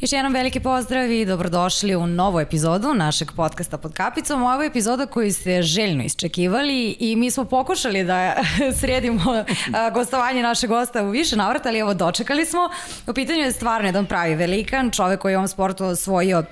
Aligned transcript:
Još 0.00 0.12
jednom 0.12 0.32
veliki 0.32 0.60
pozdrav 0.60 1.10
i 1.10 1.24
dobrodošli 1.24 1.96
u 1.96 2.06
novu 2.06 2.40
epizodu 2.40 2.94
našeg 2.94 3.28
podcasta 3.36 3.78
pod 3.78 3.92
kapicom. 3.92 4.42
Ovo 4.42 4.62
je 4.62 4.66
epizoda 4.66 5.06
koju 5.06 5.32
ste 5.32 5.62
željno 5.62 6.04
isčekivali 6.04 6.96
i 7.00 7.16
mi 7.16 7.30
smo 7.30 7.44
pokušali 7.44 8.04
da 8.04 8.34
sredimo 8.80 9.44
gostovanje 9.94 10.42
našeg 10.42 10.70
gosta 10.70 11.04
u 11.04 11.10
više 11.10 11.36
navrata, 11.36 11.68
ali 11.68 11.78
evo 11.78 11.94
dočekali 11.94 12.46
smo. 12.46 12.68
U 13.06 13.12
pitanju 13.12 13.40
je 13.40 13.52
stvarno 13.52 13.88
jedan 13.88 14.06
pravi 14.06 14.34
velikan, 14.34 14.90
čovek 14.90 15.20
koji 15.20 15.32
je 15.32 15.36
u 15.36 15.40
ovom 15.40 15.48
sportu 15.48 15.84
osvojio 15.84 16.44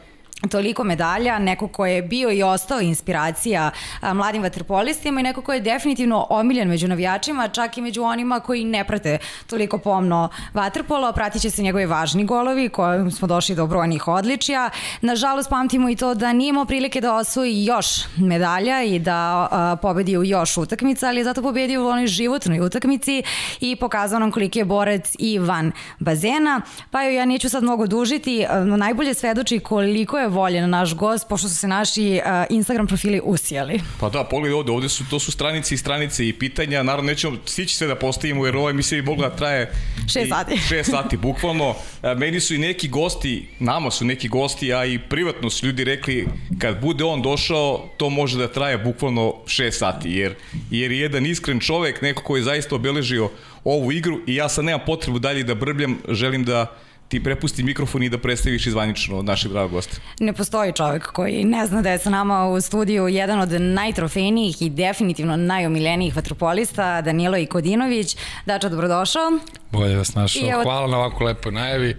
toliko 0.48 0.84
medalja, 0.84 1.38
neko 1.38 1.68
ko 1.68 1.86
je 1.86 2.02
bio 2.02 2.32
i 2.32 2.42
ostao 2.42 2.80
inspiracija 2.80 3.70
a, 4.00 4.14
mladim 4.14 4.42
vaterpolistima 4.42 5.20
i 5.20 5.22
neko 5.22 5.42
ko 5.42 5.52
je 5.52 5.60
definitivno 5.60 6.26
omiljen 6.30 6.68
među 6.68 6.88
navijačima, 6.88 7.48
čak 7.48 7.78
i 7.78 7.80
među 7.80 8.02
onima 8.02 8.40
koji 8.40 8.64
ne 8.64 8.84
prate 8.84 9.18
toliko 9.46 9.78
pomno 9.78 10.28
vaterpolo, 10.54 11.12
pratit 11.12 11.42
će 11.42 11.50
se 11.50 11.62
njegovi 11.62 11.86
važni 11.86 12.24
golovi 12.24 12.68
kojim 12.68 13.10
smo 13.10 13.28
došli 13.28 13.54
do 13.54 13.66
brojnih 13.66 14.08
odličija. 14.08 14.70
Nažalost, 15.00 15.50
pamtimo 15.50 15.88
i 15.88 15.96
to 15.96 16.14
da 16.14 16.32
nije 16.32 16.48
imao 16.48 16.64
prilike 16.64 17.00
da 17.00 17.14
osvoji 17.14 17.64
još 17.64 17.86
medalja 18.16 18.82
i 18.82 18.98
da 18.98 19.48
a, 19.50 19.76
pobedi 19.82 20.18
u 20.18 20.24
još 20.24 20.56
utakmica, 20.56 21.08
ali 21.08 21.20
je 21.20 21.24
zato 21.24 21.42
pobedio 21.42 21.84
u 21.84 21.88
onoj 21.88 22.06
životnoj 22.06 22.60
utakmici 22.60 23.22
i 23.60 23.76
pokazao 23.76 24.18
nam 24.18 24.32
koliki 24.32 24.58
je 24.58 24.64
borec 24.64 25.16
i 25.18 25.38
van 25.38 25.72
bazena. 25.98 26.60
Pa 26.90 27.02
ja 27.02 27.24
neću 27.24 27.48
sad 27.48 27.62
mnogo 27.62 27.86
dužiti, 27.86 28.46
najbolje 28.76 29.14
svedoči 29.14 29.60
koliko 29.60 30.18
je 30.18 30.28
voljen 30.34 30.70
naš 30.70 30.94
gost, 30.94 31.28
pošto 31.28 31.48
su 31.48 31.54
se 31.54 31.68
naši 31.68 32.20
uh, 32.24 32.46
Instagram 32.50 32.86
profili 32.86 33.20
usijali. 33.24 33.80
Pa 34.00 34.08
da, 34.08 34.24
pogledaj 34.24 34.58
ovde, 34.58 34.72
ovde 34.72 34.88
su, 34.88 35.04
to 35.10 35.18
su 35.18 35.32
stranice 35.32 35.74
i 35.74 35.78
stranice 35.78 36.28
i 36.28 36.32
pitanja, 36.32 36.82
naravno 36.82 37.10
nećemo 37.10 37.36
stići 37.46 37.76
sve 37.76 37.86
da 37.86 37.94
postavimo, 37.94 38.46
jer 38.46 38.56
ovo 38.56 38.70
emisija 38.70 39.02
bi 39.02 39.10
mogla 39.10 39.28
da 39.28 39.36
traje 39.36 39.72
6 40.06 40.28
sati. 40.28 40.54
6 40.74 40.82
sati, 40.82 41.16
bukvalno. 41.16 41.74
Meni 42.16 42.40
su 42.40 42.54
i 42.54 42.58
neki 42.58 42.88
gosti, 42.88 43.48
nama 43.58 43.90
su 43.90 44.04
neki 44.04 44.28
gosti, 44.28 44.74
a 44.74 44.84
i 44.84 44.98
privatno 44.98 45.50
su 45.50 45.66
ljudi 45.66 45.84
rekli, 45.84 46.28
kad 46.58 46.80
bude 46.80 47.04
on 47.04 47.22
došao, 47.22 47.88
to 47.96 48.10
može 48.10 48.38
da 48.38 48.52
traje 48.52 48.78
bukvalno 48.78 49.34
6 49.46 49.70
sati, 49.70 50.10
jer, 50.10 50.34
jer 50.70 50.92
je 50.92 50.98
jedan 50.98 51.26
iskren 51.26 51.60
čovek, 51.60 52.02
neko 52.02 52.22
koji 52.22 52.40
je 52.40 52.44
zaista 52.44 52.74
obeležio 52.74 53.30
ovu 53.64 53.92
igru 53.92 54.20
i 54.26 54.34
ja 54.34 54.48
sad 54.48 54.64
nemam 54.64 54.80
potrebu 54.86 55.18
dalje 55.18 55.42
da 55.42 55.54
brbljam, 55.54 55.98
želim 56.08 56.44
da 56.44 56.76
ti 57.08 57.22
prepusti 57.22 57.62
mikrofon 57.62 58.02
i 58.02 58.08
da 58.08 58.18
predstaviš 58.18 58.66
izvanično 58.66 59.22
našeg 59.22 59.52
dragog 59.52 59.70
gosta. 59.70 59.96
Ne 60.20 60.32
postoji 60.32 60.72
čovek 60.72 61.06
koji 61.06 61.44
ne 61.44 61.66
zna 61.66 61.82
da 61.82 61.90
je 61.90 61.98
sa 61.98 62.10
nama 62.10 62.48
u 62.48 62.60
studiju 62.60 63.08
jedan 63.08 63.40
od 63.40 63.52
najtrofejnijih 63.60 64.62
i 64.62 64.70
definitivno 64.70 65.36
najomiljenijih 65.36 66.16
vatropolista, 66.16 67.00
Danilo 67.00 67.36
Ikodinović. 67.36 68.16
Dača, 68.46 68.68
dobrodošao. 68.68 69.30
Bolje 69.70 69.96
vas 69.96 70.14
našao. 70.14 70.50
Evo... 70.50 70.62
Hvala 70.62 70.86
na 70.86 70.98
ovako 70.98 71.24
lepoj 71.24 71.52
najavi. 71.52 71.96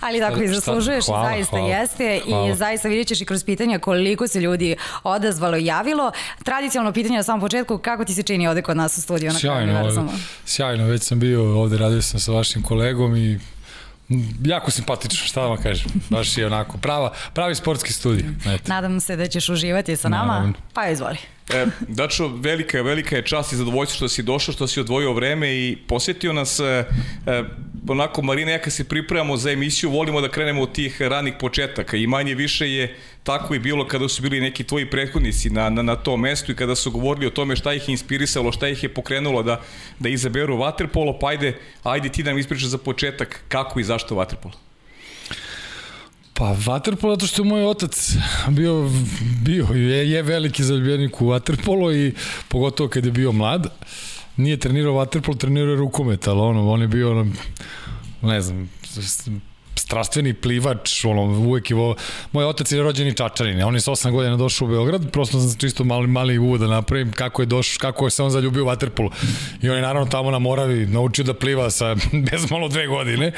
Ali 0.00 0.20
tako 0.20 0.42
i 0.42 0.48
zaslužuješ 0.48 1.06
hvala, 1.06 1.28
zaista 1.28 1.56
hvala, 1.56 1.74
jeste 1.74 2.20
hvala. 2.24 2.48
i 2.48 2.54
zaista 2.54 2.88
vidjet 2.88 3.08
ćeš 3.08 3.20
i 3.20 3.24
kroz 3.24 3.44
pitanja 3.44 3.78
koliko 3.78 4.28
se 4.28 4.40
ljudi 4.40 4.76
odazvalo 5.02 5.56
i 5.56 5.64
javilo. 5.64 6.12
Tradicionalno 6.44 6.92
pitanje 6.92 7.16
na 7.16 7.22
samom 7.22 7.40
početku, 7.40 7.78
kako 7.78 8.04
ti 8.04 8.14
se 8.14 8.22
čini 8.22 8.48
ovde 8.48 8.62
kod 8.62 8.76
nas 8.76 8.98
u 8.98 9.00
studiju? 9.00 9.32
Sjajno, 9.32 10.08
sjajno, 10.44 10.84
već 10.84 11.02
sam 11.02 11.20
bio 11.20 11.60
ovde, 11.60 11.78
radio 11.78 12.02
sam 12.02 12.20
sa 12.20 12.32
vašim 12.32 12.62
kolegom 12.62 13.16
i 13.16 13.38
jako 14.44 14.70
simpatično, 14.70 15.26
šta 15.26 15.40
da 15.40 15.46
vam 15.46 15.62
kažem. 15.62 15.86
Baš 16.10 16.38
je 16.38 16.46
onako 16.46 16.78
prava, 16.78 17.12
pravi 17.34 17.54
sportski 17.54 17.92
studij. 17.92 18.24
Eto. 18.46 18.64
Nadam 18.66 19.00
se 19.00 19.16
da 19.16 19.26
ćeš 19.26 19.48
uživati 19.48 19.96
sa 19.96 20.08
nama. 20.08 20.32
Naravno. 20.32 20.54
Pa 20.74 20.88
izvoli. 20.88 21.16
E, 21.50 21.66
Dačo, 21.88 22.28
velika, 22.28 22.82
velika 22.82 23.16
je 23.16 23.22
čast 23.22 23.52
i 23.52 23.56
zadovoljstvo 23.56 23.96
što 23.96 24.08
si 24.08 24.22
došao, 24.22 24.52
što 24.52 24.66
si 24.66 24.80
odvojio 24.80 25.12
vreme 25.12 25.54
i 25.54 25.76
posjetio 25.86 26.32
nas 26.32 26.60
e, 26.60 26.84
e, 27.26 27.44
onako 27.88 28.22
Marina, 28.22 28.50
ja 28.50 28.58
kad 28.58 28.72
se 28.72 28.84
pripremamo 28.84 29.36
za 29.36 29.50
emisiju, 29.50 29.90
volimo 29.90 30.20
da 30.20 30.28
krenemo 30.28 30.62
od 30.62 30.72
tih 30.72 31.02
ranih 31.02 31.34
početaka 31.40 31.96
i 31.96 32.06
manje 32.06 32.34
više 32.34 32.70
je 32.70 32.96
tako 33.22 33.54
i 33.54 33.58
bilo 33.58 33.86
kada 33.88 34.08
su 34.08 34.22
bili 34.22 34.40
neki 34.40 34.64
tvoji 34.64 34.90
prethodnici 34.90 35.50
na, 35.50 35.70
na, 35.70 35.82
na 35.82 35.96
tom 35.96 36.20
mestu 36.20 36.52
i 36.52 36.56
kada 36.56 36.74
su 36.74 36.90
govorili 36.90 37.26
o 37.26 37.30
tome 37.30 37.56
šta 37.56 37.74
ih 37.74 37.88
je 37.88 37.92
inspirisalo, 37.92 38.52
šta 38.52 38.68
ih 38.68 38.82
je 38.82 38.94
pokrenulo 38.94 39.42
da, 39.42 39.60
da 39.98 40.08
izaberu 40.08 40.56
vaterpolo, 40.56 41.18
pa 41.18 41.28
ajde, 41.28 41.58
ajde 41.82 42.08
ti 42.08 42.22
da 42.22 42.30
nam 42.30 42.38
ispričaš 42.38 42.68
za 42.68 42.78
početak 42.78 43.44
kako 43.48 43.80
i 43.80 43.84
zašto 43.84 44.14
vaterpolo. 44.14 44.71
Pa 46.42 46.56
vaterpolo 46.66 47.14
zato 47.14 47.26
što 47.26 47.42
je 47.42 47.48
moj 47.48 47.64
otac 47.64 48.16
bio, 48.48 48.90
bio 49.44 49.66
je, 49.74 50.10
je 50.10 50.22
veliki 50.22 50.64
zaljubljenik 50.64 51.20
u 51.20 51.26
vaterpolo 51.26 51.92
i 51.92 52.14
pogotovo 52.48 52.88
kad 52.88 53.04
je 53.06 53.12
bio 53.12 53.32
mlad. 53.32 53.66
Nije 54.36 54.56
trenirao 54.56 54.94
vaterpolo, 54.94 55.36
trenirao 55.36 55.76
rukomet, 55.76 56.28
ali 56.28 56.40
ono, 56.40 56.70
on 56.70 56.80
je 56.80 56.88
bio 56.88 57.10
ono, 57.10 57.32
ne 58.22 58.40
znam, 58.40 58.70
strastveni 59.92 60.32
plivač, 60.34 61.04
ono, 61.04 61.22
uvek 61.22 61.70
je 61.70 61.76
vo... 61.76 61.94
Moj 62.32 62.44
otac 62.44 62.72
je 62.72 62.82
rođeni 62.82 63.14
Čačanin, 63.14 63.62
on 63.62 63.74
je 63.74 63.80
sa 63.80 63.92
8 63.92 64.10
godina 64.10 64.36
došao 64.36 64.66
u 64.66 64.70
Beograd, 64.70 65.10
prosto 65.12 65.40
sam 65.40 65.58
čisto 65.58 65.84
mali, 65.84 66.06
mali 66.06 66.38
uvod 66.38 66.60
da 66.60 66.66
napravim 66.66 67.12
kako 67.12 67.42
je 67.42 67.46
došao, 67.46 67.80
kako 67.80 68.06
je 68.06 68.10
se 68.10 68.22
on 68.22 68.30
zaljubio 68.30 68.64
u 68.64 68.66
Waterpolu. 68.66 69.10
I 69.62 69.70
on 69.70 69.76
je 69.76 69.82
naravno 69.82 70.08
tamo 70.08 70.30
na 70.30 70.38
Moravi 70.38 70.86
naučio 70.86 71.24
da 71.24 71.34
pliva 71.34 71.70
sa 71.70 71.94
bez 72.30 72.50
malo 72.50 72.68
dve 72.68 72.86
godine. 72.86 73.32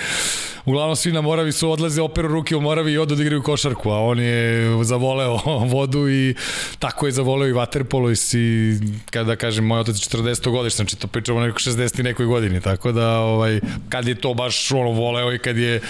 Uglavnom 0.64 0.96
svi 0.96 1.12
na 1.12 1.20
Moravi 1.20 1.52
su 1.52 1.70
odlaze, 1.70 2.02
operu 2.02 2.28
ruke 2.28 2.56
u 2.56 2.60
Moravi 2.60 2.92
i 2.92 2.98
odu 2.98 3.14
da 3.14 3.22
igraju 3.22 3.42
košarku, 3.42 3.90
a 3.90 3.98
on 3.98 4.20
je 4.20 4.68
zavoleo 4.84 5.38
vodu 5.74 6.08
i 6.08 6.34
tako 6.78 7.06
je 7.06 7.12
zavoleo 7.12 7.48
i 7.48 7.52
Waterpolo 7.52 8.12
i 8.12 8.16
si, 8.16 8.78
kada 9.10 9.36
kažem, 9.36 9.66
moj 9.66 9.80
otac 9.80 9.96
je 9.96 10.18
40 10.18 10.50
godiš, 10.50 10.76
znači 10.76 10.96
to 10.96 11.06
pričamo 11.06 11.40
neko 11.40 11.58
60 11.58 12.00
i 12.00 12.02
nekoj 12.02 12.26
godini, 12.26 12.60
tako 12.60 12.92
da 12.92 13.18
ovaj, 13.18 13.60
kad 13.88 14.08
je 14.08 14.14
to 14.14 14.34
baš 14.34 14.72
ono 14.72 14.90
voleo 14.90 15.34
i 15.34 15.38
kad 15.38 15.58
je, 15.58 15.80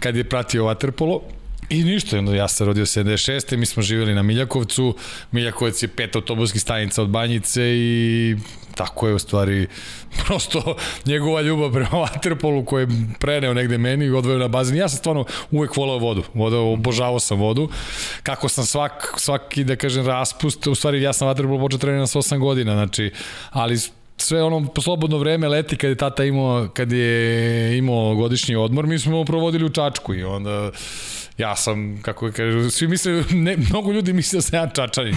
kad 0.00 0.11
je 0.16 0.24
pratio 0.24 0.64
Waterpolo, 0.64 1.20
I 1.72 1.84
ništa, 1.84 2.18
onda 2.18 2.34
ja 2.34 2.48
sam 2.48 2.66
rodio 2.66 2.86
76. 2.86 3.56
Mi 3.56 3.66
smo 3.66 3.82
živjeli 3.82 4.14
na 4.14 4.22
Miljakovcu. 4.22 4.96
Miljakovac 5.30 5.82
je 5.82 5.88
pet 5.88 6.16
autobuskih 6.16 6.60
stanica 6.60 7.02
od 7.02 7.08
Banjice 7.08 7.62
i 7.62 8.36
tako 8.74 9.08
je 9.08 9.14
u 9.14 9.18
stvari 9.18 9.66
prosto 10.26 10.76
njegova 11.06 11.40
ljubav 11.40 11.72
prema 11.72 11.90
Waterpolu 11.90 12.64
koju 12.64 12.80
je 12.80 12.96
preneo 13.20 13.54
negde 13.54 13.78
meni 13.78 14.04
i 14.04 14.10
odvojio 14.10 14.38
na 14.38 14.48
bazen. 14.48 14.76
Ja 14.76 14.88
sam 14.88 14.98
stvarno 14.98 15.24
uvek 15.50 15.76
volao 15.76 15.98
vodu. 15.98 16.22
Voda, 16.34 16.58
obožavao 16.58 17.20
sam 17.20 17.38
vodu. 17.38 17.68
Kako 18.22 18.48
sam 18.48 18.64
svak, 18.64 19.14
svaki, 19.16 19.64
da 19.64 19.76
kažem, 19.76 20.06
raspust, 20.06 20.66
u 20.66 20.74
stvari 20.74 21.02
ja 21.02 21.12
sam 21.12 21.28
Waterpolu 21.28 21.60
počeo 21.60 21.78
trenirati 21.78 22.10
sa 22.10 22.18
8 22.18 22.38
godina, 22.38 22.72
znači, 22.72 23.12
ali 23.50 23.78
sve 24.16 24.42
ono 24.42 24.66
slobodno 24.82 25.18
vreme 25.18 25.48
leti 25.48 25.76
kad 25.76 25.90
je 25.90 25.96
tata 25.96 26.24
imao 26.24 26.68
kad 26.74 26.92
je 26.92 27.78
imao 27.78 28.14
godišnji 28.14 28.56
odmor 28.56 28.86
mi 28.86 28.98
smo 28.98 29.24
provodili 29.24 29.64
u 29.64 29.68
Čačku 29.68 30.14
i 30.14 30.24
onda 30.24 30.70
ja 31.38 31.56
sam, 31.56 32.02
kako 32.02 32.30
kažu, 32.36 32.70
svi 32.70 32.88
misle, 32.88 33.24
ne, 33.30 33.56
mnogo 33.56 33.92
ljudi 33.92 34.12
misle 34.12 34.36
da 34.36 34.42
sam 34.42 34.58
ja 34.58 34.68
čačanin. 34.68 35.14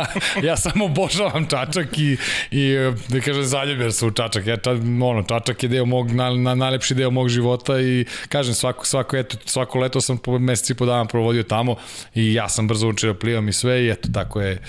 ja 0.48 0.56
samo 0.56 0.84
obožavam 0.84 1.46
čačak 1.46 1.98
i, 1.98 2.16
i 2.50 2.74
da 3.08 3.20
kažem, 3.20 3.44
zaljubljen 3.44 3.92
sam 3.92 4.08
u 4.08 4.10
čačak. 4.10 4.46
Ja, 4.46 4.56
ča, 4.56 4.70
ono, 5.02 5.22
čačak 5.22 5.62
je 5.62 5.68
deo 5.68 5.84
mog, 5.84 6.12
na, 6.12 6.30
na, 6.30 6.54
najlepši 6.54 6.94
deo 6.94 7.10
mog 7.10 7.28
života 7.28 7.80
i 7.80 8.04
kažem, 8.28 8.54
svako, 8.54 8.86
svako, 8.86 9.16
eto, 9.16 9.36
svako 9.44 9.78
leto 9.78 10.00
sam 10.00 10.18
po 10.18 10.38
meseci 10.38 10.74
po 10.74 10.86
dana 10.86 11.04
provodio 11.04 11.42
tamo 11.42 11.76
i 12.14 12.34
ja 12.34 12.48
sam 12.48 12.68
brzo 12.68 12.88
učio 12.88 13.14
plivam 13.14 13.48
i 13.48 13.52
sve 13.52 13.84
i 13.84 13.90
eto, 13.90 14.08
tako 14.14 14.40
je, 14.40 14.62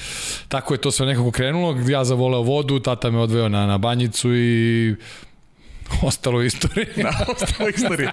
tako 0.48 0.74
je 0.74 0.82
to 0.82 0.92
sve 0.92 1.06
nekako 1.06 1.32
krenulo. 1.32 1.78
Ja 1.88 2.04
zavoleo 2.04 2.42
vodu, 2.42 2.80
tata 2.80 3.12
me 3.12 3.20
odveo 3.20 3.50
na, 3.50 3.66
na 3.66 3.78
banjicu 3.78 4.36
i 4.36 4.96
ostalo 6.10 6.38
u 6.38 6.44
istoriji. 6.44 6.88
Da, 7.04 7.26
ostalo 7.28 7.68
u 7.68 7.70
istoriji. 7.70 8.10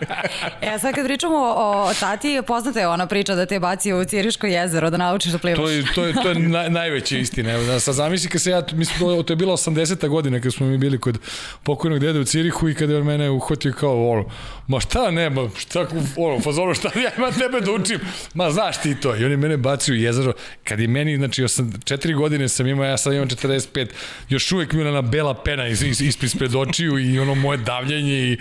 e, 0.60 0.78
sad 0.78 0.94
kad 0.94 1.04
pričamo 1.06 1.37
o, 1.37 1.87
o 1.91 1.94
tati, 2.00 2.41
poznata 2.47 2.81
je 2.81 2.88
ona 2.88 3.06
priča 3.06 3.34
da 3.34 3.46
te 3.46 3.61
baci 3.61 3.93
u 3.93 4.05
Ciriško 4.05 4.46
jezero, 4.46 4.90
da 4.90 4.96
naučiš 4.96 5.32
da 5.32 5.38
plivaš. 5.38 5.58
To 5.58 5.70
je, 5.70 5.84
to 5.94 6.05
je, 6.05 6.14
to 6.23 6.28
je 6.28 6.34
naj, 6.34 6.70
najveća 6.70 7.17
istina. 7.17 7.52
Evo, 7.52 7.64
da, 7.64 7.81
sad 7.81 7.94
zamisli 7.94 8.28
kad 8.28 8.43
se 8.43 8.50
ja, 8.50 8.62
mislim, 8.73 8.99
to, 8.99 9.23
to 9.23 9.32
je 9.32 9.37
bila 9.37 9.56
80. 9.56 10.08
godina 10.08 10.40
kad 10.40 10.55
smo 10.55 10.67
mi 10.67 10.78
bili 10.78 11.00
kod 11.00 11.19
pokojnog 11.62 12.00
dede 12.00 12.20
u 12.20 12.25
Cirihu 12.25 12.69
i 12.69 12.75
kada 12.75 12.93
je 12.93 12.99
on 12.99 13.06
mene 13.06 13.31
uhvatio 13.31 13.73
kao, 13.73 14.11
ono, 14.11 14.25
ma 14.67 14.81
šta 14.81 15.11
ne, 15.11 15.31
ma 15.31 15.49
šta, 15.56 15.87
ono, 16.17 16.40
fazonu, 16.40 16.75
šta 16.75 16.90
ja 17.00 17.11
imam 17.17 17.32
tebe 17.32 17.61
da 17.61 17.73
učim, 17.73 18.00
ma 18.34 18.50
znaš 18.50 18.81
ti 18.82 18.94
to. 19.00 19.17
I 19.17 19.25
on 19.25 19.31
je 19.31 19.37
mene 19.37 19.56
bacio 19.56 19.93
u 19.93 19.96
jezero, 19.96 20.32
kad 20.64 20.81
je 20.81 20.88
meni, 20.88 21.17
znači, 21.17 21.43
8, 21.43 21.78
4 21.78 22.17
godine 22.17 22.49
sam 22.49 22.67
imao, 22.67 22.87
ja 22.87 22.96
sad 22.96 23.12
imam 23.12 23.28
45, 23.28 23.87
još 24.28 24.52
uvek 24.52 24.73
mi 24.73 24.82
ona 24.82 25.02
bela 25.02 25.34
pena 25.34 25.69
is, 25.69 25.82
is, 25.82 26.23
ispred 26.23 26.55
očiju 26.55 26.99
i 26.99 27.19
ono 27.19 27.34
moje 27.34 27.58
davljenje 27.66 28.32
i 28.32 28.38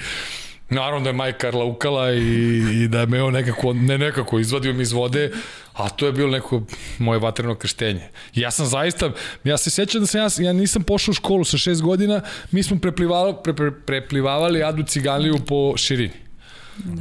Naravno 0.69 0.99
da 0.99 1.09
je 1.09 1.13
majka 1.13 1.51
laukala 1.51 2.11
i, 2.13 2.83
i 2.83 2.87
da 2.87 2.99
je 2.99 3.05
me 3.05 3.23
on 3.23 3.33
nekako, 3.33 3.73
ne 3.73 3.97
nekako, 3.97 4.39
izvadio 4.39 4.73
mi 4.73 4.81
iz 4.81 4.91
vode, 4.91 5.31
a 5.73 5.89
to 5.89 6.05
je 6.05 6.11
bilo 6.11 6.31
neko 6.31 6.61
moje 6.99 7.19
vatreno 7.19 7.55
krštenje. 7.55 8.09
Ja 8.35 8.51
sam 8.51 8.65
zaista, 8.65 9.11
ja 9.43 9.57
se 9.57 9.69
sjećam 9.69 10.01
da 10.01 10.07
sam 10.07 10.21
ja, 10.21 10.47
ja 10.47 10.53
nisam 10.53 10.83
pošao 10.83 11.11
u 11.11 11.13
školu 11.13 11.43
sa 11.43 11.57
šest 11.57 11.81
godina, 11.81 12.21
mi 12.51 12.63
smo 12.63 12.79
preplivali, 12.79 13.33
pre, 13.43 13.53
pre, 13.53 13.71
preplivavali 13.71 14.63
Adu 14.63 14.83
Ciganliju 14.83 15.35
po 15.47 15.77
širini. 15.77 16.24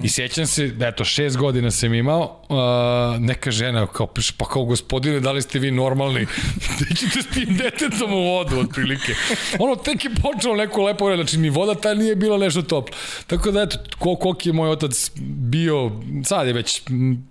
I 0.03 0.09
sjećam 0.09 0.47
se, 0.47 0.67
da 0.67 0.87
eto, 0.87 1.05
šest 1.05 1.37
godina 1.37 1.71
sam 1.71 1.95
imao, 1.95 2.41
uh, 2.49 3.21
neka 3.21 3.51
žena 3.51 3.87
kao 3.87 4.07
piše, 4.07 4.33
pa 4.39 4.45
kao 4.45 4.65
gospodine, 4.65 5.21
da 5.21 5.33
li 5.33 5.43
ste 5.43 5.59
vi 5.59 5.71
normalni? 5.71 6.27
Da 6.81 6.95
ćete 6.95 7.23
s 7.23 7.27
tim 7.27 7.57
detetom 7.57 8.13
u 8.13 8.23
vodu, 8.23 8.59
otprilike. 8.59 9.15
Ono, 9.59 9.77
tek 9.77 10.05
je 10.05 10.11
počelo 10.23 10.57
neko 10.57 10.83
lepo 10.83 11.05
vreme, 11.05 11.23
znači 11.23 11.39
ni 11.39 11.51
voda 11.51 11.75
ta 11.75 11.95
nije 11.95 12.17
bila 12.17 12.39
nešto 12.39 12.63
toplo. 12.63 12.97
Tako 13.27 13.51
da, 13.51 13.63
eto, 13.63 13.79
koliko 13.99 14.35
je 14.45 14.53
moj 14.53 14.71
otac 14.71 15.11
bio, 15.39 15.91
sad 16.25 16.47
je 16.47 16.53
već, 16.53 16.83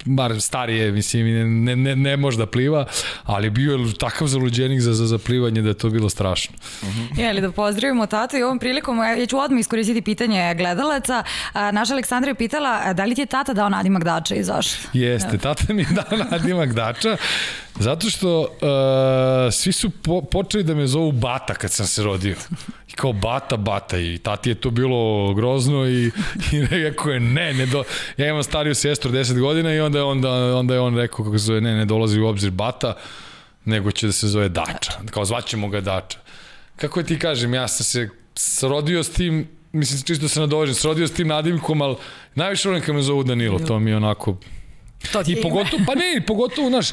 bar 0.05 0.41
starije, 0.41 0.91
mislim, 0.91 1.25
ne, 1.63 1.75
ne, 1.75 1.95
ne 1.95 2.17
može 2.17 2.37
da 2.37 2.45
pliva, 2.45 2.85
ali 3.23 3.49
bio 3.49 3.73
je 3.73 3.93
takav 3.93 4.27
zaluđenik 4.27 4.81
za, 4.81 4.93
za, 4.93 5.07
za 5.07 5.17
plivanje 5.17 5.61
da 5.61 5.69
je 5.69 5.73
to 5.77 5.89
bilo 5.89 6.09
strašno. 6.09 6.55
Uh 6.81 6.87
-huh. 6.87 7.19
Je 7.19 7.33
li 7.33 7.41
da 7.41 7.51
pozdravimo 7.51 8.05
tatu 8.05 8.37
i 8.37 8.43
ovom 8.43 8.59
prilikom, 8.59 8.97
ja 8.97 9.25
ću 9.25 9.37
odmah 9.37 9.59
iskoristiti 9.59 10.01
pitanje 10.01 10.55
gledalaca. 10.55 11.23
Naša 11.53 11.93
Aleksandra 11.93 12.32
je 12.33 12.37
pitala 12.37 12.93
da 12.93 13.05
li 13.05 13.15
ti 13.15 13.21
je 13.21 13.25
tata 13.25 13.53
dao 13.53 13.69
nadimak 13.69 14.03
Dača 14.03 14.35
i 14.35 14.43
zašto? 14.43 14.89
Jeste, 14.93 15.37
tata 15.37 15.73
mi 15.73 15.81
je 15.81 15.87
dao 15.91 16.17
nadimak 16.31 16.73
Dača, 16.73 17.17
zato 17.79 18.09
što 18.09 18.39
uh, 18.41 18.47
svi 19.53 19.71
su 19.71 19.89
po, 19.89 20.21
počeli 20.21 20.63
da 20.63 20.75
me 20.75 20.87
zovu 20.87 21.11
Bata 21.11 21.53
kad 21.53 21.71
sam 21.71 21.87
se 21.87 22.03
rodio. 22.03 22.35
I 22.89 22.93
kao 22.93 23.13
Bata, 23.13 23.57
Bata 23.57 23.97
i 23.97 24.17
tati 24.17 24.49
je 24.49 24.55
to 24.55 24.69
bilo 24.69 25.33
grozno 25.33 25.85
i, 25.87 26.11
i 26.51 26.65
rekao 26.69 27.11
je 27.11 27.19
ne, 27.19 27.53
ne 27.53 27.65
do... 27.65 27.83
ja 28.17 28.29
imam 28.29 28.43
stariju 28.43 28.75
sestru 28.75 29.11
10 29.11 29.39
godina 29.39 29.73
i 29.73 29.79
onda, 29.79 30.05
onda, 30.05 30.57
onda 30.57 30.73
je 30.73 30.79
on 30.79 30.97
rekao 30.97 31.25
kako 31.25 31.37
se 31.37 31.45
zove 31.45 31.61
ne, 31.61 31.75
ne 31.75 31.85
dolazi 31.85 32.19
u 32.19 32.27
obzir 32.27 32.51
Bata, 32.51 32.95
nego 33.65 33.91
će 33.91 34.05
da 34.05 34.13
se 34.13 34.27
zove 34.27 34.49
Dača. 34.49 34.91
Kao 35.11 35.25
zvaćemo 35.25 35.69
ga 35.69 35.81
Dača. 35.81 36.17
Kako 36.75 37.03
ti 37.03 37.19
kažem, 37.19 37.53
ja 37.53 37.67
sam 37.67 37.83
se 37.83 38.09
srodio 38.35 39.03
s 39.03 39.09
tim 39.09 39.47
mislim, 39.73 40.01
čisto 40.01 40.27
se 40.27 40.39
nadovežem, 40.39 40.75
srodio 40.75 41.07
s 41.07 41.13
tim 41.13 41.27
nadimkom, 41.27 41.81
ali 41.81 41.95
najviše 42.35 42.69
volim 42.69 42.83
kad 42.83 42.95
me 42.95 43.01
zovu 43.01 43.23
Danilo, 43.23 43.59
to 43.59 43.79
mi 43.79 43.91
je 43.91 43.97
onako... 43.97 44.37
To 45.11 45.23
ti 45.23 45.31
I 45.31 45.41
pogotovo, 45.41 45.83
pa 45.87 45.95
ne, 45.95 46.25
pogotovo, 46.27 46.69
znaš, 46.69 46.89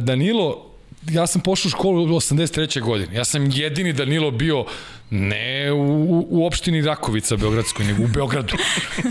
Danilo, 0.00 0.71
ja 1.10 1.26
sam 1.26 1.40
pošao 1.40 1.68
u 1.68 1.70
školu 1.70 2.02
u 2.02 2.06
83. 2.06 2.80
godine. 2.80 3.14
Ja 3.14 3.24
sam 3.24 3.50
jedini 3.50 3.92
Danilo 3.92 4.30
bio 4.30 4.64
ne 5.10 5.72
u, 5.72 6.26
u 6.30 6.46
opštini 6.46 6.82
Rakovica 6.82 7.36
Beogradskoj, 7.36 7.84
nego 7.84 8.02
u 8.02 8.06
Beogradu. 8.06 8.54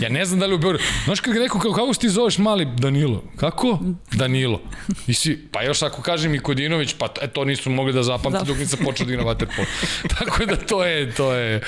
Ja 0.00 0.08
ne 0.08 0.24
znam 0.24 0.40
da 0.40 0.46
li 0.46 0.54
u 0.54 0.58
Beogradu. 0.58 0.84
Znaš 1.04 1.20
kad 1.20 1.34
ga 1.34 1.40
neko, 1.40 1.58
kako, 1.58 1.74
kako 1.74 1.94
ti 1.94 2.08
zoveš 2.08 2.38
mali 2.38 2.68
Danilo? 2.76 3.22
Kako? 3.36 3.78
Danilo. 4.12 4.60
I 5.06 5.14
svi, 5.14 5.48
pa 5.52 5.62
još 5.62 5.82
ako 5.82 6.02
kažem 6.02 6.34
i 6.34 6.38
Kodinović, 6.38 6.94
pa 6.98 7.08
e, 7.22 7.28
to 7.28 7.44
nisu 7.44 7.70
mogli 7.70 7.92
da 7.92 8.02
zapamte 8.02 8.38
dok 8.46 8.58
nisam 8.58 8.78
počeo 8.84 9.06
da 9.06 9.12
igram 9.12 9.26
vaterpolo. 9.26 9.66
Tako 10.18 10.46
da 10.46 10.56
to 10.56 10.84
je, 10.84 11.12
to 11.12 11.32
je, 11.32 11.62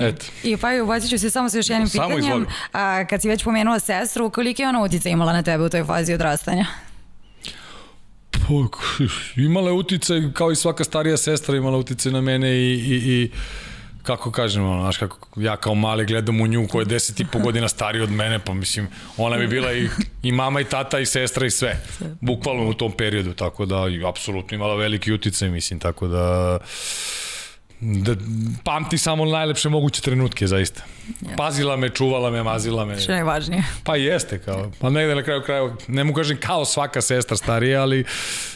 eto. 0.00 0.26
I 0.42 0.56
pa 0.56 0.68
ubacit 0.82 1.10
ću 1.10 1.18
se 1.18 1.30
samo 1.30 1.48
sa 1.48 1.56
još 1.56 1.70
jednim 1.70 1.88
samo 1.88 2.16
pitanjem. 2.16 2.46
A, 2.72 3.04
kad 3.04 3.22
si 3.22 3.28
već 3.28 3.44
pomenula 3.44 3.80
sestru, 3.80 4.30
koliko 4.30 4.62
je 4.62 4.68
ona 4.68 4.82
utjeca 4.82 5.08
imala 5.08 5.32
na 5.32 5.42
tebe 5.42 5.64
u 5.64 5.68
toj 5.68 5.84
fazi 5.84 6.14
odrastanja? 6.14 6.66
Imala 9.36 9.68
je 9.68 9.72
uticaj, 9.72 10.22
kao 10.32 10.50
i 10.50 10.56
svaka 10.56 10.84
starija 10.84 11.16
sestra 11.16 11.56
imala 11.56 11.78
uticaj 11.78 12.12
na 12.12 12.20
mene 12.20 12.56
i, 12.56 12.72
i, 12.72 12.96
i 13.12 13.30
kako 14.02 14.30
kažemo, 14.30 14.80
znaš 14.80 14.96
kako 14.96 15.40
ja 15.40 15.56
kao 15.56 15.74
mali 15.74 16.06
gledam 16.06 16.40
u 16.40 16.46
nju 16.46 16.68
koja 16.68 16.80
je 16.80 16.86
deset 16.86 17.20
i 17.20 17.26
po 17.32 17.38
godina 17.38 17.68
starija 17.68 18.04
od 18.04 18.10
mene, 18.10 18.38
pa 18.38 18.54
mislim, 18.54 18.88
ona 19.16 19.36
bi 19.36 19.46
bila 19.46 19.72
i, 19.72 19.88
i 20.22 20.32
mama 20.32 20.60
i 20.60 20.64
tata 20.64 20.98
i 20.98 21.06
sestra 21.06 21.46
i 21.46 21.50
sve, 21.50 21.82
bukvalno 22.20 22.68
u 22.68 22.74
tom 22.74 22.92
periodu, 22.92 23.32
tako 23.32 23.66
da 23.66 23.88
i 23.88 24.04
apsolutno 24.06 24.54
imala 24.54 24.74
veliki 24.74 25.12
uticaj, 25.12 25.48
mislim, 25.48 25.80
tako 25.80 26.08
da 26.08 26.58
da 27.84 28.14
pamti 28.64 28.98
samo 28.98 29.24
najlepše 29.24 29.68
moguće 29.68 30.02
trenutke, 30.02 30.46
zaista. 30.46 30.82
Ja. 31.20 31.36
Pazila 31.36 31.76
me, 31.76 31.88
čuvala 31.88 32.30
me, 32.30 32.42
mazila 32.42 32.84
me. 32.84 33.00
Što 33.00 33.12
je 33.12 33.16
najvažnije. 33.16 33.64
Pa 33.84 33.96
jeste, 33.96 34.38
kao, 34.38 34.70
pa 34.80 34.90
negde 34.90 35.14
na 35.14 35.22
kraju 35.22 35.42
kraju, 35.42 35.76
ne 35.88 36.04
mu 36.04 36.14
kažem 36.14 36.36
kao 36.40 36.64
svaka 36.64 37.00
sestra 37.00 37.36
starija, 37.36 37.82
ali 37.82 38.04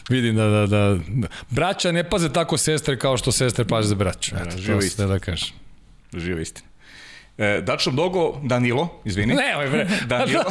vidim 0.09 0.37
da, 0.37 0.45
da, 0.45 0.67
da, 0.67 0.99
da. 1.09 1.29
braća 1.51 1.93
ne 1.93 2.11
paze 2.11 2.33
tako 2.33 2.57
sestre 2.57 2.99
kao 2.99 3.17
što 3.17 3.33
sestre 3.33 3.65
paze 3.65 3.89
za 3.89 3.95
braću. 3.95 4.37
Eto, 4.37 4.57
ja, 4.57 4.59
živo 4.59 4.79
istina. 4.79 5.09
Da 5.09 5.19
kažem. 5.19 5.49
Živo 6.13 6.41
istina. 6.41 6.68
E, 7.39 7.61
Dačo 7.61 7.91
Dogo, 7.91 8.41
Danilo, 8.43 8.89
izvini. 9.05 9.35
Ne, 9.35 9.55
ovaj 9.55 9.69
bre. 9.69 9.87
Danilo. 10.07 10.45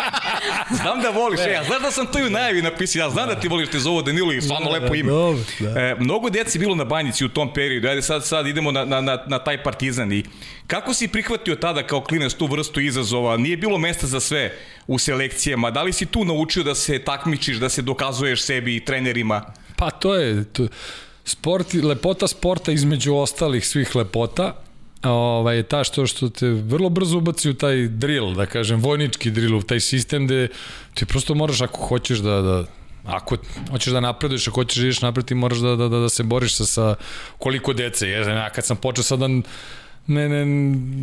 znam 0.82 1.00
da 1.02 1.10
voliš, 1.10 1.40
e, 1.40 1.50
ja 1.50 1.64
znam 1.64 1.82
da 1.82 1.90
sam 1.90 2.06
to 2.06 2.18
i 2.18 2.26
u 2.26 2.30
najavi 2.30 2.62
napisao, 2.62 3.00
ja 3.00 3.10
znam 3.10 3.28
da 3.28 3.40
ti 3.40 3.48
voliš 3.48 3.68
te 3.70 3.78
zovu 3.78 4.02
Danilo 4.02 4.32
i 4.32 4.40
stvarno 4.40 4.70
da, 4.70 4.72
lepo 4.72 4.94
ime. 4.94 5.10
Dobro, 5.10 5.42
da. 5.60 5.80
E, 5.80 5.96
mnogo 5.98 6.30
djeci 6.30 6.58
bilo 6.58 6.74
na 6.74 6.84
banjici 6.84 7.24
u 7.24 7.28
tom 7.28 7.52
periodu, 7.54 7.88
ajde 7.88 8.02
sad, 8.02 8.26
sad 8.26 8.46
idemo 8.46 8.72
na, 8.72 8.84
na, 8.84 9.00
na, 9.00 9.24
na 9.26 9.38
taj 9.38 9.62
partizan 9.62 10.12
i 10.12 10.24
kako 10.66 10.94
si 10.94 11.08
prihvatio 11.08 11.56
tada 11.56 11.82
kao 11.82 12.00
klinac 12.00 12.34
tu 12.34 12.46
vrstu 12.46 12.80
izazova, 12.80 13.36
nije 13.36 13.56
bilo 13.56 13.78
mesta 13.78 14.06
za 14.06 14.20
sve 14.20 14.52
u 14.86 14.98
selekcijama, 14.98 15.70
da 15.70 15.82
li 15.82 15.92
si 15.92 16.06
tu 16.06 16.24
naučio 16.24 16.62
da 16.62 16.74
se 16.74 16.98
takmičiš, 16.98 17.56
da 17.56 17.68
se 17.68 17.82
dokazuješ 17.82 18.42
sebi 18.42 18.76
i 18.76 18.84
trenerima? 18.84 19.42
Pa 19.76 19.90
to 19.90 20.14
je, 20.14 20.44
to, 20.44 20.66
sport, 21.24 21.74
lepota 21.74 22.28
sporta 22.28 22.72
između 22.72 23.14
ostalih 23.14 23.66
svih 23.66 23.96
lepota 23.96 24.63
ovaj, 25.12 25.62
ta 25.62 25.84
što, 25.84 26.06
što 26.06 26.28
te 26.28 26.48
vrlo 26.48 26.88
brzo 26.88 27.18
ubaci 27.18 27.50
u 27.50 27.54
taj 27.54 27.88
drill, 27.88 28.34
da 28.34 28.46
kažem, 28.46 28.80
vojnički 28.80 29.30
drill, 29.30 29.58
u 29.58 29.62
taj 29.62 29.80
sistem 29.80 30.26
gde 30.26 30.48
ti 30.94 31.06
prosto 31.06 31.34
moraš 31.34 31.60
ako 31.60 31.86
hoćeš 31.86 32.18
da, 32.18 32.40
da 32.42 32.64
ako 33.04 33.36
hoćeš 33.70 33.92
da 33.92 34.00
napreduješ, 34.00 34.48
ako 34.48 34.60
hoćeš 34.60 34.76
da 34.76 34.82
ideš 34.82 35.02
napred, 35.02 35.26
ti 35.26 35.34
moraš 35.34 35.58
da, 35.58 35.76
da, 35.76 35.88
da, 35.88 35.98
da 35.98 36.08
se 36.08 36.22
boriš 36.22 36.54
sa, 36.54 36.64
sa 36.64 36.94
koliko 37.38 37.72
dece. 37.72 38.10
Ja, 38.10 38.50
kad 38.50 38.64
sam 38.64 38.76
počeo 38.76 39.04
sad 39.04 39.18
da 39.18 39.28
ne, 40.06 40.28
ne, 40.28 40.44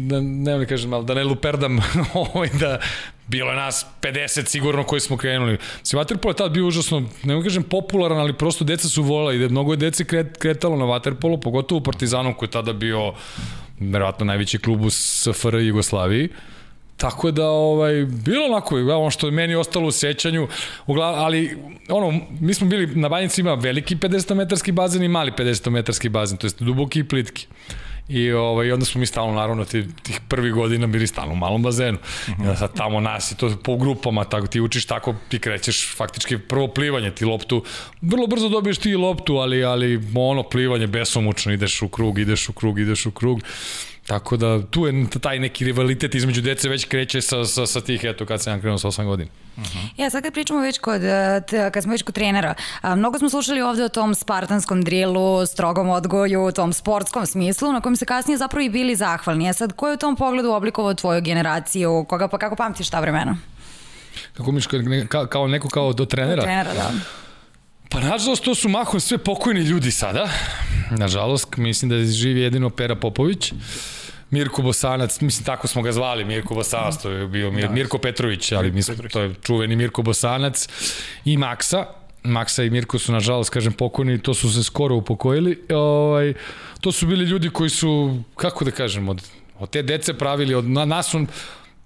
da, 0.10 0.22
ne, 0.22 0.58
ne 0.58 0.66
kažem, 0.66 0.94
ali 0.94 1.06
da 1.06 1.14
ne 1.14 1.24
luperdam 1.24 1.80
ovaj, 2.14 2.50
da 2.60 2.80
bilo 3.28 3.50
je 3.50 3.56
nas 3.56 3.86
50 4.02 4.46
sigurno 4.46 4.84
koji 4.84 5.00
smo 5.00 5.18
krenuli. 5.18 5.58
Si 5.84 5.96
Waterpolo 5.96 6.30
je 6.30 6.36
tad 6.36 6.52
bio 6.52 6.68
užasno, 6.68 7.00
ne 7.24 7.34
mogu 7.34 7.44
kažem 7.44 7.64
popularan, 7.64 8.20
ali 8.20 8.34
prosto 8.34 8.64
deca 8.64 8.90
su 8.90 9.04
volali, 9.04 9.40
da 9.40 9.50
mnogo 9.50 9.74
je 9.74 9.78
dece 9.78 10.04
kret, 10.04 10.38
kretalo 10.38 10.76
na 10.76 10.86
Waterpolo, 10.86 11.42
pogotovo 11.42 11.80
u 11.80 11.84
Partizanom 11.84 12.34
koji 12.34 12.48
je 12.48 12.52
tada 12.52 12.74
bio 12.74 13.14
verovatno 13.82 14.26
najveći 14.26 14.60
klub 14.60 14.82
u 14.82 14.90
SFR 14.90 15.56
Jugoslaviji. 15.56 16.30
Tako 16.98 17.32
da, 17.32 17.48
ovaj, 17.50 18.06
bilo 18.06 18.46
onako, 18.46 18.76
ono 18.76 19.10
što 19.12 19.28
je 19.28 19.32
meni 19.32 19.56
ostalo 19.56 19.88
u 19.88 19.92
sećanju, 19.92 20.48
uglav, 20.88 21.16
ali, 21.16 21.58
ono, 21.90 22.20
mi 22.40 22.54
smo 22.54 22.68
bili, 22.68 22.96
na 22.96 23.10
Banjici 23.10 23.42
ima 23.42 23.54
veliki 23.54 23.96
50-metarski 23.96 24.72
bazen 24.72 25.04
i 25.04 25.08
mali 25.08 25.32
50-metarski 25.32 26.10
bazen, 26.10 26.38
to 26.38 26.48
jest 26.48 26.62
duboki 26.62 27.00
i 27.00 27.04
plitki. 27.04 27.48
I 28.10 28.32
ovaj, 28.32 28.72
onda 28.72 28.86
smo 28.86 29.00
mi 29.00 29.06
stalno, 29.06 29.34
naravno, 29.34 29.66
tih, 29.66 29.86
tih 30.04 30.20
prvih 30.28 30.54
godina 30.54 30.88
bili 30.88 31.08
stalno 31.08 31.34
u 31.34 31.36
malom 31.36 31.64
bazenu. 31.64 31.98
Uh 32.28 32.34
-huh. 32.34 32.54
I 32.54 32.58
sad 32.58 32.78
tamo 32.78 33.00
nas 33.00 33.32
i 33.32 33.38
to 33.38 33.58
po 33.64 33.78
grupama, 33.78 34.24
tako 34.24 34.48
ti 34.48 34.62
učiš 34.62 34.86
tako, 34.86 35.16
ti 35.30 35.40
krećeš 35.40 35.96
faktički 35.96 36.38
prvo 36.38 36.68
plivanje, 36.68 37.12
ti 37.12 37.26
loptu, 37.26 37.64
vrlo 38.02 38.28
brzo 38.28 38.50
dobiješ 38.50 38.78
ti 38.78 38.96
loptu, 38.96 39.36
ali, 39.36 39.64
ali 39.64 40.02
ono 40.16 40.44
plivanje 40.44 40.88
besomučno, 40.88 41.54
ideš 41.54 41.82
u 41.82 41.88
krug, 41.88 42.20
ideš 42.20 42.50
u 42.50 42.54
krug, 42.54 42.80
ideš 42.80 43.06
u 43.06 43.12
krug. 43.12 43.42
Tako 44.08 44.38
da 44.38 44.66
tu 44.66 44.88
je 44.88 45.08
taj 45.22 45.40
neki 45.40 45.66
rivalitet 45.66 46.16
između 46.16 46.42
dece 46.42 46.70
već 46.70 46.86
kreće 46.86 47.22
sa, 47.22 47.46
sa, 47.46 47.66
sa 47.66 47.82
tih, 47.82 48.02
eto, 48.04 48.26
kad 48.26 48.42
sam 48.42 48.62
krenuo 48.62 48.78
sa 48.78 48.88
8 48.88 49.06
godina. 49.06 49.30
Uh 49.58 49.64
-huh. 49.64 49.88
Ja, 49.98 50.10
sad 50.10 50.24
kad 50.24 50.34
pričamo 50.34 50.60
već 50.60 50.78
kod, 50.78 51.02
kad 51.74 51.84
smo 51.84 51.92
već 51.92 52.02
kod 52.02 52.16
trenera, 52.16 52.54
a, 52.82 52.96
mnogo 52.96 53.20
smo 53.20 53.30
slušali 53.30 53.62
ovde 53.62 53.84
o 53.84 53.90
tom 53.90 54.16
spartanskom 54.16 54.82
drilu, 54.82 55.46
strogom 55.46 55.90
odgoju, 55.90 56.52
tom 56.52 56.74
sportskom 56.74 57.26
smislu, 57.26 57.72
na 57.72 57.82
kojem 57.82 57.96
se 57.96 58.06
kasnije 58.06 58.38
zapravo 58.38 58.66
i 58.66 58.70
bili 58.70 58.96
zahvalni. 58.96 59.50
A 59.50 59.54
sad, 59.54 59.74
ko 59.74 59.88
je 59.88 59.94
u 59.94 59.98
tom 59.98 60.16
pogledu 60.16 60.52
oblikovao 60.52 60.94
tvoju 60.94 61.22
generaciju? 61.22 62.06
Koga, 62.10 62.28
pa 62.28 62.38
kako 62.38 62.56
pamtiš 62.56 62.90
ta 62.90 63.00
vremena? 63.00 63.38
Kako 64.34 64.52
miš, 64.52 64.68
kao, 65.10 65.26
kao 65.26 65.48
neko 65.48 65.70
kao 65.70 65.94
do 65.94 66.06
trenera? 66.06 66.36
Do 66.36 66.42
trenera, 66.42 66.74
da. 66.74 66.92
Pa 67.90 68.00
nažalost 68.00 68.44
to 68.44 68.56
su 68.56 68.70
mahom 68.70 69.00
sve 69.00 69.18
pokojni 69.18 69.62
ljudi 69.62 69.92
sada. 69.92 70.30
Nažalost, 70.98 71.58
mislim 71.58 71.90
da 71.90 72.06
živi 72.06 72.42
jedino 72.42 72.70
Pera 72.70 72.96
Popović. 72.96 73.54
Mirko 74.32 74.62
Bosanac, 74.62 75.22
mislim 75.22 75.46
tako 75.46 75.68
smo 75.68 75.82
ga 75.82 75.92
zvali, 75.92 76.26
Mirko 76.26 76.56
Bosanac, 76.56 77.02
to 77.02 77.10
je 77.10 77.28
bio 77.28 77.52
Mir, 77.52 77.68
da. 77.68 77.74
Mirko 77.74 77.98
Petrović, 77.98 78.52
ali 78.52 78.72
mislim, 78.72 78.98
to 79.10 79.22
je 79.22 79.34
čuveni 79.44 79.76
Mirko 79.76 80.02
Bosanac 80.02 80.68
i 81.26 81.38
Maksa. 81.38 81.86
Maksa 82.24 82.64
i 82.64 82.70
Mirko 82.70 83.00
su 83.00 83.12
nažalost, 83.12 83.50
kažem, 83.50 83.74
pokojni, 83.74 84.20
to 84.20 84.34
su 84.34 84.54
se 84.54 84.64
skoro 84.64 84.96
upokojili. 84.96 85.62
Ovaj, 85.70 86.34
to 86.82 86.92
su 86.92 87.08
bili 87.08 87.26
ljudi 87.26 87.50
koji 87.50 87.70
su, 87.70 88.24
kako 88.36 88.66
da 88.66 88.72
kažem, 88.72 89.10
od, 89.10 89.24
od 89.60 89.70
te 89.70 89.82
dece 89.82 90.14
pravili, 90.14 90.56
od 90.56 90.66
nas 90.66 91.12
su, 91.12 91.26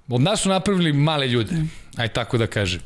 od 0.07 0.21
nas 0.21 0.41
su 0.41 0.49
napravili 0.49 0.93
male 0.93 1.27
ljude, 1.27 1.51
aj 1.97 2.07
tako 2.07 2.37
da 2.37 2.47
kažem. 2.47 2.81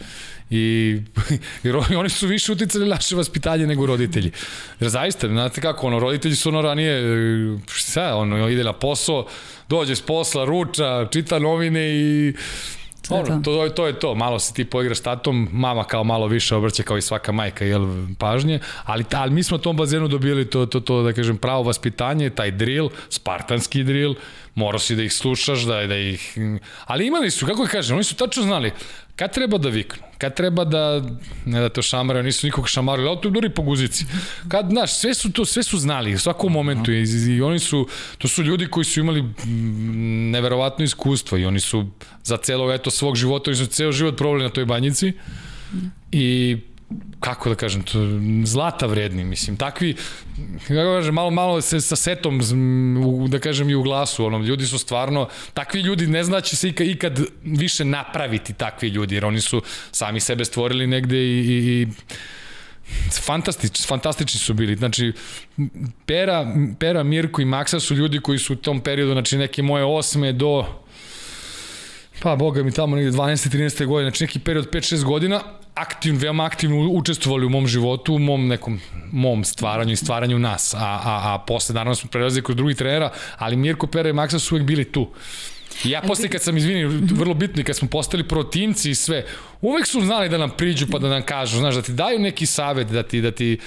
I, 0.49 0.97
jer 1.63 1.75
oni 1.75 2.09
su 2.09 2.27
više 2.27 2.51
uticali 2.51 2.89
naše 2.89 3.15
vaspitanje 3.15 3.67
nego 3.67 3.85
roditelji. 3.85 4.31
Jer 4.79 4.89
zaista, 4.89 5.27
znate 5.27 5.61
kako, 5.61 5.87
ono, 5.87 5.99
roditelji 5.99 6.35
su 6.35 6.49
ono 6.49 6.61
ranije, 6.61 7.01
šta, 7.67 8.15
ono, 8.15 8.49
ide 8.49 8.63
na 8.63 8.73
posao, 8.73 9.27
dođe 9.69 9.95
s 9.95 10.01
posla, 10.01 10.45
ruča, 10.45 11.07
čita 11.11 11.39
novine 11.39 11.89
i 11.89 12.33
Ono, 13.09 13.41
to, 13.41 13.69
to 13.69 13.87
je 13.87 13.99
to, 13.99 14.15
malo 14.15 14.39
se 14.39 14.53
ti 14.53 14.65
poigraš 14.65 14.99
tatom, 14.99 15.49
mama 15.51 15.83
kao 15.83 16.03
malo 16.03 16.27
više 16.27 16.55
obrće 16.55 16.83
kao 16.83 16.97
i 16.97 17.01
svaka 17.01 17.31
majka, 17.31 17.65
jel, 17.65 17.87
pažnje, 18.17 18.59
ali, 18.83 19.05
ali 19.11 19.31
mi 19.31 19.43
smo 19.43 19.57
tom 19.57 19.77
bazenu 19.77 20.07
dobili 20.07 20.49
to, 20.49 20.65
to, 20.65 20.79
to, 20.79 21.03
da 21.03 21.13
kažem, 21.13 21.37
pravo 21.37 21.63
vaspitanje, 21.63 22.29
taj 22.29 22.51
drill, 22.51 22.89
spartanski 23.09 23.83
drill, 23.83 24.15
morao 24.55 24.79
si 24.79 24.95
da 24.95 25.03
ih 25.03 25.13
slušaš, 25.13 25.59
da, 25.59 25.87
da 25.87 25.97
ih... 25.97 26.37
Ali 26.85 27.07
imali 27.07 27.31
su, 27.31 27.45
kako 27.45 27.67
kažem, 27.71 27.95
oni 27.95 28.03
su 28.03 28.15
tačno 28.15 28.43
znali 28.43 28.71
kad 29.19 29.33
treba 29.33 29.57
da 29.57 29.69
viknu, 29.69 30.03
kad 30.17 30.35
treba 30.35 30.63
da, 30.63 31.01
ne 31.45 31.59
da 31.59 31.69
to 31.69 31.81
šamaraju, 31.81 32.23
nisu 32.23 32.47
nikog 32.47 32.69
šamarili, 32.69 33.07
ali 33.07 33.17
to 33.21 33.29
duri 33.29 33.49
po 33.49 33.61
guzici. 33.61 34.05
Kad, 34.47 34.69
znaš, 34.69 34.93
sve 34.93 35.13
su 35.13 35.31
to, 35.31 35.45
sve 35.45 35.63
su 35.63 35.77
znali, 35.77 36.13
u 36.15 36.19
svakom 36.19 36.53
momentu 36.53 36.91
i, 36.91 37.03
i 37.35 37.41
oni 37.41 37.59
su, 37.59 37.87
to 38.17 38.27
su 38.27 38.43
ljudi 38.43 38.67
koji 38.67 38.85
su 38.85 38.99
imali 38.99 39.21
mm, 39.21 40.31
neverovatno 40.31 40.85
iskustvo 40.85 41.37
i 41.37 41.45
oni 41.45 41.59
su 41.59 41.87
za 42.23 42.37
celo, 42.37 42.73
eto, 42.73 42.91
svog 42.91 43.15
života, 43.15 43.51
oni 43.51 43.57
su 43.57 43.65
ceo 43.65 43.91
život 43.91 44.17
provali 44.17 44.43
na 44.43 44.49
toj 44.49 44.65
banjici 44.65 45.13
i 46.11 46.57
kako 47.19 47.49
da 47.49 47.55
kažem, 47.55 47.83
to, 47.83 47.99
zlata 48.43 48.85
vredni, 48.85 49.23
mislim, 49.23 49.57
takvi, 49.57 49.95
kako 50.61 50.73
da 50.73 50.83
kažem, 50.83 51.15
malo, 51.15 51.29
malo 51.29 51.61
se 51.61 51.81
sa 51.81 51.95
setom, 51.95 52.41
da 53.27 53.39
kažem, 53.39 53.69
i 53.69 53.75
u 53.75 53.83
glasu, 53.83 54.25
ono, 54.25 54.37
ljudi 54.37 54.65
su 54.65 54.77
stvarno, 54.77 55.27
takvi 55.53 55.81
ljudi 55.81 56.07
ne 56.07 56.23
znači 56.23 56.55
se 56.55 56.69
ikad, 56.69 56.87
ikad 56.87 57.19
više 57.43 57.85
napraviti 57.85 58.53
takvi 58.53 58.89
ljudi, 58.89 59.15
jer 59.15 59.25
oni 59.25 59.41
su 59.41 59.61
sami 59.91 60.19
sebe 60.19 60.45
stvorili 60.45 60.87
negde 60.87 61.17
i, 61.17 61.39
i, 61.39 61.81
i 61.81 61.87
fantastični, 63.21 63.85
fantastični 63.87 64.39
su 64.39 64.53
bili. 64.53 64.75
Znači, 64.75 65.13
Pera, 66.05 66.55
Pera, 66.79 67.03
Mirko 67.03 67.41
i 67.41 67.45
Maksa 67.45 67.79
su 67.79 67.95
ljudi 67.95 68.19
koji 68.19 68.39
su 68.39 68.53
u 68.53 68.55
tom 68.55 68.81
periodu, 68.81 69.11
znači 69.11 69.37
neke 69.37 69.61
moje 69.63 69.83
osme 69.83 70.33
do 70.33 70.65
pa 72.21 72.35
boga 72.35 72.63
mi 72.63 72.71
tamo 72.71 72.95
negde 72.95 73.11
12. 73.11 73.49
13. 73.49 73.85
godine, 73.85 74.09
znači 74.09 74.23
neki 74.23 74.39
period 74.39 74.69
5-6 74.71 75.03
godina, 75.03 75.41
aktivno, 75.73 76.19
veoma 76.19 76.45
aktivno 76.45 76.89
učestvovali 76.91 77.45
u 77.45 77.49
mom 77.49 77.67
životu, 77.67 78.15
u 78.15 78.19
mom 78.19 78.47
nekom 78.47 78.79
mom 79.11 79.43
stvaranju 79.43 79.93
i 79.93 79.95
stvaranju 79.95 80.39
nas, 80.39 80.73
a, 80.73 80.77
a, 80.79 81.33
a 81.33 81.43
posle 81.47 81.73
naravno 81.73 81.95
smo 81.95 82.09
prelazili 82.09 82.43
kroz 82.43 82.55
drugih 82.55 82.77
trenera, 82.77 83.11
ali 83.37 83.55
Mirko, 83.55 83.87
Pera 83.87 84.09
i 84.09 84.13
Maksa 84.13 84.39
su 84.39 84.55
uvek 84.55 84.67
bili 84.67 84.91
tu. 84.91 85.09
I 85.83 85.89
ja 85.89 86.01
posle 86.01 86.29
kad 86.29 86.41
sam, 86.41 86.57
izvini, 86.57 86.85
vrlo 87.15 87.33
bitno, 87.33 87.63
kad 87.63 87.75
smo 87.75 87.87
postali 87.87 88.27
protimci 88.27 88.91
i 88.91 88.95
sve, 88.95 89.25
uvek 89.61 89.87
su 89.87 90.01
znali 90.01 90.29
da 90.29 90.37
nam 90.37 90.49
priđu 90.49 90.87
pa 90.91 90.99
da 90.99 91.09
nam 91.09 91.21
kažu, 91.21 91.57
znaš, 91.57 91.75
da 91.75 91.81
ti 91.81 91.93
daju 91.93 92.19
neki 92.19 92.45
savet, 92.45 92.87
da 92.87 93.03
ti, 93.03 93.21
da 93.21 93.31
ti 93.31 93.59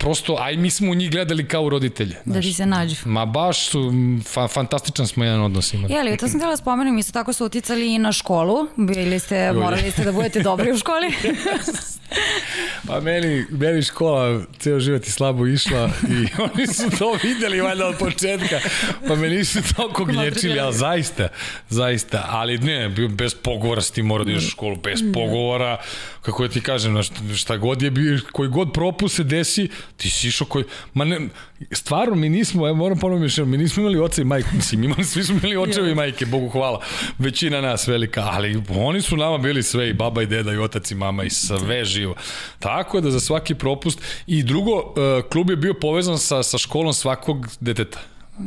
prosto, 0.00 0.36
aj 0.40 0.56
mi 0.56 0.70
smo 0.70 0.90
u 0.90 0.94
njih 0.94 1.10
gledali 1.10 1.48
kao 1.48 1.68
roditelje. 1.68 2.16
Znaš. 2.24 2.34
Da 2.34 2.40
ti 2.40 2.52
se 2.52 2.66
nađu. 2.66 2.96
Ma 3.04 3.26
baš 3.26 3.68
su, 3.68 3.92
fa, 4.24 4.48
fantastičan 4.48 5.06
smo 5.06 5.24
jedan 5.24 5.40
odnos 5.42 5.74
imali. 5.74 5.94
Jeli, 5.94 6.16
to 6.16 6.28
sam 6.28 6.40
htjela 6.40 6.52
da 6.52 6.56
spomenem, 6.56 6.98
isto 6.98 7.12
tako 7.12 7.32
su 7.32 7.46
uticali 7.46 7.94
i 7.94 7.98
na 7.98 8.12
školu, 8.12 8.68
bili 8.76 9.18
ste, 9.18 9.52
morali 9.52 9.90
ste 9.90 10.04
da 10.04 10.12
budete 10.12 10.40
dobri 10.42 10.72
u 10.72 10.78
školi. 10.78 11.12
pa 12.88 13.00
meni, 13.00 13.46
meni 13.50 13.82
škola 13.82 14.42
ceo 14.58 14.80
život 14.80 15.06
je 15.06 15.10
slabo 15.10 15.46
išla 15.46 15.90
i 16.08 16.26
oni 16.52 16.66
su 16.66 16.90
to 16.98 17.18
videli 17.22 17.60
valjda 17.60 17.86
od 17.86 17.96
početka, 17.98 18.60
pa 19.08 19.14
me 19.14 19.28
nisu 19.28 19.58
toliko 19.76 20.04
gnječili, 20.04 20.60
ali 20.60 20.74
zaista, 20.74 21.28
zaista, 21.68 22.26
ali 22.28 22.58
ne, 22.58 22.88
bez 23.08 23.34
pogovora 23.34 23.80
si 23.80 23.92
ti 23.94 24.02
mora 24.02 24.24
da 24.24 24.30
ideš 24.30 24.46
u 24.46 24.50
školu, 24.50 24.76
bez 24.76 25.00
pogovora, 25.14 25.80
kako 26.22 26.42
ja 26.42 26.48
ti 26.48 26.60
kažem, 26.60 27.02
šta 27.36 27.56
god 27.56 27.82
je 27.82 27.90
bio, 27.90 28.20
koji 28.32 28.48
god 28.48 28.72
propust 28.72 29.16
se 29.16 29.24
desi, 29.24 29.68
ti 29.96 30.10
si 30.10 30.28
išao 30.28 30.46
koji, 30.46 30.64
ma 30.94 31.04
ne, 31.04 31.28
stvarno 31.72 32.16
mi 32.16 32.28
nismo, 32.28 32.66
ja 32.66 32.72
moram 32.72 32.98
ponovno 32.98 33.24
mišljeno, 33.24 33.50
mi 33.50 33.58
nismo 33.58 33.80
imali 33.80 33.98
oca 33.98 34.22
i 34.22 34.24
majku, 34.24 34.48
mislim, 34.52 34.84
imali, 34.84 35.04
svi 35.04 35.24
smo 35.24 35.36
imali 35.36 35.56
očeve 35.56 35.90
i 35.90 35.94
majke, 35.94 36.26
Bogu 36.26 36.48
hvala, 36.48 36.80
većina 37.18 37.60
nas 37.60 37.86
velika, 37.86 38.28
ali 38.32 38.62
oni 38.68 39.02
su 39.02 39.16
nama 39.16 39.38
bili 39.38 39.62
sve 39.62 39.88
i 39.88 39.92
baba 39.92 40.22
i 40.22 40.26
deda 40.26 40.52
i 40.52 40.58
otac 40.58 40.90
i 40.90 40.94
mama 40.94 41.24
i 41.24 41.30
sve 41.30 41.84
živo. 41.84 42.14
Tako 42.58 43.00
da 43.00 43.10
za 43.10 43.20
svaki 43.20 43.54
propust 43.54 44.02
i 44.26 44.42
drugo, 44.42 44.72
e, 44.96 45.22
klub 45.28 45.50
je 45.50 45.56
bio 45.56 45.74
povezan 45.74 46.18
sa, 46.18 46.42
sa 46.42 46.58
školom 46.58 46.92
svakog 46.92 47.48
deteta, 47.60 47.98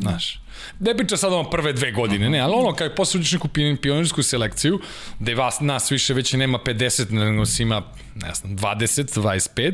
znaš. 0.01 0.42
Ne 0.79 0.97
priča 0.97 1.17
sad 1.17 1.33
ono 1.33 1.49
prve 1.49 1.73
dve 1.73 1.91
godine, 1.91 2.29
ne, 2.29 2.39
ali 2.39 2.53
ono 2.55 2.73
kad 2.73 2.95
posle 2.95 3.19
uđeš 3.19 3.31
neku 3.31 3.47
pionirsku 3.81 4.23
selekciju, 4.23 4.79
gde 5.19 5.35
vas, 5.35 5.59
nas 5.59 5.91
više 5.91 6.13
već 6.13 6.33
nema 6.33 6.59
50, 6.65 7.11
nego 7.11 7.45
se 7.45 7.63
ima, 7.63 7.81
ne 8.15 8.33
znam, 8.33 8.57
20, 8.57 9.19
25, 9.19 9.73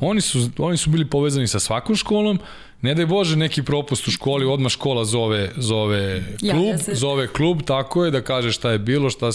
oni 0.00 0.20
su, 0.20 0.50
oni 0.58 0.76
su 0.76 0.90
bili 0.90 1.10
povezani 1.10 1.48
sa 1.48 1.60
svakom 1.60 1.96
školom, 1.96 2.38
ne 2.82 2.94
daj 2.94 3.06
Bože 3.06 3.36
neki 3.36 3.62
propust 3.62 4.08
u 4.08 4.10
školi, 4.10 4.46
odmah 4.46 4.72
škola 4.72 5.04
zove, 5.04 5.50
zove 5.56 6.22
klub, 6.40 6.66
ja, 6.66 6.72
ja 6.88 6.94
zove 6.94 7.28
klub, 7.28 7.62
tako 7.62 8.04
je, 8.04 8.10
da 8.10 8.20
kaže 8.20 8.52
šta 8.52 8.70
je 8.70 8.78
bilo, 8.78 9.10
šta... 9.10 9.30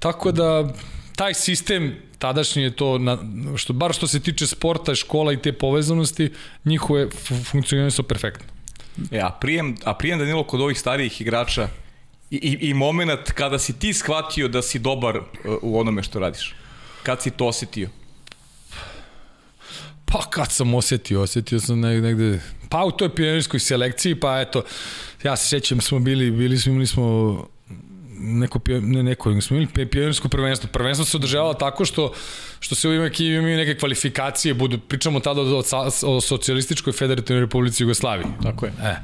Tako 0.00 0.32
da, 0.32 0.72
taj 1.16 1.34
sistem 1.34 1.94
tadašnji 2.18 2.62
je 2.62 2.70
to, 2.70 2.98
na, 2.98 3.18
što, 3.56 3.72
bar 3.72 3.92
što 3.92 4.06
se 4.06 4.20
tiče 4.20 4.46
sporta, 4.46 4.94
škola 4.94 5.32
i 5.32 5.36
te 5.36 5.52
povezanosti, 5.52 6.30
njihove 6.64 7.08
funkcioniranje 7.50 7.90
su 7.90 8.02
perfektno. 8.02 8.51
E, 9.10 9.20
a 9.20 9.30
prijem, 9.30 9.76
a 9.84 9.94
prijem 9.94 10.18
Danilo 10.18 10.44
kod 10.44 10.60
ovih 10.60 10.80
starijih 10.80 11.20
igrača 11.20 11.68
i, 12.30 12.36
i, 12.36 12.68
i 12.68 12.74
moment 12.74 13.30
kada 13.34 13.58
si 13.58 13.78
ti 13.78 13.92
shvatio 13.92 14.48
da 14.48 14.62
si 14.62 14.78
dobar 14.78 15.16
uh, 15.16 15.24
u 15.62 15.80
onome 15.80 16.02
što 16.02 16.18
radiš? 16.18 16.54
Kad 17.02 17.22
si 17.22 17.30
to 17.30 17.46
osetio? 17.46 17.88
Pa 20.04 20.20
kad 20.30 20.52
sam 20.52 20.74
osetio, 20.74 21.22
osetio 21.22 21.60
sam 21.60 21.80
negde, 21.80 22.40
pa 22.68 22.84
u 22.84 22.90
toj 22.90 23.14
pionirskoj 23.14 23.60
selekciji, 23.60 24.14
pa 24.14 24.40
eto, 24.40 24.62
ja 25.22 25.36
se 25.36 25.48
sjećam, 25.48 25.80
smo 25.80 25.98
bili, 25.98 26.30
bili 26.30 26.58
smo, 26.58 26.72
imali 26.72 26.86
smo 26.86 27.46
neko, 28.22 28.60
ne 28.66 29.02
neko, 29.02 29.40
smo 29.40 29.56
imali 29.56 29.86
pionirsko 29.86 30.28
prvenstvo. 30.28 30.68
Prvenstvo 30.72 31.04
se 31.04 31.16
održavalo 31.16 31.54
tako 31.54 31.84
što, 31.84 32.12
što 32.60 32.74
se 32.74 32.88
uvijek 32.88 33.20
imaju 33.20 33.56
neke 33.56 33.78
kvalifikacije, 33.78 34.54
budu, 34.54 34.78
pričamo 34.78 35.20
tada 35.20 35.40
o, 35.40 35.62
o 36.02 36.20
socijalističkoj 36.20 36.92
federativnoj 36.92 37.40
republici 37.40 37.82
Jugoslaviji. 37.82 38.26
Tako 38.42 38.66
je. 38.66 38.72
E, 38.82 38.96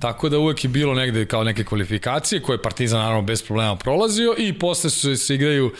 Tako 0.00 0.28
da 0.28 0.38
uvek 0.38 0.64
je 0.64 0.68
bilo 0.68 0.94
negde 0.94 1.26
kao 1.26 1.44
neke 1.44 1.64
kvalifikacije 1.64 2.42
koje 2.42 2.54
je 2.54 2.62
Partizan 2.62 3.00
naravno 3.00 3.22
bez 3.22 3.42
problema 3.42 3.76
prolazio 3.76 4.34
i 4.38 4.52
posle 4.52 4.90
su 4.90 5.16
se 5.16 5.34
igraju 5.34 5.72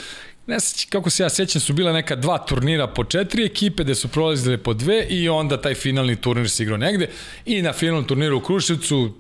ne 0.46 0.60
seći, 0.60 0.86
kako 0.86 1.10
se 1.10 1.22
ja 1.22 1.28
sećam, 1.28 1.60
su 1.60 1.72
bila 1.72 1.92
neka 1.92 2.16
dva 2.16 2.38
turnira 2.38 2.86
po 2.86 3.04
četiri 3.04 3.44
ekipe, 3.44 3.84
gde 3.84 3.94
su 3.94 4.08
prolazile 4.08 4.58
po 4.58 4.74
dve 4.74 5.06
i 5.08 5.28
onda 5.28 5.60
taj 5.60 5.74
finalni 5.74 6.16
turnir 6.16 6.50
se 6.50 6.62
igrao 6.62 6.78
negde 6.78 7.08
i 7.46 7.62
na 7.62 7.72
finalnom 7.72 8.04
turniru 8.04 8.36
u 8.36 8.40
Kruševcu 8.40 9.14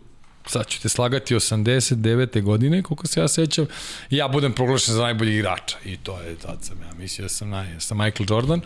sad 0.50 0.66
ću 0.66 0.80
te 0.80 0.88
slagati, 0.88 1.34
89. 1.34 2.42
godine, 2.42 2.82
koliko 2.82 3.06
se 3.06 3.20
ja 3.20 3.28
sećam, 3.28 3.66
ja 4.10 4.28
budem 4.28 4.52
proglašen 4.52 4.94
za 4.94 5.02
najbolji 5.02 5.34
igrača. 5.34 5.76
I 5.84 5.96
to 5.96 6.20
je, 6.20 6.36
tad 6.36 6.58
sam 6.62 6.82
ja 6.82 6.92
mislio 6.98 7.24
da 7.24 7.28
sam, 7.28 7.50
naj, 7.50 7.66
sam 7.78 7.98
Michael 7.98 8.26
Jordan. 8.28 8.60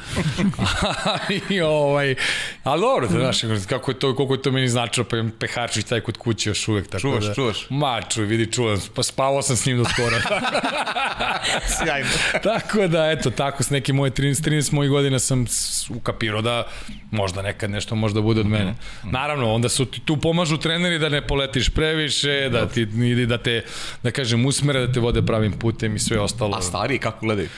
I, 1.51 1.61
ovaj, 1.61 2.15
ali 2.63 2.81
dobro, 2.81 3.09
da 3.09 3.19
znaš, 3.19 3.41
kako 3.69 3.91
je 3.91 3.99
to, 3.99 4.17
koliko 4.17 4.35
je 4.35 4.43
to 4.43 4.53
meni 4.53 4.69
značilo, 4.69 5.07
pa 5.11 5.17
imam 5.17 5.33
peharčić 5.39 5.87
taj 5.87 6.01
kod 6.01 6.17
kuće 6.17 6.51
još 6.51 6.69
uvek. 6.69 6.89
Tako 6.89 7.01
čuvaš, 7.01 7.25
da, 7.25 7.35
čuvaš. 7.35 7.67
Ma, 7.71 8.03
čuj, 8.09 8.25
vidi, 8.25 8.53
čuvam, 8.53 8.81
pa 8.95 9.03
spavao 9.03 9.43
sam 9.43 9.57
s 9.57 9.67
njim 9.67 9.79
do 9.79 9.85
skoro. 9.85 10.17
Sjajno. 11.77 12.09
tako 12.43 12.87
da, 12.87 13.11
eto, 13.11 13.31
tako, 13.31 13.63
s 13.63 13.71
neke 13.71 13.93
moje 13.93 14.11
13, 14.11 14.49
13 14.49 14.73
mojih 14.73 14.91
godina 14.91 15.19
sam 15.19 15.47
ukapirao 15.89 16.43
da 16.43 16.69
možda 17.11 17.43
nekad 17.43 17.71
nešto 17.71 17.95
možda 17.95 18.21
bude 18.21 18.41
od 18.41 18.47
mene. 18.47 18.75
Naravno, 19.03 19.53
onda 19.53 19.69
su 19.69 19.85
tu 19.85 20.17
pomažu 20.17 20.57
treneri 20.57 20.99
da 20.99 21.09
ne 21.09 21.27
poletiš 21.27 21.71
previše, 21.75 22.49
da 22.53 22.69
ti 22.69 22.87
da 23.27 23.39
te 23.39 23.65
da 24.03 24.11
kažem 24.11 24.47
usmere 24.47 24.87
da 24.87 24.93
te 24.93 25.01
vode 25.01 25.23
pravim 25.23 25.53
putem 25.53 25.97
i 25.97 25.99
sve 25.99 26.21
ostalo. 26.21 26.57
A 26.57 26.63
stari 26.63 26.99
kako 26.99 27.27
gledaju? 27.27 27.49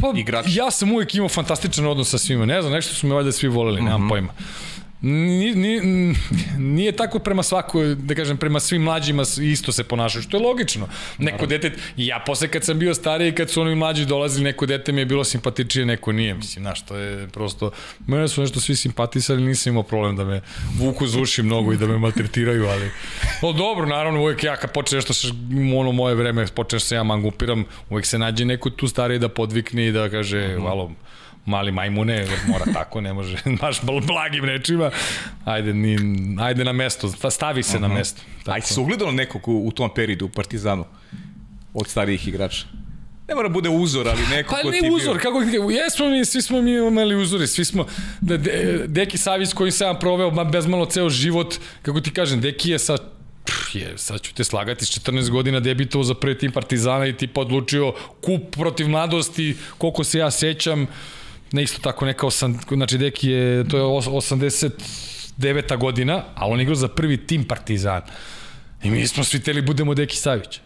Pa, 0.00 0.12
Igrač. 0.16 0.46
ja 0.48 0.70
sam 0.70 0.92
uvijek 0.92 1.14
imao 1.14 1.28
fantastičan 1.28 1.86
odnos 1.86 2.10
sa 2.10 2.18
svima. 2.18 2.46
Ne 2.46 2.62
znam, 2.62 2.72
nešto 2.72 2.94
su 2.94 3.06
me 3.06 3.14
valjda 3.14 3.32
svi 3.32 3.48
voleli, 3.48 3.82
nemam 3.82 4.00
mm 4.00 4.04
-hmm. 4.04 4.08
pojma. 4.08 4.32
Nije, 5.02 5.54
nije, 5.54 5.82
nije 6.58 6.92
tako 6.92 7.18
prema 7.18 7.42
svakoj, 7.42 7.94
da 7.94 8.14
kažem, 8.14 8.36
prema 8.36 8.60
svim 8.60 8.82
mlađima 8.82 9.22
isto 9.42 9.72
se 9.72 9.84
ponašaju, 9.84 10.22
što 10.22 10.36
je 10.36 10.42
logično. 10.42 10.88
Neko 11.18 11.46
dete, 11.46 11.72
ja 11.96 12.22
posle 12.26 12.48
kad 12.48 12.64
sam 12.64 12.78
bio 12.78 12.94
stariji, 12.94 13.34
kad 13.34 13.50
su 13.50 13.60
oni 13.60 13.74
mlađi 13.74 14.06
dolazili, 14.06 14.44
neko 14.44 14.66
dete 14.66 14.92
mi 14.92 15.00
je 15.00 15.04
bilo 15.04 15.24
simpatičnije, 15.24 15.86
neko 15.86 16.12
nije, 16.12 16.34
mislim, 16.34 16.62
znaš, 16.64 16.86
to 16.86 16.96
je 16.96 17.28
prosto, 17.28 17.70
mene 18.06 18.28
su 18.28 18.40
nešto 18.40 18.60
svi 18.60 18.76
simpatisali, 18.76 19.42
nisam 19.42 19.70
imao 19.72 19.82
problem 19.82 20.16
da 20.16 20.24
me 20.24 20.40
vuku 20.78 21.06
za 21.06 21.20
uši 21.20 21.42
mnogo 21.42 21.72
i 21.72 21.76
da 21.76 21.86
me 21.86 21.98
maltretiraju, 21.98 22.66
ali, 22.66 22.90
no 23.42 23.52
dobro, 23.52 23.86
naravno, 23.86 24.20
uvek 24.20 24.44
ja 24.44 24.56
kad 24.56 24.72
počne 24.72 24.96
nešto, 24.96 25.14
ono 25.76 25.92
moje 25.92 26.14
vreme, 26.14 26.46
počneš 26.46 26.82
se 26.82 26.94
ja 26.94 27.02
mangupiram, 27.02 27.64
uvek 27.90 28.06
se 28.06 28.18
nađe 28.18 28.44
neko 28.44 28.70
tu 28.70 28.88
stariji 28.88 29.18
da 29.18 29.28
podvikne 29.28 29.86
i 29.86 29.92
da 29.92 30.08
kaže, 30.10 30.48
mm 30.48 30.50
-hmm. 30.50 30.62
malo, 30.62 30.90
mali 31.50 31.72
majmune, 31.72 32.26
mora 32.48 32.64
tako, 32.78 33.00
ne 33.00 33.12
može, 33.12 33.36
baš 33.60 33.80
blagim 33.82 34.44
rečima, 34.44 34.90
ajde, 35.44 35.74
ni, 35.74 35.98
ajde 36.40 36.64
na 36.64 36.72
mesto, 36.72 37.30
stavi 37.30 37.62
se 37.62 37.76
uh 37.76 37.82
-huh. 37.82 37.88
na 37.88 37.94
mesto. 37.94 38.22
Tako. 38.38 38.50
Ajde, 38.50 38.66
se 38.66 38.80
ugledalo 38.80 39.12
nekog 39.12 39.48
u, 39.48 39.66
u 39.66 39.72
tom 39.72 39.90
periodu 39.94 40.26
u 40.26 40.28
Partizanu 40.28 40.84
od 41.74 41.88
starijih 41.88 42.28
igrača? 42.28 42.66
Ne 43.28 43.34
mora 43.34 43.48
bude 43.48 43.68
uzor, 43.68 44.08
ali 44.08 44.20
neko 44.30 44.54
pa 44.54 44.62
ko 44.62 44.70
ti 44.70 44.80
ne 44.80 44.90
uzor, 44.90 45.14
bio... 45.14 45.22
kako 45.22 45.70
jesmo 45.70 46.08
mi, 46.08 46.24
svi 46.24 46.42
smo 46.42 46.62
mi 46.62 46.72
imali 46.72 47.14
uzore, 47.14 47.46
svi 47.46 47.64
smo, 47.64 47.86
da, 48.20 48.36
de, 48.36 48.84
Deki 48.86 49.18
Savić 49.18 49.52
koji 49.52 49.70
sam 49.70 49.98
proveo 49.98 50.30
ma, 50.30 50.44
bez 50.44 50.66
malo 50.66 50.86
ceo 50.86 51.08
život, 51.08 51.54
kako 51.82 52.00
ti 52.00 52.10
kažem, 52.10 52.40
Deki 52.40 52.70
je 52.70 52.78
sa 52.78 52.96
je, 53.74 53.98
sad 53.98 54.20
ću 54.20 54.34
te 54.34 54.44
slagati, 54.44 54.84
s 54.84 54.88
14 54.88 55.30
godina 55.30 55.60
debitovao 55.60 56.04
za 56.04 56.14
prvi 56.14 56.38
tim 56.38 56.52
Partizana 56.52 57.06
i 57.06 57.16
ti 57.16 57.26
podlučio 57.26 57.92
kup 58.20 58.50
protiv 58.50 58.88
mladosti, 58.88 59.56
koliko 59.78 60.04
se 60.04 60.18
ja 60.18 60.30
sećam, 60.30 60.86
ne 61.52 61.62
isto 61.62 61.80
tako 61.82 62.06
neka, 62.06 62.26
osam, 62.26 62.60
znači 62.68 62.98
Deki 62.98 63.30
je, 63.30 63.68
to 63.68 63.76
je 63.76 63.82
89. 63.82 65.78
godina, 65.78 66.24
a 66.34 66.46
on 66.46 66.60
igrao 66.60 66.74
za 66.74 66.88
prvi 66.88 67.26
tim 67.26 67.44
Partizan. 67.44 68.02
I 68.82 68.90
mi 68.90 69.06
smo 69.06 69.24
svi 69.24 69.40
teli 69.40 69.62
budemo 69.62 69.94
Deki 69.94 70.16
Savić. 70.16 70.60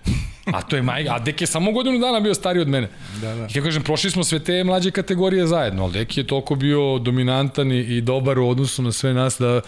A 0.47 0.63
to 0.63 0.77
je 0.77 0.83
majka, 0.83 1.15
a 1.15 1.19
Deki 1.19 1.45
je 1.45 1.49
samo 1.49 1.73
godinu 1.73 1.99
dana 1.99 2.21
bio 2.21 2.35
stariji 2.35 2.63
od 2.63 2.69
mene. 2.69 2.89
Da, 3.21 3.35
da. 3.35 3.45
I 3.55 3.59
ja 3.59 3.63
kažem, 3.63 3.83
prošli 3.83 4.11
smo 4.11 4.25
sve 4.25 4.39
te 4.39 4.65
mlađe 4.65 4.91
kategorije 4.91 5.47
zajedno, 5.47 5.83
ali 5.83 5.93
Deki 5.93 6.21
je 6.21 6.27
toliko 6.27 6.55
bio 6.55 6.99
dominantan 6.99 7.73
i, 7.73 7.81
i 7.81 8.01
dobar 8.01 8.39
u 8.39 8.49
odnosu 8.49 8.83
na 8.83 8.93
sve 8.93 9.15
nas 9.15 9.39
da 9.39 9.61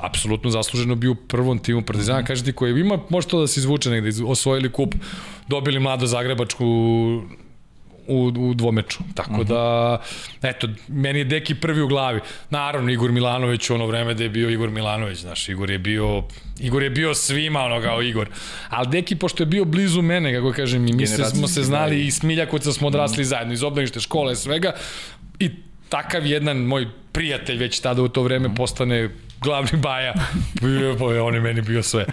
apsolutno 0.00 0.50
zasluženo 0.50 0.94
bio 0.94 1.12
u 1.12 1.14
prvom 1.14 1.58
timu 1.58 1.82
Partizana. 1.82 2.18
Mm 2.18 2.22
-hmm. 2.22 2.26
Kažete 2.26 2.52
koji 2.52 2.80
ima, 2.80 2.98
može 3.08 3.28
to 3.28 3.40
da 3.40 3.46
se 3.46 3.60
izvuče 3.60 3.90
negde, 3.90 4.10
osvojili 4.26 4.72
kup, 4.72 4.94
dobili 5.48 5.80
mlado 5.80 6.06
Zagrebačku 6.06 6.64
u, 8.06 8.32
u 8.36 8.54
dvomeču. 8.54 8.98
Tako 9.14 9.32
uh 9.32 9.38
-huh. 9.38 9.48
da, 9.48 9.98
eto, 10.48 10.68
meni 10.88 11.18
je 11.18 11.24
Deki 11.24 11.54
prvi 11.54 11.82
u 11.82 11.88
glavi. 11.88 12.20
Naravno, 12.50 12.90
Igor 12.90 13.12
Milanović 13.12 13.70
u 13.70 13.74
ono 13.74 13.86
vreme 13.86 14.14
da 14.14 14.22
je 14.22 14.28
bio 14.28 14.50
Igor 14.50 14.70
Milanović, 14.70 15.18
znaš, 15.18 15.48
Igor 15.48 15.70
je 15.70 15.78
bio, 15.78 16.22
Igor 16.60 16.82
je 16.82 16.90
bio 16.90 17.14
svima 17.14 17.60
ono 17.60 17.82
kao 17.82 18.02
Igor. 18.02 18.28
Ali 18.68 18.88
Deki, 18.88 19.16
pošto 19.16 19.42
je 19.42 19.46
bio 19.46 19.64
blizu 19.64 20.02
mene, 20.02 20.34
kako 20.34 20.52
kažem, 20.52 20.88
i 20.88 20.92
mi 20.92 21.06
se, 21.06 21.24
smo 21.24 21.48
se 21.48 21.62
znali 21.62 22.06
i 22.06 22.10
Smiljakovca 22.10 22.72
smo 22.72 22.86
odrasli 22.88 23.22
uh 23.22 23.26
-huh. 23.26 23.28
zajedno, 23.28 23.54
iz 23.54 23.62
obdanište 23.62 24.00
škole, 24.00 24.36
svega, 24.36 24.72
i 25.38 25.50
takav 25.88 26.26
jedan 26.26 26.56
moj 26.56 26.86
prijatelj 27.12 27.56
već 27.56 27.80
tada 27.80 28.02
u 28.02 28.08
to 28.08 28.22
vreme 28.22 28.54
postane 28.54 29.10
glavni 29.42 29.78
baja, 29.78 30.14
bio, 30.60 31.10
je 31.10 31.20
on 31.20 31.34
je 31.34 31.40
meni 31.40 31.62
bio 31.62 31.82
sve. 31.82 32.04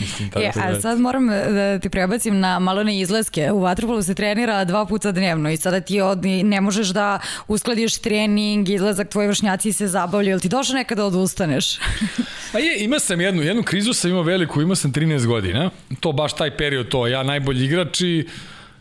Mislim, 0.00 0.30
tako 0.30 0.40
je, 0.40 0.52
a 0.56 0.72
da. 0.72 0.80
sad 0.80 1.00
moram 1.00 1.26
da 1.26 1.78
ti 1.78 1.90
prebacim 1.90 2.40
na 2.40 2.58
malo 2.58 2.84
na 2.84 2.92
izlaske. 2.92 3.52
U 3.52 3.60
Vatrpolu 3.60 4.02
se 4.02 4.14
trenira 4.14 4.64
dva 4.64 4.86
puta 4.86 5.12
dnevno 5.12 5.50
i 5.50 5.56
sada 5.56 5.80
ti 5.80 6.00
od, 6.00 6.24
ne 6.24 6.60
možeš 6.60 6.88
da 6.88 7.20
uskladiš 7.48 7.98
trening, 7.98 8.68
izlazak, 8.68 9.08
tvoji 9.08 9.28
vršnjaci 9.28 9.72
se 9.72 9.86
zabavljaju. 9.86 10.32
Ili 10.32 10.40
ti 10.40 10.48
došlo 10.48 10.74
nekada 10.74 11.02
da 11.02 11.06
odustaneš? 11.06 11.78
Pa 12.52 12.58
je, 12.58 12.84
ima 12.84 12.98
sam 12.98 13.20
jednu, 13.20 13.42
jednu 13.42 13.62
krizu 13.62 13.92
sam 13.92 14.10
imao 14.10 14.22
veliku, 14.22 14.62
imao 14.62 14.76
sam 14.76 14.92
13 14.92 15.26
godina. 15.26 15.70
To 16.00 16.12
baš 16.12 16.36
taj 16.36 16.56
period, 16.56 16.88
to 16.88 17.06
ja 17.06 17.22
najbolji 17.22 17.64
igrač 17.64 18.00
i 18.00 18.28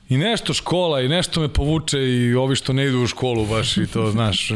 i 0.09 0.17
nešto 0.17 0.53
škola 0.53 1.01
i 1.01 1.07
nešto 1.07 1.41
me 1.41 1.47
povuče 1.47 1.99
i 1.99 2.35
ovi 2.35 2.55
što 2.55 2.73
ne 2.73 2.85
idu 2.85 2.99
u 2.99 3.07
školu 3.07 3.45
baš 3.45 3.77
i 3.77 3.87
to, 3.87 4.11
znaš, 4.11 4.51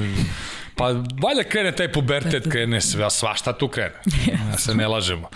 Pa 0.81 0.87
valjda 1.27 1.43
krene 1.49 1.71
taj 1.71 1.91
pubertet, 1.91 2.47
krene 2.51 2.81
sve, 2.81 3.09
svašta 3.09 3.53
tu 3.53 3.67
krene. 3.67 3.93
Ja 4.51 4.57
se 4.57 4.75
ne 4.75 4.87
lažemo. 4.87 5.29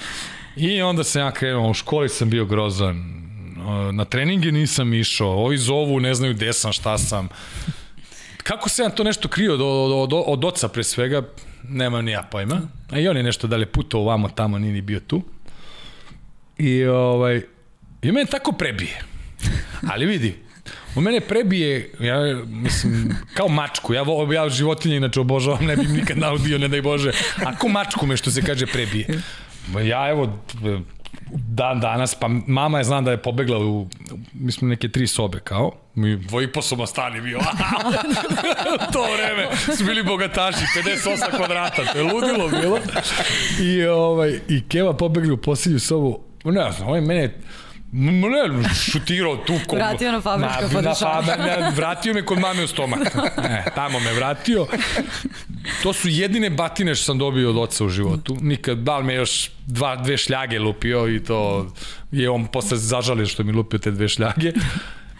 I 0.56 0.82
onda 0.82 1.04
sam 1.04 1.22
ja 1.22 1.32
krenuo, 1.32 1.70
u 1.70 1.74
školi 1.74 2.10
sam 2.10 2.30
bio 2.30 2.46
grozan, 2.46 2.96
na 3.92 4.06
treninge 4.06 4.52
nisam 4.52 4.94
išao, 4.94 5.30
ovi 5.30 5.58
zovu, 5.58 6.00
ne 6.00 6.14
znaju 6.14 6.34
gde 6.34 6.54
sam, 6.54 6.74
šta 6.74 6.98
sam. 6.98 7.30
Kako 8.44 8.70
se 8.70 8.82
ja 8.82 8.90
to 8.90 9.04
nešto 9.04 9.28
krio 9.28 9.54
od, 9.54 9.62
od, 9.62 10.14
od, 10.14 10.24
od 10.28 10.46
oca 10.46 10.68
pre 10.68 10.84
svega, 10.84 11.22
nemam 11.64 12.06
ni 12.06 12.12
ja 12.12 12.24
pojma. 12.32 12.62
A 12.92 13.00
i 13.00 13.08
on 13.08 13.18
je 13.18 13.24
nešto 13.24 13.48
dalje 13.48 13.66
putao 13.66 14.02
ovamo, 14.02 14.30
tamo, 14.30 14.60
nije 14.60 14.74
ni 14.74 14.82
bio 14.82 15.00
tu. 15.00 15.22
I, 16.58 16.86
ovaj, 16.86 17.42
i 18.02 18.12
mene 18.12 18.26
tako 18.26 18.52
prebije. 18.52 19.02
Ali 19.92 20.06
vidi, 20.06 20.45
U 20.96 21.02
mene 21.02 21.20
prebije, 21.20 21.92
ja 22.00 22.44
mislim, 22.48 23.16
kao 23.34 23.48
mačku, 23.48 23.94
ja, 23.94 24.04
ja 24.34 24.50
životinje 24.50 24.98
inače 24.98 25.20
obožavam, 25.20 25.66
ne 25.66 25.76
bih 25.76 25.90
nikad 25.90 26.18
naudio, 26.18 26.58
ne 26.58 26.68
daj 26.68 26.82
Bože, 26.82 27.12
a 27.46 27.56
ko 27.56 27.68
mačku 27.68 28.06
me 28.06 28.18
što 28.18 28.32
se 28.32 28.42
kaže 28.42 28.66
prebije. 28.66 29.22
Ja 29.84 30.10
evo, 30.10 30.40
dan 31.32 31.80
danas, 31.80 32.16
pa 32.16 32.28
mama 32.28 32.78
je 32.78 32.84
znam 32.84 33.06
da 33.06 33.12
je 33.12 33.18
pobegla 33.18 33.60
u, 33.60 33.88
mislim, 34.34 34.70
neke 34.70 34.90
tri 34.90 35.08
sobe 35.08 35.40
kao, 35.40 35.72
mi 35.96 36.16
dvojiposoban 36.16 36.88
stan 36.88 37.16
je 37.16 37.22
bio. 37.22 37.40
to 38.94 39.06
vreme 39.14 39.76
su 39.78 39.86
bili 39.86 40.04
bogataši, 40.04 40.66
58 40.76 41.38
kvadrata, 41.38 41.86
to 41.94 41.98
je 41.98 42.14
ludilo 42.14 42.50
bilo. 42.50 42.80
I, 43.62 43.86
ovaj, 43.86 44.40
i 44.48 44.64
Keva 44.70 44.94
pobegli 44.94 45.32
u 45.32 45.38
posljednju 45.38 45.80
sobu, 45.80 46.20
ne 46.44 46.72
znam, 46.72 46.88
ovaj 46.88 47.02
mene 47.02 47.34
Ne, 47.98 48.70
šutirao 48.92 49.38
tu 49.38 49.54
kod... 49.68 49.78
Vratio 49.78 50.12
na 50.12 50.22
fabričko 50.22 50.70
podešavanje. 50.74 51.44
Na, 51.60 51.70
vratio 51.76 52.14
me 52.14 52.26
kod 52.26 52.40
mame 52.40 52.64
u 52.64 52.68
stomak. 52.68 53.00
E, 53.50 53.64
tamo 53.76 54.00
me 54.00 54.14
vratio. 54.14 54.68
To 55.84 55.94
su 55.94 56.10
jedine 56.10 56.50
batine 56.50 56.96
što 56.96 57.06
sam 57.06 57.18
dobio 57.18 57.50
od 57.50 57.58
oca 57.58 57.86
u 57.86 57.90
životu. 57.90 58.38
Nikad, 58.42 58.78
da 58.78 58.98
li 58.98 59.04
me 59.04 59.14
još 59.14 59.52
dva, 59.66 59.96
dve 59.96 60.18
šljage 60.18 60.60
lupio 60.60 61.08
i 61.08 61.24
to 61.24 61.68
je 62.12 62.30
on 62.30 62.48
posle 62.48 62.78
zažalio 62.78 63.26
što 63.26 63.44
mi 63.44 63.52
lupio 63.52 63.80
te 63.80 63.92
dve 63.92 64.08
šljage. 64.08 64.52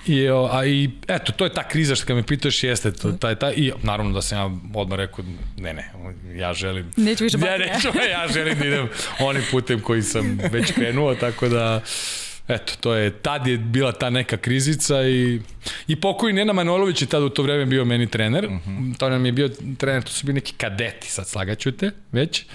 I, 0.08 0.28
a 0.52 0.66
i, 0.66 0.90
eto, 1.08 1.32
to 1.32 1.44
je 1.44 1.54
ta 1.54 1.68
kriza 1.68 1.96
što 1.96 2.06
kad 2.06 2.16
me 2.16 2.24
pitaš, 2.24 2.64
jeste 2.64 2.92
to, 2.92 3.12
taj, 3.12 3.36
taj, 3.36 3.54
i 3.56 3.72
naravno 3.84 4.12
da 4.14 4.22
sam 4.22 4.38
ja 4.38 4.46
odmah 4.80 4.98
rekao, 4.98 5.26
ne, 5.58 5.74
ne, 5.74 5.92
ja 6.36 6.54
želim... 6.54 6.92
Neću 6.98 7.24
više 7.24 7.38
batine. 7.38 7.66
Ja, 7.68 7.74
neću, 7.74 7.88
ja 8.12 8.28
želim 8.34 8.60
da 8.60 8.66
idem 8.66 8.88
onim 9.20 9.44
putem 9.52 9.80
koji 9.80 10.02
sam 10.02 10.40
već 10.52 10.72
krenuo, 10.72 11.16
tako 11.16 11.50
da 11.50 11.82
eto, 12.48 12.74
to 12.80 12.94
je, 12.94 13.12
tad 13.12 13.48
je 13.48 13.58
bila 13.58 13.92
ta 13.92 14.10
neka 14.10 14.38
krizica 14.38 15.04
i, 15.04 15.42
i 15.88 15.96
pokoj 15.96 16.34
Nena 16.34 16.54
Manolović 16.54 17.02
je 17.02 17.08
tad 17.08 17.24
u 17.24 17.30
to 17.30 17.44
vreme 17.44 17.66
bio 17.66 17.86
meni 17.86 18.08
trener, 18.08 18.50
mhm. 18.50 18.70
-huh. 18.70 18.98
to 18.98 19.10
nam 19.10 19.26
je 19.26 19.32
bio 19.32 19.50
trener, 19.78 20.04
to 20.04 20.12
su 20.12 20.26
bili 20.26 20.34
neki 20.34 20.54
kadeti, 20.54 21.12
sad 21.12 21.28
slagaću 21.28 21.72
te, 21.72 21.92
već. 22.12 22.46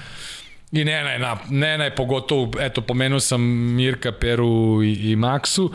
I 0.73 0.85
Nena 0.85 1.11
je, 1.11 1.19
na, 1.19 1.37
Nena 1.51 1.85
je 1.85 1.95
pogotovo, 1.95 2.51
eto, 2.61 2.81
pomenuo 2.81 3.21
sam 3.21 3.43
Mirka, 3.75 4.13
Peru 4.13 4.83
i, 4.83 5.11
i 5.11 5.17
Maksu, 5.17 5.73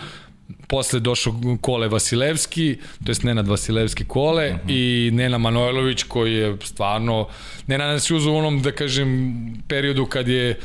posle 0.68 1.00
došao 1.00 1.34
Kole 1.62 1.88
Vasilevski, 1.88 2.78
to 3.06 3.12
jest 3.12 3.24
Nenad 3.24 3.48
Vasilevski 3.48 4.06
Kole 4.06 4.50
uh 4.50 4.56
mhm. 4.56 4.68
-huh. 4.68 5.08
i 5.08 5.12
Nena 5.12 5.38
Manojlović 5.38 6.04
koji 6.04 6.34
je 6.34 6.58
stvarno, 6.64 7.28
Nena 7.68 7.88
nas 7.88 8.10
je 8.10 8.16
u 8.16 8.36
onom, 8.36 8.62
da 8.62 8.72
kažem, 8.72 9.36
periodu 9.68 10.06
kad 10.06 10.28
je 10.28 10.60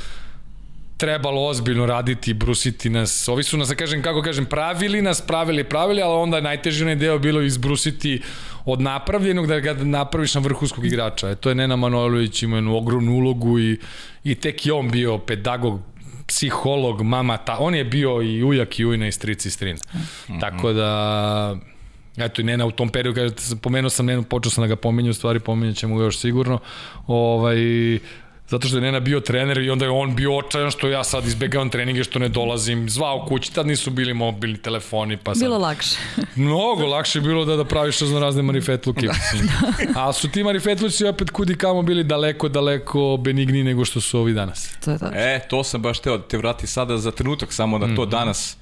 trebalo 1.01 1.47
ozbiljno 1.47 1.87
raditi, 1.87 2.35
brusiti 2.35 2.91
nas. 2.91 3.29
Ovi 3.29 3.43
su 3.43 3.57
nas, 3.57 3.69
da 3.69 3.75
kažem, 3.75 4.03
kako 4.03 4.23
kažem, 4.23 4.47
pravili 4.47 5.03
nas, 5.03 5.21
pravili, 5.21 5.65
pravili, 5.65 6.03
ali 6.03 6.15
onda 6.15 6.41
najteži 6.41 6.85
onaj 6.85 6.97
deo 6.97 7.19
bilo 7.19 7.41
izbrusiti 7.41 8.21
od 8.65 8.81
napravljenog 8.81 9.47
da 9.47 9.61
ga 9.61 9.73
napraviš 9.75 10.35
na 10.35 10.41
vrhunskog 10.41 10.87
igrača. 10.87 11.31
E, 11.31 11.35
to 11.35 11.49
je 11.49 11.55
Nena 11.55 11.77
Manojlović 11.77 12.43
ima 12.43 12.57
jednu 12.57 12.77
ogromnu 12.77 13.13
ulogu 13.13 13.59
i, 13.59 13.79
i 14.25 14.35
tek 14.35 14.67
je 14.67 14.73
on 14.73 14.91
bio 14.91 15.19
pedagog, 15.19 15.81
psiholog, 16.27 17.03
mama, 17.03 17.37
ta, 17.37 17.57
on 17.61 17.75
je 17.75 17.85
bio 17.85 18.23
i 18.23 18.45
ujak 18.45 18.79
i 18.79 18.85
ujna 18.85 19.09
i 19.09 19.13
stric 19.13 19.45
i 19.47 19.51
strin. 19.51 19.77
Mm 19.77 19.99
-hmm. 20.29 20.41
Tako 20.41 20.73
da, 20.73 21.57
eto 22.17 22.41
i 22.41 22.45
Nena 22.45 22.67
u 22.67 22.71
tom 22.71 22.89
periodu, 22.89 23.21
kada 23.21 23.57
pomenuo 23.63 23.91
sam 23.91 24.07
Nenu, 24.07 24.23
počeo 24.23 24.51
sam 24.51 24.63
da 24.63 24.69
ga 24.69 24.77
pominju, 24.77 25.15
stvari 25.15 25.41
pominjat 25.41 25.77
ćemo 25.77 25.97
ga 25.97 26.05
još 26.05 26.19
sigurno, 26.19 26.59
ovaj, 27.07 27.59
zato 28.51 28.69
što 28.69 28.77
je 28.77 28.81
Nena 28.81 29.01
bio 29.01 29.21
trener 29.21 29.59
i 29.59 29.71
onda 29.71 29.85
je 29.85 29.91
on 29.91 30.17
bio 30.17 30.37
očajan 30.37 30.71
što 30.71 30.89
ja 30.89 31.05
sad 31.05 31.27
izbegavam 31.27 31.71
treninge, 31.71 32.05
što 32.05 32.19
ne 32.19 32.29
dolazim, 32.29 32.91
zvao 32.91 33.27
kući, 33.29 33.53
tad 33.55 33.67
nisu 33.67 33.91
bili 33.91 34.15
mobilni 34.15 34.59
telefoni. 34.59 35.17
Pa 35.17 35.35
sad... 35.35 35.43
Bilo 35.43 35.59
lakše. 35.59 35.97
Mnogo 36.37 36.87
lakše 36.87 37.19
je 37.19 37.23
bilo 37.23 37.45
da, 37.45 37.57
da 37.57 37.65
praviš 37.65 38.01
razno 38.01 38.21
razne 38.21 38.43
marifetluke. 38.43 39.07
Da. 39.07 39.15
A 40.01 40.13
su 40.13 40.31
ti 40.31 40.45
marifetluci 40.45 41.07
opet 41.07 41.31
kudi 41.31 41.55
kamo 41.55 41.83
bili 41.83 42.05
daleko, 42.05 42.49
daleko 42.49 43.19
benigni 43.21 43.65
nego 43.65 43.85
što 43.85 44.01
su 44.01 44.19
ovi 44.19 44.33
danas. 44.33 44.69
To 44.85 44.91
je 44.91 44.99
tačno. 44.99 45.21
E, 45.21 45.41
to 45.51 45.65
sam 45.65 45.83
baš 45.83 45.99
teo 45.99 46.19
da 46.19 46.29
te 46.29 46.39
vrati 46.39 46.67
sada 46.67 46.99
za 46.99 47.11
trenutak 47.11 47.53
samo 47.53 47.79
na 47.79 47.87
to 47.87 47.93
mm 47.93 48.07
-hmm. 48.07 48.11
danas 48.11 48.57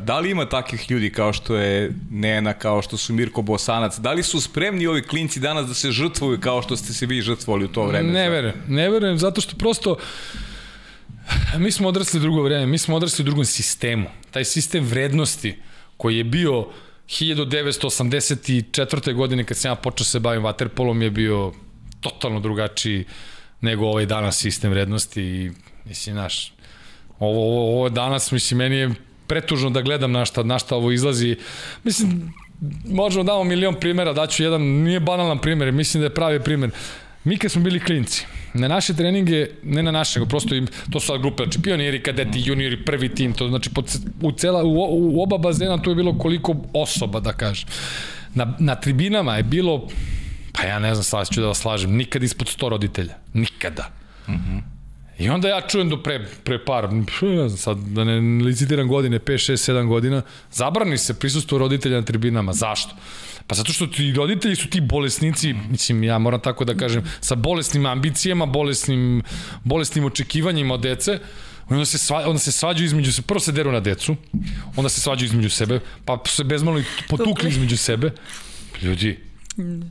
da 0.00 0.18
li 0.18 0.30
ima 0.30 0.48
takvih 0.48 0.90
ljudi 0.90 1.10
kao 1.10 1.32
što 1.32 1.56
je 1.56 1.92
Nena, 2.10 2.52
kao 2.52 2.82
što 2.82 2.96
su 2.96 3.12
Mirko 3.12 3.42
Bosanac? 3.42 3.98
Da 3.98 4.12
li 4.12 4.22
su 4.22 4.40
spremni 4.40 4.86
ovi 4.86 5.02
klinci 5.02 5.40
danas 5.40 5.66
da 5.66 5.74
se 5.74 5.90
žrtvuju 5.90 6.40
kao 6.40 6.62
što 6.62 6.76
ste 6.76 6.92
se 6.92 7.06
vi 7.06 7.20
žrtvovali 7.20 7.64
u 7.64 7.68
to 7.68 7.86
vreme? 7.86 8.12
Ne 8.12 8.30
verujem, 8.30 8.54
ne 8.68 8.90
verujem, 8.90 9.18
zato 9.18 9.40
što 9.40 9.56
prosto 9.56 9.96
mi 11.58 11.70
smo 11.70 11.88
odrasli 11.88 12.20
drugo 12.20 12.42
vreme, 12.42 12.66
mi 12.66 12.78
smo 12.78 12.96
odrasli 12.96 13.22
u 13.22 13.24
drugom 13.24 13.44
sistemu. 13.44 14.06
Taj 14.30 14.44
sistem 14.44 14.84
vrednosti 14.84 15.58
koji 15.96 16.16
je 16.16 16.24
bio 16.24 16.66
1984. 17.08 19.14
godine 19.14 19.44
kad 19.44 19.56
sam 19.56 19.70
ja 19.70 19.74
počeo 19.74 20.04
se 20.04 20.20
bavim 20.20 20.42
vaterpolom 20.42 21.02
je 21.02 21.10
bio 21.10 21.52
totalno 22.00 22.40
drugačiji 22.40 23.04
nego 23.60 23.86
ovaj 23.86 24.06
danas 24.06 24.38
sistem 24.38 24.70
vrednosti 24.70 25.22
i 25.22 25.50
mislim, 25.84 26.16
naš, 26.16 26.52
ovo, 27.18 27.40
ovo, 27.40 27.78
ovo 27.78 27.88
danas, 27.88 28.32
mislim, 28.32 28.58
meni 28.58 28.76
je 28.76 28.90
pretužno 29.26 29.70
da 29.70 29.82
gledam 29.82 30.12
na 30.12 30.24
šta, 30.24 30.42
na 30.42 30.58
šta 30.58 30.76
ovo 30.76 30.92
izlazi. 30.92 31.36
Mislim, 31.84 32.32
možemo 32.84 33.24
da 33.24 33.32
damo 33.32 33.44
milion 33.44 33.74
primjera, 33.74 34.12
daću 34.12 34.42
jedan, 34.42 34.62
nije 34.62 35.00
banalan 35.00 35.38
primjer, 35.38 35.72
mislim 35.72 36.00
da 36.00 36.06
je 36.06 36.14
pravi 36.14 36.40
primjer. 36.40 36.70
Mi 37.24 37.36
kad 37.38 37.50
smo 37.50 37.62
bili 37.62 37.80
klinci, 37.80 38.26
na 38.54 38.68
naše 38.68 38.94
treninge, 38.94 39.46
ne 39.62 39.82
na 39.82 39.90
naše, 39.90 40.18
nego 40.18 40.28
prosto 40.28 40.54
im, 40.54 40.66
to 40.90 41.00
su 41.00 41.06
sad 41.06 41.20
grupe, 41.20 41.44
znači 41.44 41.62
pioniri, 41.62 42.02
kadeti, 42.02 42.42
juniori, 42.44 42.84
prvi 42.84 43.14
tim, 43.14 43.32
to 43.32 43.48
znači 43.48 43.70
pod, 43.70 43.98
u, 44.20 44.32
cela, 44.32 44.64
u, 44.64 44.76
u 44.90 45.22
oba 45.22 45.38
bazena 45.38 45.78
to 45.78 45.90
je 45.90 45.96
bilo 45.96 46.18
koliko 46.18 46.56
osoba, 46.72 47.20
da 47.20 47.32
kažem. 47.32 47.68
Na, 48.34 48.56
na 48.58 48.74
tribinama 48.74 49.36
je 49.36 49.42
bilo, 49.42 49.88
pa 50.52 50.62
ja 50.62 50.78
ne 50.78 50.94
znam, 50.94 51.04
sad 51.04 51.34
ću 51.34 51.40
da 51.40 51.46
vas 51.46 51.58
slažem, 51.58 51.96
nikad 51.96 52.22
ispod 52.22 52.46
100 52.46 52.68
roditelja. 52.68 53.14
Nikada. 53.34 53.90
Mhm. 54.28 54.34
Uh 54.34 54.40
-huh. 54.40 54.71
I 55.18 55.28
onda 55.28 55.48
ja 55.48 55.60
čujem 55.60 55.88
do 55.88 56.02
pre, 56.02 56.26
pre 56.44 56.64
par, 56.64 56.92
ne 57.22 57.48
znam 57.48 57.58
sad, 57.58 57.78
da 57.78 58.04
ne 58.04 58.44
licitiram 58.44 58.88
godine, 58.88 59.18
5, 59.18 59.52
6, 59.52 59.72
7 59.72 59.86
godina, 59.86 60.22
zabrani 60.52 60.98
se 60.98 61.18
prisustvo 61.18 61.58
roditelja 61.58 62.00
na 62.00 62.04
tribinama. 62.04 62.52
Zašto? 62.52 62.94
Pa 63.46 63.54
zato 63.54 63.72
što 63.72 63.86
ti 63.86 64.12
roditelji 64.12 64.56
su 64.56 64.68
ti 64.68 64.80
bolesnici, 64.80 65.54
mislim, 65.70 66.04
ja 66.04 66.18
moram 66.18 66.40
tako 66.40 66.64
da 66.64 66.74
kažem, 66.74 67.04
sa 67.20 67.34
bolesnim 67.34 67.86
ambicijama, 67.86 68.46
bolesnim, 68.46 69.22
bolesnim 69.64 70.04
očekivanjima 70.04 70.74
od 70.74 70.80
dece, 70.80 71.18
Onda 71.68 71.84
se, 71.84 71.98
sva, 71.98 72.28
onda 72.28 72.38
se 72.38 72.52
svađaju 72.52 72.84
između 72.86 73.12
sebe, 73.12 73.26
prvo 73.26 73.40
se 73.40 73.52
deru 73.52 73.72
na 73.72 73.80
decu, 73.80 74.16
onda 74.76 74.88
se 74.88 75.00
svađaju 75.00 75.26
između 75.26 75.50
sebe, 75.50 75.80
pa 76.04 76.18
se 76.26 76.44
bezmalo 76.44 76.78
i 76.78 76.84
potukli 77.08 77.48
između 77.48 77.76
sebe. 77.76 78.10
Ljudi, 78.82 79.18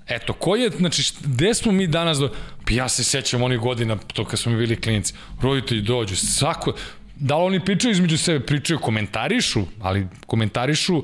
Eto, 0.08 0.34
ko 0.34 0.56
je, 0.56 0.70
znači, 0.70 1.14
gde 1.24 1.54
smo 1.54 1.72
mi 1.72 1.88
danas 1.88 2.18
do... 2.18 2.32
Pa 2.66 2.74
ja 2.74 2.90
se 2.90 3.04
sećam 3.04 3.44
onih 3.44 3.60
godina, 3.60 3.98
to 4.14 4.26
kad 4.26 4.40
smo 4.40 4.52
mi 4.52 4.58
bili 4.58 4.82
klinici, 4.82 5.14
roditelji 5.42 5.82
dođu, 5.82 6.16
svako, 6.16 6.74
da 7.16 7.38
li 7.38 7.44
oni 7.44 7.66
pričaju 7.66 7.92
između 7.92 8.18
sebe, 8.18 8.46
pričaju, 8.46 8.80
komentarišu, 8.80 9.62
ali 9.82 10.08
komentarišu 10.26 11.04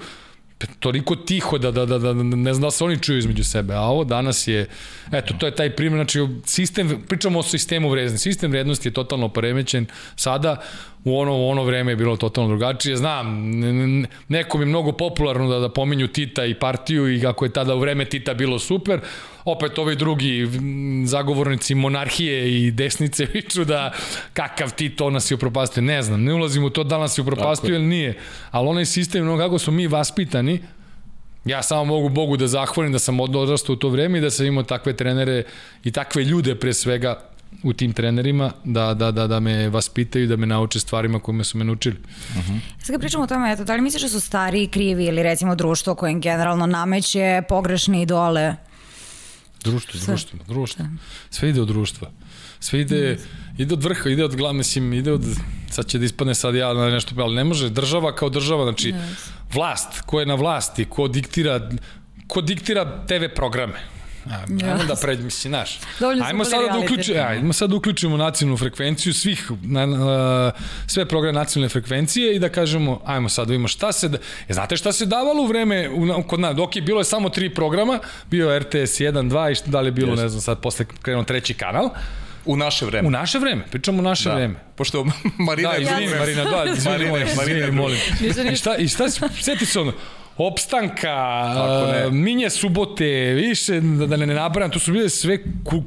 toliko 0.79 1.15
tiho 1.15 1.57
da, 1.57 1.71
da, 1.71 1.85
da, 1.85 1.99
da 1.99 2.13
ne 2.13 2.53
znam 2.53 2.61
da 2.61 2.71
se 2.71 2.83
oni 2.83 2.99
čuju 2.99 3.17
između 3.17 3.43
sebe, 3.43 3.73
a 3.73 3.81
ovo 3.81 4.03
danas 4.03 4.47
je, 4.47 4.67
eto, 5.11 5.33
to 5.39 5.45
je 5.45 5.55
taj 5.55 5.75
primjer, 5.75 5.97
znači, 5.97 6.27
sistem, 6.45 7.03
pričamo 7.07 7.39
o 7.39 7.43
sistemu 7.43 7.89
vrednosti, 7.89 8.29
sistem 8.29 8.51
vrednosti 8.51 8.87
je 8.87 8.93
totalno 8.93 9.29
poremećen, 9.29 9.85
sada 10.15 10.63
u 11.07 11.19
ono, 11.19 11.37
u 11.37 11.49
ono 11.49 11.63
vreme 11.63 11.91
je 11.91 11.95
bilo 11.95 12.17
totalno 12.17 12.47
drugačije, 12.47 12.97
znam, 12.97 13.51
nekom 14.27 14.61
je 14.61 14.65
mnogo 14.65 14.91
popularno 14.91 15.49
da, 15.49 15.59
da 15.59 15.69
pominju 15.69 16.07
Tita 16.07 16.45
i 16.45 16.53
partiju 16.53 17.15
i 17.15 17.21
kako 17.21 17.45
je 17.45 17.53
tada 17.53 17.75
u 17.75 17.79
vreme 17.79 18.05
Tita 18.05 18.33
bilo 18.33 18.59
super, 18.59 18.99
opet 19.45 19.77
ovi 19.77 19.95
drugi 19.95 20.47
zagovornici 21.05 21.75
monarhije 21.75 22.65
i 22.65 22.71
desnice 22.71 23.25
viču 23.33 23.65
da 23.65 23.93
kakav 24.33 24.73
Tito 24.75 25.09
nas 25.09 25.31
je 25.31 25.35
upropastio, 25.35 25.83
ne 25.83 26.01
znam, 26.01 26.23
ne 26.23 26.33
ulazim 26.33 26.63
u 26.63 26.69
to 26.69 26.83
da 26.83 26.97
nas 26.97 27.17
je 27.17 27.21
upropastio 27.21 27.75
ili 27.75 27.85
nije, 27.85 28.17
ali 28.51 28.67
onaj 28.67 28.85
sistem, 28.85 29.25
no 29.25 29.37
kako 29.37 29.59
smo 29.59 29.73
mi 29.73 29.87
vaspitani, 29.87 30.59
Ja 31.47 31.61
samo 31.63 31.85
mogu 31.85 32.09
Bogu 32.09 32.37
da 32.37 32.47
zahvalim 32.47 32.91
da 32.91 32.99
sam 32.99 33.19
odrastao 33.19 33.73
u 33.73 33.79
to 33.79 33.89
vreme 33.89 34.17
i 34.17 34.21
da 34.21 34.29
sam 34.29 34.45
imao 34.45 34.63
takve 34.63 34.93
trenere 34.93 35.43
i 35.83 35.91
takve 35.91 36.23
ljude 36.23 36.55
pre 36.55 36.73
svega 36.73 37.29
u 37.63 37.73
tim 37.73 37.93
trenerima 37.93 38.51
da, 38.63 38.93
da, 38.93 39.11
da, 39.11 39.27
da 39.27 39.39
me 39.39 39.69
vaspitaju, 39.69 40.27
da 40.27 40.35
me 40.35 40.47
nauče 40.47 40.79
stvarima 40.79 41.19
kojima 41.19 41.43
su 41.43 41.57
me 41.57 41.63
naučili. 41.63 41.97
Uh 42.29 42.35
-huh. 42.35 42.59
Sad 42.79 42.87
kad 42.87 43.01
pričamo 43.01 43.23
o 43.23 43.27
tome, 43.27 43.51
eto, 43.51 43.63
da 43.63 43.75
li 43.75 43.81
misliš 43.81 44.01
da 44.01 44.09
su 44.09 44.19
stari 44.19 44.67
krivi 44.67 45.05
ili 45.05 45.23
recimo 45.23 45.55
društvo 45.55 45.95
koje 45.95 46.19
generalno 46.19 46.65
nameće 46.65 47.41
pogrešne 47.49 48.01
idole 48.01 48.55
Društvo, 49.63 49.99
Sve. 49.99 50.13
društvo, 50.13 50.39
društvo. 50.47 50.85
Sve 51.29 51.49
ide 51.49 51.61
od 51.61 51.67
društva. 51.67 52.11
Sve 52.59 52.81
ide, 52.81 53.17
ide 53.57 53.73
od 53.73 53.83
vrha, 53.83 54.09
ide 54.09 54.25
od 54.25 54.35
glava, 54.35 54.53
mislim, 54.53 54.93
ide 54.93 55.11
od, 55.11 55.25
sad 55.69 55.85
će 55.87 55.99
da 55.99 56.05
ispadne 56.05 56.35
sad 56.35 56.55
ja 56.55 56.73
na 56.73 56.89
nešto, 56.89 57.15
ali 57.17 57.35
ne 57.35 57.43
može, 57.43 57.69
država 57.69 58.15
kao 58.15 58.29
država, 58.29 58.63
znači, 58.63 58.91
yes. 58.91 59.29
vlast, 59.53 60.01
ko 60.05 60.19
je 60.19 60.25
na 60.25 60.35
vlasti, 60.35 60.85
ko 60.85 61.07
diktira, 61.07 61.69
ko 62.27 62.41
diktira 62.41 63.05
TV 63.07 63.33
programe, 63.35 63.79
Ajmo 64.31 64.57
yes. 64.59 64.87
da 64.87 64.95
pređemo, 64.95 65.25
mislim, 65.25 65.51
znaš. 65.51 65.79
Ajmo 66.23 66.45
sada 66.45 66.67
da 66.67 66.79
uključimo, 66.79 67.19
ajmo 67.19 67.53
sad 67.53 67.69
da 67.69 67.75
uključimo 67.75 68.17
nacionalnu 68.17 68.57
frekvenciju 68.57 69.13
svih, 69.13 69.51
na, 69.61 69.85
na, 69.85 70.51
sve 70.87 71.05
programe 71.05 71.39
nacionalne 71.39 71.69
frekvencije 71.69 72.35
i 72.35 72.39
da 72.39 72.49
kažemo, 72.49 73.01
ajmo 73.05 73.29
sad 73.29 73.47
da 73.47 73.51
vidimo 73.51 73.67
šta 73.67 73.91
se, 73.91 74.09
da, 74.09 74.17
e, 74.47 74.53
znate 74.53 74.77
šta 74.77 74.91
se 74.91 75.05
davalo 75.05 75.43
u 75.43 75.47
vreme, 75.47 75.89
u, 75.89 76.23
kod 76.23 76.39
nas, 76.39 76.55
dok 76.55 76.75
je 76.75 76.81
bilo 76.81 76.99
je 76.99 77.05
samo 77.05 77.29
tri 77.29 77.53
programa, 77.53 77.99
bio 78.29 78.59
RTS 78.59 78.99
1, 78.99 79.29
2 79.29 79.51
i 79.51 79.55
šta 79.55 79.71
da 79.71 79.81
li 79.81 79.87
je 79.87 79.91
bilo, 79.91 80.15
yes. 80.15 80.21
ne 80.21 80.29
znam, 80.29 80.41
sad 80.41 80.61
posle 80.61 80.85
krenuo 81.01 81.23
treći 81.23 81.53
kanal, 81.53 81.89
U 82.47 82.55
naše 82.57 82.85
vreme. 82.85 83.07
U 83.07 83.11
naše 83.11 83.39
vreme, 83.39 83.65
pričamo 83.71 83.99
u 83.99 84.01
naše 84.01 84.29
da. 84.29 84.35
vreme. 84.35 84.55
Pošto 84.75 85.05
Marina 85.47 85.69
da, 85.69 85.75
je 85.75 85.81
izvini, 85.81 86.19
Marina, 86.19 86.43
da, 86.43 86.71
izvini, 86.71 87.11
Marina, 87.11 87.31
Marina, 87.35 87.71
molim. 87.71 87.99
I 88.51 88.55
šta, 88.55 88.75
i 88.75 88.87
šta, 88.87 89.09
sjeti 89.41 89.65
se 89.65 89.79
ono, 89.79 89.93
opstanka, 90.37 91.45
uh, 92.07 92.13
minje 92.13 92.49
subote, 92.49 93.33
više, 93.33 93.79
da, 93.81 94.05
da 94.05 94.17
ne 94.17 94.25
nabrajam, 94.25 94.71
to 94.71 94.79
su 94.79 94.91
bile 94.91 95.09
sve 95.09 95.37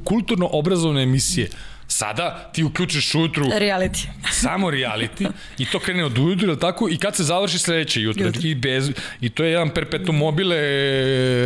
kulturno-obrazovne 0.03 1.03
emisije. 1.03 1.49
Sada 1.87 2.49
ti 2.53 2.63
uključiš 2.63 3.15
ujutru 3.15 3.45
reality. 3.45 4.07
samo 4.31 4.71
reality 4.71 5.27
i 5.57 5.65
to 5.65 5.79
krene 5.79 6.05
od 6.05 6.17
ujutru, 6.17 6.47
ili 6.47 6.59
tako? 6.59 6.89
I 6.89 6.97
kad 6.97 7.15
se 7.15 7.23
završi 7.23 7.59
sledeće 7.59 8.01
jutro. 8.01 8.25
jutro. 8.25 8.41
I, 8.43 8.55
bez, 8.55 8.91
I 9.21 9.29
to 9.29 9.43
je 9.43 9.51
jedan 9.51 9.69
perpetuum 9.69 10.17
mobile 10.17 10.57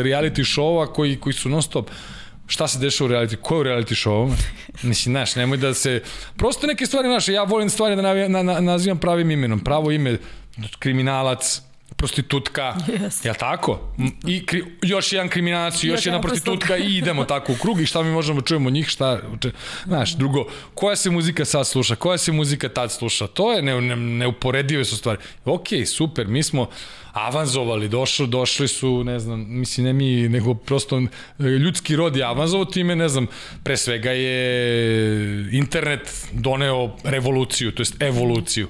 reality 0.04 0.56
showa 0.56 0.94
koji, 0.94 1.16
koji 1.16 1.34
su 1.34 1.50
non 1.50 1.62
stop 1.62 1.90
šta 2.48 2.68
se 2.68 2.80
dešava 2.80 3.10
u 3.10 3.12
reality, 3.14 3.36
ko 3.36 3.56
je 3.56 3.62
u 3.62 3.64
reality 3.64 4.08
show? 4.08 4.32
Mislim, 4.84 5.14
znaš, 5.14 5.36
nemoj 5.36 5.58
da 5.58 5.74
se... 5.74 6.02
Prosto 6.38 6.68
neke 6.68 6.86
stvari, 6.86 7.08
znaš, 7.08 7.28
ja 7.28 7.44
volim 7.44 7.70
stvari 7.70 7.96
da 7.96 8.02
na, 8.02 8.44
na, 8.44 8.60
nazivam 8.60 8.98
pravim 8.98 9.32
imenom. 9.32 9.60
Pravo 9.60 9.92
ime, 9.92 10.18
kriminalac, 10.80 11.62
prostitutka, 11.98 12.76
yes. 12.88 13.30
li 13.30 13.38
tako? 13.40 13.80
I 14.28 14.46
kri, 14.46 14.64
još 14.82 15.14
jedan 15.14 15.30
kriminalac, 15.30 15.74
još, 15.74 15.84
još 15.84 16.06
jedna 16.06 16.22
prostitutka 16.22 16.78
i 16.78 16.98
idemo 16.98 17.24
tako 17.24 17.54
u 17.54 17.56
krug 17.56 17.82
i 17.82 17.86
šta 17.86 18.04
mi 18.04 18.12
možemo 18.12 18.42
čujemo 18.42 18.70
njih, 18.70 18.88
šta, 18.88 19.20
če, 19.42 19.52
znaš, 19.86 20.16
drugo, 20.16 20.46
koja 20.74 20.96
se 20.96 21.10
muzika 21.10 21.46
sad 21.46 21.68
sluša, 21.68 21.96
koja 21.96 22.18
se 22.18 22.32
muzika 22.32 22.70
tad 22.70 22.92
sluša, 22.92 23.28
to 23.28 23.54
je 23.54 23.62
ne, 23.62 23.82
ne, 23.82 23.96
neuporedive 23.96 24.86
su 24.86 24.98
stvari. 24.98 25.22
Ok, 25.46 25.68
super, 25.86 26.28
mi 26.28 26.44
smo 26.44 26.70
avanzovali, 27.14 27.90
došli, 27.90 28.28
došli 28.28 28.68
su, 28.68 29.04
ne 29.04 29.20
znam, 29.20 29.46
mislim, 29.48 29.86
ne 29.86 29.94
mi, 29.94 30.30
nego 30.30 30.54
prosto 30.54 31.02
ljudski 31.40 31.96
rod 31.96 32.16
je 32.16 32.24
avanzovao 32.24 32.66
time, 32.66 32.96
ne 32.96 33.10
znam, 33.10 33.28
pre 33.64 33.78
svega 33.78 34.12
je 34.12 35.50
internet 35.52 36.28
doneo 36.32 36.96
revoluciju, 37.04 37.72
to 37.72 37.82
jest 37.82 38.02
evoluciju. 38.02 38.68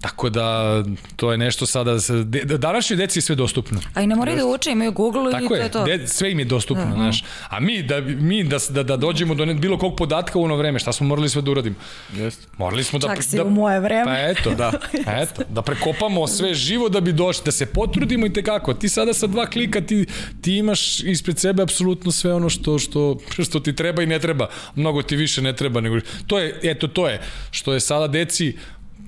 Tako 0.00 0.30
da, 0.30 0.82
to 1.16 1.32
je 1.32 1.38
nešto 1.38 1.66
sada, 1.66 1.96
da 2.44 2.56
današnje 2.56 2.96
deci 2.96 3.18
je 3.18 3.22
sve 3.22 3.34
dostupno. 3.36 3.80
A 3.94 4.02
i 4.02 4.06
ne 4.06 4.16
moraju 4.16 4.36
da 4.36 4.46
uče, 4.46 4.70
imaju 4.70 4.92
Google 4.92 5.32
Tako 5.32 5.44
i 5.44 5.48
to 5.48 5.54
je, 5.54 5.62
je 5.62 5.68
to. 5.68 5.84
De, 5.84 6.06
sve 6.06 6.32
im 6.32 6.38
je 6.38 6.44
dostupno, 6.44 6.84
uh 6.84 6.90
-huh. 6.90 6.94
znaš. 6.94 7.24
A 7.48 7.60
mi, 7.60 7.82
da, 7.82 8.00
mi 8.00 8.44
da, 8.44 8.58
da, 8.68 8.82
da 8.82 8.96
dođemo 8.96 9.34
do 9.34 9.44
ne, 9.44 9.54
bilo 9.54 9.78
kog 9.78 9.96
podatka 9.96 10.38
u 10.38 10.42
ono 10.42 10.56
vreme, 10.56 10.78
šta 10.78 10.92
smo 10.92 11.06
morali 11.06 11.28
sve 11.28 11.42
da 11.42 11.50
uradimo? 11.50 11.76
Jeste. 12.16 12.46
Morali 12.58 12.84
smo 12.84 12.98
da... 12.98 13.06
Čak 13.06 13.22
si 13.22 13.36
da, 13.36 13.44
u 13.44 13.50
moje 13.50 13.80
vreme. 13.80 14.04
Pa 14.04 14.18
eto, 14.18 14.50
da. 14.54 14.72
eto, 15.22 15.42
da 15.48 15.62
prekopamo 15.62 16.26
sve 16.26 16.54
živo 16.54 16.88
da 16.88 17.00
bi 17.00 17.12
došli, 17.12 17.44
da 17.44 17.52
se 17.52 17.66
potrudimo 17.66 18.26
i 18.26 18.32
tekako. 18.32 18.74
Ti 18.74 18.88
sada 18.88 19.14
sa 19.14 19.26
dva 19.26 19.46
klika 19.46 19.80
ti, 19.80 20.06
ti 20.40 20.56
imaš 20.56 21.00
ispred 21.00 21.38
sebe 21.38 21.62
apsolutno 21.62 22.12
sve 22.12 22.34
ono 22.34 22.48
što, 22.48 22.78
što, 22.78 23.16
što 23.44 23.60
ti 23.60 23.76
treba 23.76 24.02
i 24.02 24.06
ne 24.06 24.18
treba. 24.18 24.48
Mnogo 24.74 25.02
ti 25.02 25.16
više 25.16 25.42
ne 25.42 25.56
treba. 25.56 25.80
Nego, 25.80 26.00
to 26.26 26.38
je, 26.38 26.60
eto, 26.62 26.88
to 26.88 27.08
je, 27.08 27.20
što 27.50 27.72
je 27.72 27.80
sada 27.80 28.06
deci 28.06 28.56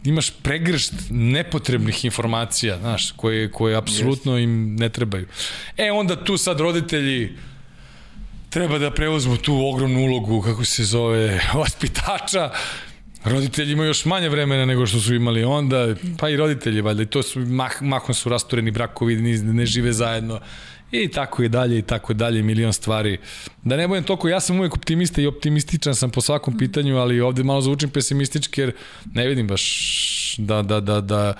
imaš 0.05 0.31
pregršt 0.43 0.93
nepotrebnih 1.11 2.05
informacija, 2.05 2.79
znaš, 2.79 3.11
koje, 3.11 3.51
koje 3.51 3.77
apsolutno 3.77 4.39
im 4.39 4.77
ne 4.77 4.89
trebaju. 4.89 5.27
E, 5.77 5.93
onda 5.93 6.25
tu 6.25 6.37
sad 6.37 6.61
roditelji 6.61 7.37
treba 8.51 8.79
da 8.79 8.91
preuzmu 8.91 9.37
tu 9.37 9.67
ogromnu 9.67 10.01
ulogu, 10.01 10.43
kako 10.43 10.65
se 10.65 10.85
zove, 10.85 11.41
vaspitača, 11.55 12.51
Roditelji 13.25 13.73
imaju 13.73 13.89
još 13.89 14.05
manje 14.05 14.29
vremena 14.29 14.65
nego 14.65 14.87
što 14.87 15.01
su 15.01 15.15
imali 15.15 15.45
onda, 15.45 15.95
pa 16.19 16.29
i 16.29 16.37
roditelji, 16.37 16.81
valjda, 16.81 17.03
i 17.03 17.07
to 17.07 17.23
su, 17.23 17.41
mah, 17.41 17.83
mahom 17.83 18.15
su 18.15 18.29
rastureni 18.29 18.71
brakovi, 18.71 19.17
ne, 19.17 19.39
ne 19.39 19.67
žive 19.67 19.93
zajedno 19.93 20.41
i 20.93 21.09
tako 21.09 21.43
i 21.43 21.49
dalje 21.49 21.79
i 21.79 21.83
tako 21.83 22.15
dalje, 22.15 22.43
milion 22.43 22.73
stvari. 22.73 23.19
Da 23.63 23.77
ne 23.77 23.89
budem 23.89 24.05
toliko, 24.05 24.29
ja 24.29 24.41
sam 24.41 24.61
uvek 24.61 24.75
optimista 24.75 25.23
i 25.23 25.27
optimističan 25.27 25.95
sam 25.95 26.11
po 26.11 26.21
svakom 26.21 26.59
pitanju, 26.59 26.97
ali 26.97 27.21
ovde 27.21 27.43
malo 27.43 27.61
zvučim 27.61 27.91
pesimistički 27.91 28.61
jer 28.61 28.73
ne 29.15 29.29
vidim 29.29 29.47
baš 29.47 30.35
da, 30.39 30.63
da, 30.63 30.81
da, 30.81 31.01
da, 31.01 31.35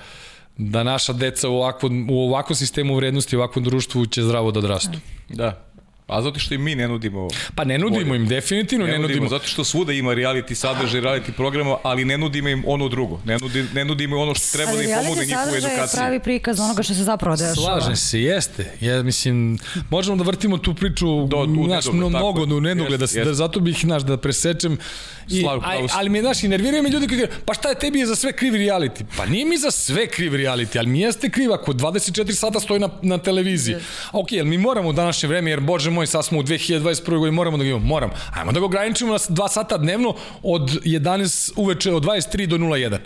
da 0.57 0.83
naša 0.83 1.13
deca 1.13 1.49
u 1.49 1.55
ovakvom, 1.55 2.07
u 2.09 2.19
ovakvom 2.19 2.55
sistemu 2.55 2.95
vrednosti, 2.95 3.37
u 3.37 3.39
ovakvom 3.39 3.65
društvu 3.65 4.05
će 4.05 4.23
zdravo 4.23 4.51
da 4.51 4.59
odrastu. 4.59 4.99
Da. 5.29 5.72
A 6.13 6.21
zato 6.21 6.39
što 6.39 6.53
i 6.53 6.57
mi 6.57 6.75
ne 6.75 6.87
nudimo... 6.87 7.27
Pa 7.55 7.63
ne 7.63 7.77
nudimo 7.77 8.05
bolje. 8.05 8.15
im, 8.15 8.27
definitivno 8.27 8.85
ne, 8.85 8.91
ne 8.91 8.99
nudimo. 8.99 9.29
Zato 9.29 9.47
što 9.47 9.63
svuda 9.63 9.93
ima 9.93 10.11
reality 10.11 10.53
sadržaj, 10.53 11.01
reality 11.01 11.31
programa, 11.31 11.77
ali 11.83 12.05
ne 12.05 12.17
nudimo 12.17 12.49
im 12.49 12.63
ono 12.67 12.89
drugo. 12.89 13.19
Ne, 13.25 13.37
nudi, 13.41 13.65
ne 13.73 13.85
nudimo 13.85 14.21
ono 14.21 14.35
što 14.35 14.57
treba 14.57 14.71
ali 14.71 14.85
da 14.85 14.91
im 14.91 14.97
pomogne 14.97 15.25
njihovu 15.25 15.55
edukaciju. 15.55 15.65
Ali 15.65 15.81
reality 15.81 15.85
sadržaj 15.85 15.85
je 15.85 15.95
pravi 15.95 16.19
prikaz 16.19 16.59
onoga 16.59 16.83
što 16.83 16.93
se 16.93 17.03
zapravo 17.03 17.35
dešava. 17.35 17.55
Slažem 17.55 17.95
se, 17.95 18.21
jeste. 18.21 18.71
Ja 18.81 19.03
mislim, 19.03 19.57
možemo 19.89 20.17
da 20.17 20.23
vrtimo 20.23 20.57
tu 20.57 20.73
priču 20.73 21.27
Do, 21.27 21.37
u 21.37 21.67
naš, 21.67 21.85
nedogled, 21.85 22.09
mnogo 22.09 22.43
u 22.43 22.61
nedogled, 22.61 22.99
da, 22.99 23.23
da, 23.23 23.33
zato 23.33 23.59
bih, 23.59 23.85
naš, 23.85 24.03
da 24.03 24.17
presečem. 24.17 24.77
I, 25.29 25.41
Slav, 25.41 25.61
aj, 25.65 25.87
ali 25.93 26.09
mi, 26.09 26.21
znaš, 26.21 26.43
i 26.43 26.47
nerviraju 26.47 26.83
me 26.83 26.89
ljudi 26.89 27.07
koji 27.07 27.19
kažu, 27.19 27.31
pa 27.45 27.53
šta 27.53 27.69
je 27.69 27.79
tebi 27.79 27.99
je 27.99 28.05
za 28.05 28.15
sve 28.15 28.33
kriv 28.33 28.53
reality? 28.53 29.03
Pa 29.17 29.25
nije 29.25 29.45
mi 29.45 29.57
za 29.57 29.71
sve 29.71 30.07
kriv 30.07 30.33
reality, 30.33 30.77
ali 30.77 30.87
mi 30.87 30.99
jeste 30.99 31.29
kriv 31.29 31.53
ako 31.53 31.73
24 31.73 32.31
sata 32.31 32.59
stoji 32.59 32.79
na, 32.79 32.89
na 33.01 33.17
televiziji. 33.17 33.75
Yes. 33.75 33.79
Ok, 34.11 34.27
ali 34.31 34.45
mi 34.45 34.57
moramo 34.57 34.89
u 34.89 34.93
današnje 34.93 35.29
vreme, 35.29 35.49
jer 35.49 35.59
bože 35.59 35.89
moj, 35.89 36.02
sad 36.07 36.25
smo 36.25 36.39
u 36.39 36.43
2021. 36.43 37.17
godini, 37.17 37.31
moramo 37.31 37.57
da 37.57 37.63
ga 37.63 37.69
imamo, 37.69 37.85
moram. 37.85 38.11
Ajmo 38.33 38.51
da 38.51 38.59
ga 38.59 38.65
ograničimo 38.65 39.11
na 39.11 39.17
2 39.17 39.49
sata 39.49 39.77
dnevno 39.77 40.15
od 40.43 40.81
11 40.85 41.51
uveče, 41.55 41.91
od 41.91 42.03
23 42.03 42.45
do 42.45 42.57
01. 42.57 42.97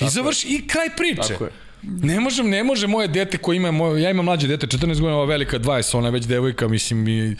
I 0.00 0.08
završi, 0.08 0.48
i 0.48 0.68
kraj 0.68 0.88
priče. 0.96 1.32
Tako 1.32 1.44
je. 1.44 1.50
Ne 1.82 2.20
možem, 2.20 2.48
ne 2.50 2.64
može 2.64 2.86
moje 2.86 3.08
dete 3.08 3.38
koje 3.38 3.56
ima, 3.56 3.70
moje, 3.70 4.02
ja 4.02 4.10
imam 4.10 4.24
mlađe 4.24 4.48
dete, 4.48 4.66
14 4.66 4.86
godina, 4.86 5.14
ova 5.14 5.24
velika 5.24 5.58
20, 5.58 5.96
ona 5.96 6.08
je 6.08 6.12
već 6.12 6.24
devojka, 6.24 6.68
mislim, 6.68 7.08
i, 7.08 7.36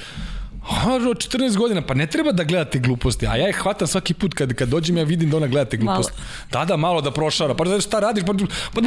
A, 0.68 0.98
14 0.98 1.56
godina, 1.56 1.82
pa 1.82 1.94
ne 1.94 2.06
treba 2.06 2.32
da 2.32 2.44
gledate 2.44 2.78
gluposti, 2.78 3.26
a 3.26 3.36
ja 3.36 3.48
ih 3.48 3.56
hvatam 3.56 3.88
svaki 3.88 4.14
put 4.14 4.34
kad, 4.34 4.54
kad 4.54 4.68
dođem, 4.68 4.96
ja 4.96 5.04
vidim 5.04 5.30
da 5.30 5.36
ona 5.36 5.46
gledate 5.46 5.76
gluposti. 5.76 6.12
Malo. 6.12 6.24
Da, 6.52 6.64
da, 6.64 6.76
malo 6.76 7.00
da 7.00 7.10
prošara, 7.10 7.54
pa 7.54 7.80
šta 7.80 8.00
radiš, 8.00 8.24
pa... 8.24 8.32
pa 8.74 8.80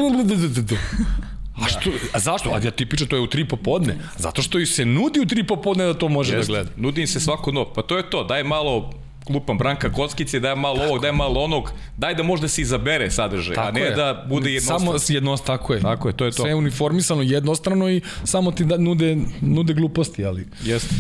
A, 1.58 1.68
što, 1.68 1.90
a 2.14 2.20
zašto? 2.20 2.50
A 2.50 2.60
ja 2.64 2.72
ti 2.72 2.86
pričam, 2.86 3.08
to 3.08 3.16
je 3.16 3.22
u 3.22 3.28
tri 3.28 3.46
popodne. 3.46 3.98
Zato 4.18 4.42
što 4.42 4.60
i 4.60 4.66
se 4.66 4.86
nudi 4.86 5.20
u 5.20 5.26
tri 5.26 5.44
popodne 5.44 5.86
da 5.86 5.94
to 5.94 6.10
može 6.10 6.36
Jest, 6.36 6.48
da 6.48 6.54
gleda. 6.54 6.70
Nudi 6.78 7.02
im 7.02 7.08
se 7.08 7.20
svako 7.20 7.52
no. 7.52 7.66
Pa 7.74 7.82
to 7.82 7.98
je 7.98 8.10
to, 8.10 8.24
daj 8.24 8.44
malo 8.44 8.94
lupam 9.30 9.58
Branka 9.58 9.92
Kockice, 9.92 10.40
daj 10.40 10.56
malo 10.56 10.84
ovog, 10.84 11.02
daj 11.02 11.12
malo 11.12 11.42
onog, 11.44 11.72
daj 11.98 12.16
da 12.16 12.24
možda 12.24 12.48
se 12.48 12.62
izabere 12.62 13.12
sadržaj, 13.12 13.56
Tako 13.56 13.68
a 13.68 13.72
ne 13.72 13.82
je. 13.82 13.92
da 13.92 14.26
bude 14.30 14.52
jednostavno. 14.52 15.00
Samo 15.00 15.16
jednostavno, 15.16 15.58
tako 15.58 15.74
je. 15.74 15.82
Tako 15.82 16.08
je, 16.08 16.18
to 16.18 16.26
je 16.26 16.32
to. 16.32 16.44
Sve 16.44 16.56
uniformisano, 16.56 17.22
jednostrano 17.22 17.90
i 17.90 18.02
samo 18.24 18.52
ti 18.52 18.66
da, 18.66 18.78
nude, 18.78 19.18
nude 19.42 19.74
gluposti, 19.74 20.26
ali... 20.26 20.48
Jeste. 20.64 20.96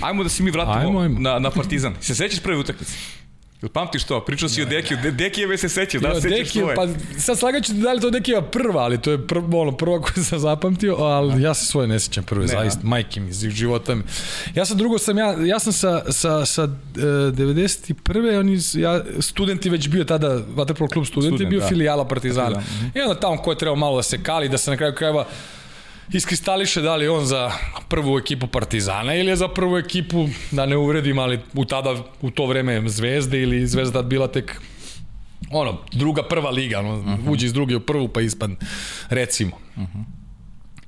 Ajmo 0.00 0.22
da 0.22 0.28
se 0.28 0.42
mi 0.42 0.50
vratimo 0.50 0.78
Ajmo, 0.78 1.00
ajmo. 1.00 1.20
Na, 1.20 1.38
na 1.38 1.50
Partizan. 1.50 1.94
Se 2.00 2.14
sećaš 2.14 2.40
prve 2.40 2.58
utakmice? 2.58 2.92
Jel 3.62 3.68
pamtiš 3.68 4.04
to? 4.04 4.24
Pričao 4.24 4.48
si 4.48 4.62
o 4.62 4.64
Dekiju. 4.64 4.98
De, 5.02 5.10
Dekijeve 5.10 5.58
se 5.58 5.68
sećaš, 5.68 6.00
da 6.02 6.14
se 6.14 6.20
sećaš 6.20 6.52
svoje. 6.52 6.74
pa 6.76 6.86
sad 7.18 7.38
slagaću 7.38 7.72
da 7.72 7.92
li 7.92 8.00
to 8.00 8.10
Dekijeva 8.10 8.42
prva, 8.42 8.82
ali 8.82 9.00
to 9.00 9.10
je 9.10 9.26
prva, 9.26 9.58
ono, 9.58 9.72
prva 9.72 10.00
koju 10.00 10.24
sam 10.24 10.38
zapamtio, 10.38 10.96
ali 10.96 11.42
ja 11.42 11.54
se 11.54 11.66
svoje 11.66 11.88
ne 11.88 12.00
sećam 12.00 12.24
prve, 12.24 12.40
ne, 12.40 12.48
zaista, 12.48 12.80
majke 12.82 13.20
mi, 13.20 13.30
iz 13.30 13.40
života 13.40 13.94
mi. 13.94 14.02
Ja 14.54 14.64
sam 14.64 14.76
drugo 14.76 14.98
sam, 14.98 15.18
ja, 15.18 15.36
ja 15.44 15.58
sam 15.58 15.72
sa, 15.72 16.12
sa, 16.12 16.46
sa 16.46 16.62
uh, 16.64 16.70
91. 17.00 18.38
Oni, 18.38 18.82
ja, 18.82 19.04
studenti 19.20 19.70
već 19.70 19.88
bio 19.88 20.04
tada, 20.04 20.40
Vaterpolo 20.54 20.88
klub 20.88 21.06
studenti, 21.06 21.36
Student, 21.36 21.50
bio 21.50 21.60
da. 21.60 21.68
filijala 21.68 22.08
Partizana. 22.08 22.54
Partizan, 22.54 22.86
mhm. 22.86 22.98
I 22.98 23.00
onda 23.00 23.20
tamo 23.20 23.36
ko 23.36 23.52
je 23.52 23.58
trebao 23.58 23.76
malo 23.76 23.96
da 23.96 24.02
se 24.02 24.22
kali, 24.22 24.48
da 24.48 24.58
se 24.58 24.70
na 24.70 24.76
kraju 24.76 24.94
krajeva 24.94 25.26
iskristališe 26.12 26.80
da 26.80 26.96
li 26.96 27.08
on 27.08 27.26
za 27.26 27.52
prvu 27.88 28.18
ekipu 28.18 28.46
Partizana 28.46 29.14
ili 29.14 29.28
je 29.28 29.36
za 29.36 29.48
prvu 29.48 29.76
ekipu, 29.76 30.28
da 30.50 30.66
ne 30.66 30.76
uvredim, 30.76 31.18
ali 31.18 31.40
u 31.54 31.64
tada, 31.64 31.94
u 32.22 32.30
to 32.30 32.46
vreme 32.46 32.88
Zvezde 32.88 33.42
ili 33.42 33.66
Zvezda 33.66 34.02
bila 34.02 34.28
tek 34.28 34.60
ono, 35.50 35.78
druga 35.92 36.22
prva 36.22 36.50
liga, 36.50 36.78
ono, 36.78 36.98
uh 36.98 37.04
-huh. 37.04 37.30
uđe 37.30 37.46
iz 37.46 37.52
druge 37.52 37.76
u 37.76 37.80
prvu 37.80 38.08
pa 38.08 38.20
ispadne, 38.20 38.56
recimo. 39.08 39.56
Uh 39.76 39.82
-huh. 39.82 40.04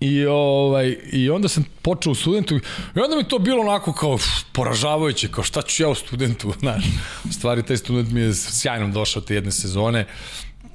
I, 0.00 0.26
ovaj, 0.26 0.96
I 1.12 1.31
onda 1.31 1.48
sam 1.48 1.64
počeo 1.83 2.12
u 2.12 2.14
studentu 2.14 2.57
i 2.96 3.00
onda 3.04 3.16
mi 3.16 3.28
to 3.28 3.38
bilo 3.38 3.62
onako 3.62 3.92
kao 3.92 4.14
uf, 4.14 4.24
poražavajuće, 4.52 5.28
kao 5.28 5.44
šta 5.44 5.62
ću 5.62 5.83
ja 5.83 5.88
u 5.88 5.94
studentu, 5.94 6.52
znaš. 6.61 6.85
U 7.28 7.33
stvari, 7.33 7.62
taj 7.62 7.76
student 7.76 8.11
mi 8.11 8.20
je 8.20 8.35
sjajno 8.35 8.88
došao 8.88 9.22
te 9.22 9.35
jedne 9.35 9.52
sezone. 9.52 10.07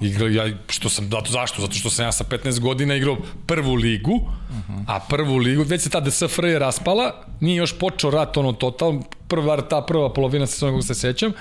Igrao 0.03 0.27
ja, 0.27 0.49
što 0.69 0.89
sam, 0.89 1.09
zato, 1.09 1.31
zašto? 1.31 1.61
Zato 1.61 1.73
što 1.73 1.89
sam 1.89 2.05
ja 2.05 2.11
sa 2.11 2.23
15 2.23 2.59
godina 2.59 2.95
igrao 2.95 3.17
prvu 3.45 3.73
ligu, 3.73 4.13
uh 4.13 4.55
-huh. 4.69 4.83
a 4.87 4.99
prvu 4.99 5.37
ligu, 5.37 5.63
već 5.63 5.81
se 5.81 5.89
tada 5.89 6.11
SFRJ 6.11 6.59
raspala, 6.59 7.25
nije 7.39 7.55
još 7.55 7.79
počeo 7.79 8.11
rat 8.11 8.37
ono 8.37 8.53
total, 8.53 9.01
prva, 9.27 9.61
ta 9.61 9.81
prva 9.81 10.13
polovina 10.13 10.47
sezona 10.47 10.71
kako 10.71 10.81
se 10.81 10.95
sećam, 10.95 11.31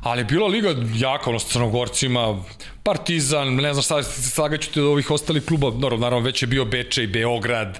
ali 0.00 0.20
je 0.20 0.24
bila 0.24 0.46
liga 0.46 0.74
jaka, 0.94 1.30
ono, 1.30 1.38
s 1.38 1.44
Crnogorcima, 1.44 2.42
Partizan, 2.82 3.54
ne 3.54 3.72
znam 3.74 3.82
šta, 3.82 4.02
slagaću 4.02 4.72
te 4.72 4.82
od 4.82 4.86
ovih 4.86 5.10
ostalih 5.10 5.44
kluba, 5.44 5.70
naravno, 5.70 6.04
naravno 6.04 6.24
već 6.24 6.42
je 6.42 6.46
bio 6.46 6.64
Bečej, 6.64 7.06
Beograd, 7.06 7.78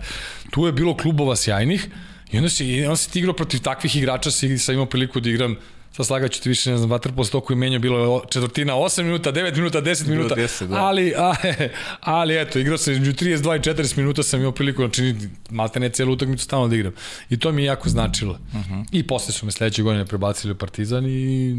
tu 0.51 0.67
je 0.67 0.73
bilo 0.73 0.97
klubova 0.97 1.37
sjajnih, 1.37 1.89
i 2.33 2.37
onda 2.37 2.49
si, 2.49 2.83
onda 2.85 2.97
si 2.97 3.13
ti 3.13 3.19
igrao 3.19 3.35
protiv 3.35 3.61
takvih 3.61 3.97
igrača, 3.97 4.31
si, 4.31 4.59
sam 4.59 4.75
imao 4.75 4.87
priliku 4.87 5.21
da 5.21 5.31
igram 5.31 5.57
sad 5.97 6.07
slagaću 6.07 6.43
ti 6.43 6.49
više, 6.49 6.71
ne 6.71 6.77
znam, 6.77 6.91
vaterpolo 6.91 7.25
stoku 7.25 7.53
i 7.53 7.57
menja 7.57 7.79
bilo 7.79 8.25
četvrtina 8.31 8.75
8 8.75 9.03
minuta, 9.03 9.33
9 9.33 9.57
minuta, 9.57 9.83
10 9.83 10.05
Bilo 10.05 10.17
minuta, 10.17 10.35
10, 10.35 10.67
da. 10.67 10.77
ali, 10.77 11.15
a, 11.17 11.35
ali 12.01 12.41
eto, 12.41 12.59
igrao 12.59 12.79
sam 12.79 12.93
između 12.93 13.13
32 13.13 13.57
i 13.57 13.75
40 13.75 13.99
minuta 13.99 14.23
sam 14.23 14.41
imao 14.41 14.53
priliku, 14.53 14.83
znači 14.83 15.15
malte 15.51 15.81
ne 15.81 15.89
celu 15.89 16.13
utakmicu 16.13 16.45
stalno 16.45 16.69
da 16.69 16.77
igram. 16.77 16.93
I 17.31 17.39
to 17.39 17.53
mi 17.53 17.63
je 17.63 17.67
jako 17.67 17.89
značilo. 17.89 18.33
Uh 18.33 18.61
-huh. 18.61 18.85
I 18.93 19.07
posle 19.07 19.33
su 19.33 19.47
me 19.47 19.53
sledeće 19.53 19.83
godine 19.83 20.07
prebacili 20.07 20.53
u 20.53 20.57
Partizan 20.57 21.07
i 21.07 21.57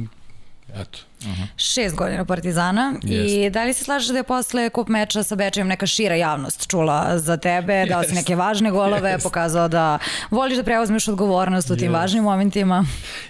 eto. 0.74 1.00
Šest 1.58 1.96
godina 1.96 2.26
Partizana 2.26 2.94
Jeste. 3.04 3.46
i 3.46 3.50
da 3.50 3.64
li 3.64 3.74
se 3.74 3.84
slažeš 3.84 4.10
da 4.10 4.18
je 4.18 4.24
posle 4.24 4.70
kup 4.70 4.88
meča 4.88 5.24
sa 5.24 5.36
Bečejem 5.36 5.68
neka 5.68 5.88
šira 5.88 6.16
javnost 6.16 6.68
čula 6.68 7.20
za 7.20 7.38
tebe, 7.38 7.86
dao 7.86 8.04
si 8.04 8.14
neke 8.14 8.36
važne 8.36 8.72
golove, 8.72 9.10
Jeste. 9.10 9.24
pokazao 9.24 9.68
da 9.68 10.00
voliš 10.32 10.58
da 10.58 10.64
preuzmeš 10.64 11.08
odgovornost 11.08 11.70
u 11.70 11.76
tim 11.76 11.84
Jeste. 11.84 11.98
važnim 11.98 12.24
momentima. 12.24 12.86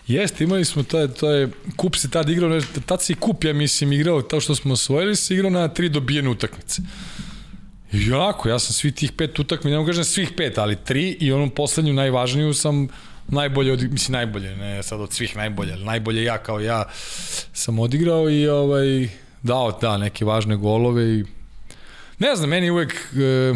Jeste, 0.08 0.44
imali 0.44 0.66
smo, 0.66 0.84
to 0.84 1.08
to 1.08 1.32
je, 1.32 1.50
kup 1.76 1.96
se 1.96 2.10
tad 2.10 2.30
igrao, 2.30 2.50
ne, 2.50 2.60
tad 2.86 3.02
se 3.02 3.14
i 3.14 3.16
kup, 3.16 3.44
ja 3.44 3.54
mislim, 3.54 3.94
igrao, 3.94 4.22
to 4.22 4.40
što 4.40 4.56
smo 4.56 4.74
osvojili, 4.74 5.16
se 5.16 5.34
igrao 5.34 5.50
na 5.52 5.68
tri 5.68 5.90
dobijene 5.90 6.30
utakmice. 6.30 6.82
I 7.92 8.12
onako, 8.12 8.50
ja 8.50 8.60
sam 8.60 8.74
svih 8.74 8.94
tih 8.94 9.12
pet 9.12 9.40
utakmica, 9.40 9.70
ne 9.70 9.78
mogu 9.78 9.88
kažem 9.88 10.04
svih 10.04 10.32
pet, 10.38 10.58
ali 10.58 10.76
tri 10.76 11.18
i 11.20 11.32
onu 11.32 11.50
poslednju 11.50 11.94
najvažniju 11.94 12.54
sam 12.54 12.88
najbolje, 13.28 13.74
od, 13.74 13.92
mislim 13.92 14.12
najbolje, 14.12 14.56
ne 14.56 14.84
sad 14.84 15.02
od 15.02 15.14
svih 15.14 15.36
najbolje, 15.36 15.74
ali 15.74 15.84
najbolje 15.84 16.24
ja 16.24 16.38
kao 16.38 16.60
ja 16.60 16.84
sam 17.54 17.80
odigrao 17.80 18.30
i 18.30 18.48
ovaj, 18.48 19.10
dao 19.44 19.78
da, 19.82 19.98
neke 19.98 20.26
važne 20.26 20.56
golove 20.56 21.20
i 21.20 21.26
ne 22.20 22.36
znam, 22.36 22.50
meni 22.50 22.70
uvek 22.70 22.94
e, 22.94 23.54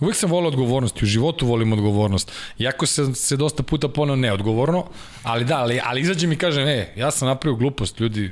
uvek 0.00 0.16
sam 0.16 0.30
volio 0.30 0.48
odgovornost 0.48 1.02
i 1.02 1.04
u 1.04 1.08
životu 1.08 1.46
volim 1.46 1.72
odgovornost. 1.72 2.32
Iako 2.58 2.86
se, 2.86 3.14
se 3.14 3.36
dosta 3.36 3.62
puta 3.62 3.88
ponao 3.88 4.16
neodgovorno, 4.16 4.86
ali 5.22 5.44
da, 5.44 5.58
ali, 5.58 5.80
ali 5.84 6.00
izađem 6.00 6.32
i 6.32 6.36
kažem, 6.36 6.68
e, 6.68 6.92
ja 6.96 7.10
sam 7.10 7.28
napravio 7.28 7.56
glupost, 7.56 8.00
ljudi, 8.00 8.30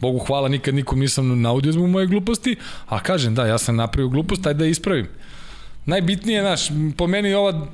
Bogu 0.00 0.18
hvala, 0.18 0.48
nikad 0.48 0.74
nikom 0.74 1.00
nisam 1.00 1.42
naudio 1.42 1.72
zbog 1.72 1.88
moje 1.88 2.06
gluposti, 2.06 2.56
a 2.86 3.02
kažem, 3.02 3.34
da, 3.34 3.46
ja 3.46 3.58
sam 3.58 3.76
napravio 3.76 4.08
glupost, 4.08 4.42
taj 4.42 4.54
da 4.54 4.66
ispravim. 4.66 5.08
Najbitnije, 5.86 6.40
znaš, 6.42 6.60
po 6.96 7.06
meni 7.06 7.34
ova 7.34 7.66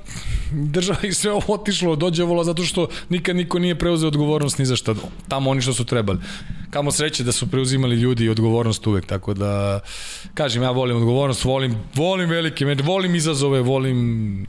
država 0.53 0.99
i 1.03 1.13
sve 1.13 1.33
ovo 1.33 1.55
otišlo, 1.55 1.97
dođevalo 1.97 2.45
zato 2.45 2.65
što 2.65 2.89
nikad 3.09 3.37
niko 3.37 3.59
nije 3.59 3.79
preuzeo 3.79 4.09
odgovornost 4.09 4.59
ni 4.59 4.67
za 4.67 4.77
šta. 4.77 4.95
Tamo 5.29 5.51
oni 5.51 5.61
što 5.63 5.73
su 5.73 5.85
trebali. 5.85 6.19
Kamo 6.71 6.91
sreće 6.93 7.25
da 7.25 7.33
su 7.33 7.51
preuzimali 7.51 7.97
ljudi 7.97 8.29
odgovornost 8.29 8.87
uvek, 8.87 9.07
tako 9.07 9.35
da, 9.35 9.81
kažem, 10.35 10.63
ja 10.63 10.71
volim 10.71 10.97
odgovornost, 10.97 11.45
volim, 11.45 11.77
volim 11.95 12.31
velike, 12.31 12.65
meč, 12.67 12.79
volim 12.83 13.15
izazove, 13.15 13.61
volim, 13.61 14.47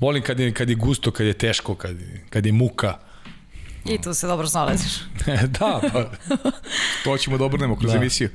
volim 0.00 0.22
kad 0.22 0.40
je, 0.40 0.52
kad 0.52 0.68
je 0.68 0.74
gusto, 0.74 1.10
kad 1.10 1.26
je 1.26 1.32
teško, 1.32 1.74
kad 1.74 2.00
je, 2.00 2.24
kad 2.30 2.46
je 2.46 2.52
muka. 2.52 2.98
I 3.84 3.98
tu 4.02 4.14
se 4.14 4.26
dobro 4.26 4.48
snalaziš. 4.48 4.92
da, 5.58 5.80
pa, 5.92 6.10
To 7.04 7.18
ćemo 7.18 7.38
da 7.38 7.44
obrnemo 7.44 7.76
kroz 7.76 7.92
Da. 7.92 7.98
emisiju. 7.98 8.28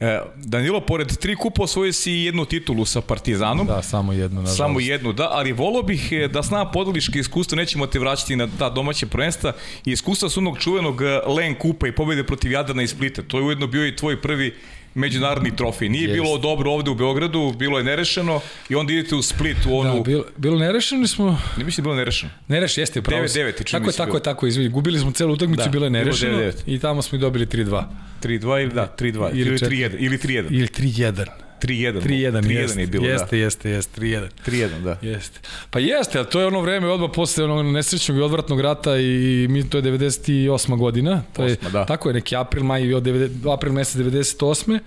E, 0.00 0.20
Danilo, 0.36 0.80
pored 0.80 1.16
tri 1.16 1.36
kupa 1.36 1.62
osvojio 1.62 1.92
si 1.92 2.12
jednu 2.12 2.44
titulu 2.44 2.84
sa 2.84 3.00
Partizanom. 3.00 3.66
da, 3.66 3.82
samo 3.82 4.12
jedno, 4.12 4.40
nažalost. 4.40 4.56
Samo 4.56 4.80
jednu, 4.80 5.12
da, 5.12 5.28
ali 5.32 5.52
volao 5.52 5.82
bih 5.82 6.12
e, 6.12 6.28
da 6.28 6.42
s 6.42 6.50
nama 6.50 6.70
podeliš 6.70 7.08
iskustvo, 7.08 7.56
nećemo 7.56 7.86
te 7.86 7.98
vraćati 7.98 8.36
na 8.36 8.48
ta 8.58 8.70
domaće 8.70 9.06
prvenstva, 9.06 9.52
i 9.84 9.92
iskustva 9.92 10.28
s 10.28 10.36
onog 10.36 10.58
čuvenog 10.58 11.02
e, 11.02 11.20
Len 11.26 11.54
Kupa 11.54 11.88
i 11.88 11.92
pobede 11.92 12.24
protiv 12.24 12.52
Jadrana 12.52 12.82
i 12.82 12.86
Splita. 12.86 13.22
To 13.22 13.38
je 13.38 13.44
ujedno 13.44 13.66
bio 13.66 13.86
i 13.86 13.96
tvoj 13.96 14.22
prvi 14.22 14.54
međunarodni 14.96 15.56
trofej. 15.56 15.88
Nije 15.88 16.02
Jest. 16.08 16.14
bilo 16.14 16.38
dobro 16.38 16.70
ovde 16.70 16.90
u 16.90 16.94
Beogradu, 16.94 17.54
bilo 17.58 17.78
je 17.78 17.84
nerešeno 17.84 18.40
i 18.68 18.74
onda 18.74 18.92
idete 18.92 19.14
u 19.14 19.22
Split 19.22 19.56
u 19.68 19.78
onu... 19.78 19.94
Da, 19.94 20.00
bilo, 20.00 20.24
bilo 20.36 20.58
nerešeno 20.58 21.06
smo, 21.06 21.38
Ne 21.56 21.64
mislim 21.64 21.74
da 21.76 21.80
je 21.80 21.82
bilo 21.82 21.94
nerešeno. 21.94 22.32
Nereš, 22.48 22.78
jeste, 22.78 23.02
pravo. 23.02 23.28
si. 23.28 23.38
9-9 23.38 23.64
čini 23.64 23.80
Tako 23.80 23.90
je, 23.90 23.96
tako 23.96 24.16
je, 24.16 24.22
tako 24.22 24.46
je, 24.46 24.48
izvini. 24.48 24.68
Gubili 24.70 24.98
smo 24.98 25.10
celu 25.12 25.32
utakmicu, 25.34 25.62
Da, 25.64 25.70
bilo 25.70 25.86
je 25.86 25.90
bilo 25.90 26.04
nerešeno 26.04 26.38
9-9. 26.38 26.52
i 26.66 26.78
tamo 26.78 27.02
smo 27.02 27.16
i 27.16 27.20
dobili 27.20 27.46
3-2. 27.46 27.84
3-2 28.22 28.62
ili 28.62 28.72
da, 28.74 28.94
3-2 28.98 29.30
Ili 29.30 29.40
ili 29.40 29.58
četiri. 29.58 29.76
3-1 29.76 29.96
ili 29.98 30.18
3-1. 30.18 30.46
Ili 30.50 30.66
3-1. 30.66 31.45
3-1. 31.62 32.02
3-1, 32.02 32.42
3-1 32.42 32.50
jeste, 32.50 32.80
je 32.80 32.86
bilo, 32.86 33.06
jeste, 33.06 33.38
jeste, 33.38 33.70
jeste, 33.70 34.00
3-1. 34.00 34.20
da. 34.20 34.28
3-1, 34.46 34.82
da. 34.82 34.98
Jeste. 35.02 35.40
Pa 35.70 35.78
jeste, 35.78 36.18
ali 36.18 36.26
to 36.30 36.40
je 36.40 36.46
ono 36.46 36.60
vreme 36.60 36.88
odmah 36.88 37.10
posle 37.14 37.44
onog 37.44 37.66
nesrećnog 37.66 38.18
i 38.18 38.20
odvratnog 38.20 38.60
rata 38.60 38.96
i 38.96 39.46
mi 39.50 39.70
to 39.70 39.78
je 39.78 39.82
98. 39.82 40.76
godina. 40.78 41.22
To 41.32 41.44
je 41.44 41.56
da. 41.72 41.86
tako 41.86 42.08
je 42.08 42.14
neki 42.14 42.36
april, 42.36 42.64
maj 42.64 42.94
od 42.94 43.02
90, 43.02 43.52
april 43.54 43.72
mesec 43.72 44.00
98. 44.00 44.78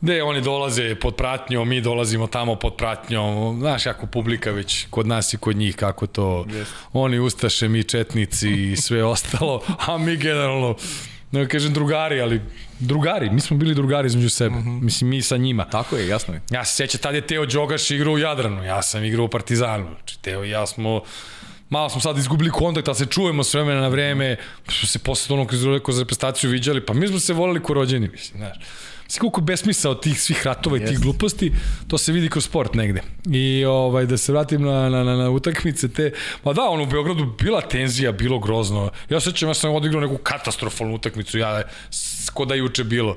Gde 0.00 0.22
oni 0.22 0.40
dolaze 0.40 0.94
pod 0.94 1.16
pratnjom, 1.16 1.68
mi 1.68 1.80
dolazimo 1.80 2.26
tamo 2.26 2.56
pod 2.56 2.76
pratnjom, 2.76 3.58
znaš 3.60 3.84
kako 3.84 4.06
publika 4.06 4.50
već 4.50 4.86
kod 4.90 5.06
nas 5.06 5.34
i 5.34 5.36
kod 5.36 5.56
njih 5.56 5.76
kako 5.76 6.06
to, 6.06 6.46
Jeste. 6.48 6.74
oni 6.92 7.18
ustaše, 7.18 7.68
mi 7.68 7.84
četnici 7.84 8.50
i 8.50 8.76
sve 8.76 9.04
ostalo, 9.14 9.62
a 9.86 9.98
mi 9.98 10.16
generalno, 10.16 10.76
ne 11.32 11.48
kažem 11.48 11.72
drugari, 11.72 12.20
ali 12.20 12.40
drugari, 12.80 13.30
mi 13.30 13.40
smo 13.40 13.56
bili 13.56 13.74
drugari 13.74 14.06
između 14.06 14.30
sebe, 14.30 14.56
uh 14.56 14.64
-huh. 14.64 14.82
mislim 14.82 15.10
mi 15.10 15.22
sa 15.22 15.36
njima. 15.36 15.64
Tako 15.64 15.96
je, 15.96 16.08
jasno 16.08 16.34
je. 16.34 16.40
Ja 16.50 16.64
se 16.64 16.76
sjećam, 16.76 17.00
tad 17.00 17.14
je 17.14 17.26
Teo 17.26 17.46
Đogaš 17.46 17.90
igrao 17.90 18.12
u 18.12 18.18
Jadranu, 18.18 18.64
ja 18.64 18.82
sam 18.82 19.04
igrao 19.04 19.24
u 19.24 19.28
Partizanu. 19.28 19.86
Znači, 19.96 20.18
Teo 20.18 20.44
i 20.44 20.50
ja 20.50 20.66
smo, 20.66 21.02
malo 21.68 21.88
smo 21.88 22.00
sad 22.00 22.18
izgubili 22.18 22.50
kontakt, 22.50 22.88
ali 22.88 22.96
se 22.96 23.06
čujemo 23.06 23.44
s 23.44 23.54
vremena 23.54 23.80
na 23.80 23.88
vreme, 23.88 24.36
smo 24.68 24.88
se 24.88 24.98
posle 24.98 25.34
onog 25.34 25.48
kroz, 25.48 25.64
reprezentaciju 25.98 26.50
viđali, 26.50 26.86
pa 26.86 26.94
mi 26.94 27.08
smo 27.08 27.18
se 27.18 27.32
volili 27.32 27.62
ko 27.62 27.74
rođeni, 27.74 28.08
mislim, 28.08 28.38
znaš. 28.38 28.58
Mislim, 29.10 29.20
koliko 29.20 29.40
besmisa 29.40 29.90
od 29.90 30.02
tih 30.02 30.20
svih 30.20 30.46
ratova 30.46 30.76
i 30.76 30.84
tih 30.84 30.98
gluposti, 30.98 31.52
to 31.88 31.98
se 31.98 32.12
vidi 32.12 32.28
kroz 32.28 32.44
sport 32.44 32.74
negde. 32.74 33.02
I 33.26 33.64
ovaj, 33.64 34.06
da 34.06 34.16
se 34.16 34.32
vratim 34.32 34.62
na, 34.62 34.88
na, 34.88 35.04
na, 35.04 35.16
na 35.16 35.30
utakmice 35.30 35.88
te, 35.88 36.12
ma 36.44 36.52
da, 36.52 36.62
ono 36.62 36.82
u 36.82 36.86
Beogradu 36.86 37.26
bila 37.38 37.60
tenzija, 37.60 38.12
bilo 38.12 38.38
grozno. 38.38 38.90
Ja 39.08 39.20
se 39.20 39.30
sećam, 39.30 39.48
ja 39.48 39.54
sam 39.54 39.74
odigrao 39.74 40.00
neku 40.00 40.16
katastrofalnu 40.16 40.94
utakmicu, 40.94 41.38
ja, 41.38 41.62
ko 42.34 42.44
da 42.44 42.54
juče 42.54 42.84
bilo. 42.84 43.16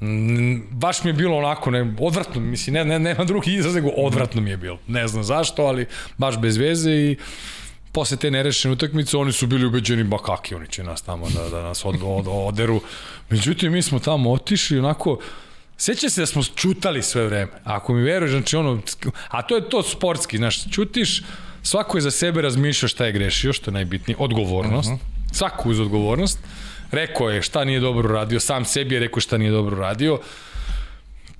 Mm, 0.00 0.60
baš 0.70 1.04
mi 1.04 1.10
je 1.10 1.14
bilo 1.14 1.36
onako, 1.36 1.70
ne, 1.70 1.94
odvratno, 2.00 2.40
mislim, 2.40 2.74
ne, 2.74 2.84
ne, 2.84 2.98
nema 2.98 3.24
drugi 3.24 3.54
izraz, 3.54 3.74
nego 3.74 3.88
odvratno 3.88 4.40
mi 4.40 4.50
je 4.50 4.56
bilo. 4.56 4.78
Ne 4.86 5.08
znam 5.08 5.24
zašto, 5.24 5.62
ali 5.62 5.86
baš 6.18 6.38
bez 6.38 6.56
veze 6.56 6.90
i 6.90 7.16
posle 7.92 8.16
te 8.16 8.30
nerešene 8.30 8.72
utakmice 8.72 9.16
oni 9.16 9.32
su 9.32 9.46
bili 9.46 9.66
ubeđeni, 9.66 10.04
ba 10.04 10.18
kakvi 10.18 10.56
oni 10.56 10.68
će 10.68 10.84
nas 10.84 11.02
tamo 11.02 11.30
da, 11.30 11.48
da 11.48 11.62
nas 11.62 11.84
od, 11.84 11.96
od, 12.02 12.26
oderu. 12.28 12.80
Međutim, 13.30 13.72
mi 13.72 13.82
smo 13.82 13.98
tamo 13.98 14.32
otišli 14.32 14.78
onako, 14.78 15.18
Seća 15.80 16.10
se 16.10 16.20
da 16.20 16.26
smo 16.26 16.42
čutali 16.42 17.02
sve 17.02 17.26
vreme. 17.26 17.52
Ako 17.64 17.92
mi 17.92 18.02
veruješ, 18.02 18.30
znači 18.30 18.56
ono, 18.56 18.80
a 19.28 19.42
to 19.42 19.56
je 19.56 19.68
to 19.68 19.82
sportski, 19.82 20.36
znaš, 20.36 20.70
čutiš, 20.70 21.22
svako 21.62 21.96
je 21.96 22.00
za 22.00 22.10
sebe 22.10 22.42
razmišlja 22.42 22.88
šta 22.88 23.06
je 23.06 23.12
grešio, 23.12 23.52
što 23.52 23.70
je 23.70 23.72
najbitnije, 23.72 24.16
odgovornost. 24.18 24.90
Uh 24.90 24.94
-huh. 24.94 25.32
Svako 25.32 25.68
uz 25.68 25.80
odgovornost. 25.80 26.38
Rekao 26.90 27.30
je 27.30 27.42
šta 27.42 27.64
nije 27.64 27.80
dobro 27.80 28.14
radio, 28.14 28.40
sam 28.40 28.64
sebi 28.64 28.94
je 28.94 29.00
rekao 29.00 29.20
šta 29.20 29.38
nije 29.38 29.50
dobro 29.50 29.76
radio. 29.76 30.18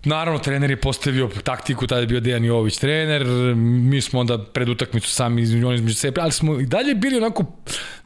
Naravno, 0.08 0.38
trener 0.38 0.70
je 0.70 0.76
postavio 0.80 1.28
taktiku, 1.44 1.86
tada 1.86 2.00
je 2.00 2.06
bio 2.06 2.20
Dejan 2.20 2.44
Jović 2.44 2.78
trener, 2.78 3.26
mi 3.56 4.00
smo 4.00 4.20
onda 4.20 4.38
pred 4.44 4.68
utakmicu 4.68 5.10
sami 5.10 5.42
između, 5.42 5.72
između 5.72 5.94
sebe, 5.94 6.20
ali 6.20 6.32
smo 6.32 6.60
i 6.60 6.66
dalje 6.66 6.94
bili 6.94 7.16
onako 7.16 7.44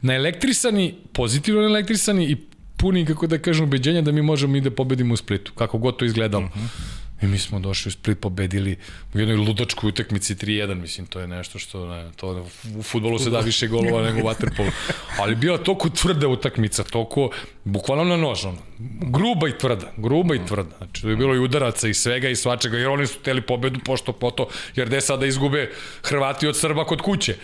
naelektrisani, 0.01 0.95
pozitivno 1.13 1.61
naelektrisani 1.61 2.31
i 2.31 2.37
puni, 2.77 3.05
kako 3.05 3.27
da 3.27 3.37
kažem, 3.37 3.65
ubeđenja 3.65 4.01
da 4.01 4.11
mi 4.11 4.21
možemo 4.21 4.57
i 4.57 4.61
da 4.61 4.71
pobedimo 4.71 5.13
u 5.13 5.17
Splitu, 5.17 5.53
kako 5.53 5.77
god 5.77 5.97
to 5.97 6.05
izgledalo. 6.05 6.45
Uh 6.45 6.51
-huh. 6.51 7.02
I 7.23 7.27
mi 7.27 7.39
smo 7.39 7.59
došli 7.59 7.89
u 7.89 7.91
Split, 7.91 8.19
pobedili 8.19 8.77
u 9.13 9.19
jednoj 9.19 9.35
ludačkoj 9.35 9.87
utakmici 9.87 10.35
3-1, 10.35 10.73
mislim, 10.75 11.07
to 11.07 11.19
je 11.19 11.27
nešto 11.27 11.59
što, 11.59 11.87
ne, 11.87 12.11
to 12.15 12.47
u 12.77 12.83
futbolu 12.83 13.19
se 13.19 13.29
da 13.29 13.39
više 13.39 13.67
golova 13.67 14.01
nego 14.01 14.19
u 14.19 14.23
waterpolu. 14.23 14.71
Ali 15.19 15.35
bila 15.35 15.57
toliko 15.57 15.89
tvrda 15.89 16.27
utakmica, 16.27 16.83
toliko, 16.83 17.29
bukvalno 17.63 18.03
na 18.03 18.17
nož, 18.17 18.45
ono, 18.45 18.57
gruba 19.01 19.47
i 19.47 19.57
tvrda, 19.57 19.91
gruba 19.97 20.35
i 20.35 20.45
tvrda. 20.47 20.77
Znači, 20.77 21.01
to 21.01 21.09
je 21.09 21.15
bilo 21.15 21.35
i 21.35 21.39
udaraca 21.39 21.87
i 21.87 21.93
svega 21.93 22.29
i 22.29 22.35
svačega, 22.35 22.77
jer 22.77 22.87
oni 22.87 23.07
su 23.07 23.19
teli 23.19 23.41
pobedu 23.41 23.79
pošto 23.85 24.13
po 24.13 24.31
to, 24.31 24.47
jer 24.75 24.87
gde 24.87 25.01
sada 25.01 25.25
izgube 25.25 25.71
Hrvati 26.03 26.47
od 26.47 26.57
Srba 26.57 26.85
kod 26.85 27.01
kuće 27.01 27.35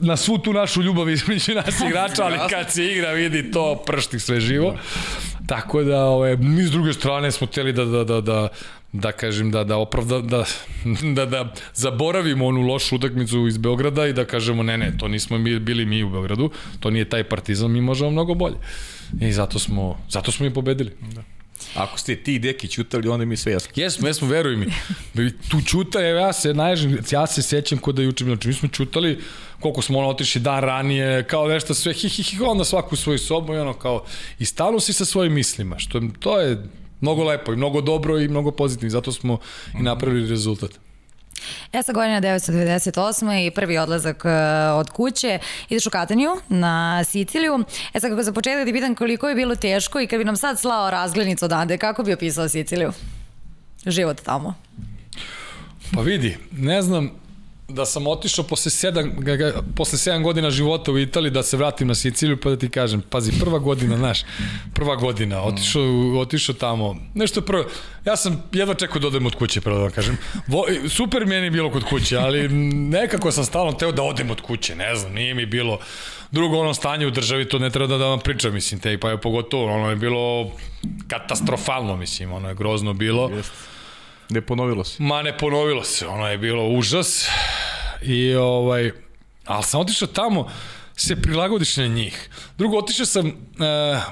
na 0.00 0.16
svu 0.16 0.38
tu 0.38 0.52
našu 0.52 0.82
ljubav 0.82 1.10
između 1.18 1.54
nas 1.54 1.80
igrača, 1.80 2.24
ali 2.24 2.38
kad 2.50 2.72
se 2.72 2.86
igra 2.86 3.12
vidi 3.12 3.50
to 3.50 3.82
pršti 3.86 4.20
sve 4.20 4.40
živo. 4.40 4.76
Tako 5.48 5.82
da, 5.82 6.04
ove, 6.04 6.36
mi 6.36 6.62
s 6.62 6.70
druge 6.70 6.92
strane 6.92 7.30
smo 7.32 7.46
teli 7.46 7.72
da, 7.72 7.84
da, 7.84 8.04
da, 8.04 8.20
da, 8.20 8.48
da 8.92 9.12
kažem 9.12 9.50
da 9.50 9.64
da 9.64 9.76
opravda 9.76 10.20
da 10.20 10.44
da 11.16 11.26
da 11.26 11.52
zaboravimo 11.74 12.46
onu 12.46 12.60
lošu 12.60 12.96
utakmicu 12.96 13.46
iz 13.46 13.58
Beograda 13.58 14.06
i 14.06 14.12
da 14.12 14.24
kažemo 14.24 14.62
ne 14.62 14.78
ne 14.78 14.92
to 14.98 15.08
nismo 15.08 15.38
mi 15.38 15.58
bili 15.58 15.86
mi 15.86 16.02
u 16.02 16.10
Beogradu 16.10 16.50
to 16.80 16.90
nije 16.90 17.08
taj 17.08 17.24
Partizan 17.24 17.70
mi 17.70 17.80
možemo 17.80 18.10
mnogo 18.10 18.34
bolje. 18.34 18.56
I 19.20 19.32
zato 19.32 19.58
smo 19.58 19.98
zato 20.08 20.32
smo 20.32 20.46
i 20.46 20.54
pobedili. 20.54 20.92
Da 21.14 21.37
Ako 21.74 21.98
ste 21.98 22.16
ti 22.16 22.34
i 22.34 22.38
Deki 22.38 22.68
čutali, 22.68 23.08
onda 23.08 23.24
mi 23.24 23.36
sve 23.36 23.52
jasno. 23.52 23.70
Jesmo, 23.76 24.06
jesmo, 24.08 24.28
veruj 24.28 24.56
mi. 24.56 24.66
Tu 25.50 25.60
čuta, 25.66 26.06
evo 26.08 26.18
ja 26.18 26.32
se 26.32 26.54
najžem, 26.54 26.98
ja 27.10 27.26
se 27.26 27.42
sećam 27.42 27.78
kod 27.78 27.94
da 27.94 28.02
juče, 28.02 28.24
znači 28.24 28.48
mi 28.48 28.54
smo 28.54 28.68
čutali 28.68 29.18
koliko 29.60 29.82
smo 29.82 29.98
ono 29.98 30.08
otišli 30.08 30.40
dan 30.40 30.60
ranije, 30.60 31.24
kao 31.24 31.48
nešto 31.48 31.74
sve, 31.74 31.92
hi, 31.92 32.08
hi, 32.08 32.22
hi, 32.22 32.36
onda 32.42 32.64
svaku 32.64 32.96
svoju 32.96 33.18
sobu 33.18 33.54
i 33.54 33.58
ono 33.58 33.74
kao, 33.74 34.04
i 34.38 34.44
stalno 34.44 34.80
si 34.80 34.92
sa 34.92 35.04
svojim 35.04 35.32
mislima, 35.32 35.78
što 35.78 36.00
to 36.18 36.40
je 36.40 36.62
mnogo 37.00 37.24
lepo 37.24 37.52
i 37.52 37.56
mnogo 37.56 37.80
dobro 37.80 38.18
i 38.18 38.28
mnogo 38.28 38.50
pozitivno, 38.50 38.90
zato 38.90 39.12
smo 39.12 39.38
i 39.80 39.82
napravili 39.82 40.28
rezultat. 40.28 40.70
E 41.72 41.82
sa 41.82 41.92
godina 41.92 42.20
1998. 42.20 43.46
i 43.46 43.50
prvi 43.50 43.78
odlazak 43.78 44.24
uh, 44.24 44.30
od 44.78 44.90
kuće, 44.90 45.38
ideš 45.68 45.86
u 45.86 45.90
Katanju 45.90 46.28
na 46.48 47.04
Siciliju. 47.04 47.64
E 47.94 48.00
sad 48.00 48.10
kako 48.10 48.22
za 48.22 48.32
početak 48.32 48.66
ti 48.66 48.72
pitan 48.72 48.94
koliko 48.94 49.28
je 49.28 49.34
bilo 49.34 49.54
teško 49.54 50.00
i 50.00 50.06
kad 50.06 50.18
bi 50.18 50.24
nam 50.24 50.36
sad 50.36 50.60
slao 50.60 50.90
razglednicu 50.90 51.44
odande, 51.44 51.78
kako 51.78 52.02
bi 52.02 52.12
opisao 52.12 52.48
Siciliju? 52.48 52.92
Život 53.86 54.20
tamo. 54.20 54.54
Pa 55.94 56.00
vidi, 56.00 56.36
ne 56.52 56.82
znam, 56.82 57.10
da 57.68 57.86
sam 57.86 58.06
otišao 58.06 58.44
posle 58.44 58.70
7 58.70 59.62
posle 59.76 59.98
7 59.98 60.22
godina 60.22 60.50
života 60.50 60.92
u 60.92 60.98
Italiji 60.98 61.30
da 61.30 61.42
se 61.42 61.56
vratim 61.56 61.88
na 61.88 61.94
Siciliju 61.94 62.40
pa 62.40 62.50
da 62.50 62.56
ti 62.56 62.68
kažem 62.68 63.02
pazi 63.10 63.32
prva 63.40 63.58
godina 63.58 63.96
znaš 63.96 64.20
prva 64.74 64.96
godina 64.96 65.42
otišao 65.42 65.82
otišao 66.20 66.54
tamo. 66.54 66.96
Nešto 67.14 67.40
prvo 67.40 67.64
ja 68.04 68.16
sam 68.16 68.42
jedva 68.52 68.74
čekao 68.74 69.00
da 69.00 69.06
odem 69.06 69.26
od 69.26 69.34
kuće 69.34 69.60
prvo 69.60 69.76
da 69.76 69.82
vam 69.82 69.92
kažem. 69.92 70.18
Vo, 70.46 70.64
super 70.88 71.26
meni 71.26 71.46
je 71.46 71.50
bilo 71.50 71.70
kod 71.70 71.84
kuće 71.84 72.16
ali 72.16 72.48
nekako 72.74 73.32
sam 73.32 73.44
stalno 73.44 73.72
teo 73.72 73.92
da 73.92 74.02
odem 74.02 74.30
od 74.30 74.40
kuće 74.40 74.76
ne 74.76 74.96
znam 74.96 75.12
nije 75.12 75.34
mi 75.34 75.46
bilo. 75.46 75.78
Drugo 76.30 76.58
ono 76.58 76.74
stanje 76.74 77.06
u 77.06 77.10
državi 77.10 77.48
to 77.48 77.58
ne 77.58 77.70
treba 77.70 77.86
da, 77.86 77.98
da 77.98 78.06
vam 78.06 78.20
pričam 78.20 78.54
mislim 78.54 78.80
te 78.80 78.98
pa 78.98 79.10
je 79.10 79.20
pogotovo 79.20 79.74
ono 79.74 79.90
je 79.90 79.96
bilo 79.96 80.50
katastrofalno 81.08 81.96
mislim 81.96 82.32
ono 82.32 82.48
je 82.48 82.54
grozno 82.54 82.92
bilo. 82.92 83.30
Jeste. 83.36 83.52
Ne 84.30 84.40
ponovilo 84.40 84.84
se. 84.84 85.02
Ma 85.02 85.22
ne 85.22 85.38
ponovilo 85.38 85.84
se, 85.84 86.06
ono 86.06 86.28
je 86.28 86.38
bilo 86.38 86.68
užas. 86.68 87.28
I 88.02 88.34
ovaj, 88.34 88.90
ali 89.44 89.62
sam 89.62 89.80
otišao 89.80 90.08
tamo, 90.08 90.48
se 90.96 91.16
prilagodiš 91.16 91.76
na 91.76 91.86
njih. 91.86 92.28
Drugo, 92.58 92.78
otišao 92.78 93.06
sam 93.06 93.26
uh, 93.26 93.32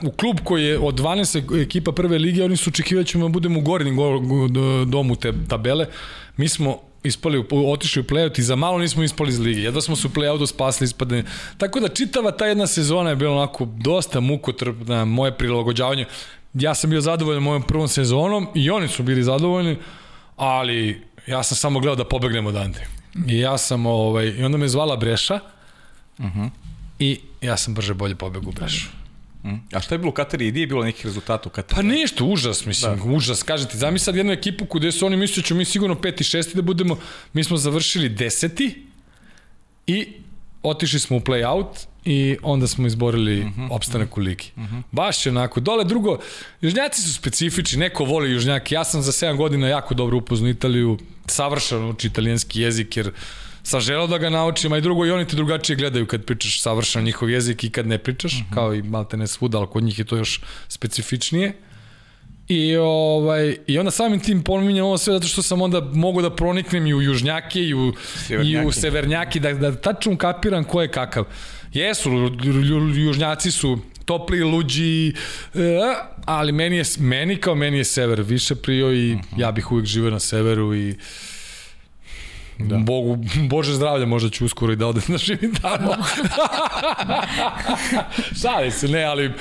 u 0.03 0.11
klub 0.11 0.41
koji 0.45 0.65
je 0.65 0.79
od 0.79 1.01
12 1.01 1.63
ekipa 1.63 1.93
prve 1.93 2.19
lige, 2.19 2.45
oni 2.45 2.57
su 2.57 2.71
očekivali 2.71 3.07
ćemo 3.07 3.25
da 3.25 3.33
budemo 3.33 3.59
u 3.59 3.63
gornjem 3.63 3.97
domu 4.87 5.17
te 5.17 5.33
tabele. 5.49 5.87
Mi 6.37 6.49
smo 6.49 6.79
ispali, 7.03 7.45
otišli 7.51 8.01
u 8.01 8.05
play-out 8.05 8.39
i 8.39 8.43
za 8.43 8.57
malo 8.57 8.79
nismo 8.79 9.03
ispali 9.03 9.31
iz 9.31 9.39
lige. 9.39 9.61
Jedva 9.61 9.81
smo 9.81 9.97
se 9.97 10.07
u 10.07 10.11
play-outu 10.11 10.47
spasli 10.47 10.85
ispadne. 10.85 11.25
Tako 11.59 11.81
da 11.81 11.89
čitava 11.89 12.31
ta 12.31 12.47
jedna 12.47 12.67
sezona 12.67 13.11
je 13.11 13.17
bila 13.17 13.37
onako 13.37 13.65
dosta 13.65 14.21
mukotrpna, 14.21 15.05
moje 15.05 15.39
prilagođavanje. 15.39 16.05
Ja 16.55 16.75
sam 16.75 16.91
bio 16.91 17.01
zadovoljan 17.01 17.43
mojom 17.43 17.63
prvom 17.63 17.89
sezonom 17.89 18.49
i 18.55 18.71
oni 18.71 18.89
su 18.89 19.03
bili 19.03 19.23
zadovoljni 19.23 19.77
ali 20.37 21.03
ja 21.27 21.43
sam 21.43 21.57
samo 21.57 21.81
gledao 21.81 21.97
da 21.97 22.09
pobegnem 22.09 22.47
odande. 22.47 22.87
I 23.29 23.39
ja 23.39 23.59
sam, 23.59 23.87
ovaj, 23.87 24.27
i 24.27 24.45
onda 24.45 24.59
me 24.59 24.69
zvala 24.69 24.97
Breša 24.97 25.41
uh 26.19 26.25
mhm. 26.25 26.41
-huh. 26.41 26.51
i 26.99 27.21
ja 27.41 27.57
sam 27.57 27.75
brže 27.75 27.95
bolje 27.95 28.15
pobegu 28.15 28.49
u 28.49 28.53
Brešu. 28.53 28.89
Mm. 29.45 29.55
A 29.73 29.81
šta 29.81 29.95
je 29.95 29.99
bilo 29.99 30.11
u 30.11 30.15
Katari? 30.15 30.51
Gdje 30.51 30.61
je 30.61 30.67
bilo 30.67 30.85
nekih 30.85 31.07
rezultata 31.07 31.49
u 31.49 31.53
Katari? 31.53 31.77
Pa 31.77 31.83
ništa, 31.83 32.25
užas, 32.25 32.67
mislim, 32.67 32.97
da. 32.97 33.05
užas. 33.05 33.43
Kažete, 33.43 33.79
zamisli 33.79 34.05
sad 34.05 34.17
jednu 34.17 34.33
ekipu 34.33 34.67
gde 34.79 34.93
su 34.93 35.07
oni 35.07 35.17
mislili 35.17 35.45
ćemo 35.45 35.59
mi 35.59 35.65
sigurno 35.65 35.95
peti, 35.95 36.25
šesti 36.25 36.57
da 36.57 36.63
budemo, 36.63 36.97
mi 37.33 37.45
smo 37.45 37.57
završili 37.57 38.09
deseti 38.09 38.87
i 39.87 40.09
otišli 40.63 41.01
smo 41.01 41.17
u 41.17 41.21
play-out 41.21 41.87
i 42.07 42.37
onda 42.43 42.67
smo 42.67 42.87
izborili 42.87 43.41
uh 43.41 43.47
mhm, 43.47 43.61
-huh, 43.61 43.69
opstanak 43.71 44.17
u 44.17 44.21
ligi. 44.21 44.45
Uh 44.57 44.63
mhm. 44.63 44.77
-huh. 44.77 44.83
Baš 44.93 45.27
je 45.27 45.31
onako. 45.31 45.61
Dole 45.61 45.85
drugo, 45.85 46.19
južnjaci 46.61 47.03
su 47.03 47.15
specifični, 47.15 47.79
neko 47.79 48.05
voli 48.05 48.31
južnjaki. 48.31 48.75
Ja 48.75 48.85
sam 48.85 49.03
za 49.03 49.13
7 49.13 49.37
godina 49.37 49.69
jako 49.69 49.95
dobro 49.95 50.17
upoznao 50.17 50.51
Italiju, 50.51 50.99
savršeno 51.27 51.91
uči 51.91 52.07
italijanski 52.07 52.61
jezik, 52.61 52.97
jer 52.97 53.11
sam 53.63 53.81
želao 53.81 54.07
da 54.07 54.19
ga 54.19 54.31
naučim, 54.31 54.73
a 54.73 54.79
i 54.79 54.81
drugo, 54.81 55.07
i 55.07 55.11
oni 55.11 55.27
te 55.27 55.37
drugačije 55.37 55.77
gledaju 55.77 56.07
kad 56.07 56.25
pričaš 56.25 56.63
savršeno 56.63 57.05
njihov 57.05 57.31
jezik 57.31 57.65
i 57.65 57.71
kad 57.71 57.87
ne 57.87 57.99
pričaš, 57.99 58.33
uh 58.33 58.39
mhm. 58.39 58.51
-huh. 58.51 58.55
kao 58.55 58.75
i 58.75 58.83
malte 58.83 59.17
ne 59.17 59.27
svuda, 59.27 59.59
ali 59.59 59.67
kod 59.67 59.83
njih 59.83 59.99
je 59.99 60.05
to 60.05 60.17
još 60.17 60.41
specifičnije. 60.69 61.53
I, 62.49 62.77
ovaj, 62.77 63.57
I 63.67 63.79
onda 63.79 63.91
samim 63.91 64.21
tim 64.21 64.43
pominjam 64.43 64.87
ovo 64.87 64.99
sve 64.99 65.15
zato 65.15 65.27
što 65.27 65.43
sam 65.43 65.63
onda 65.63 65.81
mogu 65.81 66.23
da 66.23 66.37
proniknem 66.37 66.87
i 66.87 66.95
u 66.95 67.03
južnjake 67.03 67.61
i 67.61 67.75
u, 67.75 67.93
i 68.45 68.59
u 68.67 68.73
severnjaki, 68.73 69.41
da, 69.41 69.53
da 69.53 69.75
tačno 69.75 70.17
kapiram 70.17 70.65
ko 70.65 70.83
je 70.83 70.89
kakav. 70.89 71.25
Jesu, 71.73 72.11
južnjaci 72.95 73.51
su 73.51 73.79
topli, 74.05 74.43
luđi, 74.43 75.09
e, 75.09 75.13
ali 76.25 76.53
meni, 76.53 76.77
je, 76.77 76.85
meni 76.99 77.37
kao 77.37 77.55
meni 77.55 77.79
je 77.79 77.85
sever 77.85 78.23
više 78.23 78.55
prio 78.55 78.93
i 78.93 79.15
uh 79.15 79.21
-huh. 79.21 79.41
ja 79.41 79.53
bih 79.53 79.73
uvijek 79.73 79.87
živeo 79.87 80.11
na 80.11 80.21
severu 80.21 80.75
i 80.75 80.95
Da. 82.59 82.77
Bogu, 82.77 83.19
Bože 83.49 83.75
zdravlja, 83.75 84.07
možda 84.07 84.31
ću 84.31 84.45
uskoro 84.45 84.73
i 84.73 84.77
da 84.77 84.87
odem 84.87 85.03
da 85.09 85.19
živim 85.19 85.55
tamo. 85.55 85.93
Šali 88.43 88.71
se, 88.71 88.89
ne, 88.89 89.05
ali 89.05 89.33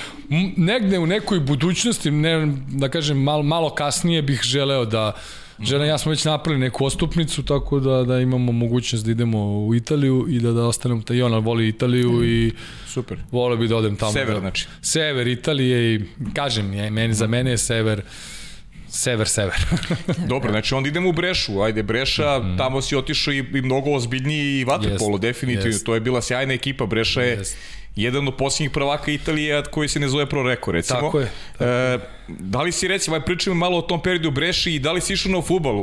negde 0.57 0.99
u 0.99 1.05
nekoj 1.05 1.39
budućnosti, 1.39 2.11
ne, 2.11 2.53
da 2.67 2.89
kažem, 2.89 3.17
malo, 3.17 3.43
malo 3.43 3.75
kasnije 3.75 4.21
bih 4.21 4.41
želeo 4.43 4.85
da 4.85 5.13
Žena 5.59 5.85
ja 5.85 5.97
smo 5.97 6.09
već 6.09 6.25
napravili 6.25 6.65
neku 6.65 6.85
ostupnicu, 6.85 7.43
tako 7.43 7.79
da, 7.79 8.03
da 8.03 8.19
imamo 8.19 8.51
mogućnost 8.51 9.05
da 9.05 9.11
idemo 9.11 9.65
u 9.65 9.75
Italiju 9.75 10.25
i 10.29 10.39
da, 10.39 10.51
da 10.51 10.63
ostanemo, 10.63 11.01
ta, 11.01 11.13
i 11.13 11.21
ona 11.21 11.37
voli 11.37 11.67
Italiju 11.67 12.11
mm. 12.11 12.23
i 12.23 12.51
super. 12.87 13.17
Volio 13.31 13.57
bi 13.57 13.67
da 13.67 13.75
odem 13.75 13.95
tamo. 13.95 14.11
Sever, 14.11 14.33
da, 14.33 14.39
znači. 14.39 14.67
Sever 14.81 15.27
Italije 15.27 15.95
i, 15.95 16.01
kažem, 16.33 16.73
je, 16.73 16.89
meni, 16.89 17.13
za 17.13 17.27
mene 17.27 17.51
je 17.51 17.57
sever 17.57 18.01
Sever, 18.89 19.27
sever. 19.27 19.55
Dobro, 20.29 20.51
znači 20.51 20.75
onda 20.75 20.89
idemo 20.89 21.09
u 21.09 21.13
Brešu, 21.13 21.61
ajde 21.61 21.83
Breša, 21.83 22.39
mm. 22.39 22.57
tamo 22.57 22.81
si 22.81 22.95
otišao 22.95 23.33
i, 23.33 23.37
i 23.37 23.61
mnogo 23.61 23.91
ozbiljniji 23.91 24.59
i 24.59 24.63
vaterpolo, 24.63 25.17
yes, 25.17 25.21
definitivno, 25.21 25.77
yes. 25.77 25.85
to 25.85 25.93
je 25.93 25.99
bila 25.99 26.21
sjajna 26.21 26.53
ekipa, 26.53 26.85
Breša 26.85 27.21
je 27.21 27.37
yes 27.37 27.55
jedan 27.95 28.27
od 28.27 28.35
posljednjih 28.35 28.71
prvaka 28.71 29.11
Italije 29.11 29.63
koji 29.71 29.87
se 29.87 29.99
ne 29.99 30.07
zove 30.07 30.25
Pro 30.25 30.43
Reko, 30.43 30.71
recimo. 30.71 30.99
Tako 30.99 31.19
je. 31.19 31.31
Tako 31.57 31.63
e, 31.63 31.99
da 32.27 32.61
li 32.61 32.71
si, 32.71 32.87
recimo, 32.87 33.19
pričamo 33.19 33.55
malo 33.55 33.77
o 33.77 33.81
tom 33.81 34.01
periodu 34.01 34.27
u 34.27 34.31
Breši 34.31 34.75
i 34.75 34.79
da 34.79 34.91
li 34.91 35.01
si 35.01 35.13
išao 35.13 35.31
na 35.31 35.41
futbol? 35.41 35.75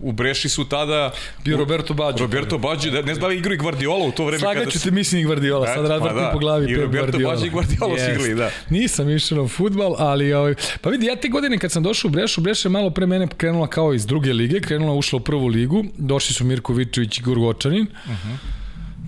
U, 0.00 0.12
Breši 0.12 0.48
su 0.48 0.64
tada... 0.64 1.12
Bio 1.44 1.56
Roberto 1.56 1.94
Baggio. 1.94 2.26
Roberto 2.26 2.58
Baggio, 2.58 2.90
da, 2.90 3.02
ne 3.02 3.14
znam 3.14 3.20
da 3.20 3.26
li 3.26 3.38
igrao 3.38 3.54
i 3.54 3.56
Guardiola 3.56 4.04
u 4.06 4.12
to 4.12 4.24
vreme. 4.24 4.38
Slagaću 4.38 4.80
te 4.80 4.90
mislim 4.90 5.20
i 5.20 5.24
Guardiola, 5.24 5.66
sad 5.66 5.86
razvrtim 5.86 6.18
pa 6.18 6.24
da. 6.24 6.30
po 6.32 6.38
glavi. 6.38 6.72
I 6.72 6.76
Roberto. 6.76 7.18
Baggio 7.18 7.46
i 7.46 7.50
Guardiola 7.50 7.94
yes. 7.94 8.04
su 8.04 8.10
igrali, 8.10 8.34
da. 8.34 8.50
Nisam 8.68 9.10
išao 9.10 9.42
na 9.42 9.48
futbol, 9.48 9.94
ali... 9.98 10.32
Ovaj, 10.32 10.54
pa 10.80 10.90
vidi, 10.90 11.06
ja 11.06 11.16
te 11.16 11.28
godine 11.28 11.58
kad 11.58 11.72
sam 11.72 11.82
došao 11.82 12.08
u 12.08 12.12
Brešu, 12.12 12.40
Breša 12.40 12.68
je 12.68 12.70
malo 12.70 12.90
pre 12.90 13.06
mene 13.06 13.28
krenula 13.36 13.66
kao 13.66 13.94
iz 13.94 14.06
druge 14.06 14.32
lige, 14.32 14.60
krenula 14.60 14.94
ušla 14.94 15.16
u 15.16 15.20
prvu 15.20 15.46
ligu, 15.46 15.84
došli 15.98 16.34
su 16.34 16.44
Mirko 16.44 16.72
Vičević 16.72 17.18
i 17.18 17.22
Gurgočanin. 17.22 17.86
Uh 18.04 18.10
mhm. 18.10 18.32
-huh 18.32 18.61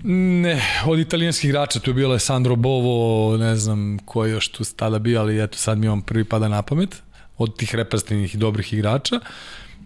Ne, 0.07 0.61
od 0.85 0.99
italijanskih 0.99 1.49
igrača 1.49 1.79
tu 1.79 1.89
je 1.89 1.93
bio 1.93 2.07
Alessandro 2.07 2.55
Bovo, 2.55 3.37
ne 3.37 3.55
znam 3.55 3.97
ko 4.05 4.25
je 4.25 4.31
još 4.31 4.47
tu 4.47 4.63
tada 4.75 4.99
bio, 4.99 5.19
ali 5.19 5.43
eto 5.43 5.57
sad 5.57 5.77
mi 5.77 5.87
on 5.87 6.01
prvi 6.01 6.23
pada 6.23 6.47
na 6.47 6.61
pamet 6.61 7.01
od 7.37 7.57
tih 7.57 7.75
reprezentativnih 7.75 8.35
i 8.35 8.37
dobrih 8.37 8.73
igrača. 8.73 9.19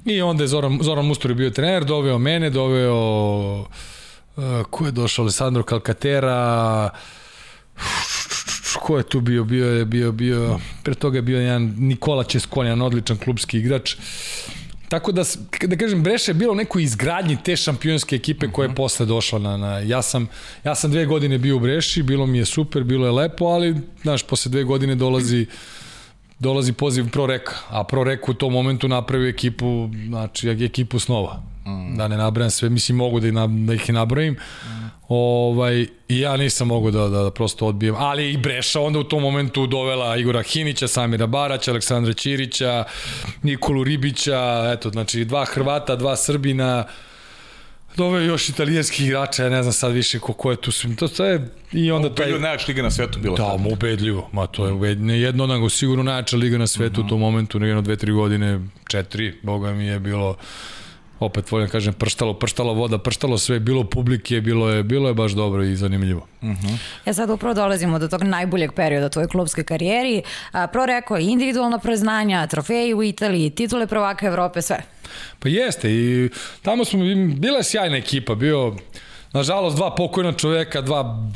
I 0.05 0.22
onda 0.22 0.43
je 0.43 0.47
Zoran, 0.47 0.80
Zoran 0.82 1.05
Mustor 1.05 1.34
bio 1.34 1.49
trener, 1.49 1.86
doveo 1.86 2.17
mene, 2.17 2.49
doveo 2.49 2.95
uh, 3.59 3.65
ko 4.70 4.86
je 4.86 4.91
došao, 4.91 5.24
Alessandro 5.24 5.63
Calcatera, 5.63 6.89
ko 8.80 8.97
je 8.97 9.03
tu 9.03 9.22
bio? 9.22 9.43
Bio 9.43 9.65
je 9.65 9.86
bio, 9.86 10.11
bio, 10.11 10.59
pre 10.84 10.95
toga 10.95 11.17
je 11.17 11.22
bio 11.22 11.39
jedan 11.39 11.76
Nikola 11.78 12.24
Českonjan, 12.24 12.82
odličan 12.82 13.17
klubski 13.17 13.57
igrač. 13.57 13.95
Tako 14.89 15.11
da, 15.11 15.23
da 15.67 15.77
kažem, 15.77 16.03
Breša 16.03 16.31
je 16.31 16.35
bilo 16.35 16.55
nekoj 16.55 16.83
izgradnji 16.83 17.37
te 17.43 17.55
šampionske 17.55 18.15
ekipe 18.15 18.47
koja 18.47 18.67
je 18.67 18.75
posle 18.75 19.05
došla 19.05 19.39
na, 19.39 19.57
na 19.57 19.79
ja, 19.79 20.01
sam, 20.01 20.27
ja 20.63 20.75
sam 20.75 20.91
dve 20.91 21.05
godine 21.05 21.37
bio 21.37 21.57
u 21.57 21.59
Breši, 21.59 22.03
bilo 22.03 22.25
mi 22.25 22.37
je 22.37 22.45
super, 22.45 22.83
bilo 22.83 23.05
je 23.05 23.11
lepo, 23.11 23.45
ali, 23.45 23.75
znaš, 24.01 24.23
posle 24.23 24.51
dve 24.51 24.63
godine 24.63 24.95
dolazi 24.95 25.45
dolazi 26.39 26.73
poziv 26.73 27.09
Pro 27.09 27.25
Reka, 27.25 27.53
a 27.69 27.83
Pro 27.83 28.03
Reka 28.03 28.31
u 28.31 28.33
tom 28.33 28.53
momentu 28.53 28.87
napravi 28.87 29.29
ekipu, 29.29 29.89
znači 30.07 30.49
ekipu 30.49 30.99
snova. 30.99 31.43
Mm. 31.65 31.97
Da 31.97 32.07
ne 32.07 32.17
nabrajam 32.17 32.51
sve, 32.51 32.69
mislim 32.69 32.97
mogu 32.97 33.19
da, 33.19 33.27
ih, 33.27 33.33
da 33.65 33.73
ih 33.73 33.89
nabrajim. 33.89 34.33
Mm. 34.33 34.88
Ovaj, 35.10 35.88
I 36.10 36.20
ja 36.20 36.38
nisam 36.38 36.68
mogu 36.68 36.91
da, 36.91 37.07
da, 37.07 37.24
da 37.24 37.32
prosto 37.32 37.68
odbijem. 37.68 37.95
Ali 37.97 38.34
i 38.34 38.38
Breša 38.38 38.82
onda 38.82 38.99
u 38.99 39.03
tom 39.03 39.22
momentu 39.22 39.68
dovela 39.68 40.18
Igora 40.18 40.41
Hinića, 40.41 40.88
Samira 40.88 41.28
Baraća, 41.28 41.72
Aleksandra 41.72 42.14
Ćirića, 42.14 42.84
Nikolu 43.43 43.84
Ribića, 43.84 44.72
eto, 44.74 44.89
znači 44.89 45.26
dva 45.26 45.45
Hrvata, 45.45 45.95
dva 45.95 46.16
Srbina, 46.16 46.86
Dove 47.97 48.26
još 48.26 48.49
italijanskih 48.49 49.05
igrača, 49.05 49.43
ja 49.43 49.49
ne 49.49 49.64
znam 49.64 49.74
sad 49.74 49.91
više 49.91 50.20
ko, 50.20 50.34
ko 50.34 50.51
je 50.51 50.57
tu 50.57 50.72
svim. 50.72 50.95
To, 50.95 51.07
to 51.07 51.26
je 51.26 51.49
i 51.72 51.91
onda 51.91 52.16
taj 52.16 52.24
Ubedljivo 52.24 52.39
najjača 52.39 52.66
liga 52.68 52.82
na 52.82 52.91
svetu 52.91 53.20
bila. 53.20 53.38
Da, 53.38 53.57
mu 53.57 53.74
ubedljivo. 53.74 54.30
Ma 54.32 54.47
to 54.47 54.66
je 54.66 54.72
ubedljivo. 54.72 55.14
Jedno 55.14 55.47
nego 55.47 55.70
sigurno 55.70 56.03
najjača 56.03 56.38
liga 56.38 56.57
na 56.57 56.68
svetu 56.68 57.01
uh 57.01 57.05
-huh. 57.05 57.07
u 57.07 57.10
tom 57.10 57.20
momentu, 57.20 57.66
jedno 57.66 57.82
dve, 57.82 57.95
tri 57.95 58.12
godine, 58.12 58.60
četiri, 58.88 59.34
boga 59.43 59.74
mi 59.74 59.86
je 59.86 59.99
bilo 59.99 60.36
opet 61.20 61.51
volim 61.51 61.67
da 61.67 61.72
kažem 61.72 61.93
prštalo, 61.93 62.34
prštalo 62.34 62.74
voda, 62.74 62.97
prštalo 62.97 63.38
sve, 63.38 63.59
bilo 63.59 63.84
publike, 63.84 64.41
bilo 64.41 64.70
je, 64.70 64.84
bilo 64.84 65.07
je 65.07 65.13
baš 65.13 65.32
dobro 65.32 65.63
i 65.63 65.76
zanimljivo. 65.76 66.28
Uh 66.41 66.49
-huh. 66.49 66.78
Ja 67.05 67.13
sad 67.13 67.30
upravo 67.30 67.53
dolazimo 67.53 67.99
do 67.99 68.07
tog 68.07 68.24
najboljeg 68.24 68.72
perioda 68.74 69.05
u 69.05 69.09
tvojoj 69.09 69.28
klubskoj 69.28 69.63
karijeri. 69.63 70.24
A, 70.51 70.67
pro 70.67 70.86
rekao, 70.86 71.17
individualna 71.17 71.80
preznanja, 71.80 72.47
trofeji 72.47 72.93
u 72.93 73.03
Italiji, 73.03 73.49
titule 73.49 73.88
prvaka 73.88 74.28
Evrope, 74.28 74.61
sve. 74.61 74.84
Pa 75.39 75.49
jeste 75.49 75.91
i 75.91 76.30
tamo 76.61 76.86
smo, 76.86 76.99
bila 77.36 77.57
je 77.57 77.63
sjajna 77.63 77.97
ekipa, 77.97 78.36
bio, 78.36 78.76
nažalost, 79.34 79.76
dva 79.76 79.95
pokojna 79.95 80.34
čoveka, 80.34 80.82
dva 80.82 81.30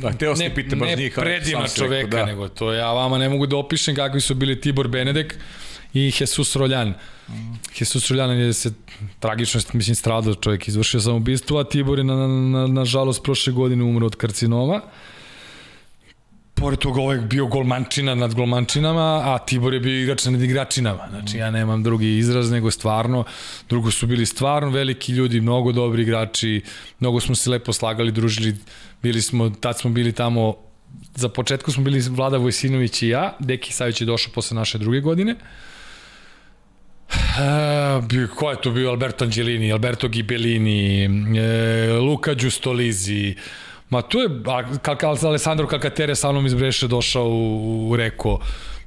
Da, 0.00 0.12
teo 0.12 0.34
ne, 0.34 0.54
pite 0.54 0.76
baš 0.76 0.88
njih. 0.96 1.16
Ne 1.16 1.22
predivna 1.22 1.68
čoveka, 1.68 2.16
da. 2.16 2.24
nego 2.26 2.48
to 2.48 2.72
ja 2.72 2.92
vama 2.92 3.18
ne 3.18 3.28
mogu 3.28 3.46
da 3.46 3.56
opišem 3.56 3.96
kakvi 3.96 4.20
su 4.20 4.34
bili 4.34 4.60
Tibor 4.60 4.88
Benedek 4.88 5.36
i 5.94 6.12
Jesus 6.20 6.56
Roljan. 6.56 6.88
Mm. 7.28 7.32
Jesus 7.78 8.10
Roljan 8.10 8.30
je 8.30 8.52
se 8.52 8.72
tragično, 9.18 9.60
mislim, 9.72 9.94
stradao 9.94 10.34
čovjek, 10.34 10.68
izvršio 10.68 11.00
samoubistvo, 11.00 11.58
a 11.58 11.64
Tibor 11.64 11.98
je 11.98 12.04
na, 12.04 12.14
na, 12.14 12.26
na, 12.26 12.66
na 12.66 12.84
žalost 12.84 13.22
prošle 13.22 13.52
godine 13.52 13.84
umro 13.84 14.06
od 14.06 14.16
karcinoma. 14.16 14.80
Pored 16.54 16.78
toga 16.78 17.00
ovaj 17.00 17.18
bio 17.18 17.46
golmančina 17.46 18.14
nad 18.14 18.34
golmančinama, 18.34 19.22
a 19.24 19.38
Tibor 19.38 19.74
je 19.74 19.80
bio 19.80 20.02
igrač 20.02 20.24
nad 20.24 20.42
igračinama. 20.42 21.08
Znači 21.10 21.36
ja 21.36 21.50
nemam 21.50 21.82
drugi 21.82 22.18
izraz 22.18 22.50
nego 22.50 22.70
stvarno, 22.70 23.24
drugo 23.68 23.90
su 23.90 24.06
bili 24.06 24.26
stvarno 24.26 24.70
veliki 24.70 25.12
ljudi, 25.12 25.40
mnogo 25.40 25.72
dobri 25.72 26.02
igrači, 26.02 26.62
mnogo 27.00 27.20
smo 27.20 27.34
se 27.34 27.50
lepo 27.50 27.72
slagali, 27.72 28.12
družili, 28.12 28.56
bili 29.02 29.22
smo, 29.22 29.50
tad 29.50 29.78
smo 29.78 29.90
bili 29.90 30.12
tamo 30.12 30.54
za 31.14 31.28
početku 31.28 31.72
smo 31.72 31.84
bili 31.84 32.00
Vlada 32.00 32.36
Vojsinović 32.36 33.02
i 33.02 33.08
ja, 33.08 33.36
Deki 33.38 33.72
Savić 33.72 34.00
je 34.00 34.04
došao 34.04 34.32
posle 34.34 34.54
naše 34.54 34.78
druge 34.78 35.00
godine. 35.00 35.32
Uh, 35.32 35.69
ko 38.34 38.50
je 38.50 38.60
to 38.62 38.70
bio? 38.70 38.90
Alberto 38.90 39.24
Angelini, 39.24 39.72
Alberto 39.72 40.08
Gibellini, 40.08 41.04
e, 41.38 41.92
Luka 41.98 42.34
Đustolizi, 42.34 43.36
Ma 43.90 44.02
tu 44.02 44.18
je 44.18 44.28
kal, 44.82 45.16
Alessandro 45.24 45.66
Calcatere 45.66 46.14
sa 46.14 46.32
mnom 46.32 46.46
iz 46.46 46.54
Breše 46.54 46.88
došao 46.88 47.26
u, 47.26 47.88
u 47.90 47.96
Reko. 47.96 48.38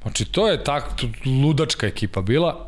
Znači 0.01 0.25
to 0.25 0.47
je 0.47 0.63
tak 0.63 1.03
ludačka 1.25 1.87
ekipa 1.87 2.21
bila. 2.21 2.67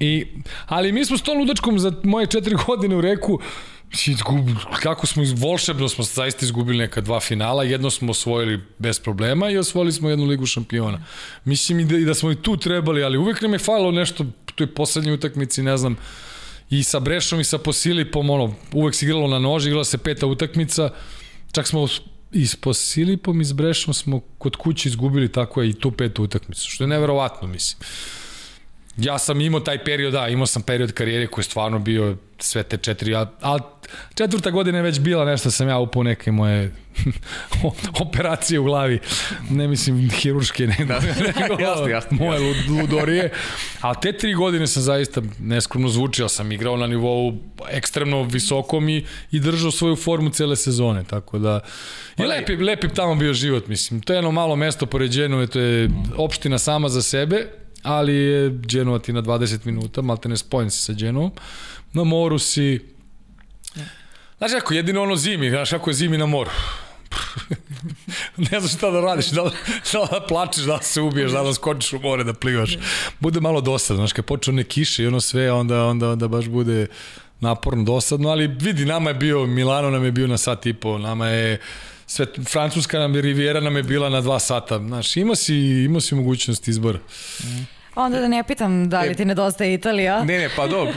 I, 0.00 0.26
ali 0.66 0.92
mi 0.92 1.04
smo 1.04 1.18
s 1.18 1.22
tom 1.22 1.38
ludačkom 1.38 1.78
za 1.78 1.92
moje 2.02 2.26
četiri 2.26 2.56
godine 2.66 2.96
u 2.96 3.00
Reku 3.00 3.40
Izgub, 4.06 4.48
kako 4.82 5.06
smo, 5.06 5.22
volšebno 5.36 5.88
smo 5.88 6.04
zaista 6.04 6.44
izgubili 6.44 6.78
neka 6.78 7.00
dva 7.00 7.20
finala, 7.20 7.64
jedno 7.64 7.90
smo 7.90 8.10
osvojili 8.10 8.60
bez 8.78 9.00
problema 9.00 9.50
i 9.50 9.58
osvojili 9.58 9.92
smo 9.92 10.10
jednu 10.10 10.24
ligu 10.24 10.46
šampiona. 10.46 11.04
Mislim 11.44 11.80
i 11.80 11.84
da, 11.84 11.96
i 11.96 12.04
da 12.04 12.14
smo 12.14 12.30
i 12.30 12.42
tu 12.42 12.56
trebali, 12.56 13.04
ali 13.04 13.18
uvek 13.18 13.42
nam 13.42 13.52
je 13.52 13.58
falilo 13.58 13.90
nešto, 13.90 14.26
tu 14.54 14.64
je 14.64 14.74
poslednje 14.74 15.12
utakmici, 15.12 15.62
ne 15.62 15.76
znam, 15.76 15.96
i 16.70 16.82
sa 16.82 17.00
Brešom 17.00 17.40
i 17.40 17.44
sa 17.44 17.58
Posilipom, 17.58 18.30
ono, 18.30 18.54
uvek 18.72 18.94
se 18.94 19.06
igralo 19.06 19.28
na 19.28 19.38
nož, 19.38 19.66
igrala 19.66 19.84
se 19.84 19.98
peta 19.98 20.26
utakmica, 20.26 20.90
Čak 21.52 21.66
smo 21.66 21.86
i 22.32 22.46
s 22.46 22.56
Posilipom 22.56 23.40
i 23.40 23.44
s 23.44 23.52
Brešom 23.52 23.94
smo 23.94 24.20
kod 24.38 24.56
kuće 24.56 24.88
izgubili 24.88 25.32
tako 25.32 25.62
je 25.62 25.68
i 25.68 25.72
tu 25.72 25.90
petu 25.90 26.22
utakmicu, 26.22 26.70
što 26.70 26.84
je 26.84 26.88
neverovatno, 26.88 27.48
mislim. 27.48 27.88
Ja 28.96 29.18
sam 29.18 29.40
imao 29.40 29.60
taj 29.60 29.84
period, 29.84 30.12
da, 30.12 30.28
imao 30.28 30.46
sam 30.46 30.62
period 30.62 30.92
karijere 30.92 31.26
koji 31.26 31.42
je 31.42 31.46
stvarno 31.46 31.78
bio 31.78 32.16
sve 32.38 32.62
te 32.62 32.76
četiri, 32.76 33.14
ali 33.40 33.60
četvrta 34.14 34.50
godina 34.50 34.78
je 34.78 34.82
već 34.82 35.00
bila 35.00 35.24
nešto 35.24 35.50
sam 35.50 35.68
ja 35.68 35.78
upao 35.78 36.02
neke 36.02 36.32
moje 36.32 36.72
operacije 38.06 38.60
u 38.60 38.64
glavi, 38.64 38.98
ne 39.50 39.68
mislim 39.68 40.10
hirurške, 40.10 40.66
ne, 40.66 40.84
da, 40.84 40.94
jasno, 41.68 41.88
jasno, 41.88 42.16
moje 42.16 42.48
jasno. 42.48 42.74
ludorije, 42.80 43.32
a 43.80 43.94
te 43.94 44.12
tri 44.12 44.34
godine 44.34 44.66
sam 44.66 44.82
zaista 44.82 45.22
neskromno 45.38 45.88
zvučio, 45.88 46.28
sam 46.28 46.52
igrao 46.52 46.76
na 46.76 46.86
nivou 46.86 47.38
ekstremno 47.70 48.22
visokom 48.22 48.88
i, 48.88 49.04
i 49.30 49.40
držao 49.40 49.70
svoju 49.70 49.96
formu 49.96 50.30
cele 50.30 50.56
sezone, 50.56 51.04
tako 51.04 51.38
da. 51.38 51.60
I 52.18 52.22
lepi, 52.22 52.56
lepi 52.56 52.88
tamo 52.88 53.14
bio 53.14 53.32
život, 53.32 53.66
mislim, 53.66 54.00
to 54.00 54.12
je 54.12 54.16
jedno 54.16 54.30
malo 54.30 54.56
mesto 54.56 54.86
pored 54.86 55.12
Genove, 55.14 55.46
to 55.46 55.60
je 55.60 55.90
opština 56.16 56.58
sama 56.58 56.88
za 56.88 57.02
sebe, 57.02 57.61
ali 57.82 58.14
je 58.14 58.50
Genova 58.50 58.98
ti 58.98 59.12
na 59.12 59.22
20 59.22 59.66
minuta, 59.66 60.02
malte 60.02 60.28
ne 60.28 60.36
spojen 60.36 60.70
si 60.70 60.78
sa 60.78 60.92
Genovom, 60.92 61.30
na 61.92 62.04
moru 62.04 62.38
si, 62.38 62.80
znaš 64.38 64.52
kako, 64.52 64.74
jedino 64.74 65.02
ono 65.02 65.16
zimi, 65.16 65.50
znaš 65.50 65.70
kako 65.70 65.90
je 65.90 65.94
zimi 65.94 66.18
na 66.18 66.26
moru, 66.26 66.50
ne 68.50 68.60
znaš 68.60 68.74
šta 68.74 68.90
da 68.90 69.00
radiš, 69.00 69.26
da, 69.26 69.42
da, 69.92 70.08
da 70.10 70.26
plačeš, 70.28 70.64
da 70.64 70.78
se 70.82 71.00
ubiješ, 71.00 71.32
da 71.32 71.42
da 71.42 71.54
skočiš 71.54 71.92
u 71.92 71.98
more, 71.98 72.24
da 72.24 72.32
plivaš. 72.32 72.78
Bude 73.20 73.40
malo 73.40 73.60
dosadno, 73.60 74.00
znaš, 74.00 74.12
kad 74.12 74.24
počne 74.24 74.52
one 74.52 74.64
kiše 74.64 75.02
i 75.02 75.06
ono 75.06 75.20
sve, 75.20 75.52
onda, 75.52 75.84
onda, 75.84 76.10
onda 76.10 76.28
baš 76.28 76.48
bude 76.48 76.86
naporno 77.40 77.84
dosadno, 77.84 78.28
ali 78.28 78.46
vidi, 78.46 78.84
nama 78.84 79.10
je 79.10 79.14
bio, 79.14 79.46
Milano 79.46 79.90
nam 79.90 80.04
je 80.04 80.12
bio 80.12 80.26
na 80.26 80.38
sat 80.38 80.66
i 80.66 80.74
po, 80.74 80.98
nama 80.98 81.28
je 81.28 81.60
sve, 82.12 82.26
Francuska 82.52 82.98
nam 82.98 83.14
je, 83.14 83.22
Riviera 83.22 83.60
nam 83.60 83.76
je 83.76 83.82
bila 83.82 84.08
na 84.08 84.20
dva 84.20 84.38
sata, 84.38 84.78
znaš, 84.78 85.16
ima 85.16 85.34
si, 85.34 85.54
ima 85.84 86.00
si 86.00 86.14
mogućnost 86.14 86.68
izbora. 86.68 86.98
Mm. 86.98 87.66
Onda 87.94 88.20
da 88.20 88.28
ne 88.28 88.44
pitam 88.44 88.88
da 88.88 89.00
li 89.00 89.08
e, 89.08 89.14
ti 89.14 89.24
nedostaje 89.24 89.74
Italija. 89.74 90.24
Ne, 90.24 90.38
ne, 90.38 90.48
pa 90.56 90.66
dobro, 90.66 90.92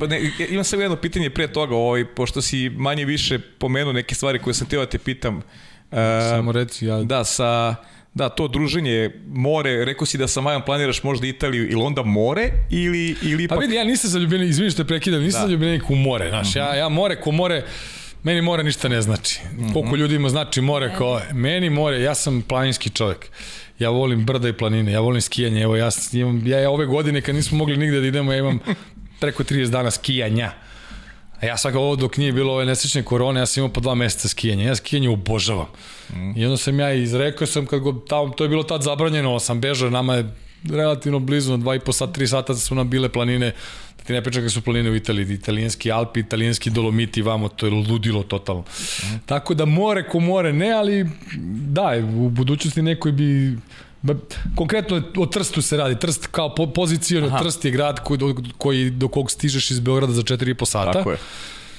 pa 0.00 0.06
ne, 0.06 0.20
imam 0.48 0.64
samo 0.64 0.82
jedno 0.82 0.96
pitanje 0.96 1.30
pre 1.30 1.48
toga, 1.52 1.76
ovaj, 1.76 2.04
pošto 2.04 2.42
si 2.42 2.70
manje 2.70 3.04
više 3.04 3.38
pomenuo 3.38 3.92
neke 3.92 4.14
stvari 4.14 4.38
koje 4.38 4.54
sam 4.54 4.66
teo 4.66 4.80
da 4.80 4.90
te 4.90 4.98
pitam. 4.98 5.36
Uh, 5.36 5.98
samo 6.30 6.52
reci, 6.52 6.86
ja. 6.86 7.02
Da, 7.02 7.24
sa... 7.24 7.74
Da, 8.14 8.28
to 8.28 8.48
druženje, 8.48 9.10
more, 9.28 9.84
rekao 9.84 10.06
si 10.06 10.18
da 10.18 10.26
sa 10.28 10.40
Majom 10.40 10.62
planiraš 10.64 11.02
možda 11.02 11.26
Italiju 11.26 11.70
ili 11.70 11.82
onda 11.82 12.02
more 12.02 12.50
ili, 12.70 13.16
ili 13.22 13.36
pa 13.36 13.54
ipak... 13.54 13.58
Pa 13.58 13.60
vidi, 13.60 13.74
ja 13.74 13.84
nisam 13.84 14.10
zaljubljenik, 14.10 14.50
izvini 14.50 14.70
što 14.70 14.82
te 14.82 14.88
prekidam, 14.88 15.22
nisam 15.22 15.40
da. 15.40 15.46
zaljubljenik 15.46 15.90
u 15.90 15.94
more, 15.94 16.28
znaš, 16.28 16.48
uh 16.48 16.54
-huh. 16.54 16.58
ja, 16.58 16.74
ja 16.74 16.88
more 16.88 17.20
ko 17.20 17.30
more, 17.30 17.62
meni 18.22 18.42
more 18.42 18.62
ništa 18.62 18.88
ne 18.88 19.02
znači. 19.02 19.40
-huh. 19.58 19.72
Koliko 19.72 19.96
ljudima 19.96 20.28
znači 20.28 20.60
more 20.60 20.94
kao, 20.98 21.20
meni 21.32 21.70
more, 21.70 22.00
ja 22.00 22.14
sam 22.14 22.42
planinski 22.42 22.90
čovjek 22.90 23.30
ja 23.78 23.90
volim 23.90 24.24
brda 24.24 24.48
i 24.48 24.52
planine, 24.52 24.92
ja 24.92 25.00
volim 25.00 25.20
skijanje, 25.20 25.62
evo 25.62 25.76
ja, 25.76 25.90
imam, 26.12 26.46
ja 26.46 26.70
ove 26.70 26.86
godine 26.86 27.20
kad 27.20 27.34
nismo 27.34 27.58
mogli 27.58 27.76
nigde 27.76 28.00
da 28.00 28.06
idemo, 28.06 28.32
ja 28.32 28.38
imam 28.38 28.58
preko 29.20 29.42
30 29.42 29.70
dana 29.70 29.90
skijanja. 29.90 30.52
A 31.40 31.46
ja 31.46 31.56
svaka 31.56 31.78
ovo 31.78 31.96
dok 31.96 32.16
nije 32.16 32.32
bilo 32.32 32.54
ove 32.54 32.64
nesrećne 32.64 33.02
korone, 33.02 33.40
ja 33.40 33.46
sam 33.46 33.60
imao 33.60 33.72
po 33.72 33.80
dva 33.80 33.94
meseca 33.94 34.28
skijanja. 34.28 34.64
Ja 34.64 34.76
skijanje 34.76 35.08
obožavam. 35.08 35.66
Mm. 36.10 36.38
I 36.38 36.44
onda 36.44 36.56
sam 36.56 36.80
ja 36.80 36.92
izrekao 36.92 37.46
sam 37.46 37.66
kad 37.66 37.80
go, 37.80 37.92
tamo, 37.92 38.28
to 38.28 38.44
je 38.44 38.48
bilo 38.48 38.62
tad 38.62 38.82
zabranjeno, 38.82 39.40
sam 39.40 39.60
bežao, 39.60 39.90
nama 39.90 40.14
je 40.14 40.34
relativno 40.70 41.18
blizu, 41.18 41.56
na 41.56 41.64
2,5 41.64 41.92
sata, 41.92 42.20
3 42.20 42.26
sata 42.26 42.54
su 42.54 42.74
nam 42.74 42.90
bile 42.90 43.08
planine, 43.08 43.46
da 43.46 43.52
ti 44.08 44.12
ne 44.12 44.22
pričam 44.22 44.42
kako 44.42 44.50
su 44.50 44.62
planine 44.62 44.90
u 44.90 44.96
Italiji, 44.96 45.34
italijanski 45.34 45.92
Alpi, 45.92 46.20
italijanski 46.20 46.70
Dolomiti, 46.70 47.22
vamo, 47.22 47.48
to 47.48 47.66
je 47.66 47.72
ludilo 47.72 48.22
totalno. 48.22 48.60
Mm. 48.62 49.18
Tako 49.26 49.54
da 49.54 49.64
more 49.64 50.08
ko 50.08 50.20
more 50.20 50.52
ne, 50.52 50.70
ali 50.70 51.06
da, 51.68 51.92
u 52.16 52.28
budućnosti 52.28 52.82
neko 52.82 53.10
bi 53.12 53.58
Ba, 54.02 54.14
konkretno 54.56 55.02
o 55.16 55.26
Trstu 55.26 55.62
se 55.62 55.76
radi. 55.76 55.98
Trst 55.98 56.26
kao 56.26 56.54
po, 56.54 56.66
pozicijalno, 56.66 57.38
Trst 57.38 57.64
je 57.64 57.70
grad 57.70 58.00
koji, 58.04 58.18
do, 58.18 58.34
koji, 58.58 58.90
do 58.90 59.08
kog 59.08 59.30
stižeš 59.30 59.70
iz 59.70 59.80
Beograda 59.80 60.12
za 60.12 60.22
4,5 60.22 60.64
sata. 60.64 60.92
Tako 60.92 61.10
je. 61.10 61.18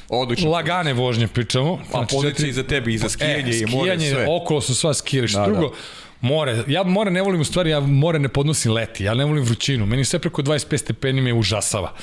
Odlično. 0.10 0.50
Lagane 0.50 0.94
vožnje 0.94 1.28
pričamo. 1.28 1.74
A 1.74 1.92
znači, 1.92 2.16
pozicije 2.16 2.34
četiri... 2.34 2.54
za 2.54 2.64
tebi 2.64 2.94
i 2.94 2.98
za 2.98 3.10
skijanje, 3.10 3.50
e, 3.50 3.54
skijanje 3.54 4.08
i 4.08 4.14
more 4.14 4.26
sve. 4.26 4.26
okolo 4.30 4.62
su 4.62 4.76
sva 4.76 4.94
skijališta. 4.94 5.40
Da, 5.40 5.46
Drugo, 5.46 5.70
da 5.70 5.76
more, 6.22 6.64
ja 6.68 6.84
more 6.84 7.12
ne 7.12 7.22
volim 7.22 7.42
u 7.42 7.44
stvari, 7.44 7.70
ja 7.70 7.80
more 7.80 8.20
ne 8.20 8.30
podnosim 8.30 8.72
leti, 8.74 9.04
ja 9.04 9.14
ne 9.14 9.26
volim 9.26 9.44
vrućinu, 9.44 9.86
meni 9.86 10.06
sve 10.06 10.20
preko 10.20 10.42
25 10.42 10.78
stepeni 10.78 11.22
me 11.22 11.34
užasava. 11.34 11.94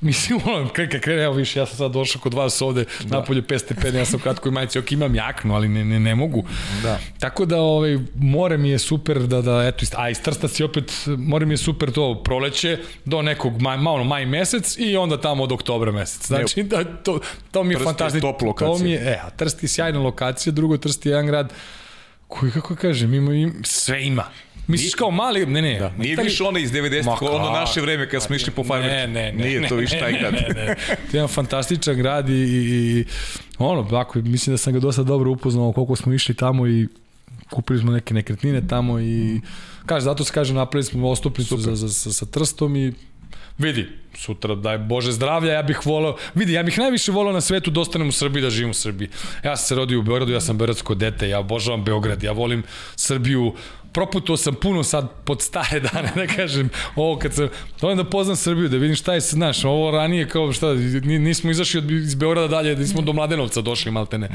Mislim, 0.00 0.40
ono, 0.46 0.68
kreka 0.68 1.00
krene, 1.00 1.22
evo 1.22 1.34
više, 1.34 1.58
ja 1.58 1.66
sam 1.66 1.76
sad 1.76 1.92
došao 1.92 2.22
kod 2.22 2.34
vas 2.34 2.62
ovde, 2.62 2.84
da. 3.04 3.18
napolje 3.18 3.42
5 3.42 3.58
stepeni, 3.58 3.98
ja 3.98 4.04
sam 4.04 4.20
kratko 4.20 4.48
i 4.48 4.52
majici, 4.52 4.78
ok, 4.78 4.92
imam 4.92 5.14
jaknu, 5.14 5.54
ali 5.54 5.68
ne, 5.68 5.84
ne, 5.84 6.00
ne 6.00 6.14
mogu. 6.14 6.44
Da. 6.82 6.98
Tako 7.18 7.44
da, 7.44 7.60
ovaj, 7.60 7.98
more 8.14 8.56
mi 8.56 8.70
je 8.70 8.78
super 8.78 9.18
da, 9.18 9.42
da 9.42 9.66
eto, 9.66 9.86
a 9.96 10.10
iz 10.10 10.20
Trsta 10.22 10.48
si 10.48 10.64
opet, 10.64 10.92
more 11.06 11.46
mi 11.46 11.52
je 11.54 11.58
super 11.58 11.92
to 11.92 12.22
proleće 12.24 12.78
do 13.04 13.22
nekog 13.22 13.60
maj, 13.62 13.76
malo 13.76 14.04
maj 14.04 14.26
mesec 14.26 14.76
i 14.78 14.96
onda 14.96 15.20
tamo 15.20 15.42
od 15.42 15.52
oktobra 15.52 15.92
mesec. 15.92 16.26
Znači, 16.26 16.62
da, 16.62 16.84
to, 16.84 17.20
to 17.50 17.64
mi 17.64 17.74
je 17.74 17.78
fantastično. 17.78 18.06
Trst 18.06 18.14
je 18.14 18.20
top 18.20 18.42
lokacija. 18.42 18.78
To 18.78 18.84
mi 18.84 18.90
je, 18.90 18.98
e, 18.98 19.20
a 19.22 19.30
Trst 19.30 19.62
je 19.62 19.68
sjajna 19.68 19.98
lokacija, 19.98 20.52
drugo 20.52 20.76
Trst 20.76 21.06
je 21.06 21.10
jedan 21.10 21.26
grad 21.26 21.52
koji, 22.30 22.52
kako 22.52 22.76
kažem, 22.76 23.14
ima, 23.14 23.34
ima, 23.34 23.52
sve 23.62 24.06
ima. 24.06 24.24
Misliš 24.66 24.94
kao 24.94 25.10
mali, 25.10 25.46
ne, 25.46 25.62
ne. 25.62 25.78
Da, 25.78 25.92
nije 25.98 26.16
više 26.16 26.44
ono 26.44 26.58
iz 26.58 26.72
90-ih, 26.72 27.22
ono 27.22 27.50
naše 27.50 27.80
vreme 27.80 28.08
kad 28.08 28.22
smo 28.22 28.36
išli 28.36 28.52
po 28.52 28.64
farmerki. 28.64 28.96
Ne, 28.96 29.06
ne, 29.06 29.32
ne. 29.32 29.44
Nije 29.44 29.60
ne, 29.60 29.68
to 29.68 29.76
više 29.76 29.98
taj 29.98 30.12
grad. 30.12 30.32
Ne, 30.32 30.40
ne, 30.40 30.64
ne. 30.64 30.74
To 30.86 30.92
je 30.92 30.96
jedan 31.12 31.28
fantastičan 31.28 31.96
grad 31.96 32.28
i, 32.28 32.32
i, 32.32 33.04
ono, 33.58 33.96
ako, 33.98 34.18
mislim 34.18 34.54
da 34.54 34.58
sam 34.58 34.72
ga 34.72 34.80
dosta 34.80 35.02
dobro 35.02 35.30
upoznao 35.30 35.72
koliko 35.72 35.96
smo 35.96 36.12
išli 36.12 36.34
tamo 36.34 36.66
i 36.66 36.88
kupili 37.50 37.78
smo 37.78 37.92
neke 37.92 38.14
nekretnine 38.14 38.62
tamo 38.68 39.00
i 39.00 39.40
kaže, 39.86 40.04
zato 40.04 40.24
se 40.24 40.32
kaže 40.32 40.54
napravili 40.54 40.84
smo 40.84 41.08
ostupnicu 41.08 41.56
za, 41.56 41.74
za, 41.74 41.88
sa, 41.88 42.12
sa 42.12 42.26
Trstom 42.26 42.76
i 42.76 42.92
vidi, 43.60 43.88
sutra 44.14 44.54
daj 44.54 44.78
Bože 44.78 45.12
zdravlja, 45.12 45.52
ja 45.52 45.62
bih 45.62 45.86
voleo, 45.86 46.16
vidi, 46.34 46.52
ja 46.52 46.62
bih 46.62 46.78
najviše 46.78 47.12
voleo 47.12 47.32
na 47.32 47.40
svetu 47.40 47.70
da 47.70 47.80
ostanem 47.80 48.08
u 48.08 48.12
Srbiji, 48.12 48.42
da 48.42 48.50
živim 48.50 48.70
u 48.70 48.74
Srbiji. 48.74 49.08
Ja 49.44 49.56
sam 49.56 49.66
se 49.66 49.74
rodio 49.74 49.98
u 49.98 50.02
Beogradu, 50.02 50.32
ja 50.32 50.40
sam 50.40 50.58
beogradsko 50.58 50.94
dete, 50.94 51.28
ja 51.28 51.38
obožavam 51.38 51.84
Beograd, 51.84 52.22
ja 52.22 52.32
volim 52.32 52.62
Srbiju, 52.96 53.54
proputovao 53.92 54.36
sam 54.36 54.54
puno 54.54 54.82
sad 54.82 55.10
pod 55.24 55.42
stare 55.42 55.80
dane, 55.80 56.12
da 56.20 56.26
kažem, 56.26 56.70
ovo 56.96 57.18
kad 57.18 57.34
sam, 57.34 57.48
volim 57.80 57.98
da 57.98 58.04
poznam 58.04 58.36
Srbiju, 58.36 58.68
da 58.68 58.76
vidim 58.76 58.96
šta 58.96 59.14
je, 59.14 59.20
znaš, 59.20 59.64
ovo 59.64 59.90
ranije 59.90 60.28
kao 60.28 60.52
šta, 60.52 60.74
nismo 61.04 61.50
izašli 61.50 61.78
od, 61.78 61.90
iz 61.90 62.14
Beograda 62.14 62.48
dalje, 62.48 62.76
nismo 62.76 63.02
do 63.02 63.12
Mladenovca 63.12 63.60
došli, 63.60 63.92
maltene. 63.92 64.28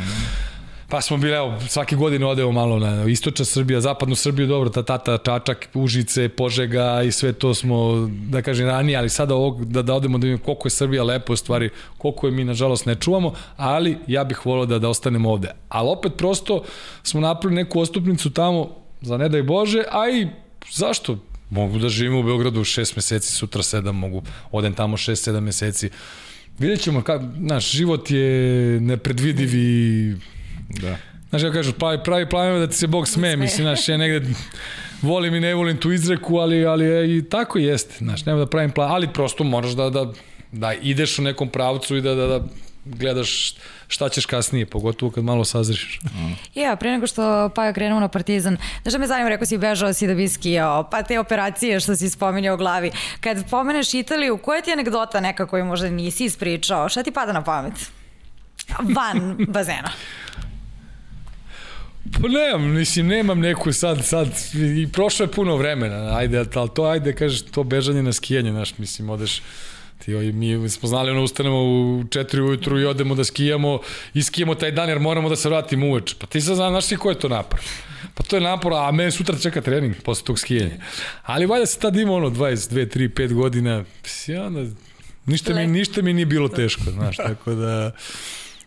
Pa 0.95 1.01
smo 1.01 1.17
bili, 1.17 1.33
evo, 1.33 1.59
svake 1.67 1.95
godine 1.95 2.25
odeo 2.25 2.51
malo 2.51 2.79
na 2.79 3.05
istočna 3.05 3.45
Srbija, 3.45 3.81
zapadnu 3.81 4.15
Srbiju, 4.15 4.47
dobro, 4.47 4.69
ta 4.69 4.83
tata, 4.83 5.17
Čačak, 5.17 5.69
Užice, 5.73 6.29
Požega 6.29 7.01
i 7.03 7.11
sve 7.11 7.33
to 7.33 7.53
smo, 7.53 8.07
da 8.09 8.41
kažem, 8.41 8.67
ranije, 8.67 8.97
ali 8.97 9.09
sada 9.09 9.35
ovog, 9.35 9.65
da, 9.65 9.81
da 9.81 9.93
odemo 9.93 10.17
da 10.17 10.27
vidimo 10.27 10.43
koliko 10.43 10.67
je 10.67 10.71
Srbija 10.71 11.03
lepo, 11.03 11.33
u 11.33 11.35
stvari, 11.35 11.69
koliko 11.97 12.27
je 12.27 12.31
mi, 12.31 12.43
nažalost, 12.43 12.85
ne 12.85 12.95
čuvamo, 12.95 13.33
ali 13.57 13.97
ja 14.07 14.23
bih 14.23 14.45
volao 14.45 14.65
da, 14.65 14.79
da 14.79 14.89
ostanemo 14.89 15.31
ovde. 15.31 15.51
Ali 15.69 15.89
opet 15.89 16.13
prosto 16.17 16.63
smo 17.03 17.21
napravili 17.21 17.63
neku 17.63 17.79
ostupnicu 17.79 18.29
tamo, 18.29 18.69
za 19.01 19.17
ne 19.17 19.29
daj 19.29 19.43
Bože, 19.43 19.83
a 19.91 20.09
i 20.09 20.27
zašto? 20.71 21.17
Mogu 21.49 21.79
da 21.79 21.89
živim 21.89 22.19
u 22.19 22.23
Beogradu 22.23 22.59
6 22.59 22.95
meseci, 22.95 23.31
sutra 23.31 23.61
7, 23.61 23.91
mogu 23.91 24.23
odem 24.51 24.73
tamo 24.73 24.97
6-7 24.97 25.39
meseci. 25.39 25.89
Vidjet 26.59 26.81
ćemo, 26.81 27.01
ka, 27.01 27.19
naš 27.37 27.71
život 27.71 28.11
je 28.11 28.79
nepredvidiv 28.79 29.55
i 29.55 30.15
Da. 30.69 30.97
Znaš, 31.29 31.43
ja 31.43 31.51
kažu, 31.51 31.73
pravi, 31.73 31.99
pravi 32.03 32.29
planove 32.29 32.59
da 32.59 32.67
ti 32.67 32.75
se 32.75 32.87
Bog 32.87 33.07
sme, 33.07 33.35
mislim, 33.35 33.65
znaš, 33.65 33.89
ja 33.89 33.97
negde 33.97 34.33
volim 35.01 35.35
i 35.35 35.39
ne 35.39 35.53
volim 35.53 35.77
tu 35.77 35.91
izreku, 35.91 36.37
ali, 36.37 36.65
ali 36.65 36.85
je, 36.85 37.17
i 37.17 37.29
tako 37.29 37.59
jeste, 37.59 37.95
znaš, 37.97 38.25
nema 38.25 38.39
da 38.39 38.45
pravim 38.45 38.71
plan, 38.71 38.91
ali 38.91 39.13
prosto 39.13 39.43
moraš 39.43 39.71
da, 39.71 39.89
da, 39.89 40.11
da 40.51 40.73
ideš 40.73 41.19
u 41.19 41.21
nekom 41.21 41.49
pravcu 41.49 41.97
i 41.97 42.01
da, 42.01 42.15
da, 42.15 42.27
da 42.27 42.45
gledaš 42.85 43.55
šta 43.87 44.09
ćeš 44.09 44.25
kasnije, 44.25 44.65
pogotovo 44.65 45.11
kad 45.11 45.23
malo 45.23 45.45
sazriš. 45.45 45.99
Mm. 46.03 46.59
Ja, 46.59 46.75
pre 46.75 46.91
nego 46.91 47.07
što 47.07 47.49
Paja 47.55 47.73
krenuo 47.73 47.99
na 47.99 48.07
Partizan, 48.07 48.57
znaš 48.81 48.93
da 48.93 48.99
me 48.99 49.07
zanima, 49.07 49.29
rekao 49.29 49.45
si 49.45 49.57
bežao 49.57 49.93
si 49.93 50.07
da 50.07 50.13
bi 50.13 50.27
skijao, 50.27 50.89
pa 50.89 51.03
te 51.03 51.19
operacije 51.19 51.79
što 51.79 51.95
si 51.95 52.09
spominjao 52.09 52.55
u 52.55 52.57
glavi. 52.57 52.91
Kad 53.21 53.49
pomeneš 53.49 53.93
Italiju, 53.93 54.37
koja 54.37 54.61
ti 54.61 54.69
je 54.69 54.73
anegdota 54.73 55.19
neka 55.19 55.47
koju 55.47 55.65
možda 55.65 55.89
nisi 55.89 56.25
ispričao? 56.25 56.89
Šta 56.89 57.03
ti 57.03 57.11
pada 57.11 57.33
na 57.33 57.43
pamet? 57.43 57.73
Van 58.95 59.35
bazena. 59.47 59.89
Pa 62.13 62.27
nemam, 62.27 62.71
mislim, 62.71 63.07
nemam 63.07 63.39
neku 63.39 63.73
sad, 63.73 64.05
sad, 64.05 64.27
i 64.77 64.87
prošlo 64.91 65.23
je 65.23 65.31
puno 65.31 65.55
vremena, 65.55 66.17
ajde, 66.17 66.45
ali 66.55 66.69
to, 66.75 66.83
ajde, 66.83 67.13
kažeš, 67.13 67.41
to 67.41 67.63
bežanje 67.63 68.03
na 68.03 68.13
skijanje, 68.13 68.51
znaš, 68.51 68.77
mislim, 68.77 69.09
odeš, 69.09 69.41
ti, 70.05 70.11
mi 70.11 70.69
smo 70.69 70.89
znali, 70.89 71.11
ono, 71.11 71.23
ustanemo 71.23 71.63
u 71.63 72.03
4 72.03 72.41
ujutru 72.41 72.79
i 72.79 72.85
odemo 72.85 73.15
da 73.15 73.23
skijamo, 73.23 73.79
i 74.13 74.23
skijamo 74.23 74.55
taj 74.55 74.71
dan 74.71 74.89
jer 74.89 74.99
moramo 74.99 75.29
da 75.29 75.35
se 75.35 75.49
vratimo 75.49 75.87
uveč. 75.87 76.13
Pa 76.19 76.27
ti 76.27 76.41
sad 76.41 76.55
znaš, 76.55 76.69
znaš 76.69 76.87
ti 76.87 76.97
ko 76.97 77.09
je 77.09 77.19
to 77.19 77.29
napor? 77.29 77.59
Pa 78.13 78.23
to 78.23 78.35
je 78.35 78.41
napor, 78.41 78.73
a 78.73 78.91
mene 78.91 79.11
sutra 79.11 79.37
čeka 79.37 79.61
trening 79.61 79.95
posle 80.03 80.25
tog 80.25 80.39
skijanja. 80.39 80.75
Ali 81.23 81.45
valjda 81.45 81.65
se 81.65 81.79
tad 81.79 81.95
ima 81.95 82.13
ono 82.13 82.29
22, 82.29 82.97
3, 82.97 83.09
5 83.09 83.33
godina, 83.33 83.83
ja, 84.27 84.51
ništa 85.25 85.53
mi, 85.53 85.67
ništa 85.67 86.01
mi 86.01 86.13
nije 86.13 86.25
bilo 86.25 86.47
teško, 86.47 86.91
znaš, 86.91 87.17
tako 87.17 87.53
da... 87.53 87.91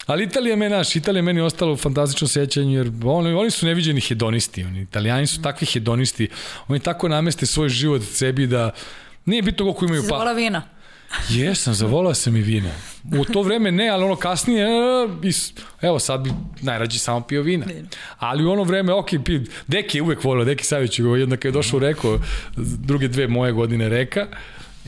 Ali 0.09 0.25
Italija 0.25 0.57
me 0.57 0.69
naš, 0.69 0.97
Italija 0.97 1.23
meni 1.23 1.41
ostalo 1.41 1.73
u 1.73 1.77
fantastičnom 1.77 2.29
sećanju 2.29 2.77
jer 2.79 2.91
oni, 3.05 3.33
oni 3.33 3.51
su 3.51 3.67
neviđeni 3.67 4.01
hedonisti, 4.01 4.65
oni 4.65 4.83
Italijani 4.83 5.27
su 5.27 5.43
takvi 5.43 5.67
hedonisti, 5.67 6.29
oni 6.69 6.81
tako 6.81 7.09
nameste 7.09 7.47
svoj 7.47 7.69
život 7.69 8.03
sebi 8.03 8.47
da 8.47 8.71
nije 9.25 9.43
bitno 9.43 9.65
koliko 9.65 9.85
imaju 9.85 10.03
pa. 10.03 10.09
Zavola 10.09 10.33
vina. 10.33 10.63
Jesam, 11.29 11.75
zavolao 11.75 12.15
sam 12.15 12.37
i 12.37 12.41
vina. 12.41 12.71
U 13.21 13.25
to 13.25 13.43
vreme 13.43 13.71
ne, 13.73 13.89
ali 13.89 14.05
ono 14.05 14.17
kasnije, 14.17 14.65
e, 14.65 15.31
evo 15.83 15.99
sad 15.99 16.21
bi 16.21 16.31
najrađi 16.63 16.99
samo 16.99 17.21
pio 17.21 17.43
vina. 17.43 17.67
Ali 18.19 18.45
u 18.45 18.51
ono 18.51 18.63
vreme, 18.63 18.93
ok, 18.93 19.09
pi, 19.25 19.41
Deki 19.67 19.99
je 19.99 20.03
uvek 20.03 20.25
volio, 20.25 20.45
Deki 20.45 20.65
Savić, 20.65 20.99
jednak 20.99 21.45
je 21.45 21.51
došao 21.51 21.77
u 21.77 21.81
Reko, 21.81 22.19
druge 22.57 23.09
dve 23.09 23.29
moje 23.29 23.53
godine 23.53 23.89
Reka, 23.89 24.27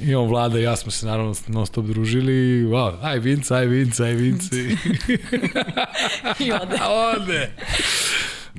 I 0.02 0.14
on 0.14 0.28
Vlada 0.28 0.58
i 0.58 0.62
ja 0.62 0.76
smo 0.76 0.90
se 0.90 1.06
naravno 1.06 1.34
non 1.46 1.66
stop 1.66 1.84
družili. 1.84 2.64
Wow, 2.64 2.98
aj 3.02 3.18
Vince, 3.18 3.54
aj 3.54 3.66
Vince, 3.66 4.04
aj 4.04 4.14
Vince. 4.14 4.56
I 6.44 6.52
ode. 6.52 6.78
ode. 7.16 7.50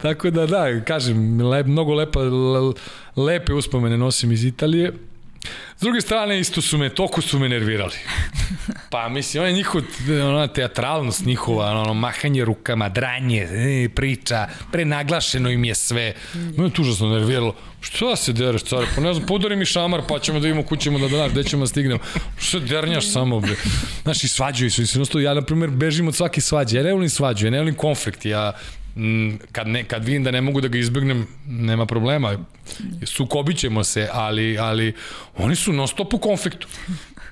Tako 0.01 0.29
da, 0.29 0.45
da, 0.45 0.81
kažem, 0.85 1.41
lep, 1.41 1.67
mnogo 1.67 1.93
lepa, 1.93 2.19
lepe 3.15 3.53
uspomene 3.53 3.97
nosim 3.97 4.31
iz 4.31 4.43
Italije. 4.45 4.93
S 5.77 5.81
druge 5.81 6.01
strane, 6.01 6.39
isto 6.39 6.61
su 6.61 6.77
me, 6.77 6.89
toliko 6.89 7.21
su 7.21 7.39
me 7.39 7.49
nervirali. 7.49 7.95
Pa, 8.89 9.09
mislim, 9.09 9.43
on 9.43 9.49
je 9.49 9.55
njihov, 9.55 9.81
ona 10.09 10.47
teatralnost 10.47 11.25
njihova, 11.25 11.71
ono, 11.71 11.93
mahanje 11.93 12.45
rukama, 12.45 12.89
dranje, 12.89 13.41
e, 13.41 13.89
priča, 13.89 14.47
prenaglašeno 14.71 15.49
im 15.49 15.63
je 15.63 15.75
sve. 15.75 16.13
Me 16.57 16.65
je 16.65 16.69
to 16.69 16.81
užasno 16.81 17.09
nerviralo. 17.09 17.55
Šta 17.81 18.15
se 18.15 18.33
dereš, 18.33 18.63
care? 18.63 18.85
Pa 18.95 19.01
ne 19.01 19.13
znam, 19.13 19.25
podari 19.27 19.55
mi 19.55 19.65
šamar, 19.65 20.01
pa 20.07 20.19
ćemo 20.19 20.39
da 20.39 20.47
imamo 20.47 20.63
kućemo 20.63 20.99
da 20.99 21.07
danas, 21.07 21.31
gde 21.31 21.43
ćemo 21.43 21.63
da 21.63 21.67
stignemo. 21.67 21.99
Šta 22.37 22.59
dernjaš 22.59 23.11
samo, 23.11 23.39
bre? 23.39 23.55
Znaš, 24.03 24.23
i 24.23 24.27
svađaju 24.27 24.71
se. 24.71 24.83
Ja, 25.23 25.33
na 25.33 25.41
primjer, 25.41 25.69
bežim 25.69 26.07
od 26.07 26.15
svake 26.15 26.41
svađe. 26.41 26.77
Ja 26.77 26.83
ne 26.83 26.93
volim 26.93 27.09
svađu, 27.09 27.47
ja 27.47 27.51
ne 27.51 27.59
volim 27.59 27.75
konflikt. 27.75 28.25
Ja, 28.25 28.53
kad, 29.51 29.67
ne, 29.67 29.83
kad 29.83 30.05
vidim 30.05 30.23
da 30.23 30.31
ne 30.31 30.41
mogu 30.41 30.61
da 30.61 30.67
ga 30.67 30.77
izbjegnem, 30.77 31.27
nema 31.47 31.85
problema. 31.85 32.37
Sukobit 33.05 33.57
ćemo 33.57 33.83
se, 33.83 34.09
ali, 34.13 34.57
ali 34.57 34.93
oni 35.37 35.55
su 35.55 35.73
non 35.73 35.87
stop 35.87 36.13
u 36.13 36.17
konfliktu. 36.17 36.67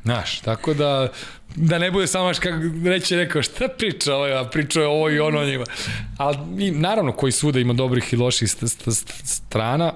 Znaš, 0.04 0.40
tako 0.40 0.74
da 0.74 1.12
da 1.56 1.80
ne 1.80 1.92
bude 1.92 2.08
samo 2.08 2.32
kako 2.40 2.58
reći 2.86 3.16
rekao 3.16 3.42
šta 3.42 3.68
priča 3.68 4.16
ovaj, 4.16 4.38
a 4.38 4.44
priča 4.44 4.82
ovo 4.82 5.10
i 5.10 5.20
ono 5.20 5.46
njima. 5.46 5.66
Ali 6.18 6.72
naravno 6.72 7.12
koji 7.12 7.32
svuda 7.32 7.60
ima 7.60 7.74
dobrih 7.74 8.14
i 8.14 8.16
loših 8.16 8.52
st 8.52 8.68
st 8.68 8.82
st 8.92 9.12
strana, 9.24 9.94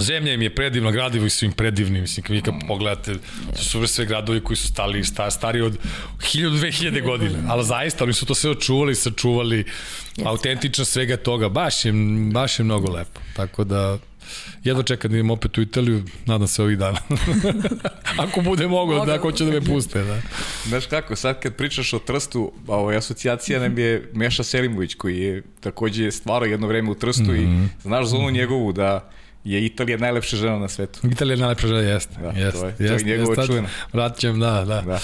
Zemlja 0.00 0.34
im 0.34 0.42
je 0.42 0.54
predivna, 0.54 0.90
gradovi 0.90 1.30
su 1.30 1.44
im 1.44 1.52
predivni, 1.52 2.00
mislim, 2.00 2.24
kad 2.24 2.36
vi 2.36 2.42
kad 2.42 2.54
pogledate, 2.68 3.14
to 3.56 3.62
su 3.62 3.86
sve 3.86 4.06
gradovi 4.06 4.40
koji 4.40 4.56
su 4.56 4.68
stali, 4.68 5.04
sta, 5.04 5.30
stari 5.30 5.60
od 5.60 5.78
1000-2000 6.18 7.02
godina, 7.02 7.38
ali 7.48 7.64
zaista, 7.64 8.04
oni 8.04 8.12
su 8.12 8.26
to 8.26 8.34
sve 8.34 8.50
očuvali, 8.50 8.94
sačuvali, 8.94 9.64
autentično 10.24 10.84
svega 10.84 11.16
toga, 11.16 11.48
baš 11.48 11.84
je, 11.84 11.92
baš 12.32 12.58
je 12.58 12.64
mnogo 12.64 12.92
lepo, 12.92 13.20
tako 13.36 13.64
da, 13.64 13.98
jedva 14.64 14.82
čekam 14.82 15.10
da 15.10 15.16
idem 15.16 15.30
opet 15.30 15.58
u 15.58 15.62
Italiju, 15.62 16.04
nadam 16.26 16.48
se 16.48 16.62
ovih 16.62 16.78
dana. 16.78 16.98
Ako 18.24 18.40
bude 18.40 18.66
mogo, 18.66 19.04
da 19.04 19.14
ako 19.14 19.32
će 19.32 19.44
da 19.44 19.50
me 19.50 19.60
puste. 19.60 20.02
Da. 20.02 20.20
Znaš 20.66 20.86
kako, 20.86 21.16
sad 21.16 21.40
kad 21.40 21.54
pričaš 21.54 21.92
o 21.92 21.98
Trstu, 21.98 22.52
ovo 22.66 22.88
asocijacija 22.90 23.60
nam 23.60 23.78
je 23.78 24.10
Meša 24.12 24.42
Selimović, 24.42 24.94
koji 24.94 25.18
je 25.18 25.42
takođe 25.60 26.10
stvarao 26.10 26.46
jedno 26.46 26.66
vreme 26.66 26.90
u 26.90 26.94
Trstu 26.94 27.22
mm 27.22 27.26
-hmm. 27.26 27.42
i 27.42 27.46
mhm. 27.46 27.64
znaš 27.82 28.06
za 28.06 28.16
onu 28.16 28.30
njegovu 28.30 28.72
da 28.72 29.10
je 29.52 29.64
Italija 29.66 29.98
najlepša 29.98 30.36
žena 30.36 30.58
na 30.58 30.68
svetu. 30.68 31.00
Italija 31.06 31.34
je 31.34 31.40
najlepša 31.40 31.66
žena, 31.66 31.80
jeste. 31.80 32.20
Da, 32.20 32.28
jeste, 32.28 32.60
to 32.60 32.66
je, 32.66 32.74
jest, 32.78 33.04
to 33.04 33.08
je 33.08 33.16
njegova 33.16 33.34
jest, 33.40 33.46
čuvena. 33.46 33.68
Vratit 33.92 34.20
ćem, 34.20 34.40
da, 34.40 34.64
da. 34.64 34.80
da. 34.80 34.98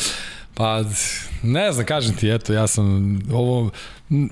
Pa, 0.55 0.83
ne 1.43 1.73
znam, 1.73 1.87
kažem 1.87 2.17
ti, 2.17 2.31
eto, 2.31 2.53
ja 2.53 2.67
sam 2.67 3.19
ovo, 3.33 3.71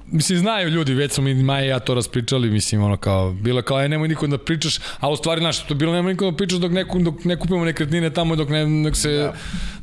mislim, 0.06 0.38
znaju 0.38 0.68
ljudi, 0.68 0.94
već 0.94 1.12
smo 1.12 1.24
mi 1.24 1.34
Maja 1.34 1.64
i 1.64 1.68
ja 1.68 1.78
to 1.78 1.94
raspričali, 1.94 2.50
mislim, 2.50 2.82
ono 2.82 2.96
kao, 2.96 3.32
bilo 3.32 3.62
kao, 3.62 3.76
aj, 3.76 3.88
nemoj 3.88 4.08
nikom 4.08 4.30
da 4.30 4.38
pričaš, 4.38 4.78
a 5.00 5.10
u 5.10 5.16
stvari, 5.16 5.40
znaš, 5.40 5.66
to 5.66 5.74
bilo, 5.74 5.92
nemoj 5.92 6.12
nikom 6.12 6.30
da 6.30 6.36
pričaš 6.36 6.58
dok 6.58 6.72
ne, 6.72 6.84
dok 7.00 7.24
ne 7.24 7.36
kupimo 7.36 7.64
nekretnine 7.64 8.10
tamo, 8.10 8.36
dok 8.36 8.48
ne, 8.48 8.82
dok 8.84 8.96
se, 8.96 9.12
da. 9.12 9.32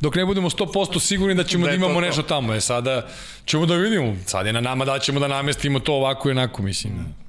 dok 0.01 0.15
ne 0.15 0.25
budemo 0.25 0.49
100% 0.49 0.99
sigurni 0.99 1.35
da 1.35 1.43
ćemo 1.43 1.65
da, 1.65 1.69
da 1.69 1.75
imamo 1.75 1.93
to, 1.93 2.01
nešto 2.01 2.21
tamo, 2.21 2.53
e, 2.53 2.61
sada 2.61 3.07
ćemo 3.45 3.65
da 3.65 3.75
vidimo, 3.75 4.15
sad 4.25 4.45
je 4.45 4.53
na 4.53 4.61
nama 4.61 4.85
da 4.85 4.99
ćemo 4.99 5.19
da 5.19 5.27
namestimo 5.27 5.79
to 5.79 5.93
ovako 5.93 6.29
i 6.29 6.31
onako, 6.31 6.61
mislim. 6.63 6.93
Mm. 6.93 7.28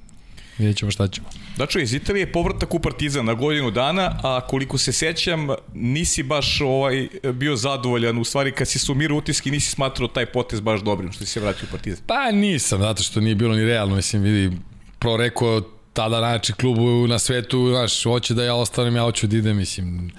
Vidjet 0.61 0.77
ćemo 0.77 0.91
šta 0.91 1.07
ćemo. 1.07 1.27
Znači, 1.55 1.81
iz 1.81 1.93
Italije 1.93 2.21
je 2.21 2.31
povratak 2.31 2.73
u 2.73 2.79
Partizan 2.79 3.25
na 3.25 3.33
godinu 3.33 3.71
dana, 3.71 4.19
a 4.23 4.41
koliko 4.47 4.77
se 4.77 4.91
sećam, 4.91 5.47
nisi 5.73 6.23
baš 6.23 6.61
ovaj, 6.61 7.07
bio 7.33 7.55
zadovoljan, 7.55 8.17
u 8.17 8.23
stvari 8.23 8.51
kad 8.51 8.67
si 8.67 8.79
sumirao 8.79 9.17
utiski 9.17 9.51
nisi 9.51 9.71
smatrao 9.71 10.07
taj 10.07 10.25
potez 10.25 10.59
baš 10.59 10.81
dobrim 10.81 11.11
što 11.11 11.25
si 11.25 11.31
se 11.31 11.39
vratio 11.39 11.67
u 11.69 11.71
Partizan. 11.71 12.03
Pa 12.07 12.31
nisam, 12.31 12.81
zato 12.81 13.03
što 13.03 13.21
nije 13.21 13.35
bilo 13.35 13.55
ni 13.55 13.65
realno, 13.65 13.95
mislim, 13.95 14.21
vidi, 14.21 14.57
pro 14.99 15.17
rekao 15.17 15.61
tada 15.93 16.21
najjači 16.21 16.53
klub 16.53 16.77
na 17.09 17.19
svetu, 17.19 17.69
znaš, 17.69 18.03
hoće 18.03 18.33
da 18.33 18.43
ja 18.43 18.55
ostanem, 18.55 18.95
ja 18.95 19.01
hoću 19.01 19.27
da 19.27 19.37
idem, 19.37 19.57
mislim, 19.57 20.11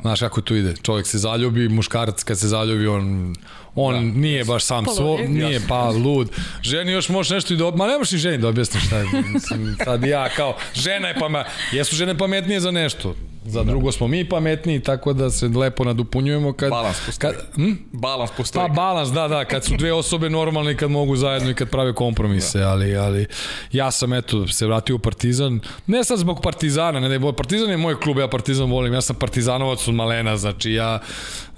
znaš 0.00 0.20
kako 0.20 0.40
to 0.40 0.54
ide, 0.54 0.74
čovjek 0.82 1.06
se 1.06 1.18
zaljubi, 1.18 1.68
muškarac 1.68 2.22
kad 2.22 2.38
se 2.38 2.48
zaljubi, 2.48 2.86
on, 2.86 3.34
on 3.74 3.94
da, 3.94 4.18
nije 4.20 4.44
baš 4.44 4.64
sam 4.64 4.84
svo, 4.96 5.18
nije 5.28 5.60
pa 5.68 5.88
lud. 5.88 6.30
Ženi 6.62 6.92
još 6.92 7.08
možeš 7.08 7.30
nešto 7.30 7.54
i 7.54 7.56
da, 7.56 7.70
ma 7.70 7.86
ne 7.86 7.98
možeš 7.98 8.12
i 8.12 8.18
ženi 8.18 8.38
da 8.38 8.48
objasniš 8.48 8.86
šta 8.86 8.98
je, 8.98 9.06
mislim, 9.34 9.76
sad 9.84 10.04
ja 10.04 10.28
kao, 10.28 10.56
žena 10.74 11.08
je 11.08 11.14
pametna, 11.14 11.52
jesu 11.72 11.96
žene 11.96 12.18
pametnije 12.18 12.60
za 12.60 12.70
nešto, 12.70 13.14
za 13.44 13.62
da. 13.62 13.70
drugo 13.70 13.92
smo 13.92 14.06
mi 14.06 14.28
pametniji, 14.28 14.80
tako 14.80 15.12
da 15.12 15.30
se 15.30 15.48
lepo 15.48 15.84
nadupunjujemo 15.84 16.52
kad... 16.52 16.70
Balans 16.70 17.00
postoji. 17.06 17.32
Kad, 17.34 17.46
hm? 17.54 17.72
Balans 17.92 18.30
postoji. 18.36 18.68
Pa 18.68 18.74
balans, 18.74 19.08
da, 19.08 19.28
da, 19.28 19.44
kad 19.44 19.64
su 19.64 19.76
dve 19.76 19.92
osobe 19.92 20.30
normalne 20.30 20.72
i 20.72 20.76
kad 20.76 20.90
mogu 20.90 21.16
zajedno 21.16 21.50
i 21.50 21.54
kad 21.54 21.68
prave 21.68 21.92
kompromise, 21.92 22.58
da. 22.58 22.70
ali, 22.70 22.96
ali 22.96 23.26
ja 23.72 23.90
sam 23.90 24.12
eto 24.12 24.48
se 24.48 24.66
vratio 24.66 24.96
u 24.96 24.98
Partizan, 24.98 25.60
ne 25.86 26.04
sad 26.04 26.18
zbog 26.18 26.40
Partizana, 26.42 27.00
ne, 27.00 27.08
ne, 27.08 27.32
Partizan 27.36 27.70
je 27.70 27.76
moj 27.76 28.00
klub, 28.00 28.18
ja 28.18 28.28
Partizan 28.28 28.70
volim, 28.70 28.94
ja 28.94 29.00
sam 29.00 29.16
Partizanovac 29.16 29.88
od 29.88 29.94
malena, 29.94 30.36
znači 30.36 30.72
ja 30.72 31.00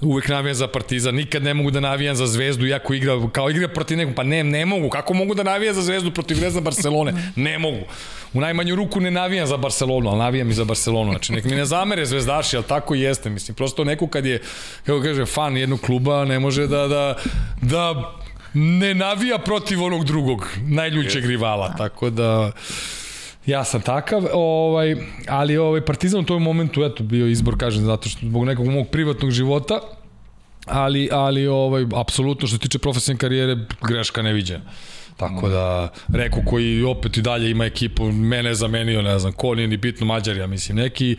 uvek 0.01 0.27
navijam 0.27 0.55
za 0.55 0.67
Partizan, 0.67 1.15
nikad 1.15 1.43
ne 1.43 1.53
mogu 1.53 1.71
da 1.71 1.79
navijam 2.07 2.15
za 2.15 2.27
Zvezdu, 2.27 2.65
iako 2.67 2.93
igra, 2.93 3.29
kao 3.31 3.49
igra 3.49 3.67
protiv 3.67 3.97
nekog, 3.97 4.15
pa 4.15 4.23
ne, 4.23 4.43
ne 4.43 4.65
mogu, 4.65 4.89
kako 4.89 5.13
mogu 5.13 5.35
da 5.35 5.43
navijam 5.43 5.75
za 5.75 5.81
Zvezdu 5.81 6.11
protiv 6.11 6.35
Zvezda 6.35 6.61
Barcelone, 6.61 7.13
ne 7.35 7.59
mogu. 7.59 7.83
U 8.33 8.41
najmanju 8.41 8.75
ruku 8.75 8.99
ne 8.99 9.11
navijam 9.11 9.47
za 9.47 9.57
Barcelonu, 9.57 10.09
ali 10.09 10.19
navijam 10.19 10.49
i 10.49 10.53
za 10.53 10.65
Barcelonu, 10.65 11.11
znači 11.11 11.33
nek 11.33 11.43
mi 11.45 11.55
ne 11.55 11.65
zamere 11.65 12.05
zvezdaši, 12.05 12.55
ali 12.55 12.65
tako 12.65 12.95
i 12.95 13.01
jeste, 13.01 13.29
mislim, 13.29 13.55
prosto 13.55 13.83
neko 13.83 14.07
kad 14.07 14.25
je, 14.25 14.41
kako 14.85 15.01
kaže, 15.01 15.25
fan 15.25 15.57
jednog 15.57 15.81
kluba, 15.81 16.25
ne 16.25 16.39
može 16.39 16.67
da, 16.67 16.87
da, 16.87 17.15
da 17.61 18.15
ne 18.53 18.93
navija 18.93 19.37
protiv 19.37 19.83
onog 19.83 20.05
drugog, 20.05 20.47
najljućeg 20.67 21.25
rivala, 21.25 21.73
tako 21.77 22.09
da 22.09 22.51
ja 23.45 23.63
sam 23.63 23.81
takav, 23.81 24.27
ovaj, 24.33 24.95
ali 25.27 25.57
ovaj 25.57 25.81
Partizan 25.81 26.19
u 26.19 26.25
tom 26.25 26.43
momentu 26.43 26.83
eto 26.83 27.03
bio 27.03 27.27
izbor 27.27 27.57
kažem 27.59 27.85
zato 27.85 28.09
što 28.09 28.25
zbog 28.25 28.45
nekog 28.45 28.67
mog 28.67 28.87
privatnog 28.91 29.31
života, 29.31 29.79
ali 30.67 31.09
ali 31.11 31.47
ovaj 31.47 31.85
apsolutno 31.95 32.47
što 32.47 32.57
se 32.57 32.61
tiče 32.61 32.79
profesionalne 32.79 33.19
karijere 33.19 33.57
greška 33.87 34.21
neviđena. 34.21 34.63
Tako 35.17 35.49
da, 35.49 35.89
Reku 36.13 36.41
koji 36.45 36.83
opet 36.83 37.17
i 37.17 37.21
dalje 37.21 37.51
ima 37.51 37.65
ekipu, 37.65 38.11
mene 38.11 38.49
je 38.49 38.55
zamenio, 38.55 39.01
ne 39.01 39.19
znam, 39.19 39.33
ko 39.33 39.55
nije 39.55 39.67
ni 39.67 39.77
bitno 39.77 40.05
Mađar, 40.05 40.37
ja 40.37 40.47
mislim, 40.47 40.77
neki, 40.77 41.15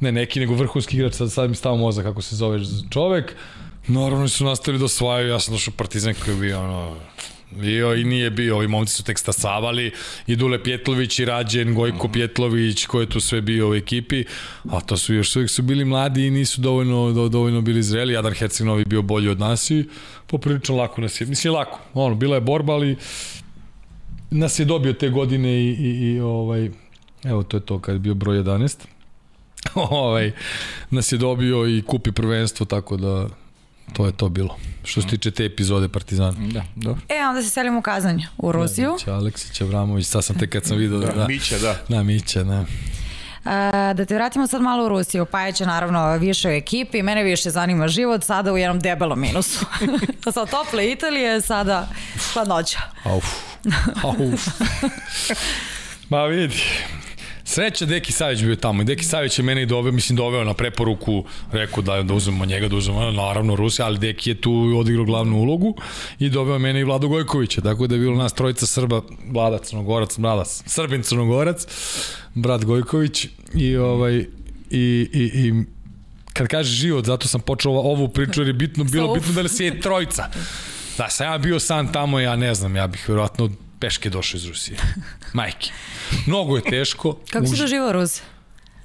ne 0.00 0.12
neki, 0.12 0.40
nego 0.40 0.54
vrhunski 0.54 0.96
igrač, 0.96 1.14
sad, 1.14 1.32
sad 1.32 1.50
mi 1.50 1.56
stava 1.56 1.76
mozak 1.76 2.04
kako 2.04 2.22
se 2.22 2.36
zove 2.36 2.60
čovek, 2.90 3.34
Naravno 3.88 4.28
su 4.28 4.44
nastavili 4.44 4.78
da 4.78 4.84
osvajaju, 4.84 5.28
ja 5.28 5.40
sam 5.40 5.54
došao 5.54 5.74
Partizan 5.76 6.14
koji 6.24 6.34
je 6.34 6.40
bio 6.40 6.60
ono, 6.60 6.96
bio 7.60 7.94
i 7.94 8.04
nije 8.04 8.30
bio, 8.30 8.56
ovi 8.56 8.68
momci 8.68 8.94
su 8.94 9.04
tek 9.04 9.18
stasavali, 9.18 9.92
i 10.26 10.36
Dule 10.36 10.62
Pjetlović 10.62 11.18
i 11.18 11.24
Rađen, 11.24 11.74
Gojko 11.74 12.08
mm. 12.08 12.12
Pjetlović, 12.12 12.86
ko 12.86 13.00
je 13.00 13.08
tu 13.08 13.20
sve 13.20 13.40
bio 13.40 13.70
u 13.70 13.74
ekipi, 13.74 14.24
a 14.70 14.80
to 14.80 14.96
su 14.96 15.14
još 15.14 15.36
uvijek 15.36 15.50
su 15.50 15.62
bili 15.62 15.84
mladi 15.84 16.26
i 16.26 16.30
nisu 16.30 16.60
dovoljno, 16.60 17.12
do, 17.12 17.28
dovoljno 17.28 17.60
bili 17.60 17.82
zreli, 17.82 18.12
Jadar 18.12 18.34
Herceg 18.34 18.66
bio 18.86 19.02
bolji 19.02 19.28
od 19.28 19.40
nas 19.40 19.70
i 19.70 19.84
poprilično 20.26 20.76
lako 20.76 21.00
nas 21.00 21.20
je, 21.20 21.26
mislim 21.26 21.54
lako, 21.54 21.78
ono, 21.94 22.14
bila 22.14 22.34
je 22.34 22.40
borba, 22.40 22.72
ali 22.72 22.96
nas 24.30 24.58
je 24.58 24.64
dobio 24.64 24.92
te 24.92 25.08
godine 25.08 25.48
i, 25.48 25.68
i, 25.68 26.12
i 26.12 26.20
ovaj, 26.20 26.70
evo 27.24 27.42
to 27.42 27.56
je 27.56 27.60
to 27.60 27.78
kad 27.78 27.94
je 27.94 27.98
bio 27.98 28.14
broj 28.14 28.38
11, 28.38 28.76
ovaj, 29.74 30.32
nas 30.90 31.12
je 31.12 31.18
dobio 31.18 31.68
i 31.68 31.82
kupi 31.86 32.12
prvenstvo, 32.12 32.66
tako 32.66 32.96
da 32.96 33.28
to 33.92 34.06
je 34.06 34.12
to 34.12 34.28
bilo. 34.28 34.56
Što 34.84 35.02
se 35.02 35.08
tiče 35.08 35.30
te 35.30 35.44
epizode 35.44 35.88
Partizana. 35.88 36.32
Da, 36.52 36.62
dobro. 36.76 37.00
E, 37.08 37.26
onda 37.28 37.42
se 37.42 37.50
selimo 37.50 37.78
u 37.78 37.82
Kazanj, 37.82 38.22
u 38.38 38.52
Rusiju. 38.52 38.88
Da, 38.88 38.92
Mića 38.94 39.14
Aleksić, 39.14 39.60
Avramović, 39.60 40.06
sad 40.06 40.24
sam 40.24 40.38
te 40.38 40.46
kad 40.46 40.64
sam 40.64 40.76
vidio. 40.76 40.98
Da, 40.98 41.12
da, 41.12 41.26
Mića, 41.26 41.58
da. 41.58 41.76
Da, 41.88 42.02
Mića, 42.02 42.42
da. 42.42 42.64
E, 43.44 43.94
da 43.94 44.04
te 44.04 44.14
vratimo 44.14 44.46
sad 44.46 44.62
malo 44.62 44.84
u 44.84 44.88
Rusiju. 44.88 45.24
Pajeć 45.26 45.60
je 45.60 45.66
naravno 45.66 46.16
više 46.16 46.48
u 46.48 46.52
ekipi, 46.52 47.02
mene 47.02 47.22
više 47.22 47.50
zanima 47.50 47.88
život, 47.88 48.24
sada 48.24 48.52
u 48.52 48.58
jednom 48.58 48.80
debelom 48.80 49.20
minusu. 49.20 49.66
sa 50.34 50.46
tople 50.46 50.90
Italije, 50.92 51.40
sada 51.40 51.88
hladnoća. 52.32 52.78
Auf. 53.04 53.24
Auf. 54.02 54.48
Ma 56.10 56.24
vidi, 56.24 56.62
Sreća 57.52 57.86
Deki 57.86 58.12
Savić 58.12 58.42
bio 58.42 58.56
tamo 58.56 58.82
i 58.82 58.84
Deki 58.84 59.04
Savić 59.04 59.38
je 59.38 59.42
mene 59.42 59.62
i 59.62 59.66
doveo, 59.66 59.92
mislim 59.92 60.16
doveo 60.16 60.44
na 60.44 60.54
preporuku, 60.54 61.24
rekao 61.52 61.82
da, 61.82 62.02
da 62.02 62.14
uzmemo 62.14 62.44
njega, 62.44 62.68
da 62.68 62.76
uzmemo 62.76 63.10
naravno 63.10 63.56
Rusija, 63.56 63.86
ali 63.86 63.98
Deki 63.98 64.30
je 64.30 64.34
tu 64.40 64.52
odigrao 64.78 65.04
glavnu 65.04 65.36
ulogu 65.36 65.74
i 66.18 66.28
doveo 66.28 66.58
mene 66.58 66.80
i 66.80 66.84
Vlado 66.84 67.08
Gojkovića, 67.08 67.60
tako 67.60 67.86
da 67.86 67.94
je 67.94 67.98
bilo 67.98 68.16
nas 68.16 68.32
trojica 68.32 68.66
Srba, 68.66 69.02
Vlada 69.32 69.58
Crnogorac, 69.58 70.18
Mladac, 70.18 70.62
Srbin 70.66 71.02
Crnogorac, 71.02 71.66
brat 72.34 72.64
Gojković 72.64 73.26
i 73.54 73.76
ovaj 73.76 74.16
i, 74.70 75.08
i, 75.12 75.30
i 75.34 75.52
kad 76.32 76.48
kaže 76.48 76.70
život, 76.70 77.04
zato 77.04 77.28
sam 77.28 77.40
počeo 77.40 77.72
ovu 77.72 78.08
priču 78.08 78.40
jer 78.40 78.48
je 78.48 78.54
bitno, 78.54 78.84
bilo 78.84 79.14
bitno 79.14 79.32
da 79.32 79.40
li 79.40 79.48
se 79.48 79.64
je 79.64 79.80
trojica. 79.80 80.28
Da, 80.98 81.08
sam 81.08 81.26
ja 81.26 81.38
bio 81.38 81.60
sam 81.60 81.92
tamo, 81.92 82.20
ja 82.20 82.36
ne 82.36 82.54
znam, 82.54 82.76
ja 82.76 82.86
bih 82.86 83.08
verovatno 83.08 83.50
peške 83.82 84.10
došao 84.10 84.38
iz 84.38 84.46
Rusije. 84.46 84.78
Majke. 85.38 85.70
Mnogo 86.26 86.56
je 86.56 86.62
teško. 86.62 87.16
Kako 87.30 87.46
si 87.46 87.56
doživao 87.56 87.92
Rus? 87.92 88.20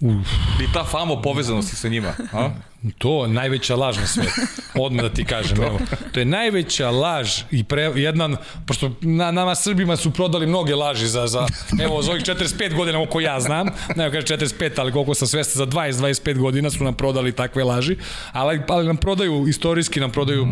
Uf. 0.02 0.28
I 0.62 0.74
ta 0.74 0.84
fama 0.84 1.22
povezanosti 1.22 1.76
sa 1.76 1.90
njima, 1.90 2.14
a? 2.34 2.50
To 2.98 3.26
je 3.26 3.30
najveća 3.30 3.76
laž 3.76 3.98
na 3.98 4.08
svetu. 4.08 4.42
Odmah 4.76 5.04
da 5.04 5.10
ti 5.10 5.26
kažem. 5.26 5.62
Evo, 5.68 5.80
to 6.12 6.20
je 6.20 6.26
najveća 6.26 6.90
laž 6.90 7.42
i 7.52 7.64
pre, 7.64 7.92
jedan, 7.96 8.38
pošto 8.68 8.92
na, 9.02 9.32
nama 9.32 9.56
Srbima 9.56 9.98
su 9.98 10.12
prodali 10.12 10.48
mnoge 10.48 10.76
laži 10.76 11.08
za, 11.08 11.28
za 11.28 11.48
evo, 11.82 12.02
za 12.02 12.12
ovih 12.12 12.24
45 12.24 12.76
godina, 12.76 13.02
oko 13.02 13.20
ja 13.20 13.40
znam, 13.40 13.68
ne 13.96 14.12
kaže 14.12 14.28
45, 14.28 14.72
ali 14.78 14.92
koliko 14.92 15.14
sam 15.14 15.28
svesta, 15.28 15.58
za 15.58 15.66
20-25 15.66 16.38
godina 16.38 16.70
su 16.70 16.84
nam 16.84 16.94
prodali 16.94 17.32
takve 17.32 17.64
laži, 17.64 17.98
ali, 18.32 18.62
ali 18.68 18.88
nam 18.88 18.98
prodaju, 18.98 19.48
istorijski 19.48 20.00
nam 20.00 20.12
prodaju, 20.12 20.48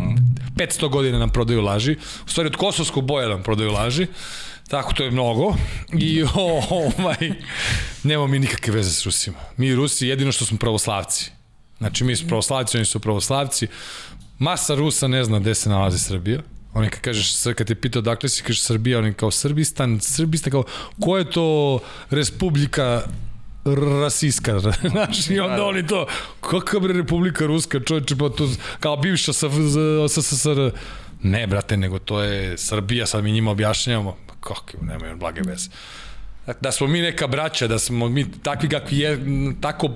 500 0.56 0.88
godina 0.88 1.18
nam 1.18 1.30
prodaju 1.30 1.62
laži, 1.62 1.96
u 2.26 2.28
stvari 2.28 2.46
od 2.46 2.56
kosovskog 2.56 3.04
boja 3.04 3.28
nam 3.28 3.42
prodaju 3.42 3.72
laži, 3.72 4.06
Tako, 4.68 4.92
to 4.92 5.04
je 5.04 5.10
mnogo. 5.10 5.54
I 5.98 6.24
ovaj, 6.70 7.32
nemamo 8.02 8.26
mi 8.26 8.38
nikakve 8.38 8.74
veze 8.74 8.90
s 8.90 9.04
Rusima. 9.06 9.38
Mi 9.56 9.74
Rusi 9.74 10.08
jedino 10.08 10.32
što 10.32 10.44
smo 10.44 10.58
pravoslavci. 10.58 11.35
Znači 11.78 12.04
mi 12.04 12.16
smo 12.16 12.28
pravoslavci, 12.28 12.76
oni 12.76 12.84
su 12.86 13.00
pravoslavci. 13.00 13.66
Masa 14.38 14.74
Rusa 14.74 15.08
ne 15.08 15.24
zna 15.24 15.38
gde 15.38 15.54
se 15.54 15.70
nalazi 15.70 15.98
Srbija. 15.98 16.40
Oni 16.74 16.90
kad 16.90 17.00
kažeš, 17.00 17.42
kad 17.56 17.66
te 17.66 17.74
pitao 17.74 18.02
dakle 18.02 18.28
si, 18.28 18.42
kažeš 18.42 18.62
Srbija, 18.62 18.98
oni 18.98 19.14
kao 19.14 19.30
Srbistan, 19.30 20.00
Srbistan 20.00 20.50
kao, 20.50 20.64
ko 21.00 21.18
je 21.18 21.30
to 21.30 21.78
republika 22.10 23.02
rasiska, 24.00 24.58
znaš, 24.92 25.30
i 25.30 25.40
onda 25.40 25.64
oni 25.64 25.86
to, 25.86 26.06
kakva 26.40 26.80
bre 26.80 26.92
Republika 26.92 27.46
Ruska, 27.46 27.80
čovječe, 27.80 28.16
pa 28.16 28.28
to, 28.28 28.48
kao 28.80 28.96
bivša 28.96 29.32
SSSR, 30.08 30.70
ne, 31.22 31.46
brate, 31.46 31.76
nego 31.76 31.98
to 31.98 32.22
je 32.22 32.58
Srbija, 32.58 33.06
sad 33.06 33.24
mi 33.24 33.32
njima 33.32 33.50
objašnjavamo, 33.50 34.16
kako, 34.40 34.72
nemaju 34.82 35.16
blage 35.16 35.40
veze. 35.46 35.70
Da 36.60 36.72
smo 36.72 36.86
mi 36.86 37.00
neka 37.00 37.26
braća, 37.26 37.66
da 37.66 37.78
smo 37.78 38.08
mi 38.08 38.26
takvi 38.42 38.68
kakvi 38.68 38.98
je, 38.98 39.18
tako, 39.60 39.90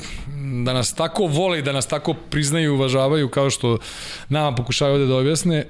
da 0.65 0.73
nas 0.73 0.95
tako 0.95 1.27
vole 1.27 1.59
i 1.59 1.63
da 1.63 1.73
nas 1.73 1.87
tako 1.87 2.15
priznaju 2.15 2.65
i 2.65 2.75
uvažavaju 2.75 3.29
kao 3.29 3.51
što 3.51 3.79
nama 4.29 4.57
pokušaju 4.57 4.93
ovde 4.93 5.07
da 5.07 5.17
objasne, 5.17 5.67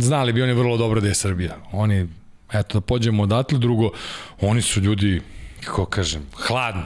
znali 0.00 0.32
bi 0.32 0.42
oni 0.42 0.52
vrlo 0.52 0.76
dobro 0.76 1.00
da 1.00 1.08
je 1.08 1.14
Srbija. 1.14 1.56
Oni, 1.72 2.08
eto, 2.52 2.80
da 2.80 2.86
pođemo 2.86 3.22
odatle, 3.22 3.58
drugo, 3.58 3.90
oni 4.40 4.62
su 4.62 4.80
ljudi, 4.80 5.20
kako 5.64 5.84
kažem, 5.84 6.26
hladni. 6.32 6.82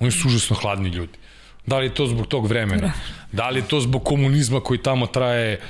Oni 0.00 0.10
su 0.10 0.28
užasno 0.28 0.56
hladni 0.56 0.88
ljudi. 0.88 1.18
Da 1.66 1.78
li 1.78 1.86
je 1.86 1.94
to 1.94 2.06
zbog 2.06 2.26
tog 2.26 2.46
vremena? 2.46 2.92
Da 3.32 3.50
li 3.50 3.60
je 3.60 3.68
to 3.68 3.80
zbog 3.80 4.04
komunizma 4.04 4.60
koji 4.60 4.82
tamo 4.82 5.06
traje 5.06 5.60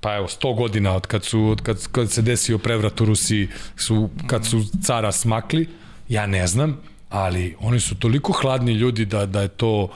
pa 0.00 0.16
evo 0.16 0.28
100 0.28 0.56
godina 0.56 0.94
od 0.96 1.06
kad 1.06 1.24
su 1.24 1.44
od 1.44 1.62
kad, 1.62 1.86
kad 1.92 2.10
se 2.10 2.22
desio 2.22 2.58
prevrat 2.58 3.00
u 3.00 3.04
Rusiji 3.04 3.48
su 3.76 4.10
kad 4.26 4.46
su 4.46 4.64
cara 4.82 5.12
smakli 5.12 5.68
ja 6.08 6.26
ne 6.26 6.46
znam 6.46 6.80
ali 7.08 7.56
oni 7.60 7.80
su 7.80 7.94
toliko 7.94 8.32
hladni 8.32 8.72
ljudi 8.72 9.04
da 9.04 9.26
da 9.26 9.42
je 9.42 9.48
to 9.48 9.88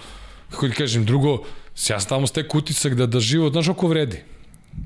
kako 0.50 0.68
ti 0.68 0.74
kažem 0.74 1.04
drugo 1.04 1.42
ja 1.88 2.00
sam 2.00 2.08
tamo 2.08 2.26
stek 2.26 2.54
utisak 2.54 2.94
da 2.94 3.06
da 3.06 3.20
život 3.20 3.52
znaš 3.52 3.68
oko 3.68 3.88
vredi 3.88 4.22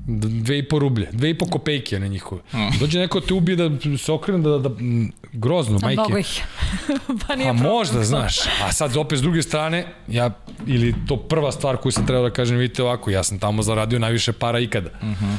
dve 0.07 0.57
i 0.57 0.63
po 0.63 0.79
rublje, 0.79 1.09
dve 1.11 1.29
i 1.29 1.37
po 1.37 1.45
kopejke 1.45 1.99
na 1.99 2.07
njihove. 2.07 2.41
Mm. 2.53 2.79
Dođe 2.79 2.99
neko 2.99 3.21
te 3.21 3.33
ubije 3.33 3.55
da 3.55 3.97
se 3.97 4.11
okrene 4.11 4.39
da, 4.39 4.49
da, 4.49 4.57
da 4.57 4.75
grozno, 5.33 5.79
majke. 5.81 6.01
Mnogo 6.01 6.17
ih. 6.17 6.43
pa 7.27 7.35
nije 7.35 7.49
A 7.49 7.53
možda, 7.53 8.03
znaš. 8.03 8.37
A 8.63 8.71
sad 8.71 8.97
opet 8.97 9.19
s 9.19 9.21
druge 9.21 9.41
strane, 9.41 9.87
ja, 10.07 10.31
ili 10.67 10.95
to 11.07 11.17
prva 11.17 11.51
stvar 11.51 11.77
koju 11.77 11.91
sam 11.91 12.07
trebao 12.07 12.29
da 12.29 12.33
kažem, 12.33 12.57
vidite 12.57 12.83
ovako, 12.83 13.11
ja 13.11 13.23
sam 13.23 13.39
tamo 13.39 13.61
zaradio 13.61 13.99
najviše 13.99 14.31
para 14.31 14.59
ikada. 14.59 14.89
Mm 15.01 15.07
-hmm. 15.07 15.35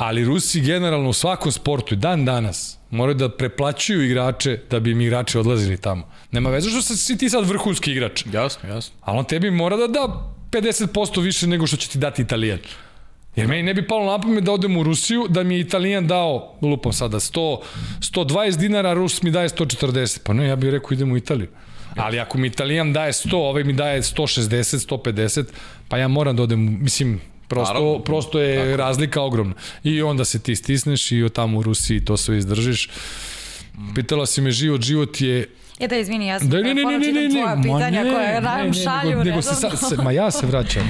Ali 0.00 0.24
Rusi 0.24 0.60
generalno 0.60 1.08
u 1.08 1.12
svakom 1.12 1.52
sportu 1.52 1.94
i 1.94 1.96
dan 1.96 2.24
danas 2.24 2.78
moraju 2.90 3.14
da 3.14 3.28
preplaćuju 3.28 4.04
igrače 4.04 4.60
da 4.70 4.80
bi 4.80 4.90
im 4.90 5.00
igrači 5.00 5.38
odlazili 5.38 5.76
tamo. 5.76 6.08
Nema 6.32 6.50
veze 6.50 6.70
što 6.70 6.82
si 6.82 7.18
ti 7.18 7.30
sad 7.30 7.48
vrhunski 7.48 7.92
igrač. 7.92 8.24
Jasno, 8.32 8.68
jasno. 8.68 8.94
Ali 9.00 9.18
on 9.18 9.24
tebi 9.24 9.50
mora 9.50 9.76
da 9.76 9.86
da 9.86 10.32
50% 10.50 11.22
više 11.22 11.46
nego 11.46 11.66
što 11.66 11.76
će 11.76 11.88
ti 11.88 11.98
dati 11.98 12.22
Italijan. 12.22 12.58
Jer 13.36 13.48
meni 13.48 13.62
ne 13.62 13.74
bi 13.74 13.86
palo 13.86 14.12
na 14.12 14.20
pamet 14.20 14.44
da 14.44 14.52
odem 14.52 14.76
u 14.76 14.82
Rusiju, 14.82 15.26
da 15.28 15.42
mi 15.42 15.54
je 15.54 15.60
Italijan 15.60 16.06
dao, 16.06 16.54
lupam 16.62 16.92
sada, 16.92 17.20
100, 17.20 17.58
120 18.00 18.56
dinara, 18.56 18.92
Rus 18.92 19.22
mi 19.22 19.30
daje 19.30 19.48
140. 19.48 20.18
Pa 20.24 20.32
ne, 20.32 20.46
ja 20.46 20.56
bih 20.56 20.70
rekao 20.70 20.92
idem 20.92 21.12
u 21.12 21.16
Italiju. 21.16 21.48
Ali 21.96 22.20
ako 22.20 22.38
mi 22.38 22.46
Italijan 22.46 22.92
daje 22.92 23.12
100, 23.12 23.34
ovaj 23.34 23.64
mi 23.64 23.72
daje 23.72 24.02
160, 24.02 24.88
150, 24.88 25.44
pa 25.88 25.98
ja 25.98 26.08
moram 26.08 26.36
da 26.36 26.42
odem, 26.42 26.82
mislim, 26.82 27.20
prosto, 27.50 27.74
Naravno. 27.74 27.98
prosto 27.98 28.40
je 28.40 28.64
Tako. 28.64 28.76
razlika 28.76 29.22
ogromna. 29.22 29.54
I 29.84 30.02
onda 30.02 30.24
se 30.24 30.38
ti 30.42 30.56
stisneš 30.56 31.12
i 31.12 31.28
tamo 31.34 31.58
u 31.58 31.62
Rusiji 31.62 32.04
to 32.04 32.16
sve 32.16 32.38
izdržiš. 32.38 32.88
Pitala 33.94 34.26
si 34.26 34.40
me 34.40 34.50
život, 34.50 34.80
život 34.82 35.20
je 35.20 35.48
E 35.80 35.88
da, 35.88 35.96
izvini, 35.96 36.26
ja 36.26 36.38
sam 36.38 36.48
da, 36.50 36.56
ne, 36.56 36.74
ne, 36.74 36.84
ne, 36.84 36.98
ne, 36.98 37.12
ne, 37.12 37.30
tvoja 37.30 37.56
pitanja 37.62 38.04
ne, 38.04 38.10
koja 38.12 38.40
nam 38.40 38.74
šalju. 38.74 39.10
Nego, 39.10 39.24
nego 39.24 39.42
se, 39.42 39.54
sa, 39.54 39.76
se, 39.76 39.96
ma 39.96 40.12
ja 40.12 40.30
se 40.30 40.46
vraćam. 40.46 40.82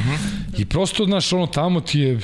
I 0.58 0.64
prosto, 0.66 1.04
znaš, 1.04 1.32
ono 1.32 1.46
tamo 1.46 1.80
ti 1.80 2.00
je, 2.00 2.20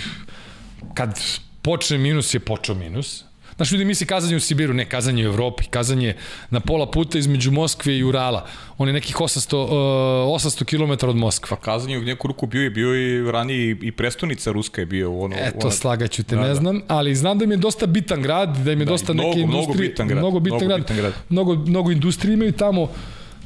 kad 0.95 1.21
počne 1.63 1.99
minus 1.99 2.35
je 2.35 2.41
počeo 2.41 2.75
minus, 2.75 3.25
Znaš, 3.57 3.73
ljudi 3.73 3.85
misli 3.85 4.07
kazanje 4.07 4.37
u 4.37 4.41
Sibiru, 4.41 4.75
ne, 4.75 4.85
kazanje 4.85 5.25
u 5.25 5.27
Evropi, 5.27 5.65
kazanje 5.65 6.15
na 6.51 6.61
pola 6.61 6.91
puta 6.91 7.19
između 7.19 7.51
Moskve 7.51 7.99
i 7.99 8.05
Urala. 8.05 8.47
On 8.79 8.89
je 8.89 8.93
nekih 8.93 9.17
800, 9.17 9.57
uh, 9.57 9.71
800 9.71 10.65
km 10.65 11.07
od 11.09 11.17
Moskva. 11.17 11.57
Pa 11.57 11.63
kazanje 11.63 11.99
u 11.99 12.03
neku 12.03 12.29
ruku 12.29 12.47
bio 12.47 12.63
je, 12.63 12.71
bio 12.71 12.95
i 12.95 13.33
ranije 13.33 13.77
i 13.83 13.93
prestonica 13.93 14.53
Ruska 14.53 14.81
je 14.81 14.87
bio. 14.87 15.19
Ono, 15.19 15.37
Eto, 15.39 15.59
ona... 15.67 15.71
slagaću 15.71 16.23
te, 16.23 16.35
da, 16.35 16.43
ne 16.43 16.49
da. 16.49 16.55
znam, 16.55 16.81
ali 16.89 17.15
znam 17.15 17.39
da 17.39 17.45
im 17.45 17.51
je 17.51 17.57
dosta 17.57 17.87
bitan 17.87 18.23
grad, 18.23 18.57
da 18.57 18.73
im 18.73 18.81
je 18.81 18.85
da, 18.85 18.91
dosta 18.91 19.13
mnogo, 19.13 19.29
neke 19.29 19.41
industrije. 19.41 19.67
Mnogo 19.67 19.83
bitan 19.83 20.09
grad. 20.09 20.19
Mnogo 20.19 20.41
bitan, 20.41 20.57
mnogo 20.59 20.69
grad, 20.69 20.81
bitan 20.81 20.97
grad. 20.97 21.13
Mnogo, 21.29 21.55
mnogo 21.55 21.91
industrije 21.91 22.35
imaju 22.35 22.53
tamo 22.53 22.89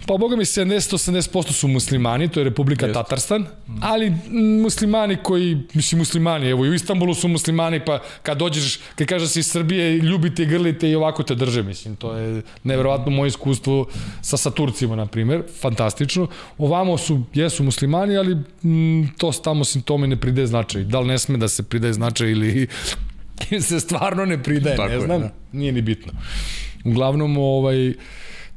Pa 0.07 0.17
boga 0.17 0.37
mi 0.37 0.45
70-80% 0.45 1.53
su 1.53 1.69
muslimani, 1.69 2.29
to 2.29 2.41
je 2.41 2.45
Republika 2.45 2.87
Jest. 2.87 2.95
Tatarstan, 2.95 3.47
ali 3.81 4.13
muslimani 4.63 5.17
koji, 5.23 5.59
mislim 5.75 5.99
muslimani, 5.99 6.49
evo 6.49 6.67
i 6.67 6.69
u 6.69 6.75
Istanbulu 6.75 7.15
su 7.15 7.29
muslimani, 7.29 7.85
pa 7.85 8.01
kad 8.23 8.39
dođeš, 8.39 8.79
kad 8.95 9.07
kažeš 9.07 9.29
da 9.29 9.33
si 9.33 9.41
iz 9.41 9.47
Srbije, 9.47 9.99
ljubite 9.99 10.45
grlite 10.45 10.91
i 10.91 10.95
ovako 10.95 11.23
te 11.23 11.35
drže, 11.35 11.63
mislim, 11.63 11.97
to 11.97 12.15
je 12.17 12.43
neverovatno 12.65 13.13
moje 13.13 13.29
iskustvo 13.29 13.87
sa, 14.23 14.37
sa 14.37 14.51
Turcima, 14.51 14.97
na 14.97 15.07
primer, 15.07 15.43
fantastično. 15.61 16.27
Ovamo 16.59 16.99
su, 16.99 17.23
jesu 17.35 17.65
muslimani, 17.65 18.17
ali 18.17 18.37
m, 18.65 19.11
to 19.19 19.33
tamo 19.33 19.65
simptome 19.65 20.07
ne 20.07 20.17
pridaje 20.17 20.47
značaj. 20.47 20.85
Da 20.85 21.01
li 21.01 21.07
ne 21.07 21.19
sme 21.19 21.39
da 21.39 21.49
se 21.49 21.63
pridaje 21.63 21.93
značaj 21.93 22.31
ili 22.31 22.67
se 23.69 23.81
stvarno 23.81 24.25
ne 24.25 24.43
pridaje, 24.43 24.77
Tako 24.77 24.89
ne 24.89 25.01
znam, 25.01 25.23
je, 25.23 25.29
da. 25.29 25.35
nije 25.53 25.73
ni 25.73 25.83
bitno. 25.83 26.13
Uglavnom, 26.85 27.39
ovaj, 27.39 27.95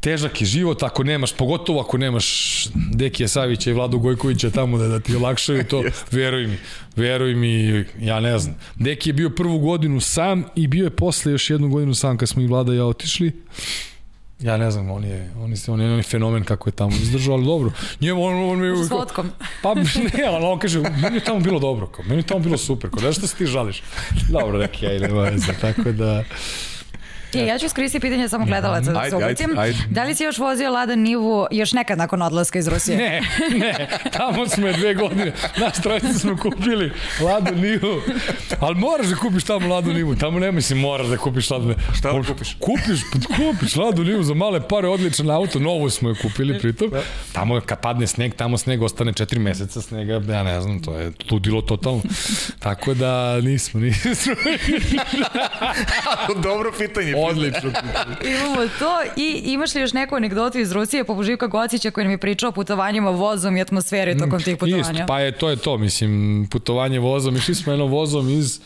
težak 0.04 0.42
je 0.42 0.46
život 0.46 0.84
ako 0.84 1.04
nemaš, 1.04 1.34
pogotovo 1.34 1.82
ako 1.82 1.98
nemaš 1.98 2.28
Dekija 2.94 3.28
Savića 3.28 3.70
i 3.70 3.74
Vladu 3.74 4.00
Gojkovića 4.00 4.50
tamo 4.50 4.78
da, 4.78 4.88
da 4.88 5.00
ti 5.00 5.16
olakšaju 5.16 5.64
to, 5.64 5.84
veruj 6.12 6.48
mi, 6.48 6.58
veruj 6.96 7.36
mi, 7.36 7.86
ja 8.00 8.20
ne 8.20 8.40
znam. 8.40 8.56
Deki 8.76 9.10
je 9.10 9.14
bio 9.14 9.30
prvu 9.30 9.60
godinu 9.60 10.00
sam 10.00 10.44
i 10.56 10.68
bio 10.68 10.84
je 10.84 10.90
posle 10.90 11.32
još 11.32 11.50
jednu 11.50 11.70
godinu 11.70 11.96
sam 11.96 12.18
kad 12.18 12.30
smo 12.30 12.42
i 12.42 12.48
Vlada 12.48 12.74
i 12.74 12.78
ja 12.78 12.86
otišli. 12.86 13.32
Ja 14.40 14.58
ne 14.58 14.72
znam, 14.72 14.92
on 14.92 15.04
je, 15.04 15.32
on 15.38 15.52
je, 15.52 15.58
on 15.68 15.82
je, 15.82 15.92
on 15.92 15.98
je 15.98 16.04
fenomen 16.04 16.44
kako 16.44 16.70
je 16.70 16.74
tamo 16.74 16.92
izdržao, 16.92 17.36
ali 17.36 17.46
dobro. 17.46 17.72
Njemu 18.02 18.24
on, 18.24 18.36
on, 18.36 18.72
on, 18.72 18.86
S 18.86 18.90
fotkom. 18.90 19.32
Pa 19.62 19.74
ne, 19.74 19.84
ali 20.28 20.46
on 20.46 20.60
kaže, 20.60 20.80
meni 20.80 21.16
je 21.16 21.24
tamo 21.24 21.40
bilo 21.40 21.60
dobro, 21.60 21.88
kao, 21.88 22.06
meni 22.06 22.20
je 22.20 22.26
tamo 22.28 22.40
bilo 22.40 22.58
super, 22.58 22.90
kao, 22.90 23.02
nešto 23.02 23.28
se 23.28 23.36
ti 23.36 23.46
žališ. 23.46 23.84
Dobro, 24.30 24.58
neki, 24.58 24.86
ja 24.86 24.94
idem, 24.94 25.12
tako 25.62 25.92
da... 25.92 26.24
E, 27.40 27.46
ja 27.46 27.60
ću 27.60 27.66
iskoristiti 27.66 28.02
pitanje 28.02 28.30
samo 28.30 28.46
gledalaca 28.46 28.92
da 28.92 29.10
se 29.10 29.16
ubacim. 29.16 29.50
Da 29.90 30.04
li 30.04 30.16
si 30.16 30.24
još 30.24 30.38
vozio 30.38 30.72
Lada 30.72 30.96
Nivu 30.96 31.48
još 31.52 31.74
nekad 31.74 31.98
nakon 31.98 32.22
odlaska 32.22 32.60
iz 32.60 32.68
Rusije? 32.68 32.98
Ne, 32.98 33.22
ne, 33.60 33.88
tamo 34.12 34.48
smo 34.48 34.68
je 34.68 34.74
dve 34.74 34.94
godine. 34.94 35.34
Naš 35.58 35.82
trojica 35.82 36.14
smo 36.14 36.38
kupili 36.38 36.92
Ladu 37.22 37.56
Nivu. 37.56 38.02
Ali 38.60 38.76
moraš 38.76 39.08
da 39.08 39.16
kupiš 39.16 39.44
tamo 39.44 39.68
Ladu 39.76 39.94
Nivu. 39.94 40.16
Tamo 40.16 40.40
ne 40.40 40.52
mislim 40.52 40.80
moraš 40.80 41.08
da 41.08 41.18
kupiš 41.18 41.50
Ladu 41.50 41.66
Nivu. 41.66 41.80
Šta 41.98 42.12
da 42.12 42.24
kupiš? 42.28 42.56
Kupiš, 42.60 43.02
kupiš 43.38 43.76
Ladu 43.76 44.04
Nivu 44.04 44.24
za 44.24 44.34
male 44.34 44.68
pare, 44.68 44.88
odličan 44.88 45.30
auto, 45.30 45.60
novo 45.60 45.90
smo 45.90 46.10
je 46.10 46.16
kupili 46.22 46.60
pritom. 46.60 46.90
Da. 46.90 47.02
Tamo 47.34 47.62
kad 47.66 47.80
padne 47.82 48.08
sneg, 48.08 48.34
tamo 48.36 48.58
sneg 48.58 48.82
ostane 48.82 49.14
četiri 49.14 49.40
meseca 49.40 49.82
snega, 49.82 50.14
ja 50.14 50.44
ne 50.44 50.62
znam, 50.62 50.82
to 50.82 50.98
je 50.98 51.12
ludilo 51.32 51.62
totalno. 51.62 52.02
Tako 52.60 52.94
da 52.94 53.42
nismo, 53.42 53.80
nismo. 53.80 54.12
Dobro 56.44 56.72
pitanje. 56.78 57.16
Odlično. 57.26 57.72
Imamo 58.32 58.68
to 58.80 59.02
i 59.16 59.42
imaš 59.46 59.76
li 59.76 59.82
još 59.82 59.94
neku 59.94 60.16
anegdotu 60.16 60.60
iz 60.60 60.72
Rusije 60.72 61.04
poput 61.04 61.26
Živka 61.26 61.48
Gocića 61.48 61.92
koji 61.92 62.04
nam 62.04 62.12
je 62.12 62.18
pričao 62.18 62.50
o 62.50 62.52
putovanjima 62.52 63.10
vozom 63.10 63.58
i 63.58 63.62
atmosferi 63.62 64.18
tokom 64.18 64.42
tih 64.42 64.58
putovanja? 64.58 64.92
Isto, 64.92 65.06
pa 65.08 65.20
je, 65.20 65.32
to 65.32 65.50
je 65.50 65.56
to, 65.56 65.78
mislim, 65.78 66.48
putovanje 66.52 67.00
vozom. 67.00 67.36
Išli 67.36 67.56
smo 67.56 67.74
jednom 67.74 67.92
vozom 67.92 68.30
iz 68.30 68.60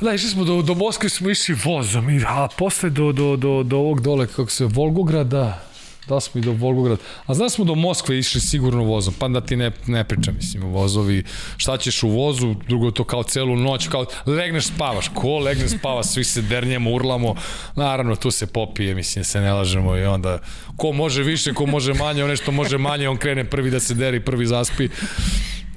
Da, 0.00 0.14
išli 0.14 0.28
smo 0.28 0.44
do, 0.44 0.62
do 0.62 0.74
Moskve, 0.74 1.08
smo 1.08 1.30
išli 1.30 1.54
vozom, 1.64 2.06
a 2.26 2.48
posle 2.58 2.90
do, 2.90 3.12
do, 3.12 3.36
do, 3.36 3.62
do 3.62 3.76
ovog 3.76 4.00
dole, 4.00 4.26
kako 4.26 4.50
se, 4.50 4.64
Volgograda, 4.64 5.69
da 6.08 6.20
smo 6.20 6.38
i 6.38 6.44
do 6.44 6.52
Volgograda. 6.52 7.02
A 7.26 7.34
znaš 7.34 7.52
smo 7.52 7.64
do 7.64 7.74
Moskve 7.74 8.18
išli 8.18 8.40
sigurno 8.40 8.84
vozom, 8.84 9.14
pa 9.18 9.28
da 9.28 9.40
ti 9.40 9.56
ne, 9.56 9.70
ne 9.86 10.04
pričam, 10.04 10.34
mislim, 10.36 10.62
vozovi, 10.62 11.24
šta 11.56 11.76
ćeš 11.76 12.02
u 12.02 12.08
vozu, 12.08 12.54
drugo 12.68 12.90
to 12.90 13.04
kao 13.04 13.22
celu 13.22 13.56
noć, 13.56 13.88
kao 13.88 14.06
legneš 14.26 14.66
spavaš, 14.66 15.08
ko 15.14 15.38
legne 15.38 15.68
spava, 15.68 16.02
svi 16.02 16.24
se 16.24 16.42
dernjemo, 16.42 16.90
urlamo, 16.90 17.34
naravno 17.76 18.16
tu 18.16 18.30
se 18.30 18.46
popije, 18.46 18.94
mislim, 18.94 19.24
se 19.24 19.40
ne 19.40 19.52
lažemo 19.52 19.96
i 19.96 20.04
onda 20.04 20.38
ko 20.76 20.92
može 20.92 21.22
više, 21.22 21.54
ko 21.54 21.66
može 21.66 21.94
manje, 21.94 22.24
on 22.24 22.30
nešto 22.30 22.52
može 22.52 22.78
manje, 22.78 23.08
on 23.08 23.16
krene 23.16 23.44
prvi 23.44 23.70
da 23.70 23.80
se 23.80 23.94
deri, 23.94 24.20
prvi 24.20 24.46
zaspi. 24.46 24.88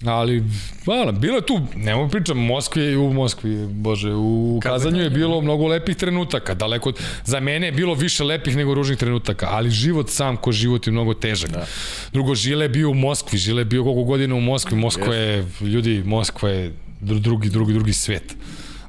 Ali, 0.05 0.43
hvala, 0.85 1.11
bilo 1.11 1.35
je 1.35 1.45
tu, 1.45 1.61
nemo 1.75 2.09
pričam, 2.09 2.37
Moskvi, 2.37 2.95
u 2.95 3.13
Moskvi, 3.13 3.67
bože, 3.67 4.13
u 4.13 4.59
Kazanju 4.63 5.01
je 5.01 5.09
bilo 5.09 5.41
mnogo 5.41 5.67
lepih 5.67 5.95
trenutaka, 5.95 6.53
daleko, 6.53 6.91
za 7.25 7.39
mene 7.39 7.67
je 7.67 7.71
bilo 7.71 7.93
više 7.93 8.23
lepih 8.23 8.57
nego 8.57 8.73
ružnih 8.73 8.97
trenutaka, 8.97 9.47
ali 9.51 9.69
život 9.69 10.09
sam 10.09 10.37
ko 10.37 10.51
život 10.51 10.87
je 10.87 10.91
mnogo 10.91 11.13
težak. 11.13 11.51
Da. 11.51 11.65
Drugo, 12.13 12.35
Žile 12.35 12.65
je 12.65 12.69
bio 12.69 12.89
u 12.89 12.93
Moskvi, 12.93 13.37
Žile 13.37 13.61
je 13.61 13.65
bio 13.65 13.83
koliko 13.83 14.03
godina 14.03 14.35
u 14.35 14.41
Moskvi, 14.41 14.77
Moskva 14.77 15.15
je, 15.15 15.45
ljudi, 15.61 16.03
Moskva 16.05 16.49
je 16.49 16.73
drugi, 17.01 17.49
drugi, 17.49 17.73
drugi 17.73 17.93
svet. 17.93 18.35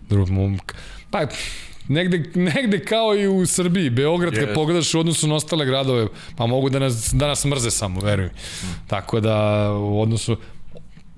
Drugi, 0.09 0.33
pa, 1.11 1.27
negde, 1.89 2.31
negde 2.35 2.79
kao 2.79 3.17
i 3.17 3.29
u 3.29 3.47
Srbiji, 3.47 3.91
Beograd, 3.91 4.35
yes. 4.35 4.41
kad 4.41 4.55
pogledaš 4.55 4.95
u 4.95 5.01
odnosu 5.01 5.29
na 5.29 5.35
ostale 5.35 5.67
gradove, 5.67 6.07
pa 6.37 6.47
mogu 6.47 6.71
da 6.71 6.79
nas, 6.79 7.11
da 7.13 7.27
nas 7.27 7.45
mrze 7.45 7.71
samo, 7.71 8.01
veruj. 8.01 8.27
Mm. 8.27 8.67
Tako 8.87 9.21
da, 9.21 9.71
u 9.73 10.01
odnosu, 10.01 10.37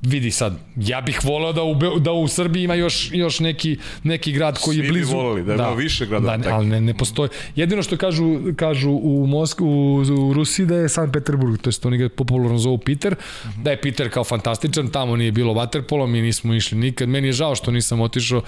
vidi 0.07 0.31
sad, 0.31 0.59
ja 0.77 1.01
bih 1.01 1.21
voleo 1.25 1.53
da 1.53 1.63
u, 1.63 1.99
da 1.99 2.13
u 2.13 2.29
Srbiji 2.29 2.65
ima 2.65 2.75
još, 2.75 3.11
još 3.13 3.41
neki, 3.41 3.79
neki 4.03 4.33
grad 4.33 4.59
koji 4.59 4.77
Svi 4.77 4.85
je 4.85 4.91
blizu. 4.91 5.07
Svi 5.07 5.17
bi 5.17 5.23
voleli, 5.23 5.45
da, 5.45 5.57
da 5.57 5.71
više 5.71 6.07
grada. 6.07 6.37
Da, 6.37 6.55
ali 6.55 6.67
ne, 6.67 6.81
ne 6.81 6.95
postoji. 6.95 7.29
Jedino 7.57 7.83
što 7.83 7.97
kažu, 7.97 8.39
kažu 8.57 8.91
u, 8.91 9.27
Moskvu, 9.27 9.67
u, 9.67 10.29
u 10.29 10.33
Rusiji 10.33 10.67
da 10.67 10.77
je 10.77 10.89
San 10.89 11.13
Peterburg, 11.13 11.61
to 11.61 11.71
je 11.71 11.75
oni 11.85 11.99
ga 11.99 12.09
popularno 12.09 12.59
zovu 12.59 12.79
Peter, 12.79 13.15
da 13.63 13.71
je 13.71 13.81
Peter 13.81 14.11
kao 14.11 14.25
fantastičan, 14.25 14.89
tamo 14.89 15.17
nije 15.17 15.33
bilo 15.33 15.53
vaterpolo, 15.53 16.07
mi 16.07 16.23
nismo 16.23 16.55
išli 16.55 16.79
nikad. 16.79 17.09
Meni 17.09 17.29
je 17.29 17.33
žao 17.33 17.55
što 17.55 17.71
nisam 17.71 18.01
otišao, 18.01 18.43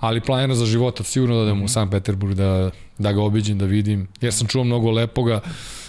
ali 0.00 0.20
planira 0.20 0.54
za 0.54 0.66
života 0.66 1.04
sigurno 1.04 1.36
da 1.36 1.42
idem 1.42 1.56
uh 1.56 1.62
-huh. 1.62 1.64
u 1.64 1.68
San 1.68 1.90
Peterburg 1.90 2.34
da, 2.34 2.70
da 2.98 3.12
ga 3.12 3.22
obiđem, 3.22 3.58
da 3.58 3.64
vidim, 3.64 4.08
jer 4.20 4.32
sam 4.32 4.46
čuo 4.46 4.64
mnogo 4.64 4.90
lepoga. 4.90 5.40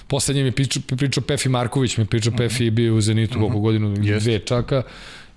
Poslednje 0.07 0.43
mi 0.43 0.51
pričao, 0.51 0.81
pričao 0.97 1.23
Pefi 1.23 1.49
Marković, 1.49 1.97
mi 1.97 2.05
pričao 2.05 2.29
uh 2.29 2.35
-huh. 2.35 2.37
Pefi 2.37 2.69
bio 2.69 2.95
u 2.95 3.01
Zenitu 3.01 3.31
uh 3.31 3.37
-huh. 3.37 3.41
koliko 3.41 3.59
godinu, 3.59 3.95
yes. 3.95 4.19
dve 4.19 4.39
čaka 4.39 4.83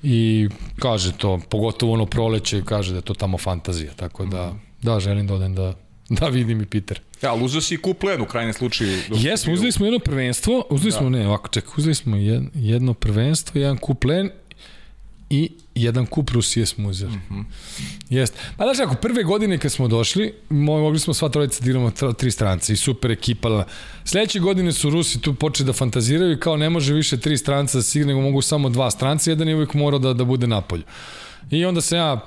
i 0.03 0.49
kaže 0.79 1.13
to, 1.13 1.41
pogotovo 1.49 1.93
ono 1.93 2.07
proleće, 2.07 2.63
kaže 2.65 2.93
da 2.93 2.99
je 2.99 3.03
to 3.03 3.15
tamo 3.15 3.39
fantazija, 3.39 3.93
tako 3.97 4.27
da, 4.27 4.49
uh 4.49 4.55
-huh. 4.55 4.59
da, 4.83 5.01
želim 5.01 5.27
da 5.27 5.35
odem 5.35 5.55
da, 5.55 5.75
da 6.09 6.29
vidim 6.29 6.61
i 6.63 6.67
Peter. 6.67 7.01
Ja, 7.23 7.33
ali 7.33 7.45
uzeo 7.45 7.61
si 7.61 7.75
i 7.75 7.79
kup 7.79 8.05
u 8.23 8.25
krajnjem 8.25 8.55
slučaju. 8.55 8.99
Jesmo, 9.11 9.53
uzeli 9.53 9.73
smo 9.73 9.87
jedno 9.87 9.99
prvenstvo, 9.99 10.67
uzeli 10.71 10.91
da. 10.91 10.99
smo, 10.99 11.11
ne, 11.11 11.27
ovako, 11.27 11.49
čekaj, 11.49 11.71
uzeli 11.77 11.95
smo 11.95 12.17
jedno 12.55 12.95
prvenstvo, 12.95 13.61
jedan 13.61 13.77
kup 13.77 14.05
i 15.31 15.51
jedan 15.75 16.07
kup 16.07 16.31
Rusije 16.31 16.67
smo 16.67 16.89
uzeli. 16.89 17.13
Mm 17.13 17.23
-hmm. 17.31 17.45
Jest. 18.11 18.35
Pa 18.57 18.65
znaš 18.65 18.79
ako, 18.79 18.95
prve 18.95 19.23
godine 19.23 19.59
kad 19.59 19.73
smo 19.73 19.89
došli, 19.89 20.35
mogli 20.49 20.99
smo 20.99 21.15
sva 21.15 21.29
trojica 21.29 21.65
da 21.65 21.71
igramo 21.71 21.91
tri 21.91 22.31
strance 22.31 22.73
i 22.73 22.77
super 22.77 23.11
ekipa. 23.11 23.65
Sledeće 24.05 24.39
godine 24.41 24.73
su 24.73 24.91
Rusi 24.91 25.21
tu 25.21 25.35
počeli 25.35 25.67
da 25.67 25.73
fantaziraju 25.73 26.33
i 26.33 26.41
kao 26.41 26.57
ne 26.57 26.71
može 26.71 26.95
više 26.95 27.21
tri 27.21 27.39
stranca 27.39 27.79
da 27.79 27.83
signe, 27.83 28.07
nego 28.07 28.21
mogu 28.21 28.43
samo 28.43 28.69
dva 28.69 28.91
stranca, 28.91 29.31
jedan 29.31 29.49
je 29.49 29.55
uvijek 29.55 29.75
morao 29.75 29.99
da, 29.99 30.13
da 30.13 30.25
bude 30.25 30.47
napolju. 30.47 30.83
I 31.51 31.65
onda 31.65 31.81
se 31.81 31.97
ja 31.97 32.21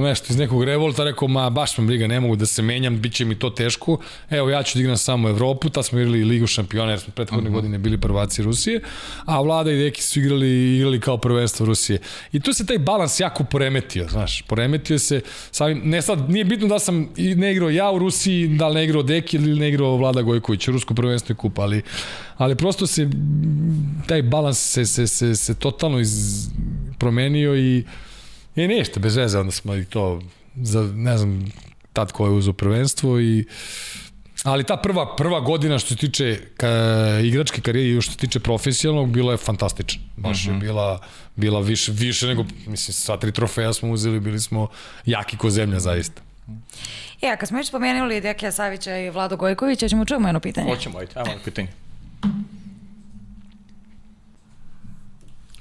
nešto 0.00 0.26
iz 0.30 0.38
nekog 0.38 0.64
revolta 0.64 1.04
rekao, 1.04 1.28
ma 1.28 1.50
baš 1.50 1.78
me 1.78 1.84
briga, 1.86 2.06
ne 2.06 2.20
mogu 2.20 2.36
da 2.36 2.46
se 2.46 2.62
menjam, 2.62 3.00
bit 3.00 3.14
će 3.14 3.24
mi 3.24 3.34
to 3.34 3.50
teško. 3.50 3.98
Evo, 4.30 4.50
ja 4.50 4.62
ću 4.62 4.78
da 4.78 4.80
igram 4.80 4.96
samo 4.96 5.28
Evropu, 5.28 5.70
ta 5.70 5.82
smo 5.82 5.98
igrali 5.98 6.24
Ligu 6.24 6.46
šampiona, 6.46 6.90
jer 6.90 7.00
smo 7.00 7.12
prethodne 7.12 7.42
uh 7.42 7.44
mhm. 7.44 7.52
-huh. 7.52 7.56
godine 7.56 7.78
bili 7.78 8.00
prvaci 8.00 8.42
Rusije, 8.42 8.80
a 9.24 9.40
Vlada 9.40 9.72
i 9.72 9.78
Deki 9.78 10.02
su 10.02 10.20
igrali, 10.20 10.76
igrali 10.76 11.00
kao 11.00 11.16
prvenstvo 11.16 11.66
Rusije. 11.66 11.98
I 12.32 12.40
tu 12.40 12.52
se 12.52 12.66
taj 12.66 12.78
balans 12.78 13.20
jako 13.20 13.44
poremetio, 13.44 14.08
znaš, 14.08 14.42
poremetio 14.42 14.98
se, 14.98 15.20
samim, 15.50 15.80
ne 15.84 16.02
sad, 16.02 16.30
nije 16.30 16.44
bitno 16.44 16.68
da 16.68 16.78
sam 16.78 17.08
ne 17.16 17.52
igrao 17.52 17.70
ja 17.70 17.90
u 17.90 17.98
Rusiji, 17.98 18.48
da 18.48 18.68
li 18.68 18.74
ne 18.74 18.84
igrao 18.84 19.02
Deki 19.02 19.36
ili 19.36 19.60
ne 19.60 19.68
igrao 19.68 19.96
Vlada 19.96 20.22
Gojković, 20.22 20.68
Rusko 20.68 20.94
prvenstvo 20.94 21.32
i 21.32 21.36
kup, 21.36 21.58
ali, 21.58 21.82
ali 22.36 22.56
prosto 22.56 22.86
se, 22.86 23.08
taj 24.06 24.22
balans 24.22 24.58
se, 24.58 24.86
se, 24.86 25.06
se, 25.06 25.36
se 25.36 25.54
totalno 25.54 26.00
iz, 26.00 26.46
promenio 26.98 27.56
i 27.56 27.84
I 28.56 28.68
ništa, 28.68 29.00
bez 29.00 29.16
veze, 29.16 29.38
onda 29.38 29.52
smo 29.52 29.74
i 29.74 29.84
to, 29.84 30.22
za, 30.56 30.82
ne 30.94 31.18
znam, 31.18 31.52
tad 31.92 32.12
ko 32.12 32.26
je 32.26 32.32
uzo 32.32 32.52
prvenstvo 32.52 33.20
i 33.20 33.44
Ali 34.44 34.64
ta 34.64 34.76
prva 34.76 35.16
prva 35.16 35.40
godina 35.40 35.78
što 35.78 35.88
se 35.88 35.96
tiče 35.96 36.40
ka, 36.56 36.68
igračke 37.24 37.60
karijere 37.60 37.98
i 37.98 38.00
što 38.00 38.12
se 38.12 38.18
tiče 38.18 38.40
profesionalnog 38.40 39.10
bila 39.10 39.32
je 39.32 39.38
fantastična. 39.38 40.02
Baš 40.16 40.38
uh 40.38 40.44
-huh. 40.44 40.48
je 40.48 40.52
mhm. 40.52 40.60
bila 40.60 41.00
bila 41.36 41.60
više 41.60 41.92
više 41.92 42.26
nego 42.26 42.44
mislim 42.66 42.94
sva 42.94 43.16
tri 43.16 43.32
trofeja 43.32 43.72
smo 43.72 43.90
uzeli, 43.90 44.20
bili 44.20 44.40
smo 44.40 44.68
jaki 45.06 45.36
ko 45.36 45.50
zemlja 45.50 45.80
zaista. 45.80 46.22
E, 47.22 47.28
a 47.28 47.36
kad 47.36 47.48
smo 47.48 47.58
već 47.58 47.68
spomenuli 47.68 48.20
Dekija 48.20 48.52
Savića 48.52 48.96
i 48.96 49.10
Vlado 49.10 49.36
Gojkovića, 49.36 49.88
ćemo 49.88 50.04
čujemo 50.04 50.28
jedno 50.28 50.40
pitanje. 50.40 50.70
Hoćemo, 50.70 50.98
ajde, 50.98 51.12
ajmo 51.14 51.40
pitanje. 51.44 51.68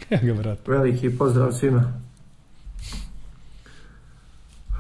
Ja 0.10 0.20
ga, 0.22 0.34
brat. 0.34 0.68
Veliki 0.68 1.10
pozdrav 1.18 1.52
svima. 1.52 2.02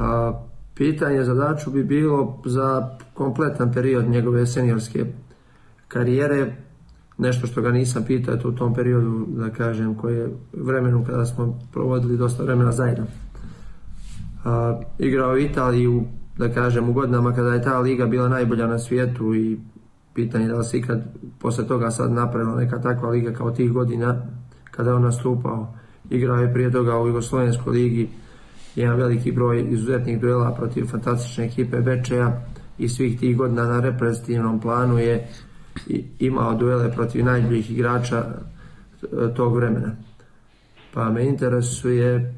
A, 0.01 0.33
pitanje 0.75 1.23
za 1.23 1.33
Daču 1.33 1.71
bi 1.71 1.83
bilo 1.83 2.41
za 2.45 2.89
kompletan 3.13 3.73
period 3.73 4.09
njegove 4.09 4.45
seniorske 4.45 5.05
karijere, 5.87 6.55
nešto 7.17 7.47
što 7.47 7.61
ga 7.61 7.71
nisam 7.71 8.03
pitao 8.07 8.37
u 8.45 8.51
tom 8.51 8.73
periodu, 8.73 9.25
da 9.27 9.49
kažem, 9.49 9.95
koje 9.95 10.29
vremenu 10.53 11.05
kada 11.05 11.25
smo 11.25 11.59
provodili 11.73 12.17
dosta 12.17 12.43
vremena 12.43 12.71
zajedno. 12.71 13.05
A, 14.45 14.81
igrao 14.99 15.33
u 15.33 15.37
Italiji 15.37 15.87
u, 15.87 16.03
da 16.37 16.49
kažem, 16.53 16.89
u 16.89 16.93
godinama 16.93 17.33
kada 17.33 17.53
je 17.53 17.61
ta 17.61 17.79
liga 17.79 18.05
bila 18.05 18.29
najbolja 18.29 18.67
na 18.67 18.79
svijetu 18.79 19.35
i 19.35 19.59
pitanje 20.13 20.47
da 20.47 20.57
li 20.57 20.63
se 20.63 20.77
ikad 20.77 21.01
posle 21.39 21.67
toga 21.67 21.91
sad 21.91 22.11
napravila 22.11 22.55
neka 22.55 22.81
takva 22.81 23.09
liga 23.09 23.33
kao 23.33 23.51
tih 23.51 23.71
godina 23.71 24.21
kada 24.71 24.89
je 24.89 24.95
on 24.95 25.01
nastupao. 25.01 25.73
Igrao 26.09 26.37
je 26.37 26.53
prije 26.53 26.71
toga 26.71 26.99
u 26.99 27.07
Jugoslovenskoj 27.07 27.73
ligi, 27.73 28.09
jedan 28.75 28.97
veliki 28.97 29.31
broj 29.31 29.65
izuzetnih 29.69 30.21
duela 30.21 30.55
protiv 30.55 30.85
fantastične 30.85 31.45
ekipe 31.45 31.81
Bečeja 31.81 32.41
i 32.77 32.89
svih 32.89 33.19
tih 33.19 33.37
godina 33.37 33.63
na 33.63 33.79
reprezentativnom 33.79 34.59
planu 34.59 34.97
je 34.97 35.27
imao 36.19 36.53
duele 36.53 36.91
protiv 36.91 37.25
najboljih 37.25 37.71
igrača 37.71 38.17
e, 38.17 39.33
tog 39.35 39.55
vremena. 39.55 39.95
Pa 40.93 41.09
me 41.09 41.25
interesuje 41.25 42.35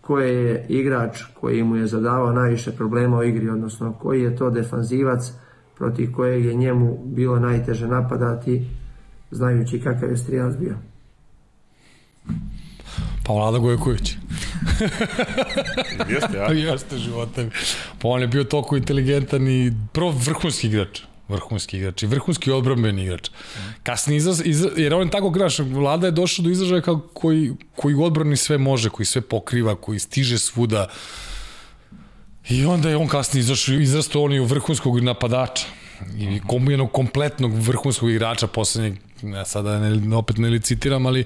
koji 0.00 0.44
je 0.44 0.66
igrač 0.68 1.22
koji 1.40 1.62
mu 1.62 1.76
je 1.76 1.86
zadavao 1.86 2.32
najviše 2.32 2.72
problema 2.72 3.18
u 3.18 3.22
igri, 3.22 3.48
odnosno 3.48 3.92
koji 3.92 4.22
je 4.22 4.36
to 4.36 4.50
defanzivac 4.50 5.32
protiv 5.78 6.12
kojeg 6.12 6.44
je 6.44 6.54
njemu 6.54 6.98
bilo 7.04 7.38
najteže 7.38 7.88
napadati, 7.88 8.66
znajući 9.30 9.80
kakav 9.80 10.10
je 10.10 10.16
strijelac 10.16 10.56
bio. 10.56 10.74
Pa 13.26 13.32
Vlada 13.32 13.58
Gojković. 13.58 14.14
Jeste, 16.08 16.36
ja. 16.36 16.52
Jeste 16.70 16.98
života. 16.98 17.44
Pa 17.98 18.08
on 18.08 18.20
je 18.20 18.26
bio 18.26 18.44
toliko 18.44 18.76
inteligentan 18.76 19.48
i 19.48 19.72
prvo 19.92 20.10
vrhunski 20.10 20.66
igrač 20.66 21.00
vrhunski 21.28 21.76
igrač 21.76 22.02
i 22.02 22.06
vrhunski 22.06 22.50
odbrambeni 22.50 23.02
igrač. 23.04 23.30
Kasnije 23.82 24.16
izraz, 24.16 24.42
izraz, 24.44 24.72
jer 24.76 24.94
on 24.94 25.06
je 25.06 25.10
tako 25.10 25.32
igrač, 25.34 25.58
vlada 25.58 26.06
je 26.06 26.10
došao 26.10 26.42
do 26.42 26.50
izražaja 26.50 26.80
kao 26.80 26.98
koji, 27.14 27.52
koji 27.76 27.94
odbrani 27.94 28.36
sve 28.36 28.58
može, 28.58 28.90
koji 28.90 29.06
sve 29.06 29.20
pokriva, 29.20 29.74
koji 29.74 29.98
stiže 29.98 30.38
svuda. 30.38 30.88
I 32.48 32.64
onda 32.64 32.88
je 32.88 32.96
on 32.96 33.08
kasnije 33.08 33.40
izašao, 33.40 33.74
izrastao 33.74 34.22
on 34.22 34.32
i 34.32 34.40
u 34.40 34.44
vrhunskog 34.44 35.00
napadača 35.00 35.66
i 36.18 36.40
kom, 36.46 36.70
jednog 36.70 36.92
kompletnog 36.92 37.54
vrhunskog 37.54 38.10
igrača 38.10 38.46
poslednjeg 38.46 39.05
ja 39.22 39.44
sada 39.44 39.78
ne, 39.78 40.16
opet 40.16 40.38
ne 40.38 40.48
licitiram, 40.48 41.06
ali 41.06 41.24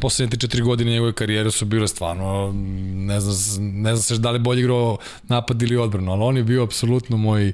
poslednje 0.00 0.30
te 0.30 0.36
četiri 0.36 0.62
godine 0.62 0.90
njegove 0.90 1.12
karijere 1.12 1.50
su 1.50 1.64
bile 1.64 1.88
stvarno, 1.88 2.52
ne 2.94 3.20
znam, 3.20 3.64
ne 3.82 3.96
znam 3.96 4.02
se 4.02 4.18
da 4.18 4.30
li 4.30 4.38
bolje 4.38 4.60
igrao 4.60 4.96
napad 5.28 5.62
ili 5.62 5.76
odbranu, 5.76 6.12
ali 6.12 6.22
on 6.22 6.36
je 6.36 6.44
bio 6.44 6.64
apsolutno 6.64 7.16
moj, 7.16 7.52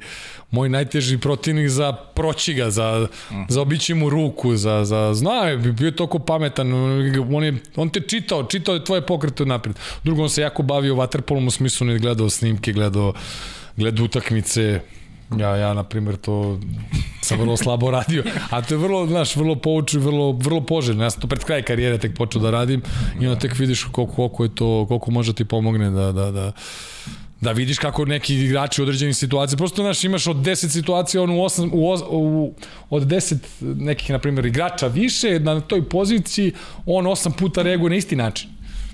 moj 0.50 0.68
najteži 0.68 1.18
protivnik 1.18 1.68
za 1.68 1.92
proći 1.92 2.54
ga, 2.54 2.70
za, 2.70 3.08
mm. 3.30 3.34
za 3.48 3.60
obići 3.60 3.94
mu 3.94 4.10
ruku, 4.10 4.56
za, 4.56 4.84
za 4.84 5.14
znao 5.14 5.44
je, 5.44 5.56
bio 5.56 5.86
je 5.86 5.96
toliko 5.96 6.18
pametan, 6.18 6.72
on, 7.32 7.44
je, 7.44 7.54
on 7.76 7.90
te 7.90 8.00
čitao, 8.00 8.44
čitao 8.44 8.74
je 8.74 8.84
tvoje 8.84 9.06
pokrete 9.06 9.44
napred. 9.44 9.76
Drugo, 10.04 10.22
on 10.22 10.30
se 10.30 10.42
jako 10.42 10.62
bavio 10.62 10.94
vaterpolom 10.94 11.46
u 11.46 11.50
smislu, 11.50 11.86
ne 11.86 11.98
gledao 11.98 12.30
snimke, 12.30 12.72
gledao, 12.72 13.12
gledao 13.76 14.04
utakmice, 14.04 14.80
Ja, 15.36 15.56
ja, 15.56 15.74
na 15.74 15.84
primjer, 15.84 16.16
to 16.16 16.60
sam 17.22 17.40
vrlo 17.40 17.56
slabo 17.56 17.90
radio, 17.90 18.24
a 18.50 18.62
to 18.62 18.74
je 18.74 18.78
vrlo, 18.78 19.06
znaš, 19.06 19.36
vrlo 19.36 19.56
pouči, 19.56 19.98
vrlo, 19.98 20.32
vrlo 20.32 20.60
poželjno. 20.60 21.04
Ja 21.04 21.10
sam 21.10 21.20
to 21.20 21.28
pred 21.28 21.44
kraj 21.44 21.62
karijere 21.62 21.98
tek 21.98 22.16
počeo 22.16 22.42
da 22.42 22.50
radim 22.50 22.82
i 23.20 23.26
onda 23.26 23.38
tek 23.38 23.58
vidiš 23.58 23.84
koliko, 23.84 24.12
koliko 24.12 24.44
je 24.44 24.54
to, 24.54 24.86
koliko 24.88 25.10
može 25.10 25.32
ti 25.32 25.44
pomogne 25.44 25.90
da, 25.90 26.12
da, 26.12 26.30
da, 26.30 26.52
da 27.40 27.52
vidiš 27.52 27.78
kako 27.78 28.04
neki 28.04 28.34
igrači 28.34 28.80
u 28.80 28.84
određenim 28.84 29.14
situacijama, 29.14 29.58
prosto 29.58 29.82
znaš, 29.82 30.04
imaš 30.04 30.26
od 30.26 30.36
10 30.36 30.68
situacija, 30.68 31.22
on 31.22 31.30
u 31.30 31.34
8, 31.34 31.70
u, 31.72 32.16
u, 32.16 32.54
od 32.90 33.02
10 33.02 33.36
nekih, 33.60 34.10
na 34.10 34.18
primjer, 34.18 34.46
igrača 34.46 34.86
više, 34.86 35.40
na 35.40 35.60
toj 35.60 35.88
poziciji, 35.88 36.52
on 36.86 37.04
8 37.04 37.32
puta 37.38 37.62
reaguje 37.62 37.90
na 37.90 37.96
isti 37.96 38.16
način. 38.16 38.50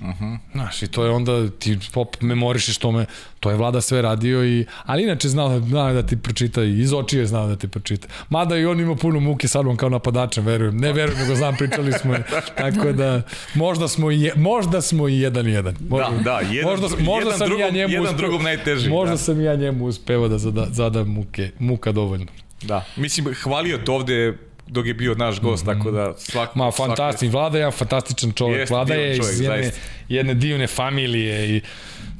Uh 0.09 0.21
-huh. 0.21 0.37
Znaš, 0.51 0.83
i 0.83 0.87
to 0.87 1.05
je 1.05 1.11
onda, 1.11 1.49
ti 1.49 1.79
pop 1.93 2.21
memorišeš 2.21 2.77
tome, 2.77 3.05
to 3.39 3.49
je 3.49 3.55
vlada 3.55 3.81
sve 3.81 4.01
radio 4.01 4.45
i, 4.45 4.65
ali 4.85 5.03
inače 5.03 5.29
znao, 5.29 5.59
znao 5.59 5.93
da 5.93 6.03
ti 6.03 6.17
pročita 6.17 6.63
i 6.63 6.79
iz 6.79 6.93
očije 6.93 7.19
je 7.19 7.25
znao 7.25 7.47
da 7.47 7.55
ti 7.55 7.67
pročita. 7.67 8.07
Mada 8.29 8.57
i 8.57 8.65
on 8.65 8.79
ima 8.79 8.95
puno 8.95 9.19
muke 9.19 9.47
sa 9.47 9.61
mnom 9.61 9.77
kao 9.77 9.89
napadačem, 9.89 10.45
verujem. 10.45 10.77
Ne 10.77 10.93
verujem, 10.93 11.19
nego 11.19 11.35
znam, 11.35 11.55
pričali 11.55 11.91
smo. 11.91 12.15
tako 12.57 12.91
da, 12.91 13.21
možda 13.53 13.87
smo 13.87 14.11
i, 14.11 14.31
možda 14.35 14.81
smo 14.81 15.07
i 15.07 15.19
jedan 15.19 15.47
jedan. 15.47 15.75
Možda, 15.89 16.11
da, 16.17 16.23
da, 16.23 16.39
jedan, 16.51 16.71
možda, 16.71 16.87
možda 17.03 17.29
jedan 17.29 17.37
sam 17.37 17.47
drugom, 17.47 17.65
ja 17.65 17.69
njemu 17.69 17.93
jedan 17.93 18.05
uspeo, 18.05 18.17
drugom 18.17 18.43
najteži. 18.43 18.89
Možda 18.89 19.11
da. 19.11 19.17
sam 19.17 19.41
ja 19.41 19.55
njemu 19.55 19.85
uspeo 19.85 20.27
da 20.27 20.37
zada, 20.37 20.67
zadam 20.71 21.07
muke, 21.07 21.51
muka 21.59 21.91
dovoljno. 21.91 22.25
Da, 22.61 22.85
mislim, 22.95 23.33
hvalio 23.43 23.77
to 23.77 23.93
ovde 23.93 24.37
dok 24.67 24.85
je 24.85 24.93
bio 24.93 25.15
naš 25.15 25.39
gost, 25.41 25.65
mm 25.65 25.69
-hmm. 25.69 25.77
tako 25.77 25.91
da 25.91 26.13
svak, 26.17 26.55
Ma, 26.55 26.71
fantastičan, 26.71 27.29
Vlada 27.29 27.57
je 27.57 27.61
jedan 27.61 27.71
fantastičan 27.71 28.31
čovjek, 28.31 28.69
Vlada 28.69 28.93
je 28.93 29.17
iz 29.17 29.41
jedne, 29.41 29.71
jedne 30.09 30.33
divne 30.33 30.67
familije 30.67 31.55
i 31.55 31.61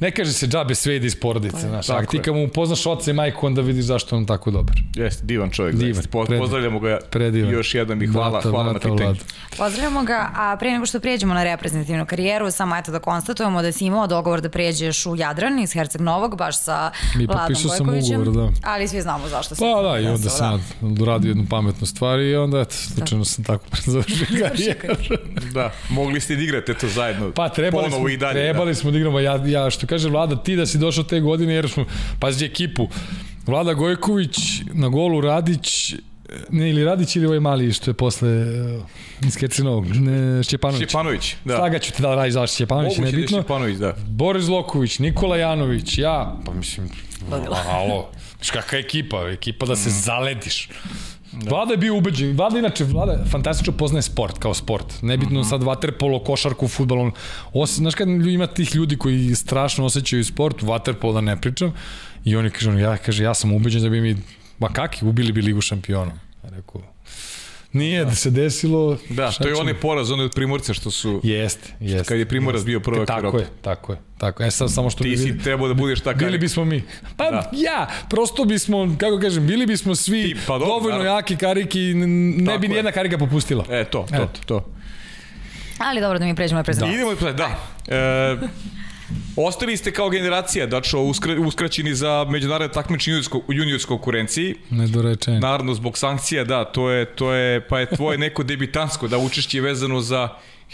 ne 0.00 0.10
kaže 0.10 0.32
se 0.32 0.46
džabe 0.46 0.74
sve 0.74 0.96
ide 0.96 1.06
iz 1.06 1.16
porodice, 1.20 1.56
pa, 1.62 1.68
znaš, 1.68 1.90
a 1.90 2.04
ti 2.04 2.18
kad 2.18 2.34
mu 2.34 2.44
upoznaš 2.44 2.86
oca 2.86 3.10
i 3.10 3.14
majku, 3.14 3.46
onda 3.46 3.60
vidiš 3.60 3.84
zašto 3.84 4.16
on 4.16 4.26
tako 4.26 4.50
dobar. 4.50 4.76
Jeste, 4.94 5.26
divan 5.26 5.50
čovjek, 5.50 5.76
divan, 5.76 5.94
zaista. 5.94 6.10
Po, 6.10 6.24
pozdravljamo 6.38 6.80
ga 6.80 6.98
predivan. 7.10 7.52
još 7.52 7.74
jednom 7.74 8.02
i 8.02 8.06
hvala, 8.06 8.30
vrata, 8.30 8.50
hvala 8.50 8.70
vrata, 8.70 8.88
na 8.88 8.96
pitanju. 8.96 9.18
Pozdravljamo 9.58 10.04
ga, 10.04 10.30
a 10.34 10.56
prije 10.58 10.72
nego 10.74 10.86
što 10.86 11.00
prijeđemo 11.00 11.34
na 11.34 11.44
reprezentativnu 11.44 12.06
karijeru, 12.06 12.50
samo 12.50 12.76
eto 12.76 12.92
da 12.92 12.98
konstatujemo 12.98 13.62
da 13.62 13.72
si 13.72 13.84
imao 13.86 14.06
dogovor 14.06 14.40
da 14.40 14.48
pređeš 14.48 15.06
u 15.06 15.16
Jadran 15.16 15.58
iz 15.58 15.72
Herceg 15.72 16.00
Novog, 16.00 16.36
baš 16.36 16.62
sa 16.62 16.90
Mi 17.16 17.26
Vladom 17.26 17.56
Gojkovićem. 17.68 18.20
Ugovor, 18.20 18.50
da. 18.50 18.70
Ali 18.70 18.88
svi 18.88 19.02
znamo 19.02 19.28
zašto 19.28 19.54
si. 19.54 19.60
Pa 19.60 19.82
da, 19.82 19.98
i 19.98 20.06
onda 20.06 20.28
sam 20.28 20.64
da. 20.80 21.04
radio 21.04 21.28
jednu 21.28 21.46
pametnu 21.50 21.86
stvar 21.86 22.20
i 22.20 22.36
onda 22.36 22.60
eto, 22.60 22.74
slučajno 22.74 23.24
da. 23.24 23.28
sam 23.28 23.44
tako 23.44 23.64
završio 23.86 24.26
karijeru. 24.40 25.16
da, 25.52 25.72
mogli 25.88 26.20
ste 26.20 26.36
da 26.36 26.42
igrate 26.42 26.74
to 26.74 26.88
zajedno. 26.88 27.32
Pa 27.32 27.48
trebali 27.48 27.90
smo, 27.90 28.08
i 28.08 28.16
dalje, 28.16 28.32
trebali 28.32 28.70
da. 28.70 28.74
smo 28.74 28.90
da 28.90 28.98
igramo, 28.98 29.20
ja, 29.20 29.42
ja 29.46 29.70
što 29.70 29.85
kaže 29.86 30.08
Vlada, 30.08 30.36
ti 30.42 30.56
da 30.56 30.66
si 30.66 30.78
došao 30.78 31.04
te 31.04 31.20
godine, 31.20 31.54
jer 31.54 31.70
smo, 31.70 31.84
pazi 32.20 32.44
ekipu, 32.44 32.88
Vlada 33.46 33.74
Gojković, 33.74 34.38
na 34.72 34.88
golu 34.88 35.20
Radić, 35.20 35.94
ne, 36.50 36.70
ili 36.70 36.84
Radić 36.84 37.16
ili 37.16 37.26
ovaj 37.26 37.40
mali 37.40 37.72
što 37.72 37.90
je 37.90 37.94
posle 37.94 38.28
uh, 38.28 38.82
iz 39.26 39.36
Kecinovog, 39.36 39.86
ne, 39.86 40.42
Šćepanović. 40.42 40.88
Šćepanović, 40.88 41.36
da. 41.44 41.56
Slagaću 41.56 41.92
te 41.92 42.02
da 42.02 42.14
radi 42.14 42.30
zašto 42.30 42.54
Šćepanović, 42.54 42.98
ne 42.98 43.10
da 43.10 43.16
bitno. 43.16 43.36
Da 43.36 43.42
Šćepanović, 43.42 43.76
da. 43.76 43.94
Boris 44.06 44.48
Loković, 44.48 44.98
Nikola 44.98 45.36
Janović, 45.36 45.98
ja, 45.98 46.36
pa 46.46 46.52
mislim, 46.52 46.90
alo, 47.68 48.10
kakva 48.52 48.78
ekipa, 48.78 49.28
ekipa 49.30 49.66
da 49.66 49.76
se 49.76 49.88
mm. 49.88 49.92
zalediš. 49.92 50.68
Da. 51.42 51.50
Vlada 51.50 51.72
je 51.72 51.76
bio 51.76 51.96
ubeđen. 51.96 52.36
Vlada 52.36 52.58
inače, 52.58 52.84
Vlada 52.84 53.24
fantastično 53.30 53.72
poznaje 53.72 54.02
sport 54.02 54.38
kao 54.38 54.54
sport. 54.54 55.02
Nebitno 55.02 55.40
mhm. 55.40 55.46
-huh. 55.46 55.50
sad 55.50 55.62
vaterpolo, 55.62 56.18
košarku, 56.24 56.68
futbol. 56.68 57.00
On, 57.00 57.12
os, 57.52 57.76
znaš 57.76 57.94
kad 57.94 58.08
ima 58.08 58.46
tih 58.46 58.74
ljudi 58.74 58.96
koji 58.96 59.34
strašno 59.34 59.84
osjećaju 59.84 60.24
sport, 60.24 60.62
vaterpolo 60.62 61.12
da 61.12 61.20
ne 61.20 61.40
pričam, 61.40 61.72
i 62.24 62.36
oni 62.36 62.50
kažu, 62.50 62.78
ja, 62.78 62.96
kaže, 62.96 63.24
ja 63.24 63.34
sam 63.34 63.52
ubeđen 63.52 63.82
da 63.82 63.88
bi 63.88 64.00
mi, 64.00 64.16
ma 64.58 64.68
kaki, 64.68 65.04
ubili 65.04 65.32
bi 65.32 65.42
ligu 65.42 65.60
šampiona. 65.60 66.12
Ja 66.44 66.50
rekao, 66.50 66.95
Nije 67.76 68.04
da 68.04 68.14
se 68.14 68.30
desilo... 68.30 68.98
Da, 69.08 69.30
to 69.32 69.44
je 69.44 69.48
ćemo? 69.48 69.60
onaj 69.60 69.74
poraz, 69.74 70.10
onaj 70.10 70.24
od 70.24 70.34
primorca 70.34 70.74
što 70.74 70.90
su... 70.90 71.20
Jeste, 71.24 71.68
jeste. 71.80 72.04
Kad 72.04 72.18
je 72.18 72.26
Primorac 72.26 72.62
bio 72.62 72.80
prvak 72.80 73.06
Tako 73.06 73.18
Evrope. 73.20 73.38
je, 73.38 73.48
tako 73.62 73.92
je. 73.92 73.98
Tako 74.18 74.42
je. 74.42 74.46
E 74.46 74.50
sad 74.50 74.72
samo 74.72 74.90
što 74.90 75.04
Ti 75.04 75.10
bi 75.10 75.16
si 75.16 75.38
trebao 75.38 75.68
da 75.68 75.74
budeš 75.74 76.00
ta 76.00 76.12
bili 76.12 76.38
bismo 76.38 76.64
mi. 76.64 76.82
Pa 77.16 77.30
Da. 77.30 77.50
ja, 77.54 77.88
prosto 78.10 78.44
bismo, 78.44 78.96
kako 78.98 79.18
kažem, 79.18 79.46
bili 79.46 79.66
bismo 79.66 79.94
svi 79.94 80.22
Ti, 80.24 80.36
pa 80.46 80.52
dobro, 80.52 80.66
dovoljno 80.66 80.88
naravno. 80.90 81.10
jaki 81.12 81.36
kariki 81.36 81.80
ne 81.94 82.46
Tako 82.46 82.58
bi 82.58 82.66
je. 82.66 82.70
nijedna 82.70 82.92
karika 82.92 83.18
popustila. 83.18 83.64
E, 83.70 83.84
to, 83.84 84.06
to, 84.08 84.14
Eto. 84.16 84.40
to. 84.46 84.66
Ali 85.78 86.00
dobro 86.00 86.18
da 86.18 86.24
mi 86.24 86.34
pređemo 86.34 86.58
na 86.58 86.64
prezentaciju. 86.64 86.96
Idemo, 86.96 87.32
da. 87.32 87.58
E, 87.88 88.36
ostali 89.36 89.76
ste 89.76 89.92
kao 89.92 90.10
generacija, 90.10 90.66
dačo, 90.66 91.00
uskra, 91.00 91.40
uskraćeni 91.40 91.94
za 91.94 92.26
međunarodne 92.28 92.72
takmičenje 92.74 93.12
juniorsko, 93.12 93.38
u 93.48 93.52
juniorskoj 93.52 93.96
konkurenciji. 93.96 94.54
Nedorečen. 94.70 95.40
Naravno, 95.40 95.74
zbog 95.74 95.98
sankcija, 95.98 96.44
da, 96.44 96.64
to 96.64 96.90
je, 96.90 97.04
to 97.04 97.32
je, 97.32 97.60
pa 97.68 97.80
je 97.80 97.86
tvoje 97.86 98.18
neko 98.18 98.42
debitansko, 98.42 99.08
da, 99.08 99.18
učešće 99.18 99.58
je 99.58 99.62
vezano 99.62 100.00
za 100.00 100.28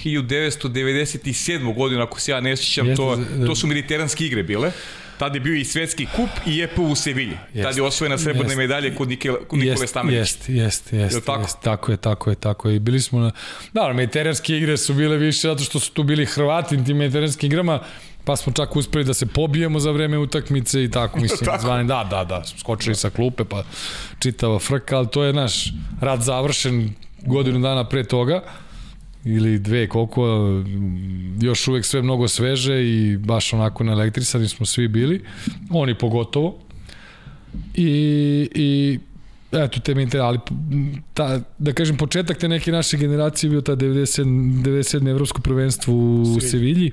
1997. 0.05 1.75
godinu, 1.75 2.03
ako 2.03 2.21
se 2.21 2.31
ja 2.31 2.41
ne 2.41 2.57
sjećam, 2.57 2.87
Jeste, 2.87 3.03
to, 3.03 3.19
to 3.47 3.57
su 3.57 3.67
mediteranske 3.67 4.27
igre 4.27 4.43
bile. 4.43 4.73
Tad 5.19 5.35
je 5.35 5.41
bio 5.41 5.55
i 5.55 5.65
svetski 5.65 6.07
kup 6.17 6.29
i 6.47 6.63
EP 6.63 6.79
u 6.79 6.95
Sevilji. 6.95 7.37
Tad 7.37 7.55
je 7.55 7.61
Jeste. 7.69 7.83
osvojena 7.83 8.19
srebrne 8.19 8.45
Jeste. 8.45 8.57
medalje 8.57 8.95
kod, 8.95 9.09
Nike, 9.09 9.31
kod 9.49 9.59
Nikole 9.59 9.83
Jest, 9.83 9.91
Stamenića. 9.91 10.21
jest, 10.21 10.49
jest, 10.49 10.93
jest, 10.93 11.13
Jel 11.13 11.21
tako? 11.21 11.43
jest, 11.43 11.57
tako 11.63 11.93
je, 11.93 11.97
tako 11.97 12.31
je, 12.31 12.37
tako 12.37 12.69
je. 12.69 12.77
I 12.77 12.79
bili 12.79 13.01
smo 13.01 13.21
na... 13.21 13.31
Da, 13.73 13.93
mediteranske 13.93 14.57
igre 14.57 14.77
su 14.77 14.95
bile 14.95 15.17
više 15.17 15.49
zato 15.49 15.65
što 15.65 15.81
su 15.81 15.93
tu 15.93 16.03
bili 16.03 16.27
Hrvati 16.27 16.77
na 16.77 16.85
tim 16.85 16.97
mediteranskim 16.97 17.47
igrama, 17.47 17.81
pa 18.25 18.37
smo 18.37 18.53
čak 18.53 18.77
uspeli 18.77 19.05
da 19.05 19.15
se 19.15 19.27
pobijemo 19.27 19.81
za 19.81 19.91
vreme 19.91 20.19
utakmice 20.19 20.85
i 20.85 20.91
tako, 20.91 21.21
mislim, 21.21 21.47
Tako. 21.51 21.63
zvani, 21.63 21.89
da, 21.89 22.07
da, 22.11 22.25
da, 22.25 22.45
skočili 22.45 22.95
sa 22.95 23.11
klupe, 23.11 23.45
pa 23.45 23.65
čitava 24.19 24.59
frka, 24.59 24.97
ali 24.97 25.09
to 25.09 25.25
je 25.25 25.33
naš 25.33 25.73
rad 26.01 26.23
završen 26.23 26.93
godinu 27.27 27.59
dana 27.59 27.85
pre 27.89 28.05
toga, 28.05 28.43
ili 29.25 29.59
dve, 29.59 29.89
koliko, 29.89 30.49
još 31.41 31.69
uvek 31.69 31.85
sve 31.85 32.03
mnogo 32.03 32.29
sveže 32.29 32.85
i 32.85 33.17
baš 33.17 33.53
onako 33.53 33.85
na 33.85 33.93
elektrisani 33.93 34.49
smo 34.49 34.67
svi 34.67 34.89
bili, 34.89 35.25
oni 35.71 35.95
pogotovo. 35.95 36.59
I, 37.75 38.49
i 38.55 38.99
eto, 39.53 39.81
te 39.81 39.95
mi 39.95 40.09
ali 40.21 40.39
ta, 41.15 41.41
da 41.59 41.73
kažem, 41.73 41.97
početak 41.97 42.39
te 42.39 42.49
neke 42.49 42.73
naše 42.73 42.97
generacije 42.97 43.49
je 43.49 43.51
bio 43.51 43.61
ta 43.61 43.77
97, 43.77 44.25
97. 44.63 45.09
evropsko 45.09 45.43
prvenstvo 45.43 45.95
u 45.95 46.41
Sevilji. 46.41 46.93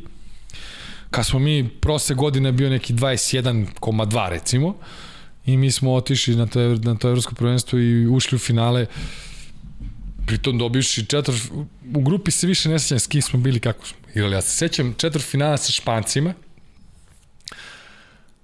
Kad 1.12 1.26
smo 1.26 1.40
mi, 1.40 1.70
prose 1.70 2.14
godine 2.14 2.52
bio 2.52 2.70
neki 2.70 2.94
21,2 2.94 4.30
recimo, 4.30 4.76
i 5.46 5.58
mi 5.58 5.72
smo 5.72 5.94
otišli 5.94 6.36
na 6.36 6.48
to, 6.48 6.60
na 6.60 6.96
to 6.96 7.08
evropsko 7.08 7.36
prvenstvo 7.36 7.80
i 7.80 8.08
ušli 8.08 8.36
u 8.36 8.40
finale 8.40 8.86
pritom 10.28 10.58
dobivši 10.58 11.06
četvr, 11.06 11.36
u 11.96 12.02
grupi 12.02 12.32
se 12.32 12.48
više 12.48 12.70
ne 12.70 12.80
sećam 12.80 13.00
s 13.00 13.08
kim 13.08 13.22
smo 13.22 13.40
bili, 13.40 13.60
kako 13.60 13.86
smo 13.88 13.98
igrali. 14.16 14.34
Ja 14.34 14.42
se 14.42 14.58
sećam 14.58 14.94
četvr 14.98 15.22
finala 15.22 15.58
sa 15.58 15.72
Špancima, 15.72 16.34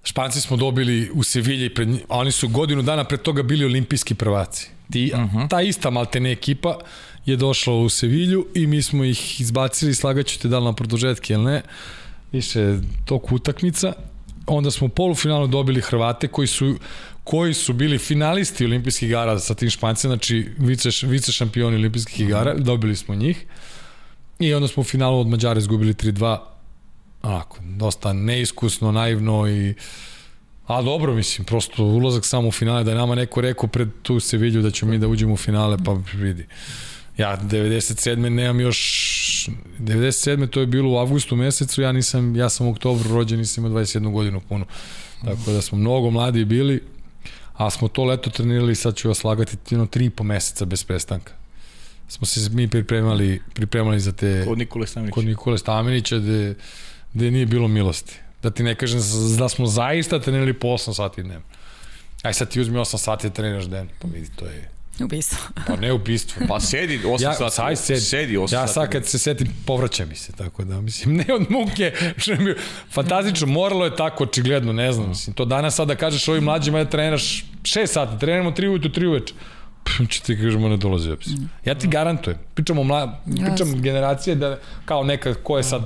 Španci 0.05 0.41
smo 0.41 0.57
dobili 0.57 1.11
u 1.13 1.23
Sevilji, 1.23 1.73
pred, 1.73 1.89
a 2.09 2.17
oni 2.17 2.31
su 2.31 2.47
godinu 2.47 2.81
dana 2.81 3.03
pre 3.03 3.17
toga 3.17 3.43
bili 3.43 3.65
olimpijski 3.65 4.15
prvaci. 4.15 4.69
Ti, 4.91 5.11
uh 5.13 5.19
-huh. 5.19 5.49
Ta 5.49 5.61
ista 5.61 5.89
maltene 5.89 6.31
ekipa 6.31 6.77
je 7.25 7.35
došla 7.35 7.73
u 7.73 7.89
Sevilju 7.89 8.47
i 8.53 8.67
mi 8.67 8.81
smo 8.81 9.03
ih 9.03 9.41
izbacili, 9.41 9.95
slagaću 9.95 10.39
te 10.39 10.47
da 10.47 10.59
li 10.59 10.65
na 10.65 10.73
produžetke 10.73 11.33
ili 11.33 11.43
ne, 11.43 11.61
više 12.31 12.77
tog 13.05 13.31
utakmica. 13.31 13.93
Onda 14.47 14.71
smo 14.71 14.87
u 14.87 14.89
polufinalu 14.89 15.47
dobili 15.47 15.81
Hrvate 15.81 16.27
koji 16.27 16.47
su 16.47 16.75
koji 17.23 17.53
su 17.53 17.73
bili 17.73 17.97
finalisti 17.97 18.65
olimpijskih 18.65 19.09
igara 19.09 19.39
sa 19.39 19.55
tim 19.55 19.69
Špancima, 19.69 20.15
znači 20.15 20.49
vice, 20.57 20.89
vice 21.03 21.31
šampioni 21.31 21.75
olimpijskih 21.75 22.19
igara, 22.19 22.53
dobili 22.53 22.95
smo 22.95 23.15
njih. 23.15 23.45
I 24.39 24.53
onda 24.53 24.67
smo 24.67 24.81
u 24.81 24.83
finalu 24.83 25.19
od 25.19 25.27
Mađara 25.27 25.59
izgubili 25.59 25.93
3-2 25.93 26.37
onako, 27.23 27.57
dosta 27.61 28.13
neiskusno, 28.13 28.91
naivno 28.91 29.47
i 29.47 29.73
A 30.67 30.81
dobro, 30.81 31.13
mislim, 31.13 31.45
prosto 31.45 31.83
ulazak 31.83 32.25
samo 32.25 32.47
u 32.47 32.51
finale, 32.51 32.83
da 32.83 32.91
je 32.91 32.97
nama 32.97 33.15
neko 33.15 33.41
rekao 33.41 33.69
pred 33.69 33.89
tu 34.01 34.19
se 34.19 34.37
vidio 34.37 34.61
da 34.61 34.71
ćemo 34.71 34.91
mi 34.91 34.97
da 34.97 35.07
uđemo 35.07 35.33
u 35.33 35.37
finale, 35.37 35.77
pa 35.85 35.97
vidi. 36.13 36.47
Ja 37.17 37.37
97. 37.37 38.29
nemam 38.29 38.59
još 38.59 39.49
97. 39.79 40.49
to 40.49 40.59
je 40.59 40.65
bilo 40.65 40.91
u 40.91 40.97
avgustu 40.97 41.35
mesecu, 41.35 41.81
ja 41.81 41.91
nisam 41.91 42.35
ja 42.35 42.49
sam 42.49 42.67
u 42.67 42.71
oktobru 42.71 43.09
rođen, 43.09 43.39
nisam 43.39 43.65
imao 43.65 43.81
21 43.81 44.11
godinu 44.11 44.41
punu. 44.49 44.65
Tako 45.25 45.51
da 45.51 45.61
smo 45.61 45.77
mnogo 45.77 46.09
mladi 46.09 46.45
bili, 46.45 46.83
a 47.53 47.69
smo 47.69 47.87
to 47.87 48.03
leto 48.03 48.29
trenirali, 48.29 48.75
sad 48.75 48.95
ću 48.95 49.07
vas 49.07 49.23
lagati, 49.23 49.57
jedno 49.69 49.85
tri 49.85 50.05
i 50.05 50.09
po 50.09 50.23
meseca 50.23 50.65
bez 50.65 50.83
prestanka. 50.83 51.33
Smo 52.07 52.27
se 52.27 52.49
mi 52.49 52.67
pripremali, 52.67 53.41
pripremali 53.53 53.99
za 53.99 54.11
te 54.11 54.45
Kod 54.47 54.57
Nikole 54.57 54.87
Stamenića. 54.87 55.13
kod 55.13 55.25
Nikole 55.25 55.57
Stamenića 55.57 56.17
gde, 56.17 56.55
gde 57.13 57.31
nije 57.31 57.45
bilo 57.45 57.67
milosti. 57.67 58.19
Da 58.43 58.49
ti 58.51 58.63
ne 58.63 58.75
kažem 58.75 58.99
da 59.37 59.49
smo 59.49 59.65
zaista 59.65 60.19
trenirali 60.19 60.53
po 60.53 60.67
8 60.67 60.93
sati 60.93 61.23
dnevno. 61.23 61.45
Aj 62.21 62.33
sad 62.33 62.49
ti 62.49 62.61
uzmi 62.61 62.77
8 62.77 62.97
sati 62.97 63.27
da 63.27 63.33
treniraš 63.33 63.65
dnevno, 63.65 63.91
pa 64.01 64.07
vidi, 64.07 64.29
to 64.35 64.45
je, 64.45 64.69
Ubistvo. 65.03 65.37
pa 65.67 65.75
ne 65.75 65.93
ubistvo. 65.93 66.41
Pa 66.47 66.59
sedi 66.59 66.99
8 66.99 67.23
ja, 67.23 67.33
sati. 67.33 67.61
Aj, 67.61 67.75
sedi. 67.75 68.01
Sedi 68.01 68.37
8 68.37 68.41
ja 68.41 68.47
sati. 68.47 68.73
sad 68.73 68.91
kad 68.91 69.05
se 69.05 69.17
setim, 69.19 69.47
povraća 69.65 70.05
mi 70.05 70.15
se, 70.15 70.31
tako 70.31 70.63
da, 70.63 70.81
mislim, 70.81 71.15
ne 71.15 71.33
od 71.33 71.51
muke, 71.51 71.93
što 72.17 72.33
fantastično, 72.93 73.47
moralo 73.47 73.85
je 73.85 73.95
tako, 73.95 74.23
očigledno, 74.23 74.73
ne 74.73 74.91
znam, 74.91 75.09
mislim, 75.09 75.33
to 75.33 75.45
danas 75.45 75.75
sad 75.75 75.87
da 75.87 75.95
kažeš 75.95 76.27
ovim 76.27 76.43
mlađima 76.43 76.83
da 76.83 76.89
treniraš 76.89 77.45
6 77.61 77.85
sati, 77.85 78.19
treniramo 78.19 78.51
3 78.51 78.67
ujutru, 78.67 78.91
3 78.91 79.07
uveče, 79.07 79.33
će 80.09 80.21
ti 80.21 80.35
kažemo 80.41 80.69
ne 80.69 80.77
dolazi 80.77 81.09
uopšte. 81.09 81.31
Ja 81.65 81.75
ti 81.75 81.87
garantujem, 81.87 82.37
pričamo 82.53 82.83
mla, 82.83 83.21
pričam 83.25 83.81
generacije 83.81 84.35
da 84.35 84.59
kao 84.85 85.03
neka 85.03 85.33
ko 85.33 85.57
je 85.57 85.63
sad 85.63 85.81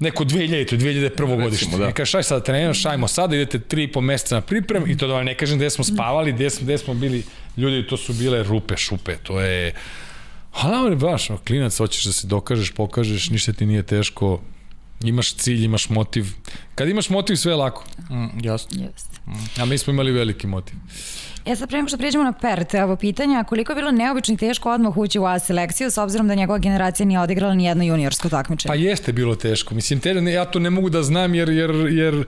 neko 0.00 0.24
2000, 0.24 0.76
2001. 0.76 1.42
godište. 1.42 1.70
da. 1.70 1.76
Da. 1.76 1.86
Neka 1.86 2.04
šaj 2.04 2.22
sad 2.22 2.44
treniraš, 2.44 2.82
šajmo 2.82 3.08
sada, 3.08 3.36
idete 3.36 3.58
3,5 3.58 4.00
meseca 4.00 4.34
na 4.34 4.40
priprem 4.40 4.90
i 4.90 4.96
to 4.96 5.06
da 5.06 5.22
ne 5.22 5.34
kažem 5.34 5.58
gde 5.58 5.70
smo 5.70 5.84
spavali, 5.84 6.32
gde 6.32 6.50
smo, 6.50 6.64
gde 6.64 6.78
smo 6.78 6.94
bili, 6.94 7.22
ljudi, 7.56 7.86
to 7.86 7.96
su 7.96 8.12
bile 8.12 8.42
rupe, 8.42 8.76
šupe, 8.76 9.16
to 9.22 9.40
je... 9.40 9.74
Ali 10.52 10.96
baš, 10.96 11.30
ono, 11.30 11.38
klinac, 11.38 11.76
hoćeš 11.76 12.04
da 12.04 12.12
se 12.12 12.26
dokažeš, 12.26 12.70
pokažeš, 12.70 13.30
ništa 13.30 13.52
ti 13.52 13.66
nije 13.66 13.82
teško, 13.82 14.40
imaš 15.04 15.34
cilj, 15.34 15.64
imaš 15.64 15.88
motiv. 15.88 16.26
Kad 16.74 16.88
imaš 16.88 17.08
motiv, 17.08 17.36
sve 17.36 17.52
je 17.52 17.56
lako. 17.56 17.84
Mm, 18.10 18.44
jasno. 18.44 18.82
Jeste. 18.82 19.20
A 19.62 19.64
mi 19.64 19.78
smo 19.78 19.92
imali 19.92 20.12
veliki 20.12 20.46
motiv. 20.46 20.74
E 21.44 21.56
sad 21.56 21.68
pre 21.68 21.78
nego 21.78 21.88
što 21.88 21.96
prijeđemo 21.96 22.24
na 22.24 22.32
Pert, 22.32 22.74
evo 22.74 22.96
pitanja, 22.96 23.44
koliko 23.44 23.72
je 23.72 23.76
bilo 23.76 23.90
neobično 23.90 24.34
i 24.34 24.36
teško 24.36 24.70
odmah 24.70 24.96
ući 24.96 25.18
u 25.18 25.24
A 25.24 25.38
selekciju 25.38 25.90
s 25.90 25.98
obzirom 25.98 26.28
da 26.28 26.34
njegova 26.34 26.58
generacija 26.58 27.06
nije 27.06 27.20
odigrala 27.20 27.54
ni 27.54 27.64
jedno 27.64 27.84
juniorsko 27.84 28.28
takmičenje? 28.28 28.70
Pa 28.70 28.74
jeste 28.74 29.12
bilo 29.12 29.34
teško. 29.34 29.74
Mislim, 29.74 30.00
te, 30.00 30.10
ja 30.10 30.44
to 30.44 30.58
ne 30.58 30.70
mogu 30.70 30.90
da 30.90 31.02
znam 31.02 31.34
jer, 31.34 31.48
jer, 31.48 31.70
jer 31.70 32.24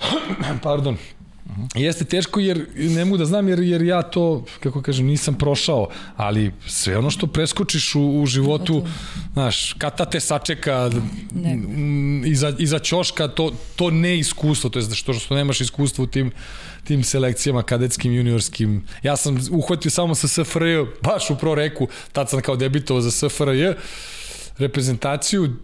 pardon, 0.62 0.96
Jeste 1.74 2.04
teško 2.04 2.40
jer 2.40 2.66
ne 2.76 3.04
mogu 3.04 3.16
da 3.16 3.24
znam 3.24 3.48
jer, 3.48 3.60
jer 3.60 3.82
ja 3.82 4.02
to, 4.02 4.44
kako 4.60 4.82
kažem, 4.82 5.06
nisam 5.06 5.34
prošao, 5.34 5.88
ali 6.16 6.52
sve 6.66 6.98
ono 6.98 7.10
što 7.10 7.26
preskočiš 7.26 7.94
u, 7.94 8.20
u 8.22 8.26
životu, 8.26 8.86
znaš, 9.32 9.72
kata 9.72 10.04
te 10.04 10.20
sačeka 10.20 10.90
Ne. 11.34 11.58
iza, 12.26 12.52
iza 12.58 12.78
ćoška, 12.78 13.28
to, 13.28 13.52
to 13.76 13.90
ne 13.90 14.18
iskustvo, 14.18 14.70
to 14.70 14.78
je 14.78 14.94
što, 14.94 15.12
što 15.12 15.34
nemaš 15.34 15.60
iskustvo 15.60 16.04
u 16.04 16.06
tim, 16.06 16.32
tim 16.84 17.04
selekcijama 17.04 17.62
kadetskim, 17.62 18.12
juniorskim. 18.12 18.84
Ja 19.02 19.16
sam 19.16 19.38
uhvatio 19.50 19.90
samo 19.90 20.14
sa 20.14 20.28
SFRJ, 20.28 20.76
baš 21.02 21.30
u 21.30 21.36
pro 21.36 21.54
reku, 21.54 21.88
tad 22.12 22.30
sam 22.30 22.40
kao 22.40 22.56
debitovao 22.56 23.00
za 23.00 23.10
SFRJ, 23.10 23.72
reprezentaciju, 24.58 25.56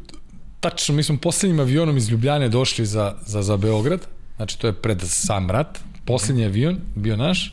tačno, 0.60 0.94
mi 0.94 1.02
smo 1.02 1.16
poslednjim 1.16 1.60
avionom 1.60 1.96
iz 1.96 2.08
Ljubljane 2.08 2.48
došli 2.48 2.86
za, 2.86 3.14
za, 3.26 3.42
za 3.42 3.56
Beograd, 3.56 4.00
znači 4.36 4.58
to 4.58 4.66
je 4.66 4.72
pred 4.72 5.02
sam 5.04 5.50
rat, 5.50 5.78
poslednji 6.04 6.44
avion 6.44 6.80
bio 6.94 7.16
naš, 7.16 7.52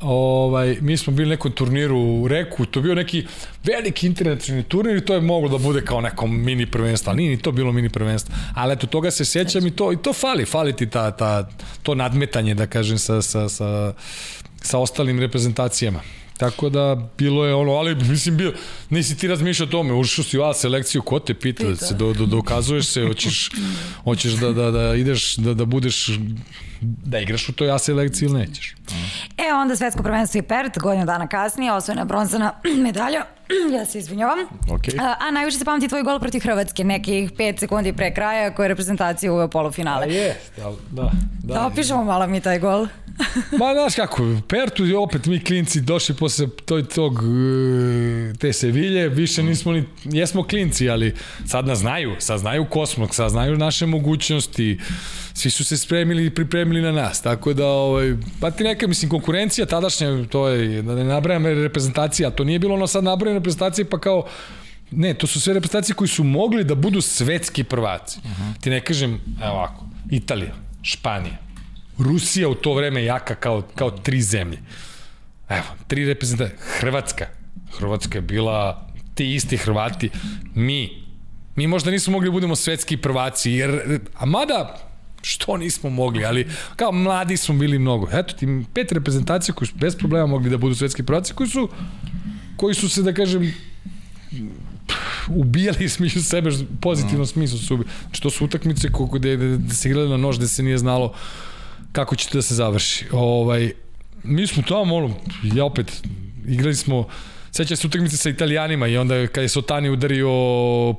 ovaj, 0.00 0.76
mi 0.80 0.96
smo 0.96 1.12
bili 1.12 1.28
nekom 1.28 1.52
turniru 1.52 1.98
u 1.98 2.28
Reku, 2.28 2.66
to 2.66 2.80
bio 2.80 2.94
neki 2.94 3.26
veliki 3.64 4.06
internacionalni 4.06 4.68
turnir 4.68 4.96
i 4.96 5.04
to 5.04 5.14
je 5.14 5.20
moglo 5.20 5.48
da 5.48 5.58
bude 5.58 5.84
kao 5.84 6.00
neko 6.00 6.26
mini 6.26 6.70
prvenstvo, 6.70 7.10
ali 7.10 7.16
nije 7.16 7.36
ni 7.36 7.42
to 7.42 7.52
bilo 7.52 7.72
mini 7.72 7.88
prvenstvo. 7.88 8.34
Ali 8.54 8.72
eto, 8.72 8.86
toga 8.86 9.10
se 9.10 9.24
sjećam 9.24 9.66
i 9.66 9.70
to, 9.70 9.92
i 9.92 9.96
to 9.96 10.12
fali, 10.12 10.44
fali 10.44 10.76
ti 10.76 10.90
ta, 10.90 11.10
ta, 11.10 11.48
to 11.82 11.94
nadmetanje, 11.94 12.54
da 12.54 12.66
kažem, 12.66 12.98
sa, 12.98 13.22
sa, 13.22 13.48
sa, 13.48 13.92
sa 14.62 14.78
ostalim 14.78 15.20
reprezentacijama. 15.20 16.00
Tako 16.36 16.68
da 16.68 17.08
bilo 17.18 17.44
je 17.44 17.54
ono, 17.54 17.72
ali 17.72 17.94
mislim 17.94 18.36
bio, 18.36 18.52
nisi 18.90 19.18
ti 19.18 19.28
razmišljao 19.28 19.66
o 19.66 19.70
tome, 19.70 19.94
ušao 19.94 20.24
si 20.24 20.38
u 20.38 20.42
A 20.42 20.54
selekciju, 20.54 21.02
ko 21.02 21.18
te 21.18 21.34
pita, 21.34 21.64
da 21.64 21.76
se 21.76 21.94
do, 21.94 22.12
do, 22.12 22.26
dokazuješ 22.26 22.86
se, 22.86 23.06
hoćeš, 23.06 23.50
hoćeš 24.04 24.32
da, 24.32 24.52
da, 24.52 24.70
da 24.70 24.94
ideš, 24.94 25.36
da, 25.36 25.54
da 25.54 25.64
budeš, 25.64 26.08
da 26.80 27.18
igraš 27.18 27.48
u 27.48 27.52
toj 27.52 27.70
A 27.70 27.78
selekciji 27.78 28.26
ili 28.26 28.38
nećeš. 28.38 28.74
E, 29.38 29.54
onda 29.54 29.76
svetsko 29.76 30.02
prvenstvo 30.02 30.38
i 30.38 30.42
Pert, 30.42 30.78
godinu 30.78 31.06
dana 31.06 31.28
kasnije, 31.28 31.72
osvojena 31.72 32.04
bronzana 32.04 32.52
medalja, 32.84 33.24
ja 33.76 33.84
se 33.84 33.98
izvinjavam. 33.98 34.38
Okej. 34.70 34.94
A, 35.00 35.14
a 35.20 35.30
najviše 35.30 35.58
se 35.58 35.64
pamti 35.64 35.88
tvoj 35.88 36.02
gol 36.02 36.20
protiv 36.20 36.42
Hrvatske, 36.42 36.84
nekih 36.84 37.32
5 37.32 37.60
sekundi 37.60 37.92
pre 37.92 38.14
kraja, 38.14 38.54
koje 38.54 38.64
je 38.64 38.68
reprezentacija 38.68 39.32
uveo 39.32 39.48
polufinale. 39.48 40.14
je, 40.14 40.36
da, 40.56 40.72
da. 40.90 41.10
Da 41.42 41.66
opišemo 41.66 42.04
malo 42.04 42.26
mi 42.26 42.40
taj 42.40 42.58
gol. 42.58 42.86
Ma, 43.58 43.72
znaš 43.74 43.94
kako, 43.94 44.22
Pertu 44.48 44.84
je 44.84 44.98
opet 44.98 45.26
mi 45.26 45.44
klinci 45.44 45.80
došli 45.80 46.14
posle 46.14 46.48
toj, 46.64 46.88
tog, 46.88 47.14
e, 47.14 48.34
te 48.38 48.52
Sevilje, 48.52 49.08
više 49.08 49.42
nismo 49.42 49.72
ni, 49.72 49.84
jesmo 50.04 50.42
klinci, 50.42 50.90
ali 50.90 51.14
sad 51.46 51.66
nas 51.66 51.78
znaju, 51.78 52.16
sad 52.18 52.38
znaju 52.38 52.66
kosmog, 52.70 53.14
sad 53.14 53.30
znaju 53.30 53.56
naše 53.56 53.86
mogućnosti, 53.86 54.78
svi 55.36 55.50
su 55.50 55.64
se 55.64 55.76
spremili 55.76 56.26
i 56.26 56.30
pripremili 56.30 56.82
na 56.82 56.92
nas, 56.92 57.22
tako 57.22 57.52
da, 57.52 57.66
ovaj, 57.66 58.14
pa 58.40 58.50
ti 58.50 58.64
neka, 58.64 58.86
mislim, 58.86 59.10
konkurencija 59.10 59.66
tadašnja, 59.66 60.24
to 60.30 60.48
je, 60.48 60.82
da 60.82 60.94
ne 60.94 61.04
nabrajam 61.04 61.46
reprezentacija, 61.46 62.30
to 62.30 62.44
nije 62.44 62.58
bilo 62.58 62.74
ono 62.74 62.86
sad 62.86 63.04
nabrajam 63.04 63.36
reprezentacije, 63.36 63.84
pa 63.84 63.98
kao, 63.98 64.26
Ne, 64.90 65.14
to 65.14 65.26
su 65.26 65.40
sve 65.40 65.54
reprezentacije 65.54 65.96
koji 65.98 66.08
su 66.08 66.24
mogli 66.24 66.64
da 66.64 66.74
budu 66.74 67.00
svetski 67.00 67.64
prvaci. 67.64 68.20
Uh 68.24 68.30
-huh. 68.30 68.60
Ti 68.60 68.70
ne 68.70 68.80
kažem, 68.80 69.20
evo 69.42 69.52
ovako, 69.52 69.86
Italija, 70.10 70.54
Španija, 70.82 71.38
Rusija 71.98 72.48
u 72.48 72.54
to 72.54 72.74
vreme 72.74 73.04
jaka 73.04 73.34
kao, 73.34 73.62
kao 73.74 73.90
tri 73.90 74.22
zemlje. 74.22 74.58
Evo, 75.48 75.66
tri 75.86 76.04
reprezentacije. 76.04 76.58
Hrvatska. 76.78 77.26
Hrvatska 77.78 78.18
je 78.18 78.22
bila 78.22 78.86
ti 79.14 79.34
isti 79.34 79.56
Hrvati. 79.56 80.10
Mi. 80.54 81.02
Mi 81.56 81.66
možda 81.66 81.90
nismo 81.90 82.12
mogli 82.12 82.28
da 82.28 82.32
budemo 82.32 82.56
svetski 82.56 82.96
prvaci, 82.96 83.50
jer, 83.50 84.00
a 84.14 84.26
mada, 84.26 84.85
što 85.26 85.56
nismo 85.56 85.90
mogli, 85.90 86.24
ali 86.24 86.46
kao 86.76 86.92
mladi 86.92 87.36
smo 87.36 87.54
bili 87.54 87.78
mnogo. 87.78 88.08
Eto 88.12 88.34
ti 88.34 88.64
pet 88.74 88.92
reprezentacija 88.92 89.54
koji 89.54 89.68
su 89.68 89.74
bez 89.76 89.96
problema 89.96 90.26
mogli 90.26 90.50
da 90.50 90.58
budu 90.58 90.74
svetski 90.74 91.02
prvaci, 91.02 91.34
koji 91.34 91.48
su, 91.48 91.68
koji 92.56 92.74
su 92.74 92.88
se, 92.88 93.02
da 93.02 93.14
kažem, 93.14 93.54
ubijali 95.28 95.88
smišu 95.96 96.22
sebe, 96.22 96.50
pozitivno 96.80 97.24
mm. 97.24 97.26
smislu 97.26 97.58
su 97.58 97.74
ubijali. 97.74 97.90
Znači, 98.00 98.22
to 98.22 98.30
su 98.30 98.44
utakmice 98.44 98.88
kako 98.88 99.18
da, 99.18 99.36
da, 99.36 99.56
da 99.56 99.74
se 99.74 99.88
igrali 99.88 100.08
na 100.08 100.16
nož, 100.16 100.38
da 100.38 100.48
se 100.48 100.62
nije 100.62 100.78
znalo 100.78 101.14
kako 101.92 102.16
će 102.16 102.28
to 102.28 102.38
da 102.38 102.42
se 102.42 102.54
završi. 102.54 103.04
Ovaj, 103.12 103.72
mi 104.22 104.46
smo 104.46 104.62
tamo, 104.62 104.96
ono, 104.96 105.14
ja 105.42 105.64
opet, 105.64 106.02
igrali 106.48 106.74
smo, 106.74 107.08
seća 107.56 107.76
se 107.76 107.86
utakmice 107.86 108.16
sa 108.16 108.30
Italijanima 108.30 108.86
i 108.86 108.96
onda 108.96 109.26
kad 109.26 109.42
je 109.42 109.48
Sotani 109.48 109.90
udario 109.90 110.28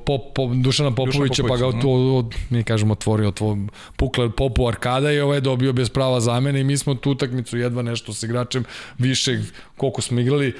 pop, 0.06 0.22
pop, 0.34 0.50
Dušana 0.54 0.94
Popovića, 0.94 1.42
pa 1.48 1.56
ga 1.56 1.66
od, 1.66 1.84
od, 1.84 2.34
mi 2.50 2.62
kažemo 2.64 2.92
otvorio, 2.92 3.28
otvorio 3.28 3.66
pukla 3.96 4.30
Popu 4.30 4.68
arkada 4.68 5.12
i 5.12 5.20
ovaj 5.20 5.36
je 5.36 5.40
dobio 5.40 5.72
bez 5.72 5.88
prava 5.88 6.20
zamene 6.20 6.60
i 6.60 6.64
mi 6.64 6.76
smo 6.78 6.94
tu 6.94 7.10
utakmicu 7.10 7.58
jedva 7.58 7.82
nešto 7.82 8.12
sa 8.12 8.26
igračem 8.26 8.64
više 8.98 9.40
koliko 9.76 10.02
smo 10.02 10.20
igrali 10.20 10.54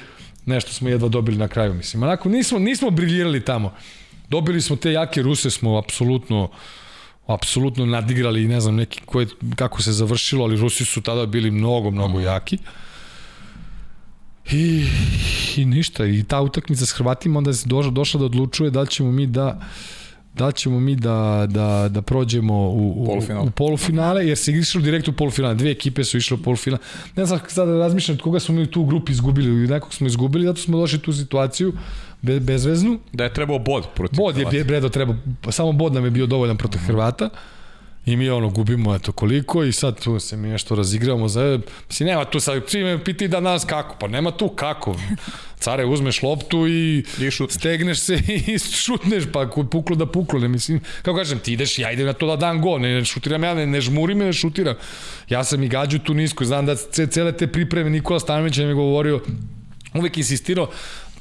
nešto 0.45 0.73
smo 0.73 0.89
jedva 0.89 1.07
dobili 1.07 1.37
na 1.37 1.47
kraju, 1.47 1.73
mislim. 1.73 2.03
Onako, 2.03 2.29
nismo, 2.29 2.59
nismo 2.59 2.89
briljirali 2.89 3.45
tamo. 3.45 3.73
Dobili 4.29 4.61
smo 4.61 4.75
te 4.75 4.91
jake 4.91 5.21
Ruse, 5.21 5.49
smo 5.49 5.77
apsolutno 5.77 6.49
apsolutno 7.27 7.85
nadigrali, 7.85 8.47
ne 8.47 8.61
znam 8.61 8.75
neki 8.75 9.01
koje, 9.05 9.27
kako 9.55 9.81
se 9.81 9.91
završilo, 9.91 10.43
ali 10.43 10.57
Rusi 10.57 10.85
su 10.85 11.01
tada 11.01 11.25
bili 11.25 11.51
mnogo, 11.51 11.91
mnogo 11.91 12.19
jaki. 12.19 12.57
I, 14.51 14.87
i 15.57 15.65
ništa, 15.65 16.05
i 16.05 16.23
ta 16.23 16.41
utakmica 16.41 16.85
s 16.85 16.91
Hrvatima 16.91 17.37
onda 17.37 17.51
je 17.51 17.55
došla, 17.65 17.91
došla 17.91 18.19
da 18.19 18.25
odlučuje 18.25 18.71
da 18.71 18.85
ćemo 18.85 19.11
mi 19.11 19.27
da 19.27 19.61
da 20.33 20.51
ćemo 20.51 20.79
mi 20.79 20.95
da, 20.95 21.47
da, 21.49 21.89
da 21.89 22.01
prođemo 22.01 22.53
u, 22.53 23.03
u, 23.03 23.05
Polufinal. 23.05 23.47
u 23.47 23.51
polufinale, 23.51 24.27
jer 24.27 24.37
se 24.37 24.51
išlo 24.51 24.81
direkt 24.81 25.07
u 25.07 25.13
polufinale. 25.13 25.55
Dve 25.55 25.71
ekipe 25.71 26.03
su 26.03 26.17
išle 26.17 26.35
u 26.35 26.43
polufinale. 26.43 26.81
Ne 27.15 27.25
znam 27.25 27.39
sada 27.47 27.77
razmišljam 27.77 28.17
koga 28.17 28.39
smo 28.39 28.55
mi 28.55 28.61
u 28.61 28.67
tu 28.67 28.85
grupi 28.85 29.11
izgubili, 29.11 29.67
nekog 29.67 29.93
smo 29.93 30.07
izgubili, 30.07 30.45
zato 30.45 30.61
smo 30.61 30.77
došli 30.77 30.99
tu 30.99 31.13
situaciju 31.13 31.73
be, 32.21 32.39
bezveznu. 32.39 32.99
Da 33.13 33.23
je 33.23 33.33
trebao 33.33 33.59
bod 33.59 33.87
protiv 33.95 34.17
Bod 34.17 34.53
je 34.53 34.63
Bredo 34.63 34.89
trebao, 34.89 35.15
samo 35.49 35.71
bod 35.71 35.93
nam 35.93 36.05
je 36.05 36.11
bio 36.11 36.25
dovoljan 36.25 36.57
protiv 36.57 36.79
Hrvata. 36.79 37.25
Mm 37.25 37.29
-hmm 37.29 37.58
I 38.09 38.15
mi 38.15 38.29
ono 38.29 38.49
gubimo 38.49 38.95
eto 38.95 39.11
koliko 39.11 39.63
i 39.63 39.71
sad 39.71 40.03
tu 40.03 40.19
se 40.19 40.37
mi 40.37 40.47
nešto 40.47 40.75
razigravamo 40.75 41.27
za 41.27 41.59
mislim 41.87 42.09
nema 42.09 42.25
tu 42.25 42.39
sad 42.39 42.63
svi 42.67 42.83
me 42.83 43.03
piti 43.03 43.27
da 43.27 43.39
nas 43.39 43.65
kako 43.65 43.95
pa 43.99 44.07
nema 44.07 44.31
tu 44.31 44.49
kako. 44.49 44.95
Care 45.59 45.85
uzmeš 45.85 46.23
loptu 46.23 46.67
i, 46.67 46.97
I 46.97 47.31
stegneš 47.49 47.99
se 47.99 48.13
i 48.47 48.59
šutneš 48.59 49.23
pa 49.33 49.49
puklo 49.71 49.95
da 49.95 50.05
puklo 50.05 50.39
ne 50.39 50.47
mislim 50.47 50.79
kako 51.01 51.17
kažem 51.17 51.39
ti 51.39 51.53
ideš 51.53 51.79
ja 51.79 51.91
idem 51.91 52.05
na 52.05 52.13
to 52.13 52.27
da 52.27 52.35
dam 52.35 52.61
gol 52.61 52.81
ne, 52.81 52.95
ne 52.95 53.05
šutiram 53.05 53.43
ja 53.43 53.53
ne, 53.53 53.65
ne 53.65 53.81
žmurim 53.81 54.17
ne 54.17 54.33
šutiram. 54.33 54.75
Ja 55.29 55.43
sam 55.43 55.63
i 55.63 55.67
gađu 55.67 55.99
tu 55.99 56.13
nisko 56.13 56.45
znam 56.45 56.65
da 56.65 56.75
cele 57.11 57.31
te 57.31 57.47
pripreme 57.47 57.89
Nikola 57.89 58.19
Stanović 58.19 58.57
je 58.57 58.65
mi 58.65 58.73
govorio 58.73 59.21
uvek 59.93 60.17
insistirao 60.17 60.69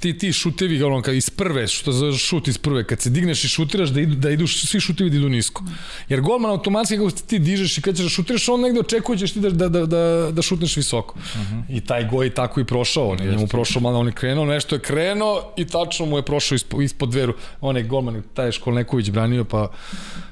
ti 0.01 0.19
ti 0.19 0.33
šutevi 0.33 0.83
ono 0.83 1.03
kad 1.03 1.15
iz 1.15 1.31
prve 1.31 1.67
što 1.67 1.93
za 1.93 2.13
šut 2.13 2.49
iz 2.49 2.59
prve 2.59 2.85
kad 2.85 3.01
se 3.01 3.11
digneš 3.11 3.45
i 3.45 3.49
šutiraš 3.49 3.89
da 3.89 4.01
idu 4.01 4.15
da 4.15 4.31
idu 4.31 4.47
svi 4.47 4.81
šutevi 4.81 5.11
da 5.11 5.17
idu 5.17 5.29
nisko. 5.29 5.65
Jer 6.09 6.21
golman 6.21 6.51
automatski 6.51 6.97
kako 6.97 7.11
ti 7.11 7.39
dižeš 7.39 7.79
i 7.79 7.83
kad 7.83 7.97
ćeš 7.97 8.03
da 8.03 8.09
šutiraš 8.09 8.49
on 8.49 8.61
negde 8.61 8.81
očekuje 8.81 9.19
ćeš 9.19 9.33
ti 9.33 9.41
da 9.41 9.51
da 9.51 9.69
da 9.69 9.87
da, 9.87 10.31
da 10.33 10.43
šutneš 10.43 10.77
visoko. 10.77 11.15
Uh 11.19 11.41
mhm. 11.41 11.59
-huh. 11.59 11.77
I 11.77 11.81
taj 11.81 12.09
goj 12.09 12.31
tako 12.31 12.61
i 12.61 12.65
prošao, 12.65 13.09
on 13.09 13.23
je 13.23 13.31
njemu 13.31 13.47
prošao 13.47 13.83
malo 13.83 13.99
on 13.99 14.07
je 14.07 14.13
krenuo, 14.13 14.45
nešto 14.45 14.75
je 14.75 14.81
krenuo 14.81 15.53
i 15.57 15.65
tačno 15.65 16.07
mu 16.07 16.17
je 16.17 16.23
prošao 16.23 16.57
ispod, 16.57 16.83
ispod 16.83 17.11
dveru. 17.11 17.35
On 17.61 17.77
je 17.77 17.83
golman 17.83 18.23
taj 18.35 18.53
Školneković 18.53 19.11
branio 19.11 19.45
pa 19.45 19.71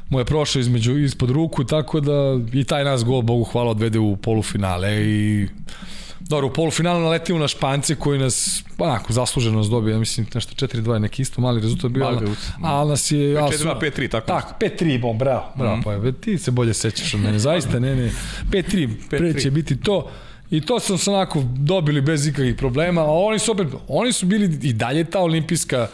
mu 0.08 0.18
je 0.18 0.24
prošao 0.24 0.60
između 0.60 0.98
ispod 0.98 1.30
ruku 1.30 1.64
tako 1.64 2.00
da 2.00 2.40
i 2.52 2.64
taj 2.64 2.84
nas 2.84 3.04
gol 3.04 3.22
Bogu 3.22 3.44
hvala 3.44 3.70
odvede 3.70 3.98
u 3.98 4.16
polufinale 4.16 5.06
i 5.06 5.48
Dobro, 6.28 6.46
u 6.46 6.52
polufinalu 6.52 7.00
naletimo 7.00 7.38
na 7.38 7.48
Špance 7.48 7.94
koji 7.94 8.18
nas, 8.18 8.64
onako, 8.78 9.12
zasluženo 9.12 9.58
nas 9.58 9.66
dobije, 9.66 9.92
ja 9.92 9.98
mislim, 9.98 10.26
nešto 10.34 10.66
4-2 10.66 10.98
neki 10.98 11.22
isto 11.22 11.40
mali 11.40 11.60
rezultat 11.60 11.90
bio, 11.90 12.04
mali 12.04 12.20
rezultat. 12.20 12.44
ali 12.62 12.88
nas 12.88 13.10
je... 13.10 13.18
4-2, 13.18 13.80
5-3, 13.80 14.10
tako. 14.10 14.26
Tako, 14.26 14.54
5-3, 14.60 15.00
bom, 15.00 15.18
bravo, 15.18 15.52
bravo, 15.56 15.76
mm 15.76 15.82
pa 15.82 16.12
ti 16.20 16.38
se 16.38 16.50
bolje 16.50 16.74
sećaš 16.74 17.14
od 17.14 17.20
mene, 17.20 17.38
zaista, 17.38 17.78
ne, 17.78 17.96
ne, 17.96 18.10
5-3, 18.50 18.90
pre 19.10 19.40
će 19.40 19.50
biti 19.50 19.80
to. 19.80 20.10
I 20.50 20.60
to 20.60 20.80
sam 20.80 20.98
se 20.98 21.10
onako 21.10 21.42
dobili 21.56 22.00
bez 22.00 22.26
ikakvih 22.26 22.54
problema, 22.56 23.00
a 23.00 23.10
oni 23.10 23.38
su 23.38 23.52
opet, 23.52 23.68
oni 23.88 24.12
su 24.12 24.26
bili 24.26 24.58
i 24.62 24.72
dalje 24.72 25.04
ta 25.04 25.20
olimpijska 25.20 25.88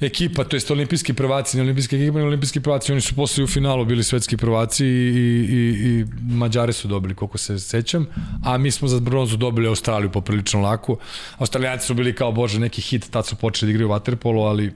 ekipa, 0.00 0.44
to 0.44 0.56
jest 0.56 0.70
olimpijski 0.70 1.12
prvaci, 1.14 1.56
ne 1.56 1.62
olimpijski 1.62 1.96
ekipa, 1.96 2.18
ne 2.18 2.24
olimpijski 2.24 2.60
prvaci, 2.60 2.92
oni 2.92 3.00
su 3.00 3.14
posle 3.14 3.44
u 3.44 3.46
finalu 3.46 3.84
bili 3.84 4.04
svetski 4.04 4.36
prvaci 4.36 4.86
i, 4.86 5.46
i, 5.50 5.88
i 5.88 6.04
Mađare 6.34 6.72
su 6.72 6.88
dobili, 6.88 7.14
koliko 7.14 7.38
se 7.38 7.58
sećam, 7.58 8.06
a 8.44 8.58
mi 8.58 8.70
smo 8.70 8.88
za 8.88 9.00
bronzu 9.00 9.36
dobili 9.36 9.68
Australiju 9.68 10.10
poprilično 10.10 10.60
lako. 10.60 10.96
Australijanci 11.38 11.86
su 11.86 11.94
bili 11.94 12.14
kao, 12.14 12.32
bože, 12.32 12.60
neki 12.60 12.82
hit, 12.82 13.10
tad 13.10 13.26
su 13.26 13.36
počeli 13.36 13.72
da 13.72 13.74
igraju 13.74 13.88
vaterpolo, 13.88 14.42
ali 14.42 14.72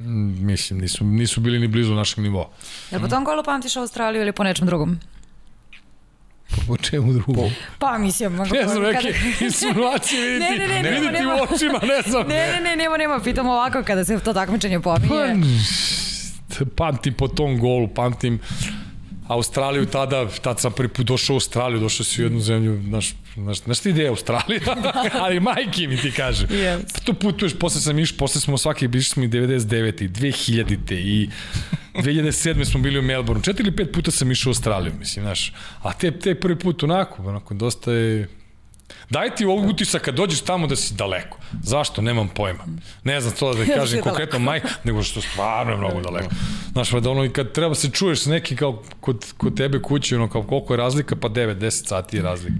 mm, 0.00 0.46
mislim, 0.46 0.80
nisu, 0.80 1.04
nisu 1.04 1.40
bili 1.40 1.58
ni 1.58 1.68
blizu 1.68 1.94
našeg 1.94 2.24
nivoa. 2.24 2.48
Jel 2.90 3.00
po 3.00 3.08
tom 3.08 3.24
golu 3.24 3.44
pamtiš 3.44 3.76
Australiju 3.76 4.22
ili 4.22 4.32
po 4.32 4.44
nečem 4.44 4.66
drugom? 4.66 4.98
Po 6.68 6.76
čemu 6.76 7.12
drugom? 7.12 7.50
Pa 7.78 7.98
mislim, 7.98 8.32
mogu 8.32 8.54
ne 8.54 8.68
znam, 8.68 8.82
neke 8.82 9.12
kada... 9.12 9.18
insinuacije 9.46 10.28
viditi, 10.28 10.58
ne, 10.58 10.68
ne, 10.68 10.82
ne, 10.82 10.90
viditi 10.90 11.12
nema, 11.12 11.34
u 11.34 11.54
očima, 11.54 11.80
ne 11.82 12.10
znam. 12.10 12.28
Ne, 12.28 12.52
ne, 12.52 12.60
ne, 12.60 12.76
nema, 12.76 12.96
nema, 12.96 13.20
pitam 13.20 13.46
ovako 13.46 13.82
kada 13.82 14.04
se 14.04 14.18
to 14.18 14.32
takmičenje 14.32 14.80
pominje. 14.80 15.08
Pa, 16.58 16.64
pamtim 16.76 17.14
po 17.14 17.28
tom 17.28 17.58
golu, 17.58 17.88
pamtim 17.88 18.40
Australiju 19.28 19.86
tada, 19.86 20.28
tad 20.28 20.60
sam 20.60 20.72
prvi 20.72 20.88
put 20.88 21.06
došao 21.06 21.34
u 21.34 21.36
Australiju, 21.36 21.80
došao 21.80 22.04
si 22.04 22.22
u 22.22 22.24
jednu 22.24 22.40
zemlju, 22.40 22.82
znaš, 22.88 23.14
znaš, 23.34 23.62
znaš 23.62 23.80
ti 23.80 23.90
ideja 23.90 24.10
Australija, 24.10 24.60
ali 25.24 25.40
majke 25.40 25.88
mi 25.88 25.96
ti 25.96 26.12
kaže. 26.12 26.46
Yes. 26.46 26.94
Pa 26.94 27.00
tu 27.00 27.14
putuješ, 27.14 27.58
posle 27.58 27.80
sam 27.80 27.98
iš, 27.98 28.16
posle 28.16 28.40
smo 28.40 28.58
svaki, 28.58 28.88
bišli 28.88 29.10
smo 29.10 29.24
i 29.24 29.28
99. 29.28 30.04
i 30.04 30.08
2000. 30.08 30.94
i 30.94 31.30
2007. 31.94 32.64
smo 32.64 32.80
bili 32.80 32.98
u 32.98 33.02
Melbourne. 33.02 33.42
Četiri 33.42 33.66
ili 33.66 33.76
pet 33.76 33.92
puta 33.92 34.10
sam 34.10 34.30
išao 34.30 34.50
u 34.50 34.52
Australiju, 34.52 34.92
mislim, 34.98 35.24
znaš. 35.24 35.52
A 35.82 35.92
te, 35.92 36.18
te 36.18 36.34
prvi 36.34 36.58
put 36.58 36.82
onako, 36.82 37.22
onako, 37.22 37.54
dosta 37.54 37.92
je 37.92 38.28
Daj 39.10 39.34
ti 39.34 39.44
ovog 39.44 39.66
utisak 39.66 40.02
kad 40.02 40.14
dođeš 40.14 40.40
tamo 40.40 40.66
da 40.66 40.76
si 40.76 40.94
daleko. 40.94 41.38
Zašto? 41.62 42.02
Nemam 42.02 42.28
pojma. 42.28 42.64
Ne 43.04 43.20
znam 43.20 43.34
to 43.34 43.54
da 43.54 43.64
kažem 43.78 44.02
konkretno 44.02 44.38
maj, 44.38 44.60
nego 44.84 45.02
što 45.02 45.20
stvarno 45.20 45.72
je 45.72 45.78
mnogo 45.78 46.00
daleko. 46.00 46.30
Znaš, 46.72 46.90
da 46.90 47.10
ono, 47.10 47.32
kad 47.32 47.52
treba 47.52 47.74
se 47.74 47.90
čuješ 47.90 48.20
s 48.20 48.26
neki 48.26 48.56
kao 48.56 48.82
kod, 49.00 49.32
kod 49.36 49.56
tebe 49.56 49.82
kući, 49.82 50.14
ono, 50.14 50.28
kao 50.28 50.42
koliko 50.42 50.72
je 50.72 50.76
razlika, 50.76 51.16
pa 51.16 51.28
9-10 51.28 51.70
sati 51.86 52.16
je 52.16 52.22
razlika. 52.22 52.56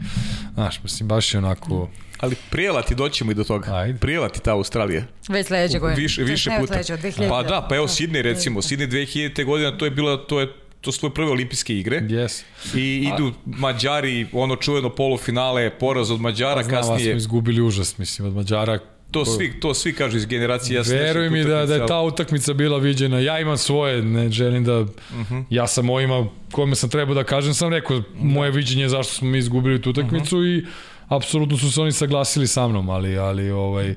Znaš, 0.54 0.82
mislim, 0.82 1.08
baš 1.08 1.34
je 1.34 1.38
onako... 1.38 1.88
Ali 2.20 2.36
prijela 2.50 2.82
ti 2.82 2.94
doćemo 2.94 3.30
i 3.30 3.34
do 3.34 3.44
toga. 3.44 3.74
Ajde. 3.74 3.98
Prijela 3.98 4.28
ti 4.28 4.40
ta 4.40 4.52
Australija. 4.52 5.02
Već 5.28 5.46
sledeće 5.46 5.78
godine. 5.78 6.02
Više, 6.02 6.22
više 6.22 6.50
puta. 6.60 6.82
Sledeće, 6.82 7.28
pa 7.28 7.42
da, 7.42 7.66
pa 7.68 7.76
evo 7.76 7.86
Sidney 7.86 8.22
recimo, 8.22 8.62
Sidney 8.62 8.88
2000. 8.88 9.44
godina, 9.44 9.78
to 9.78 9.84
je 9.84 9.90
bila, 9.90 10.26
to 10.26 10.40
je 10.40 10.48
to 10.84 10.92
su 10.92 11.10
prve 11.10 11.30
olimpijske 11.30 11.78
igre. 11.78 12.00
Yes. 12.00 12.42
I 12.74 13.10
idu 13.14 13.32
Mađari, 13.46 14.26
ono 14.32 14.56
čuveno 14.56 14.90
polufinale, 14.90 15.70
poraz 15.70 16.10
od 16.10 16.20
Mađara, 16.20 16.54
pa, 16.54 16.62
znam, 16.62 16.76
kasnije... 16.76 17.12
smo 17.12 17.16
izgubili 17.16 17.62
užas, 17.62 17.98
mislim, 17.98 18.28
od 18.28 18.34
Mađara 18.34 18.78
To 19.10 19.24
svi, 19.24 19.60
to 19.60 19.74
svi 19.74 19.92
kažu 19.92 20.16
iz 20.16 20.26
generacije. 20.26 20.76
Ja 20.76 20.82
Veruj 20.86 21.30
mi 21.30 21.44
da, 21.44 21.66
da 21.66 21.74
je 21.74 21.86
ta 21.86 22.00
utakmica 22.00 22.52
bila 22.52 22.78
viđena. 22.78 23.20
Ja 23.20 23.38
imam 23.40 23.58
svoje, 23.58 24.02
ne 24.02 24.30
želim 24.30 24.64
da... 24.64 24.80
Uh 24.80 24.88
mhm. 25.12 25.34
-huh. 25.34 25.44
Ja 25.50 25.66
sam 25.66 25.84
mojima, 25.84 26.26
kome 26.52 26.74
sam 26.74 26.90
trebao 26.90 27.14
da 27.14 27.24
kažem, 27.24 27.54
sam 27.54 27.70
rekao 27.72 28.02
moje 28.18 28.50
viđenje 28.50 28.88
zašto 28.88 29.12
smo 29.14 29.28
mi 29.28 29.38
izgubili 29.38 29.82
tu 29.82 29.90
utakmicu 29.90 30.36
uh 30.36 30.42
mhm. 30.42 30.50
-huh. 30.50 30.62
i 30.62 30.66
apsolutno 31.08 31.58
su 31.58 31.72
se 31.72 31.80
oni 31.80 31.92
saglasili 31.92 32.46
sa 32.46 32.68
mnom, 32.68 32.90
ali, 32.90 33.18
ali 33.18 33.50
ovaj... 33.50 33.94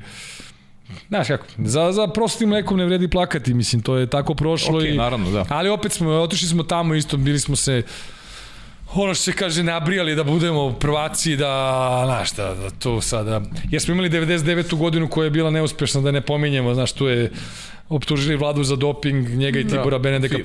Znaš 1.10 1.28
kako, 1.28 1.46
za, 1.58 1.92
za 1.92 2.08
prostim 2.08 2.50
mlekom 2.50 2.78
ne 2.78 2.86
vredi 2.86 3.08
plakati, 3.08 3.54
mislim, 3.54 3.82
to 3.82 3.96
je 3.96 4.08
tako 4.08 4.34
prošlo 4.34 4.80
okay, 4.80 4.94
i... 4.94 4.98
naravno, 4.98 5.32
da. 5.32 5.46
Ali 5.50 5.70
opet 5.70 5.92
smo, 5.92 6.10
otišli 6.10 6.48
smo 6.48 6.64
tamo 6.64 6.96
isto, 6.96 7.18
bili 7.18 7.40
smo 7.40 7.56
se 7.56 7.84
ono 8.94 9.14
što 9.14 9.24
se 9.24 9.34
kaže 9.34 9.64
nabrijali 9.64 10.16
da 10.16 10.24
budemo 10.24 10.74
prvaci 10.74 11.36
da 11.36 12.02
znaš 12.06 12.32
da, 12.32 12.54
da 12.56 12.70
to 12.70 13.02
sada 13.02 13.42
jer 13.70 13.82
smo 13.82 13.94
imali 13.94 14.10
99. 14.10 14.76
godinu 14.76 15.08
koja 15.08 15.26
je 15.26 15.32
bila 15.32 15.50
neuspešna 15.50 16.02
da 16.02 16.12
ne 16.12 16.22
pominjemo 16.22 16.74
znaš 16.74 16.92
tu 16.92 17.08
je 17.08 17.32
optužili 17.90 18.36
vladu 18.36 18.64
za 18.64 18.76
doping 18.76 19.30
njega 19.30 19.60
i 19.60 19.64
da. 19.64 19.70
Tibora 19.70 20.00
Benedeka 20.00 20.38
Fi- 20.38 20.44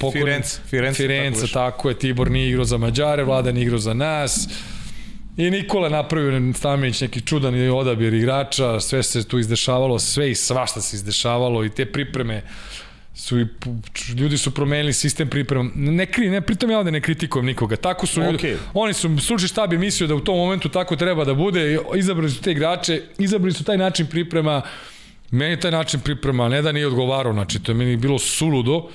Firenze 0.94 1.40
tako 1.40 1.46
tako, 1.46 1.52
tako 1.52 1.88
je 1.88 1.98
Tibor 1.98 2.30
nije 2.30 2.48
igrao 2.48 2.64
za 2.64 2.78
Mađare 2.78 3.24
vlada 3.24 3.52
nije 3.52 3.62
igrao 3.62 3.78
za 3.78 3.94
nas 3.94 4.48
I 5.36 5.50
Nikola 5.50 5.88
napravio 5.88 6.52
Stamenić 6.54 7.00
neki 7.00 7.20
čudan 7.20 7.70
odabir 7.70 8.14
igrača, 8.14 8.80
sve 8.80 9.02
se 9.02 9.28
tu 9.28 9.38
izdešavalo, 9.38 9.98
sve 9.98 10.30
i 10.30 10.34
svašta 10.34 10.80
se 10.80 10.96
izdešavalo 10.96 11.64
i 11.64 11.70
te 11.70 11.86
pripreme 11.86 12.42
su 13.14 13.40
i 13.40 13.46
ljudi 14.16 14.38
su 14.38 14.54
promenili 14.54 14.92
sistem 14.92 15.28
priprema. 15.28 15.70
Ne 15.74 16.06
kri, 16.06 16.30
ne 16.30 16.40
pritom 16.40 16.70
ja 16.70 16.78
ovde 16.78 16.90
ne 16.90 17.00
kritikujem 17.00 17.46
nikoga. 17.46 17.76
Tako 17.76 18.06
su 18.06 18.22
ljudi. 18.22 18.38
Okay. 18.38 18.56
Oni 18.74 18.92
su 18.92 19.18
sluči 19.18 19.48
štab 19.48 19.72
je 19.72 19.78
mislio 19.78 20.06
da 20.06 20.14
u 20.14 20.20
tom 20.20 20.36
momentu 20.36 20.68
tako 20.68 20.96
treba 20.96 21.24
da 21.24 21.34
bude. 21.34 21.78
Izabrali 21.96 22.30
su 22.30 22.42
te 22.42 22.52
igrače, 22.52 23.02
izabrali 23.18 23.52
su 23.52 23.64
taj 23.64 23.78
način 23.78 24.06
priprema. 24.06 24.62
Meni 25.30 25.60
taj 25.60 25.70
način 25.70 26.00
priprema 26.00 26.48
ne 26.48 26.62
da 26.62 26.72
nije 26.72 26.86
odgovarao, 26.86 27.32
znači 27.32 27.62
to 27.62 27.72
je 27.72 27.76
meni 27.76 27.96
bilo 27.96 28.18
suludo 28.18 28.88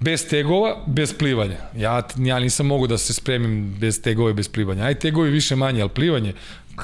bez 0.00 0.28
tegova, 0.28 0.76
bez 0.86 1.12
plivanja. 1.12 1.56
Ja, 1.76 2.02
ja 2.16 2.38
nisam 2.38 2.66
mogu 2.66 2.86
da 2.86 2.98
se 2.98 3.14
spremim 3.14 3.74
bez 3.80 4.02
tegova 4.02 4.30
i 4.30 4.34
bez 4.34 4.48
plivanja. 4.48 4.84
Aj 4.84 4.94
tegovi 4.94 5.30
više 5.30 5.56
manje, 5.56 5.80
ali 5.80 5.90
plivanje, 5.90 6.32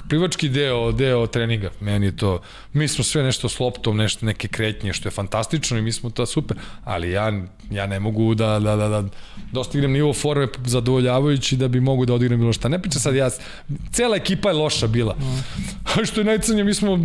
plivački 0.08 0.48
deo, 0.48 0.92
deo 0.92 1.26
treninga, 1.26 1.70
meni 1.80 2.06
je 2.06 2.16
to, 2.16 2.40
mi 2.72 2.88
smo 2.88 3.04
sve 3.04 3.22
nešto 3.22 3.48
s 3.48 3.60
loptom, 3.60 3.96
nešto, 3.96 4.26
neke 4.26 4.48
kretnje, 4.48 4.92
što 4.92 5.08
je 5.08 5.12
fantastično 5.12 5.78
i 5.78 5.82
mi 5.82 5.92
smo 5.92 6.10
to 6.10 6.26
super, 6.26 6.56
ali 6.84 7.10
ja, 7.10 7.32
ja 7.70 7.86
ne 7.86 8.00
mogu 8.00 8.34
da, 8.34 8.58
da, 8.58 8.76
da, 8.76 8.88
da 8.88 9.04
dostignem 9.52 9.92
nivo 9.92 10.12
forme 10.12 10.48
zadovoljavajući 10.66 11.56
da 11.56 11.68
bi 11.68 11.80
mogu 11.80 12.06
da 12.06 12.14
odigram 12.14 12.40
bilo 12.40 12.52
šta. 12.52 12.68
Ne 12.68 12.82
priča 12.82 12.98
sad 12.98 13.14
ja, 13.14 13.30
cela 13.92 14.16
ekipa 14.16 14.48
je 14.48 14.54
loša 14.54 14.86
bila. 14.86 15.16
A 15.94 16.04
što 16.04 16.20
je 16.20 16.24
najcrnije, 16.24 16.64
mi 16.64 16.74
smo 16.74 16.98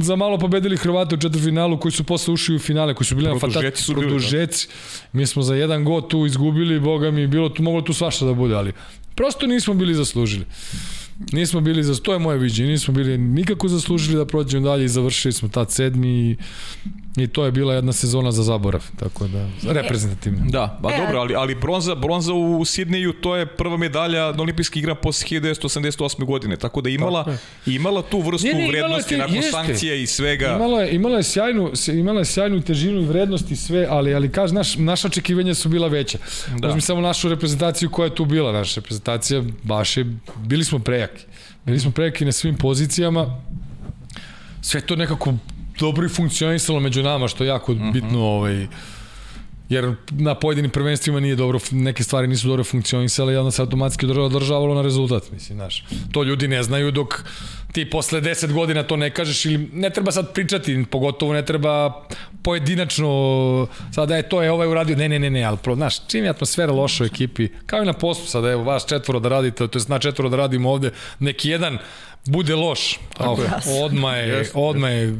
za 0.00 0.16
malo 0.16 0.38
pobedili 0.38 0.76
Hrvate 0.76 1.14
u 1.14 1.18
četvrfinalu 1.18 1.78
koji 1.78 1.92
su 1.92 2.04
posle 2.04 2.34
ušli 2.34 2.56
u 2.56 2.58
finale, 2.58 2.94
koji 2.94 3.06
su 3.06 3.16
bili 3.16 3.28
na 3.28 3.38
fantastični 3.38 3.94
bili, 3.94 4.06
da. 4.06 4.08
produžeci. 4.08 4.68
Mi 5.12 5.26
smo 5.26 5.42
za 5.42 5.54
jedan 5.54 5.84
god 5.84 6.08
tu 6.08 6.26
izgubili, 6.26 6.80
boga 6.80 7.10
mi, 7.10 7.26
bilo 7.26 7.48
tu, 7.48 7.62
moglo 7.62 7.82
tu 7.82 7.92
svašta 7.92 8.24
da 8.24 8.34
bude, 8.34 8.54
ali 8.54 8.72
prosto 9.14 9.46
nismo 9.46 9.74
bili 9.74 9.94
zaslužili. 9.94 10.44
Nismo 11.32 11.60
bili 11.60 11.84
za 11.84 11.94
to 11.94 12.12
je 12.12 12.18
moje 12.18 12.38
viđenje, 12.38 12.70
nismo 12.70 12.94
bili 12.94 13.18
nikako 13.18 13.68
zaslužili 13.68 14.16
da 14.16 14.24
prođemo 14.26 14.68
dalje 14.68 14.84
i 14.84 14.88
završili 14.88 15.32
smo 15.32 15.48
tad 15.48 15.70
sedmi 15.72 16.30
i, 16.30 16.36
i 17.16 17.26
to 17.26 17.44
je 17.44 17.50
bila 17.52 17.74
jedna 17.74 17.92
sezona 17.92 18.32
za 18.32 18.42
zaborav, 18.42 18.84
tako 18.98 19.26
da 19.28 19.48
reprezentativno. 19.72 20.40
Da, 20.48 20.78
ba 20.82 20.92
E, 20.92 20.98
dobro, 20.98 21.20
ali 21.20 21.34
ali 21.34 21.54
bronza 21.54 21.94
bronza 21.94 22.32
u 22.34 22.64
Sidneju 22.64 23.12
to 23.12 23.36
je 23.36 23.46
prva 23.46 23.76
medalja 23.76 24.32
na 24.32 24.42
olimpijskih 24.42 24.80
igrama 24.80 25.00
posle 25.00 25.38
1988. 25.40 26.24
godine, 26.24 26.56
tako 26.56 26.80
da 26.80 26.90
imala 26.90 27.24
Tako 27.24 27.38
imala 27.66 28.02
tu 28.02 28.20
vrstu 28.20 28.46
Ne, 28.46 28.54
ne, 28.54 28.58
imala 28.60 28.70
vrednosti 28.70 29.16
nakon 29.16 29.34
jeste. 29.34 29.50
sankcija 29.50 29.94
i 29.94 30.06
svega. 30.06 30.54
Imala 30.56 30.82
je, 30.82 30.94
imala 30.94 31.16
je 31.16 31.22
sjajnu, 31.22 31.72
imala 31.92 32.18
je 32.18 32.24
sjajnu 32.24 32.60
težinu 32.60 33.00
i 33.00 33.04
vrednost 33.04 33.50
i 33.50 33.56
sve, 33.56 33.86
ali 33.90 34.14
ali 34.14 34.32
kaže 34.32 34.54
naš 34.54 34.76
naša 34.76 35.08
očekivanja 35.08 35.54
su 35.54 35.68
bila 35.68 35.88
veća. 35.88 36.18
Da. 36.58 36.68
Uzmi 36.68 36.80
samo 36.80 37.00
našu 37.00 37.28
reprezentaciju 37.28 37.90
koja 37.90 38.06
je 38.06 38.14
tu 38.14 38.24
bila, 38.24 38.52
naša 38.52 38.80
reprezentacija 38.80 39.42
baš 39.62 39.96
je 39.96 40.16
bili 40.36 40.64
smo 40.64 40.78
prejaki. 40.78 41.11
Bili 41.66 41.80
smo 41.80 41.90
prejaki 41.90 42.24
na 42.24 42.32
svim 42.32 42.56
pozicijama. 42.56 43.40
Sve 44.60 44.80
to 44.80 44.96
nekako 44.96 45.34
dobro 45.80 46.06
i 46.06 46.08
funkcionisalo 46.08 46.80
među 46.80 47.02
nama, 47.02 47.28
što 47.28 47.44
je 47.44 47.48
jako 47.48 47.74
bitno 47.74 48.20
ovaj 48.20 48.66
jer 49.72 49.94
na 50.10 50.34
pojedinim 50.34 50.70
prvenstvima 50.70 51.20
nije 51.20 51.36
dobro, 51.36 51.58
neke 51.70 52.04
stvari 52.04 52.26
nisu 52.26 52.48
dobro 52.48 52.64
funkcionisale 52.64 53.34
i 53.34 53.36
onda 53.36 53.50
se 53.50 53.62
automatski 53.62 54.06
održavalo 54.06 54.74
na 54.74 54.82
rezultat, 54.82 55.30
mislim, 55.32 55.58
znaš. 55.58 55.84
To 56.12 56.22
ljudi 56.22 56.48
ne 56.48 56.62
znaju 56.62 56.90
dok 56.90 57.24
ti 57.72 57.90
posle 57.90 58.20
10 58.20 58.52
godina 58.52 58.82
to 58.82 58.96
ne 58.96 59.10
kažeš 59.10 59.44
ili 59.44 59.68
ne 59.72 59.90
treba 59.90 60.12
sad 60.12 60.32
pričati, 60.32 60.84
pogotovo 60.90 61.32
ne 61.32 61.44
treba 61.44 62.02
pojedinačno 62.42 63.08
sada 63.94 64.16
je 64.16 64.28
to 64.28 64.42
je 64.42 64.50
ovaj 64.50 64.68
uradio, 64.68 64.96
ne, 64.96 65.08
ne, 65.08 65.18
ne, 65.18 65.30
ne, 65.30 65.44
ali 65.44 65.56
pro, 65.62 65.74
znaš, 65.74 66.06
čim 66.06 66.24
je 66.24 66.30
atmosfera 66.30 66.72
loša 66.72 67.04
u 67.04 67.06
ekipi, 67.06 67.48
kao 67.66 67.82
i 67.82 67.86
na 67.86 67.92
poslu, 67.92 68.26
sada 68.26 68.50
evo 68.50 68.62
vas 68.62 68.86
četvoro 68.86 69.20
da 69.20 69.28
radite, 69.28 69.68
to 69.68 69.78
je 69.78 69.84
na 69.88 69.98
četvoro 69.98 70.28
da 70.28 70.36
radimo 70.36 70.70
ovde, 70.70 70.90
neki 71.18 71.50
jedan 71.50 71.78
bude 72.26 72.54
loš, 72.54 72.98
Tako 73.18 73.42
je. 73.42 73.50
odma 73.82 74.16
je, 74.16 74.50
odma 74.54 74.88
je 74.88 75.16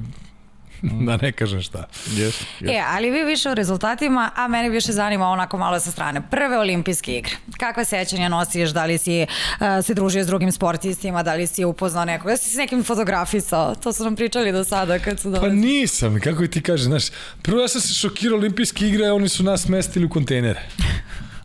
da 1.07 1.17
ne 1.17 1.33
kažem 1.33 1.63
šta. 1.63 1.85
Yes, 2.07 2.43
yes. 2.61 2.71
E, 2.71 2.83
ali 2.87 3.11
vi 3.11 3.25
više 3.25 3.51
o 3.51 3.55
rezultatima, 3.55 4.31
a 4.37 4.49
mene 4.49 4.69
više 4.69 4.93
zanima 4.93 5.29
onako 5.29 5.59
malo 5.59 5.81
sa 5.81 5.91
strane. 5.91 6.23
Prve 6.31 6.59
olimpijske 6.59 7.19
igre. 7.19 7.33
Kakve 7.59 7.85
sećanja 7.85 8.29
nosiš? 8.29 8.71
Da 8.71 8.85
li 8.85 8.99
si 8.99 9.23
uh, 9.23 9.85
se 9.85 9.95
družio 9.95 10.25
s 10.25 10.27
drugim 10.27 10.53
sportistima? 10.53 11.23
Da 11.23 11.35
li 11.35 11.47
si 11.47 11.65
upoznao 11.65 12.05
nekog? 12.05 12.31
Da 12.31 12.37
si 12.37 12.51
s 12.51 12.55
nekim 12.57 12.85
fotografisao? 12.85 13.75
To 13.75 13.93
su 13.93 14.05
nam 14.05 14.17
pričali 14.17 14.53
do 14.53 14.65
sada 14.65 14.99
kad 14.99 15.21
su 15.21 15.33
Pa 15.33 15.39
dolazili. 15.39 15.61
nisam, 15.61 16.21
kako 16.21 16.47
ti 16.47 16.63
kažeš, 16.63 16.87
znaš, 16.87 17.05
prvo 17.43 17.61
ja 17.61 17.69
sam 17.69 17.81
se 17.81 17.95
šokirao 17.95 18.39
olimpijske 18.39 18.89
igre, 18.89 19.13
oni 19.13 19.29
su 19.29 19.43
nas 19.43 19.69
mestili 19.69 20.07
u 20.07 20.09
kontejnere. 20.09 20.63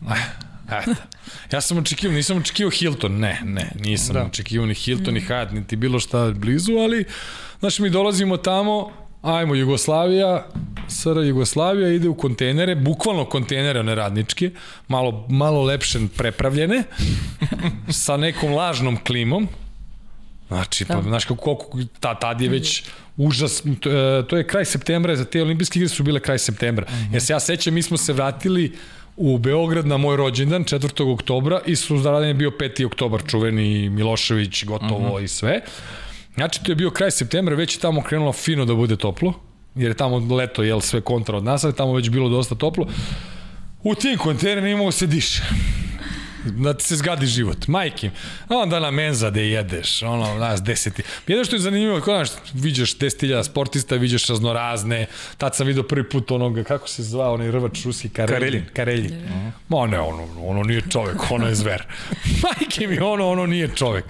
Eto. 0.80 0.94
Ja 1.52 1.60
sam 1.60 1.78
očekivao, 1.78 2.14
nisam 2.16 2.36
očekivao 2.36 2.70
Hilton, 2.70 3.18
ne, 3.18 3.40
ne, 3.44 3.70
nisam 3.80 4.14
da. 4.14 4.24
očekivao 4.24 4.66
ni 4.66 4.74
Hilton, 4.74 5.14
ni 5.14 5.20
Hyatt, 5.20 5.52
niti 5.52 5.76
bilo 5.76 6.00
šta 6.00 6.30
blizu, 6.30 6.72
ali, 6.72 7.04
znaš, 7.60 7.78
mi 7.78 7.90
dolazimo 7.90 8.36
tamo, 8.36 8.92
ajmo 9.22 9.54
Jugoslavija, 9.54 10.46
SR 10.88 11.18
Jugoslavija 11.24 11.88
ide 11.88 12.08
u 12.08 12.14
kontejnere, 12.14 12.74
bukvalno 12.74 13.24
kontejnere, 13.24 13.80
one 13.80 13.94
radničke, 13.94 14.50
malo, 14.88 15.26
malo 15.28 15.62
lepše 15.62 15.98
prepravljene, 16.16 16.82
sa 18.04 18.16
nekom 18.16 18.52
lažnom 18.52 18.98
klimom, 19.04 19.48
Znači, 20.48 20.84
pa, 20.84 21.02
znaš 21.02 21.24
kako, 21.24 21.40
koliko, 21.40 21.78
ta, 22.00 22.14
tad 22.14 22.40
je 22.40 22.48
već 22.48 22.84
užas, 23.16 23.62
to, 23.80 23.90
e, 23.90 24.26
to 24.26 24.36
je 24.36 24.46
kraj 24.46 24.64
septembra, 24.64 25.16
za 25.16 25.24
te 25.24 25.42
olimpijske 25.42 25.78
igre 25.78 25.88
su 25.88 26.02
bile 26.02 26.20
kraj 26.20 26.38
septembra. 26.38 26.86
Mm 26.90 26.94
-hmm. 26.94 27.12
Jer 27.12 27.22
se 27.22 27.32
ja 27.32 27.40
sećam, 27.40 27.74
mi 27.74 27.82
smo 27.82 27.96
se 27.96 28.12
vratili 28.12 28.72
u 29.16 29.38
Beograd 29.38 29.86
na 29.86 29.96
moj 29.96 30.16
rođendan 30.16 30.64
4. 30.64 31.12
oktobra 31.12 31.60
i 31.66 31.76
suzdaradan 31.76 32.28
je 32.28 32.34
bio 32.34 32.50
5. 32.50 32.86
oktobar, 32.86 33.22
čuveni 33.26 33.88
Milošević, 33.88 34.64
gotovo 34.64 35.08
mm 35.08 35.12
-hmm. 35.12 35.24
i 35.24 35.28
sve. 35.28 35.60
Znači, 36.38 36.62
to 36.64 36.72
je 36.72 36.76
bio 36.76 36.90
kraj 36.90 37.10
septembra, 37.10 37.56
već 37.56 37.76
je 37.76 37.80
tamo 37.80 38.02
krenulo 38.02 38.32
fino 38.32 38.64
da 38.64 38.74
bude 38.74 38.96
toplo, 38.96 39.32
jer 39.74 39.90
je 39.90 39.96
tamo 39.96 40.36
leto, 40.36 40.62
jel, 40.62 40.80
sve 40.80 41.00
kontra 41.00 41.36
od 41.36 41.44
nas, 41.44 41.64
ali 41.64 41.74
tamo 41.74 41.92
već 41.92 42.10
bilo 42.10 42.28
dosta 42.28 42.54
toplo. 42.54 42.86
U 43.82 43.94
tim 43.94 44.18
kontejnerima 44.18 44.68
imamo 44.68 44.92
se 44.92 45.06
diše 45.06 45.42
da 46.50 46.74
ti 46.74 46.84
se 46.84 46.96
zgadi 46.96 47.26
život. 47.26 47.68
Majke, 47.68 48.10
a 48.48 48.56
onda 48.56 48.80
na 48.80 48.90
menza 48.90 49.30
da 49.30 49.40
jedeš, 49.40 50.02
ono, 50.02 50.36
znaš, 50.36 50.60
deseti. 50.60 51.02
Jedno 51.26 51.44
što 51.44 51.56
je 51.56 51.60
zanimljivo, 51.60 52.00
kao, 52.00 52.24
znaš, 52.24 52.40
viđaš 52.54 52.96
10.000 52.96 53.44
sportista, 53.44 53.96
viđaš 53.96 54.26
raznorazne, 54.26 55.06
tad 55.38 55.56
sam 55.56 55.66
vidio 55.66 55.82
prvi 55.82 56.08
put 56.08 56.30
onoga, 56.30 56.64
kako 56.64 56.88
se 56.88 57.02
zvao, 57.02 57.34
onaj 57.34 57.50
rvač 57.50 57.84
ruski, 57.84 58.08
Kareljin. 58.08 58.64
Kareljin. 58.72 59.12
Uh 59.12 59.30
-huh. 59.30 59.50
Ma 59.68 59.86
ne, 59.86 60.00
ono, 60.00 60.26
ono 60.40 60.62
nije 60.62 60.82
čovek, 60.90 61.30
ono 61.30 61.46
je 61.48 61.54
zver. 61.54 61.86
Majke 62.42 62.86
mi, 62.86 62.98
ono, 62.98 63.28
ono 63.28 63.46
nije 63.46 63.68
čovek. 63.76 64.04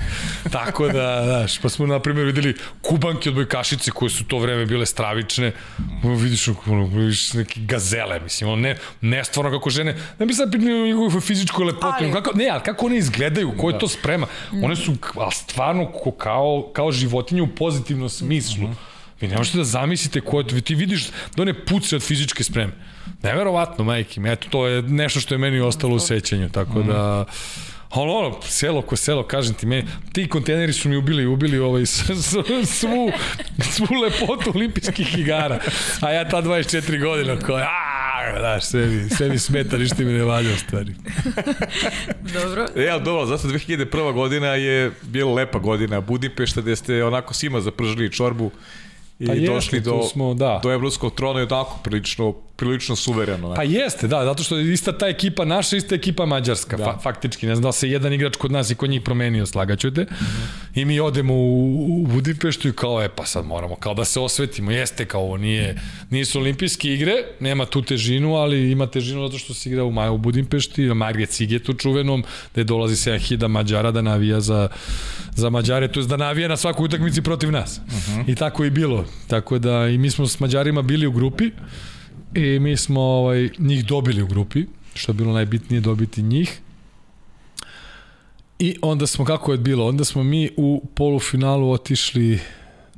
Tako 0.50 0.88
da, 0.88 1.24
znaš, 1.24 1.58
pa 1.58 1.68
smo, 1.68 1.86
na 1.86 2.00
primjer, 2.00 2.26
videli 2.26 2.54
kubanke 2.82 3.28
od 3.28 3.34
bojkašice 3.34 3.90
koje 3.90 4.10
su 4.10 4.24
to 4.24 4.38
vreme 4.38 4.66
bile 4.66 4.86
stravične, 4.86 5.52
ono, 6.04 6.14
vidiš, 6.14 6.48
ono, 6.48 6.86
vidiš 6.86 7.32
neki 7.32 7.60
gazele, 7.66 8.20
mislim, 8.20 8.50
ono, 8.50 8.62
ne, 8.62 8.76
ne 9.00 9.24
stvarno 9.24 9.50
kako 9.50 9.70
žene, 9.70 9.96
ne 10.18 10.26
bi 10.26 10.34
sad 10.34 10.52
pitali 10.52 10.82
njegovu 10.82 11.20
fizičku 11.20 11.62
lepotu, 11.62 11.86
ali, 12.00 12.12
kako, 12.28 12.38
ne, 12.38 12.48
ali 12.48 12.62
kako 12.62 12.86
one 12.86 12.96
izgledaju, 12.96 13.52
ko 13.56 13.68
je 13.68 13.72
da. 13.72 13.78
to 13.78 13.88
sprema? 13.88 14.26
One 14.62 14.76
su 14.76 14.96
a 15.20 15.30
stvarno 15.30 15.92
kao, 16.18 16.70
kao 16.72 16.92
životinje 16.92 17.42
u 17.42 17.54
pozitivnom 17.54 18.08
smislu. 18.08 18.64
Mm 18.64 18.70
-hmm. 18.70 18.74
Vi 19.20 19.28
ne 19.28 19.36
možete 19.36 19.58
da 19.58 19.64
zamislite 19.64 20.20
ko 20.20 20.40
je, 20.40 20.60
ti 20.60 20.74
vidiš 20.74 21.08
da 21.36 21.42
one 21.42 21.64
puce 21.64 21.96
od 21.96 22.02
fizičke 22.02 22.44
spreme. 22.44 22.72
Neverovatno, 23.22 23.84
majke 23.84 24.20
mi, 24.20 24.32
eto, 24.32 24.48
to 24.50 24.66
je 24.66 24.82
nešto 24.82 25.20
što 25.20 25.34
je 25.34 25.38
meni 25.38 25.60
ostalo 25.60 25.94
u 25.94 25.98
sećanju, 25.98 26.48
tako 26.48 26.82
da... 26.82 27.24
Ali 27.90 28.10
ono, 28.10 28.40
selo 28.42 28.82
ko 28.82 28.96
selo, 28.96 29.22
kažem 29.22 29.54
ti, 29.54 29.66
me, 29.66 29.84
ti 30.12 30.28
kontejneri 30.28 30.72
su 30.72 30.88
mi 30.88 30.96
ubili, 30.96 31.26
ubili 31.26 31.58
ovaj, 31.58 31.86
svu, 31.86 33.12
svu 33.72 33.86
lepotu 34.02 34.52
olimpijskih 34.54 35.18
igara. 35.18 35.60
A 36.00 36.10
ja 36.10 36.28
ta 36.28 36.42
24 36.42 37.02
godina, 37.02 37.38
koja, 37.38 37.68
a, 38.18 38.38
znaš, 38.38 38.64
sve 38.64 38.86
mi, 38.86 39.10
sve 39.10 39.28
mi 39.28 39.38
smeta, 39.38 39.78
ništa 39.78 40.02
mi 40.02 40.12
ne 40.12 40.24
valja 40.24 40.50
u 40.54 40.56
stvari. 40.56 40.94
dobro. 42.34 42.66
E, 42.76 42.88
ali 42.88 43.04
dobro, 43.04 43.26
zato 43.26 43.48
2001. 43.48 44.12
godina 44.12 44.46
je 44.46 44.92
bila 45.02 45.32
lepa 45.34 45.58
godina 45.58 46.00
Budimpešta, 46.00 46.60
gde 46.60 46.76
ste 46.76 47.04
onako 47.04 47.34
svima 47.34 47.60
zapržili 47.60 48.12
čorbu 48.12 48.50
i 49.18 49.26
pa 49.26 49.34
došli 49.34 49.78
jesmo, 49.78 49.96
do, 49.96 50.02
smo, 50.02 50.34
da. 50.34 50.60
do 50.62 50.72
evropskog 50.72 51.14
trona 51.14 51.40
i 51.40 51.46
onako 51.50 51.78
prilično 51.84 52.34
prilično 52.58 52.96
suvereno. 52.96 53.54
Pa 53.54 53.62
jeste, 53.62 54.08
da, 54.08 54.24
zato 54.24 54.42
što 54.42 54.56
je 54.56 54.72
ista 54.72 54.92
ta 54.98 55.06
ekipa 55.06 55.44
naša, 55.44 55.76
ista 55.76 55.94
ekipa 55.94 56.26
mađarska, 56.26 56.76
da. 56.76 56.84
fa, 56.84 56.98
faktički. 56.98 57.46
Ne 57.46 57.54
znam 57.54 57.62
da 57.62 57.72
se 57.72 57.90
jedan 57.90 58.12
igrač 58.12 58.36
kod 58.36 58.52
nas 58.52 58.70
i 58.70 58.74
kod 58.74 58.90
njih 58.90 59.02
promenio, 59.02 59.46
slagaću 59.46 59.90
te. 59.90 60.02
Mm 60.02 60.06
-hmm. 60.06 60.80
I 60.80 60.84
mi 60.84 61.00
odemo 61.00 61.34
u, 61.34 62.02
u 62.02 62.06
Budimpeštu 62.06 62.68
i 62.68 62.72
kao, 62.72 63.02
e, 63.02 63.08
pa 63.08 63.26
sad 63.26 63.46
moramo 63.46 63.76
kao 63.76 63.94
da 63.94 64.04
se 64.04 64.20
osvetimo. 64.20 64.70
Jeste 64.70 65.04
kao 65.04 65.22
ovo, 65.22 65.36
nije, 65.36 65.80
nisu 66.10 66.38
olimpijske 66.38 66.94
igre, 66.94 67.12
nema 67.40 67.66
tu 67.66 67.82
težinu, 67.82 68.34
ali 68.34 68.70
ima 68.72 68.86
težinu 68.86 69.28
zato 69.28 69.38
što 69.38 69.54
se 69.54 69.68
igra 69.68 69.84
u 69.84 69.90
maju 69.90 70.14
u 70.14 70.18
Budimpešti, 70.18 70.82
na 70.82 70.94
Marije 70.94 71.26
Cigetu 71.26 71.74
čuvenom, 71.74 72.24
gde 72.52 72.64
dolazi 72.64 73.10
7000 73.10 73.48
Mađara 73.48 73.90
da 73.90 74.02
navija 74.02 74.40
za, 74.40 74.68
za 75.34 75.50
Mađare, 75.50 75.88
to 75.88 76.00
je 76.00 76.06
da 76.06 76.16
navija 76.16 76.48
na 76.48 76.56
svakoj 76.56 76.84
utakmici 76.84 77.22
protiv 77.22 77.52
nas. 77.52 77.80
Uh 77.86 77.92
mhm. 77.92 78.20
-huh. 78.20 78.32
I 78.32 78.34
tako 78.34 78.64
i 78.64 78.70
bilo. 78.70 79.04
Tako 79.26 79.58
da 79.58 79.88
i 79.88 79.98
mi 79.98 80.10
smo 80.10 80.26
s 80.26 80.40
Mađarima 80.40 80.82
bili 80.82 81.06
u 81.06 81.12
grupi, 81.12 81.50
I 82.34 82.58
mi 82.58 82.76
smo 82.76 83.00
ovaj, 83.00 83.48
njih 83.58 83.84
dobili 83.84 84.22
u 84.22 84.26
grupi, 84.26 84.64
što 84.94 85.12
je 85.12 85.14
bilo 85.14 85.32
najbitnije 85.32 85.80
dobiti 85.80 86.22
njih. 86.22 86.60
I 88.58 88.76
onda 88.82 89.06
smo, 89.06 89.24
kako 89.24 89.52
je 89.52 89.58
bilo, 89.58 89.86
onda 89.86 90.04
smo 90.04 90.22
mi 90.22 90.50
u 90.56 90.84
polufinalu 90.94 91.70
otišli 91.70 92.40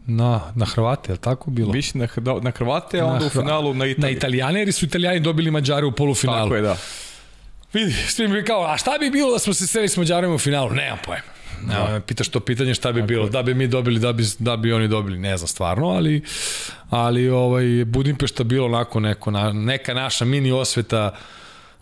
na, 0.07 0.53
na 0.55 0.67
Hrvate, 0.67 1.13
je 1.13 1.15
li 1.15 1.21
tako 1.21 1.51
bilo? 1.51 1.73
Biš 1.73 1.95
na, 1.95 2.09
na 2.43 2.51
Hrvate, 2.51 3.01
a 3.01 3.07
onda 3.07 3.21
na, 3.21 3.27
u 3.27 3.29
finalu 3.29 3.75
na 3.75 3.87
Italiju. 3.87 4.03
Na 4.03 4.11
Italijane, 4.11 4.61
jer 4.61 4.73
su 4.73 4.85
Italijani 4.85 5.21
dobili 5.21 5.51
Mađare 5.51 5.87
u 5.87 5.93
polufinalu. 5.93 6.49
Tako 6.49 6.55
je, 6.55 6.63
da. 6.63 6.77
Vidi, 7.73 7.93
svi 7.93 8.29
mi 8.29 8.45
kao, 8.45 8.65
a 8.65 8.77
šta 8.77 8.99
bi 9.01 9.11
bilo 9.11 9.33
da 9.33 9.39
smo 9.39 9.55
se 9.55 9.67
sreli 9.67 9.89
s 9.89 9.97
Mađarima 9.97 10.35
u 10.35 10.39
finalu? 10.39 10.71
Nemam 10.71 10.99
pojma. 11.05 11.40
Da. 11.67 11.93
Ne, 11.93 12.01
pitaš 12.01 12.29
to 12.29 12.41
pitanje 12.41 12.75
šta 12.75 12.93
bi 12.93 13.01
Tako 13.01 13.09
bilo, 13.09 13.25
je. 13.25 13.31
da 13.31 13.43
bi 13.43 13.55
mi 13.55 13.67
dobili, 13.67 14.01
da 14.01 14.13
bi, 14.13 14.25
da 14.39 14.57
bi 14.57 14.73
oni 14.73 14.89
dobili, 14.89 15.19
ne 15.19 15.37
znam 15.37 15.49
stvarno, 15.49 15.89
ali, 15.89 16.23
ali 16.91 17.29
ovaj, 17.29 17.85
Budimpešta 17.85 18.45
bilo 18.45 18.67
onako 18.67 19.01
neko, 19.01 19.31
na, 19.31 19.53
neka 19.53 19.95
naša 19.95 20.25
mini 20.25 20.53
osveta 20.53 21.17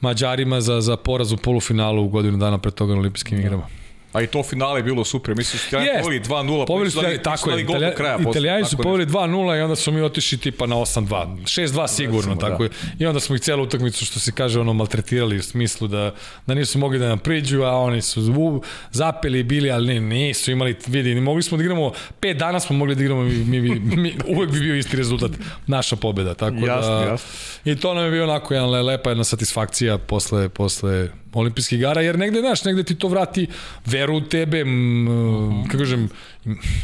Mađarima 0.01 0.61
za, 0.61 0.81
za 0.81 0.97
poraz 0.97 1.33
u 1.33 1.37
polufinalu 1.37 2.05
u 2.05 2.09
godinu 2.09 2.39
dana 2.39 2.59
pred 2.59 2.75
toga 2.75 2.93
na 2.93 3.01
olimpijskim 3.01 3.41
igrama. 3.41 3.67
A 4.13 4.23
i 4.23 4.27
to 4.27 4.43
finale 4.43 4.79
je 4.79 4.83
bilo 4.83 5.05
super. 5.05 5.35
Mislim 5.35 5.59
su 5.59 5.67
Italijani 5.69 6.03
poveli 6.03 6.21
2-0. 6.21 6.67
Poveli 6.67 6.91
su, 6.91 7.01
da, 7.01 7.23
tako 7.23 7.51
je. 7.51 7.63
Italija, 7.63 7.95
kraja, 7.95 8.19
Italijani 8.31 8.65
su 8.65 8.77
poveli 8.77 9.07
2-0 9.07 9.59
i 9.59 9.61
onda 9.61 9.77
smo 9.77 9.93
mi 9.93 10.01
otišli 10.01 10.39
tipa 10.39 10.67
na 10.67 10.77
8-2. 10.77 11.43
6-2 11.45 11.89
sigurno, 11.89 12.35
Recimo, 12.35 12.37
tako 12.37 12.59
da. 12.59 12.65
je. 12.65 12.71
I 12.99 13.07
onda 13.07 13.21
smo 13.21 13.35
ih 13.35 13.41
celu 13.41 13.63
utakmicu, 13.63 14.05
što 14.05 14.21
se 14.21 14.33
kaže, 14.33 14.61
ono, 14.61 14.73
maltretirali 14.73 15.37
u 15.37 15.43
smislu 15.43 15.89
da, 15.89 16.15
da 16.47 16.55
nisu 16.55 16.79
mogli 16.79 16.99
da 16.99 17.09
nam 17.09 17.19
priđu, 17.19 17.63
a 17.63 17.71
oni 17.71 18.03
su 18.03 18.35
u, 18.37 18.63
zapeli 18.91 19.43
bili, 19.43 19.71
ali 19.71 19.87
ne, 19.87 20.01
nisu 20.01 20.51
imali, 20.51 20.77
vidi, 20.87 21.15
ne 21.15 21.21
mogli 21.21 21.43
smo 21.43 21.57
da 21.59 21.65
igramo, 21.65 21.93
5 22.21 22.35
dana 22.35 22.61
smo 22.61 22.77
mogli 22.77 22.95
da 22.95 23.03
igramo, 23.03 23.23
mi, 23.23 23.45
mi, 23.45 23.61
mi, 23.61 23.97
mi 23.97 24.15
uvek 24.37 24.51
bi 24.51 24.61
bio 24.61 24.77
isti 24.77 24.97
rezultat, 24.97 25.31
naša 25.67 25.97
pobeda. 25.97 26.35
Tako 26.35 26.67
jasno, 26.67 26.99
da, 26.99 27.05
jasno. 27.05 27.29
I 27.65 27.77
to 27.77 27.95
nam 27.95 28.05
je 28.05 28.11
bio 28.11 28.25
onako 28.25 28.55
jedna 28.55 28.81
lepa 28.81 29.11
jedna 29.11 29.25
satisfakcija 29.25 29.99
posle, 29.99 30.49
posle 30.49 31.09
olimpijskih 31.33 31.79
igara, 31.79 32.01
jer 32.01 32.19
negde, 32.19 32.41
znaš, 32.41 32.65
negde 32.65 32.83
ti 32.83 32.95
to 32.95 33.09
vrati 33.09 33.47
veru 33.87 34.17
u 34.17 34.21
tebe, 34.21 34.61
m, 34.61 35.65
kako 35.67 35.79
kažem, 35.79 36.09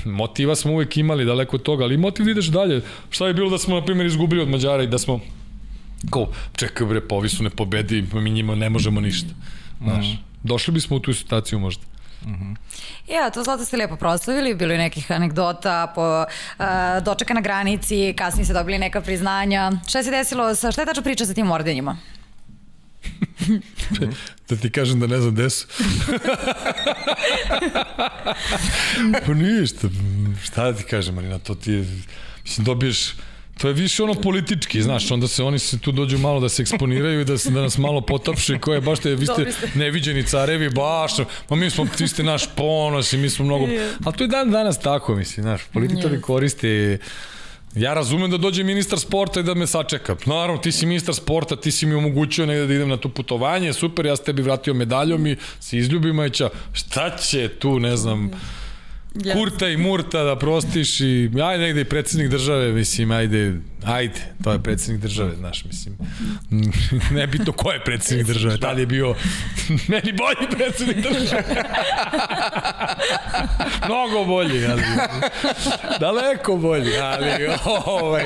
motiva 0.05 0.57
smo 0.57 0.73
uvek 0.73 0.97
imali 0.97 1.25
daleko 1.25 1.57
od 1.57 1.63
toga, 1.63 1.85
ali 1.85 1.97
motiv 1.97 2.25
da 2.25 2.31
ideš 2.31 2.47
dalje. 2.47 2.83
Šta 3.11 3.27
je 3.27 3.35
bilo 3.35 3.51
da 3.51 3.59
smo, 3.59 3.75
na 3.75 3.85
primjer, 3.85 4.07
izgubili 4.07 4.43
od 4.43 4.49
Mađara 4.49 4.83
i 4.83 4.87
da 4.87 4.99
smo 4.99 5.21
kao, 6.11 6.29
čekaj 6.57 6.87
bre, 6.87 7.01
povi 7.01 7.29
su 7.29 7.43
ne 7.43 7.51
pobedi, 7.51 8.05
mi 8.13 8.31
njima 8.31 8.55
ne 8.55 8.71
možemo 8.71 9.01
ništa. 9.01 9.29
Znaš, 9.83 10.07
mm. 10.07 10.19
došli 10.43 10.75
bismo 10.75 10.97
u 10.97 11.01
tu 11.01 11.15
situaciju 11.15 11.59
možda. 11.59 11.83
Mm 12.25 12.33
-hmm. 12.33 12.57
Ja, 13.15 13.31
to 13.31 13.45
zlato 13.45 13.65
ste 13.65 13.77
lepo 13.77 13.97
proslavili, 13.97 14.55
bilo 14.55 14.73
je 14.73 14.79
nekih 14.79 15.13
anegdota 15.13 15.93
po 15.95 16.25
uh, 16.25 16.65
dočeka 17.05 17.35
na 17.35 17.41
granici, 17.41 18.15
kasnije 18.17 18.45
ste 18.45 18.55
dobili 18.55 18.79
neka 18.79 19.01
priznanja. 19.01 19.73
Šta 19.89 20.03
se 20.03 20.11
desilo, 20.11 20.55
sa, 20.55 20.73
šta 20.73 20.83
je 20.83 20.87
tačno 20.87 21.03
priča 21.03 21.27
sa 21.27 21.35
tim 21.35 21.51
ordenjima? 21.51 21.97
Da 24.49 24.57
ti 24.57 24.71
kažem 24.71 25.01
da 25.01 25.07
ne 25.07 25.21
znam 25.21 25.35
gde 25.35 25.51
su. 25.51 25.67
pa 29.27 29.35
ništa, 29.35 29.89
šta 30.45 30.73
da 30.73 30.79
ti 30.79 30.85
kažem, 30.85 31.15
Marina, 31.15 31.39
to 31.39 31.55
ti 31.55 31.73
je, 31.73 31.87
mislim, 32.45 32.65
dobiješ, 32.65 33.15
To 33.61 33.69
je 33.69 33.75
više 33.75 34.03
ono 34.03 34.15
politički, 34.15 34.83
znaš, 34.83 35.11
onda 35.11 35.29
se 35.29 35.43
oni 35.43 35.59
se 35.59 35.79
tu 35.79 35.93
dođu 35.93 36.19
malo 36.19 36.41
da 36.41 36.49
se 36.49 36.63
eksponiraju 36.63 37.21
i 37.21 37.25
da, 37.25 37.39
se, 37.39 37.51
da 37.51 37.63
nas 37.63 37.79
malo 37.79 38.01
potapše, 38.01 38.59
koje 38.59 38.81
baš 38.81 38.99
te, 38.99 39.15
vi 39.15 39.27
ste 39.27 39.53
neviđeni 39.75 40.23
carevi, 40.23 40.71
baš, 40.71 41.13
pa 41.49 41.57
mi 41.57 41.71
smo, 41.71 41.87
ti 41.87 42.09
ste 42.09 42.23
naš 42.23 42.49
ponos 42.57 43.13
i 43.13 43.17
mi 43.17 43.31
smo 43.31 43.45
mnogo, 43.45 43.67
ali 44.05 44.17
to 44.17 44.25
je 44.25 44.29
dan 44.29 44.51
danas 44.51 44.81
tako, 44.81 45.15
mislim, 45.15 45.43
znaš, 45.43 45.63
političari 45.73 46.21
koriste 46.21 46.99
Ja 47.77 47.95
razumem 47.95 48.31
da 48.31 48.37
dođe 48.37 48.63
ministar 48.65 48.99
sporta 48.99 49.41
i 49.41 49.43
da 49.43 49.55
me 49.55 49.67
sačeka. 49.67 50.17
Naravno, 50.27 50.63
ti 50.63 50.73
si 50.73 50.87
ministar 50.87 51.15
sporta, 51.15 51.57
ti 51.57 51.71
si 51.71 51.87
mi 51.87 51.95
omogućio 51.95 52.47
negde 52.47 52.67
da 52.67 52.75
idem 52.75 52.89
na 52.89 52.97
to 52.97 53.09
putovanje, 53.09 53.73
super, 53.73 54.07
ja 54.07 54.17
s 54.17 54.23
tebi 54.23 54.43
vratio 54.43 54.75
medaljom 54.75 55.27
i 55.27 55.37
se 55.61 55.79
izljubim, 55.79 56.19
ajća, 56.19 56.51
šta 56.73 57.17
će 57.17 57.49
tu, 57.49 57.81
ne 57.81 57.97
znam, 57.97 58.31
Kurta 59.15 59.69
i 59.69 59.77
Murta 59.77 60.23
da 60.23 60.39
prostiš 60.39 61.01
i 61.01 61.31
ajde 61.45 61.65
negde 61.65 61.81
i 61.81 61.85
predsednik 61.85 62.29
države, 62.29 62.73
mislim, 62.73 63.11
ajde, 63.11 63.53
ajde, 63.85 64.21
to 64.45 64.53
je 64.53 64.63
predsednik 64.63 65.03
države, 65.03 65.37
znaš, 65.37 65.65
mislim, 65.65 65.99
nebitno 67.19 67.53
ko 67.53 67.73
je 67.73 67.85
predsednik 67.85 68.27
države, 68.27 68.59
tad 68.59 68.79
je 68.79 68.87
bio 68.87 69.15
meni 69.89 70.13
bolji 70.13 70.51
predsednik 70.57 70.97
države. 70.97 71.45
Mnogo 73.87 74.25
bolji, 74.25 74.67
ali, 74.67 74.83
daleko 76.01 76.57
bolji, 76.57 76.99
ali, 76.99 77.29
ovaj, 77.85 78.25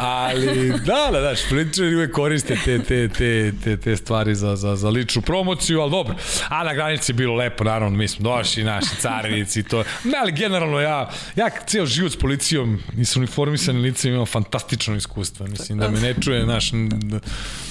Ali, 0.00 0.70
da, 0.70 1.08
da, 1.12 1.20
da, 1.20 1.34
političari 1.50 1.96
uvek 1.96 2.12
koriste 2.12 2.56
te, 2.64 2.78
te, 2.82 3.08
te, 3.08 3.52
te, 3.64 3.76
te 3.76 3.96
stvari 3.96 4.34
za, 4.34 4.56
za, 4.56 4.76
za 4.76 4.88
ličnu 4.88 5.22
promociju, 5.22 5.80
ali 5.80 5.90
dobro. 5.90 6.14
A 6.48 6.64
na 6.64 6.74
granici 6.74 7.12
je 7.12 7.14
bilo 7.14 7.34
lepo, 7.34 7.64
naravno, 7.64 7.98
mi 7.98 8.08
smo 8.08 8.22
došli, 8.22 8.64
naši 8.64 8.96
carinici 9.00 9.62
to. 9.62 9.84
Ne, 10.04 10.18
ali 10.20 10.32
generalno 10.32 10.80
ja, 10.80 11.10
ja 11.36 11.50
ceo 11.66 11.86
život 11.86 12.12
s 12.12 12.16
policijom 12.16 12.78
i 12.98 13.04
sa 13.04 13.18
uniformisanim 13.18 13.82
licem 13.82 14.14
imam 14.14 14.26
fantastično 14.26 14.96
iskustvo. 14.96 15.46
Mislim, 15.46 15.78
da 15.78 15.90
me 15.90 16.00
ne 16.00 16.14
čuje, 16.20 16.46
naš, 16.46 16.70
da, 16.72 17.18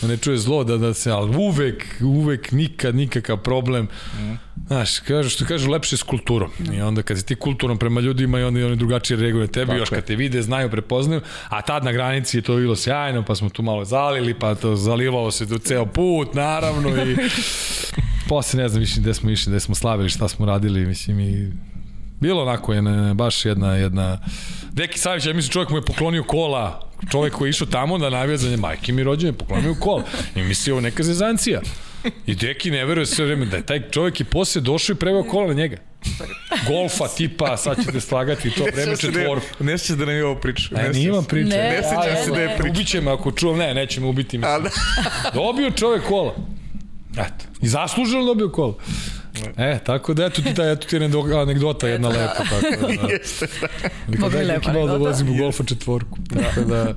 da 0.02 0.08
ne 0.08 0.18
čuje 0.18 0.38
zlo, 0.38 0.64
da, 0.64 0.78
da 0.78 0.94
se, 0.94 1.12
ali 1.12 1.36
uvek, 1.38 1.86
uvek, 2.02 2.52
nikad, 2.52 2.96
nikakav 2.96 3.38
problem. 3.38 3.88
Mm 4.20 4.47
Znaš, 4.68 5.00
kažu 5.00 5.30
što 5.30 5.46
kažu 5.46 5.72
lepše 5.72 5.98
s 5.98 6.04
kulturom. 6.04 6.50
I 6.74 6.82
onda 6.82 7.02
kad 7.02 7.18
si 7.18 7.26
ti 7.26 7.36
kulturom 7.36 7.78
prema 7.78 8.02
ljudima 8.02 8.40
i 8.40 8.44
onda 8.44 8.66
oni 8.66 8.76
drugačije 8.76 9.18
reaguju 9.18 9.48
tebi, 9.48 9.68
Tako 9.68 9.80
još 9.80 9.90
kad 9.90 10.06
te 10.06 10.16
vide, 10.16 10.42
znaju, 10.42 10.70
prepoznaju, 10.70 11.22
a 11.50 11.62
tad 11.62 11.84
na 11.84 11.92
granici 11.92 12.38
je 12.38 12.42
to 12.42 12.56
bilo 12.56 12.76
sjajno, 12.76 13.24
pa 13.24 13.36
smo 13.36 13.50
tu 13.50 13.62
malo 13.64 13.86
zalili, 13.86 14.34
pa 14.34 14.56
to 14.56 14.76
zalivalo 14.76 15.32
se 15.32 15.46
do 15.46 15.58
ceo 15.58 15.86
put, 15.86 16.34
naravno 16.34 17.04
i 17.04 17.18
posle 18.30 18.62
ne 18.62 18.70
znam 18.70 18.80
više 18.80 19.02
gde 19.02 19.14
smo 19.14 19.30
išli, 19.30 19.52
gde 19.52 19.60
smo 19.60 19.76
slavili, 19.76 20.10
šta 20.10 20.28
smo 20.28 20.46
radili, 20.46 20.86
mislim 20.86 21.20
i 21.20 21.52
bilo 22.20 22.42
onako 22.42 22.74
jedna, 22.74 23.14
baš 23.14 23.46
jedna, 23.46 23.76
jedna 23.76 24.20
Deki 24.72 25.00
Savić, 25.00 25.26
ja 25.26 25.34
mislim 25.34 25.52
čovjek 25.52 25.70
mu 25.70 25.78
je 25.78 25.86
poklonio 25.86 26.24
kola, 26.24 26.90
čovjek 27.12 27.34
koji 27.34 27.48
je 27.48 27.50
išao 27.50 27.68
tamo 27.68 27.98
da 27.98 28.10
navija 28.10 28.38
za 28.38 28.50
nje, 28.50 28.58
majke 28.58 28.94
mi 28.94 29.04
rođene, 29.04 29.34
poklonio 29.34 29.76
kola. 29.80 30.04
I 30.36 30.44
misli, 30.44 30.72
ovo 30.72 30.82
neka 30.82 31.04
zezancija. 31.04 31.62
I 32.26 32.36
Deki 32.36 32.72
ne 32.72 32.86
veruje 32.86 33.06
sve 33.06 33.26
vreme 33.26 33.46
da 33.46 33.58
je 33.58 33.66
taj 33.66 33.90
čovjek 33.92 34.20
i 34.22 34.24
posle 34.24 34.62
došao 34.62 34.94
i 34.94 34.98
preveo 34.98 35.24
kola 35.24 35.48
na 35.48 35.54
njega. 35.54 35.78
Golfa 36.68 37.08
tipa, 37.08 37.58
sad 37.58 37.86
ćete 37.86 38.02
slagati 38.02 38.52
to 38.52 38.64
vreme 38.64 38.92
da 38.92 38.98
četvor. 38.98 39.42
Ne 39.60 39.78
sećaš 39.78 39.98
da 39.98 40.06
nam 40.06 40.16
je 40.16 40.26
ovo 40.26 40.36
priča. 40.36 40.76
Ne, 40.76 40.90
nije 40.90 41.12
vam 41.12 41.26
priča. 41.26 41.58
Ne, 41.58 41.70
ne 41.70 41.84
se 42.24 42.32
da 42.32 42.42
je 42.42 42.58
priča. 42.58 42.72
Ubiće 42.72 43.02
me 43.02 43.12
ako 43.12 43.32
čuvam, 43.32 43.58
ne, 43.58 43.74
neće 43.74 44.02
me 44.02 44.08
ubiti. 44.08 44.38
Mislim. 44.38 44.64
Da. 44.64 44.70
Dobio 45.34 45.72
čovek 45.72 46.04
kola. 46.04 46.36
Eto. 47.12 47.46
I 47.62 47.68
zasluženo 47.68 48.26
dobio 48.26 48.50
kola. 48.50 48.74
E, 49.58 49.80
tako 49.86 50.14
da 50.14 50.26
eto 50.26 50.42
ti 50.42 50.54
ta 50.54 50.72
eto 50.72 50.88
ti 50.88 50.98
anegdota 51.42 51.88
jedna 51.88 52.10
lepa 52.10 52.44
tako 52.50 52.88
da. 52.88 53.08
Jeste. 53.14 53.48
Mogu 54.08 54.38
lepo. 54.38 54.72
Malo 54.72 54.88
da 54.88 54.98
vozim 54.98 55.30
u 55.30 55.38
golfa 55.38 55.64
četvorku. 55.64 56.18
Tako 56.44 56.62
da 56.62 56.96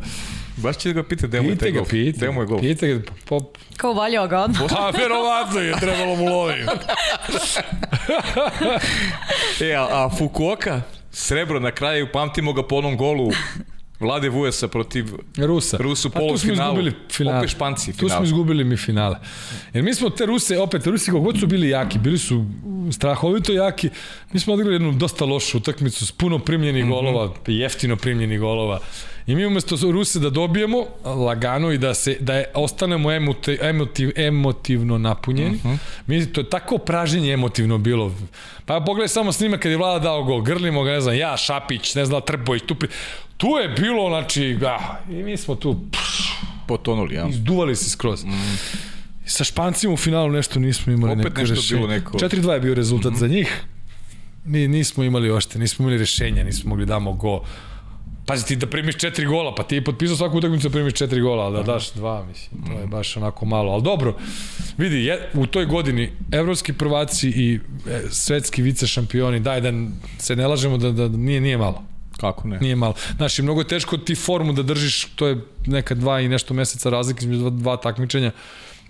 Baš 0.62 0.76
će 0.76 0.88
da 0.88 0.92
ga 0.92 1.08
pita 1.08 1.26
gde 1.26 1.40
mu 1.40 1.48
je 1.48 1.56
taj 1.56 1.70
golf. 1.70 1.88
Pite 1.88 2.26
ga, 2.26 2.44
golf. 2.44 2.60
Pite 2.60 2.94
ga, 2.94 3.00
pop. 3.24 3.58
Kao 3.76 3.92
valjao 3.92 4.28
ga 4.28 4.40
odmah. 4.40 4.60
Pa, 4.70 4.90
verovatno 4.98 5.60
je, 5.60 5.74
trebalo 5.80 6.16
mu 6.16 6.24
lovi. 6.24 6.54
e, 9.70 9.74
a, 9.74 9.86
a 9.90 10.10
Fukuoka, 10.18 10.82
srebro 11.10 11.60
na 11.60 11.70
kraju, 11.70 12.08
pamtimo 12.12 12.52
ga 12.52 12.62
po 12.62 12.76
onom 12.76 12.96
golu 12.96 13.30
Vlade 14.00 14.28
Vujasa 14.28 14.68
protiv 14.68 15.12
Rusa. 15.36 15.76
Rusu 15.76 16.10
polu 16.10 16.38
finalu. 16.38 16.80
Opet 16.80 16.94
finale. 17.12 17.38
Opet 17.38 17.50
Španci 17.50 17.92
finale. 17.92 18.08
Tu 18.08 18.08
smo 18.08 18.24
izgubili 18.24 18.64
mi 18.64 18.76
finale. 18.76 19.16
Jer 19.74 19.84
mi 19.84 19.94
smo 19.94 20.10
te 20.10 20.26
Ruse, 20.26 20.58
opet 20.58 20.86
Rusi 20.86 21.10
kako 21.10 21.36
su 21.36 21.46
bili 21.46 21.68
jaki, 21.68 21.98
bili 21.98 22.18
su 22.18 22.44
strahovito 22.92 23.52
jaki. 23.52 23.90
Mi 24.32 24.40
smo 24.40 24.54
odigrali 24.54 24.74
jednu 24.74 24.92
dosta 24.92 25.24
lošu 25.24 25.58
utakmicu 25.58 26.06
s 26.06 26.12
puno 26.12 26.38
primljenih 26.38 26.84
mm 26.84 26.88
-hmm. 26.88 26.94
golova, 26.94 27.34
jeftino 27.46 27.96
primljenih 27.96 28.40
golova. 28.40 28.80
I 29.30 29.34
mi 29.34 29.46
umesto 29.46 29.90
Ruse 29.90 30.18
da 30.18 30.30
dobijemo 30.30 30.86
lagano 31.04 31.72
i 31.72 31.78
da 31.78 31.94
se 31.94 32.16
da 32.20 32.34
je, 32.34 32.44
ostanemo 32.54 33.12
emotiv, 33.12 33.58
emotiv, 33.62 34.12
emotivno 34.16 34.98
napunjeni, 34.98 35.56
uh 35.56 35.64
mhm. 35.64 35.68
-huh. 35.68 35.78
mi 36.06 36.32
to 36.32 36.40
je 36.40 36.50
tako 36.50 36.78
praženje 36.78 37.32
emotivno 37.32 37.78
bilo. 37.78 38.14
Pa 38.64 38.80
pogledaj 38.86 39.08
samo 39.08 39.32
snima 39.32 39.58
kad 39.58 39.70
je 39.70 39.78
Vlada 39.78 39.98
dao 39.98 40.24
gol, 40.24 40.42
grlimo 40.42 40.82
ga, 40.82 40.90
ne 40.90 41.00
znam, 41.00 41.16
ja, 41.16 41.36
Šapić, 41.36 41.94
ne 41.94 42.04
znam, 42.04 42.20
Trbović, 42.26 42.62
Tupi. 42.66 42.86
Tu 43.36 43.46
je 43.46 43.68
bilo, 43.68 44.08
znači, 44.08 44.58
ja, 44.62 45.00
i 45.10 45.22
mi 45.22 45.36
smo 45.36 45.54
tu, 45.54 45.80
pš, 45.92 46.32
Potonuli, 46.66 47.14
ja. 47.14 47.28
Izduvali 47.28 47.76
se 47.76 47.90
skroz. 47.90 48.24
Mm. 48.24 48.30
Sa 49.24 49.44
Špancima 49.44 49.92
u 49.92 49.96
finalu 49.96 50.30
nešto 50.30 50.60
nismo 50.60 50.92
imali 50.92 51.12
Opet 51.12 51.24
neko 51.24 51.40
nešto 51.40 51.54
rešenje. 51.54 51.80
bilo 51.80 51.92
neko- 51.92 52.18
4-2 52.18 52.52
je 52.52 52.60
bio 52.60 52.74
rezultat 52.74 53.12
mm 53.12 53.14
-hmm. 53.14 53.18
za 53.18 53.26
njih. 53.26 53.62
Mi 54.44 54.68
nismo 54.68 55.04
imali 55.04 55.30
ošte, 55.30 55.58
nismo 55.58 55.82
imali 55.82 55.98
rešenja, 55.98 56.44
nismo 56.44 56.68
mogli 56.68 56.86
da 56.86 56.94
damo 56.94 57.12
go. 57.12 57.42
Pazi 58.26 58.46
ti 58.46 58.56
da 58.56 58.66
primiš 58.66 58.96
četiri 58.96 59.26
gola, 59.26 59.54
pa 59.54 59.62
ti 59.62 59.74
je 59.74 59.84
potpisao 59.84 60.16
svaku 60.16 60.38
utakmicu 60.38 60.68
da 60.68 60.72
primiš 60.72 60.94
četiri 60.94 61.20
gola, 61.20 61.44
ali 61.44 61.56
da 61.56 61.62
daš 61.62 61.92
dva, 61.92 62.24
mislim, 62.24 62.62
to 62.66 62.80
je 62.80 62.86
baš 62.86 63.16
onako 63.16 63.46
malo. 63.46 63.72
Ali 63.72 63.82
dobro, 63.82 64.16
vidi, 64.78 65.04
je, 65.04 65.30
u 65.34 65.46
toj 65.46 65.66
godini 65.66 66.12
evropski 66.32 66.72
prvaci 66.72 67.28
i 67.28 67.60
e, 67.88 68.02
svetski 68.10 68.62
vice 68.62 68.86
šampioni, 68.86 69.40
daj 69.40 69.60
da 69.60 69.72
se 70.18 70.36
ne 70.36 70.46
lažemo 70.46 70.78
da, 70.78 70.92
da 70.92 71.08
nije, 71.08 71.40
nije 71.40 71.58
malo. 71.58 71.82
Kako 72.20 72.48
ne? 72.48 72.58
Nije 72.58 72.76
malo. 72.76 72.94
Znaš, 73.16 73.38
i 73.38 73.42
mnogo 73.42 73.60
je 73.60 73.68
teško 73.68 73.98
ti 73.98 74.14
formu 74.14 74.52
da 74.52 74.62
držiš, 74.62 75.04
to 75.04 75.26
je 75.26 75.38
neka 75.66 75.94
dva 75.94 76.20
i 76.20 76.28
nešto 76.28 76.54
meseca 76.54 76.90
razlike 76.90 77.24
između 77.24 77.40
dva, 77.40 77.50
dva 77.50 77.76
takmičenja. 77.76 78.32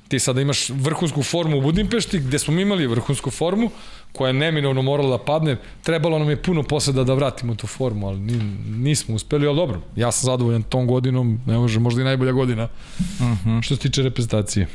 Ti 0.08 0.18
sada 0.18 0.40
imaš 0.40 0.68
vrhunsku 0.68 1.22
formu 1.22 1.58
u 1.58 1.60
Budimpešti, 1.60 2.18
gde 2.18 2.38
smo 2.38 2.54
mi 2.54 2.62
imali 2.62 2.86
vrhunsku 2.86 3.30
formu, 3.30 3.70
koja 4.12 4.28
je 4.28 4.32
neminovno 4.32 4.82
morala 4.82 5.16
da 5.16 5.24
padne. 5.24 5.56
Trebalo 5.82 6.18
nam 6.18 6.30
je 6.30 6.42
puno 6.42 6.62
posle 6.62 6.92
da, 6.92 7.04
da 7.04 7.14
vratimo 7.14 7.54
tu 7.54 7.66
formu, 7.66 8.08
ali 8.08 8.18
ni, 8.20 8.38
nismo 8.78 9.14
uspeli, 9.14 9.46
ali 9.46 9.56
dobro. 9.56 9.80
Ja 9.96 10.12
sam 10.12 10.26
zadovoljan 10.26 10.62
tom 10.62 10.86
godinom, 10.86 11.40
ne 11.46 11.58
može, 11.58 11.80
možda 11.80 12.00
i 12.00 12.04
najbolja 12.04 12.32
godina 12.32 12.68
uh 12.98 13.26
-huh. 13.26 13.62
što 13.62 13.76
se 13.76 13.82
tiče 13.82 14.02
reprezentacije. 14.02 14.66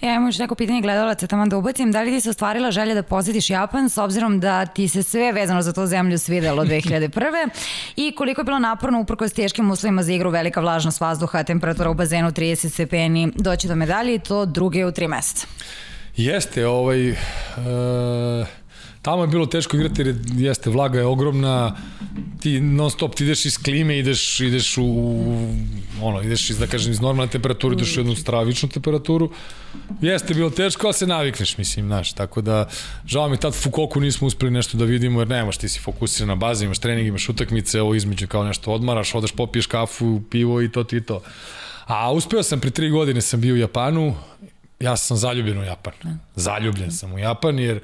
Ja 0.00 0.14
imam 0.14 0.26
još 0.26 0.38
neko 0.38 0.54
pitanje 0.54 0.80
gledalaca, 0.80 1.26
tamo 1.26 1.46
da 1.46 1.56
ubacim. 1.56 1.92
Da 1.92 2.02
li 2.02 2.10
ti 2.10 2.20
se 2.20 2.30
ostvarila 2.30 2.70
želja 2.70 2.94
da 2.94 3.02
posetiš 3.02 3.50
Japan 3.50 3.88
s 3.88 3.98
obzirom 3.98 4.40
da 4.40 4.66
ti 4.66 4.88
se 4.88 5.02
sve 5.02 5.32
vezano 5.32 5.62
za 5.62 5.72
tu 5.72 5.86
zemlju 5.86 6.18
svidelo 6.18 6.64
2001. 6.70 7.48
I 7.96 8.12
koliko 8.16 8.40
je 8.40 8.44
bilo 8.44 8.58
naporno 8.58 9.00
uprko 9.00 9.28
s 9.28 9.32
teškim 9.32 9.70
uslovima 9.70 10.02
za 10.02 10.12
igru, 10.12 10.30
velika 10.30 10.60
vlažnost 10.60 11.00
vazduha, 11.00 11.42
temperatura 11.42 11.90
u 11.90 11.94
bazenu 11.94 12.30
30 12.30 12.68
stepeni, 12.68 13.32
doći 13.36 13.68
do 13.68 13.74
medalje 13.74 14.14
i 14.14 14.18
to 14.18 14.46
druge 14.46 14.86
u 14.86 14.92
tri 14.92 15.08
meseca. 15.08 15.46
Jeste, 16.16 16.66
ovaj... 16.66 17.08
E, 17.08 17.16
tamo 19.06 19.22
je 19.22 19.28
bilo 19.28 19.46
teško 19.46 19.76
igrati 19.76 20.02
jer 20.02 20.16
jeste, 20.36 20.70
vlaga 20.70 20.98
je 20.98 21.04
ogromna, 21.06 21.76
ti 22.40 22.60
non 22.60 22.90
stop 22.90 23.14
ti 23.14 23.24
ideš 23.24 23.44
iz 23.44 23.58
klime, 23.58 23.98
ideš, 23.98 24.40
ideš 24.40 24.78
u, 24.78 24.84
ono, 26.02 26.22
ideš 26.22 26.50
iz, 26.50 26.58
da 26.58 26.66
kažem, 26.66 26.92
iz 26.92 27.00
normalne 27.00 27.30
temperature, 27.30 27.74
ideš 27.74 27.96
u 27.96 28.00
jednu 28.00 28.16
stravičnu 28.16 28.68
temperaturu. 28.68 29.30
Jeste 30.00 30.34
bilo 30.34 30.50
teško, 30.50 30.86
ali 30.86 30.94
se 30.94 31.06
navikneš, 31.06 31.58
mislim, 31.58 31.86
znaš, 31.86 32.12
tako 32.12 32.40
da, 32.40 32.68
žao 33.06 33.28
mi 33.28 33.36
tad 33.36 33.54
Fukoku 33.54 34.00
nismo 34.00 34.26
uspeli 34.26 34.50
nešto 34.50 34.78
da 34.78 34.84
vidimo, 34.84 35.20
jer 35.20 35.28
nemaš, 35.28 35.56
ti 35.56 35.68
si 35.68 35.80
fokusiran 35.80 36.28
na 36.28 36.34
bazi, 36.34 36.64
imaš 36.64 36.78
trening, 36.78 37.08
imaš 37.08 37.28
utakmice, 37.28 37.80
ovo 37.80 37.94
između 37.94 38.26
kao 38.26 38.44
nešto 38.44 38.72
odmaraš, 38.72 39.14
odeš, 39.14 39.32
popiješ 39.32 39.66
kafu, 39.66 40.20
pivo 40.30 40.62
i 40.62 40.72
to 40.72 40.84
ti 40.84 41.00
to. 41.00 41.22
A 41.86 42.12
uspeo 42.12 42.42
sam, 42.42 42.60
pri 42.60 42.70
tri 42.70 42.90
godine 42.90 43.20
sam 43.20 43.40
bio 43.40 43.54
u 43.54 43.58
Japanu, 43.58 44.14
ja 44.80 44.96
sam 44.96 45.16
zaljubljen 45.16 45.58
u 45.58 45.64
Japan. 45.64 45.94
Zaljubljen 46.36 46.92
sam 46.92 47.12
u 47.12 47.18
Japan 47.18 47.58
jer 47.58 47.80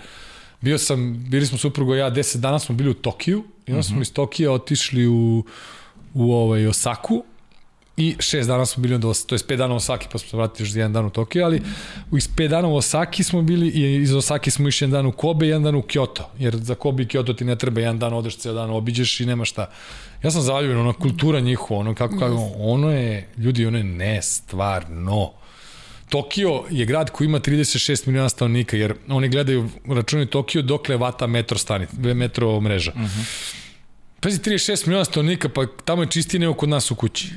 bio 0.62 0.78
sam, 0.78 1.24
bili 1.28 1.46
smo 1.46 1.58
suprugo 1.58 1.94
ja, 1.94 2.10
10 2.10 2.36
dana 2.36 2.58
smo 2.58 2.74
bili 2.74 2.90
u 2.90 2.94
Tokiju 2.94 3.44
i 3.66 3.70
onda 3.70 3.82
smo 3.82 4.02
iz 4.02 4.12
Tokija 4.12 4.52
otišli 4.52 5.06
u, 5.06 5.44
u 6.14 6.32
ovaj, 6.32 6.66
Osaku 6.66 7.24
i 7.96 8.16
šest 8.18 8.48
dana 8.48 8.66
smo 8.66 8.82
bili, 8.82 8.98
do, 8.98 9.12
to 9.26 9.34
je 9.34 9.38
pet 9.48 9.58
dana 9.58 9.74
u 9.74 9.76
Osaki, 9.76 10.06
pa 10.12 10.18
smo 10.18 10.28
se 10.28 10.36
vratili 10.36 10.68
još 10.68 10.76
jedan 10.76 10.92
dan 10.92 11.06
u 11.06 11.10
Tokiju, 11.10 11.44
ali 11.44 11.62
u 12.10 12.16
iz 12.16 12.28
pet 12.36 12.50
dana 12.50 12.68
u 12.68 12.76
Osaki 12.76 13.24
smo 13.24 13.42
bili 13.42 13.68
i 13.68 14.02
iz 14.02 14.14
Osaki 14.14 14.50
smo 14.50 14.68
išli 14.68 14.84
jedan 14.84 15.04
dan 15.04 15.06
u 15.06 15.12
Kobe 15.12 15.46
i 15.46 15.48
jedan 15.48 15.62
dan 15.62 15.74
u 15.74 15.82
Kyoto, 15.82 16.22
jer 16.38 16.56
za 16.56 16.74
Kobe 16.74 17.02
i 17.02 17.06
Kyoto 17.06 17.36
ti 17.36 17.44
ne 17.44 17.56
treba 17.56 17.80
jedan 17.80 17.98
dan, 17.98 18.12
odeš 18.12 18.36
ceo 18.36 18.52
dan, 18.52 18.70
obiđeš 18.70 19.20
i 19.20 19.26
nema 19.26 19.44
šta. 19.44 19.70
Ja 20.22 20.30
sam 20.30 20.42
zaljubljen, 20.42 20.80
ona 20.80 20.92
kultura 20.92 21.40
njihova, 21.40 21.80
ono 21.80 21.94
kako, 21.94 22.18
kako, 22.18 22.50
ono 22.58 22.90
je, 22.90 23.28
ljudi, 23.38 23.66
ono 23.66 23.78
je 23.78 23.84
nestvarno. 23.84 25.30
Tokio 26.12 26.62
je 26.70 26.84
grad 26.84 27.10
koji 27.10 27.26
ima 27.26 27.40
36 27.40 28.06
miliona 28.06 28.28
stanovnika, 28.28 28.76
jer 28.76 28.94
oni 29.08 29.28
gledaju, 29.28 29.68
računaju 29.88 30.26
Tokio 30.26 30.62
dokle 30.62 30.96
vata 30.96 31.26
metro 31.26 31.58
stani, 31.58 31.86
metro 32.14 32.60
mreža. 32.60 32.92
Uh 32.94 33.00
-huh. 33.00 33.52
Pazi, 34.20 34.38
36 34.38 34.86
miliona 34.86 35.04
stanovnika, 35.04 35.48
pa 35.48 35.66
tamo 35.84 36.02
je 36.02 36.10
čistije 36.10 36.40
nego 36.40 36.54
kod 36.54 36.68
nas 36.68 36.90
u 36.90 36.94
kući. 36.94 37.30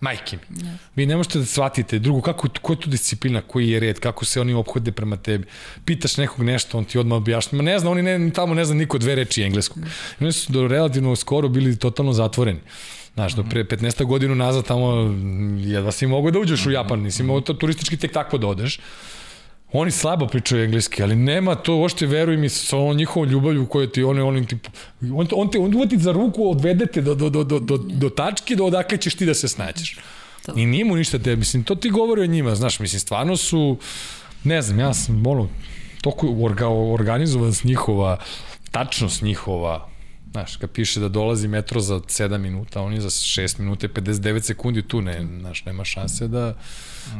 Majke 0.00 0.36
mi. 0.36 0.56
Yes. 0.56 0.76
Vi 0.96 1.06
ne 1.06 1.16
možete 1.16 1.38
da 1.38 1.44
shvatite. 1.44 1.98
Drugo, 1.98 2.20
kako, 2.20 2.48
ko 2.62 2.72
je 2.72 2.80
tu 2.80 2.90
disciplina, 2.90 3.40
koji 3.40 3.68
je 3.68 3.80
red, 3.80 3.98
kako 4.00 4.24
se 4.24 4.40
oni 4.40 4.54
obhode 4.54 4.92
prema 4.92 5.16
tebi. 5.16 5.46
Pitaš 5.84 6.16
nekog 6.16 6.44
nešto, 6.44 6.78
on 6.78 6.84
ti 6.84 6.98
odmah 6.98 7.16
objašnja. 7.16 7.56
Ma 7.56 7.62
ne 7.62 7.78
zna, 7.78 7.90
oni 7.90 8.02
ne, 8.02 8.30
tamo 8.30 8.54
ne 8.54 8.64
zna 8.64 8.74
niko 8.74 8.98
dve 8.98 9.14
reči 9.14 9.42
engleskog. 9.42 9.82
I 10.20 10.24
oni 10.24 10.32
su 10.32 10.52
do 10.52 10.68
relativno 10.68 11.16
skoro 11.16 11.48
bili 11.48 11.76
totalno 11.76 12.12
zatvoreni. 12.12 12.60
Znaš, 13.14 13.32
do 13.32 13.44
pre 13.44 13.64
15 13.64 14.04
godinu 14.04 14.34
nazad 14.34 14.64
tamo 14.64 15.14
jedva 15.58 15.92
si 15.92 16.06
mogo 16.06 16.30
da 16.30 16.38
uđeš 16.38 16.66
u 16.66 16.70
Japan, 16.70 17.00
nisi 17.00 17.22
mogo 17.22 17.40
to 17.40 17.54
turistički 17.54 17.96
tek 17.96 18.12
tako 18.12 18.38
da 18.38 18.46
odeš. 18.46 18.78
Oni 19.72 19.90
slabo 19.90 20.26
pričaju 20.26 20.64
engleski, 20.64 21.02
ali 21.02 21.16
nema 21.16 21.54
to, 21.54 21.80
ošte 21.80 22.06
veruj 22.06 22.36
mi 22.36 22.48
sa 22.48 22.76
onom 22.78 22.96
njihovom 22.96 23.28
ljubavlju 23.28 23.66
koju 23.66 23.86
ti 23.86 24.02
oni, 24.02 24.20
oni 24.20 24.46
ti, 24.46 24.56
on, 25.14 25.28
on 25.32 25.50
te 25.50 25.58
on 25.58 25.74
uvati 25.74 25.98
za 25.98 26.12
ruku, 26.12 26.50
odvedete 26.50 27.00
do, 27.00 27.14
do, 27.14 27.30
do, 27.30 27.44
do, 27.44 27.58
do, 27.58 27.76
do 27.76 28.08
tačke 28.08 28.56
do 28.56 28.64
odakle 28.64 28.98
ćeš 28.98 29.14
ti 29.14 29.26
da 29.26 29.34
se 29.34 29.48
snađeš. 29.48 29.96
I 30.56 30.66
nije 30.66 30.84
mu 30.84 30.96
ništa 30.96 31.18
te, 31.18 31.36
mislim, 31.36 31.64
to 31.64 31.74
ti 31.74 31.90
govori 31.90 32.22
o 32.22 32.26
njima, 32.26 32.54
znaš, 32.54 32.80
mislim, 32.80 33.00
stvarno 33.00 33.36
su, 33.36 33.78
ne 34.44 34.62
znam, 34.62 34.78
ja 34.78 34.94
sam, 34.94 35.26
ono, 35.26 35.48
toliko 36.00 36.34
orga, 36.40 36.68
organizovanost 36.68 37.64
njihova, 37.64 38.16
tačnost 38.70 39.22
njihova, 39.22 39.88
Znaš, 40.32 40.56
kad 40.56 40.70
piše 40.70 41.00
da 41.00 41.08
dolazi 41.08 41.48
metro 41.48 41.80
za 41.80 41.94
7 41.94 42.38
minuta, 42.38 42.82
on 42.82 42.92
je 42.92 43.00
za 43.00 43.10
6 43.10 43.58
minuta 43.58 43.86
i 43.86 43.88
59 43.88 44.40
sekundi 44.40 44.82
tu, 44.82 45.00
ne, 45.00 45.26
znaš, 45.40 45.64
nema 45.64 45.84
šanse 45.84 46.28
da, 46.28 46.54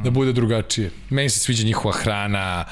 da 0.04 0.10
bude 0.10 0.32
drugačije. 0.32 0.90
Meni 1.10 1.30
se 1.30 1.38
sviđa 1.38 1.64
njihova 1.64 1.94
hrana, 1.94 2.64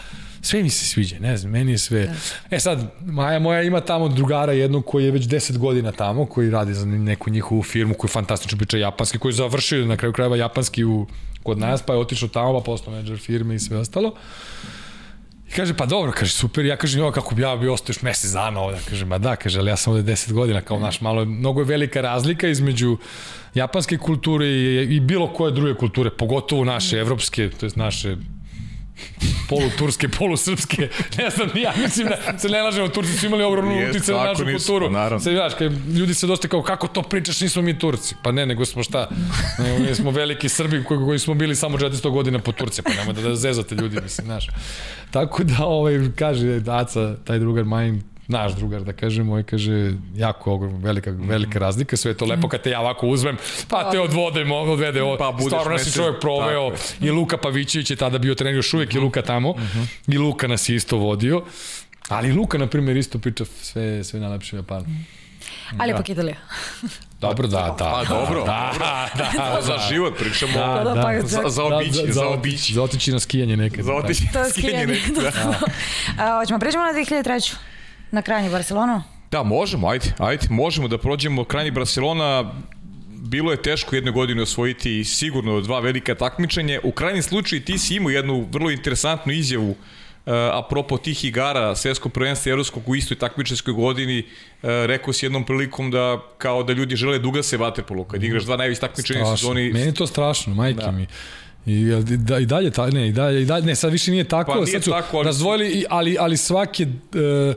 sve 0.43 0.63
mi 0.63 0.71
se 0.71 0.87
sviđa, 0.87 1.19
ne 1.19 1.37
znam, 1.37 1.53
meni 1.53 1.73
je 1.73 1.79
sve... 1.79 2.07
Da. 2.07 2.57
E 2.57 2.61
sad, 2.61 2.95
Maja 3.05 3.39
moja 3.39 3.63
ima 3.63 3.81
tamo 3.81 4.09
drugara 4.09 4.53
jednog 4.53 4.87
koji 4.87 5.05
je 5.05 5.11
već 5.11 5.25
10 5.25 5.59
godina 5.59 5.93
tamo, 5.93 6.27
koji 6.27 6.51
radi 6.51 6.75
za 6.75 6.87
neku 6.87 7.31
njihovu 7.31 7.63
firmu, 7.63 7.95
koji 7.95 8.11
fantastično 8.11 8.59
priča 8.59 8.77
japanski, 8.77 9.19
koji 9.19 9.31
je 9.31 9.37
završio 9.37 9.87
na 9.87 9.97
kraju 9.97 10.13
krajeva 10.13 10.37
japanski 10.37 10.85
u, 10.85 11.07
kod 11.43 11.59
nas, 11.59 11.83
pa 11.83 11.93
je 11.93 11.99
otišao 11.99 12.29
tamo, 12.29 12.53
pa 12.53 12.65
postao 12.65 12.93
menadžer 12.93 13.19
firme 13.19 13.55
i 13.55 13.59
sve 13.59 13.79
ostalo. 13.79 14.15
I 15.51 15.53
kaže, 15.53 15.75
pa 15.75 15.87
dobro, 15.87 16.13
kaže, 16.13 16.33
super, 16.33 16.65
ja 16.65 16.77
kažem, 16.77 17.01
jo, 17.01 17.13
kako 17.13 17.35
bi 17.35 17.43
ja 17.43 17.57
bio 17.57 17.73
ostao 17.75 17.91
još 17.91 18.03
mesec 18.03 18.31
dana 18.31 18.61
ovde, 18.61 18.79
kaže, 18.89 19.05
ma 19.05 19.19
da, 19.19 19.37
kaže, 19.37 19.59
ali 19.59 19.71
ja 19.71 19.77
sam 19.77 19.93
ovde 19.93 20.13
10 20.13 20.33
godina, 20.33 20.61
kao 20.61 20.79
naš, 20.79 21.01
malo, 21.01 21.25
mnogo 21.25 21.61
je 21.61 21.65
velika 21.65 22.01
razlika 22.01 22.49
između 22.49 22.97
japanske 23.55 23.99
kulture 23.99 24.47
i, 24.47 24.97
i 24.97 25.01
bilo 25.01 25.33
koje 25.33 25.53
druge 25.53 25.75
kulture, 25.75 26.11
pogotovo 26.11 26.65
naše, 26.65 26.99
evropske, 26.99 27.51
to 27.51 27.67
je 27.67 27.73
naše 27.75 28.17
poluturske, 29.49 30.09
polusrpske, 30.09 30.89
ne 31.19 31.31
znam, 31.31 31.49
ja 31.55 31.73
mislim 31.83 32.09
da 32.09 32.39
se 32.39 32.49
ne 32.49 32.63
lažemo, 32.63 32.89
Turci 32.89 33.13
su 33.13 33.27
imali 33.27 33.45
ogromnu 33.45 33.89
utice 33.91 34.13
na 34.13 34.25
našu 34.25 34.45
nisu, 34.45 34.67
kulturu. 34.67 34.91
Naravno. 34.91 35.21
Sad, 35.21 35.33
znaš, 35.33 35.55
kad 35.55 35.73
ljudi 35.89 36.15
se 36.15 36.27
dosta 36.27 36.49
kao, 36.49 36.63
kako 36.63 36.89
to 36.89 37.03
pričaš, 37.03 37.41
nismo 37.41 37.63
mi 37.63 37.79
Turci. 37.79 38.15
Pa 38.23 38.33
ne, 38.33 38.47
nego 38.47 38.65
smo 38.65 38.83
šta, 38.83 39.09
ne, 39.59 39.79
mi 39.79 39.95
smo 39.95 40.11
veliki 40.11 40.49
Srbi 40.49 40.85
koji, 40.85 41.01
koji 41.01 41.19
smo 41.19 41.35
bili 41.35 41.57
samo 41.57 41.79
400 41.79 42.11
godina 42.11 42.39
po 42.39 42.53
Turci, 42.53 42.83
pa 42.83 42.91
nemoj 42.91 43.15
da, 43.15 43.23
da 43.23 43.37
zezate 43.37 43.75
ljudi, 43.75 44.01
mislim, 44.03 44.25
znaš. 44.25 44.47
Tako 45.11 45.45
da, 45.45 45.65
ovaj, 45.65 45.99
kaže, 46.17 46.61
Aca, 46.67 47.17
taj 47.25 47.39
drugar 47.39 47.65
Majin, 47.65 48.03
naš 48.31 48.55
drugar, 48.55 48.85
da 48.85 48.93
kažem, 48.93 49.27
moj 49.27 49.43
kaže, 49.43 49.95
jako 50.15 50.57
velika, 50.57 51.11
velika 51.11 51.59
razlika, 51.59 51.97
sve 51.97 52.11
je 52.11 52.17
to 52.17 52.25
lepo 52.25 52.49
kad 52.49 52.63
te 52.63 52.71
ja 52.71 52.81
ovako 52.81 53.07
uzmem, 53.07 53.37
pa 53.69 53.91
te 53.91 54.01
odvodem, 54.01 54.53
odvede, 54.53 55.03
od, 55.03 55.19
pa 55.19 55.37
stvarno 55.47 55.73
nas 55.73 55.87
je 55.87 55.93
čovjek 55.93 56.21
proveo, 56.21 56.73
i 57.01 57.11
Luka 57.11 57.37
Pavićević 57.37 57.91
je 57.91 57.97
tada 57.97 58.19
bio 58.19 58.35
trener, 58.35 58.55
još 58.55 58.75
uvek 58.75 58.95
je 58.95 59.01
Luka 59.01 59.23
tamo, 59.23 59.55
i 60.07 60.19
Luka 60.19 60.49
nas 60.49 60.69
je 60.69 60.77
isto 60.77 60.97
vodio, 60.97 61.43
ali 62.09 62.33
Luka, 62.33 62.59
na 62.59 62.67
primjer, 62.67 62.97
isto 62.97 63.19
priča 63.19 63.45
sve, 63.45 64.05
sve 64.05 64.21
najlepše 64.21 64.57
u 64.57 64.59
Japanu. 64.59 64.87
Ali 65.79 65.93
da. 65.93 65.97
ipak 65.97 66.09
Italija. 66.09 66.37
Dobro, 67.21 67.49
da, 67.49 67.77
da. 67.79 67.91
Pa 67.91 68.05
dobro, 68.15 68.45
da, 68.45 68.73
da, 68.79 69.09
da, 69.19 69.55
da, 69.55 69.63
za 69.63 69.79
život 69.89 70.19
pričamo, 70.19 70.53
da, 70.53 70.85
da, 70.85 70.95
da, 70.95 71.21
za, 71.27 71.43
za 71.49 71.65
obići, 71.65 72.07
da, 72.07 72.13
za 72.13 72.27
obići. 72.27 72.75
Za 72.75 72.83
otići 72.83 73.13
na 73.13 73.21
skijanje 73.21 73.57
nekad. 73.57 73.85
Za 73.85 73.95
otići 73.95 74.25
na 74.35 74.51
skijanje 74.51 74.87
nekad. 74.87 75.15
Da. 75.23 75.59
A, 76.19 76.39
hoćemo 76.39 76.59
pređemo 76.59 76.85
na 76.85 76.93
2003 76.93 77.55
na 78.11 78.23
krajnji 78.23 78.51
Barcelonu? 78.51 79.03
Da, 79.31 79.43
možemo, 79.43 79.89
ajde, 79.89 80.13
ajde, 80.19 80.47
možemo 80.51 80.89
da 80.89 80.99
prođemo 80.99 81.45
krajnji 81.45 81.71
Barcelona, 81.71 82.53
bilo 83.09 83.51
je 83.51 83.63
teško 83.63 83.95
jedne 83.95 84.11
godine 84.11 84.43
osvojiti 84.43 85.05
sigurno 85.05 85.61
dva 85.61 85.81
velika 85.81 86.15
takmičenja. 86.15 86.81
U 86.85 86.93
krajnjem 86.93 87.23
slučaju 87.23 87.65
ti 87.65 87.79
si 87.79 87.95
imao 87.95 88.11
jednu 88.11 88.47
vrlo 88.53 88.71
interesantnu 88.71 89.33
izjavu 89.33 89.71
uh, 89.71 89.77
apropo 90.53 90.97
tih 90.97 91.25
igara 91.25 91.77
svetskog 91.77 92.13
prvenstva 92.13 92.51
evropskog 92.51 92.89
u 92.89 92.97
istoj 92.97 93.19
takmičarskoj 93.19 93.75
godini, 93.75 94.19
uh, 94.19 94.69
rekao 94.71 95.13
si 95.13 95.27
jednom 95.27 95.45
prilikom 95.45 95.91
da 95.91 96.19
kao 96.39 96.63
da 96.63 96.73
ljudi 96.73 96.97
žele 96.97 97.19
da 97.19 97.29
ugase 97.29 97.57
vaterpolo 97.57 98.05
kad 98.05 98.25
igraš 98.25 98.45
dva 98.45 98.57
najveći 98.57 98.81
takmičenja 98.81 99.37
sezoni. 99.37 99.73
Meni 99.73 99.87
je 99.87 99.95
to 99.95 100.07
strašno, 100.07 100.55
majke 100.55 100.83
da. 100.83 100.91
mi. 100.91 101.07
I, 101.67 101.85
da, 102.17 102.39
i 102.39 102.47
dalje, 102.47 102.71
ta, 102.71 102.87
ne, 102.87 103.09
i 103.09 103.13
dalje, 103.13 103.43
i 103.43 103.45
dalje, 103.45 103.67
ne, 103.67 103.75
sad 103.75 103.93
više 103.93 104.11
nije 104.11 104.25
tako, 104.25 104.53
Pa 104.53 104.59
nije 104.59 104.67
sad 104.67 104.85
su 104.85 104.91
tako, 104.91 105.17
ali- 105.17 105.27
razdvojili, 105.27 105.85
ali, 105.91 106.17
ali 106.21 106.37
svake 106.37 106.83
e, 106.83 107.55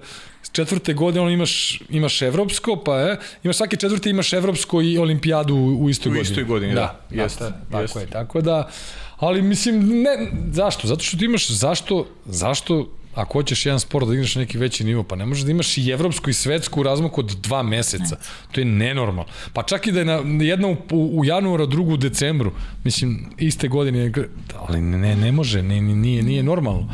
četvrte 0.54 0.94
godine 0.94 1.22
ono 1.22 1.30
imaš, 1.32 1.82
imaš 1.90 2.22
evropsko, 2.22 2.76
pa 2.86 3.00
je, 3.00 3.18
imaš 3.44 3.58
svake 3.58 3.76
četvrte 3.78 4.10
imaš 4.10 4.34
evropsko 4.34 4.82
i 4.82 4.98
olimpijadu 4.98 5.56
u, 5.56 5.84
u 5.84 5.90
istoj 5.90 6.10
U 6.10 6.14
godini. 6.14 6.32
istoj 6.32 6.44
godini, 6.44 6.74
da. 6.74 7.00
Jeste, 7.10 7.44
da, 7.44 7.62
tako 7.72 7.82
jeste. 7.82 8.00
je, 8.00 8.06
tako 8.06 8.42
da, 8.42 8.70
ali 9.18 9.42
mislim, 9.42 10.02
ne, 10.02 10.32
zašto? 10.52 10.88
Zato 10.88 11.04
što 11.04 11.18
ti 11.18 11.26
imaš, 11.26 11.50
zašto, 11.50 12.08
zašto 12.26 12.90
ako 13.16 13.34
hoćeš 13.34 13.66
jedan 13.66 13.80
sport 13.80 14.08
da 14.08 14.14
igraš 14.14 14.36
na 14.36 14.42
neki 14.42 14.58
veći 14.58 14.84
nivo, 14.84 15.04
pa 15.04 15.16
ne 15.16 15.26
možeš 15.26 15.44
da 15.44 15.52
imaš 15.52 15.78
i 15.78 15.90
evropsku 15.90 16.30
i 16.30 16.34
svetsku 16.34 16.80
u 16.80 16.84
razmaku 16.84 17.22
od 17.22 17.26
dva 17.42 17.64
meseca. 17.64 18.18
To 18.52 18.62
je 18.62 18.66
nenormalno. 18.66 19.32
Pa 19.54 19.64
čak 19.64 19.88
i 19.88 19.92
da 19.92 20.00
je 20.00 20.06
na, 20.06 20.22
jedna 20.46 20.68
u, 20.68 20.78
u, 20.92 21.20
u 21.20 21.26
januaru, 21.26 21.64
a 21.64 21.68
drugu 21.68 21.94
u 21.94 21.98
decembru, 21.98 22.52
mislim, 22.84 23.30
iste 23.38 23.68
godine, 23.68 24.12
ali 24.60 24.82
ne, 24.82 25.16
ne 25.16 25.32
može, 25.32 25.64
ne, 25.64 25.82
nije, 25.82 26.24
nije 26.24 26.44
normalno. 26.44 26.90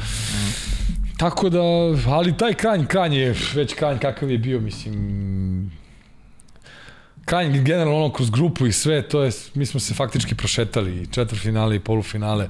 Tako 1.20 1.50
da, 1.50 1.62
ali 2.08 2.38
taj 2.38 2.54
kranj, 2.54 2.86
kranj 2.86 3.16
je 3.16 3.36
već 3.54 3.74
kranj 3.74 3.98
kakav 3.98 4.32
je 4.32 4.38
bio, 4.38 4.60
mislim, 4.60 5.72
kranj 7.26 7.64
generalno 7.64 7.96
ono 7.96 8.14
kroz 8.14 8.30
grupu 8.30 8.68
i 8.68 8.72
sve, 8.72 9.02
to 9.02 9.24
je, 9.24 9.32
mi 9.54 9.66
smo 9.66 9.80
se 9.80 9.94
faktički 9.94 10.36
prošetali 10.36 11.08
četvrfinale 11.12 11.76
i 11.76 11.80
polufinale. 11.80 12.48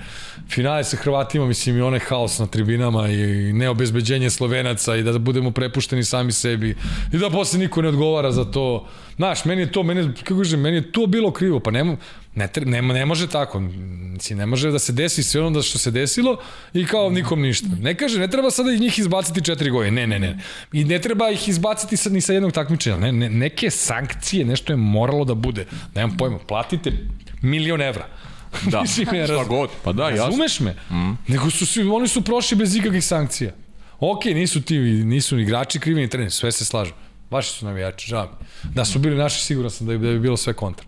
Finale 0.50 0.84
sa 0.84 0.98
Hrvatima, 0.98 1.46
mislim 1.46 1.78
i 1.78 1.82
onaj 1.82 2.00
haos 2.00 2.40
na 2.40 2.48
tribinama 2.48 3.08
i 3.08 3.54
neobezbeđenje 3.54 4.30
Slovenaca 4.30 4.96
i 4.96 5.04
da 5.04 5.20
budemo 5.20 5.52
prepušteni 5.52 6.04
sami 6.04 6.32
sebi 6.32 6.76
i 7.14 7.18
da 7.18 7.30
posle 7.30 7.60
niko 7.60 7.82
ne 7.82 7.90
odgovara 7.90 8.32
za 8.32 8.46
to. 8.46 8.88
Znaš, 9.16 9.46
meni 9.46 9.62
je 9.62 9.72
to, 9.72 9.84
meni, 9.84 10.14
kako 10.14 10.38
kažem, 10.38 10.62
meni 10.62 10.78
je 10.78 10.92
to 10.92 11.08
bilo 11.08 11.32
krivo, 11.32 11.60
pa 11.60 11.72
nema, 11.72 11.98
ne, 12.40 12.50
ne, 12.66 12.82
ne 12.82 13.06
može 13.06 13.28
tako, 13.28 13.60
mislim, 13.60 14.40
ne 14.40 14.46
može 14.46 14.72
da 14.72 14.80
se 14.80 14.94
desi 14.94 15.24
sve 15.24 15.42
ono 15.42 15.50
da 15.50 15.62
što 15.62 15.78
se 15.78 15.92
desilo 15.92 16.38
i 16.74 16.86
kao 16.86 17.10
nikom 17.10 17.42
ništa. 17.42 17.68
Ne 17.82 17.96
kaže, 17.98 18.20
ne 18.20 18.28
treba 18.28 18.52
sada 18.52 18.72
ih 18.72 18.80
njih 18.82 19.00
izbaciti 19.00 19.44
četiri 19.44 19.70
godine, 19.70 20.08
ne, 20.08 20.08
ne, 20.08 20.20
ne. 20.20 20.40
I 20.74 20.84
ne 20.84 21.00
treba 21.00 21.30
ih 21.30 21.50
izbaciti 21.50 21.98
sad 21.98 22.14
ni 22.14 22.22
sa 22.22 22.34
jednog 22.34 22.52
takmičenja, 22.52 22.98
ne, 22.98 23.12
ne, 23.12 23.30
neke 23.30 23.70
sankcije, 23.70 24.46
nešto 24.46 24.74
je 24.74 24.78
moralo 24.78 25.26
da 25.26 25.34
bude. 25.34 25.66
Nemam 25.96 26.18
pojma, 26.18 26.38
platite 26.38 26.92
milion 27.42 27.82
evra. 27.82 28.08
Da, 28.66 28.82
Mislim, 28.88 29.16
ja 29.16 29.26
šta 29.26 29.34
raz- 29.34 29.48
god, 29.48 29.70
pa 29.84 29.92
da, 29.94 30.10
jasno. 30.10 30.26
Razumeš 30.26 30.60
me? 30.60 30.72
Mm. 30.72 31.18
Nego 31.28 31.50
su 31.50 31.66
svi, 31.66 31.84
oni 31.84 32.08
su 32.08 32.22
prošli 32.22 32.58
bez 32.58 32.76
ikakvih 32.76 33.06
sankcija. 33.06 33.52
Ok, 34.00 34.26
nisu 34.26 34.62
ti, 34.62 34.78
nisu 34.80 35.36
ni 35.36 35.42
igrači 35.42 35.80
krivi, 35.80 36.02
ni 36.02 36.10
treneri, 36.10 36.32
sve 36.32 36.52
se 36.52 36.66
slažu. 36.66 36.92
Vaši 37.32 37.50
su 37.52 37.66
navijači, 37.66 38.08
žao 38.10 38.24
mi. 38.24 38.74
Da 38.74 38.86
su 38.86 39.00
bili 39.00 39.16
naši, 39.16 39.44
siguran 39.44 39.72
sam 39.72 39.88
da 39.88 39.98
bi, 39.98 40.08
da 40.08 40.14
bi 40.14 40.20
bilo 40.20 40.38
sve 40.38 40.54
kontra. 40.54 40.86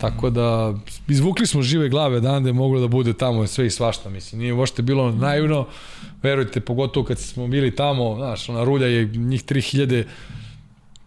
Tako 0.00 0.30
da, 0.30 0.74
izvukli 1.08 1.46
smo 1.46 1.62
žive 1.62 1.88
glave 1.88 2.20
dan 2.20 2.42
da 2.42 2.48
je 2.48 2.52
moglo 2.52 2.80
da 2.80 2.88
bude 2.88 3.12
tamo 3.12 3.46
sve 3.46 3.66
i 3.66 3.70
svašta, 3.70 4.10
mislim. 4.10 4.40
Nije 4.40 4.52
uopšte 4.52 4.82
bilo 4.82 5.10
naivno, 5.12 5.66
verujte, 6.22 6.60
pogotovo 6.60 7.06
kad 7.06 7.18
smo 7.18 7.46
bili 7.46 7.76
tamo, 7.76 8.16
znaš, 8.16 8.48
ona 8.48 8.64
rulja 8.64 8.86
je 8.86 9.04
njih 9.04 9.44
3000 9.44 10.04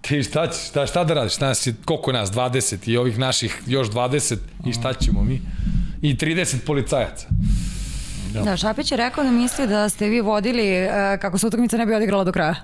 Ti 0.07 0.23
šta, 0.23 0.47
ćeš, 0.47 0.67
šta, 0.69 0.85
šta 0.87 1.03
da 1.03 1.13
radiš? 1.13 1.39
Nas 1.39 1.67
je, 1.67 1.73
koliko 1.85 2.11
je 2.11 2.13
nas? 2.13 2.31
20 2.31 2.89
i 2.89 2.97
ovih 2.97 3.19
naših 3.19 3.61
još 3.67 3.87
20 3.89 4.37
i 4.65 4.73
šta 4.73 4.93
ćemo 4.93 5.23
mi? 5.23 5.41
I 6.01 6.15
30 6.15 6.65
policajaca. 6.65 7.27
Da, 8.43 8.57
Šapić 8.57 8.91
je 8.91 8.97
rekao 8.97 9.23
da 9.23 9.31
misli 9.31 9.67
da 9.67 9.89
ste 9.89 10.09
vi 10.09 10.21
vodili 10.21 10.67
e, 10.67 11.17
kako 11.21 11.37
se 11.37 11.47
utakmica 11.47 11.77
ne 11.77 11.85
bi 11.85 11.95
odigrala 11.95 12.23
do 12.23 12.31
kraja. 12.31 12.55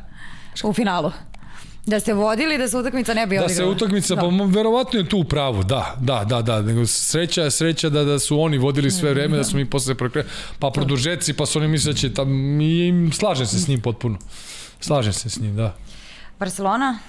U 0.64 0.74
finalu. 0.74 1.12
Da 1.86 2.00
ste 2.00 2.14
vodili 2.14 2.58
da 2.58 2.68
se 2.68 2.78
utakmica 2.78 3.14
ne 3.14 3.28
bi 3.28 3.36
Da 3.36 3.46
odigrala. 3.46 3.72
se 3.72 3.76
utakmica, 3.76 4.16
da. 4.16 4.22
pa 4.22 4.28
verovatno 4.46 5.00
je 5.00 5.10
tu 5.10 5.18
u 5.18 5.24
pravu, 5.24 5.64
da, 5.64 5.96
da, 6.00 6.24
da, 6.24 6.42
da, 6.42 6.62
nego 6.62 6.86
sreća 6.86 7.50
sreća 7.50 7.90
da, 7.90 8.04
da 8.04 8.20
su 8.20 8.42
oni 8.42 8.58
vodili 8.58 8.92
sve 8.92 9.14
vreme, 9.14 9.38
da 9.38 9.44
smo 9.44 9.60
mi 9.60 9.70
posle 9.70 9.96
prekre, 9.96 10.26
pa 10.60 10.70
produžeci, 10.70 11.34
pa 11.34 11.46
su 11.46 11.60
oni 11.60 11.68
misle 11.68 11.94
da 11.94 12.00
će 12.00 12.14
tam, 12.14 12.62
i 12.62 13.10
slažem 13.14 13.46
se 13.46 13.60
s 13.60 13.68
njim 13.68 13.82
potpuno. 13.82 14.18
Slažem 14.80 15.14
se 15.14 15.30
s 15.30 15.40
njim, 15.40 15.56
da. 15.56 15.76
Barcelona? 16.40 17.00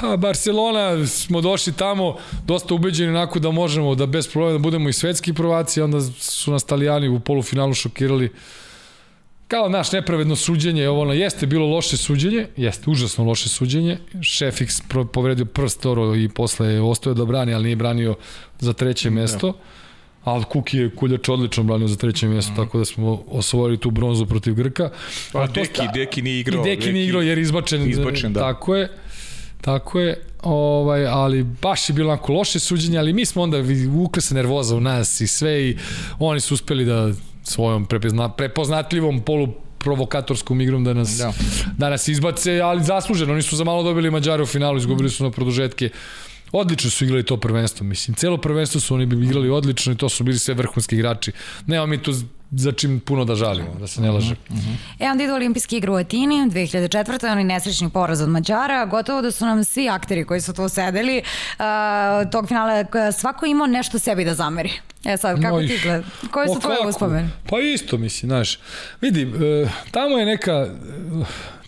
Pa 0.00 0.16
Barcelona 0.16 1.06
smo 1.06 1.40
došli 1.40 1.72
tamo 1.72 2.16
dosta 2.46 2.74
ubeđeni 2.74 3.10
onako 3.10 3.38
da 3.38 3.50
možemo 3.50 3.94
da 3.94 4.06
bez 4.06 4.28
problema 4.28 4.52
da 4.52 4.58
budemo 4.58 4.88
i 4.88 4.92
svetski 4.92 5.32
prvaci, 5.32 5.80
onda 5.82 6.00
su 6.18 6.50
nas 6.52 6.62
Italijani 6.62 7.08
u 7.08 7.20
polufinalu 7.20 7.74
šokirali 7.74 8.32
kao 9.48 9.68
naš 9.68 9.92
nepravedno 9.92 10.36
suđenje, 10.36 10.88
ovo 10.88 11.00
ono, 11.02 11.12
jeste 11.12 11.46
bilo 11.46 11.66
loše 11.66 11.96
suđenje, 11.96 12.46
jeste 12.56 12.90
užasno 12.90 13.24
loše 13.24 13.48
suđenje, 13.48 13.98
Šefix 14.14 14.82
pro, 14.88 15.04
povredio 15.04 15.44
prst 15.44 15.86
oro 15.86 16.14
i 16.14 16.28
posle 16.28 16.68
je 16.72 16.80
ostao 16.80 17.14
da 17.14 17.24
brani, 17.24 17.54
ali 17.54 17.64
nije 17.64 17.76
branio 17.76 18.14
za 18.58 18.72
treće 18.72 19.10
mesto, 19.10 19.52
ali 20.24 20.44
Kuki 20.44 20.78
je 20.78 20.90
Kuljač 20.90 21.28
odlično 21.28 21.62
branio 21.62 21.88
za 21.88 21.96
treće 21.96 22.28
mesto, 22.28 22.52
tako 22.56 22.78
da 22.78 22.84
smo 22.84 23.22
osvojili 23.28 23.76
tu 23.78 23.90
bronzu 23.90 24.26
protiv 24.26 24.54
Grka. 24.54 24.90
Pa 25.32 25.42
A 25.42 25.46
to 25.46 25.52
Deki, 25.52 25.74
sta- 25.74 25.92
Deki 25.94 26.22
nije 26.22 26.40
igrao. 26.40 26.66
I 26.66 26.70
Deki 26.70 26.92
nije 26.92 27.04
igrao 27.04 27.22
jer 27.22 27.38
je 27.38 27.42
izbačen. 27.42 27.90
Izbačen, 27.90 28.32
da. 28.32 28.40
Tako 28.40 28.76
je. 28.76 28.88
Tako 29.60 30.00
je, 30.00 30.22
ovaj, 30.42 31.06
ali 31.06 31.42
baš 31.42 31.88
je 31.88 31.92
bilo 31.92 32.12
onako 32.12 32.32
loše 32.32 32.58
suđenje, 32.58 32.98
ali 32.98 33.12
mi 33.12 33.24
smo 33.24 33.42
onda 33.42 33.58
uvukla 33.88 34.22
se 34.22 34.34
nervoza 34.34 34.76
u 34.76 34.80
nas 34.80 35.20
i 35.20 35.26
sve 35.26 35.62
i 35.62 35.76
oni 36.18 36.40
su 36.40 36.54
uspeli 36.54 36.84
da 36.84 37.12
svojom 37.48 37.86
prepozna, 37.86 38.28
prepoznatljivom 38.28 39.20
polu 39.20 39.48
provokatorskom 39.78 40.60
igrom 40.60 40.84
da 40.84 40.94
nas, 40.94 41.16
Da. 41.18 41.32
da. 41.76 41.90
nas 41.90 42.08
izbace, 42.08 42.60
ali 42.60 42.84
zasluženo, 42.84 43.32
oni 43.32 43.42
su 43.42 43.56
za 43.56 43.64
malo 43.64 43.82
dobili 43.82 44.10
Mađare 44.10 44.42
u 44.42 44.46
finalu, 44.46 44.78
izgubili 44.78 45.10
su 45.10 45.24
na 45.24 45.30
produžetke. 45.30 45.90
Odlično 46.52 46.90
su 46.90 47.04
igrali 47.04 47.22
to 47.22 47.36
prvenstvo, 47.36 47.86
mislim. 47.86 48.14
Celo 48.14 48.36
prvenstvo 48.36 48.80
su 48.80 48.94
oni 48.94 49.06
bi 49.06 49.24
igrali 49.24 49.50
odlično 49.50 49.92
i 49.92 49.96
to 49.96 50.08
su 50.08 50.24
bili 50.24 50.38
sve 50.38 50.54
vrhunski 50.54 50.94
igrači. 50.96 51.32
Nema 51.66 51.86
mi 51.86 52.02
tu 52.02 52.12
za 52.50 52.72
čim 52.72 53.00
puno 53.00 53.24
da 53.24 53.34
žalimo, 53.34 53.74
da 53.80 53.86
se 53.86 54.00
ne 54.00 54.10
laže. 54.10 54.34
E, 54.98 55.10
onda 55.10 55.24
idu 55.24 55.34
olimpijski 55.34 55.76
igre 55.76 55.90
u 55.90 55.94
Atini, 55.94 56.34
2004. 56.34 57.32
Oni 57.32 57.44
nesrećni 57.44 57.90
poraz 57.90 58.20
od 58.20 58.28
Mađara. 58.28 58.86
Gotovo 58.86 59.22
da 59.22 59.30
su 59.30 59.46
nam 59.46 59.64
svi 59.64 59.88
akteri 59.88 60.24
koji 60.24 60.40
su 60.40 60.54
tu 60.54 60.68
sedeli 60.68 61.22
uh, 61.22 61.64
tog 62.30 62.48
finala, 62.48 62.84
svako 63.12 63.46
imao 63.46 63.66
nešto 63.66 63.98
sebi 63.98 64.24
da 64.24 64.34
zameri. 64.34 64.70
E 65.04 65.16
sad, 65.16 65.42
kako 65.42 65.56
Oj, 65.56 65.66
ti 65.66 65.78
gleda? 65.82 66.04
Koje 66.30 66.48
su 66.48 66.60
tvoje 66.60 66.78
uspomene? 66.88 67.28
Pa 67.50 67.60
isto, 67.60 67.98
mislim, 67.98 68.28
znaš. 68.28 68.58
Vidi, 69.00 69.22
e, 69.22 69.68
tamo 69.90 70.18
je 70.18 70.26
neka, 70.26 70.66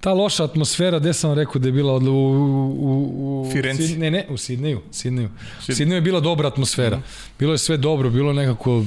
ta 0.01 0.13
loša 0.13 0.45
atmosfera, 0.45 0.99
gde 0.99 1.13
sam 1.13 1.33
rekao 1.33 1.59
da 1.59 1.69
je 1.69 1.73
bila 1.73 1.93
od, 1.95 2.07
u, 2.07 2.13
u, 2.13 3.47
u 3.49 3.53
Firenci. 3.53 3.83
Sid- 3.83 3.99
ne, 3.99 4.11
ne, 4.11 4.27
u 4.31 4.37
Sidneju. 4.37 4.81
Sidneju. 4.91 5.29
U 5.69 5.73
Sidneju 5.73 5.97
je 5.97 6.01
bila 6.01 6.21
dobra 6.21 6.49
atmosfera. 6.49 7.01
Bilo 7.39 7.53
je 7.53 7.59
sve 7.59 7.77
dobro, 7.77 8.11
bilo 8.11 8.33
nekako, 8.33 8.85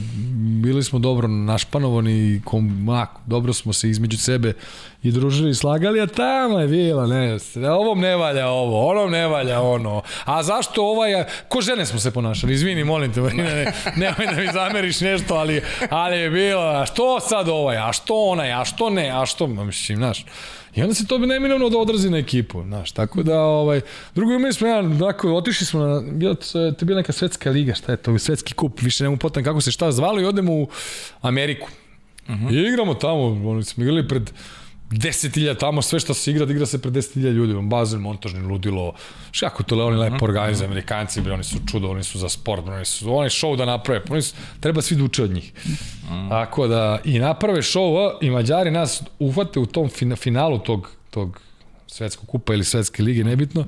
bili 0.63 0.83
smo 0.83 0.99
dobro 0.99 1.27
našpanovani 1.27 2.41
kom, 2.45 2.83
mak, 2.83 3.09
dobro 3.25 3.53
smo 3.53 3.73
se 3.73 3.89
između 3.89 4.17
sebe 4.17 4.53
i 5.03 5.11
družili 5.11 5.49
i 5.49 5.53
slagali, 5.53 6.01
a 6.01 6.07
tamo 6.07 6.59
je 6.59 6.67
bila, 6.67 7.07
ne, 7.07 7.37
ovom 7.71 7.99
ne 7.99 8.15
valja 8.15 8.47
ovo, 8.47 8.87
onom 8.89 9.11
ne 9.11 9.27
valja 9.27 9.61
ono. 9.61 10.01
A 10.25 10.43
zašto 10.43 10.85
ovaj, 10.85 11.23
ko 11.47 11.61
žene 11.61 11.85
smo 11.85 11.99
se 11.99 12.11
ponašali, 12.11 12.53
izvini, 12.53 12.83
molim 12.83 13.13
te, 13.13 13.21
ne, 13.21 13.31
ne, 13.33 13.73
nemoj 13.95 14.35
da 14.35 14.41
mi 14.41 14.47
zameriš 14.53 15.01
nešto, 15.01 15.35
ali, 15.35 15.61
ali 15.89 16.17
je 16.17 16.29
bilo, 16.29 16.61
a 16.61 16.85
što 16.85 17.19
sad 17.19 17.49
ovaj, 17.49 17.77
a 17.77 17.93
što 17.93 18.15
onaj, 18.15 18.51
a 18.53 18.65
što 18.65 18.89
ne, 18.89 19.09
a 19.09 19.25
što, 19.25 19.47
mislim, 19.47 19.97
znaš, 19.97 20.25
I 20.75 20.81
onda 20.81 20.93
se 20.93 21.07
to 21.07 21.17
neminovno 21.17 21.69
da 21.69 21.77
odrazi 21.77 22.09
na 22.09 22.17
ekipu, 22.17 22.63
znaš, 22.63 22.91
tako 22.91 23.23
da, 23.23 23.39
ovaj, 23.41 23.81
drugo 24.15 24.33
imali 24.33 24.53
smo 24.53 24.67
jedan, 24.67 24.85
onako, 24.85 25.33
otišli 25.33 25.65
smo 25.65 25.79
na, 25.79 26.01
bilo, 26.11 26.35
to 26.35 26.59
je 26.59 26.73
bila 26.81 26.97
neka 26.97 27.11
svetska 27.11 27.49
liga, 27.49 27.73
šta 27.73 27.91
je 27.91 27.97
to, 27.97 28.19
svetski 28.19 28.53
kup, 28.53 28.81
više 28.81 29.03
nemo 29.03 29.17
potem 29.17 29.43
kako 29.43 29.61
se 29.61 29.71
šta 29.71 29.91
zvalo 29.91 30.21
i 30.21 30.25
odemo 30.25 30.53
u 30.53 30.67
Ameriku. 31.21 31.67
Uh 32.27 32.35
-huh. 32.35 32.53
I 32.53 32.67
igramo 32.67 32.93
tamo, 32.93 33.49
oni 33.49 33.63
smo 33.63 33.83
igrali 33.83 34.07
pred 34.07 34.31
10.000 34.93 35.59
tamo, 35.59 35.81
sve 35.81 35.99
što 35.99 36.13
se 36.13 36.31
igra, 36.31 36.45
da 36.45 36.53
igra 36.53 36.65
se 36.65 36.81
pred 36.81 36.93
10.000 36.93 37.31
ljudi, 37.31 37.67
bazen, 37.67 37.99
montažni, 37.99 38.41
ludilo, 38.41 38.93
kako 39.39 39.63
to 39.63 39.75
le, 39.75 39.83
oni 39.83 39.97
lepo 39.97 40.25
organizuju, 40.25 40.67
amerikanci, 40.67 41.21
bre, 41.21 41.33
oni 41.33 41.43
su 41.43 41.57
čudo, 41.71 41.89
oni 41.89 42.03
su 42.03 42.19
za 42.19 42.29
sport, 42.29 42.65
bre, 42.65 42.75
oni 42.75 42.85
su, 42.85 43.15
oni 43.15 43.29
show 43.29 43.57
da 43.57 43.65
naprave, 43.65 44.01
oni 44.09 44.21
su, 44.21 44.35
treba 44.59 44.81
svi 44.81 44.95
da 44.95 45.03
uče 45.03 45.23
od 45.23 45.31
njih. 45.31 45.53
Tako 46.29 46.67
da, 46.67 46.99
i 47.03 47.19
naprave 47.19 47.61
show, 47.61 48.17
i 48.21 48.29
Mađari 48.29 48.71
nas 48.71 49.03
uhvate 49.19 49.59
u 49.59 49.65
tom 49.65 49.89
fina, 49.89 50.15
finalu 50.15 50.59
tog, 50.59 50.89
tog 51.09 51.41
svetskog 51.87 52.29
kupa 52.29 52.53
ili 52.53 52.63
svetske 52.63 53.03
lige, 53.03 53.23
nebitno, 53.23 53.65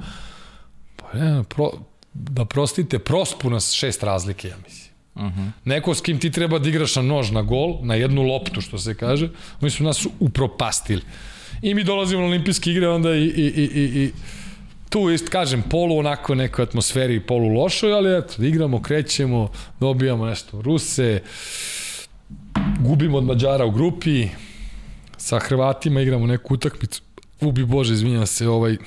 pa 0.95 1.17
ne, 1.17 1.43
pro, 1.43 1.71
da 2.13 2.45
prostite, 2.45 2.99
prospu 2.99 3.49
nas 3.49 3.71
šest 3.71 4.03
razlike, 4.03 4.47
ja 4.47 4.55
mislim. 4.63 4.84
Uh 5.15 5.21
-huh. 5.21 5.51
Neko 5.65 5.93
s 5.93 6.01
kim 6.01 6.19
ti 6.19 6.31
treba 6.31 6.59
da 6.59 6.69
igraš 6.69 6.95
na 6.95 7.01
nož, 7.01 7.31
na 7.31 7.41
gol, 7.41 7.77
na 7.81 7.95
jednu 7.95 8.21
loptu, 8.21 8.61
što 8.61 8.77
se 8.77 8.95
kaže, 8.95 9.29
oni 9.61 9.71
su 9.71 9.83
nas 9.83 10.07
upropastili. 10.19 11.01
I 11.61 11.73
mi 11.73 11.83
dolazimo 11.83 12.21
na 12.21 12.27
olimpijske 12.27 12.71
igre, 12.71 12.87
onda 12.87 13.15
i, 13.15 13.23
i, 13.23 13.45
i, 13.55 13.63
i, 13.63 14.03
i 14.03 14.11
tu 14.89 15.09
ist, 15.09 15.29
kažem, 15.29 15.63
polu 15.69 15.97
onako 15.97 16.35
nekoj 16.35 16.63
atmosferi, 16.63 17.19
polu 17.19 17.47
lošoj, 17.47 17.93
ali 17.93 18.17
eto, 18.17 18.43
igramo, 18.43 18.81
krećemo, 18.81 19.51
dobijamo 19.79 20.25
nešto 20.25 20.61
Ruse, 20.61 21.21
gubimo 22.79 23.17
od 23.17 23.23
Mađara 23.23 23.65
u 23.65 23.71
grupi, 23.71 24.27
sa 25.17 25.39
Hrvatima 25.39 26.01
igramo 26.01 26.27
neku 26.27 26.53
utakmicu, 26.53 27.01
ubi 27.41 27.65
Bože, 27.65 27.93
izvinjam 27.93 28.27
se, 28.27 28.47
ovaj, 28.47 28.77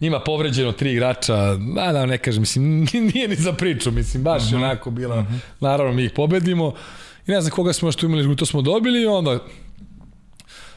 njima 0.00 0.20
povređeno 0.20 0.72
tri 0.72 0.92
igrača, 0.92 1.34
a 1.78 1.92
da 1.92 2.06
ne 2.06 2.18
kažem, 2.18 2.42
mislim, 2.42 2.86
nije 3.14 3.28
ni 3.28 3.34
za 3.34 3.52
priču, 3.52 3.90
mislim, 3.90 4.22
baš 4.22 4.42
uh 4.42 4.48
-huh. 4.48 4.56
onako 4.56 4.90
bila, 4.90 5.18
uh 5.18 5.24
-huh. 5.24 5.38
naravno 5.60 5.92
mi 5.92 6.04
ih 6.04 6.10
pobedimo 6.10 6.74
i 7.26 7.30
ne 7.30 7.40
znam 7.40 7.50
koga 7.50 7.72
smo 7.72 7.88
još 7.88 7.96
tu 7.96 8.06
imali, 8.06 8.36
to 8.36 8.46
smo 8.46 8.62
dobili 8.62 9.02
i 9.02 9.06
onda 9.06 9.38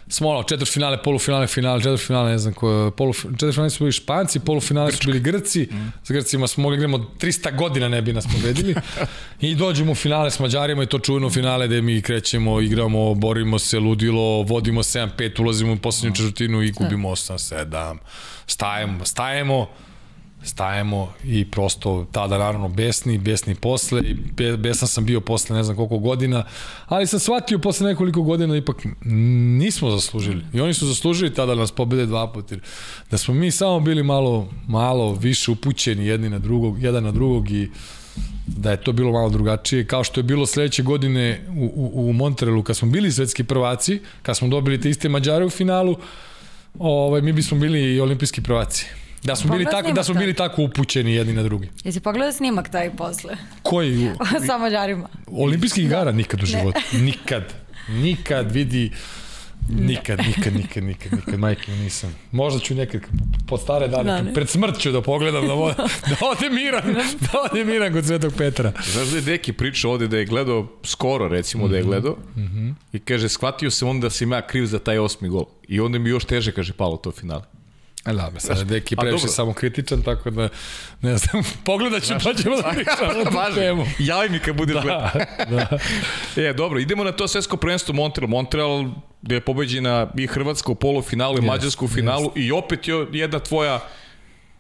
smo 0.09 0.29
ono, 0.29 0.43
četvrtfinale, 0.43 1.03
polufinale, 1.03 1.47
finale, 1.47 1.81
četvrtfinale, 1.81 2.31
ne 2.31 2.37
znam 2.37 2.53
ko, 2.53 2.91
polu, 2.97 3.13
četvrtfinale 3.13 3.69
su 3.69 3.83
bili 3.83 3.91
Španci, 3.91 4.39
polufinale 4.39 4.91
su 4.91 4.99
bili 5.05 5.19
Grci, 5.19 5.67
mm. 5.71 5.91
s 6.03 6.11
Grcima 6.11 6.47
smo 6.47 6.61
mogli 6.63 6.77
igramo 6.77 6.97
300 6.97 7.55
godina 7.55 7.87
ne 7.87 8.01
bi 8.01 8.13
nas 8.13 8.27
pobedili. 8.35 8.75
I 9.41 9.55
dođemo 9.55 9.91
u 9.91 9.95
finale 9.95 10.31
s 10.31 10.39
Mađarima 10.39 10.83
i 10.83 10.85
to 10.85 10.99
čujeno 10.99 11.29
finale 11.29 11.67
gde 11.67 11.81
mi 11.81 12.01
krećemo, 12.01 12.61
igramo, 12.61 13.13
borimo 13.13 13.59
se, 13.59 13.79
ludilo, 13.79 14.43
vodimo 14.43 14.83
7-5, 14.83 15.41
ulazimo 15.41 15.73
u 15.73 15.77
poslednju 15.77 16.15
četvrtinu 16.15 16.61
i 16.61 16.71
gubimo 16.71 17.09
8-7, 17.09 17.97
stajemo, 18.47 19.05
stajemo, 19.05 19.67
stajemo 20.43 21.13
i 21.23 21.51
prosto 21.51 22.05
tada 22.11 22.37
naravno 22.37 22.69
besni, 22.69 23.17
besni 23.17 23.55
posle 23.55 24.01
i 24.01 24.15
besan 24.57 24.87
sam 24.87 25.05
bio 25.05 25.21
posle 25.21 25.55
ne 25.55 25.63
znam 25.63 25.75
koliko 25.75 25.97
godina, 25.97 26.43
ali 26.85 27.07
sam 27.07 27.19
shvatio 27.19 27.59
posle 27.59 27.87
nekoliko 27.87 28.21
godina 28.21 28.57
ipak 28.57 28.77
nismo 29.59 29.91
zaslužili 29.91 30.43
i 30.53 30.61
oni 30.61 30.73
su 30.73 30.87
zaslužili 30.87 31.33
tada 31.33 31.55
da 31.55 31.61
nas 31.61 31.71
pobede 31.71 32.05
dva 32.05 32.31
puta 32.33 32.55
da 33.11 33.17
smo 33.17 33.33
mi 33.33 33.51
samo 33.51 33.79
bili 33.79 34.03
malo 34.03 34.49
malo 34.67 35.13
više 35.13 35.51
upućeni 35.51 36.05
jedni 36.05 36.29
na 36.29 36.39
drugog, 36.39 36.83
jedan 36.83 37.03
na 37.03 37.11
drugog 37.11 37.51
i 37.51 37.69
da 38.47 38.71
je 38.71 38.81
to 38.81 38.91
bilo 38.91 39.11
malo 39.11 39.29
drugačije, 39.29 39.87
kao 39.87 40.03
što 40.03 40.19
je 40.19 40.23
bilo 40.23 40.45
sledeće 40.45 40.83
godine 40.83 41.45
u, 41.49 41.65
u, 41.75 42.09
u 42.09 42.13
Montrealu 42.13 42.63
kad 42.63 42.77
smo 42.77 42.89
bili 42.89 43.11
svetski 43.11 43.43
prvaci, 43.43 43.99
kad 44.21 44.37
smo 44.37 44.47
dobili 44.47 44.81
te 44.81 44.89
iste 44.89 45.09
Mađare 45.09 45.45
u 45.45 45.49
finalu, 45.49 45.97
ovaj, 46.79 47.21
mi 47.21 47.33
bismo 47.33 47.59
bili 47.59 47.95
i 47.95 47.99
olimpijski 47.99 48.41
prvaci. 48.41 48.85
Da 49.23 49.35
smo 49.35 49.51
bili 49.51 49.65
tako 49.71 49.91
da 49.91 50.03
smo 50.03 50.13
bili 50.13 50.33
tako 50.33 50.63
upućeni 50.63 51.13
jedni 51.13 51.33
na 51.33 51.43
drugi. 51.43 51.69
Jesi 51.83 51.99
pogledao 51.99 52.31
snimak 52.31 52.69
taj 52.69 52.89
posle? 52.95 53.37
Koji? 53.61 54.11
Sa 54.47 54.57
Mađarima. 54.57 55.09
Olimpijskih 55.27 55.85
igara 55.85 56.11
nikad 56.11 56.43
u 56.43 56.45
životu. 56.45 56.79
Nikad. 57.07 57.53
Nikad 57.87 58.51
vidi 58.51 58.91
Nikad, 59.69 60.19
nikad, 60.19 60.53
nikad, 60.53 60.83
nikad, 60.83 61.13
nikad, 61.13 61.39
majke 61.39 61.71
nisam. 61.71 62.15
Možda 62.31 62.59
ću 62.59 62.75
nekad 62.75 63.01
pod 63.47 63.61
stare 63.61 63.87
dane, 63.87 64.23
da, 64.23 64.33
pred 64.33 64.49
smrt 64.49 64.79
ću 64.79 64.91
da 64.91 65.01
pogledam, 65.01 65.47
da, 65.47 65.55
da 66.09 66.15
ode 66.31 66.49
miran, 66.49 66.93
da 66.93 67.29
ode 67.51 67.65
miran 67.65 67.93
kod 67.93 68.05
Svetog 68.05 68.33
Petra. 68.37 68.71
Znaš 68.91 69.07
da 69.07 69.15
je 69.15 69.21
Deki 69.21 69.53
pričao 69.53 69.91
ovde 69.91 70.07
da 70.07 70.17
je 70.17 70.25
gledao 70.25 70.67
skoro, 70.83 71.27
recimo 71.27 71.67
da 71.67 71.75
je 71.75 71.81
mhm. 71.81 71.89
gledao, 71.89 72.17
mm 72.35 72.41
-hmm. 72.41 72.73
i 72.93 72.99
kaže, 72.99 73.29
shvatio 73.29 73.71
se 73.71 73.85
onda 73.85 74.05
da 74.05 74.09
sam 74.09 74.31
ja 74.31 74.47
kriv 74.47 74.65
za 74.65 74.79
taj 74.79 74.97
osmi 74.97 75.29
gol. 75.29 75.45
I 75.67 75.79
onda 75.79 75.99
mi 75.99 76.09
još 76.09 76.25
teže, 76.25 76.51
kaže, 76.51 76.73
palo 76.73 76.97
to 76.97 77.11
finale. 77.11 77.58
E 78.05 78.13
da, 78.13 78.29
me 78.33 78.39
sad 78.39 78.67
Deki 78.67 78.95
previše 78.95 79.27
samo 79.27 79.53
kritičan, 79.53 80.01
tako 80.01 80.29
da, 80.29 80.49
ne 81.01 81.17
znam, 81.17 81.43
pogledat 81.65 82.03
ću, 82.03 82.13
pa 82.23 82.33
ćemo 82.33 82.55
da 82.55 82.71
pričamo 82.75 83.23
tu 83.23 83.55
temu. 83.55 83.85
Javi 83.99 84.29
mi 84.29 84.39
kad 84.39 84.55
budeš 84.55 84.75
da, 84.75 84.81
gledao. 84.81 85.11
da. 85.57 85.77
e, 86.41 86.53
dobro, 86.53 86.79
idemo 86.79 87.03
na 87.03 87.11
to 87.11 87.27
svetsko 87.27 87.57
prvenstvo 87.57 87.93
Montreal. 87.93 88.29
Montreal 88.29 88.85
gde 89.21 89.35
je 89.35 89.41
pobeđena 89.41 90.07
i 90.17 90.27
Hrvatska 90.27 90.71
u 90.71 90.75
polufinalu 90.75 91.37
i 91.37 91.41
yes, 91.41 91.47
Mađarska 91.47 91.85
u 91.85 91.87
finalu 91.87 92.31
yes. 92.35 92.45
i 92.45 92.51
opet 92.51 92.87
je 92.87 93.07
jedna 93.11 93.39
tvoja 93.39 93.79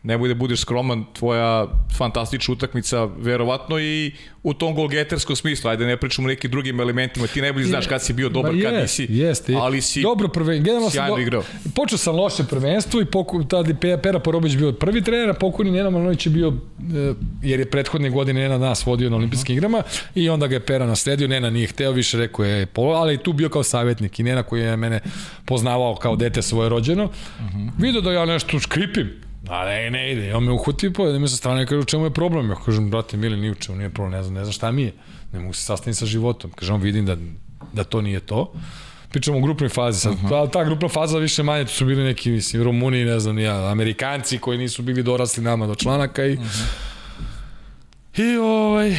nemoj 0.09 0.29
da 0.29 0.35
budeš 0.35 0.61
skroman, 0.61 1.05
tvoja 1.13 1.67
fantastična 1.97 2.53
utakmica, 2.53 3.05
verovatno 3.05 3.79
i 3.79 4.11
u 4.43 4.53
tom 4.53 4.75
golgeterskom 4.75 5.35
smislu, 5.35 5.69
ajde 5.69 5.85
ne 5.85 5.97
pričamo 5.97 6.27
o 6.27 6.29
nekim 6.29 6.51
drugim 6.51 6.79
elementima, 6.79 7.27
ti 7.27 7.41
najbolji 7.41 7.65
znaš 7.65 7.87
kad 7.87 8.03
si 8.03 8.13
bio 8.13 8.29
dobar, 8.29 8.51
kad 8.63 8.73
nisi, 8.73 9.07
jest, 9.09 9.49
ali 9.49 9.81
si 9.81 10.01
dobro 10.01 10.27
prven, 10.27 10.63
generalno 10.63 10.89
sjajno 10.89 11.15
do, 11.15 11.21
igrao. 11.21 11.43
Počeo 11.75 11.97
sam 11.97 12.15
loše 12.15 12.43
prvenstvo 12.43 13.01
i 13.01 13.05
poku, 13.05 13.43
tada 13.43 13.73
Pera 14.03 14.19
Porobić 14.19 14.55
bio 14.55 14.71
prvi 14.71 15.01
trener, 15.01 15.29
a 15.29 15.33
pokojni 15.33 15.71
Nena 15.71 15.89
Malinović 15.89 16.25
je 16.25 16.29
bio, 16.29 16.47
e, 16.47 17.13
jer 17.43 17.59
je 17.59 17.69
prethodne 17.69 18.09
godine 18.09 18.41
Nena 18.41 18.57
nas 18.57 18.85
vodio 18.85 19.09
na 19.09 19.15
olimpijskim 19.15 19.57
igrama 19.57 19.83
i 20.15 20.29
onda 20.29 20.47
ga 20.47 20.55
je 20.55 20.65
Pera 20.65 20.85
nasledio, 20.85 21.27
Nena 21.27 21.49
nije 21.49 21.67
hteo, 21.67 21.91
više 21.91 22.17
rekao 22.17 22.45
je 22.45 22.65
polo, 22.65 22.95
ali 22.95 23.17
tu 23.17 23.33
bio 23.33 23.49
kao 23.49 23.63
savjetnik 23.63 24.19
i 24.19 24.23
Nena 24.23 24.43
koji 24.43 24.61
je 24.61 24.77
mene 24.77 24.99
poznavao 25.45 25.95
kao 25.95 26.15
dete 26.15 26.41
svoje 26.41 26.69
rođeno, 26.69 27.03
uh 27.03 27.11
-huh. 27.39 27.71
vidio 27.77 28.01
da 28.01 28.11
ja 28.11 28.25
nešto 28.25 28.59
škripim, 28.59 29.28
A 29.49 29.65
ne, 29.65 29.89
ne 29.89 30.11
ide. 30.11 30.35
On 30.35 30.43
me 30.43 30.51
uhvati 30.51 30.93
po, 30.93 31.07
da 31.11 31.19
mi 31.19 31.27
sa 31.27 31.37
strane 31.37 31.65
kaže 31.65 31.79
u 31.79 31.85
čemu 31.85 32.05
je 32.05 32.13
problem. 32.13 32.49
Ja 32.49 32.55
kažem, 32.65 32.89
brate, 32.89 33.17
mili, 33.17 33.37
ni 33.37 33.51
u 33.51 33.55
čemu 33.55 33.77
nije 33.77 33.89
problem, 33.89 34.11
ne 34.11 34.23
znam, 34.23 34.33
ne 34.35 34.43
znam 34.43 34.53
šta 34.53 34.71
mi 34.71 34.81
je. 34.81 34.93
Ne 35.33 35.39
mogu 35.39 35.53
se 35.53 35.63
sastaviti 35.63 35.99
sa 35.99 36.05
životom. 36.05 36.51
Kaže, 36.51 36.73
on 36.73 36.81
vidim 36.81 37.05
da, 37.05 37.17
da 37.73 37.83
to 37.83 38.01
nije 38.01 38.19
to. 38.19 38.53
Pričamo 39.09 39.37
o 39.37 39.41
grupnoj 39.41 39.69
fazi 39.69 39.99
sad. 39.99 40.13
Uh 40.13 40.19
-huh. 40.19 40.29
ta, 40.29 40.51
ta 40.51 40.63
grupna 40.63 40.89
faza 40.89 41.17
više 41.17 41.43
manje, 41.43 41.65
to 41.65 41.71
su 41.71 41.85
bili 41.85 42.03
neki, 42.03 42.31
mislim, 42.31 42.63
Rumuni, 42.63 43.05
ne 43.05 43.19
znam, 43.19 43.39
ja, 43.39 43.71
Amerikanci 43.71 44.37
koji 44.37 44.57
nisu 44.57 44.81
bili 44.81 45.03
dorasli 45.03 45.43
nama 45.43 45.67
do 45.67 45.75
članaka 45.75 46.25
i... 46.25 46.33
Uh 46.33 46.39
-huh. 46.39 46.89
I 48.17 48.37
ovaj... 48.37 48.95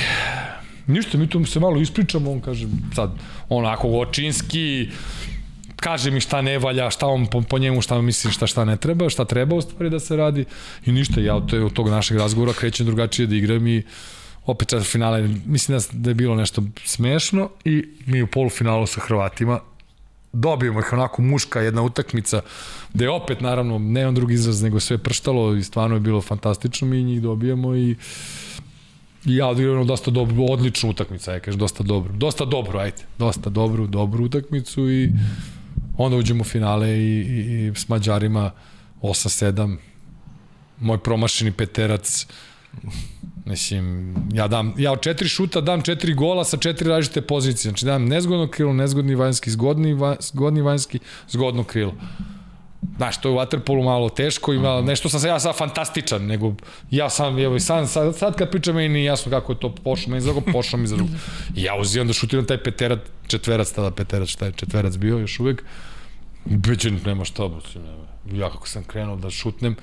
Ništa, 0.87 1.19
mi 1.19 1.29
tu 1.29 1.45
se 1.45 1.61
malo 1.61 1.81
ispričamo, 1.81 2.33
on 2.33 2.41
kaže, 2.41 2.67
sad, 2.95 3.11
onako 3.49 3.89
očinski, 3.89 4.89
kaže 5.81 6.11
mi 6.11 6.21
šta 6.21 6.43
ne 6.43 6.59
valja, 6.59 6.91
šta 6.91 7.07
on 7.07 7.27
po, 7.27 7.41
po 7.43 7.59
njemu, 7.59 7.83
šta 7.83 8.01
misli, 8.01 8.33
šta 8.33 8.47
šta 8.47 8.65
ne 8.65 8.77
treba, 8.77 9.11
šta 9.11 9.25
treba 9.25 9.57
u 9.57 9.61
stvari 9.61 9.91
da 9.91 10.01
se 10.01 10.17
radi 10.17 10.45
i 10.87 10.93
ništa, 10.93 11.21
ja 11.21 11.37
od, 11.37 11.55
od 11.55 11.73
tog 11.73 11.89
našeg 11.89 12.17
razgovora 12.17 12.53
krećem 12.53 12.87
drugačije 12.87 13.27
da 13.27 13.35
igram 13.35 13.67
i 13.67 13.83
opet 14.47 14.69
četvr 14.69 14.87
finale, 14.87 15.29
mislim 15.47 15.79
da, 15.79 15.85
da 15.93 16.11
je 16.11 16.15
bilo 16.15 16.35
nešto 16.35 16.63
smešno 16.85 17.51
i 17.65 17.85
mi 18.07 18.23
u 18.23 18.27
polufinalu 18.27 18.87
sa 18.87 19.01
Hrvatima 19.01 19.61
dobijemo 20.33 20.81
ih 20.81 20.93
onako 20.93 21.23
muška 21.23 21.61
jedna 21.61 21.83
utakmica 21.83 22.41
gde 22.95 23.05
je 23.05 23.11
opet 23.11 23.41
naravno 23.41 23.79
nemam 23.79 24.15
drugi 24.15 24.35
izraz 24.35 24.63
nego 24.63 24.81
sve 24.81 24.99
prštalo 24.99 25.57
i 25.57 25.63
stvarno 25.63 25.97
je 25.97 26.01
bilo 26.01 26.21
fantastično 26.21 26.89
mi 26.89 27.03
njih 27.03 27.23
dobijamo 27.23 27.77
i 27.77 27.97
I 29.27 29.37
ja 29.37 29.47
odigrano 29.47 29.85
dosta 29.85 30.11
dobro, 30.11 30.45
odličnu 30.45 30.91
utakmicu, 30.91 31.31
ja 31.31 31.41
kažem, 31.41 31.59
dosta 31.61 31.83
dobro. 31.83 32.13
Dosta 32.13 32.45
dobro, 32.45 32.79
ajde. 32.79 33.05
Dosta 33.19 33.51
dobru, 33.51 33.87
dobru 33.87 34.25
utakmicu 34.25 34.91
i 34.91 35.11
onda 36.05 36.17
uđemo 36.17 36.41
u 36.41 36.45
finale 36.45 36.89
i, 36.91 37.21
i, 37.21 37.67
i 37.67 37.73
s 37.75 37.89
Mađarima 37.89 38.51
8-7 39.03 39.77
moj 40.81 40.99
promašeni 40.99 41.53
peterac 41.53 42.27
Mislim, 43.45 44.15
ja 44.33 44.49
dam, 44.49 44.75
ja 44.79 44.93
od 44.93 45.01
četiri 45.01 45.29
šuta 45.29 45.61
dam 45.61 45.83
četiri 45.83 46.15
gola 46.15 46.45
sa 46.45 46.57
četiri 46.57 46.89
različite 46.89 47.21
pozicije. 47.21 47.71
Znači 47.71 47.87
dam 47.87 48.05
nezgodno 48.05 48.49
krilo, 48.51 48.73
nezgodni 48.73 49.15
vanjski, 49.15 49.51
zgodni, 49.51 49.95
va, 49.95 50.17
zgodni 50.21 50.61
vanjski, 50.63 50.99
zgodno 51.29 51.65
krilo. 51.65 51.95
Znaš, 52.97 53.21
to 53.21 53.29
je 53.29 53.33
u 53.33 53.37
Waterpolu 53.37 53.85
malo 53.85 54.09
teško, 54.09 54.53
ima 54.53 54.81
nešto 54.81 55.09
sam 55.09 55.27
ja 55.27 55.41
sad 55.41 55.57
fantastičan, 55.57 56.27
nego 56.27 56.55
ja 56.91 57.11
sam, 57.11 57.39
evo 57.39 57.57
i 57.57 57.61
sad, 57.61 57.91
sad, 57.91 58.17
sad 58.17 58.37
kad 58.37 58.51
pričam 58.51 58.75
meni 58.75 58.89
nije 58.89 59.05
jasno 59.05 59.31
kako 59.31 59.53
je 59.53 59.61
to 59.61 59.75
pošlo 59.75 60.11
meni 60.11 60.21
za 60.21 60.33
drugo, 60.33 60.53
pošlo 60.53 60.79
mi 60.79 60.87
za 60.87 60.97
drugo. 60.97 61.13
I 61.57 61.63
ja 61.63 61.75
uzimam 61.81 62.07
da 62.07 62.13
šutiram 62.13 62.47
taj 62.47 62.63
peterac, 62.63 62.99
četverac, 63.27 63.71
tada 63.71 63.91
peterac, 63.91 64.29
šta 64.29 64.47
je 64.47 64.53
četverac 64.53 64.97
bio 64.97 65.19
još 65.19 65.41
uvek. 65.41 65.65
Beđen 66.45 67.01
nema 67.07 67.25
šta, 67.25 67.43
nema. 67.75 68.43
ja 68.45 68.51
kako 68.51 68.69
sam 68.69 68.85
krenuo 68.85 69.17
da 69.17 69.31
šutnem, 69.31 69.77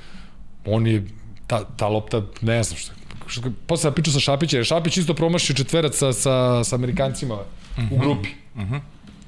on 0.66 0.88
je, 0.88 1.06
ta, 1.48 1.64
ta 1.78 1.88
lopta, 1.88 2.22
ne 2.42 2.64
znam 2.64 2.78
šta, 2.78 2.94
što, 3.28 3.42
posle 3.68 3.90
da 3.90 3.94
pričam 3.94 4.14
sa 4.14 4.20
Šapićem, 4.20 4.64
Šapić 4.64 4.98
isto 4.98 5.14
promašio 5.14 5.56
četverac 5.56 5.96
sa, 5.96 6.14
sa, 6.14 6.64
sa 6.64 6.76
Amerikancima 6.76 7.36
uh 7.36 7.40
-huh. 7.78 7.92
u 7.92 7.96
mhm. 7.96 8.02
grupi. 8.02 8.30
Uh 8.56 8.62
-huh. 8.62 8.80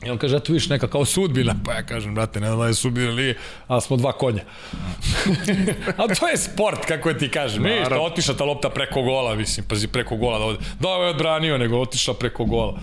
I 0.06 0.10
on 0.10 0.18
kaže, 0.18 0.38
eto 0.38 0.54
viš 0.54 0.70
neka 0.70 0.88
kao 0.88 1.06
sudbina. 1.06 1.56
Pa 1.66 1.74
ja 1.74 1.84
kažem, 1.84 2.16
brate, 2.16 2.40
ne 2.40 2.48
znam 2.48 2.60
da 2.60 2.68
je 2.68 2.74
sudbina 2.74 3.12
li, 3.12 3.36
a 3.68 3.82
smo 3.82 3.98
dva 3.98 4.12
konja. 4.12 4.44
a 5.98 6.16
to 6.16 6.28
je 6.28 6.38
sport, 6.38 6.86
kako 6.86 7.14
ti 7.14 7.30
kažem. 7.30 7.64
Viš, 7.64 7.90
da 7.90 8.02
otiša 8.02 8.34
ta 8.34 8.44
lopta 8.44 8.70
preko 8.70 9.02
gola, 9.02 9.36
mislim, 9.36 9.66
pazi, 9.66 9.88
preko 9.88 10.16
gola. 10.16 10.40
Da, 10.40 10.46
ovde. 10.46 10.60
da 10.80 10.88
ovo 10.88 11.04
je 11.04 11.10
odbranio, 11.10 11.58
nego 11.58 11.78
otišla 11.78 12.14
preko 12.14 12.46
gola. 12.46 12.80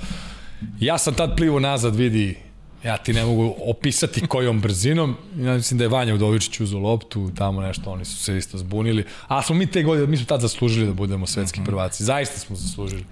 Ja 0.81 0.99
sam 0.99 1.15
tad 1.15 1.37
plivo 1.37 1.61
nazad, 1.61 1.97
vidi, 1.97 2.37
ja 2.85 2.97
ti 2.97 3.13
ne 3.13 3.25
mogu 3.25 3.55
opisati 3.67 4.27
kojom 4.27 4.61
brzinom. 4.61 5.17
Ja 5.39 5.55
mislim 5.55 5.79
da 5.79 5.85
je 5.85 5.89
Vanja 5.89 6.15
Udovičić 6.15 6.61
uzao 6.61 6.81
loptu, 6.81 7.31
tamo 7.37 7.61
nešto, 7.61 7.91
oni 7.91 8.05
su 8.05 8.17
se 8.17 8.37
isto 8.37 8.59
zbunili. 8.59 9.05
A 9.29 9.43
smo 9.43 9.55
mi 9.55 9.67
te 9.67 9.83
godine, 9.83 10.07
mi 10.07 10.17
smo 10.17 10.27
tad 10.27 10.41
zaslužili 10.41 10.87
da 10.87 10.93
budemo 10.93 11.27
svetski 11.27 11.61
mhm. 11.61 11.67
prvaci. 11.67 12.05
Zaista 12.05 12.39
smo 12.39 12.57
zaslužili. 12.57 13.05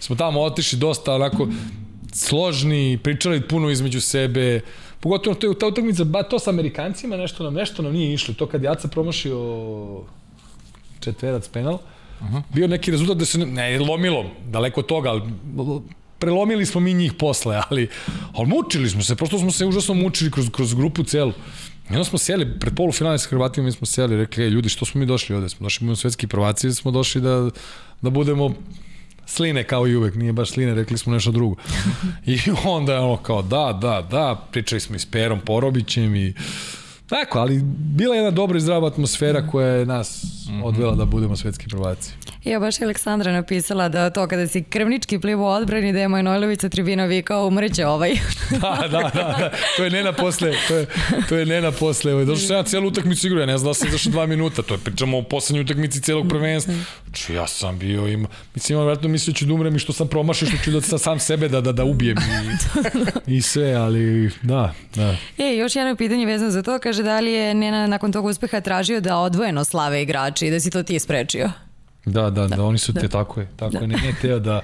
Smo 0.00 0.16
tamo 0.16 0.40
otišli 0.40 0.78
dosta 0.78 1.14
onako, 1.14 1.48
složni, 2.12 2.98
pričali 3.02 3.48
puno 3.48 3.70
između 3.70 4.00
sebe, 4.00 4.60
pogotovo 5.00 5.36
to 5.36 5.46
je 5.46 5.58
ta 5.58 5.66
utakmica, 5.66 6.04
ba 6.04 6.22
to 6.22 6.38
sa 6.38 6.50
Amerikancima, 6.50 7.16
nešto 7.16 7.44
nam, 7.44 7.54
nešto 7.54 7.82
nam 7.82 7.92
nije 7.92 8.14
išlo, 8.14 8.34
to 8.34 8.46
kad 8.46 8.62
Jaca 8.62 8.88
promašio 8.88 9.38
četverac 11.00 11.48
penal, 11.48 11.74
uh 11.74 12.26
-huh. 12.26 12.42
bio 12.54 12.68
neki 12.68 12.90
rezultat 12.90 13.16
da 13.16 13.24
se 13.24 13.38
ne, 13.38 13.78
lomilo, 13.78 14.30
daleko 14.46 14.80
od 14.80 14.86
toga, 14.86 15.10
ali 15.10 15.22
prelomili 16.18 16.66
smo 16.66 16.80
mi 16.80 16.94
njih 16.94 17.12
posle, 17.12 17.60
ali, 17.70 17.88
ali 18.34 18.48
mučili 18.48 18.90
smo 18.90 19.02
se, 19.02 19.16
prosto 19.16 19.38
smo 19.38 19.50
se 19.50 19.66
užasno 19.66 19.94
mučili 19.94 20.30
kroz, 20.30 20.50
kroz 20.50 20.74
grupu 20.74 21.02
celu. 21.02 21.32
I 21.90 21.92
onda 21.92 22.04
smo 22.04 22.18
sjeli, 22.18 22.46
pred 22.60 22.74
polufinale 22.76 23.18
sa 23.18 23.28
Hrvatima 23.28 23.64
mi 23.64 23.72
smo 23.72 23.86
sjeli, 23.86 24.16
rekli, 24.16 24.44
ej, 24.44 24.50
ljudi, 24.50 24.68
što 24.68 24.84
smo 24.84 25.00
mi 25.00 25.06
došli 25.06 25.36
ovde? 25.36 25.48
Smo 25.48 25.64
došli 25.64 25.86
mi 25.86 25.92
u 25.92 25.96
svetski 25.96 26.26
prvaci, 26.26 26.72
smo 26.72 26.90
došli 26.90 27.20
da, 27.20 27.50
da 28.02 28.10
budemo 28.10 28.54
sline 29.26 29.64
kao 29.64 29.86
i 29.86 29.96
uvek, 29.96 30.14
nije 30.14 30.32
baš 30.32 30.50
sline, 30.50 30.74
rekli 30.74 30.98
smo 30.98 31.12
nešto 31.12 31.30
drugo. 31.30 31.56
I 32.26 32.38
onda 32.64 32.92
je 32.92 33.00
ono 33.00 33.16
kao 33.16 33.42
da, 33.42 33.78
da, 33.80 34.06
da, 34.10 34.46
pričali 34.50 34.80
smo 34.80 34.96
i 34.96 34.98
s 34.98 35.06
Perom 35.06 35.40
Porobićem 35.40 36.16
i 36.16 36.34
Tako, 37.12 37.38
ali 37.38 37.60
bila 37.64 38.14
je 38.14 38.18
jedna 38.18 38.30
dobra 38.30 38.58
i 38.58 38.60
zdrava 38.60 38.88
atmosfera 38.88 39.46
koja 39.46 39.66
je 39.66 39.86
nas 39.86 40.24
odvela 40.64 40.94
da 40.94 41.04
budemo 41.04 41.36
svetski 41.36 41.68
prvaci. 41.68 42.10
Ja 42.44 42.60
baš 42.60 42.80
je 42.80 42.84
Aleksandra 42.84 43.32
napisala 43.32 43.88
da 43.88 44.10
to 44.10 44.26
kada 44.26 44.46
si 44.46 44.62
krvnički 44.62 45.18
plivo 45.18 45.54
odbrani 45.54 45.92
da 45.92 45.98
je 45.98 46.08
Manojlović 46.08 46.60
sa 46.60 46.68
tribina 46.68 47.04
vikao 47.04 47.46
umreće 47.46 47.86
ovaj. 47.86 48.10
da, 48.62 48.88
da, 48.88 48.98
da, 48.98 49.10
da, 49.12 49.50
to 49.76 49.84
je 49.84 49.90
Nena 49.90 50.12
posle, 50.12 50.52
to 50.68 50.76
je, 50.76 50.86
to 51.28 51.36
je 51.36 51.46
Nena 51.46 51.72
posle, 51.72 52.12
ovaj, 52.12 52.24
došao 52.24 52.46
sam 52.46 52.56
ja 52.56 52.62
celu 52.62 52.88
utakmicu 52.88 53.26
igrao, 53.26 53.40
ja 53.40 53.46
ne 53.46 53.58
znam 53.58 53.70
da 53.70 53.74
sam 53.74 53.88
izašao 53.88 54.12
dva 54.12 54.26
minuta, 54.26 54.62
to 54.62 54.74
je 54.74 54.78
pričamo 54.78 55.18
o 55.18 55.22
poslednjoj 55.22 55.62
utakmici 55.62 56.00
celog 56.00 56.28
prvenstva. 56.28 56.74
Znači, 57.04 57.34
ja 57.34 57.46
sam 57.46 57.78
bio, 57.78 58.06
ima, 58.06 58.28
mislim, 58.54 58.78
ima 58.78 58.86
vratno 58.86 59.08
mislio 59.08 59.34
ću 59.34 59.46
da 59.46 59.54
umrem 59.54 59.76
i 59.76 59.78
što 59.78 59.92
sam 59.92 60.08
promašio, 60.08 60.48
što 60.48 60.56
ću 60.64 60.70
da 60.70 60.80
sa 60.80 60.98
sam 60.98 61.18
sebe 61.18 61.48
da, 61.48 61.60
da, 61.60 61.72
da 61.72 61.84
ubijem 61.84 62.16
i, 63.26 63.36
i 63.36 63.42
sve, 63.42 63.72
ali 63.72 64.30
da, 64.42 64.74
da. 64.94 65.16
E, 65.38 65.56
još 65.56 65.76
jedno 65.76 65.96
pitanje 65.96 66.26
vezano 66.26 66.50
za 66.50 66.62
to, 66.62 66.78
kaže 66.78 67.02
da 67.02 67.20
li 67.20 67.32
je 67.32 67.54
Nena 67.54 67.86
nakon 67.86 68.12
tog 68.12 68.24
uspeha 68.24 68.60
tražio 68.60 69.00
da 69.00 69.18
odvojeno 69.18 69.64
slave 69.64 70.02
igrači 70.02 70.41
i 70.42 70.50
da 70.50 70.60
si 70.60 70.70
to 70.70 70.82
ti 70.82 70.98
sprečio? 70.98 71.50
Da, 72.04 72.30
da, 72.30 72.46
da, 72.46 72.56
da 72.56 72.64
oni 72.64 72.78
su 72.78 72.94
te, 72.94 73.08
tako 73.08 73.40
je, 73.40 73.48
tako 73.56 73.72
da. 73.72 73.78
je, 73.78 73.86
ne, 73.86 73.96
ne 73.96 74.14
teo 74.22 74.38
da, 74.38 74.60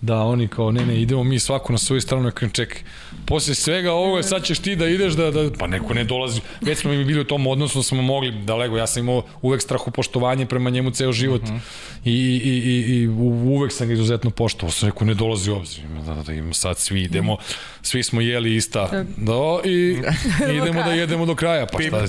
da 0.00 0.20
oni 0.20 0.48
kao 0.48 0.70
ne 0.70 0.86
ne 0.86 1.00
idemo 1.00 1.24
mi 1.24 1.38
svako 1.38 1.72
na 1.72 1.78
svoju 1.78 2.00
stranu 2.00 2.22
na 2.22 2.48
ček 2.48 2.84
posle 3.28 3.54
svega 3.54 3.92
ovoga 3.92 4.22
sad 4.22 4.44
ćeš 4.44 4.58
ti 4.58 4.76
da 4.76 4.88
ideš 4.88 5.12
da, 5.12 5.30
da 5.30 5.50
pa 5.58 5.66
neko 5.66 5.94
ne 5.94 6.04
dolazi 6.04 6.40
već 6.60 6.78
smo 6.78 6.90
mi 6.90 7.04
bili 7.04 7.20
u 7.20 7.24
tom 7.24 7.46
odnosu 7.46 7.82
smo 7.82 8.02
mogli 8.02 8.32
da 8.32 8.54
lego 8.54 8.76
ja 8.76 8.86
sam 8.86 9.02
imao 9.02 9.22
uvek 9.42 9.62
strahopoštovanje 9.62 10.46
prema 10.46 10.70
njemu 10.70 10.90
ceo 10.90 11.12
život 11.12 11.42
uh 11.42 11.48
-huh. 11.48 11.58
I, 12.04 12.10
i, 12.10 12.58
i, 12.58 13.02
i 13.02 13.08
uvek 13.08 13.72
sam 13.72 13.86
ga 13.86 13.92
izuzetno 13.92 14.30
poštovao 14.30 14.72
sam 14.72 14.88
rekao 14.88 15.06
ne 15.06 15.14
dolazi 15.14 15.50
obzir 15.50 15.84
da, 16.06 16.14
da, 16.14 16.22
da 16.22 16.32
im 16.32 16.54
sad 16.54 16.78
svi 16.78 17.02
idemo 17.02 17.36
svi 17.82 18.02
smo 18.02 18.20
jeli 18.20 18.56
ista 18.56 19.04
da, 19.16 19.60
i, 19.64 19.70
i 20.52 20.56
idemo 20.56 20.82
da 20.82 20.92
jedemo 20.92 21.26
do 21.26 21.34
kraja 21.34 21.66
pa 21.66 21.82
šta 21.82 22.04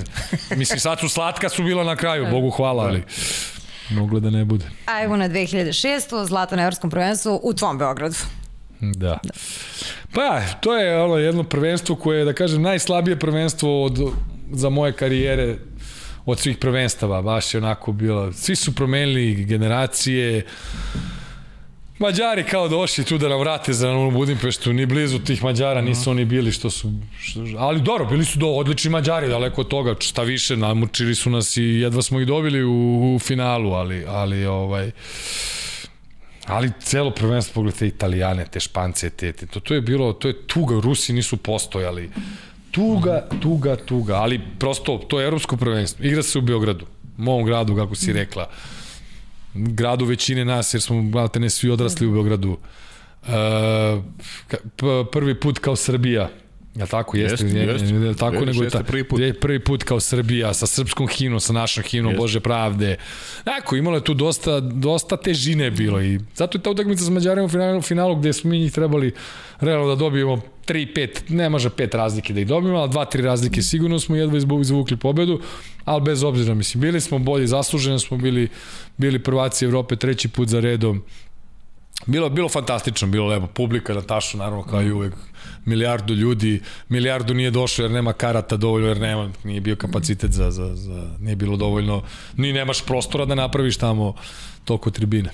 mislim 0.56 0.80
sad 0.80 1.00
su 1.00 1.10
slatka 1.10 1.50
su 1.50 1.64
bila 1.64 1.84
na 1.84 1.96
kraju 1.96 2.28
Bogu 2.32 2.50
hvala 2.50 2.84
ali 2.84 3.04
Moglo 3.90 4.20
da 4.20 4.30
ne 4.30 4.46
bude. 4.46 4.66
A 4.86 5.04
evo 5.04 5.18
na 5.18 5.30
2006. 5.30 6.26
zlato 6.26 6.56
na 6.56 6.62
evropskom 6.62 6.90
prvenstvu 6.90 7.40
u 7.44 7.54
tvom 7.54 7.78
Beogradu. 7.78 8.16
Da. 8.80 9.20
da. 9.24 9.34
Pa, 10.14 10.42
to 10.62 10.78
je 10.78 11.02
ono 11.02 11.18
jedno 11.18 11.44
prvenstvo 11.44 11.96
koje 11.96 12.20
je, 12.20 12.26
da 12.26 12.34
kažem, 12.34 12.62
najslabije 12.62 13.20
prvenstvo 13.20 13.86
od, 13.86 14.00
za 14.52 14.70
moje 14.70 14.94
karijere 14.94 15.58
od 16.26 16.40
svih 16.40 16.58
prvenstava. 16.58 17.22
Baš 17.22 17.54
je 17.54 17.58
onako 17.58 17.92
bilo, 17.92 18.34
svi 18.34 18.56
su 18.56 18.76
promenili 18.76 19.46
generacije, 19.46 20.46
Mađari 22.00 22.44
kao 22.44 22.68
došli 22.68 23.04
tu 23.04 23.18
da 23.18 23.30
nam 23.30 23.40
vrate 23.40 23.74
za 23.74 23.92
u 23.92 24.12
Budimpeštu, 24.12 24.74
ni 24.74 24.86
blizu 24.86 25.20
tih 25.20 25.44
Mađara 25.44 25.82
nisu 25.82 26.12
oni 26.12 26.26
bili 26.26 26.52
što 26.52 26.70
su, 26.70 26.92
što, 27.22 27.40
ali 27.58 27.82
dobro, 27.82 28.06
bili 28.06 28.26
su 28.26 28.40
do, 28.40 28.48
odlični 28.48 28.90
Mađari, 28.90 29.28
daleko 29.28 29.62
od 29.62 29.68
toga, 29.68 29.96
šta 30.00 30.24
više, 30.24 30.58
namučili 30.58 31.16
su 31.16 31.30
nas 31.30 31.58
i 31.58 31.64
jedva 31.64 32.02
smo 32.02 32.20
ih 32.20 32.28
dobili 32.28 32.64
u, 32.64 33.16
u 33.16 33.20
finalu, 33.20 33.72
ali, 33.74 34.06
ali 34.08 34.46
ovaj, 34.46 34.92
ali 36.50 36.72
celo 36.80 37.12
prvenstvo 37.12 37.54
pogledajte 37.54 37.88
Italijane, 37.88 38.46
te 38.46 38.60
Špance, 38.60 39.10
te, 39.10 39.32
te, 39.34 39.46
to, 39.46 39.60
to 39.60 39.74
je 39.74 39.82
bilo, 39.82 40.14
to 40.14 40.28
je 40.28 40.48
tuga, 40.48 40.80
Rusi 40.82 41.14
nisu 41.14 41.38
postojali, 41.38 42.10
tuga, 42.72 43.28
tuga, 43.42 43.76
tuga, 43.76 44.16
ali 44.16 44.42
prosto, 44.60 44.98
to 44.98 45.20
je 45.20 45.26
evropsko 45.28 45.58
prvenstvo, 45.58 46.06
igra 46.06 46.24
se 46.24 46.40
u 46.40 46.42
Beogradu, 46.42 46.86
mom 47.18 47.46
gradu, 47.46 47.76
kako 47.76 47.96
si 47.96 48.14
rekla, 48.14 48.50
gradu 49.54 50.06
većine 50.06 50.46
nas, 50.46 50.74
jer 50.74 50.82
smo 50.82 51.02
malte 51.02 51.40
ne 51.40 51.50
svi 51.50 51.70
odrasli 51.70 52.08
u 52.08 52.12
Beogradu. 52.12 52.58
Uh, 53.24 53.30
prvi 55.12 55.40
put 55.40 55.60
kao 55.60 55.76
Srbija, 55.76 56.30
Ja 56.80 56.86
tako 56.86 57.18
jeste, 57.18 57.46
jeste, 57.46 57.60
jeste, 57.60 57.96
jeste 57.96 58.20
tako 58.20 58.36
jeste, 58.36 58.46
nego 58.46 58.64
jeste, 58.64 58.84
prvi 58.84 59.04
put. 59.04 59.22
prvi 59.42 59.60
put 59.60 59.84
kao 59.84 60.00
Srbija 60.00 60.54
sa 60.54 60.68
srpskom 60.68 61.08
himnom, 61.08 61.40
sa 61.40 61.54
našom 61.54 61.84
himnom 61.84 62.16
Bože 62.18 62.40
pravde. 62.40 62.98
Tako 63.44 63.76
imalo 63.76 63.98
je 63.98 64.04
tu 64.04 64.14
dosta 64.14 64.60
dosta 64.60 65.18
težine 65.18 65.72
bilo 65.72 66.02
i 66.02 66.20
zato 66.36 66.58
je 66.58 66.62
ta 66.62 66.70
utakmica 66.70 67.04
sa 67.04 67.12
Mađarima 67.12 67.46
u 67.46 67.50
finalu, 67.50 67.82
finalu 67.82 68.16
gde 68.16 68.34
smo 68.34 68.50
mi 68.50 68.60
njih 68.60 68.72
trebali 68.72 69.14
realno 69.60 69.88
da 69.88 69.96
dobijemo 69.96 70.42
3 70.68 70.94
5, 70.96 71.20
ne 71.30 71.50
može 71.50 71.70
5 71.70 71.98
razlike 71.98 72.34
da 72.34 72.40
ih 72.40 72.48
dobijemo, 72.48 72.80
al 72.80 72.88
2 72.88 73.16
3 73.16 73.22
razlike 73.22 73.62
sigurno 73.62 74.00
smo 74.00 74.16
jedva 74.16 74.38
izvukli 74.62 74.98
pobedu, 74.98 75.42
al 75.86 76.00
bez 76.00 76.24
obzira 76.24 76.54
mislim 76.54 76.82
bili 76.82 77.02
smo 77.02 77.20
bolji, 77.20 77.48
zasluženi 77.48 78.00
smo 78.00 78.18
bili 78.18 78.50
bili 78.98 79.20
prvaci 79.20 79.66
Evrope 79.66 79.96
treći 79.96 80.28
put 80.28 80.48
za 80.48 80.60
redom. 80.60 81.04
Bilo 82.06 82.30
bilo 82.30 82.50
fantastično, 82.50 83.08
bilo 83.08 83.28
lepo 83.28 83.48
publika 83.48 83.94
na 83.94 84.02
tašu 84.02 84.38
naravno 84.38 84.64
kao 84.64 84.82
i 84.82 84.92
uvek 84.92 85.14
milijardu 85.66 86.14
ljudi, 86.14 86.62
milijardu 86.90 87.34
nije 87.34 87.52
došlo 87.52 87.84
jer 87.84 87.92
nema 87.92 88.14
karata 88.14 88.58
dovoljno, 88.58 88.88
jer 88.88 89.00
nema, 89.00 89.30
nije 89.44 89.62
bio 89.62 89.76
kapacitet 89.76 90.32
za, 90.32 90.52
za, 90.52 90.76
za 90.76 91.10
nije 91.20 91.36
bilo 91.36 91.58
dovoljno, 91.58 92.04
ni 92.38 92.54
nemaš 92.54 92.86
prostora 92.86 93.26
da 93.26 93.36
napraviš 93.36 93.78
tamo 93.78 94.16
toliko 94.66 94.92
tribine. 94.92 95.30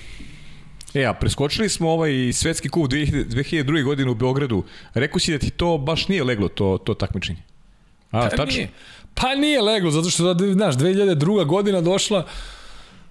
E, 0.94 1.04
a 1.04 1.14
preskočili 1.14 1.68
smo 1.68 1.90
ovaj 1.90 2.32
svetski 2.32 2.68
kup 2.68 2.90
2002. 2.90 3.84
godine 3.84 4.10
u 4.10 4.14
Beogradu. 4.14 4.64
Rekao 4.94 5.20
si 5.20 5.32
da 5.32 5.38
ti 5.38 5.50
to 5.50 5.78
baš 5.78 6.08
nije 6.08 6.24
leglo, 6.24 6.48
to, 6.48 6.78
to 6.84 6.94
takmičenje. 6.94 7.42
A, 8.10 8.20
pa 8.20 8.28
tačno? 8.28 8.56
Nije, 8.56 8.70
pa 9.14 9.34
nije 9.34 9.62
leglo, 9.62 9.90
zato 9.90 10.10
što, 10.10 10.34
znaš, 10.34 10.74
2002. 10.74 11.44
godina 11.44 11.80
došla, 11.80 12.26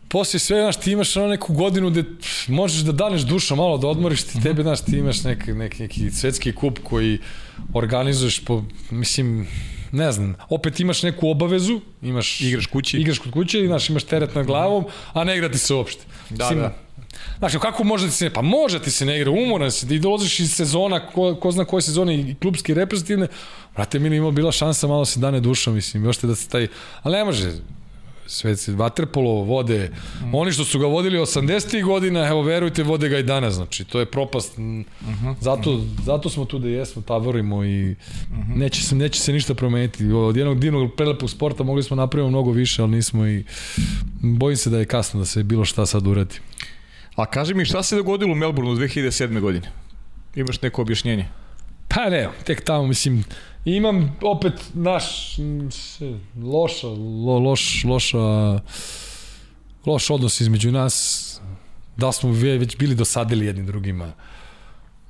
posle 0.09 0.39
sve, 0.39 0.61
znaš, 0.61 0.79
ti 0.79 0.91
imaš 0.91 1.17
ono 1.17 1.27
neku 1.27 1.53
godinu 1.53 1.89
gde 1.89 2.03
možeš 2.47 2.81
da 2.81 2.91
daneš 2.91 3.21
duša 3.21 3.55
malo, 3.55 3.77
da 3.77 3.87
odmoriš 3.87 4.23
ti 4.23 4.41
tebe, 4.43 4.63
znaš, 4.63 4.81
ti 4.81 4.97
imaš 4.97 5.23
nek, 5.23 5.47
nek, 5.47 5.79
neki 5.79 6.11
svetski 6.11 6.55
kup 6.55 6.79
koji 6.83 7.19
organizuješ 7.73 8.45
po, 8.45 8.63
mislim, 8.91 9.47
ne 9.91 10.11
znam, 10.11 10.35
opet 10.49 10.79
imaš 10.79 11.03
neku 11.03 11.29
obavezu, 11.29 11.81
imaš... 12.01 12.41
Igraš 12.41 12.65
kući. 12.65 12.97
Igraš 12.97 13.19
kod 13.19 13.31
kuće, 13.31 13.67
znaš, 13.67 13.89
imaš 13.89 14.03
teret 14.03 14.35
nad 14.35 14.45
glavom, 14.45 14.85
a 15.13 15.23
ne 15.23 15.37
igra 15.37 15.51
ti 15.51 15.57
se 15.57 15.73
uopšte. 15.73 16.03
Da, 16.29 16.43
mislim, 16.43 16.59
da. 16.59 16.75
Znaš, 17.39 17.53
kako 17.61 17.83
može 17.83 18.07
ti 18.07 18.13
se 18.13 18.25
ne... 18.25 18.33
Pa 18.33 18.41
može 18.41 18.81
ti 18.81 18.91
se 18.91 19.05
ne 19.05 19.17
igra, 19.17 19.31
umoran 19.31 19.71
si, 19.71 19.87
ti 19.87 19.99
dolaziš 19.99 20.39
iz 20.39 20.51
sezona, 20.51 21.07
ko, 21.07 21.35
ko 21.35 21.51
zna 21.51 21.65
koje 21.65 21.81
sezone 21.81 22.15
i 22.15 22.35
klubski 22.41 22.73
reprezentativne, 22.73 23.27
brate, 23.75 23.99
mi 23.99 24.17
imao 24.17 24.31
bila 24.31 24.51
šansa 24.51 24.87
malo 24.87 25.05
se 25.05 25.19
dane 25.19 25.39
duša, 25.39 25.71
mislim, 25.71 26.05
još 26.05 26.17
te 26.17 26.27
da 26.27 26.35
se 26.35 26.49
taj... 26.49 26.67
Ali 27.03 27.17
ne 27.17 27.23
može, 27.23 27.51
svetski 28.27 28.71
vaterpolo 28.71 29.31
vode, 29.31 29.91
mm. 30.21 30.35
oni 30.35 30.51
što 30.51 30.65
su 30.65 30.79
ga 30.79 30.87
vodili 30.87 31.17
80. 31.19 31.83
godina, 31.83 32.27
evo 32.27 32.41
verujte, 32.41 32.83
vode 32.83 33.09
ga 33.09 33.17
i 33.19 33.23
danas, 33.23 33.53
znači 33.53 33.83
to 33.83 33.99
je 33.99 34.05
propast. 34.05 34.57
Uh 34.57 34.63
-huh. 34.63 35.35
zato, 35.41 35.81
zato 36.03 36.29
smo 36.29 36.45
tu 36.45 36.59
da 36.59 36.67
jesmo, 36.67 37.01
tavorimo 37.01 37.63
i 37.65 37.91
uh 37.91 37.97
-huh. 38.37 38.57
neće, 38.57 38.83
se, 38.83 38.95
neće 38.95 39.21
se 39.21 39.33
ništa 39.33 39.53
promeniti. 39.53 40.05
Od 40.11 40.37
jednog 40.37 40.59
divnog 40.59 40.93
prelepog 40.97 41.29
sporta 41.29 41.63
mogli 41.63 41.83
smo 41.83 41.95
napraviti 41.95 42.29
mnogo 42.29 42.51
više, 42.51 42.81
ali 42.81 42.91
nismo 42.91 43.27
i 43.27 43.43
bojim 44.21 44.57
se 44.57 44.69
da 44.69 44.79
je 44.79 44.85
kasno 44.85 45.19
da 45.19 45.25
se 45.25 45.43
bilo 45.43 45.65
šta 45.65 45.85
sad 45.85 46.07
uradi. 46.07 46.35
A 47.15 47.25
kaži 47.25 47.53
mi 47.53 47.65
šta 47.65 47.83
se 47.83 47.95
dogodilo 47.95 48.31
u 48.31 48.35
Melbourneu 48.35 48.75
2007. 48.75 49.39
godine? 49.39 49.71
Imaš 50.35 50.61
neko 50.61 50.81
objašnjenje? 50.81 51.25
Pa 51.87 52.09
ne, 52.09 52.29
tek 52.43 52.63
tamo, 52.63 52.87
mislim, 52.87 53.23
imam 53.65 54.17
opet 54.21 54.53
naš 54.73 55.37
loša, 56.43 56.87
lo, 56.87 57.39
loš, 57.39 57.83
loša, 57.83 58.17
loš 59.85 60.09
odnos 60.09 60.41
između 60.41 60.71
nas, 60.71 61.21
da 61.97 62.11
smo 62.11 62.31
već 62.31 62.77
bili 62.77 62.95
dosadili 62.95 63.45
jednim 63.45 63.65
drugima. 63.65 64.13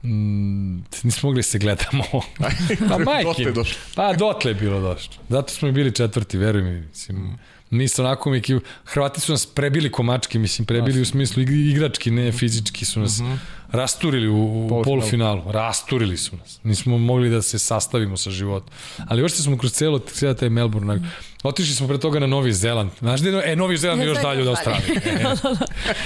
Mm, 0.04 0.76
nismo 1.04 1.30
mogli 1.30 1.40
da 1.40 1.44
se 1.44 1.60
gledamo. 1.60 2.04
pa 2.90 2.98
majke. 2.98 3.54
Pa 3.96 4.14
dotle 4.14 4.52
je 4.52 4.56
bilo 4.56 4.80
došlo. 4.80 5.14
Zato 5.30 5.54
smo 5.54 5.68
i 5.68 5.72
bili 5.72 5.92
četvrti, 5.92 6.38
veruj 6.38 6.64
mi. 6.64 6.80
Mislim, 6.82 7.38
nisu 7.70 8.02
onako 8.02 8.30
mi. 8.30 8.42
Hrvati 8.86 9.22
su 9.22 9.32
nas 9.32 9.46
prebili 9.46 9.92
komački, 9.92 10.40
mislim, 10.40 10.66
prebili 10.66 11.02
u 11.02 11.06
smislu 11.06 11.44
igrački, 11.44 12.12
ne 12.12 12.32
fizički 12.32 12.86
su 12.86 13.00
nas 13.00 13.20
uh 13.20 13.26
mhm. 13.26 13.34
-huh. 13.34 13.38
Rasturili 13.76 14.28
u, 14.28 14.66
u 14.66 14.84
polufinalu. 14.84 15.52
Rasturili 15.52 16.18
su 16.18 16.38
nas. 16.38 16.60
Nismo 16.64 16.98
mogli 16.98 17.30
da 17.30 17.42
se 17.42 17.60
sastavimo 17.60 18.18
sa 18.18 18.30
životom. 18.30 18.70
Ali 19.08 19.22
još 19.22 19.34
smo 19.34 19.58
kroz 19.58 19.72
celo, 19.72 20.00
celo 20.00 20.34
taj 20.34 20.50
Melbourne, 20.50 21.00
Otišli 21.46 21.76
smo 21.76 21.88
pre 21.88 21.98
toga 21.98 22.20
na 22.20 22.28
Novi 22.28 22.54
Zeland. 22.54 22.92
Znaš 23.00 23.22
gde 23.22 23.30
je, 23.30 23.52
e, 23.52 23.56
Novi 23.56 23.78
Zeland 23.78 24.02
je 24.02 24.08
još 24.08 24.22
dalje 24.22 24.42
od 24.42 24.48
Australije. 24.48 24.84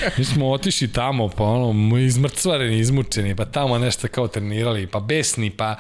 E, 0.06 0.10
mi 0.18 0.26
smo 0.26 0.52
otišli 0.52 0.88
tamo, 0.92 1.30
pa 1.30 1.44
ono, 1.44 1.98
izmrcvareni, 1.98 2.80
izmučeni, 2.80 3.36
pa 3.36 3.46
tamo 3.46 3.78
nešto 3.78 4.08
kao 4.08 4.28
trenirali, 4.28 4.88
pa 4.88 5.00
besni, 5.00 5.50
pa 5.50 5.76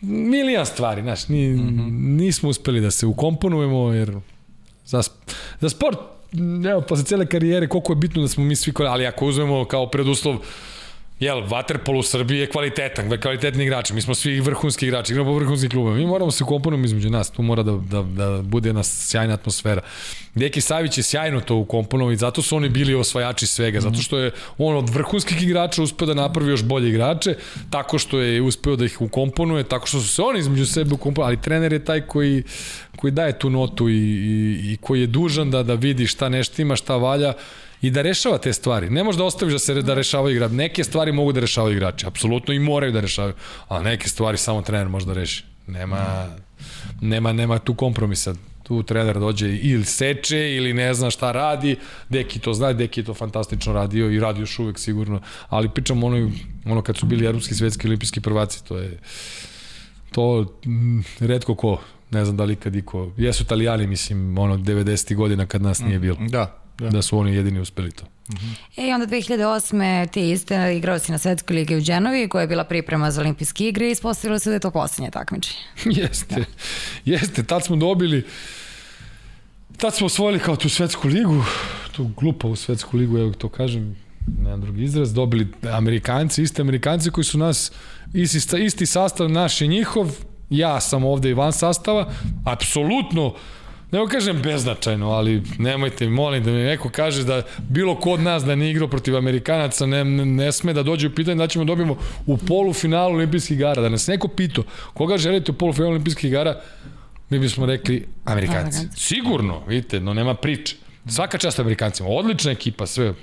milijan 0.00 0.66
stvari, 0.66 1.02
znaš, 1.02 1.28
ni, 1.28 1.48
mm 1.48 1.58
-hmm. 1.58 2.16
nismo 2.16 2.48
uspeli 2.48 2.80
da 2.80 2.90
se 2.90 3.06
ukomponujemo, 3.06 3.92
jer 3.92 4.16
za, 4.84 5.02
za 5.60 5.68
sport, 5.68 5.98
evo, 6.70 6.80
posle 6.80 7.04
cele 7.04 7.26
karijere, 7.26 7.68
koliko 7.68 7.92
je 7.92 7.96
bitno 7.96 8.22
da 8.22 8.28
smo 8.28 8.44
mi 8.44 8.56
svi, 8.56 8.72
ali 8.88 9.06
ako 9.06 9.26
uzmemo 9.26 9.64
kao 9.64 9.86
preduslov 9.90 10.36
jel, 11.20 11.42
Waterpolo 11.48 11.98
u 11.98 12.02
Srbiji 12.02 12.38
je 12.38 12.46
kvalitetan, 12.46 13.20
kvalitetni 13.20 13.64
igrači, 13.64 13.94
mi 13.94 14.00
smo 14.00 14.14
svi 14.14 14.40
vrhunski 14.40 14.86
igrači, 14.86 15.12
igramo 15.12 15.30
po 15.30 15.34
vrhunskim 15.34 15.70
mi 15.96 16.06
moramo 16.06 16.30
se 16.30 16.44
komponujemo 16.44 16.84
između 16.84 17.10
nas, 17.10 17.30
tu 17.30 17.42
mora 17.42 17.62
da, 17.62 17.72
da, 17.72 18.02
da 18.02 18.42
bude 18.42 18.68
jedna 18.68 18.82
sjajna 18.82 19.34
atmosfera. 19.34 19.80
Deki 20.34 20.60
Savić 20.60 20.98
je 20.98 21.02
sjajno 21.02 21.40
to 21.40 21.56
ukomponovao 21.56 22.12
i 22.12 22.16
zato 22.16 22.42
su 22.42 22.56
oni 22.56 22.68
bili 22.68 22.94
osvajači 22.94 23.46
svega, 23.46 23.80
zato 23.80 23.98
što 23.98 24.18
je 24.18 24.30
on 24.58 24.76
od 24.76 24.90
vrhunskih 24.90 25.42
igrača 25.42 25.82
uspeo 25.82 26.06
da 26.06 26.14
napravi 26.14 26.50
još 26.50 26.62
bolje 26.62 26.88
igrače, 26.88 27.34
tako 27.70 27.98
što 27.98 28.20
je 28.20 28.42
uspeo 28.42 28.76
da 28.76 28.84
ih 28.84 29.00
ukomponuje, 29.00 29.64
tako 29.64 29.86
što 29.86 30.00
su 30.00 30.08
se 30.08 30.22
oni 30.22 30.38
između 30.38 30.66
sebe 30.66 30.94
ukomponovali, 30.94 31.34
ali 31.34 31.42
trener 31.42 31.72
je 31.72 31.84
taj 31.84 32.00
koji, 32.00 32.42
koji 32.96 33.10
daje 33.10 33.38
tu 33.38 33.50
notu 33.50 33.88
i, 33.88 33.94
i, 33.94 34.72
i 34.72 34.76
koji 34.80 35.00
je 35.00 35.06
dužan 35.06 35.50
da, 35.50 35.62
da 35.62 35.74
vidi 35.74 36.06
šta 36.06 36.28
nešto 36.28 36.62
ima, 36.62 36.76
šta 36.76 36.96
valja 36.96 37.34
i 37.82 37.90
da 37.90 38.02
rešava 38.02 38.38
te 38.38 38.52
stvari. 38.52 38.90
Ne 38.90 39.04
možeš 39.04 39.18
da 39.18 39.24
ostaviš 39.24 39.52
da 39.52 39.58
se 39.58 39.82
da 39.82 39.94
rešavaju 39.94 40.36
igrači. 40.36 40.54
Neke 40.54 40.84
stvari 40.84 41.12
mogu 41.12 41.32
da 41.32 41.40
rešavaju 41.40 41.76
igrači, 41.76 42.06
apsolutno 42.06 42.54
i 42.54 42.58
moraju 42.58 42.92
da 42.92 43.00
rešavaju, 43.00 43.34
a 43.68 43.82
neke 43.82 44.08
stvari 44.08 44.38
samo 44.38 44.62
trener 44.62 44.88
može 44.88 45.06
da 45.06 45.12
reši. 45.12 45.44
Nema, 45.66 46.26
nema, 47.00 47.32
nema 47.32 47.58
tu 47.58 47.74
kompromisa. 47.74 48.34
Tu 48.62 48.82
trener 48.82 49.18
dođe 49.18 49.56
ili 49.56 49.84
seče 49.84 50.56
ili 50.56 50.72
ne 50.72 50.94
zna 50.94 51.10
šta 51.10 51.32
radi, 51.32 51.76
Deki 52.08 52.38
to 52.38 52.54
zna, 52.54 52.72
Deki 52.72 53.04
to 53.04 53.14
fantastično 53.14 53.72
radio 53.72 54.10
i 54.10 54.20
radi 54.20 54.40
još 54.40 54.58
uvek 54.58 54.78
sigurno, 54.78 55.20
ali 55.48 55.68
pričam 55.68 56.04
ono, 56.04 56.30
ono 56.66 56.82
kad 56.82 56.96
su 56.96 57.06
bili 57.06 57.26
evropski 57.26 57.54
svetski 57.54 57.86
olimpijski 57.86 58.20
prvaci, 58.20 58.64
to 58.64 58.78
je 58.78 58.98
to 60.12 60.56
m, 60.64 61.04
redko 61.20 61.54
ko, 61.54 61.80
ne 62.10 62.24
znam 62.24 62.36
da 62.36 62.44
li 62.44 62.56
kad 62.56 62.76
iko, 62.76 63.12
jesu 63.16 63.42
italijani 63.42 63.86
mislim 63.86 64.38
ono 64.38 64.56
90. 64.56 65.14
godina 65.14 65.46
kad 65.46 65.62
nas 65.62 65.80
nije 65.80 65.98
bilo. 65.98 66.16
Da, 66.20 66.67
Da. 66.78 66.88
da 66.88 67.02
su 67.02 67.18
oni 67.18 67.34
jedini 67.34 67.60
uspeli 67.60 67.90
to. 67.90 68.04
E 68.76 68.88
i 68.88 68.92
onda 68.92 69.06
2008. 69.06 70.10
ti 70.10 70.30
iste 70.30 70.76
igrao 70.76 70.98
si 70.98 71.12
na 71.12 71.18
Svetskoj 71.18 71.56
ligi 71.56 71.76
u 71.76 71.80
Dženovi 71.80 72.28
koja 72.28 72.40
je 72.40 72.48
bila 72.48 72.64
priprema 72.64 73.10
za 73.10 73.20
olimpijske 73.20 73.68
igre 73.68 73.88
i 73.88 73.90
ispostavilo 73.90 74.38
se 74.38 74.50
da 74.50 74.54
je 74.54 74.60
to 74.60 74.70
poslednje 74.70 75.10
takmičenje. 75.10 75.60
jeste, 76.02 76.34
da. 76.34 76.44
jeste, 77.04 77.42
tad 77.42 77.64
smo 77.64 77.76
dobili 77.76 78.24
tad 79.78 79.94
smo 79.94 80.06
osvojili 80.06 80.38
kao 80.38 80.56
tu 80.56 80.68
svetsku 80.68 81.08
ligu, 81.08 81.44
tu 81.92 82.10
glupavu 82.16 82.56
svetsku 82.56 82.96
ligu, 82.96 83.18
evo 83.18 83.32
to 83.32 83.48
kažem, 83.48 83.96
nemam 84.38 84.60
drugi 84.60 84.82
izraz, 84.82 85.14
dobili 85.14 85.48
Amerikanci, 85.72 86.42
iste 86.42 86.62
Amerikanci 86.62 87.10
koji 87.10 87.24
su 87.24 87.38
nas, 87.38 87.72
isti, 88.14 88.64
isti 88.64 88.86
sastav 88.86 89.30
naš 89.30 89.60
i 89.60 89.68
njihov, 89.68 90.10
ja 90.50 90.80
sam 90.80 91.04
ovde 91.04 91.30
i 91.30 91.34
van 91.34 91.52
sastava, 91.52 92.12
apsolutno 92.44 93.34
ne 93.92 94.06
kažem 94.10 94.42
beznačajno, 94.42 95.10
ali 95.10 95.42
nemojte, 95.58 96.08
molim 96.08 96.44
da 96.44 96.50
mi 96.50 96.58
neko 96.58 96.90
kaže 96.90 97.24
da 97.24 97.42
bilo 97.68 97.94
ko 98.00 98.10
od 98.10 98.20
nas 98.20 98.44
da 98.44 98.54
ne 98.54 98.70
igrao 98.70 98.88
protiv 98.88 99.16
Amerikanaca 99.16 99.86
ne, 99.86 100.04
ne, 100.04 100.24
ne 100.24 100.52
sme 100.52 100.72
da 100.72 100.82
dođe 100.82 101.06
u 101.06 101.14
pitanje 101.14 101.36
da 101.36 101.46
ćemo 101.46 101.64
da 101.64 101.68
dobijemo 101.68 101.96
u 102.26 102.36
polufinalu 102.36 103.14
olimpijskih 103.14 103.56
igara. 103.56 103.82
Da 103.82 103.88
nas 103.88 104.06
neko 104.06 104.28
pito 104.28 104.62
koga 104.94 105.18
želite 105.18 105.52
u 105.52 105.54
polufinalu 105.54 105.90
olimpijskih 105.90 106.28
igara, 106.28 106.60
mi 107.30 107.38
bismo 107.38 107.66
rekli 107.66 108.06
Amerikanci. 108.24 108.88
Sigurno, 108.96 109.64
vidite, 109.66 110.00
no 110.00 110.14
nema 110.14 110.34
priče. 110.34 110.76
Svaka 111.06 111.38
čast 111.38 111.58
Amerikancima, 111.58 112.08
odlična 112.08 112.50
ekipa, 112.50 112.86
sve. 112.86 113.14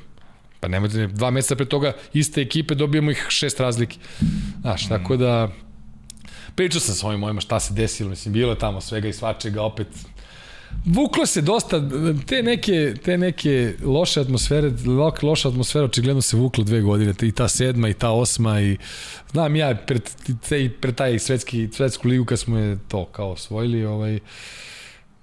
Pa 0.60 0.68
nemojte, 0.68 1.08
dva 1.08 1.32
meseca 1.32 1.56
pre 1.56 1.66
toga 1.66 1.94
iste 2.14 2.42
ekipe 2.42 2.76
dobijemo 2.76 3.12
ih 3.12 3.26
šest 3.30 3.60
razlike. 3.60 3.98
Znaš, 4.62 4.88
tako 4.90 5.18
da 5.18 5.50
pričao 6.56 6.82
sam 6.82 6.96
sa 6.96 7.08
ovim 7.08 7.20
mojima 7.20 7.42
šta 7.42 7.60
se 7.60 7.74
desilo, 7.74 8.10
mislim, 8.10 8.34
bilo 8.34 8.52
je 8.52 8.60
tamo 8.60 8.82
svega 8.82 9.08
i 9.08 9.14
svačega, 9.14 9.62
opet 9.62 9.88
Vuklo 10.86 11.26
se 11.26 11.42
dosta, 11.42 11.82
te 12.26 12.44
neke, 12.44 12.94
te 13.04 13.18
neke 13.18 13.74
loše 13.84 14.22
atmosfere, 14.22 14.72
loša 15.22 15.50
atmosfera 15.50 15.86
očigledno 15.86 16.22
se 16.22 16.38
vuklo 16.38 16.64
dve 16.64 16.82
godine, 16.82 17.14
i 17.22 17.32
ta 17.32 17.48
sedma 17.48 17.90
i 17.90 17.94
ta 17.94 18.12
osma 18.12 18.62
i 18.62 18.78
znam 19.32 19.56
ja 19.56 19.76
pred, 19.88 20.10
te, 20.50 20.70
pred 20.82 20.96
taj 20.96 21.20
svetski, 21.20 21.70
svetsku 21.74 22.08
ligu 22.08 22.26
kad 22.26 22.40
smo 22.40 22.58
je 22.58 22.78
to 22.88 23.06
kao 23.06 23.32
osvojili, 23.32 23.86
ovaj, 23.86 24.20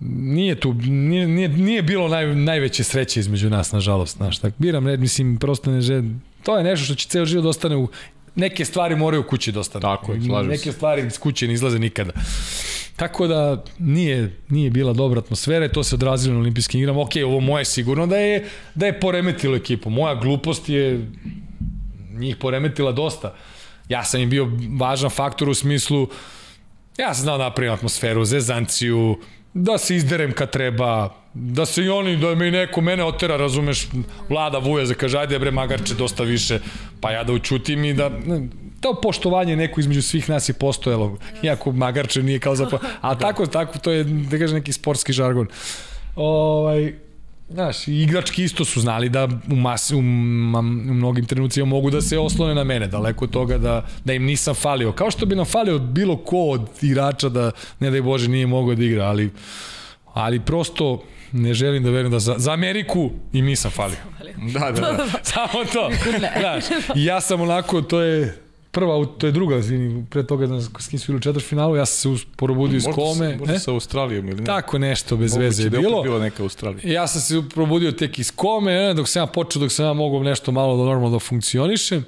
nije 0.01 0.61
tu, 0.61 0.75
nije, 0.75 1.27
nije, 1.27 1.49
nije 1.49 1.83
bilo 1.83 2.09
naj, 2.09 2.35
najveće 2.35 2.85
sreće 2.85 3.21
između 3.21 3.51
nas, 3.51 3.73
nažalost, 3.73 4.17
znaš, 4.17 4.39
tako, 4.39 4.57
biram 4.59 4.87
red, 4.87 5.01
mislim, 5.01 5.39
prosto 5.39 5.71
ne 5.71 5.81
želim, 5.81 6.23
to 6.43 6.59
je 6.59 6.65
nešto 6.65 6.85
što 6.85 6.95
će 6.95 7.09
ceo 7.09 7.25
život 7.25 7.43
da 7.43 7.49
ostane 7.49 7.77
u, 7.77 7.89
neke 8.35 8.65
stvari 8.65 8.97
moraju 8.97 9.21
u 9.21 9.29
kući 9.29 9.53
da 9.53 9.61
ostane. 9.61 9.83
Tako 9.83 10.13
je, 10.13 10.21
slažem 10.21 10.51
Neke 10.51 10.63
se. 10.63 10.73
stvari 10.73 11.07
iz 11.07 11.19
kuće 11.19 11.47
ne 11.47 11.55
izlaze 11.55 11.79
nikada. 11.79 12.13
Tako 13.03 13.27
da 13.27 13.65
nije, 13.79 14.37
nije 14.49 14.71
bila 14.71 14.93
dobra 14.93 15.21
atmosfera 15.21 15.65
i 15.65 15.73
to 15.73 15.83
se 15.85 15.95
odrazilo 15.95 16.35
na 16.35 16.41
olimpijskim 16.41 16.81
igrama. 16.81 17.01
Ok, 17.01 17.11
ovo 17.25 17.41
moje 17.41 17.65
sigurno 17.65 18.07
da 18.07 18.17
je, 18.17 18.49
da 18.75 18.87
je 18.87 19.01
poremetilo 19.01 19.57
ekipu. 19.57 19.91
Moja 19.91 20.15
glupost 20.15 20.69
je 20.69 21.11
njih 22.13 22.37
poremetila 22.37 22.93
dosta. 22.93 23.35
Ja 23.89 24.05
sam 24.05 24.21
im 24.21 24.31
bio 24.31 24.51
važan 24.79 25.11
faktor 25.11 25.49
u 25.49 25.55
smislu 25.55 26.09
ja 26.99 27.15
sam 27.15 27.23
znao 27.23 27.39
da 27.39 27.45
napravim 27.45 27.73
atmosferu, 27.73 28.25
zezanciju, 28.25 29.19
da 29.55 29.79
se 29.79 29.97
izderem 29.97 30.33
kad 30.33 30.51
treba, 30.51 31.15
da 31.35 31.67
se 31.67 31.85
i 31.85 31.89
oni, 31.89 32.17
da 32.17 32.35
mi 32.35 32.51
neko 32.51 32.81
mene 32.81 33.05
otera, 33.05 33.37
razumeš, 33.37 33.89
vlada 34.29 34.59
vuja 34.59 34.87
za 34.87 34.95
kaže, 34.95 35.19
ajde 35.19 35.39
bre 35.39 35.51
magarče 35.51 35.95
dosta 35.95 36.23
više, 36.23 36.59
pa 37.01 37.11
ja 37.11 37.25
da 37.25 37.33
učutim 37.33 37.85
i 37.85 37.95
da, 37.95 38.11
to 38.83 38.95
poštovanje 39.03 39.57
neko 39.57 39.81
između 39.81 40.03
svih 40.03 40.29
nas 40.29 40.49
je 40.49 40.53
postojalo, 40.53 41.17
iako 41.43 41.73
magarče 41.73 42.23
nije 42.23 42.39
kao 42.39 42.57
zapravo, 42.57 42.85
a 43.01 43.15
tako, 43.19 43.47
tako, 43.47 43.79
to 43.79 43.91
je, 43.91 44.05
da 44.05 44.39
kažem, 44.39 44.57
neki 44.57 44.73
sportski 44.73 45.13
žargon. 45.13 45.47
Ovaj, 46.17 46.93
Znaš, 47.53 47.89
igrački 47.89 48.45
isto 48.45 48.65
su 48.65 48.81
znali 48.81 49.09
da 49.09 49.29
u, 49.51 49.57
masi, 49.57 49.95
u, 49.95 49.99
u 49.99 50.03
mnogim 50.03 51.27
trenucima 51.27 51.67
mogu 51.67 51.91
da 51.91 52.01
se 52.01 52.19
oslone 52.19 52.55
na 52.55 52.65
mene, 52.65 52.87
daleko 52.87 53.25
od 53.25 53.31
toga 53.31 53.59
da, 53.59 53.87
da 54.05 54.13
im 54.13 54.25
nisam 54.25 54.55
falio. 54.55 54.93
Kao 54.93 55.11
što 55.11 55.27
bi 55.27 55.37
nam 55.37 55.45
falio 55.45 55.79
bilo 55.79 56.17
ko 56.17 56.37
od 56.37 56.69
igrača 56.83 57.29
da, 57.29 57.51
ne 57.81 57.91
daj 57.91 58.03
Bože, 58.03 58.29
nije 58.29 58.47
mogao 58.47 58.75
da 58.75 58.85
igra, 58.85 59.05
ali, 59.05 59.31
ali 60.15 60.41
prosto 60.41 61.03
ne 61.33 61.55
želim 61.55 61.83
da 61.83 61.91
verujem 61.91 62.13
da 62.13 62.19
za, 62.19 62.35
za 62.39 62.53
Ameriku 62.53 63.11
i 63.33 63.43
mi 63.43 63.57
sam 63.57 63.71
falio. 63.71 63.99
Da, 64.53 64.71
da, 64.71 64.81
da. 64.81 65.07
Samo 65.33 65.65
to. 65.73 65.91
Znaš, 66.39 66.65
ja 66.95 67.21
sam 67.21 67.41
onako, 67.41 67.83
to 67.83 68.01
je 68.01 68.43
prva, 68.73 69.07
to 69.19 69.27
je 69.27 69.33
druga, 69.33 69.57
izvini, 69.57 70.07
pre 70.11 70.27
toga 70.27 70.47
da 70.47 70.61
s 70.61 70.89
kim 70.91 70.99
su 70.99 71.07
bili 71.07 71.17
u 71.17 71.21
četvrtfinalu, 71.21 71.77
ja 71.77 71.87
sam 71.87 72.19
se 72.19 72.25
probudio 72.37 72.77
iz 72.77 72.85
kome. 72.95 73.37
Možda 73.37 73.59
sa 73.59 73.73
Australijom 73.73 74.29
ili 74.29 74.41
ne? 74.41 74.45
Tako 74.45 74.79
nešto, 74.79 75.17
bez 75.17 75.33
Moguće 75.33 75.45
veze 75.45 75.63
je 75.63 75.71
da 75.71 75.79
bilo. 75.79 76.03
Bila 76.03 76.19
neka 76.19 76.43
Australija. 76.43 76.93
Ja 76.93 77.07
sam 77.07 77.21
se 77.21 77.49
probudio 77.55 77.93
tek 77.93 78.19
iz 78.19 78.31
kome, 78.37 78.73
ne, 78.73 78.95
dok 78.95 79.09
sam 79.09 79.23
ja 79.23 79.27
počeo, 79.27 79.61
dok 79.61 79.73
sam 79.73 79.87
ja 79.87 79.93
mogao 79.93 80.23
nešto 80.23 80.53
malo 80.53 80.77
da 80.77 80.85
normalno 80.85 81.17
da 81.17 81.19
funkcionišem. 81.19 82.05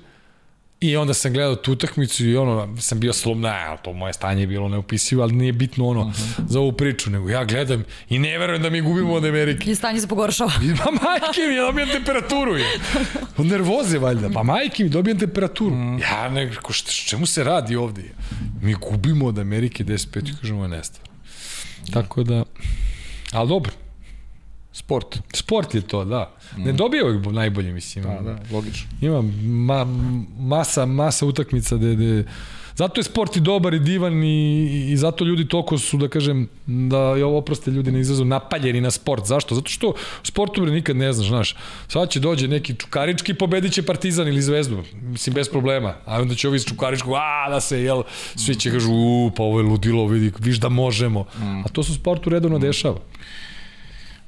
I 0.84 0.96
onda 0.96 1.14
sam 1.14 1.32
gledao 1.32 1.56
tu 1.56 1.72
utakmicu 1.72 2.26
i 2.26 2.36
ono, 2.36 2.76
sam 2.80 3.00
bio 3.00 3.12
slom, 3.12 3.40
ne, 3.40 3.76
to 3.82 3.92
moje 3.92 4.12
stanje 4.12 4.42
je 4.42 4.46
bilo 4.46 4.68
neopisivo, 4.68 5.22
ali 5.22 5.32
nije 5.32 5.52
bitno 5.52 5.86
ono 5.86 6.00
uh 6.00 6.06
-huh. 6.06 6.48
za 6.48 6.60
ovu 6.60 6.72
priču, 6.72 7.10
nego 7.10 7.28
ja 7.28 7.44
gledam 7.44 7.84
i 8.08 8.18
ne 8.18 8.38
verujem 8.38 8.62
da 8.62 8.70
mi 8.70 8.80
gubimo 8.80 9.14
od 9.14 9.24
Amerike. 9.24 9.70
I 9.70 9.74
stanje 9.74 10.00
se 10.00 10.06
pogoršava. 10.06 10.52
Ma 10.60 10.90
majke 10.90 11.40
mi, 11.48 11.54
ja 11.54 11.66
dobijem 11.66 11.88
temperaturu. 11.88 12.56
Je. 12.56 12.66
Od 13.36 13.46
nervoze 13.46 13.98
valjda, 13.98 14.30
pa 14.30 14.42
majke 14.42 14.84
mi, 14.84 14.90
dobijem 14.90 15.18
temperaturu. 15.18 15.74
Uh 15.74 16.00
Ja 16.00 16.28
nekako, 16.28 16.72
šta, 16.72 16.90
čemu 16.90 17.26
se 17.26 17.44
radi 17.44 17.76
ovde? 17.76 18.02
Mi 18.62 18.74
gubimo 18.74 19.26
od 19.26 19.38
Amerike 19.38 19.84
10-5, 19.84 20.40
kažemo 20.40 20.62
je 20.62 20.68
nestvarno. 20.68 21.14
Tako 21.92 22.22
da, 22.22 22.44
ali 23.32 23.48
dobro, 23.48 23.72
Sport. 24.74 25.18
Sport 25.34 25.74
je 25.74 25.80
to, 25.80 26.04
da. 26.04 26.34
Ne 26.56 26.72
mm. 26.72 26.76
dobija 26.76 27.04
uvijek 27.04 27.26
najbolje, 27.26 27.72
mislim. 27.72 28.04
Da, 28.04 28.20
da, 28.20 28.38
logično. 28.52 28.88
Ima 29.00 29.22
ma, 29.42 29.86
masa, 30.38 30.86
masa 30.86 31.26
utakmica 31.26 31.76
gde, 31.76 31.94
gde 31.94 32.24
Zato 32.76 33.00
je 33.00 33.04
sport 33.04 33.36
i 33.36 33.40
dobar 33.40 33.74
i 33.74 33.78
divan 33.78 34.24
i, 34.24 34.88
i 34.90 34.96
zato 34.96 35.24
ljudi 35.24 35.48
toliko 35.48 35.78
su, 35.78 35.96
da 35.96 36.08
kažem, 36.08 36.48
da 36.66 36.98
je 36.98 37.24
ovo 37.24 37.38
oproste 37.38 37.70
ljudi 37.70 37.92
ne 37.92 38.00
izrazu 38.00 38.24
napaljeni 38.24 38.80
na 38.80 38.90
sport. 38.90 39.26
Zašto? 39.26 39.54
Zato 39.54 39.70
što 39.70 39.92
sportu 40.22 40.62
bre 40.62 40.70
nikad 40.70 40.96
ne 40.96 41.12
znaš, 41.12 41.28
znaš. 41.28 41.56
Sad 41.88 42.10
će 42.10 42.20
dođe 42.20 42.48
neki 42.48 42.74
čukarički 42.74 43.34
pobedit 43.34 43.72
će 43.72 43.82
Partizan 43.82 44.28
ili 44.28 44.42
Zvezdu. 44.42 44.82
Mislim, 45.02 45.34
bez 45.34 45.48
problema. 45.48 45.94
A 46.04 46.20
onda 46.20 46.34
će 46.34 46.48
ovi 46.48 46.56
iz 46.56 46.64
čukaričkog, 46.64 47.12
a 47.14 47.50
da 47.50 47.60
se, 47.60 47.82
jel, 47.82 48.02
svi 48.36 48.54
će 48.54 48.70
kažu, 48.70 48.92
u, 48.92 49.30
pa 49.36 49.42
ovo 49.42 49.60
je 49.60 49.66
ludilo, 49.66 50.06
vidi, 50.06 50.32
viš 50.38 50.56
da 50.56 50.68
možemo. 50.68 51.24
Mm. 51.38 51.64
A 51.64 51.68
to 51.72 51.82
se 51.82 51.92
u 51.92 51.94
sportu 51.94 52.30
redovno 52.30 52.58
dešava. 52.58 52.98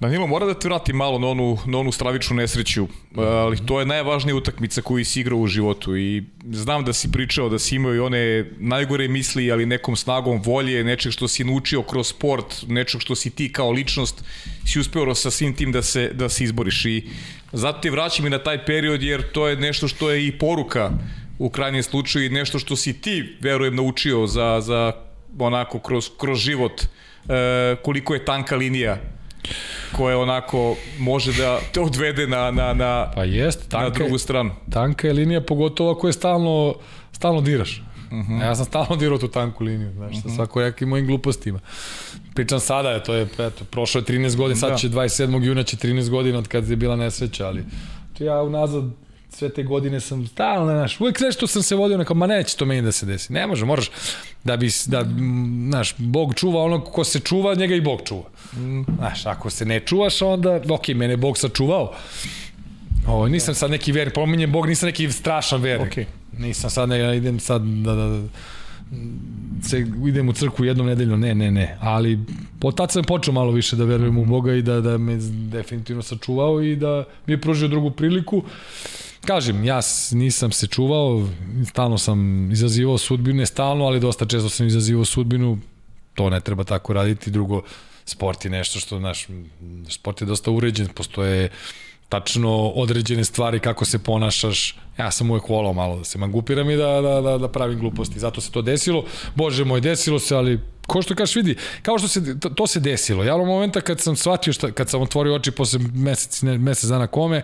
Danilo, 0.00 0.26
mora 0.26 0.46
da 0.46 0.54
te 0.54 0.68
vrati 0.68 0.92
malo 0.92 1.18
na 1.18 1.26
onu, 1.26 1.58
na 1.66 1.78
onu 1.78 1.92
stravičnu 1.92 2.36
nesreću, 2.36 2.88
ali 3.16 3.66
to 3.66 3.80
je 3.80 3.86
najvažnija 3.86 4.36
utakmica 4.36 4.82
koju 4.82 5.04
si 5.04 5.20
igrao 5.20 5.38
u 5.38 5.46
životu 5.46 5.96
i 5.96 6.24
znam 6.50 6.84
da 6.84 6.92
si 6.92 7.12
pričao 7.12 7.48
da 7.48 7.58
si 7.58 7.76
imao 7.76 7.94
i 7.94 7.98
one 7.98 8.50
najgore 8.58 9.08
misli, 9.08 9.52
ali 9.52 9.66
nekom 9.66 9.96
snagom 9.96 10.42
volje, 10.42 10.84
nečeg 10.84 11.12
što 11.12 11.28
si 11.28 11.44
naučio 11.44 11.82
kroz 11.82 12.08
sport, 12.08 12.64
nečeg 12.68 13.00
što 13.00 13.14
si 13.14 13.30
ti 13.30 13.52
kao 13.52 13.70
ličnost, 13.70 14.24
si 14.66 14.80
uspeo 14.80 15.14
sa 15.14 15.30
svim 15.30 15.54
tim 15.54 15.72
da 15.72 15.82
se, 15.82 16.10
da 16.12 16.28
se 16.28 16.44
izboriš. 16.44 16.84
I 16.84 17.08
zato 17.52 17.80
ti 17.80 17.90
vraćam 17.90 18.26
i 18.26 18.30
na 18.30 18.38
taj 18.38 18.64
period 18.64 19.02
jer 19.02 19.32
to 19.32 19.48
je 19.48 19.56
nešto 19.56 19.88
što 19.88 20.10
je 20.10 20.26
i 20.26 20.38
poruka 20.38 20.90
u 21.38 21.50
krajnjem 21.50 21.82
slučaju 21.82 22.26
i 22.26 22.30
nešto 22.30 22.58
što 22.58 22.76
si 22.76 23.00
ti, 23.00 23.36
verujem, 23.40 23.76
naučio 23.76 24.26
za, 24.26 24.60
za 24.60 24.92
onako 25.38 25.78
kroz, 25.78 26.10
kroz 26.18 26.38
život, 26.38 26.82
e, 26.82 27.76
koliko 27.82 28.14
je 28.14 28.24
tanka 28.24 28.56
linija 28.56 29.15
koja 29.92 30.18
onako 30.18 30.76
može 30.98 31.32
da 31.32 31.60
te 31.72 31.80
odvede 31.80 32.26
na, 32.26 32.50
na, 32.50 32.72
na, 32.74 33.10
Pa 33.14 33.24
jest, 33.24 33.72
na 33.72 33.78
tanka, 33.78 33.98
drugu 33.98 34.14
je, 34.14 34.18
stranu. 34.18 34.50
tanka 34.70 35.06
je 35.06 35.12
linija, 35.12 35.40
pogotovo 35.40 35.90
ako 35.90 36.06
je 36.06 36.12
stalno, 36.12 36.74
stalno 37.12 37.40
diraš. 37.40 37.82
Uh 38.10 38.18
-huh. 38.18 38.42
Ja 38.42 38.54
sam 38.54 38.64
stalno 38.64 38.96
dirao 38.96 39.18
tu 39.18 39.28
tanku 39.28 39.64
liniju, 39.64 39.92
znaš, 39.92 40.12
uh 40.16 40.18
-huh. 40.18 40.28
sa 40.28 40.34
svako 40.34 40.60
jakim 40.60 40.88
mojim 40.88 41.06
glupostima. 41.06 41.60
Pričam 42.34 42.60
sada, 42.60 43.02
to 43.02 43.14
je, 43.14 43.22
eto, 43.22 43.64
prošlo 43.70 43.98
je 43.98 44.04
13 44.04 44.36
godina, 44.36 44.60
sad 44.60 44.70
Da. 44.70 44.76
će 44.76 44.88
27. 44.88 45.44
juna 45.44 45.62
će 45.62 45.76
13 45.76 46.10
godina 46.10 46.38
od 46.38 46.48
kad 46.48 46.68
je 46.68 46.76
bila 46.76 46.96
nesreća, 46.96 47.46
ali 47.46 47.64
ja 48.18 48.42
unazad 48.42 48.84
sve 49.36 49.48
te 49.48 49.62
godine 49.62 50.00
sam 50.00 50.26
stalno, 50.26 50.72
znaš, 50.72 51.00
uvijek 51.00 51.20
nešto 51.20 51.46
sam 51.46 51.62
se 51.62 51.74
vodio 51.74 51.98
nekako, 51.98 52.14
ma 52.14 52.26
neće 52.26 52.56
to 52.56 52.64
meni 52.64 52.82
da 52.82 52.92
se 52.92 53.06
desi. 53.06 53.32
Ne 53.32 53.46
može, 53.46 53.64
moraš 53.64 53.90
da 54.44 54.56
bi, 54.56 54.70
da, 54.86 55.04
znaš, 55.68 55.94
Bog 55.98 56.34
čuva 56.34 56.62
onog 56.62 56.84
ko 56.84 57.04
se 57.04 57.20
čuva, 57.20 57.54
njega 57.54 57.74
i 57.74 57.80
Bog 57.80 58.00
čuva. 58.04 58.24
Znaš, 58.98 59.26
ako 59.26 59.50
se 59.50 59.64
ne 59.64 59.80
čuvaš, 59.80 60.22
onda, 60.22 60.60
ok, 60.70 60.88
mene 60.88 61.16
Bog 61.16 61.38
sačuvao, 61.38 61.92
Ovo, 63.06 63.28
nisam 63.28 63.54
sad 63.54 63.70
neki 63.70 63.92
vernik, 63.92 64.14
pominjem 64.14 64.52
Bog, 64.52 64.66
nisam 64.66 64.86
neki 64.86 65.12
strašan 65.12 65.62
vernik. 65.62 65.92
Okej. 65.92 66.06
Nisam 66.38 66.70
sad, 66.70 66.88
ne, 66.88 67.16
idem 67.16 67.40
sad 67.40 67.62
da, 67.62 67.94
da, 67.94 68.06
da 68.06 68.22
se, 69.62 69.86
idem 70.06 70.28
u 70.28 70.32
crkvu 70.32 70.64
jednom 70.64 70.86
nedeljno, 70.86 71.16
ne, 71.16 71.34
ne, 71.34 71.50
ne, 71.50 71.76
ali 71.80 72.18
od 72.62 72.76
tad 72.76 72.92
sam 72.92 73.04
počeo 73.04 73.34
malo 73.34 73.52
više 73.52 73.76
da 73.76 73.84
verujem 73.84 74.18
u 74.18 74.24
Boga 74.24 74.54
i 74.54 74.62
da, 74.62 74.80
da 74.80 74.98
me 74.98 75.16
definitivno 75.50 76.02
sačuvao 76.02 76.62
i 76.62 76.76
da 76.76 77.04
mi 77.26 77.32
je 77.32 77.40
pružio 77.40 77.68
drugu 77.68 77.90
priliku. 77.90 78.42
Kažem, 79.26 79.64
ja 79.64 79.80
nisam 80.12 80.52
se 80.52 80.66
čuvao, 80.66 81.28
stalno 81.68 81.98
sam 81.98 82.50
izazivao 82.52 82.98
sudbinu, 82.98 83.36
ne 83.36 83.46
stalno, 83.46 83.84
ali 83.84 84.00
dosta 84.00 84.26
često 84.26 84.48
sam 84.48 84.66
izazivao 84.66 85.04
sudbinu, 85.04 85.58
to 86.14 86.30
ne 86.30 86.40
treba 86.40 86.64
tako 86.64 86.92
raditi. 86.92 87.30
Drugo, 87.30 87.62
sport 88.04 88.44
je 88.44 88.50
nešto 88.50 88.80
što, 88.80 88.98
znaš, 88.98 89.26
sport 89.88 90.20
je 90.20 90.26
dosta 90.26 90.50
uređen, 90.50 90.88
postoje 90.88 91.50
tačno 92.08 92.68
određene 92.68 93.24
stvari 93.24 93.60
kako 93.60 93.84
se 93.84 93.98
ponašaš. 93.98 94.76
Ja 94.98 95.10
sam 95.10 95.30
uvek 95.30 95.48
volao 95.48 95.72
malo 95.72 95.98
da 95.98 96.04
se 96.04 96.18
mangupiram 96.18 96.70
i 96.70 96.76
da, 96.76 97.00
da, 97.00 97.20
da, 97.20 97.38
da 97.38 97.48
pravim 97.48 97.78
gluposti. 97.78 98.20
Zato 98.20 98.40
se 98.40 98.50
to 98.50 98.62
desilo. 98.62 99.04
Bože 99.34 99.64
moj, 99.64 99.80
desilo 99.80 100.18
se, 100.18 100.36
ali 100.36 100.60
ko 100.86 101.02
što 101.02 101.14
kažeš 101.14 101.36
vidi, 101.36 101.56
kao 101.82 101.98
što 101.98 102.08
se, 102.08 102.40
to, 102.40 102.66
se 102.66 102.80
desilo. 102.80 103.24
Ja 103.24 103.36
u 103.36 103.46
momenta 103.46 103.80
kad 103.80 104.00
sam 104.00 104.16
shvatio, 104.16 104.52
šta, 104.52 104.72
kad 104.72 104.90
sam 104.90 105.02
otvorio 105.02 105.34
oči 105.34 105.50
posle 105.50 105.80
mesec, 105.94 106.42
ne, 106.42 106.58
mesec 106.58 106.90
dana 106.90 107.06
kome, 107.06 107.42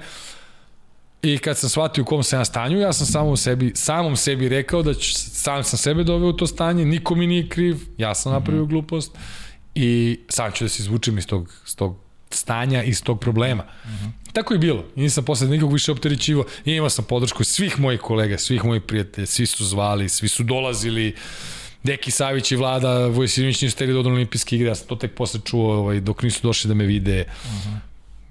I 1.23 1.39
kad 1.39 1.59
sam 1.59 1.71
shvatio 1.71 2.03
u 2.03 2.05
kom 2.05 2.23
sam 2.23 2.41
ja 2.41 2.45
stanju, 2.45 2.79
ja 2.79 2.93
sam 2.93 3.07
samo 3.07 3.37
sebi, 3.37 3.73
samom 3.75 4.17
sebi 4.17 4.49
rekao 4.49 4.83
da 4.83 4.95
ću, 4.95 5.13
sam 5.15 5.65
sam 5.65 5.79
sebe 5.79 6.05
doveo 6.05 6.29
u 6.29 6.33
to 6.33 6.47
stanje, 6.47 6.85
niko 6.85 7.15
mi 7.15 7.27
nije 7.27 7.49
kriv, 7.49 7.77
ja 7.99 8.15
sam 8.15 8.33
napravio 8.33 8.65
glupost 8.65 9.13
i 9.75 10.21
sam 10.29 10.53
ću 10.53 10.65
da 10.65 10.69
se 10.69 10.83
izvučem 10.83 11.19
iz 11.19 11.27
tog, 11.27 11.53
iz 11.67 11.77
tog 11.77 11.97
stanja, 12.31 12.83
iz 12.83 13.03
tog 13.03 13.21
problema. 13.21 13.65
Tako 14.33 14.55
je 14.55 14.59
bilo. 14.59 14.85
I 14.97 15.01
nisam 15.01 15.25
posle 15.25 15.49
nikog 15.49 15.73
više 15.73 15.93
opterećivo. 15.93 16.45
I 16.65 16.73
imao 16.73 16.91
sam 16.91 17.05
podršku 17.05 17.45
svih 17.45 17.81
mojih 17.81 18.01
kolega, 18.01 18.39
svih 18.39 18.65
mojih 18.65 18.83
prijatelja, 18.83 19.27
svi 19.27 19.47
su 19.47 19.65
zvali, 19.65 20.09
svi 20.09 20.29
su 20.29 20.43
dolazili. 20.43 21.15
Deki 21.83 22.11
Savić 22.11 22.53
i 22.53 22.57
Vlada 22.57 23.07
Vojsinović 23.07 23.63
nisu 23.63 23.77
teli 23.77 23.93
do 23.93 24.11
olimpijske 24.11 24.57
igre, 24.57 24.69
ja 24.69 24.75
sam 24.75 24.87
to 24.87 24.97
tek 24.97 25.15
posle 25.15 25.41
čuo 25.45 25.75
ovaj, 25.75 26.01
dok 26.01 26.23
nisu 26.23 26.41
došli 26.43 26.69
da 26.69 26.75
me 26.75 26.85
vide 26.85 27.25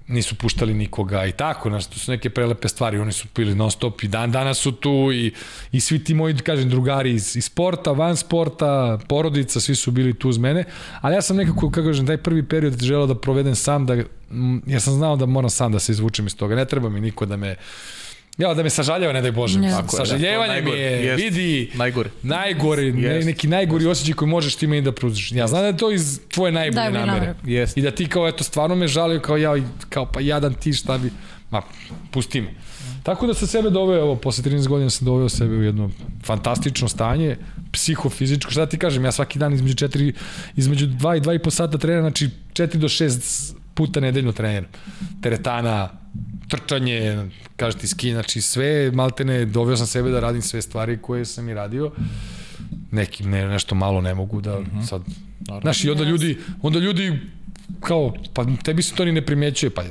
nisu 0.08 0.34
puštali 0.34 0.74
nikoga 0.74 1.26
i 1.26 1.32
tako, 1.32 1.68
znaš, 1.68 1.86
to 1.86 1.98
su 1.98 2.10
neke 2.10 2.30
prelepe 2.30 2.68
stvari, 2.68 2.98
oni 2.98 3.12
su 3.12 3.28
pili 3.28 3.54
non 3.54 3.70
stop 3.70 4.02
i 4.02 4.08
dan 4.08 4.32
danas 4.32 4.58
su 4.58 4.72
tu 4.72 5.12
i, 5.12 5.32
i 5.72 5.80
svi 5.80 6.04
ti 6.04 6.14
moji, 6.14 6.34
kažem, 6.34 6.68
drugari 6.68 7.14
iz, 7.14 7.36
iz 7.36 7.44
sporta, 7.44 7.92
van 7.92 8.16
sporta, 8.16 8.98
porodica, 9.08 9.60
svi 9.60 9.74
su 9.74 9.90
bili 9.90 10.14
tu 10.14 10.28
uz 10.28 10.38
mene, 10.38 10.64
ali 11.00 11.14
ja 11.14 11.22
sam 11.22 11.36
nekako, 11.36 11.70
kako 11.70 11.86
kažem, 11.86 12.06
taj 12.06 12.16
prvi 12.16 12.48
period 12.48 12.82
želeo 12.82 13.06
da 13.06 13.14
provedem 13.14 13.54
sam, 13.54 13.86
da, 13.86 13.94
jer 14.66 14.82
sam 14.82 14.94
znao 14.94 15.16
da 15.16 15.26
moram 15.26 15.50
sam 15.50 15.72
da 15.72 15.78
se 15.78 15.92
izvučem 15.92 16.26
iz 16.26 16.36
toga, 16.36 16.54
ne 16.54 16.64
treba 16.64 16.88
mi 16.88 17.00
niko 17.00 17.26
da 17.26 17.36
me 17.36 17.56
Ja, 18.38 18.54
da 18.54 18.62
me 18.62 18.70
sažaljava, 18.70 19.12
ne 19.12 19.22
daj 19.22 19.32
Bože. 19.32 19.58
Ne. 19.58 19.70
Tako 19.70 19.96
da, 19.96 20.04
Sažaljevanje 20.04 20.54
to 20.54 20.64
mi 20.64 20.70
najgore. 20.70 20.78
je, 20.80 21.04
Jest. 21.04 21.22
vidi, 21.24 21.70
Najgore. 21.74 22.10
najgori, 22.22 22.92
ne, 22.92 23.02
Jest. 23.02 23.26
neki 23.26 23.48
najgori 23.48 23.86
osjećaj 23.86 24.14
koji 24.14 24.28
možeš 24.28 24.54
ti 24.54 24.66
meni 24.66 24.82
da 24.82 24.92
pružiš. 24.92 25.32
Ja 25.32 25.46
znam 25.46 25.60
da 25.60 25.66
je 25.66 25.76
to 25.76 25.90
iz 25.90 26.20
tvoje 26.28 26.52
najbolje 26.52 26.80
Najbolje 26.82 27.06
namere. 27.06 27.34
Jest. 27.44 27.76
I 27.76 27.82
da 27.82 27.90
ti 27.90 28.06
kao, 28.06 28.28
eto, 28.28 28.44
stvarno 28.44 28.74
me 28.76 28.88
žalio 28.88 29.20
kao 29.20 29.36
ja, 29.36 29.52
kao 29.88 30.06
pa 30.06 30.20
jadan 30.20 30.54
ti 30.54 30.72
šta 30.72 30.98
bi, 30.98 31.10
ma, 31.50 31.62
pusti 32.10 32.40
me. 32.40 32.48
Tako 33.02 33.26
da 33.26 33.34
sam 33.34 33.48
sebe 33.48 33.70
doveo, 33.70 33.98
evo, 34.00 34.16
posle 34.16 34.44
13 34.44 34.68
godina 34.68 34.90
sam 34.90 35.04
doveo 35.06 35.28
sebe 35.28 35.56
u 35.56 35.62
jedno 35.62 35.90
fantastično 36.24 36.88
stanje, 36.88 37.36
psihofizičko, 37.72 38.50
šta 38.50 38.60
da 38.60 38.66
ti 38.66 38.78
kažem, 38.78 39.04
ja 39.04 39.12
svaki 39.12 39.38
dan 39.38 39.54
između 39.54 39.86
4, 39.86 40.12
između 40.56 40.86
2 40.86 41.16
i 41.16 41.20
2 41.20 41.34
i 41.34 41.38
po 41.38 41.50
sata 41.50 41.78
treniram, 41.78 42.02
znači 42.02 42.30
4 42.52 42.76
do 42.76 42.88
6 42.88 43.52
puta 43.74 44.00
nedeljno 44.00 44.32
treniram. 44.32 44.64
Teretana, 45.22 45.88
trčanje, 46.52 47.28
kaže 47.56 47.78
ti 47.78 47.86
ski, 47.86 48.12
znači 48.12 48.40
sve, 48.40 48.90
maltene, 48.90 49.44
doveo 49.44 49.76
sam 49.76 49.86
sebe 49.86 50.10
da 50.10 50.20
radim 50.20 50.42
sve 50.42 50.62
stvari 50.62 50.98
koje 51.02 51.24
sam 51.24 51.48
i 51.48 51.54
radio. 51.54 51.90
Nekim 52.90 53.30
ne, 53.30 53.48
nešto 53.48 53.74
malo 53.74 54.00
ne 54.00 54.14
mogu 54.14 54.40
da 54.40 54.58
uh 54.58 54.66
-huh. 54.66 54.86
sad... 54.88 55.02
Znaš, 55.62 55.84
i 55.84 55.90
onda 55.90 56.04
ljudi, 56.04 56.38
onda 56.62 56.78
ljudi 56.78 57.18
kao, 57.80 58.14
pa 58.34 58.46
tebi 58.64 58.82
se 58.82 58.94
to 58.94 59.04
ni 59.04 59.12
ne 59.12 59.26
primećuje, 59.26 59.70
pa 59.70 59.82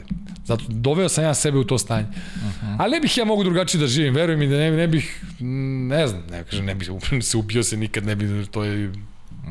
zato 0.45 0.63
doveo 0.67 1.09
sam 1.09 1.23
ja 1.23 1.33
sebe 1.33 1.57
u 1.57 1.63
to 1.63 1.77
stanje. 1.77 2.07
Uh 2.07 2.41
-huh. 2.41 2.75
Ali 2.79 2.91
ne 2.91 2.99
bih 2.99 3.17
ja 3.17 3.25
mogu 3.25 3.43
drugačije 3.43 3.81
da 3.81 3.87
živim, 3.87 4.15
veruj 4.15 4.37
mi 4.37 4.47
da 4.47 4.57
ne, 4.57 4.71
ne 4.71 4.87
bih, 4.87 5.23
mm, 5.39 5.87
ne 5.87 6.07
znam, 6.07 6.23
ne 6.31 6.43
kažem, 6.43 6.65
ne 6.65 6.75
bih 6.75 6.89
se 7.29 7.37
ubio 7.37 7.63
se 7.63 7.77
nikad, 7.77 8.05
ne 8.05 8.15
bih, 8.15 8.47
to 8.51 8.63
je 8.63 8.91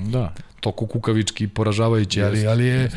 Da. 0.06 0.34
toliko 0.60 0.86
kukavički 0.86 1.44
i 1.44 1.48
poražavajući, 1.48 2.22
ali, 2.22 2.46
ali 2.46 2.66
je 2.66 2.90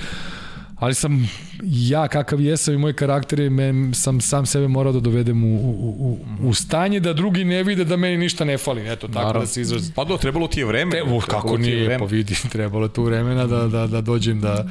ali 0.83 0.93
sam 0.93 1.29
ja 1.61 2.07
kakav 2.07 2.41
jesam 2.41 2.73
i 2.73 2.77
moj 2.77 2.93
karakter 2.93 3.39
je, 3.39 3.49
me, 3.49 3.93
sam 3.93 4.21
sam 4.21 4.45
sebe 4.45 4.67
morao 4.67 4.93
da 4.93 4.99
dovedem 4.99 5.43
u, 5.43 5.55
u, 5.55 5.89
u, 5.99 6.19
u 6.49 6.53
stanje 6.53 6.99
da 6.99 7.13
drugi 7.13 7.43
ne 7.43 7.63
vide 7.63 7.85
da 7.85 7.97
meni 7.97 8.17
ništa 8.17 8.45
ne 8.45 8.57
fali. 8.57 8.91
Eto, 8.91 9.07
tako 9.07 9.19
Naravno. 9.19 9.39
da 9.39 9.45
se 9.45 9.61
izraz... 9.61 9.91
Pa 9.95 10.03
do, 10.03 10.17
trebalo 10.17 10.47
ti 10.47 10.59
je 10.59 10.65
vreme. 10.65 10.91
Te, 10.91 11.01
o, 11.01 11.05
trebalo 11.05 11.21
kako 11.21 11.57
nije, 11.57 11.85
vreme. 11.85 11.99
pa 11.99 12.05
vidi, 12.05 12.35
trebalo 12.51 12.87
tu 12.87 13.03
vremena 13.03 13.47
da, 13.47 13.67
da, 13.67 13.87
da 13.87 14.01
dođem 14.01 14.41
da... 14.41 14.65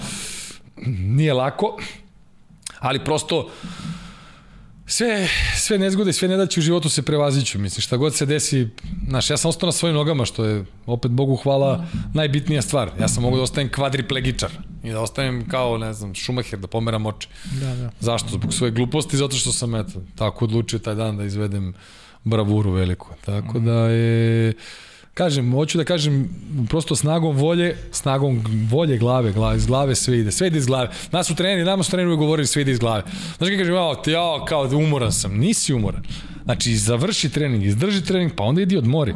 Nije 0.87 1.35
lako, 1.35 1.79
ali 2.79 3.05
prosto 3.05 3.51
sve, 4.87 5.29
sve 5.57 5.79
nezgode, 5.79 6.13
sve 6.13 6.29
nedaće 6.29 6.61
u 6.61 6.63
životu 6.63 6.89
se 6.89 7.03
prevaziću, 7.03 7.59
mislim, 7.59 7.83
šta 7.83 7.97
god 7.97 8.15
se 8.15 8.27
desi, 8.27 8.69
znaš, 9.09 9.31
ja 9.31 9.37
sam 9.37 9.49
ostao 9.49 9.67
na 9.67 9.73
svojim 9.73 9.97
nogama, 9.97 10.25
što 10.25 10.45
je, 10.45 10.65
opet 10.87 11.11
Bogu 11.11 11.37
hvala, 11.37 11.87
najbitnija 12.15 12.63
stvar. 12.63 12.91
Ja 13.01 13.09
sam 13.09 13.23
mogu 13.23 13.37
da 13.37 13.43
ostanem 13.43 13.73
kvadriplegičar 13.73 14.51
i 14.85 14.91
da 14.91 15.01
ostanem 15.01 15.49
kao, 15.49 15.79
ne 15.79 15.93
znam, 15.93 16.15
Schumacher, 16.15 16.59
da 16.59 16.67
pomeram 16.67 17.07
oči. 17.07 17.29
Da, 17.61 17.77
da. 17.77 17.91
Zašto? 18.01 18.29
Zbog 18.29 18.55
svoje 18.55 18.71
gluposti, 18.71 19.17
zato 19.17 19.37
što 19.37 19.53
sam, 19.53 19.75
eto, 19.75 20.03
tako 20.17 20.45
odlučio 20.45 20.79
taj 20.79 20.95
dan 20.95 21.17
da 21.17 21.25
izvedem 21.25 21.75
bravuru 22.25 22.71
veliku. 22.71 23.09
Tako 23.25 23.59
da 23.59 23.89
je... 23.89 24.55
Kažem, 25.15 25.53
hoću 25.53 25.79
da 25.79 25.85
kažem, 25.85 26.29
prosto 26.69 26.97
snagom 26.97 27.37
volje, 27.37 27.77
snagom 27.91 28.45
volje 28.71 28.99
glave, 28.99 29.33
glave, 29.33 29.57
iz 29.57 29.67
glave 29.67 29.95
sve 29.95 30.19
ide, 30.19 30.31
sve 30.31 30.47
ide 30.47 30.59
iz 30.59 30.67
glave. 30.67 30.91
Nas 31.11 31.27
su 31.27 31.35
treneri, 31.35 31.65
nama 31.65 31.83
su 31.83 31.91
treneri 31.91 32.17
govorili 32.17 32.47
sve 32.47 32.63
ide 32.63 32.73
iz 32.73 32.79
glave. 32.79 33.03
Znaš 33.39 33.51
kada 33.51 33.59
kažem, 33.59 33.75
jao, 33.75 34.03
jao, 34.07 34.45
kao 34.45 34.67
da 34.67 34.77
umoran 34.77 35.13
sam, 35.13 35.37
nisi 35.39 35.75
umoran. 35.75 36.03
Znači, 36.45 36.77
završi 36.77 37.29
trening, 37.29 37.65
izdrži 37.65 38.05
trening, 38.05 38.33
pa 38.37 38.45
onda 38.45 38.63
idi 38.63 38.77
odmori. 38.77 39.15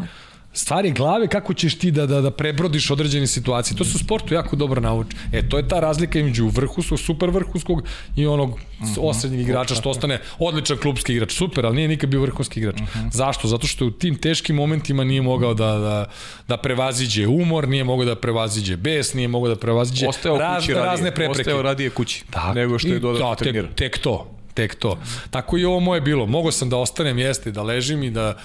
Stvari 0.57 0.91
glave 0.91 1.29
kako 1.29 1.55
ćeš 1.55 1.79
ti 1.79 1.91
da, 1.91 2.07
da, 2.07 2.21
da 2.21 2.31
prebrodiš 2.31 2.91
određene 2.91 3.27
situacije. 3.27 3.77
To 3.77 3.85
se 3.85 3.93
u 3.97 3.99
sportu 3.99 4.35
jako 4.35 4.57
dobro 4.57 4.81
nauči. 4.81 5.17
E, 5.33 5.49
to 5.49 5.57
je 5.57 5.69
ta 5.69 5.81
razlika 5.81 6.19
između 6.19 6.49
vrhunskog, 6.49 6.99
super 6.99 7.31
vrhunskog 7.31 7.83
i 8.17 8.27
onog 8.27 8.51
uh 8.51 8.59
-huh. 8.81 8.99
osrednjeg 9.01 9.41
igrača 9.41 9.75
što 9.75 9.91
ostane 9.91 10.21
odličan 10.39 10.77
klubski 10.77 11.13
igrač. 11.13 11.33
Super, 11.33 11.67
ali 11.67 11.77
nije 11.77 11.89
nikad 11.89 12.11
bio 12.11 12.21
vrhunski 12.21 12.61
igrač. 12.61 12.81
Uh 12.81 12.87
-huh. 12.87 13.13
Zašto? 13.13 13.49
Zato 13.49 13.67
što 13.67 13.87
u 13.87 13.91
tim 13.91 14.15
teškim 14.15 14.57
momentima 14.57 15.05
nije 15.05 15.23
mogao 15.23 15.55
da, 15.55 15.79
da, 15.79 16.07
da 16.49 16.57
prevaziđe 16.57 17.27
umor, 17.27 17.69
nije 17.69 17.85
mogao 17.85 18.05
da 18.05 18.17
prevaziđe 18.17 18.77
bes, 18.77 19.15
nije 19.15 19.29
mogao 19.29 19.49
da 19.49 19.61
prevaziđe 19.61 20.09
Osteo 20.09 20.39
raz, 20.39 20.63
kući 20.63 20.73
radije. 20.73 20.87
razne 20.87 21.15
prepreke. 21.15 21.41
Osteo 21.41 21.63
radije 21.63 21.91
kući. 21.91 22.25
Tako. 22.31 22.55
Nego 22.55 22.79
što 22.79 22.89
je 22.89 22.99
dodatno 22.99 23.29
da, 23.29 23.35
trenirao. 23.35 23.69
tek, 23.69 23.77
tek 23.77 23.99
to, 23.99 24.31
tek 24.55 24.75
to. 24.75 24.99
Tako 25.31 25.59
i 25.59 25.65
ovo 25.65 25.81
moje 25.81 26.01
bilo. 26.01 26.27
Mogao 26.27 26.53
sam 26.53 26.71
da 26.71 26.77
ostanem 26.77 27.19
jeste, 27.19 27.51
da 27.51 27.63
ležim 27.63 28.03
i 28.03 28.11
da... 28.11 28.37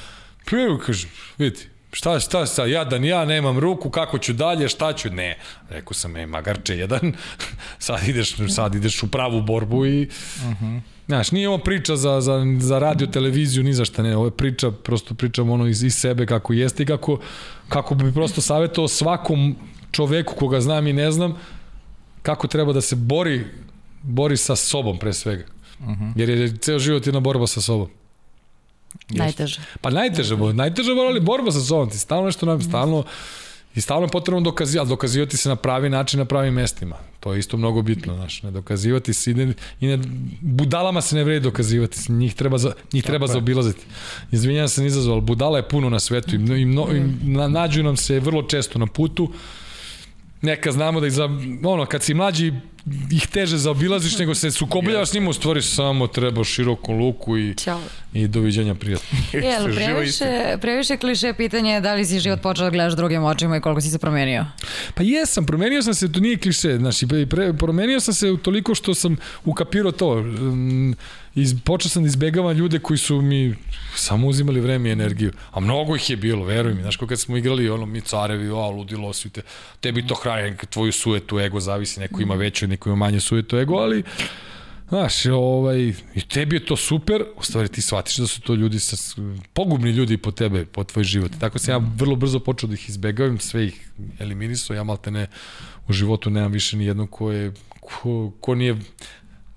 Pa 0.49 0.57
evo, 0.57 0.77
kažem, 0.77 1.09
vidite, 1.37 1.70
šta, 1.91 2.19
šta, 2.19 2.45
šta, 2.45 2.65
jadan 2.65 3.05
ja, 3.05 3.25
nemam 3.25 3.59
ruku, 3.59 3.89
kako 3.89 4.17
ću 4.17 4.33
dalje, 4.33 4.69
šta 4.69 4.93
ću, 4.93 5.09
ne. 5.09 5.37
Rekao 5.69 5.93
sam, 5.93 6.15
e, 6.15 6.25
magarče 6.25 6.77
jedan, 6.77 7.13
sad 7.79 8.07
ideš, 8.07 8.35
sad 8.49 8.75
ideš 8.75 9.03
u 9.03 9.11
pravu 9.11 9.41
borbu 9.41 9.85
i... 9.85 10.09
Uh 10.35 10.61
-huh. 10.61 10.81
Znaš, 11.07 11.31
nije 11.31 11.49
ovo 11.49 11.57
priča 11.57 11.95
za, 11.95 12.21
za, 12.21 12.45
za 12.59 12.79
radio, 12.79 13.07
televiziju, 13.07 13.63
ni 13.63 13.73
za 13.73 13.85
šta 13.85 14.03
ne, 14.03 14.15
ovo 14.15 14.25
je 14.25 14.31
priča, 14.31 14.71
prosto 14.71 15.13
pričam 15.13 15.49
ono 15.49 15.67
iz, 15.67 15.83
iz 15.83 15.95
sebe 15.95 16.25
kako 16.25 16.53
jeste 16.53 16.83
i 16.83 16.85
kako, 16.85 17.19
kako 17.69 17.95
bi 17.95 18.13
prosto 18.13 18.41
savjetovao 18.41 18.87
svakom 18.87 19.55
čoveku 19.91 20.35
koga 20.35 20.61
znam 20.61 20.87
i 20.87 20.93
ne 20.93 21.11
znam, 21.11 21.37
kako 22.21 22.47
treba 22.47 22.73
da 22.73 22.81
se 22.81 22.95
bori 22.95 23.45
bori 24.03 24.37
sa 24.37 24.55
sobom 24.55 24.97
pre 24.97 25.13
svega. 25.13 25.43
Uh 25.79 25.85
-huh. 25.85 26.13
Jer 26.15 26.29
je 26.29 26.57
ceo 26.57 26.79
život 26.79 27.05
jedna 27.05 27.19
borba 27.19 27.47
sa 27.47 27.61
sobom. 27.61 27.89
Najteže. 29.09 29.61
Pa 29.81 29.89
najteže, 29.89 30.35
bo, 30.35 30.53
najteže 30.53 30.95
borba, 30.95 31.09
ali 31.09 31.19
borba 31.19 31.51
sa 31.51 31.59
sobom. 31.59 31.89
Ti 31.89 31.97
stalno 31.97 32.25
nešto 32.25 32.45
nam, 32.45 32.61
stalno 32.61 33.03
I 33.75 33.81
stalno 33.81 34.05
je 34.05 34.11
potrebno 34.11 34.41
dokazivati, 34.41 34.89
dokazivati 34.89 35.37
se 35.37 35.49
na 35.49 35.55
pravi 35.55 35.89
način, 35.89 36.19
na 36.19 36.25
pravim 36.25 36.53
mestima. 36.53 36.95
To 37.19 37.33
je 37.33 37.39
isto 37.39 37.57
mnogo 37.57 37.81
bitno, 37.81 38.15
znaš, 38.15 38.43
ne 38.43 38.51
dokazivati 38.51 39.13
se 39.13 39.31
i 39.31 39.33
ne, 39.33 39.53
i 39.79 39.87
ne 39.87 39.99
budalama 40.41 41.01
se 41.01 41.15
ne 41.15 41.23
vredi 41.23 41.39
dokazivati, 41.39 42.11
njih 42.11 42.35
treba, 42.35 42.57
za, 42.57 42.73
njih 42.93 43.03
treba 43.03 43.27
zaobilaziti. 43.27 43.85
Izvinjam 44.31 44.67
se, 44.67 44.85
izazov, 44.85 45.13
ali 45.13 45.21
budala 45.21 45.57
je 45.57 45.69
puno 45.69 45.89
na 45.89 45.99
svetu 45.99 46.35
i, 46.35 46.61
i, 46.61 46.65
mno, 46.65 46.87
i 46.91 46.99
na, 47.23 47.47
nađu 47.47 47.83
nam 47.83 47.97
se 47.97 48.19
vrlo 48.19 48.43
često 48.43 48.79
na 48.79 48.87
putu. 48.87 49.31
Neka 50.41 50.71
znamo 50.71 50.99
da 50.99 51.07
ih 51.07 51.13
za, 51.13 51.29
ono, 51.63 51.85
kad 51.85 52.03
si 52.03 52.13
mlađi 52.13 52.53
ih 53.11 53.27
teže 53.27 53.57
zaobilaziš 53.57 54.17
nego 54.17 54.35
se 54.35 54.51
sukobljavaš 54.51 55.09
s 55.09 55.13
njima, 55.13 55.29
u 55.29 55.33
stvari 55.33 55.61
samo 55.61 56.07
treba 56.07 56.43
širokom 56.43 56.99
luku 56.99 57.37
i, 57.37 57.55
Ćao. 57.55 57.81
i 58.13 58.27
doviđenja 58.27 58.75
prijatno. 58.75 59.19
Jel, 59.47 59.75
previše, 59.75 60.57
previše 60.61 60.97
kliše 60.97 61.33
pitanje 61.33 61.71
je 61.71 61.81
da 61.81 61.93
li 61.93 62.05
si 62.05 62.19
život 62.19 62.41
počeo 62.41 62.63
da 62.63 62.69
gledaš 62.69 62.93
drugim 62.93 63.23
očima 63.23 63.57
i 63.57 63.61
koliko 63.61 63.81
si 63.81 63.89
se 63.89 63.99
promenio? 63.99 64.45
Pa 64.93 65.03
jesam, 65.03 65.45
promenio 65.45 65.81
sam 65.81 65.93
se, 65.93 66.11
to 66.11 66.19
nije 66.19 66.37
kliše, 66.37 66.77
znači, 66.77 67.07
pre, 67.29 67.53
promenio 67.53 67.99
sam 67.99 68.13
se 68.13 68.37
toliko 68.43 68.75
što 68.75 68.93
sam 68.93 69.17
ukapirao 69.45 69.91
to. 69.91 70.21
Mm, 70.21 70.93
Iz, 71.35 71.55
počeo 71.63 71.89
sam 71.89 72.03
da 72.03 72.07
izbegavam 72.07 72.57
ljude 72.57 72.79
koji 72.79 72.97
su 72.97 73.21
mi 73.21 73.55
samo 73.95 74.27
uzimali 74.27 74.59
vreme 74.59 74.89
i 74.89 74.91
energiju. 74.91 75.31
A 75.51 75.59
mnogo 75.59 75.95
ih 75.95 76.09
je 76.09 76.17
bilo, 76.17 76.45
veruj 76.45 76.73
mi. 76.73 76.81
Znaš, 76.81 76.95
kad 76.97 77.19
smo 77.19 77.37
igrali, 77.37 77.69
ono, 77.69 77.85
mi 77.85 78.01
carevi, 78.01 78.49
o, 78.49 78.69
ludilo 78.69 79.13
si 79.13 79.29
te, 79.29 79.41
tebi 79.79 80.07
to 80.07 80.15
hranje, 80.15 80.55
tvoju 80.69 80.91
sujetu 80.91 81.39
ego 81.39 81.59
zavisi, 81.59 81.99
neko 81.99 82.21
ima 82.21 82.35
veću, 82.35 82.67
neko 82.71 82.89
ima 82.89 82.95
manje 82.95 83.19
sujetu 83.19 83.57
ego, 83.57 83.75
ali 83.75 84.03
Znaš, 84.91 85.25
ovaj, 85.25 85.93
i 86.15 86.21
tebi 86.27 86.55
je 86.55 86.65
to 86.65 86.75
super, 86.75 87.23
u 87.35 87.43
stvari 87.43 87.67
ti 87.67 87.81
shvatiš 87.81 88.17
da 88.17 88.27
su 88.27 88.41
to 88.41 88.55
ljudi, 88.55 88.79
sa, 88.79 89.21
pogubni 89.53 89.91
ljudi 89.91 90.17
po 90.17 90.31
tebe, 90.31 90.65
po 90.65 90.83
tvoj 90.83 91.03
život. 91.03 91.31
Tako 91.39 91.59
sam 91.59 91.73
ja 91.73 91.91
vrlo 91.95 92.15
brzo 92.15 92.39
počeo 92.39 92.67
da 92.67 92.73
ih 92.73 92.89
izbegavam, 92.89 93.39
sve 93.39 93.65
ih 93.65 93.89
eliminisao, 94.19 94.75
ja 94.75 94.83
malte 94.83 95.11
ne, 95.11 95.27
u 95.87 95.93
životu 95.93 96.29
nemam 96.29 96.51
više 96.51 96.77
ni 96.77 96.85
jednog 96.85 97.09
ko 97.09 97.31
je, 97.31 97.53
ko, 97.79 98.31
ko 98.39 98.55
nije, 98.55 98.77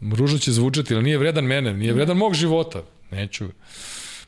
ružno 0.00 0.38
će 0.38 0.52
zvučati, 0.52 0.94
ali 0.94 1.04
nije 1.04 1.18
vredan 1.18 1.44
mene, 1.44 1.74
nije 1.74 1.92
vredan 1.92 2.16
mog 2.16 2.34
života. 2.34 2.82
Neću. 3.10 3.48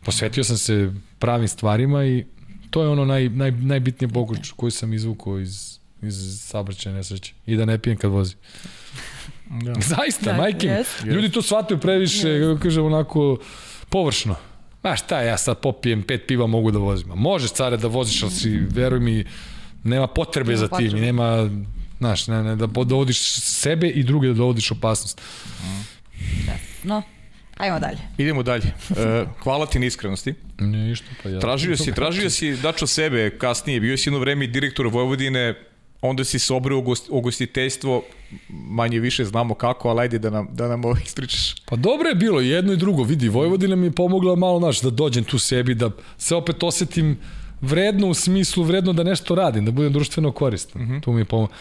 Posvetio 0.04 0.44
sam 0.44 0.58
se 0.58 0.92
pravim 1.18 1.48
stvarima 1.48 2.04
i 2.04 2.24
to 2.70 2.82
je 2.82 2.88
ono 2.88 3.04
naj, 3.04 3.28
naj, 3.28 3.50
najbitnije 3.50 4.08
pokuć 4.08 4.50
koju 4.56 4.70
sam 4.70 4.92
izvukao 4.92 5.40
iz, 5.40 5.78
iz 6.02 6.40
saobraćaja 6.40 6.94
nesreće. 6.94 7.32
I 7.46 7.56
da 7.56 7.64
ne 7.64 7.78
pijem 7.78 7.96
kad 7.96 8.10
vozim. 8.10 8.38
Ja. 9.66 9.74
Zaista, 9.96 10.32
da, 10.32 10.36
majke 10.36 10.66
yes. 10.66 11.06
Ljudi 11.06 11.30
to 11.30 11.42
shvataju 11.42 11.80
previše, 11.80 12.28
yes. 12.28 12.52
kako 12.52 12.62
kažem, 12.62 12.84
onako 12.84 13.38
površno. 13.88 14.36
Ma 14.82 14.96
šta, 14.96 15.20
ja 15.22 15.38
sad 15.38 15.58
popijem 15.58 16.02
pet 16.02 16.24
piva, 16.26 16.46
mogu 16.46 16.70
da 16.70 16.78
vozim. 16.78 17.08
Možeš, 17.14 17.50
care, 17.52 17.76
da 17.76 17.88
voziš, 17.88 18.22
ali 18.22 18.32
si, 18.32 18.50
veruj 18.70 19.00
mi, 19.00 19.24
nema 19.84 20.06
potrebe 20.06 20.52
nema 20.52 20.58
za 20.58 20.68
tim 20.76 20.96
i 20.96 21.00
nema, 21.00 21.50
znaš, 21.98 22.26
ne, 22.26 22.42
ne, 22.42 22.56
da 22.56 22.66
dovodiš 22.66 23.20
sebe 23.40 23.88
i 23.88 24.02
druge 24.02 24.28
da 24.28 24.34
dovodiš 24.34 24.70
opasnost. 24.70 25.20
Da. 26.46 26.52
No, 26.82 27.02
Ajmo 27.56 27.78
dalje. 27.80 27.98
Idemo 28.18 28.42
dalje. 28.42 28.66
E, 28.96 29.24
hvala 29.42 29.66
ti 29.66 29.78
na 29.78 29.86
iskrenosti. 29.86 30.34
Ne, 30.58 30.78
ništa, 30.78 31.06
pa 31.22 31.28
ja. 31.28 31.40
Tražio 31.40 31.76
si, 31.76 31.94
tražio 31.94 32.30
si 32.30 32.56
dačo 32.56 32.86
sebe 32.86 33.38
kasnije, 33.38 33.80
bio 33.80 33.96
si 33.96 34.08
jedno 34.08 34.18
vreme 34.18 34.44
i 34.44 34.48
direktor 34.48 34.86
Vojvodine, 34.86 35.54
onda 36.00 36.24
si 36.24 36.38
se 36.38 36.54
obreo 36.54 36.82
u 37.10 37.20
gostiteljstvo, 37.20 38.02
manje 38.48 39.00
više 39.00 39.24
znamo 39.24 39.54
kako, 39.54 39.88
ali 39.88 40.00
ajde 40.00 40.18
da 40.18 40.30
nam, 40.30 40.48
da 40.52 40.68
nam 40.68 40.84
ovo 40.84 40.96
ispričaš. 41.04 41.54
Pa 41.64 41.76
dobro 41.76 42.08
je 42.08 42.14
bilo, 42.14 42.40
jedno 42.40 42.72
i 42.72 42.76
drugo, 42.76 43.02
vidi, 43.02 43.28
Vojvodina 43.28 43.76
mi 43.76 43.86
je 43.86 43.90
pomogla 43.90 44.36
malo, 44.36 44.58
znaš, 44.58 44.80
da 44.80 44.90
dođem 44.90 45.24
tu 45.24 45.38
sebi, 45.38 45.74
da 45.74 45.90
se 46.18 46.34
opet 46.34 46.62
osetim 46.62 47.18
vredno 47.60 48.08
u 48.08 48.14
smislu, 48.14 48.64
vredno 48.64 48.92
da 48.92 49.02
nešto 49.02 49.34
radim, 49.34 49.64
da 49.64 49.70
budem 49.70 49.92
društveno 49.92 50.32
koristan. 50.32 50.82
Mm 50.82 50.88
-hmm. 50.88 51.02
Tu 51.02 51.12
mi 51.12 51.20
je 51.20 51.24
pomogla. 51.24 51.56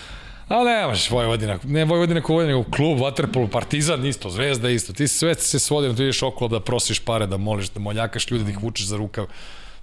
Ali 0.48 0.70
ne 0.70 0.88
možeš 0.88 1.12
Vojvodina, 1.12 1.60
ne 1.64 1.86
Vojvodina 1.86 2.22
ko 2.22 2.34
Vojvodina, 2.34 2.58
nego 2.58 2.72
klub, 2.72 3.00
Waterpolo, 3.00 3.48
Partizan 3.48 4.06
isto, 4.06 4.30
Zvezda 4.30 4.70
isto. 4.70 4.94
Ti 4.94 5.08
sve 5.08 5.36
se 5.36 5.60
svodi 5.60 5.88
na 5.88 5.96
to 5.96 6.04
ideš 6.04 6.24
okolo 6.24 6.48
da 6.48 6.60
prosiš 6.60 7.00
pare, 7.00 7.28
da 7.28 7.38
moliš, 7.38 7.70
da 7.70 7.80
moljakaš 7.80 8.32
ljude, 8.32 8.44
da 8.44 8.50
ih 8.50 8.64
vučeš 8.64 8.86
za 8.86 8.98
rukav. 8.98 9.26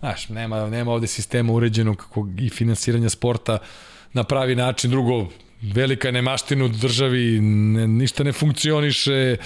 Znaš, 0.00 0.28
nema, 0.28 0.68
nema 0.68 0.92
ovde 0.92 1.06
sistema 1.06 1.52
uređenog 1.52 1.96
kako 1.96 2.28
i 2.38 2.48
finansiranja 2.48 3.08
sporta 3.08 3.58
na 4.12 4.24
pravi 4.24 4.56
način. 4.56 4.90
Drugo, 4.90 5.26
velika 5.62 6.10
nemaština 6.10 6.64
u 6.64 6.68
državi, 6.68 7.40
ne, 7.40 7.88
ništa 7.88 8.24
ne 8.24 8.32
funkcioniše 8.32 9.36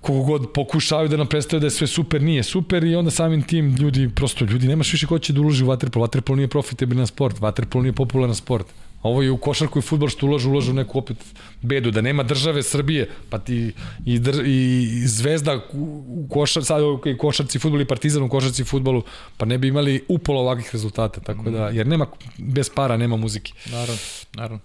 kogo 0.00 0.22
god 0.22 0.52
pokušavaju 0.52 1.08
da 1.08 1.16
nam 1.16 1.26
predstavaju 1.26 1.60
da 1.60 1.66
je 1.66 1.70
sve 1.70 1.86
super, 1.86 2.22
nije 2.22 2.42
super 2.42 2.84
i 2.84 2.94
onda 2.94 3.10
samim 3.10 3.42
tim 3.42 3.76
ljudi, 3.76 4.10
prosto 4.14 4.44
ljudi, 4.44 4.68
nemaš 4.68 4.92
više 4.92 5.06
ko 5.06 5.18
će 5.18 5.32
da 5.32 5.40
uloži 5.40 5.64
u 5.64 5.66
vaterpolo. 5.66 6.04
Vaterpolo 6.04 6.36
nije 6.36 6.48
profitabilan 6.48 7.06
sport, 7.06 7.40
vaterpolo 7.40 7.82
nije 7.82 7.92
popularan 7.92 8.34
sport. 8.34 8.66
Ovo 9.02 9.22
je 9.22 9.30
u 9.30 9.36
košarku 9.36 9.78
i 9.78 9.82
futbol 9.82 10.08
što 10.08 10.26
ulažu, 10.26 10.50
ulažu 10.50 10.70
u 10.70 10.74
neku 10.74 10.98
opet 10.98 11.16
bedu, 11.62 11.90
da 11.90 12.00
nema 12.00 12.22
države 12.22 12.62
Srbije, 12.62 13.08
pa 13.30 13.38
ti 13.38 13.72
i, 14.06 14.18
dr, 14.18 14.42
i 14.46 14.86
Zvezda 15.06 15.60
u 15.72 16.26
košar, 16.30 16.64
sad 16.64 16.82
i 17.06 17.18
košarci 17.18 17.58
futbol 17.58 17.80
i 17.80 17.84
Partizan 17.84 18.22
u 18.22 18.28
košarci 18.28 18.64
futbolu, 18.64 19.02
pa 19.36 19.46
ne 19.46 19.58
bi 19.58 19.68
imali 19.68 20.04
upola 20.08 20.40
ovakvih 20.40 20.68
rezultata, 20.72 21.20
tako 21.20 21.50
da, 21.50 21.68
jer 21.68 21.86
nema, 21.86 22.06
bez 22.38 22.70
para 22.74 22.96
nema 22.96 23.16
muzike. 23.16 23.52
Naravno, 23.66 24.02
naravno. 24.34 24.60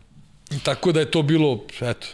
Tako 0.64 0.91
da 0.91 0.99
je 0.99 1.12
to 1.12 1.22
bilo, 1.22 1.64
eto, 1.82 2.07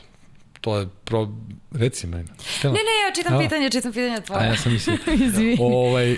to 0.61 0.77
je 0.77 0.87
pro... 1.03 1.29
Reci 1.71 2.07
meni. 2.07 2.29
Ne, 2.63 2.69
ne, 2.69 2.77
ja 2.77 3.15
čitam 3.15 3.35
A? 3.35 3.39
pitanje, 3.39 3.69
čitam 3.69 3.91
pitanje 3.91 4.21
tvoje. 4.21 4.41
A 4.41 4.45
ja 4.45 4.57
sam 4.57 4.71
mislio. 4.71 4.97
Izvini. 5.27 5.57
ovaj, 5.59 6.17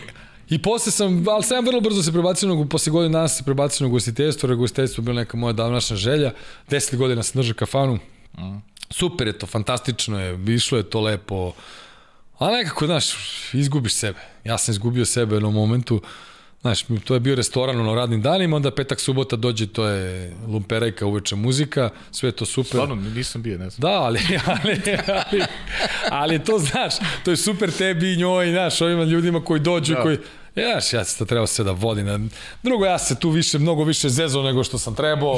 I 0.54 0.58
posle 0.62 0.92
sam, 0.92 1.26
ali 1.28 1.44
sam 1.44 1.66
vrlo 1.66 1.82
brzo 1.82 2.04
se 2.04 2.12
prebacio, 2.12 2.56
na, 2.56 2.66
posle 2.66 2.92
godina 2.92 3.18
dana 3.18 3.28
se 3.28 3.44
prebacio 3.44 3.88
na 3.88 3.92
gostiteljstvo, 3.92 4.50
jer 4.50 4.58
gostiteljstvo 4.58 5.02
je 5.02 5.04
bila 5.04 5.16
neka 5.16 5.38
moja 5.38 5.54
davnašna 5.54 5.96
želja. 5.96 6.32
10 6.70 6.96
godina 6.96 7.24
sam 7.24 7.42
držao 7.42 7.56
kafanu. 7.56 8.00
Mm. 8.38 8.58
Super 8.90 9.28
je 9.28 9.38
to, 9.38 9.46
fantastično 9.46 10.20
je, 10.20 10.40
išlo 10.48 10.78
je 10.78 10.84
to 10.84 11.02
lepo. 11.02 11.54
A 12.40 12.52
nekako, 12.52 12.86
znaš, 12.86 13.14
izgubiš 13.54 13.94
sebe. 13.94 14.20
Ja 14.44 14.58
sam 14.58 14.72
izgubio 14.72 15.06
sebe 15.06 15.34
u 15.34 15.36
jednom 15.36 15.54
momentu. 15.54 16.02
Znaš, 16.62 16.86
to 17.04 17.14
je 17.14 17.20
bio 17.20 17.36
restoran 17.36 17.86
na 17.86 17.96
radnim 17.96 18.22
danima, 18.22 18.56
onda 18.56 18.72
petak, 18.72 19.00
subota 19.00 19.36
dođe, 19.36 19.68
to 19.68 19.88
je 19.88 20.34
lumperajka, 20.48 21.06
uveče 21.06 21.36
muzika, 21.36 21.90
sve 22.12 22.32
to 22.32 22.46
super. 22.46 22.70
Stvarno, 22.70 22.96
nisam 22.96 23.42
bio, 23.42 23.58
ne 23.58 23.70
znam. 23.70 23.82
Da, 23.82 24.02
ali, 24.02 24.20
ali, 24.46 24.82
ali, 25.32 25.44
ali 26.10 26.44
to, 26.44 26.60
znaš, 26.60 26.94
to 27.26 27.32
je 27.32 27.38
super 27.38 27.72
tebi 27.72 28.14
i 28.14 28.18
njoj, 28.18 28.52
znaš, 28.52 28.82
ovima 28.82 29.04
ljudima 29.04 29.44
koji 29.44 29.60
dođu, 29.60 29.94
da. 29.94 30.02
koji, 30.02 30.18
Jaš, 30.56 30.94
ja 30.94 31.04
se 31.04 31.18
to 31.18 31.26
trebao 31.26 31.48
sve 31.48 31.66
da 31.66 31.72
vodi. 31.72 32.04
Na... 32.04 32.20
Drugo, 32.64 32.86
ja 32.86 33.00
se 33.00 33.20
tu 33.20 33.30
više, 33.30 33.60
mnogo 33.60 33.84
više 33.84 34.10
zezo 34.10 34.44
nego 34.44 34.64
što 34.64 34.78
sam 34.78 34.96
trebao. 34.96 35.38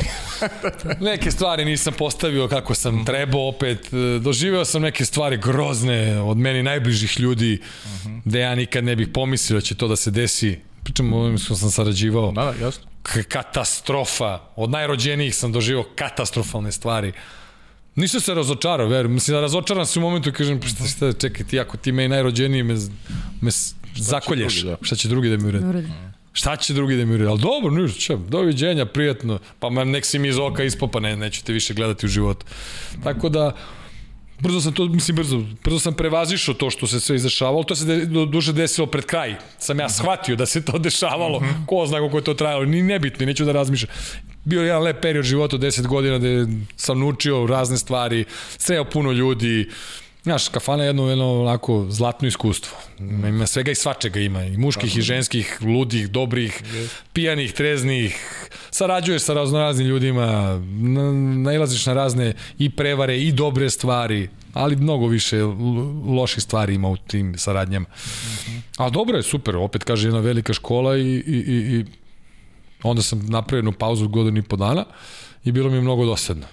Neke 0.99 1.31
stvari 1.31 1.65
nisam 1.65 1.93
postavio 1.97 2.47
kako 2.47 2.75
sam 2.75 3.05
trebao 3.05 3.47
opet. 3.47 3.87
Doživeo 4.21 4.65
sam 4.65 4.81
neke 4.81 5.05
stvari 5.05 5.37
grozne 5.37 6.21
od 6.21 6.37
meni 6.37 6.63
najbližih 6.63 7.19
ljudi, 7.19 7.61
uh 7.61 7.89
-huh. 7.89 8.21
da 8.25 8.39
ja 8.39 8.55
nikad 8.55 8.83
ne 8.83 8.95
bih 8.95 9.07
pomislio 9.13 9.57
da 9.59 9.61
će 9.61 9.75
to 9.75 9.87
da 9.87 9.95
se 9.95 10.11
desi. 10.11 10.59
Pričam 10.83 11.13
o 11.13 11.17
ovim 11.17 11.37
što 11.37 11.55
sam 11.55 11.71
sarađivao. 11.71 12.31
Da, 12.31 12.43
da, 12.43 12.65
jasno. 12.65 12.83
Katastrofa. 13.27 14.39
Od 14.55 14.69
najrođenijih 14.69 15.35
sam 15.35 15.51
doživao 15.51 15.85
katastrofalne 15.95 16.71
stvari. 16.71 17.13
Nisam 17.95 18.21
se 18.21 18.33
razočarao, 18.33 18.87
verujem. 18.87 19.13
Mislim 19.13 19.35
da 19.35 19.41
razočaram 19.41 19.85
se 19.85 19.99
u 19.99 20.01
momentu 20.01 20.31
kažem, 20.31 20.59
pa 20.59 20.67
šta, 20.67 20.83
šta, 20.83 21.13
čekaj 21.13 21.45
ti, 21.45 21.59
ako 21.59 21.77
ti 21.77 21.91
me 21.91 22.07
najrođeniji 22.07 22.63
me, 22.63 22.75
me 23.41 23.51
zakolješ. 23.95 24.61
Drugi, 24.61 24.69
da. 24.69 24.85
Šta 24.85 24.95
će 24.95 25.07
drugi 25.07 25.29
da 25.29 25.37
mi 25.37 25.47
uredi? 25.47 25.65
uredi. 25.65 25.87
Šta 26.33 26.55
će 26.55 26.73
drugi 26.73 26.97
da 26.97 27.05
mi 27.05 27.13
uredi? 27.13 27.29
Ali 27.29 27.39
dobro, 27.39 27.71
ništa, 27.71 27.99
će, 27.99 28.17
doviđenja, 28.29 28.85
prijatno. 28.85 29.39
Pa 29.59 29.69
nek 29.69 30.05
si 30.05 30.19
mi 30.19 30.27
iz 30.27 30.37
oka 30.37 30.63
ispopa, 30.63 30.99
ne, 30.99 31.15
neću 31.15 31.43
te 31.43 31.53
više 31.53 31.73
gledati 31.73 32.05
u 32.05 32.09
životu. 32.09 32.45
Tako 33.03 33.29
da, 33.29 33.55
brzo 34.39 34.61
sam 34.61 34.73
to, 34.73 34.85
mislim 34.85 35.15
brzo, 35.15 35.43
brzo 35.63 35.79
sam 35.79 35.93
prevazišao 35.93 36.53
to 36.53 36.69
što 36.69 36.87
se 36.87 36.99
sve 36.99 37.15
izdešavalo, 37.15 37.63
to 37.63 37.75
se 37.75 37.85
de, 37.85 38.05
do, 38.05 38.25
duže 38.25 38.53
desilo 38.53 38.87
pred 38.87 39.05
kraj. 39.05 39.35
Sam 39.59 39.79
ja 39.79 39.89
shvatio 39.89 40.35
da 40.35 40.45
se 40.45 40.65
to 40.65 40.77
dešavalo, 40.77 41.39
mm 41.39 41.43
-hmm. 41.43 41.65
ko 41.65 41.85
zna 41.87 41.99
kako 41.99 42.17
je 42.17 42.23
to 42.23 42.33
trajalo, 42.33 42.65
ni 42.65 42.83
nebitno, 42.83 43.25
neću 43.25 43.45
da 43.45 43.51
razmišljam. 43.51 43.91
Bio 44.45 44.61
je 44.61 44.67
jedan 44.67 44.83
lep 44.83 45.01
period 45.01 45.25
života, 45.25 45.57
10 45.57 45.87
godina 45.87 46.17
gde 46.17 46.47
sam 46.75 46.99
naučio 46.99 47.47
razne 47.47 47.77
stvari, 47.77 48.25
sreo 48.57 48.85
puno 48.85 49.11
ljudi, 49.11 49.69
Znaš, 50.25 50.47
kafana 50.49 50.83
je 50.83 50.87
jedno, 50.87 51.09
jedno 51.09 51.41
onako 51.41 51.85
zlatno 51.89 52.27
iskustvo. 52.27 52.77
Ima 52.99 53.47
svega 53.47 53.71
i 53.71 53.75
svačega 53.75 54.19
ima. 54.19 54.43
I 54.43 54.57
muških 54.57 54.97
i 54.97 55.01
ženskih, 55.01 55.57
ludih, 55.61 56.09
dobrih, 56.09 56.63
pijanih, 57.13 57.53
treznih. 57.53 58.17
Sarađuješ 58.71 59.21
sa 59.21 59.33
raznoraznim 59.33 59.87
ljudima, 59.87 60.59
nailaziš 61.43 61.85
na 61.85 61.93
razne 61.93 62.33
i 62.57 62.69
prevare 62.69 63.17
i 63.17 63.31
dobre 63.31 63.69
stvari, 63.69 64.29
ali 64.53 64.75
mnogo 64.75 65.07
više 65.07 65.43
loših 66.07 66.43
stvari 66.43 66.73
ima 66.73 66.89
u 66.89 66.97
tim 66.97 67.37
saradnjama. 67.37 67.87
Mm 67.87 67.91
-hmm. 67.91 68.61
Ali 68.77 68.91
dobro 68.91 69.17
je, 69.17 69.23
super. 69.23 69.55
Opet 69.55 69.83
kaže 69.83 70.07
jedna 70.07 70.19
velika 70.19 70.53
škola 70.53 70.97
i, 70.97 71.01
i, 71.01 71.37
i, 71.47 71.77
i 71.77 71.85
onda 72.83 73.01
sam 73.01 73.25
napravio 73.25 73.59
jednu 73.59 73.71
pauzu 73.71 74.05
od 74.05 74.11
godinu 74.11 74.37
i 74.37 74.41
po 74.41 74.55
dana 74.55 74.85
i 75.43 75.51
bilo 75.51 75.69
mi 75.69 75.75
je 75.75 75.81
mnogo 75.81 76.05
dosadno. 76.05 76.45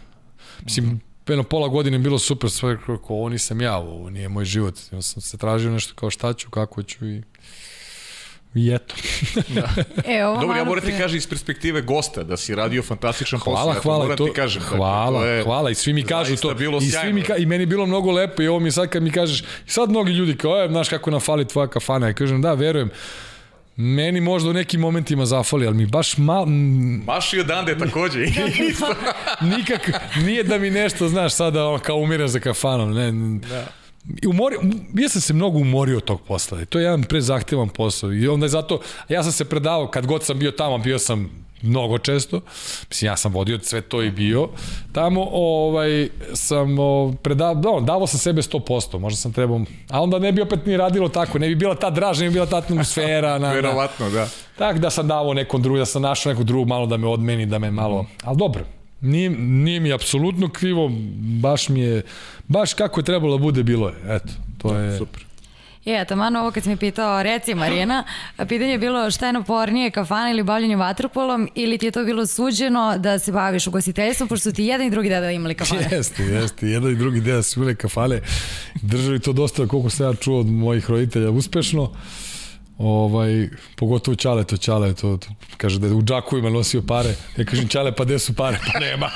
Mislim, 0.64 0.86
mm 0.86 0.90
-hmm 0.90 1.11
jedno 1.28 1.42
pola 1.42 1.68
godine 1.68 1.98
bilo 1.98 2.18
super, 2.18 2.50
sve 2.50 2.76
kako 2.86 3.14
ovo 3.14 3.28
nisam 3.28 3.60
ja, 3.60 3.76
ovo 3.76 4.10
nije 4.10 4.28
moj 4.28 4.44
život. 4.44 4.74
Ja 4.92 5.02
sam 5.02 5.22
se 5.22 5.38
tražio 5.38 5.70
nešto 5.70 5.94
kao 5.94 6.10
šta 6.10 6.32
ću, 6.32 6.50
kako 6.50 6.82
ću 6.82 7.08
i 7.08 7.22
I 8.54 8.70
eto. 8.74 8.94
E, 10.04 10.24
ovo 10.24 10.40
Dobro, 10.40 10.56
ja 10.56 10.64
moram 10.64 10.84
ti 10.84 10.94
kažem 10.98 11.16
iz 11.16 11.26
perspektive 11.26 11.80
gosta 11.80 12.22
da 12.22 12.36
si 12.36 12.54
radio 12.54 12.82
fantastičan 12.82 13.40
posao. 13.40 13.54
Hvala, 13.54 13.72
ja 13.72 13.74
to 13.74 13.82
hvala. 13.82 14.02
moram 14.02 14.16
to, 14.16 14.24
ti 14.26 14.32
kažem. 14.32 14.62
Dakle, 14.62 14.76
hvala, 14.76 15.20
to 15.20 15.26
je 15.26 15.42
hvala. 15.42 15.70
I 15.70 15.74
svi 15.74 15.92
mi 15.92 16.02
kažu 16.02 16.28
zaista 16.28 16.48
to. 16.48 16.54
bilo 16.54 16.78
I, 16.78 16.90
svi 16.90 17.12
mi, 17.12 17.22
ka, 17.22 17.36
I 17.36 17.46
meni 17.46 17.62
je 17.62 17.66
bilo 17.66 17.86
mnogo 17.86 18.10
lepo 18.10 18.42
i 18.42 18.48
ovo 18.48 18.60
mi 18.60 18.70
sad 18.70 18.88
kad 18.88 19.02
mi 19.02 19.10
kažeš, 19.10 19.44
sad 19.66 19.90
mnogi 19.90 20.12
ljudi 20.12 20.36
kao, 20.36 20.64
e, 20.64 20.68
znaš 20.68 20.88
kako 20.88 21.10
nam 21.10 21.20
fali 21.20 21.48
tvoja 21.48 21.68
kafana. 21.68 22.06
Ja 22.06 22.12
kažem, 22.12 22.42
da, 22.42 22.54
verujem. 22.54 22.90
Meni 23.82 24.20
možda 24.20 24.50
u 24.50 24.52
nekim 24.52 24.80
momentima 24.80 25.26
zafali, 25.26 25.66
ali 25.66 25.76
mi 25.76 25.86
baš 25.86 26.18
mal, 26.18 26.42
m, 26.42 27.02
Maš 27.06 27.32
i 27.32 27.40
odande 27.40 27.78
takođe. 27.78 28.24
Isto. 28.70 28.86
nikak, 29.56 29.90
nije 30.16 30.42
da 30.42 30.58
mi 30.58 30.70
nešto, 30.70 31.08
znaš, 31.08 31.34
sada 31.34 31.68
ono, 31.68 31.78
kao 31.78 31.96
umiram 31.96 32.28
za 32.28 32.40
kafanom. 32.40 32.94
Ne, 32.94 33.38
da. 33.48 33.66
I 34.22 34.26
umori, 34.26 34.56
ja 34.94 35.08
sam 35.08 35.20
se 35.20 35.34
mnogo 35.34 35.58
umorio 35.58 35.96
od 35.96 36.04
tog 36.04 36.22
posla. 36.22 36.64
To 36.64 36.78
je 36.78 36.84
jedan 36.84 37.02
prezahtevan 37.02 37.68
posao. 37.68 38.12
I 38.12 38.28
onda 38.28 38.46
je 38.46 38.50
zato, 38.50 38.80
ja 39.08 39.22
sam 39.22 39.32
se 39.32 39.44
predavao, 39.44 39.90
kad 39.90 40.06
god 40.06 40.24
sam 40.24 40.38
bio 40.38 40.50
tamo, 40.50 40.78
bio 40.78 40.98
sam 40.98 41.41
mnogo 41.62 41.98
često. 41.98 42.40
Mislim, 42.88 43.06
ja 43.06 43.16
sam 43.16 43.32
vodio 43.32 43.58
sve 43.62 43.80
to 43.80 44.02
i 44.02 44.10
bio. 44.10 44.48
Tamo 44.92 45.28
ovaj, 45.32 46.08
sam 46.34 46.78
o, 46.78 47.14
predavao, 47.22 47.80
da, 47.80 47.86
davao 47.86 48.06
sam 48.06 48.18
sebe 48.18 48.42
100%, 48.42 48.98
možda 48.98 49.16
sam 49.16 49.32
trebao, 49.32 49.60
a 49.88 50.02
onda 50.02 50.18
ne 50.18 50.32
bi 50.32 50.42
opet 50.42 50.66
ni 50.66 50.76
radilo 50.76 51.08
tako, 51.08 51.38
ne 51.38 51.48
bi 51.48 51.54
bila 51.54 51.74
ta 51.74 51.90
draž, 51.90 52.20
ne 52.20 52.26
bi 52.26 52.32
bila 52.32 52.46
ta 52.46 52.56
atmosfera. 52.56 53.32
Na, 53.38 53.38
na, 53.38 53.52
Verovatno, 53.52 54.10
da. 54.10 54.28
Tak 54.58 54.78
da 54.78 54.90
sam 54.90 55.08
davao 55.08 55.34
nekom 55.34 55.62
drugu, 55.62 55.78
da 55.78 55.86
sam 55.86 56.02
našao 56.02 56.32
nekog 56.32 56.46
drugog 56.46 56.68
malo 56.68 56.86
da 56.86 56.96
me 56.96 57.06
odmeni, 57.06 57.46
da 57.46 57.58
me 57.58 57.70
malo... 57.70 58.06
Ali 58.24 58.36
dobro, 58.36 58.64
nije, 59.00 59.30
nije 59.30 59.80
mi 59.80 59.92
apsolutno 59.92 60.48
krivo, 60.48 60.90
baš 61.40 61.68
mi 61.68 61.80
je, 61.80 62.02
baš 62.48 62.74
kako 62.74 63.00
je 63.00 63.04
trebalo 63.04 63.36
da 63.36 63.42
bude, 63.42 63.62
bilo 63.62 63.88
je. 63.88 63.94
Eto, 64.08 64.32
to 64.58 64.76
je... 64.76 64.98
Super. 64.98 65.31
Je, 65.84 66.04
taman 66.04 66.36
ovo 66.36 66.50
kad 66.50 66.62
si 66.62 66.68
mi 66.68 66.76
pitao, 66.76 67.22
reci 67.22 67.54
Marijana, 67.54 68.04
pitanje 68.36 68.72
je 68.72 68.78
bilo 68.78 69.10
šta 69.10 69.26
je 69.26 69.32
napornije, 69.32 69.90
kafana 69.90 70.30
ili 70.30 70.42
bavljanje 70.42 70.76
vaterpolom 70.76 71.48
ili 71.54 71.78
ti 71.78 71.86
je 71.86 71.90
to 71.90 72.04
bilo 72.04 72.26
suđeno 72.26 72.98
da 72.98 73.18
se 73.18 73.32
baviš 73.32 73.66
ugostiteljstvom, 73.66 74.28
pošto 74.28 74.50
su 74.50 74.56
ti 74.56 74.64
jedan 74.64 74.86
i 74.86 74.90
drugi 74.90 75.08
deda 75.08 75.30
imali 75.30 75.54
kafane? 75.54 75.88
Jeste, 75.96 76.22
jeste. 76.22 76.68
Jedan 76.68 76.92
i 76.92 76.96
drugi 76.96 77.20
deo 77.20 77.42
su 77.42 77.60
bile 77.60 77.74
kafane. 77.74 78.20
Držali 78.82 79.20
to 79.20 79.32
dosta, 79.32 79.66
koliko 79.66 79.90
sam 79.90 80.06
ja 80.06 80.14
čuo 80.14 80.40
od 80.40 80.46
mojih 80.46 80.90
roditelja, 80.90 81.30
uspešno. 81.30 81.92
Ovaj, 82.78 83.48
pogotovo 83.76 84.14
Ćale, 84.14 84.44
to 84.44 84.56
Ćale, 84.56 84.94
to, 84.94 85.16
to, 85.16 85.28
kaže 85.56 85.78
da 85.78 85.86
je 85.86 85.92
u 85.92 86.02
džakovima 86.02 86.50
nosio 86.50 86.82
pare. 86.82 87.14
Ja 87.36 87.44
kažem, 87.44 87.68
Ćale, 87.68 87.92
pa 87.96 88.04
gde 88.04 88.18
su 88.18 88.34
pare? 88.34 88.58
Pa 88.72 88.80
nema. 88.80 89.10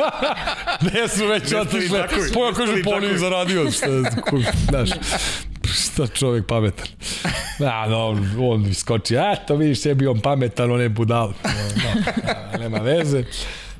gde 0.82 1.08
su 1.08 1.26
već 1.26 1.52
otišle? 1.52 2.08
pa 2.84 2.90
on 2.94 3.02
je 3.02 3.08
džakovi? 3.08 3.18
zaradio. 3.18 3.70
Šta, 3.70 3.86
ko, 4.20 4.38
znaš, 4.68 4.90
šta 5.72 6.06
čovek 6.06 6.46
pametan. 6.46 6.86
Da, 7.58 7.86
no, 7.88 8.06
on, 8.08 8.36
on 8.38 8.66
iskoči, 8.66 9.16
a 9.18 9.36
to 9.36 9.56
vidiš, 9.56 9.80
sebi 9.80 10.06
on 10.06 10.20
pametan, 10.20 10.70
on 10.70 10.80
je 10.80 10.88
budal. 10.88 11.32
No, 11.44 11.50
no, 11.84 12.58
nema 12.58 12.78
veze. 12.78 13.24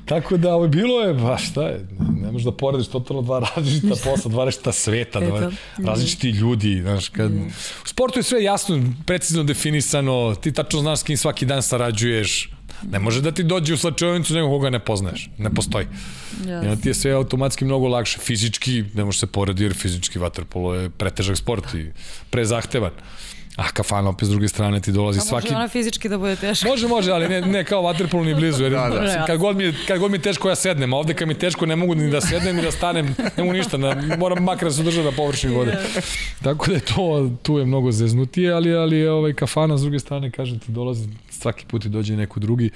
Tako 0.05 0.37
da, 0.37 0.55
ovo 0.55 0.67
bilo 0.67 1.01
je, 1.01 1.13
ba 1.13 1.37
šta 1.37 1.61
je, 1.67 1.87
ne 2.21 2.31
možeš 2.31 2.45
da 2.45 2.51
porediš 2.51 2.87
totalno 2.87 3.21
dva 3.21 3.39
različita 3.39 3.95
posla, 4.03 4.31
dva 4.31 4.45
različita 4.45 4.71
sveta, 4.71 5.19
dva 5.19 5.51
različiti 5.85 6.29
ljudi, 6.29 6.81
znaš, 6.81 7.09
kad... 7.09 7.31
U 7.85 7.87
sportu 7.87 8.19
je 8.19 8.23
sve 8.23 8.43
jasno, 8.43 8.83
precizno 9.05 9.43
definisano, 9.43 10.35
ti 10.35 10.51
tačno 10.51 10.79
znaš 10.79 10.99
s 10.99 11.03
kim 11.03 11.17
svaki 11.17 11.45
dan 11.45 11.61
sarađuješ, 11.61 12.49
ne 12.91 12.99
može 12.99 13.21
da 13.21 13.31
ti 13.31 13.43
dođe 13.43 13.73
u 13.73 13.77
slačionicu 13.77 14.33
nekog 14.33 14.49
koga 14.49 14.69
ne 14.69 14.79
poznaješ, 14.79 15.29
ne 15.37 15.49
postoji. 15.49 15.87
I 16.47 16.51
onda 16.51 16.75
ti 16.75 16.89
je 16.89 16.93
sve 16.93 17.11
automatski 17.11 17.65
mnogo 17.65 17.87
lakše, 17.87 18.19
fizički, 18.19 18.83
ne 18.93 19.05
može 19.05 19.19
se 19.19 19.27
porediti 19.27 19.63
jer 19.63 19.73
fizički 19.73 20.19
vaterpolo 20.19 20.73
je 20.75 20.89
pretežak 20.89 21.37
sport 21.37 21.73
i 21.73 21.91
prezahtevan. 22.29 22.91
A 23.55 23.71
kafana 23.71 24.09
opet 24.09 24.27
s 24.27 24.31
druge 24.31 24.47
strane 24.47 24.79
ti 24.79 24.91
dolazi 24.91 25.19
A 25.19 25.21
svaki... 25.21 25.47
može 25.47 25.55
ona 25.55 25.67
fizički 25.67 26.09
da 26.09 26.17
bude 26.17 26.35
teška? 26.35 26.69
Može, 26.69 26.87
može, 26.87 27.11
ali 27.11 27.29
ne, 27.29 27.41
ne 27.41 27.63
kao 27.63 27.81
vaterpolo 27.81 28.23
ni 28.23 28.35
blizu. 28.35 28.63
Jer, 28.63 28.71
da, 28.71 28.89
da. 28.89 29.25
Kad, 29.27 29.37
god 29.37 29.57
mi, 29.57 29.73
kad 29.87 29.99
god 29.99 30.11
mi 30.11 30.17
je 30.17 30.21
teško 30.21 30.49
ja 30.49 30.55
sednem, 30.55 30.93
a 30.93 30.97
ovde 30.97 31.13
kad 31.13 31.27
mi 31.27 31.33
je 31.33 31.39
teško 31.39 31.65
ne 31.65 31.75
mogu 31.75 31.95
ni 31.95 32.09
da 32.09 32.21
sednem 32.21 32.55
ni 32.55 32.61
da 32.61 32.71
stanem, 32.71 33.15
ne 33.37 33.43
mogu 33.43 33.53
ništa, 33.53 33.77
na, 33.77 34.15
moram 34.17 34.43
makar 34.43 34.69
da 34.69 34.73
se 34.73 34.83
držam 34.83 35.05
na 35.05 35.11
površini 35.11 35.55
vode. 35.55 35.77
Tako 36.43 36.67
da 36.67 36.73
je 36.73 36.79
to, 36.79 37.31
tu 37.43 37.57
je 37.57 37.65
mnogo 37.65 37.91
zeznutije, 37.91 38.53
ali, 38.53 38.73
ali 38.73 39.07
ovaj 39.07 39.33
kafana 39.33 39.77
s 39.77 39.81
druge 39.81 39.99
strane, 39.99 40.31
kažem 40.31 40.59
ti, 40.59 40.71
dolazi 40.71 41.07
svaki 41.41 41.65
put 41.65 41.85
dođe 41.85 42.15
neko 42.15 42.39
drugi. 42.39 42.69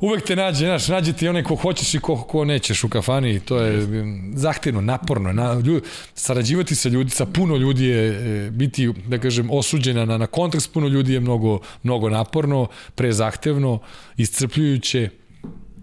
Uvek 0.00 0.24
te 0.24 0.36
nađe, 0.36 0.66
znaš, 0.66 0.88
nađe 0.88 1.12
ti 1.12 1.28
onaj 1.28 1.42
ko 1.42 1.54
hoćeš 1.54 1.94
i 1.94 1.98
ko, 2.00 2.16
ko 2.16 2.44
nećeš 2.44 2.84
u 2.84 2.88
kafani, 2.88 3.40
to 3.40 3.58
je 3.58 3.86
zahtevno, 4.34 4.80
naporno, 4.80 5.32
na, 5.32 5.54
ljud, 5.54 5.84
sarađivati 6.14 6.74
sa 6.74 6.88
ljudi, 6.88 7.10
sa 7.10 7.26
puno 7.26 7.56
ljudi 7.56 7.84
je, 7.84 8.06
e, 8.06 8.50
biti, 8.50 8.92
da 9.06 9.18
kažem, 9.18 9.50
osuđena 9.50 10.04
na, 10.04 10.18
na 10.18 10.26
kontakt 10.26 10.64
s 10.64 10.68
puno 10.68 10.88
ljudi 10.88 11.12
je 11.12 11.20
mnogo, 11.20 11.58
mnogo 11.82 12.08
naporno, 12.08 12.66
prezahtevno, 12.94 13.78
iscrpljujuće, 14.16 15.08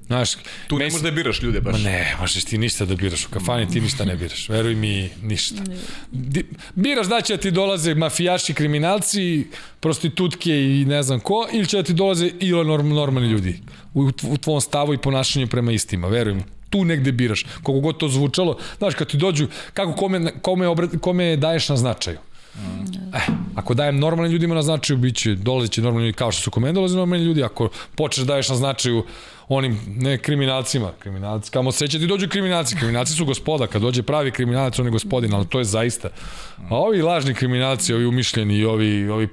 Znaš, 0.07 0.31
Tu 0.67 0.77
ne 0.77 0.85
možeš 0.85 1.01
da 1.01 1.11
biraš 1.11 1.41
ljude 1.41 1.61
baš. 1.61 1.73
Ma 1.73 1.79
ne, 1.79 2.15
možeš 2.19 2.43
ti 2.43 2.57
ništa 2.57 2.85
da 2.85 2.95
biraš 2.95 3.25
u 3.25 3.29
kafani, 3.29 3.69
ti 3.69 3.81
ništa 3.81 4.05
ne 4.05 4.15
biraš. 4.15 4.49
Veruj 4.49 4.75
mi, 4.75 5.09
ništa. 5.21 5.63
Di, 6.11 6.43
biraš 6.75 7.07
da 7.07 7.21
će 7.21 7.37
ti 7.37 7.51
dolaze 7.51 7.95
mafijaši, 7.95 8.53
kriminalci, 8.53 9.47
prostitutke 9.79 10.51
i 10.51 10.85
ne 10.85 11.03
znam 11.03 11.19
ko, 11.19 11.47
ili 11.51 11.67
će 11.67 11.77
da 11.77 11.83
ti 11.83 11.93
dolaze 11.93 12.31
i 12.39 12.51
norm, 12.51 12.89
normalni 12.89 13.29
ljudi. 13.29 13.59
U, 13.93 14.11
u 14.23 14.37
tvom 14.37 14.61
stavu 14.61 14.93
i 14.93 14.97
ponašanju 14.97 15.47
prema 15.47 15.71
istima, 15.71 16.07
veruj 16.07 16.33
mi. 16.33 16.43
Tu 16.69 16.85
negde 16.85 17.11
biraš, 17.11 17.45
koliko 17.63 17.81
god 17.81 17.97
to 17.97 18.09
zvučalo. 18.09 18.57
Znaš, 18.77 18.95
kad 18.95 19.07
ti 19.07 19.17
dođu, 19.17 19.47
kako 19.73 19.93
kome, 19.93 20.33
kome, 20.41 20.67
obrat, 20.67 20.89
kome 21.01 21.35
daješ 21.35 21.69
na 21.69 21.77
značaju. 21.77 22.17
Eh, 23.13 23.19
ako 23.55 23.73
dajem 23.73 23.99
normalnim 23.99 24.31
ljudima 24.31 24.55
na 24.55 24.61
značaju, 24.61 24.97
bit 24.97 25.15
će, 25.15 25.35
dolazit 25.35 25.71
će 25.71 25.81
normalni 25.81 26.07
ljudi 26.07 26.17
kao 26.17 26.31
što 26.31 26.41
su 26.41 26.51
kod 26.51 26.63
mene 26.63 26.73
dolaze 26.73 26.97
normalni 26.97 27.25
ljudi, 27.25 27.43
ako 27.43 27.69
počneš 27.95 28.25
da 28.25 28.33
daješ 28.33 28.49
na 28.49 28.55
značaju 28.55 29.03
onim, 29.49 29.79
ne 29.87 30.17
kriminalcima, 30.17 30.91
kriminalci, 30.99 31.51
kamo 31.51 31.71
sreće 31.71 31.99
ti 31.99 32.07
dođu 32.07 32.27
kriminalci, 32.29 32.75
kriminalci 32.75 33.13
su 33.13 33.25
gospoda, 33.25 33.67
kad 33.67 33.81
dođe 33.81 34.03
pravi 34.03 34.31
kriminalac, 34.31 34.79
on 34.79 34.85
je 34.85 34.91
gospodin, 34.91 35.33
ali 35.33 35.47
to 35.47 35.59
je 35.59 35.65
zaista. 35.65 36.09
A 36.69 36.75
ovi 36.75 37.01
lažni 37.01 37.33
kriminalci, 37.33 37.93
ovi 37.93 38.05
umišljeni, 38.05 38.63
ovi, 38.63 39.09
ovi 39.09 39.27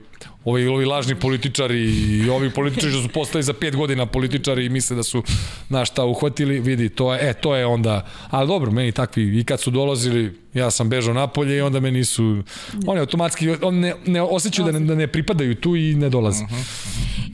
ovi, 0.44 0.66
ovi 0.66 0.84
lažni 0.84 1.14
političari 1.14 1.80
i 1.84 2.30
ovi 2.30 2.50
političari 2.50 2.92
što 2.92 3.02
su 3.02 3.08
postali 3.08 3.42
za 3.42 3.52
pet 3.52 3.76
godina 3.76 4.06
političari 4.06 4.64
i 4.64 4.68
misle 4.68 4.96
da 4.96 5.02
su 5.02 5.22
na 5.68 5.84
šta 5.84 6.04
uhvatili, 6.04 6.60
vidi, 6.60 6.88
to 6.88 7.14
je, 7.14 7.30
e, 7.30 7.34
to 7.34 7.56
je 7.56 7.66
onda, 7.66 8.06
ali 8.30 8.48
dobro, 8.48 8.70
meni 8.70 8.92
takvi, 8.92 9.40
i 9.40 9.44
kad 9.44 9.60
su 9.60 9.70
dolazili, 9.70 10.38
ja 10.54 10.70
sam 10.70 10.88
bežao 10.88 11.14
napolje 11.14 11.56
i 11.56 11.60
onda 11.60 11.80
me 11.80 11.90
nisu, 11.90 12.42
oni 12.86 13.00
automatski, 13.00 13.50
on 13.62 13.74
ne, 13.74 13.94
ne 14.06 14.22
osjećaju 14.22 14.66
da 14.72 14.78
ne, 14.78 14.86
da 14.86 14.94
ne 14.94 15.06
pripadaju 15.06 15.54
tu 15.54 15.76
i 15.76 15.94
ne 15.94 16.08
dolaze. 16.10 16.44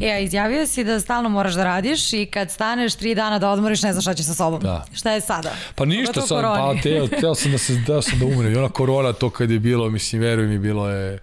E, 0.01 0.11
a 0.11 0.19
izjavio 0.19 0.67
si 0.67 0.85
da 0.85 1.01
stalno 1.01 1.29
moraš 1.29 1.55
da 1.55 1.65
radiš 1.65 2.13
i 2.13 2.27
kad 2.27 2.51
staneš 2.51 2.95
tri 2.95 3.15
dana 3.15 3.39
da 3.39 3.51
odmoriš, 3.51 3.83
ne 3.83 3.93
znaš 3.93 4.05
šta 4.05 4.15
će 4.15 4.23
sa 4.23 4.35
sobom. 4.35 4.61
Da. 4.61 4.85
Šta 4.93 5.13
je 5.13 5.21
sada? 5.21 5.53
Pa 5.75 5.85
ništa 5.85 6.21
sam, 6.21 6.43
pa 6.43 6.75
teo, 6.83 7.07
teo 7.07 7.35
sam 7.35 7.53
da 7.53 7.59
se, 7.59 7.83
teo 7.87 8.03
sam 8.03 8.19
da 8.19 8.27
umrem. 8.27 8.53
I 8.53 8.57
ona 8.57 8.69
korona, 8.69 9.13
to 9.13 9.31
kad 9.31 9.51
je 9.51 9.59
bilo, 9.59 9.91
mislim, 9.91 10.23
veruj 10.23 10.47
mi, 10.47 10.59
bilo 10.59 10.89
je... 10.89 11.19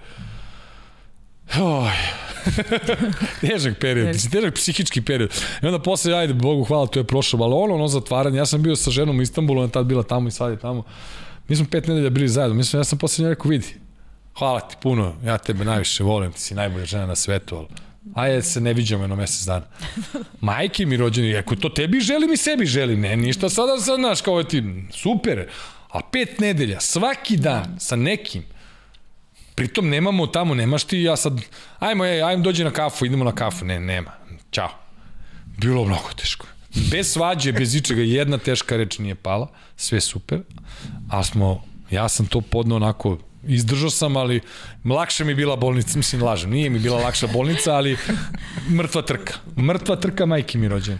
Oj. 1.55 1.91
težak 3.41 3.79
period, 3.79 4.15
težak 4.31 4.55
psihički 4.55 5.01
period. 5.01 5.33
I 5.63 5.65
onda 5.65 5.79
posle, 5.79 6.13
ajde, 6.13 6.33
Bogu 6.33 6.63
hvala, 6.63 6.87
to 6.87 6.99
je 6.99 7.03
prošlo, 7.03 7.43
ali 7.43 7.53
ono, 7.53 7.75
ono 7.75 7.87
zatvaranje, 7.87 8.37
ja 8.37 8.45
sam 8.45 8.61
bio 8.63 8.75
sa 8.75 8.91
ženom 8.91 9.19
u 9.19 9.21
Istanbulu, 9.21 9.61
ona 9.61 9.71
tad 9.71 9.85
bila 9.85 10.03
tamo 10.03 10.27
i 10.27 10.31
sad 10.31 10.51
je 10.51 10.59
tamo. 10.59 10.83
Mi 11.47 11.55
smo 11.55 11.65
pet 11.71 11.87
nedelja 11.87 12.09
bili 12.09 12.27
zajedno, 12.27 12.55
mislim, 12.55 12.79
ja 12.79 12.83
sam 12.83 12.99
posle 12.99 13.23
njoj 13.23 13.29
rekao, 13.29 13.49
vidi, 13.49 13.75
hvala 14.37 14.59
ti 14.59 14.75
puno, 14.81 15.13
ja 15.25 15.37
tebe 15.37 15.65
najviše 15.65 16.03
volim, 16.03 16.31
ti 16.31 16.41
si 16.41 16.55
najbolja 16.55 16.85
žena 16.85 17.05
na 17.05 17.15
svetu, 17.15 17.55
ali 17.55 17.67
ajde 18.15 18.41
se 18.41 18.61
ne 18.61 18.73
viđamo 18.73 19.03
jedno 19.03 19.15
mesec 19.15 19.45
dana. 19.45 19.65
Majke 20.41 20.85
mi 20.85 20.97
rođeni, 20.97 21.37
ako 21.37 21.55
to 21.55 21.69
tebi 21.69 21.99
želim 21.99 22.33
i 22.33 22.37
sebi 22.37 22.65
želim, 22.65 23.01
ne, 23.01 23.17
ništa 23.17 23.49
sada 23.49 23.77
sad, 23.77 23.99
znaš, 23.99 24.21
kao 24.21 24.43
ti, 24.43 24.63
super, 24.91 25.47
a 25.89 25.99
pet 26.11 26.39
nedelja, 26.39 26.79
svaki 26.79 27.37
dan, 27.37 27.75
sa 27.79 27.95
nekim, 27.95 28.43
pritom 29.57 29.89
nemamo 29.89 30.27
tamo, 30.27 30.53
nemaš 30.55 30.83
ti, 30.83 31.01
ja 31.01 31.15
sad, 31.15 31.41
ajmo, 31.79 32.05
ej, 32.05 32.21
ajmo 32.21 32.43
dođi 32.43 32.63
na 32.63 32.71
kafu, 32.71 33.05
idemo 33.05 33.25
na 33.25 33.31
kafu, 33.31 33.65
ne, 33.65 33.79
nema, 33.79 34.11
ćao. 34.51 34.69
Bilo 35.57 35.85
mnogo 35.85 36.09
teško. 36.15 36.45
Bez 36.91 37.11
svađe, 37.11 37.51
bez 37.51 37.75
ičega, 37.75 38.01
jedna 38.01 38.37
teška 38.37 38.77
reč 38.77 38.99
nije 38.99 39.15
pala, 39.15 39.47
sve 39.75 40.01
super, 40.01 40.41
ali 41.09 41.23
smo, 41.23 41.63
ja 41.91 42.09
sam 42.09 42.25
to 42.25 42.41
podno 42.41 42.75
onako, 42.75 43.17
izdržao 43.47 43.89
sam, 43.89 44.17
ali 44.17 44.41
lakše 44.85 45.23
mi 45.23 45.35
bila 45.35 45.55
bolnica, 45.55 45.97
mislim, 45.97 46.23
lažem, 46.23 46.49
nije 46.49 46.69
mi 46.69 46.79
bila 46.79 47.01
lakša 47.01 47.27
bolnica, 47.27 47.73
ali 47.73 47.97
mrtva 48.69 49.01
trka. 49.01 49.33
Mrtva 49.57 49.95
trka 49.95 50.25
majke 50.25 50.57
mi 50.57 50.67
rođene. 50.67 50.99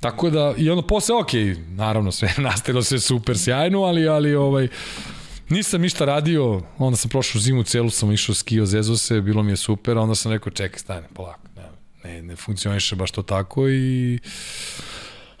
Tako 0.00 0.30
da, 0.30 0.54
i 0.56 0.70
onda 0.70 0.86
posle, 0.86 1.16
ok, 1.16 1.32
naravno, 1.68 2.12
sve 2.12 2.34
nastavilo 2.48 2.82
sve 2.82 3.00
super 3.00 3.38
sjajno, 3.38 3.82
ali, 3.82 4.08
ali 4.08 4.34
ovaj, 4.34 4.68
Nisam 5.48 5.80
ništa 5.80 6.04
radio, 6.04 6.62
onda 6.78 6.96
sam 6.96 7.08
prošao 7.08 7.40
zimu 7.40 7.62
celu, 7.62 7.90
sam 7.90 8.12
išao 8.12 8.34
skio, 8.34 8.66
zezo 8.66 8.96
se, 8.96 9.20
bilo 9.20 9.42
mi 9.42 9.52
je 9.52 9.56
super, 9.56 9.98
onda 9.98 10.14
sam 10.14 10.32
rekao, 10.32 10.52
čekaj, 10.52 10.78
stane, 10.78 11.08
polako, 11.14 11.48
ne, 11.56 11.62
ne, 12.04 12.22
ne 12.22 12.36
funkcioniše 12.36 12.96
baš 12.96 13.10
to 13.10 13.22
tako 13.22 13.68
i 13.68 14.18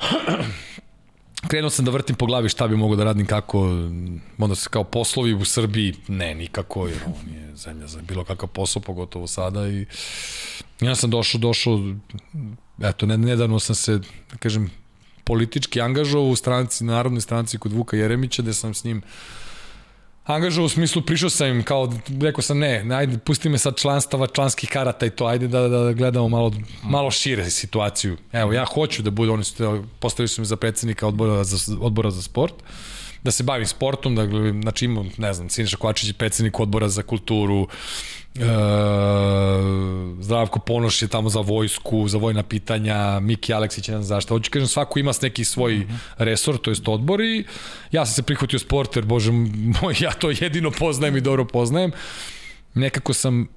krenuo 1.48 1.70
sam 1.70 1.84
da 1.84 1.90
vrtim 1.90 2.16
po 2.16 2.26
glavi 2.26 2.48
šta 2.48 2.68
bi 2.68 2.76
mogo 2.76 2.96
da 2.96 3.04
radim, 3.04 3.26
kako, 3.26 3.60
onda 4.38 4.54
se 4.54 4.68
kao 4.70 4.84
poslovi 4.84 5.34
u 5.34 5.44
Srbiji, 5.44 5.94
ne, 6.08 6.34
nikako, 6.34 6.88
jer 6.88 6.98
ovo 7.06 7.18
nije 7.26 7.56
zemlja 7.56 7.86
za 7.86 8.02
bilo 8.02 8.24
kakav 8.24 8.48
posao, 8.48 8.82
pogotovo 8.82 9.26
sada 9.26 9.68
i 9.68 9.86
ja 10.80 10.94
sam 10.94 11.10
došao, 11.10 11.38
došao, 11.38 11.94
eto, 12.82 13.06
nedavno 13.06 13.58
sam 13.58 13.74
se, 13.74 13.98
da 14.30 14.36
kažem, 14.38 14.70
politički 15.24 15.80
angažovao 15.80 16.28
u 16.28 16.36
stranci, 16.36 16.84
narodnoj 16.84 17.20
stranci 17.20 17.58
kod 17.58 17.72
Vuka 17.72 17.96
Jeremića, 17.96 18.42
gde 18.42 18.54
sam 18.54 18.74
s 18.74 18.84
njim 18.84 19.02
angažao 20.24 20.64
u 20.64 20.68
smislu, 20.68 21.02
prišao 21.02 21.30
sam 21.30 21.48
im 21.48 21.62
kao, 21.62 21.92
rekao 22.20 22.42
sam 22.42 22.58
ne, 22.58 22.86
ajde, 22.94 23.18
pusti 23.18 23.48
me 23.48 23.58
sad 23.58 23.76
članstava, 23.76 24.26
članskih 24.26 24.70
karata 24.70 25.06
i 25.06 25.10
to, 25.10 25.26
ajde 25.26 25.48
da, 25.48 25.68
da 25.68 25.92
gledamo 25.92 26.28
malo, 26.28 26.52
malo 26.82 27.10
šire 27.10 27.50
situaciju. 27.50 28.16
Evo, 28.32 28.52
ja 28.52 28.64
hoću 28.64 29.02
da 29.02 29.10
budu, 29.10 29.32
oni 29.32 29.44
su, 29.44 29.84
postavili 29.98 30.28
su 30.28 30.40
me 30.40 30.44
za 30.44 30.56
predsednika 30.56 31.06
odbora 31.06 31.44
za, 31.44 31.76
odbora 31.80 32.10
za 32.10 32.22
sport, 32.22 32.54
da 33.22 33.30
se 33.30 33.42
bavim 33.42 33.66
sportom, 33.66 34.14
da, 34.16 34.26
znači 34.62 34.84
imam, 34.84 35.10
ne 35.16 35.32
znam, 35.32 35.50
Siniša 35.50 35.76
Kovačić 35.76 36.08
je 36.08 36.14
predsednik 36.14 36.60
odbora 36.60 36.88
za 36.88 37.02
kulturu, 37.02 37.68
E, 38.34 38.44
Zdravko 40.20 40.58
Ponoš 40.58 41.02
je 41.02 41.08
tamo 41.08 41.28
za 41.28 41.40
vojsku, 41.40 42.08
za 42.08 42.18
vojna 42.18 42.42
pitanja, 42.42 43.20
Miki 43.20 43.54
Aleksić 43.54 43.88
je 43.88 43.94
ne 43.94 44.02
znam 44.02 44.16
zašto. 44.16 44.34
Hoću 44.34 44.50
kažem, 44.50 44.68
svako 44.68 44.98
ima 44.98 45.12
neki 45.22 45.44
svoj 45.44 45.74
mm 45.74 45.82
-hmm. 45.82 45.96
resor, 46.18 46.58
to 46.58 46.70
jest 46.70 46.88
odbor 46.88 47.20
i 47.20 47.44
ja 47.92 48.06
sam 48.06 48.14
se 48.14 48.22
prihvatio 48.22 48.58
sport, 48.58 48.96
jer 48.96 49.04
bože 49.04 49.32
moj, 49.82 49.94
ja 50.04 50.12
to 50.12 50.30
jedino 50.30 50.70
poznajem 50.70 51.16
i 51.16 51.20
dobro 51.20 51.44
poznajem. 51.44 51.92
Nekako 52.74 53.12
sam 53.12 53.48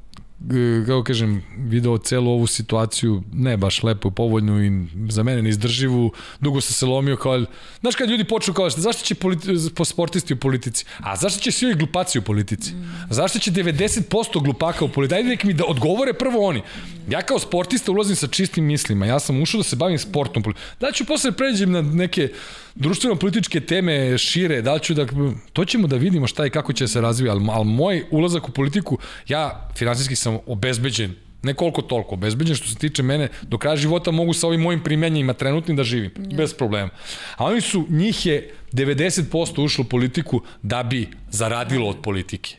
kako 0.86 1.04
kažem, 1.04 1.44
video 1.58 1.98
celu 1.98 2.32
ovu 2.32 2.48
situaciju 2.48 3.24
ne 3.34 3.58
baš 3.58 3.84
lepo, 3.84 4.10
povoljnu 4.10 4.64
i 4.64 4.72
za 5.10 5.24
mene 5.24 5.42
neizdrživu. 5.42 6.12
Dugo 6.40 6.62
sam 6.62 6.74
se 6.74 6.86
lomio 6.86 7.18
kao, 7.18 7.46
znaš 7.82 7.96
kad 7.96 8.10
ljudi 8.10 8.24
počnu 8.24 8.54
kao, 8.54 8.70
zašto 8.70 9.04
će 9.04 9.16
politi, 9.16 9.48
po 9.76 9.86
sportisti 9.86 10.34
u 10.34 10.38
politici? 10.38 10.86
A 10.98 11.16
zašto 11.16 11.42
će 11.42 11.52
svi 11.52 11.74
glupaci 11.74 12.20
u 12.20 12.22
politici? 12.22 12.74
Zašto 13.10 13.40
će 13.40 13.52
90% 13.52 14.44
glupaka 14.44 14.86
u 14.86 14.90
politici? 14.90 15.16
Ajde 15.16 15.30
nek 15.30 15.44
mi 15.44 15.54
da 15.54 15.66
odgovore 15.66 16.14
prvo 16.14 16.48
oni. 16.48 16.62
Ja 17.10 17.22
kao 17.22 17.40
sportista 17.40 17.92
ulazim 17.92 18.16
sa 18.16 18.28
čistim 18.28 18.66
mislima. 18.66 19.06
Ja 19.06 19.20
sam 19.20 19.42
ušao 19.42 19.58
da 19.60 19.64
se 19.64 19.76
bavim 19.76 20.00
sportom. 20.00 20.44
Da 20.80 20.92
ću 20.92 21.06
posle 21.06 21.32
pređem 21.32 21.72
na 21.72 21.82
neke 21.82 22.30
društveno-političke 22.76 23.60
teme 23.60 24.18
šire, 24.18 24.62
da 24.62 24.80
ću 24.80 24.94
da, 24.94 25.06
to 25.54 25.66
ćemo 25.66 25.88
da 25.88 25.96
vidimo 25.96 26.28
šta 26.28 26.46
i 26.46 26.50
kako 26.50 26.74
će 26.74 26.88
se 26.88 27.02
razvija, 27.02 27.34
ali, 27.34 27.46
ali 27.50 27.66
moj 27.66 28.04
ulazak 28.12 28.50
u 28.50 28.52
politiku, 28.52 28.98
ja 29.28 29.70
finansijski 29.76 30.16
sam 30.16 30.35
obezbeđen, 30.46 31.16
ne 31.44 31.54
koliko 31.54 31.82
toliko 31.82 32.14
obezbeđen 32.14 32.56
što 32.56 32.68
se 32.68 32.76
tiče 32.76 33.04
mene, 33.04 33.30
do 33.42 33.58
kraja 33.58 33.76
života 33.76 34.12
mogu 34.12 34.34
sa 34.34 34.48
ovim 34.48 34.62
mojim 34.62 34.84
primenjima 34.84 35.34
trenutnim 35.34 35.78
da 35.78 35.84
živim, 35.84 36.12
ja. 36.18 36.38
bez 36.38 36.54
problema. 36.54 36.90
A 37.38 37.46
oni 37.46 37.62
su, 37.62 37.86
njih 37.90 38.26
je 38.26 38.54
90% 38.74 39.64
ušlo 39.64 39.82
u 39.82 39.90
politiku 39.90 40.42
da 40.62 40.84
bi 40.84 41.10
zaradilo 41.30 41.90
od 41.90 42.02
politike. 42.02 42.56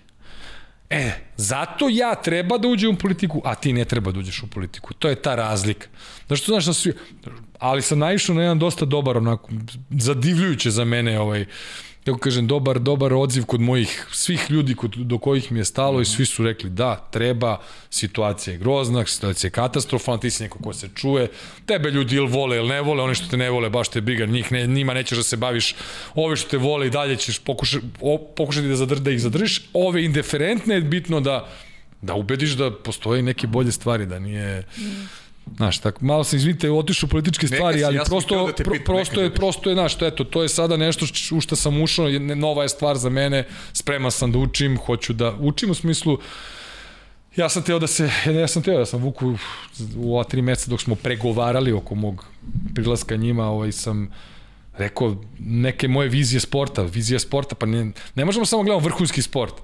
E, 0.90 1.10
zato 1.36 1.88
ja 1.88 2.14
treba 2.14 2.58
da 2.58 2.68
uđem 2.68 2.94
u 2.94 2.98
politiku, 2.98 3.42
a 3.44 3.54
ti 3.54 3.72
ne 3.72 3.84
treba 3.84 4.12
da 4.12 4.18
uđeš 4.18 4.42
u 4.42 4.46
politiku. 4.46 4.94
To 4.94 5.08
je 5.08 5.22
ta 5.22 5.34
razlika. 5.34 5.88
Znaš 6.26 6.40
što 6.40 6.52
znaš 6.52 6.64
da 6.64 6.72
svi, 6.72 6.92
ali 7.58 7.82
sam 7.82 7.98
naišao 7.98 8.34
na 8.34 8.42
jedan 8.42 8.58
dosta 8.58 8.84
dobar, 8.84 9.16
onako, 9.16 9.50
zadivljujuće 9.90 10.70
za 10.70 10.84
mene 10.84 11.20
ovaj, 11.20 11.46
kako 12.06 12.18
kažem, 12.18 12.46
dobar, 12.46 12.78
dobar 12.78 13.14
odziv 13.14 13.44
kod 13.50 13.60
mojih, 13.60 14.06
svih 14.12 14.50
ljudi 14.50 14.74
kod, 14.74 14.94
do 14.96 15.18
kojih 15.18 15.52
mi 15.52 15.58
je 15.58 15.64
stalo 15.64 16.00
i 16.00 16.04
svi 16.04 16.26
su 16.26 16.44
rekli 16.44 16.70
da, 16.70 17.08
treba, 17.10 17.58
situacija 17.90 18.54
je 18.54 18.58
grozna, 18.58 19.06
situacija 19.06 19.48
je 19.48 19.52
katastrofalna, 19.52 20.20
ti 20.20 20.30
si 20.30 20.42
neko 20.42 20.58
ko 20.62 20.72
se 20.72 20.88
čuje, 20.94 21.28
tebe 21.66 21.90
ljudi 21.90 22.16
ili 22.16 22.28
vole 22.28 22.56
ili 22.56 22.68
ne 22.68 22.80
vole, 22.80 23.02
oni 23.02 23.14
što 23.14 23.26
te 23.26 23.36
ne 23.36 23.50
vole, 23.50 23.70
baš 23.70 23.88
te 23.88 24.00
briga, 24.00 24.26
njih 24.26 24.52
ne, 24.52 24.66
njima 24.66 24.94
nećeš 24.94 25.18
da 25.18 25.24
se 25.24 25.36
baviš, 25.36 25.74
ove 26.14 26.36
što 26.36 26.50
te 26.50 26.56
vole 26.56 26.86
i 26.86 26.90
dalje 26.90 27.16
ćeš 27.16 27.38
pokuša, 27.38 27.80
pokušati 28.36 28.68
da, 28.68 28.76
zadr, 28.76 29.00
da 29.00 29.10
ih 29.10 29.20
zadržiš, 29.20 29.62
ove 29.72 30.04
indiferentne 30.04 30.74
je 30.74 30.80
bitno 30.80 31.20
da, 31.20 31.48
da 32.02 32.14
ubediš 32.14 32.52
da 32.52 32.70
postoje 32.70 33.22
neke 33.22 33.46
bolje 33.46 33.72
stvari, 33.72 34.06
da 34.06 34.18
nije... 34.18 34.60
Mm 34.78 35.25
Znaš, 35.56 35.78
tako, 35.78 36.04
malo 36.04 36.24
se 36.24 36.36
izvinite, 36.36 36.70
otišu 36.70 37.08
političke 37.08 37.46
stvari, 37.46 37.84
ali 37.84 37.96
ja 37.96 38.04
prosto, 38.04 38.46
da 38.46 38.64
pro, 38.64 38.74
prosto, 38.84 39.20
je, 39.20 39.34
prosto 39.34 39.70
je, 39.70 39.74
znaš, 39.74 39.94
to, 39.94 40.06
eto, 40.06 40.24
to 40.24 40.42
je 40.42 40.48
sada 40.48 40.76
nešto 40.76 41.06
u 41.36 41.40
što 41.40 41.56
sam 41.56 41.82
ušao, 41.82 42.08
nova 42.18 42.62
je 42.62 42.68
stvar 42.68 42.96
za 42.96 43.10
mene, 43.10 43.44
spreman 43.72 44.10
sam 44.10 44.32
da 44.32 44.38
učim, 44.38 44.78
hoću 44.78 45.12
da 45.12 45.34
učim 45.40 45.70
u 45.70 45.74
smislu, 45.74 46.18
ja 47.36 47.48
sam 47.48 47.62
teo 47.62 47.78
da 47.78 47.86
se, 47.86 48.10
ja 48.40 48.48
sam 48.48 48.62
teo 48.62 48.78
da 48.78 48.86
sam 48.86 49.00
vuku 49.00 49.36
u 49.96 50.14
ova 50.14 50.24
tri 50.24 50.42
meseca 50.42 50.70
dok 50.70 50.80
smo 50.80 50.94
pregovarali 50.94 51.72
oko 51.72 51.94
mog 51.94 52.24
prilaska 52.74 53.16
njima, 53.16 53.46
ovaj, 53.46 53.72
sam, 53.72 54.10
rekao 54.78 55.16
neke 55.38 55.88
moje 55.88 56.08
vizije 56.08 56.40
sporta, 56.40 56.82
vizija 56.82 57.18
sporta, 57.18 57.54
pa 57.54 57.66
ne, 57.66 57.90
ne 58.14 58.24
možemo 58.24 58.46
samo 58.46 58.62
gledamo 58.62 58.84
vrhunski 58.84 59.22
sport. 59.22 59.54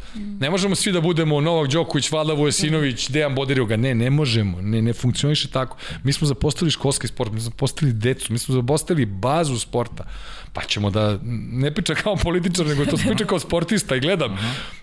Ne 0.40 0.51
možemo 0.51 0.74
svi 0.74 0.93
da 0.93 1.01
budemo 1.01 1.40
Novak 1.40 1.70
Đoković, 1.70 2.10
Vlada 2.10 2.32
Vujasinović, 2.32 3.09
Dejan 3.09 3.34
Bodirioga. 3.34 3.76
Ne, 3.76 3.94
ne 3.94 4.10
možemo. 4.10 4.60
Ne, 4.60 4.82
ne 4.82 4.93
funkcioniše 4.93 5.48
tako. 5.48 5.76
Mi 6.05 6.12
smo 6.12 6.26
zapostavili 6.26 6.70
školski 6.70 7.09
sport, 7.09 7.32
mi 7.32 7.40
smo 7.40 7.51
zapostavili 7.51 7.98
decu, 7.98 8.32
mi 8.32 8.39
smo 8.39 8.55
zapostavili 8.55 9.06
bazu 9.06 9.59
sporta. 9.59 10.05
Pa 10.52 10.62
ćemo 10.62 10.90
da, 10.90 11.18
ne 11.52 11.74
priča 11.74 11.94
kao 11.94 12.16
političar, 12.16 12.66
nego 12.66 12.84
to 12.84 12.97
priča 12.97 13.24
kao 13.24 13.39
sportista 13.39 13.97
i 13.97 14.01
gledam. 14.01 14.39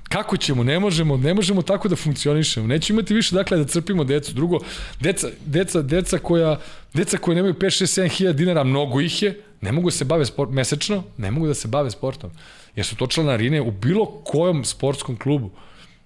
Kako 0.09 0.37
ćemo? 0.37 0.63
Ne 0.63 0.79
možemo, 0.79 1.17
ne 1.17 1.33
možemo 1.33 1.61
tako 1.61 1.87
da 1.87 1.95
funkcionišemo. 1.95 2.67
Nećemo 2.67 2.99
imati 2.99 3.13
više 3.13 3.35
dakle 3.35 3.57
da 3.57 3.65
crpimo 3.65 4.03
decu. 4.03 4.33
Drugo, 4.33 4.59
deca, 4.99 5.27
deca, 5.45 5.81
deca 5.81 6.17
koja, 6.17 6.59
deca 6.93 7.17
koja 7.17 7.35
nemaju 7.35 7.53
5, 7.53 7.65
6, 7.65 8.01
7 8.01 8.09
hiljada 8.09 8.37
dinara, 8.37 8.63
mnogo 8.63 9.01
ih 9.01 9.23
je, 9.23 9.41
ne 9.61 9.71
mogu 9.71 9.89
da 9.89 9.95
se 9.95 10.05
bave 10.05 10.25
sport, 10.25 10.51
mesečno, 10.51 11.03
ne 11.17 11.31
mogu 11.31 11.47
da 11.47 11.53
se 11.53 11.67
bave 11.67 11.91
sportom. 11.91 12.31
Jer 12.75 12.85
su 12.85 12.95
to 12.95 13.07
članarine 13.07 13.61
u 13.61 13.71
bilo 13.71 14.05
kojom 14.05 14.65
sportskom 14.65 15.17
klubu. 15.17 15.51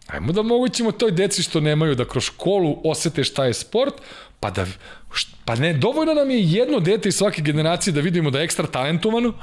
Ajmo 0.07 0.33
da 0.33 0.41
mogućemo 0.41 0.91
toj 0.91 1.11
deci 1.11 1.43
što 1.43 1.59
nemaju 1.59 1.95
da 1.95 2.05
kroz 2.05 2.23
školu 2.23 2.81
osete 2.83 3.23
šta 3.23 3.45
je 3.45 3.53
sport, 3.53 3.93
pa 4.39 4.49
da, 4.51 4.65
pa 5.45 5.55
ne, 5.55 5.73
dovoljno 5.73 6.13
nam 6.13 6.31
je 6.31 6.43
jedno 6.43 6.79
dete 6.79 7.09
iz 7.09 7.15
svake 7.15 7.41
generacije 7.41 7.93
da 7.93 8.01
vidimo 8.01 8.31
da 8.31 8.39
je 8.39 8.45
ekstra 8.45 8.67
talentovano, 8.67 9.33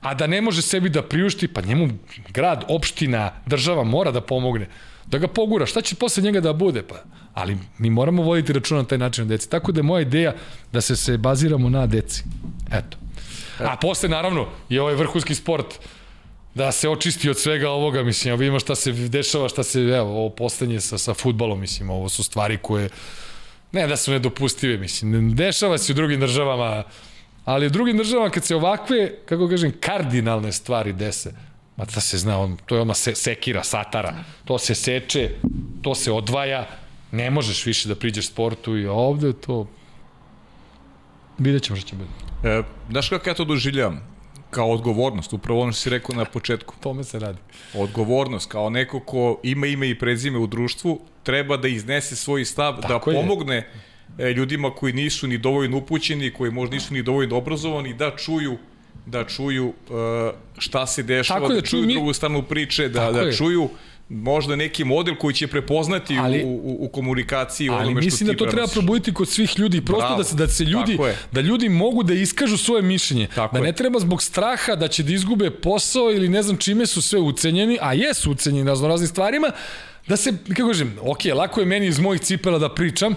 a 0.00 0.14
da 0.14 0.26
ne 0.26 0.40
može 0.40 0.62
sebi 0.62 0.88
da 0.88 1.02
priušti, 1.02 1.48
pa 1.48 1.60
njemu 1.60 1.88
grad, 2.28 2.64
opština, 2.68 3.32
država 3.46 3.84
mora 3.84 4.10
da 4.10 4.20
pomogne, 4.20 4.68
da 5.06 5.18
ga 5.18 5.28
pogura. 5.28 5.66
Šta 5.66 5.80
će 5.80 5.96
posle 5.96 6.22
njega 6.22 6.40
da 6.40 6.52
bude? 6.52 6.82
Pa, 6.82 6.94
ali 7.34 7.58
mi 7.78 7.90
moramo 7.90 8.22
voditi 8.22 8.52
računa 8.52 8.82
na 8.82 8.88
taj 8.88 8.98
način 8.98 9.24
na 9.24 9.28
deci. 9.28 9.50
Tako 9.50 9.72
da 9.72 9.78
je 9.78 9.82
moja 9.82 10.02
ideja 10.02 10.34
da 10.72 10.80
se 10.80 10.96
se 10.96 11.18
baziramo 11.18 11.70
na 11.70 11.86
deci. 11.86 12.24
Eto. 12.72 13.03
A 13.58 13.76
posle, 13.76 14.08
naravno, 14.08 14.46
je 14.68 14.82
ovaj 14.82 14.94
vrhunski 14.94 15.34
sport 15.34 15.78
da 16.54 16.72
se 16.72 16.88
očisti 16.88 17.30
od 17.30 17.38
svega 17.38 17.70
ovoga, 17.70 18.02
mislim, 18.02 18.32
ja 18.32 18.36
vidimo 18.36 18.60
šta 18.60 18.74
se 18.74 18.92
dešava, 18.92 19.48
šta 19.48 19.62
se, 19.62 19.80
evo, 19.80 20.18
ovo 20.18 20.30
poslednje 20.30 20.80
sa, 20.80 20.98
sa 20.98 21.14
futbalom, 21.14 21.60
mislim, 21.60 21.90
ovo 21.90 22.08
su 22.08 22.22
stvari 22.22 22.58
koje, 22.62 22.88
ne 23.72 23.86
da 23.86 23.96
su 23.96 24.12
nedopustive, 24.12 24.76
mislim, 24.78 25.34
dešava 25.34 25.78
se 25.78 25.92
u 25.92 25.94
drugim 25.94 26.20
državama, 26.20 26.82
ali 27.44 27.66
u 27.66 27.70
drugim 27.70 27.96
državama 27.96 28.30
kad 28.30 28.44
se 28.44 28.56
ovakve, 28.56 29.12
kako 29.24 29.48
kažem, 29.48 29.72
kardinalne 29.80 30.52
stvari 30.52 30.92
dese, 30.92 31.32
ma 31.76 31.84
da 31.84 32.00
se 32.00 32.18
zna, 32.18 32.38
on, 32.38 32.56
to 32.66 32.74
je 32.74 32.80
odmah 32.80 32.96
se, 32.96 33.14
sekira, 33.14 33.64
satara, 33.64 34.14
to 34.44 34.58
se 34.58 34.74
seče, 34.74 35.30
to 35.82 35.94
se 35.94 36.12
odvaja, 36.12 36.66
ne 37.12 37.30
možeš 37.30 37.66
više 37.66 37.88
da 37.88 37.94
priđeš 37.94 38.26
sportu 38.26 38.78
i 38.78 38.86
ovde 38.86 39.32
to 39.32 39.66
vidjet 41.38 41.62
ćemo 41.62 41.76
što 41.76 41.88
će 41.88 41.96
biti. 41.96 42.23
E, 42.44 42.62
znaš 42.90 43.08
kako 43.08 43.30
ja 43.30 43.34
to 43.34 43.44
doživljavam? 43.44 44.00
Kao 44.50 44.70
odgovornost, 44.70 45.32
upravo 45.32 45.60
ono 45.60 45.72
što 45.72 45.80
si 45.80 45.90
rekao 45.90 46.16
na 46.16 46.24
početku. 46.24 46.74
Tome 46.80 47.04
se 47.04 47.18
radi. 47.18 47.38
Odgovornost, 47.74 48.50
kao 48.50 48.70
neko 48.70 49.00
ko 49.00 49.40
ima 49.42 49.66
ime 49.66 49.90
i 49.90 49.98
prezime 49.98 50.38
u 50.38 50.46
društvu, 50.46 51.00
treba 51.22 51.56
da 51.56 51.68
iznese 51.68 52.16
svoj 52.16 52.44
stav, 52.44 52.76
da 52.76 52.88
Tako 52.88 53.12
da 53.12 53.20
pomogne 53.20 53.68
je. 54.18 54.32
ljudima 54.32 54.70
koji 54.70 54.92
nisu 54.92 55.26
ni 55.26 55.38
dovoljno 55.38 55.76
upućeni, 55.76 56.32
koji 56.32 56.50
možda 56.50 56.74
nisu 56.74 56.94
ni 56.94 57.02
dovoljno 57.02 57.36
obrazovani, 57.36 57.94
da 57.94 58.16
čuju 58.16 58.56
da 59.06 59.24
čuju 59.24 59.66
uh, 59.66 59.74
šta 60.58 60.86
se 60.86 61.02
dešava, 61.02 61.40
Tako 61.40 61.52
da, 61.52 61.60
da 61.60 61.66
čuju 61.66 61.86
mi... 61.86 61.94
drugu 61.94 62.12
stranu 62.12 62.42
priče, 62.42 62.88
da, 62.88 63.12
da 63.12 63.32
čuju 63.32 63.68
možda 64.08 64.56
neki 64.56 64.84
model 64.84 65.14
koji 65.16 65.34
će 65.34 65.46
prepoznati 65.46 66.18
ali, 66.18 66.44
u, 66.44 66.48
u, 66.48 66.76
u 66.80 66.88
komunikaciji 66.88 67.68
ali 67.68 67.78
onome 67.78 68.00
što 68.00 68.04
mislim 68.04 68.26
da 68.26 68.36
to 68.36 68.46
treba 68.46 68.66
probuditi 68.66 69.14
kod 69.14 69.28
svih 69.28 69.58
ljudi 69.58 69.80
prosto 69.80 70.06
Bravo, 70.06 70.18
da 70.18 70.24
se 70.24 70.36
da 70.36 70.48
se 70.48 70.64
ljudi 70.64 70.98
da 71.32 71.40
ljudi 71.40 71.68
mogu 71.68 72.02
da 72.02 72.14
iskažu 72.14 72.56
svoje 72.56 72.82
mišljenje. 72.82 73.28
Tako 73.34 73.56
da 73.56 73.62
ne 73.62 73.68
je. 73.68 73.72
treba 73.72 73.98
zbog 73.98 74.22
straha 74.22 74.74
da 74.74 74.88
će 74.88 75.02
da 75.02 75.12
izgube 75.12 75.50
posao 75.50 76.12
ili 76.12 76.28
ne 76.28 76.42
znam 76.42 76.56
čime 76.56 76.86
su 76.86 77.02
sve 77.02 77.20
ucenjeni 77.20 77.78
a 77.80 77.92
jesu 77.92 78.30
ucenjeni 78.30 78.68
razno 78.68 78.88
raznim 78.88 79.08
stvarima 79.08 79.50
da 80.06 80.16
se 80.16 80.32
kako 80.56 80.68
kažem 80.68 80.96
ok 81.02 81.24
lako 81.34 81.60
je 81.60 81.66
meni 81.66 81.86
iz 81.86 81.98
mojih 81.98 82.20
cipela 82.20 82.58
da 82.58 82.74
pričam 82.74 83.14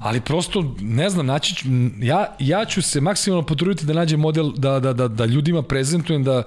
ali 0.00 0.20
prosto 0.20 0.74
ne 0.80 1.10
znam 1.10 1.26
naći 1.26 1.54
ću, 1.54 1.68
ja 1.98 2.36
ja 2.38 2.64
ću 2.64 2.82
se 2.82 3.00
maksimalno 3.00 3.46
potruditi 3.46 3.86
da 3.86 3.92
nađem 3.92 4.20
model 4.20 4.52
da 4.56 4.80
da 4.80 4.92
da 4.92 5.08
da 5.08 5.24
ljudima 5.24 5.62
prezentujem 5.62 6.24
da 6.24 6.42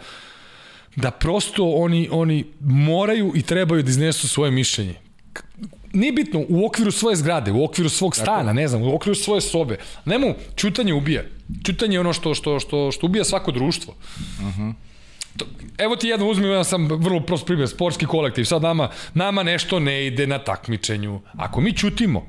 da 0.96 1.12
prosto 1.12 1.70
oni, 1.70 2.10
oni 2.12 2.46
moraju 2.60 3.32
i 3.36 3.42
trebaju 3.42 3.84
da 3.84 3.90
iznesu 3.90 4.28
svoje 4.28 4.52
mišljenje. 4.52 4.96
nije 5.94 6.12
bitno, 6.12 6.46
u 6.50 6.66
okviru 6.66 6.92
svoje 6.92 7.16
zgrade, 7.16 7.52
u 7.52 7.64
okviru 7.64 7.90
svog 7.90 8.16
stana, 8.16 8.54
ne 8.54 8.68
znam, 8.68 8.82
u 8.82 8.96
okviru 8.96 9.16
svoje 9.16 9.42
sobe. 9.42 9.78
Nemu, 10.06 10.36
čutanje 10.56 10.94
ubija. 10.94 11.24
Čutanje 11.64 11.96
je 11.96 12.00
ono 12.00 12.14
što, 12.14 12.34
što, 12.34 12.60
što, 12.60 12.92
što 12.92 13.06
ubija 13.06 13.24
svako 13.24 13.52
društvo. 13.52 13.94
Uh 14.40 14.58
-huh. 14.58 14.74
To, 15.38 15.46
evo 15.78 15.96
ti 15.96 16.08
jedno 16.08 16.30
uzmi, 16.30 16.48
ja 16.48 16.64
sam 16.64 16.88
vrlo 16.88 17.20
prost 17.20 17.46
primjer, 17.46 17.70
sportski 17.70 18.06
kolektiv, 18.06 18.44
sad 18.44 18.62
nama, 18.62 18.90
nama 19.14 19.44
nešto 19.44 19.80
ne 19.80 20.08
ide 20.08 20.28
na 20.28 20.40
takmičenju. 20.40 21.22
Ako 21.34 21.62
mi 21.62 21.78
čutimo 21.78 22.26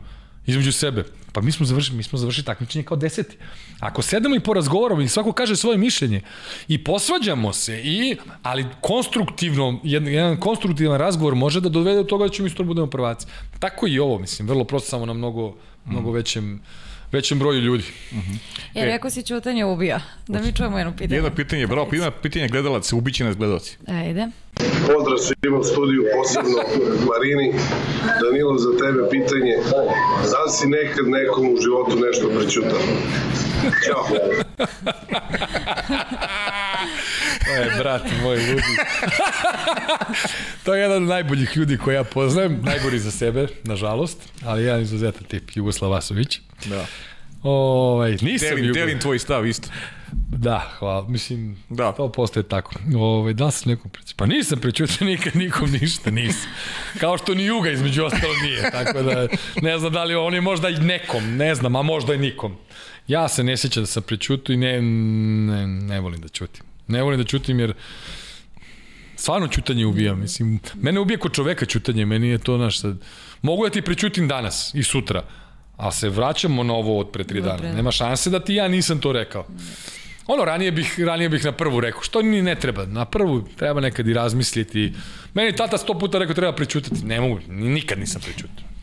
između 0.46 0.72
sebe, 0.72 1.04
pa 1.34 1.40
mi 1.40 1.52
smo 1.52 1.66
završili, 1.66 1.96
mi 1.96 2.02
smo 2.02 2.18
završili 2.18 2.44
takmičenje 2.44 2.84
kao 2.84 2.96
deseti. 2.96 3.36
Ako 3.80 4.02
sedemo 4.02 4.36
i 4.36 4.40
porazgovaramo 4.40 5.02
i 5.02 5.08
svako 5.08 5.32
kaže 5.32 5.56
svoje 5.56 5.78
mišljenje 5.78 6.20
i 6.68 6.84
posvađamo 6.84 7.52
se, 7.52 7.80
i, 7.84 8.16
ali 8.42 8.66
konstruktivno, 8.80 9.80
jedan, 9.84 10.12
jedan 10.12 10.36
konstruktivan 10.36 10.98
razgovor 10.98 11.34
može 11.34 11.60
da 11.60 11.68
dovede 11.68 11.96
do 11.96 12.04
toga 12.04 12.24
da 12.24 12.30
ćemo 12.30 12.46
isto 12.46 12.62
da 12.62 12.66
budemo 12.66 12.86
prvaci. 12.86 13.26
Tako 13.58 13.86
i 13.86 13.98
ovo, 13.98 14.18
mislim, 14.18 14.48
vrlo 14.48 14.64
prosto 14.64 14.88
samo 14.88 15.06
na 15.06 15.12
mnogo, 15.12 15.54
mnogo 15.84 16.12
većem 16.12 16.60
većem 17.12 17.38
broju 17.38 17.60
ljudi. 17.60 17.84
Uh 18.12 18.18
-huh. 18.18 18.38
E, 18.74 18.84
rekao 18.84 19.10
si 19.10 19.22
čutanje 19.22 19.64
ubija. 19.64 20.00
Da 20.28 20.40
mi 20.40 20.52
čujemo 20.52 20.78
jedno 20.78 20.92
pitanje. 20.96 21.16
Jedno 21.16 21.30
pitanje, 21.30 21.66
bravo, 21.66 21.88
jedno 21.92 22.10
pitanje 22.10 22.48
gledalaca, 22.48 22.96
ubiće 22.96 23.24
nas 23.24 23.36
gledalci. 23.36 23.76
Ajde. 23.86 24.28
Pozdrav 24.86 25.18
svima 25.18 25.58
u 25.58 25.64
studiju, 25.64 26.04
posebno 26.16 26.58
Marini. 27.08 27.54
Danilo, 28.22 28.58
za 28.58 28.70
tebe 28.78 29.10
pitanje. 29.10 29.54
Da 30.30 30.42
li 30.42 30.50
si 30.50 30.66
nekad 30.66 31.08
nekom 31.08 31.48
u 31.54 31.56
životu 31.60 31.96
nešto 32.06 32.28
prećutao? 32.28 32.80
Ćao. 33.84 34.04
to 37.46 37.52
je 37.52 37.70
brat 37.78 38.02
moj 38.22 38.36
ludi. 38.36 38.74
to 40.64 40.74
je 40.74 40.80
jedan 40.80 41.02
od 41.02 41.08
najboljih 41.08 41.56
ljudi 41.56 41.78
koje 41.78 41.94
ja 41.94 42.04
poznajem, 42.04 42.60
najgori 42.62 42.98
za 42.98 43.10
sebe, 43.10 43.46
nažalost, 43.64 44.18
ali 44.44 44.64
jedan 44.64 44.82
izuzetan 44.82 45.24
tip, 45.24 45.50
Jugoslav 45.54 45.90
Vasović. 45.90 46.40
Da. 46.64 46.86
Ovaj, 47.42 48.10
nisam 48.10 48.48
delim, 48.48 48.64
Jugo... 48.64 48.78
delim 48.78 49.00
tvoj 49.00 49.18
stav 49.18 49.46
isto. 49.46 49.68
Da, 50.38 50.70
hvala. 50.78 51.08
Mislim, 51.08 51.56
da. 51.68 51.92
to 51.92 52.12
postaje 52.12 52.48
tako. 52.48 52.74
Ovaj, 52.96 53.34
da 53.34 53.50
sam 53.50 53.70
nekom 53.72 53.90
prećutio? 53.90 54.14
Pa 54.16 54.26
nisam 54.26 54.58
prećutio 54.58 55.06
nikad 55.06 55.36
nikom 55.36 55.70
ništa, 55.70 56.10
nisam. 56.10 56.50
Kao 57.00 57.18
što 57.18 57.34
ni 57.34 57.44
Juga 57.44 57.70
između 57.70 58.04
ostalog 58.04 58.36
nije. 58.42 58.70
Tako 58.70 59.02
da, 59.02 59.26
ne 59.62 59.78
znam 59.78 59.92
da 59.92 60.04
li 60.04 60.14
on 60.14 60.34
je 60.34 60.40
možda 60.40 60.68
i 60.68 60.78
nekom, 60.78 61.36
ne 61.36 61.54
znam, 61.54 61.76
a 61.76 61.82
možda 61.82 62.14
i 62.14 62.18
nikom. 62.18 62.56
Ja 63.08 63.28
se 63.28 63.44
ne 63.44 63.56
sjećam 63.56 63.82
da 63.82 63.86
sam 63.86 64.02
prećutio 64.02 64.52
i 64.52 64.56
ne, 64.56 64.82
ne, 64.82 65.66
ne 65.66 66.00
volim 66.00 66.20
da 66.20 66.28
ćutim. 66.28 66.64
Ne 66.88 67.02
volim 67.02 67.20
da 67.20 67.24
ćutim 67.24 67.60
jer 67.60 67.74
stvarno 69.16 69.48
ćutanje 69.48 69.86
ubija. 69.86 70.14
Mislim, 70.14 70.60
mene 70.74 71.00
ubija 71.00 71.18
kod 71.18 71.32
čoveka 71.32 71.66
ćutanje, 71.66 72.06
meni 72.06 72.28
je 72.28 72.38
to 72.38 72.56
naš 72.58 72.80
sad. 72.80 72.96
Mogu 73.42 73.64
da 73.64 73.70
ti 73.70 73.82
prećutim 73.82 74.28
danas 74.28 74.74
i 74.74 74.82
sutra, 74.82 75.22
a 75.76 75.92
se 75.92 76.08
vraćamo 76.08 76.62
na 76.62 76.74
ovo 76.74 76.98
od 76.98 77.10
pre 77.10 77.24
tri 77.24 77.40
dana. 77.40 77.72
Nema 77.72 77.90
šanse 77.90 78.30
da 78.30 78.40
ti 78.40 78.54
ja 78.54 78.68
nisam 78.68 79.00
to 79.00 79.12
rekao. 79.12 79.46
Ono, 80.26 80.44
ranije 80.44 80.70
bih, 80.72 81.00
ranije 81.00 81.28
bih 81.28 81.44
na 81.44 81.52
prvu 81.52 81.80
rekao, 81.80 82.02
što 82.02 82.22
ni 82.22 82.42
ne 82.42 82.54
treba, 82.54 82.86
na 82.86 83.04
prvu 83.04 83.44
treba 83.56 83.80
nekad 83.80 84.08
i 84.08 84.14
razmisliti. 84.14 84.92
Meni 85.34 85.56
tata 85.56 85.78
sto 85.78 85.98
puta 85.98 86.18
rekao 86.18 86.34
treba 86.34 86.52
pričutati, 86.52 87.04
ne 87.04 87.20
mogu, 87.20 87.40
nikad 87.48 87.98
nisam 87.98 88.22
pričutao. 88.22 88.73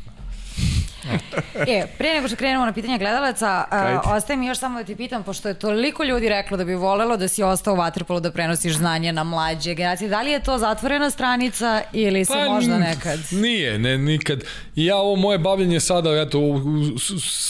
e, 1.67 1.87
pre 1.97 2.13
nego 2.13 2.27
što 2.27 2.37
krenemo 2.37 2.65
na 2.65 2.73
pitanja 2.73 2.97
gledalaca, 2.97 3.63
uh, 4.03 4.15
ostaje 4.15 4.37
mi 4.37 4.45
još 4.45 4.59
samo 4.59 4.79
da 4.79 4.85
ti 4.85 4.95
pitam, 4.95 5.23
pošto 5.23 5.47
je 5.47 5.53
toliko 5.53 6.03
ljudi 6.03 6.29
reklo 6.29 6.57
da 6.57 6.65
bi 6.65 6.75
volelo 6.75 7.17
da 7.17 7.27
si 7.27 7.43
ostao 7.43 7.73
u 7.73 7.77
Waterpolu 7.77 8.19
da 8.19 8.31
prenosiš 8.31 8.73
znanje 8.73 9.13
na 9.13 9.23
mlađe 9.23 9.73
generacije, 9.73 10.09
da 10.09 10.21
li 10.21 10.31
je 10.31 10.43
to 10.43 10.57
zatvorena 10.57 11.09
stranica 11.09 11.81
ili 11.93 12.25
se 12.25 12.33
pa, 12.33 12.53
možda 12.53 12.77
nekad? 12.77 13.19
Nije, 13.31 13.79
ne, 13.79 13.97
nikad. 13.97 14.43
I 14.75 14.85
ja 14.85 14.97
ovo 14.97 15.15
moje 15.15 15.37
bavljenje 15.37 15.79
sada, 15.79 16.21
eto, 16.21 16.39
u, 16.39 16.55
u, 16.55 16.59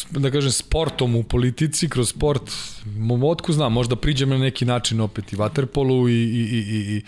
da 0.09 0.31
kažem, 0.31 0.51
sportom 0.51 1.15
u 1.15 1.23
politici, 1.23 1.89
kroz 1.89 2.09
sport, 2.09 2.51
otku 3.31 3.53
znam, 3.53 3.73
možda 3.73 3.95
priđem 3.95 4.29
na 4.29 4.37
neki 4.37 4.65
način 4.65 5.01
opet 5.01 5.33
i 5.33 5.35
Waterpolu 5.35 6.09
i, 6.09 6.13
i, 6.13 6.41
i, 6.41 6.59
i, 6.59 6.97
i 6.97 7.01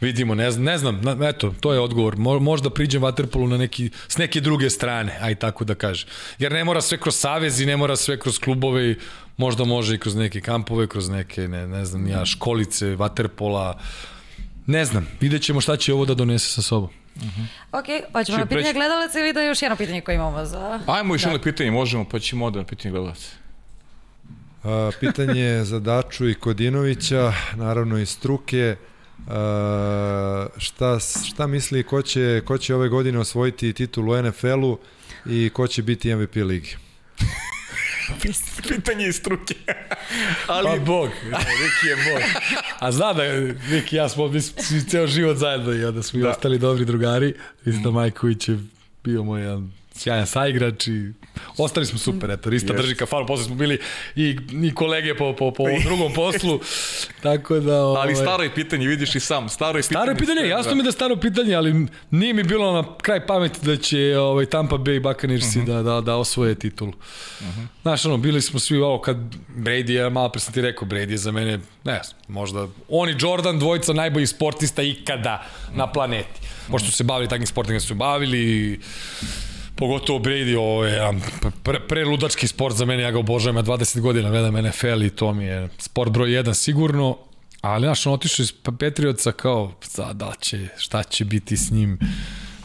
vidimo, 0.00 0.34
ne 0.34 0.50
znam, 0.50 0.64
ne 0.64 0.78
znam, 0.78 1.22
eto, 1.22 1.54
to 1.60 1.72
je 1.72 1.80
odgovor. 1.80 2.16
Mo, 2.16 2.38
možda 2.38 2.70
priđem 2.70 3.02
Waterpolu 3.02 3.48
na 3.48 3.56
neki, 3.56 3.90
s 4.08 4.18
neke 4.18 4.40
druge 4.40 4.70
strane, 4.70 5.18
aj 5.20 5.34
tako 5.34 5.64
da 5.64 5.74
kaže. 5.74 6.06
Jer 6.38 6.52
ne 6.52 6.64
mora 6.64 6.80
sve 6.80 6.98
kroz 6.98 7.16
savez 7.16 7.60
i 7.60 7.66
ne 7.66 7.76
mora 7.76 7.96
sve 7.96 8.18
kroz 8.18 8.38
klubove, 8.38 8.94
možda 9.36 9.64
može 9.64 9.94
i 9.94 9.98
kroz 9.98 10.14
neke 10.14 10.40
kampove, 10.40 10.86
kroz 10.86 11.08
neke, 11.08 11.48
ne, 11.48 11.66
ne 11.66 11.84
znam, 11.84 12.06
ja, 12.06 12.24
školice, 12.24 12.86
Waterpola, 12.86 13.74
ne 14.66 14.84
znam, 14.84 15.06
vidjet 15.20 15.42
ćemo 15.42 15.60
šta 15.60 15.76
će 15.76 15.92
ovo 15.92 16.04
da 16.04 16.14
donese 16.14 16.48
sa 16.48 16.62
sobom. 16.62 16.90
Uh 17.16 17.22
-huh. 17.22 17.46
Ok, 17.72 18.12
pa 18.12 18.24
ćemo 18.24 18.38
na 18.38 18.46
pitanje 18.46 18.62
preći... 18.62 18.74
gledalaca 18.74 19.18
ili 19.18 19.32
da 19.32 19.42
još 19.42 19.62
jedno 19.62 19.76
pitanje 19.76 20.00
koje 20.00 20.14
imamo 20.14 20.44
za... 20.44 20.80
Ajmo 20.86 21.14
još 21.14 21.22
da. 21.22 21.28
jedno 21.28 21.42
pitanje, 21.42 21.70
možemo, 21.70 22.04
pa 22.04 22.18
ćemo 22.18 22.46
onda 22.46 22.58
na 22.58 22.64
pitanje 22.64 22.90
gledalaca. 22.92 23.28
A, 24.64 24.90
pitanje 25.00 25.64
za 25.64 25.78
Daču 25.80 26.28
i 26.28 26.34
Kodinovića, 26.34 27.32
naravno 27.56 27.98
i 27.98 28.06
struke. 28.06 28.76
Uh, 29.26 29.34
šta, 30.58 30.98
šta 31.00 31.46
misli 31.46 31.82
ko 31.82 32.02
će, 32.02 32.42
ko 32.44 32.58
će 32.58 32.74
ove 32.74 32.88
godine 32.88 33.18
osvojiti 33.18 33.72
titulu 33.72 34.12
u 34.12 34.22
NFL-u 34.22 34.78
i 35.26 35.50
ko 35.50 35.66
će 35.66 35.82
biti 35.82 36.14
MVP 36.14 36.36
ligi? 36.36 36.76
Pitanje 38.68 39.08
iz 39.08 39.16
struke. 39.16 39.54
Ali... 40.46 40.66
Pa 40.66 40.84
Bog, 40.84 41.08
Riki 41.24 41.86
je 41.88 42.12
Bog. 42.12 42.22
A 42.78 42.92
zna 42.92 43.12
da 43.12 43.22
Riki 43.70 43.96
i 43.96 43.98
ja 43.98 44.08
smo 44.08 44.28
mi 44.28 44.40
ceo 44.88 45.06
život 45.06 45.36
zajedno 45.36 45.72
i 45.72 45.84
onda 45.84 46.02
smo 46.02 46.20
da. 46.20 46.26
i 46.26 46.30
ostali 46.30 46.58
dobri 46.58 46.84
drugari. 46.84 47.34
Mislim 47.64 47.84
da 47.84 47.90
Majković 47.90 48.48
je 48.48 48.58
bio 49.04 49.24
moj 49.24 49.40
jedan 49.40 49.72
sjajan 49.98 50.26
saigrač 50.26 50.86
i 50.86 51.12
ostali 51.58 51.86
smo 51.86 51.98
super, 51.98 52.30
eto, 52.30 52.50
Rista 52.50 52.72
yes. 52.72 52.76
drži 52.76 52.94
kafanu, 52.94 53.26
posle 53.26 53.44
smo 53.44 53.54
bili 53.54 53.78
i, 54.16 54.36
i 54.62 54.74
kolege 54.74 55.14
po, 55.14 55.36
po, 55.36 55.50
po 55.50 55.64
drugom 55.86 56.12
poslu, 56.14 56.60
tako 57.22 57.60
da... 57.60 57.82
Ovaj... 57.82 58.02
Ali 58.02 58.14
staro 58.14 58.42
je 58.42 58.54
pitanje, 58.54 58.86
vidiš 58.86 59.14
i 59.14 59.20
sam, 59.20 59.48
staro 59.48 59.78
je 59.78 59.82
pitanje. 59.82 59.98
Staro 59.98 60.10
je 60.10 60.16
pitanje, 60.16 60.40
sve, 60.40 60.48
jasno 60.48 60.70
da. 60.70 60.74
mi 60.74 60.82
da 60.82 60.88
je 60.88 60.92
staro 60.92 61.16
pitanje, 61.16 61.54
ali 61.54 61.86
nije 62.10 62.34
mi 62.34 62.42
bilo 62.42 62.72
na 62.72 62.96
kraj 63.02 63.26
pameti 63.26 63.66
da 63.66 63.76
će 63.76 64.18
ovaj, 64.18 64.46
Tampa 64.46 64.76
Bay 64.76 65.02
Buccaneers 65.02 65.44
uh 65.44 65.56
mhm. 65.56 65.60
-huh. 65.60 65.66
da, 65.66 65.82
da, 65.82 66.00
da 66.00 66.16
osvoje 66.16 66.54
titulu. 66.54 66.92
Uh 67.40 67.46
mhm. 67.46 67.60
-huh. 67.60 67.66
Znaš, 67.82 68.04
ono, 68.04 68.16
bili 68.16 68.42
smo 68.42 68.60
svi 68.60 68.78
ovo, 68.78 69.00
kad 69.00 69.16
Brady 69.56 69.90
je, 69.90 70.10
malo 70.10 70.28
pre 70.28 70.40
sam 70.40 70.54
ti 70.54 70.60
rekao, 70.60 70.88
Brady 70.88 71.10
je 71.10 71.18
za 71.18 71.32
mene, 71.32 71.58
ne 71.84 72.00
možda, 72.28 72.68
oni 72.88 73.14
Jordan, 73.18 73.58
dvojica 73.58 73.92
najboljih 73.92 74.28
sportista 74.28 74.82
ikada 74.82 75.46
na 75.74 75.92
planeti. 75.92 76.40
Pošto 76.70 76.90
su 76.90 76.96
se 76.96 77.04
bavili 77.04 77.28
takvim 77.28 77.46
sportima, 77.46 77.80
su 77.80 77.94
bavili 77.94 78.80
Pogotovo 79.78 80.18
Brady, 80.18 80.56
ovo 80.56 80.84
je 80.84 81.00
pre, 81.88 82.04
ludački 82.04 82.46
sport 82.46 82.76
za 82.76 82.84
mene, 82.84 83.02
ja 83.02 83.10
ga 83.10 83.18
obožavam, 83.18 83.56
ja 83.56 83.62
20 83.62 84.00
godina 84.00 84.30
vedam 84.30 84.54
NFL 84.66 85.02
i 85.02 85.10
to 85.10 85.32
mi 85.32 85.44
je 85.44 85.68
sport 85.78 86.12
broj 86.12 86.28
1 86.28 86.54
sigurno, 86.54 87.16
ali 87.60 87.86
znaš, 87.86 88.06
on 88.06 88.12
otišao 88.12 88.42
iz 88.42 88.52
Patrioca 88.52 89.32
kao, 89.32 89.72
da 90.12 90.32
će, 90.40 90.68
šta 90.76 91.02
će 91.02 91.24
biti 91.24 91.56
s 91.56 91.70
njim, 91.70 91.98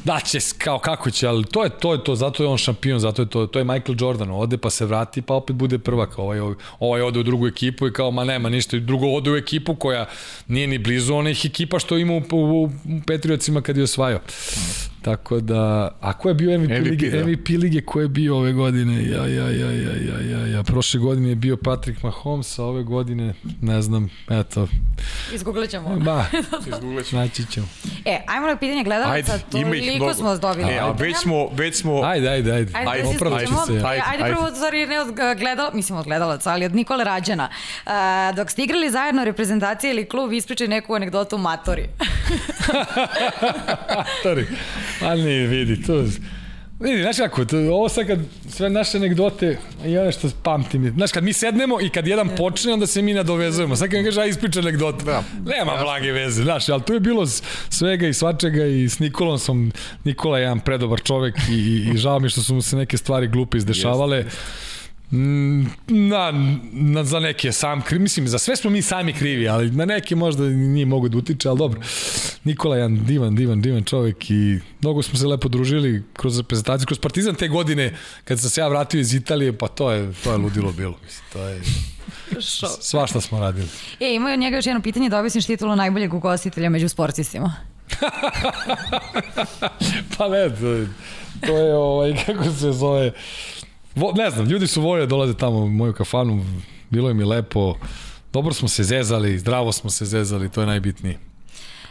da 0.03 0.19
će, 0.19 0.39
kao 0.57 0.79
kako 0.79 1.11
će, 1.11 1.27
ali 1.27 1.43
to 1.43 1.63
je 1.63 1.69
to, 1.69 1.93
je 1.93 2.03
to 2.03 2.15
zato 2.15 2.43
je 2.43 2.49
on 2.49 2.57
šampion, 2.57 2.99
zato 2.99 3.21
je 3.21 3.29
to, 3.29 3.47
to 3.47 3.59
je 3.59 3.65
Michael 3.65 3.95
Jordan, 3.99 4.31
ode 4.31 4.57
pa 4.57 4.69
se 4.69 4.85
vrati, 4.85 5.21
pa 5.21 5.33
opet 5.33 5.55
bude 5.55 5.79
prvak, 5.79 6.19
ovaj, 6.19 6.39
ovaj 6.79 7.01
ode 7.01 7.19
u 7.19 7.23
drugu 7.23 7.47
ekipu 7.47 7.87
i 7.87 7.93
kao, 7.93 8.11
ma 8.11 8.23
nema 8.23 8.49
ništa, 8.49 8.79
drugo 8.79 9.07
ode 9.07 9.31
u 9.31 9.35
ekipu 9.35 9.75
koja 9.75 10.05
nije 10.47 10.67
ni 10.67 10.77
blizu 10.77 11.15
onih 11.15 11.45
ekipa 11.45 11.79
što 11.79 11.97
ima 11.97 12.13
u, 12.13 12.23
u, 12.31 12.63
u 12.63 12.69
Patriotsima 13.07 13.61
kad 13.61 13.77
je 13.77 13.83
osvajao. 13.83 14.19
Tako 15.03 15.39
da, 15.39 15.91
a 16.01 16.13
ko 16.13 16.29
je 16.29 16.33
bio 16.33 16.59
MVP, 16.59 16.69
MVP 16.69 16.85
lige, 16.85 17.09
da. 17.09 17.27
MVP 17.27 17.49
lige, 17.49 17.81
ko 17.81 18.01
je 18.01 18.07
bio 18.07 18.37
ove 18.37 18.53
godine? 18.53 19.09
Ja, 19.09 19.25
ja, 19.27 19.49
ja, 19.49 19.71
ja, 19.71 19.91
ja, 19.91 20.39
ja, 20.39 20.47
ja. 20.47 20.63
Prošle 20.63 20.99
godine 20.99 21.29
je 21.29 21.35
bio 21.35 21.57
Patrick 21.57 22.03
Mahomes, 22.03 22.59
a 22.59 22.63
ove 22.63 22.83
godine, 22.83 23.33
ne 23.61 23.81
znam, 23.81 24.09
eto. 24.29 24.67
Izgooglit 25.33 25.69
ćemo. 25.69 25.99
Ba, 25.99 26.25
izgooglit 26.73 27.05
ćemo. 27.07 27.21
Naći 27.21 27.45
ćemo. 27.51 27.67
E, 28.05 28.19
ajmo 28.27 28.47
na 28.47 28.55
pitanje 28.55 28.83
gledalaca, 28.83 29.39
toliko 29.51 30.13
smo 30.13 30.37
dobili. 30.37 30.71
E, 30.71 30.79
a 30.79 30.91
već 30.91 31.17
smo, 31.17 31.49
već 31.53 31.75
smo... 31.75 32.01
Ajde, 32.03 32.29
ajde, 32.29 32.51
ajde. 32.51 32.71
Ajde, 32.73 32.91
ajde, 32.91 33.09
ajde, 33.09 33.35
ajde, 33.35 33.47
se. 33.67 33.73
Ajde, 33.73 33.87
ajde, 33.87 34.23
ajde 34.23 34.35
prvo, 34.35 34.55
stvari, 34.55 34.87
ne 34.87 35.01
od 35.01 35.15
gledala, 35.37 35.71
mislim 35.73 35.97
od 35.97 36.05
gledalaca, 36.05 36.51
ali 36.51 36.65
od 36.65 36.75
Nikole 36.75 37.03
Rađana. 37.03 37.49
Uh, 37.85 37.91
dok 38.35 38.49
ste 38.49 38.63
igrali 38.63 38.91
zajedno 38.91 39.23
reprezentacija 39.23 39.91
ili 39.91 40.09
klub, 40.09 40.33
ispričaj 40.33 40.67
neku 40.67 40.95
anegdotu 40.95 41.37
matori. 41.37 41.87
matori. 43.97 44.47
Ali 45.01 45.23
nije, 45.23 45.47
vidi, 45.47 45.83
to... 45.83 46.05
Vidi, 46.79 47.01
znaš 47.01 47.17
kako, 47.17 47.45
to, 47.45 47.57
ovo 47.57 47.89
sad 47.89 48.07
kad 48.07 48.19
sve 48.49 48.69
naše 48.69 48.97
anegdote, 48.97 49.57
i 49.85 49.97
ono 49.97 50.11
što 50.11 50.29
pamtim, 50.43 50.91
znaš 50.95 51.11
kad 51.11 51.23
mi 51.23 51.33
sednemo 51.33 51.81
i 51.81 51.89
kad 51.89 52.07
jedan 52.07 52.29
počne, 52.37 52.73
onda 52.73 52.87
se 52.87 53.01
mi 53.01 53.13
nadovezujemo. 53.13 53.75
Sad 53.75 53.89
kad 53.89 53.99
mi 53.99 54.05
kaže, 54.05 54.21
aj 54.21 54.29
ispriča 54.29 54.59
anegdote. 54.59 55.05
Da. 55.05 55.23
Nema 55.45 55.77
blage 55.81 56.11
veze, 56.11 56.43
znaš, 56.43 56.69
ali 56.69 56.81
tu 56.81 56.93
je 56.93 56.99
bilo 56.99 57.25
svega 57.69 58.07
i 58.07 58.13
svačega 58.13 58.65
i 58.65 58.89
s 58.89 58.99
Nikolom 58.99 59.39
sam, 59.39 59.71
Nikola 60.03 60.37
je 60.37 60.41
jedan 60.41 60.59
predobar 60.59 61.01
čovek 61.01 61.35
i, 61.49 61.53
i, 61.53 61.89
i 61.93 61.97
žao 61.97 62.19
mi 62.19 62.29
što 62.29 62.41
su 62.41 62.53
mu 62.53 62.61
se 62.61 62.75
neke 62.75 62.97
stvari 62.97 63.27
glupe 63.27 63.57
izdešavale. 63.57 64.23
Yes 64.23 64.27
Mm, 64.27 64.72
Na, 65.87 66.31
na, 66.71 67.03
za 67.03 67.19
neke 67.19 67.51
sam 67.51 67.81
kriv, 67.81 68.01
mislim, 68.01 68.27
za 68.27 68.39
sve 68.39 68.55
smo 68.55 68.69
mi 68.69 68.81
sami 68.81 69.13
krivi, 69.13 69.49
ali 69.49 69.71
na 69.71 69.85
neke 69.85 70.15
možda 70.15 70.43
nije 70.43 70.85
mogu 70.85 71.09
da 71.09 71.17
utiče, 71.17 71.49
ali 71.49 71.57
dobro. 71.57 71.81
Nikola 72.43 72.75
je 72.75 72.79
jedan 72.79 73.05
divan, 73.05 73.35
divan, 73.35 73.61
divan 73.61 73.83
čovjek 73.83 74.29
i 74.29 74.59
mnogo 74.81 75.01
smo 75.01 75.19
se 75.19 75.27
lepo 75.27 75.49
družili 75.49 76.03
kroz 76.13 76.37
reprezentaciju, 76.37 76.85
kroz 76.85 76.99
Partizan 76.99 77.35
te 77.35 77.47
godine, 77.47 77.95
kad 78.23 78.39
sam 78.39 78.49
se 78.49 78.61
ja 78.61 78.67
vratio 78.67 78.99
iz 78.99 79.13
Italije, 79.13 79.57
pa 79.57 79.67
to 79.67 79.91
je, 79.91 80.13
to 80.23 80.31
je 80.31 80.37
ludilo 80.37 80.71
bilo, 80.71 80.97
mislim, 81.03 81.25
to 81.33 81.47
je... 81.47 81.61
Svašta 82.81 83.21
smo 83.21 83.39
radili. 83.39 83.67
E, 83.99 84.13
imaju 84.13 84.33
od 84.33 84.39
njega 84.39 84.55
još 84.55 84.65
jedno 84.65 84.81
pitanje 84.81 85.09
da 85.09 85.19
objasniš 85.19 85.45
titulu 85.45 85.75
najboljeg 85.75 86.13
ugostitelja 86.13 86.69
među 86.69 86.89
sportistima. 86.89 87.55
pa 90.17 90.29
ne, 90.29 90.55
to 90.59 90.67
je, 90.67 90.87
to 91.47 91.57
je 91.57 91.75
ovaj, 91.75 92.25
kako 92.25 92.43
se 92.43 92.71
zove, 92.71 93.11
vo, 93.95 94.11
ne 94.15 94.29
znam, 94.29 94.45
ljudi 94.45 94.67
su 94.67 94.81
voljeli 94.81 95.07
da 95.07 95.09
dolaze 95.09 95.33
tamo 95.33 95.57
u 95.57 95.69
moju 95.69 95.93
kafanu, 95.93 96.45
bilo 96.89 97.09
im 97.09 97.19
je 97.19 97.25
lepo, 97.25 97.75
dobro 98.33 98.53
smo 98.53 98.67
se 98.67 98.83
zezali, 98.83 99.39
zdravo 99.39 99.71
smo 99.71 99.89
se 99.89 100.05
zezali, 100.05 100.49
to 100.49 100.61
je 100.61 100.67
najbitnije. 100.67 101.19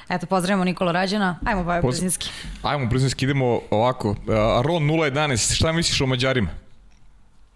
Eto, 0.08 0.26
pozdravimo 0.26 0.64
Nikola 0.64 0.92
Rađana. 0.92 1.38
Ajmo, 1.44 1.64
Bajo 1.64 1.82
Poz- 1.82 1.86
Brzinski. 1.90 2.30
Ajmo, 2.62 2.86
Brzinski, 2.86 3.24
idemo 3.24 3.60
ovako. 3.70 4.16
Aron 4.58 4.82
011, 4.82 5.54
šta 5.54 5.72
misliš 5.72 6.00
o 6.00 6.06
Mađarima? 6.06 6.50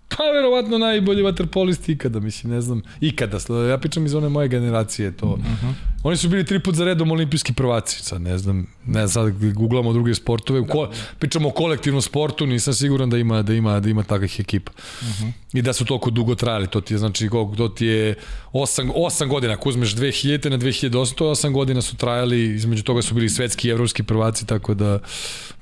Pa 0.09 0.23
verovatno 0.35 0.79
najbolji 0.79 1.23
vaterpolisti 1.23 1.93
ikada, 1.93 2.21
mislim, 2.21 2.53
ne 2.53 2.61
znam, 2.61 2.83
ikada. 3.01 3.39
Ja 3.71 3.79
pričam 3.79 4.07
iz 4.07 4.15
one 4.15 4.29
moje 4.29 4.49
generacije, 4.49 5.17
to. 5.17 5.27
Uh 5.27 5.39
-huh. 5.39 5.73
Oni 6.07 6.17
su 6.17 6.29
bili 6.29 6.45
tri 6.45 6.59
put 6.59 6.75
za 6.75 6.85
redom 6.85 7.11
olimpijski 7.11 7.53
prvaci, 7.53 8.03
sad 8.03 8.21
ne 8.21 8.39
znam, 8.39 8.67
ne 8.87 9.07
znam, 9.07 9.33
sad 9.33 9.55
googlamo 9.55 9.93
druge 9.93 10.15
sportove, 10.15 10.61
da, 10.61 10.67
ko, 10.67 10.91
pričamo 11.19 11.49
o 11.49 11.53
kolektivnom 11.53 12.03
sportu, 12.03 12.47
nisam 12.47 12.75
siguran 12.75 13.11
da 13.11 13.19
ima 13.19 13.43
da 13.43 13.55
ima 13.55 13.81
da 13.81 13.91
ima 13.91 14.03
takvih 14.03 14.41
ekipa. 14.41 14.73
Uh 15.01 15.07
-huh. 15.09 15.33
I 15.53 15.63
da 15.63 15.73
su 15.73 15.85
toliko 15.85 16.11
dugo 16.11 16.35
trajali, 16.35 16.67
to 16.67 16.81
ti 16.81 16.95
je 16.95 16.99
znači 16.99 17.29
koliko 17.29 17.57
to 17.57 17.69
ti 17.69 17.87
je 17.87 18.15
8 18.53 18.93
8 18.97 19.29
godina, 19.29 19.53
ako 19.53 19.69
uzmeš 19.69 19.95
2000 19.95 20.51
na 20.51 20.59
2008, 20.59 21.15
to 21.15 21.27
je 21.27 21.31
8 21.31 21.53
godina 21.53 21.83
su 21.83 21.97
trajali, 21.97 22.55
između 22.55 22.83
toga 22.83 23.03
su 23.03 23.15
bili 23.15 23.29
svetski 23.29 23.69
i 23.69 23.71
evropski 23.71 24.03
prvaci, 24.03 24.47
tako 24.47 24.75
da 24.75 24.99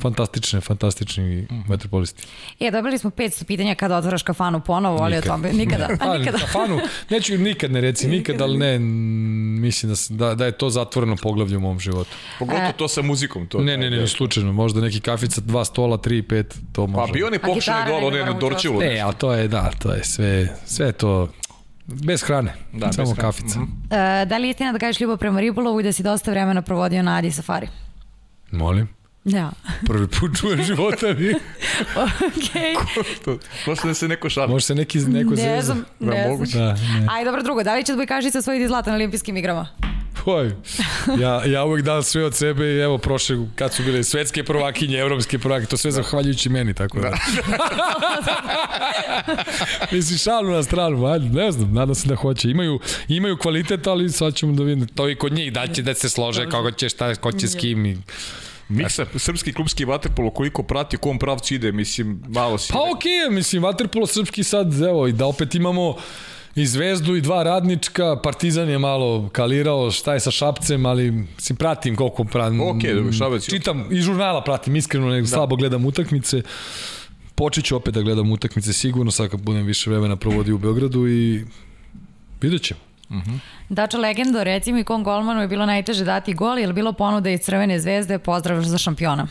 fantastične, 0.00 0.60
fantastični 0.60 1.38
uh 1.42 1.48
-huh. 1.48 1.68
vaterpolisti. 1.68 2.22
E, 2.60 2.70
dobili 2.70 2.98
smo 2.98 3.10
500 3.10 3.44
pitanja 3.44 3.74
kada 3.74 3.96
otvaraš 3.96 4.22
kafanu 4.22 4.60
ponovo, 4.60 4.98
ali 5.02 5.16
Nikad. 5.16 5.30
o 5.30 5.34
tome 5.34 5.52
nikada. 5.52 5.88
A, 6.00 6.18
nikada. 6.18 6.38
Kafanu, 6.38 6.80
neću 7.10 7.38
nikad 7.38 7.72
ne 7.72 7.80
reci 7.80 8.08
nikad, 8.08 8.40
ali 8.44 8.58
ne, 8.58 8.78
mislim 8.78 9.90
da, 9.90 9.96
s- 9.96 10.10
da, 10.34 10.38
da 10.38 10.46
je 10.46 10.52
to 10.52 10.70
zatvoreno 10.70 11.16
poglavlje 11.16 11.56
u 11.56 11.60
mom 11.60 11.80
životu. 11.80 12.10
Pogotovo 12.38 12.72
to 12.72 12.88
sa 12.88 13.02
muzikom. 13.02 13.46
To, 13.46 13.58
Ne, 13.58 13.76
ne, 13.76 13.90
ne, 13.90 13.96
ne, 13.96 14.06
slučajno, 14.08 14.52
možda 14.52 14.80
neki 14.80 15.00
kafica, 15.00 15.40
dva 15.40 15.64
stola, 15.64 15.96
tri, 15.96 16.22
pet, 16.22 16.58
to 16.72 16.86
Pa 16.86 16.90
može. 16.90 17.12
bio 17.12 17.30
ne 17.30 17.38
pokušani 17.38 17.60
gitara 17.78 17.90
gol, 17.90 18.00
ne 18.00 18.06
on 18.06 18.14
je 18.14 18.20
na 18.20 18.24
moramo 18.24 18.40
Dorčilu. 18.40 18.82
E, 18.82 19.00
ali 19.00 19.14
to 19.14 19.32
je, 19.32 19.48
da, 19.48 19.70
to 19.72 19.92
je 19.92 20.04
sve, 20.04 20.32
sve 20.66 20.92
to 20.92 21.28
bez 21.86 22.22
hrane, 22.22 22.54
Da, 22.72 22.86
bez 22.86 22.94
samo 22.94 23.06
hrane. 23.06 23.20
kafica. 23.22 23.60
Mhm. 23.60 23.70
E, 23.90 24.26
da 24.26 24.36
li 24.36 24.44
je 24.44 24.50
istina 24.50 24.72
da 24.72 24.78
kažeš 24.78 25.00
ljubav 25.00 25.18
prema 25.18 25.40
ribolovu 25.40 25.80
i 25.80 25.82
da 25.82 25.92
si 25.92 26.02
dosta 26.02 26.30
vremena 26.30 26.62
provodio 26.62 27.02
na 27.02 27.16
Adi 27.16 27.30
Safari? 27.30 27.68
Molim, 28.50 28.88
Da. 29.24 29.50
prvi 29.86 30.06
put 30.08 30.40
čujem 30.40 30.62
života 30.62 31.06
mi. 31.06 31.30
Okej. 32.28 32.74
To, 33.24 33.38
Posle 33.66 33.90
da 33.90 33.94
se 33.94 34.08
neko 34.08 34.30
šali. 34.30 34.52
Može 34.52 34.64
se 34.64 34.74
neki, 34.74 34.98
neko 34.98 35.30
Ne 35.30 35.36
zeza. 35.36 35.60
znam, 35.62 35.84
Da, 36.00 36.10
ne 36.10 36.36
znam. 36.36 36.66
Da, 36.66 36.72
ne. 36.72 37.06
Ajde, 37.10 37.24
dobro, 37.24 37.42
drugo, 37.42 37.62
da 37.62 37.74
li 37.74 37.84
će 37.84 37.92
odbojkašica 37.92 38.38
osvojiti 38.38 38.68
zlato 38.68 38.90
na 38.90 38.96
olimpijskim 38.96 39.36
igrama? 39.36 39.68
Oj, 40.26 40.52
ja, 41.20 41.44
ja 41.44 41.64
uvek 41.64 41.84
dam 41.84 42.02
sve 42.02 42.24
od 42.24 42.34
sebe 42.34 42.64
i 42.66 42.78
evo 42.78 42.98
prošle, 42.98 43.36
kad 43.54 43.74
su 43.74 43.82
bile 43.82 44.04
svetske 44.04 44.44
prvakinje, 44.44 44.98
evropske 44.98 45.38
prvakinje, 45.38 45.66
to 45.66 45.76
sve 45.76 45.90
zahvaljujući 45.90 46.48
meni, 46.48 46.74
tako 46.74 47.00
da. 47.00 47.10
Mislim, 49.92 50.18
šalu 50.18 50.50
na 50.50 50.62
stranu, 50.62 51.06
ajde, 51.06 51.28
ne 51.28 51.52
znam, 51.52 51.72
nadam 51.72 51.94
se 51.94 52.08
da 52.08 52.14
hoće. 52.16 52.50
Imaju, 52.50 52.80
imaju 53.08 53.36
kvalitet, 53.36 53.86
ali 53.86 54.10
sad 54.10 54.34
ćemo 54.34 54.52
da 54.52 54.62
vidimo. 54.62 54.86
To 54.94 55.10
i 55.10 55.16
kod 55.16 55.32
njih, 55.32 55.52
da 55.52 55.66
će 55.66 55.82
da 55.82 55.94
se 55.94 56.08
slože 56.08 56.48
kako 56.50 56.70
će, 56.70 56.88
šta, 56.88 57.14
ko 57.14 57.32
će 57.32 57.48
s 57.48 57.54
kim. 57.54 57.86
I... 57.86 57.98
Miksa, 58.68 59.06
srpski 59.16 59.52
klubski 59.52 59.84
vaterpolo, 59.84 60.30
koliko 60.30 60.62
prati, 60.62 60.96
u 60.96 60.98
kom 60.98 61.18
pravcu 61.18 61.54
ide, 61.54 61.72
mislim, 61.72 62.22
malo 62.28 62.58
si... 62.58 62.72
Pa 62.72 62.78
okej, 62.78 63.12
okay, 63.12 63.30
mislim, 63.30 63.62
Waterpolo 63.62 64.06
srpski 64.06 64.44
sad, 64.44 64.82
evo, 64.82 65.06
i 65.06 65.12
da 65.12 65.26
opet 65.26 65.54
imamo 65.54 65.96
i 66.54 66.66
Zvezdu 66.66 67.16
i 67.16 67.20
dva 67.20 67.42
radnička, 67.42 68.16
Partizan 68.22 68.68
je 68.68 68.78
malo 68.78 69.28
kalirao, 69.32 69.90
šta 69.90 70.14
je 70.14 70.20
sa 70.20 70.30
Šapcem, 70.30 70.86
ali 70.86 71.10
mislim, 71.10 71.56
pratim 71.56 71.96
koliko 71.96 72.24
pratim. 72.24 72.60
Okej, 72.60 72.94
dobro, 72.94 73.12
Šabac 73.12 73.44
Čitam, 73.44 73.86
i 73.90 74.00
žurnala 74.00 74.44
pratim, 74.44 74.76
iskreno, 74.76 75.08
nego 75.08 75.24
da. 75.24 75.30
slabo 75.30 75.56
gledam 75.56 75.86
utakmice. 75.86 76.42
Počet 77.34 77.64
ću 77.64 77.76
opet 77.76 77.94
da 77.94 78.02
gledam 78.02 78.32
utakmice 78.32 78.72
sigurno, 78.72 79.10
sad 79.10 79.30
kad 79.30 79.40
budem 79.40 79.66
više 79.66 79.90
vremena 79.90 80.16
provodio 80.16 80.54
u 80.54 80.58
Beogradu 80.58 81.08
i 81.08 81.44
vidjet 82.40 82.62
ćemo. 82.62 82.80
Dača 83.68 83.98
Legendo, 83.98 84.44
reci 84.44 84.72
mi 84.72 84.84
kom 84.84 85.04
golmanu 85.04 85.40
je 85.40 85.48
bilo 85.48 85.66
najteže 85.66 86.04
dati 86.04 86.34
gol, 86.34 86.58
je 86.58 86.66
li 86.66 86.72
bilo 86.72 86.92
ponuda 86.92 87.30
iz 87.30 87.40
Crvene 87.40 87.80
zvezde, 87.80 88.18
pozdrav 88.18 88.62
za 88.62 88.78
šampiona? 88.78 89.26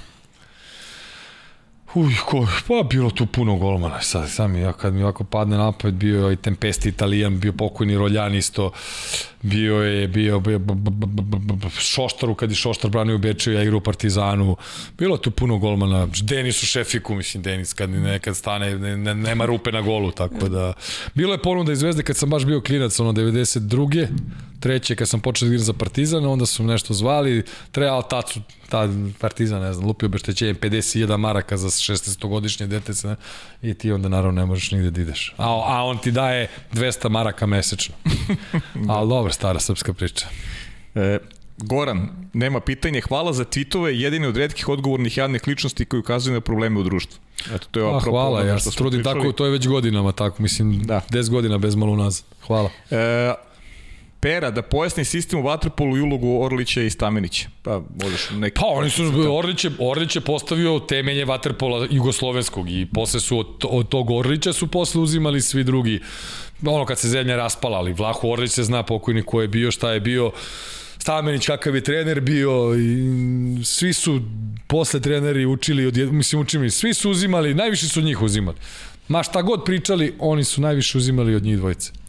Uj, 1.95 2.13
ko, 2.25 2.47
pa 2.67 2.83
bilo 2.89 3.09
tu 3.09 3.25
puno 3.25 3.55
golmana. 3.55 4.01
Sad, 4.01 4.29
sam 4.29 4.55
ja, 4.55 4.73
kad 4.73 4.93
mi 4.93 5.03
ovako 5.03 5.23
padne 5.23 5.57
napad, 5.57 5.93
bio 5.93 6.27
je 6.27 6.33
i 6.33 6.35
Tempesti 6.35 6.89
Italijan, 6.89 7.39
bio 7.39 7.53
pokojni 7.53 7.97
Roljan 7.97 8.35
isto, 8.35 8.71
bio 9.41 9.75
je, 9.75 10.07
bio, 10.07 10.39
bio 10.39 10.59
b, 10.59 10.73
b, 10.73 10.89
b, 10.89 11.05
b, 11.05 11.37
b, 11.37 11.53
b, 11.53 11.69
Šoštaru, 11.79 12.35
kad 12.35 12.49
je 12.49 12.55
Šoštar 12.55 12.91
branio 12.91 13.15
u 13.15 13.49
ja 13.51 13.63
igrao 13.63 13.77
u 13.77 13.81
Partizanu. 13.81 14.55
Bilo 14.97 15.17
tu 15.17 15.31
puno 15.31 15.57
golmana. 15.57 16.07
Denis 16.21 16.63
u 16.63 16.65
Šefiku, 16.65 17.15
mislim, 17.15 17.43
Denis 17.43 17.73
kad 17.73 17.89
nekad 17.89 18.35
stane, 18.35 18.79
ne, 18.79 18.97
ne, 18.97 19.15
nema 19.15 19.45
rupe 19.45 19.71
na 19.71 19.81
golu, 19.81 20.11
tako 20.11 20.49
da... 20.49 20.73
Bilo 21.13 21.33
je 21.33 21.41
ponuda 21.41 21.71
iz 21.71 21.79
Zvezde 21.79 22.03
kad 22.03 22.17
sam 22.17 22.29
baš 22.29 22.45
bio 22.45 22.61
klinac, 22.61 22.99
ono, 22.99 23.11
92 23.11 24.07
treće 24.63 24.95
kad 24.95 25.09
sam 25.09 25.19
počeo 25.19 25.47
da 25.47 25.53
igram 25.53 25.65
za 25.65 25.73
Partizan, 25.73 26.25
onda 26.25 26.45
su 26.45 26.63
me 26.63 26.71
nešto 26.71 26.93
zvali, 26.93 27.43
treba 27.71 28.01
tad 28.01 28.29
su, 28.29 28.41
tad 28.73 28.89
Partizan, 29.19 29.61
ne 29.61 29.73
znam, 29.73 29.87
lupio 29.87 30.05
obeštećenje 30.07 30.53
51 30.53 31.17
maraka 31.17 31.57
za 31.57 31.67
16-godišnje 31.67 32.67
detece, 32.67 33.07
ne? 33.07 33.15
i 33.61 33.73
ti 33.73 33.91
onda 33.91 34.09
naravno 34.09 34.41
ne 34.41 34.45
možeš 34.45 34.71
nigde 34.71 34.91
da 34.91 35.01
ideš. 35.01 35.33
A, 35.37 35.45
a 35.65 35.83
on 35.83 35.97
ti 35.97 36.11
daje 36.11 36.47
200 36.73 37.09
maraka 37.09 37.45
mesečno. 37.45 37.95
Ali 38.89 39.09
dobro, 39.09 39.31
stara 39.33 39.59
srpska 39.59 39.93
priča. 39.93 40.25
E, 40.95 41.17
Goran, 41.57 42.09
nema 42.33 42.59
pitanje. 42.59 43.01
Hvala 43.01 43.33
za 43.33 43.45
tweetove, 43.45 43.87
jedini 43.87 44.25
od 44.27 44.37
redkih 44.37 44.69
odgovornih 44.69 45.17
javnih 45.17 45.47
ličnosti 45.47 45.85
koji 45.85 45.99
ukazuju 45.99 46.33
na 46.33 46.41
probleme 46.41 46.79
u 46.79 46.83
društvu. 46.83 47.19
Eto, 47.55 47.67
to 47.71 47.79
je 47.79 47.85
A, 47.85 47.97
apropo 47.97 48.11
hvala, 48.11 48.43
ja 48.43 48.59
se 48.59 48.71
trudim 48.71 48.99
pričali. 48.99 49.21
tako, 49.21 49.31
to 49.31 49.45
je 49.45 49.51
već 49.51 49.67
godinama 49.67 50.11
tako, 50.11 50.41
mislim, 50.41 50.79
Da. 50.83 51.01
da. 51.09 51.19
10 51.19 51.29
godina 51.29 51.57
bez 51.57 51.75
malo 51.75 51.91
unazad. 51.91 52.23
Hvala. 52.47 52.69
E, 52.91 53.33
Pera, 54.23 54.51
da 54.51 54.61
pojasni 54.61 55.05
sistem 55.05 55.39
u 55.39 55.43
Vatrpolu 55.43 55.97
i 55.97 56.01
ulogu 56.01 56.43
Orlića 56.43 56.81
i 56.81 56.89
Stamenića. 56.89 57.47
Pa, 57.63 57.81
možeš 58.03 58.29
neki... 58.31 58.59
Pa 58.59 58.65
oni 58.65 58.89
su, 58.89 59.03
Orlić 59.37 59.65
je, 59.65 59.71
Orlić 59.79 60.15
je 60.15 60.21
postavio 60.21 60.79
temelje 60.79 61.25
vaterpola 61.25 61.87
jugoslovenskog 61.91 62.69
i 62.69 62.87
posle 62.93 63.19
su 63.19 63.39
od, 63.39 63.47
od 63.63 63.89
tog 63.89 64.11
Orlića 64.11 64.53
su 64.53 64.67
posle 64.67 65.01
uzimali 65.01 65.41
svi 65.41 65.63
drugi. 65.63 65.99
Ono 66.65 66.85
kad 66.85 66.99
se 66.99 67.07
zemlja 67.07 67.35
raspala, 67.35 67.77
ali 67.77 67.93
Vlahu 67.93 68.31
Orlić 68.31 68.51
se 68.51 68.63
zna 68.63 68.83
pokojni 68.83 69.23
ko 69.23 69.41
je 69.41 69.47
bio, 69.47 69.71
šta 69.71 69.91
je 69.91 69.99
bio, 69.99 70.31
Stamenić 70.97 71.45
kakav 71.45 71.75
je 71.75 71.81
trener 71.81 72.21
bio 72.21 72.75
i 72.75 73.63
svi 73.63 73.93
su 73.93 74.21
posle 74.67 74.99
treneri 74.99 75.45
učili, 75.45 75.85
od, 75.85 75.97
mislim 75.97 76.41
učili, 76.41 76.69
svi 76.69 76.93
su 76.93 77.11
uzimali, 77.11 77.53
najviše 77.53 77.87
su 77.87 78.01
njih 78.01 78.21
uzimali. 78.21 78.57
Ma 79.07 79.23
šta 79.23 79.41
god 79.41 79.63
pričali, 79.65 80.13
oni 80.19 80.43
su 80.43 80.61
najviše 80.61 80.97
uzimali 80.97 81.35
od 81.35 81.43
njih 81.43 81.57
dvojice. 81.57 82.02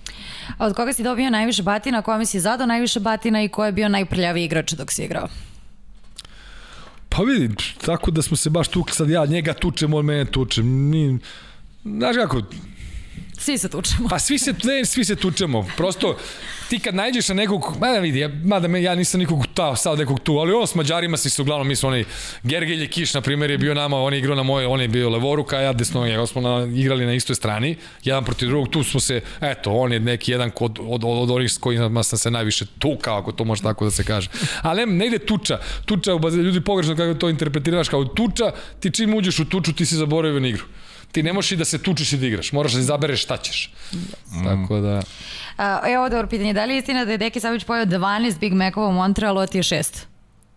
A 0.59 0.67
od 0.67 0.75
koga 0.75 0.93
si 0.93 1.03
dobio 1.03 1.31
najviše 1.31 1.63
batina, 1.63 2.03
kome 2.03 2.27
si 2.27 2.41
zadao 2.41 2.67
najviše 2.67 3.01
batina 3.01 3.43
i 3.43 3.49
ko 3.49 3.65
je 3.65 3.73
bio 3.73 3.89
najprljaviji 3.89 4.45
igrač 4.45 4.73
dok 4.73 4.93
si 4.93 5.05
igrao? 5.05 5.29
Pa 7.09 7.23
vidi, 7.23 7.55
tako 7.85 8.11
da 8.11 8.23
smo 8.23 8.37
se 8.37 8.51
baš 8.51 8.69
tukli, 8.69 8.95
sad 8.95 9.11
ja 9.11 9.27
njega 9.27 9.55
tučem, 9.55 9.95
on 9.95 10.05
mene 10.05 10.25
tuče. 10.25 10.63
Mi, 10.63 11.19
znaš 11.85 12.17
kako, 12.17 12.43
Svi 13.39 13.59
se 13.59 13.69
tučemo. 13.69 14.09
pa 14.09 14.19
svi 14.19 14.39
se, 14.39 14.55
ne, 14.65 14.85
svi 14.85 15.05
se 15.05 15.17
tučemo. 15.17 15.67
Prosto, 15.77 16.17
ti 16.69 16.79
kad 16.79 16.95
najđeš 16.95 17.29
na 17.29 17.35
nekog, 17.35 17.77
mada 17.81 17.99
vidi, 17.99 18.19
ja, 18.19 18.31
mada 18.45 18.69
me, 18.69 18.83
ja 18.83 18.95
nisam 18.95 19.21
nikog 19.21 19.47
ta, 19.55 19.77
sad 19.77 19.99
nekog 19.99 20.21
tu, 20.21 20.33
ali 20.33 20.53
ono 20.53 20.67
s 20.67 20.75
Mađarima 20.75 21.17
si 21.17 21.31
se 21.31 21.43
uglavnom, 21.43 21.69
mi 21.69 21.77
smo 21.77 21.89
onaj, 21.89 22.05
Gergelje 22.43 22.87
Kiš, 22.87 23.15
na 23.15 23.21
primjer, 23.21 23.51
je 23.51 23.59
bio 23.59 23.75
nama, 23.75 24.01
on 24.01 24.13
je 24.13 24.19
igrao 24.19 24.37
na 24.37 24.43
moje, 24.43 24.67
on 24.67 24.81
je 24.81 24.89
bio 24.89 25.11
levoruka, 25.11 25.61
ja 25.61 25.73
desno, 25.73 26.07
ja 26.07 26.27
smo 26.27 26.41
na, 26.41 26.67
igrali 26.75 27.07
na 27.07 27.15
istoj 27.15 27.37
strani, 27.37 27.77
jedan 28.05 28.25
protiv 28.25 28.49
drugog, 28.49 28.69
tu 28.69 28.83
smo 28.85 29.01
se, 29.01 29.21
eto, 29.41 29.73
on 29.73 29.93
je 29.93 30.01
neki 30.01 30.33
jedan 30.33 30.51
od, 30.61 30.79
od, 30.81 31.05
od, 31.05 31.19
od 31.23 31.31
onih 31.31 31.53
s 31.53 31.59
kojima 31.59 32.03
sam 32.03 32.19
se 32.19 32.31
najviše 32.31 32.67
tukao, 32.79 33.19
ako 33.19 33.33
to 33.33 33.45
može 33.45 33.63
tako 33.63 33.85
da 33.85 33.91
se 33.91 34.05
kaže. 34.05 34.29
Ali 34.63 34.87
ne, 34.87 34.87
ne 34.87 35.07
ide 35.07 35.19
tuča, 35.19 35.59
tuča, 35.85 36.11
ljudi 36.37 36.61
pogrešno 36.61 36.97
kako 36.97 37.15
to 37.15 37.29
interpretiraš 37.29 37.89
kao 37.89 38.05
tuča, 38.05 38.53
ti 38.81 38.91
čim 38.91 39.15
uđeš 39.15 39.39
u 39.39 39.45
tuču, 39.45 39.73
ti 39.73 39.87
si 39.87 39.97
zaboravio 39.97 40.41
na 40.41 40.49
igru. 40.49 40.65
Ti 41.15 41.23
ne 41.23 41.33
možeš 41.33 41.53
i 41.53 41.57
da 41.57 41.65
se 41.65 41.83
tučeš 41.83 42.13
i 42.13 42.17
da 42.17 42.27
igraš, 42.27 42.53
moraš 42.53 42.73
da 42.73 42.81
izabereš 42.81 43.23
šta 43.23 43.37
ćeš. 43.37 43.73
Mm. 43.93 44.45
Tako 44.45 44.81
da... 44.81 45.03
A, 45.57 45.81
evo 45.87 46.09
dobro 46.09 46.29
pitanje, 46.29 46.53
da 46.53 46.65
li 46.65 46.75
je 46.75 46.79
istina 46.79 47.05
da 47.05 47.13
je 47.13 47.19
Deki 47.19 47.41
Savić 47.41 47.65
pojao 47.65 47.87
12 47.87 48.39
Big 48.39 48.53
Macova 48.53 48.89
u 48.89 48.93
Montrealu, 48.93 49.41
a 49.41 49.47
ti 49.47 49.59
je 49.59 49.63
6? 49.63 50.05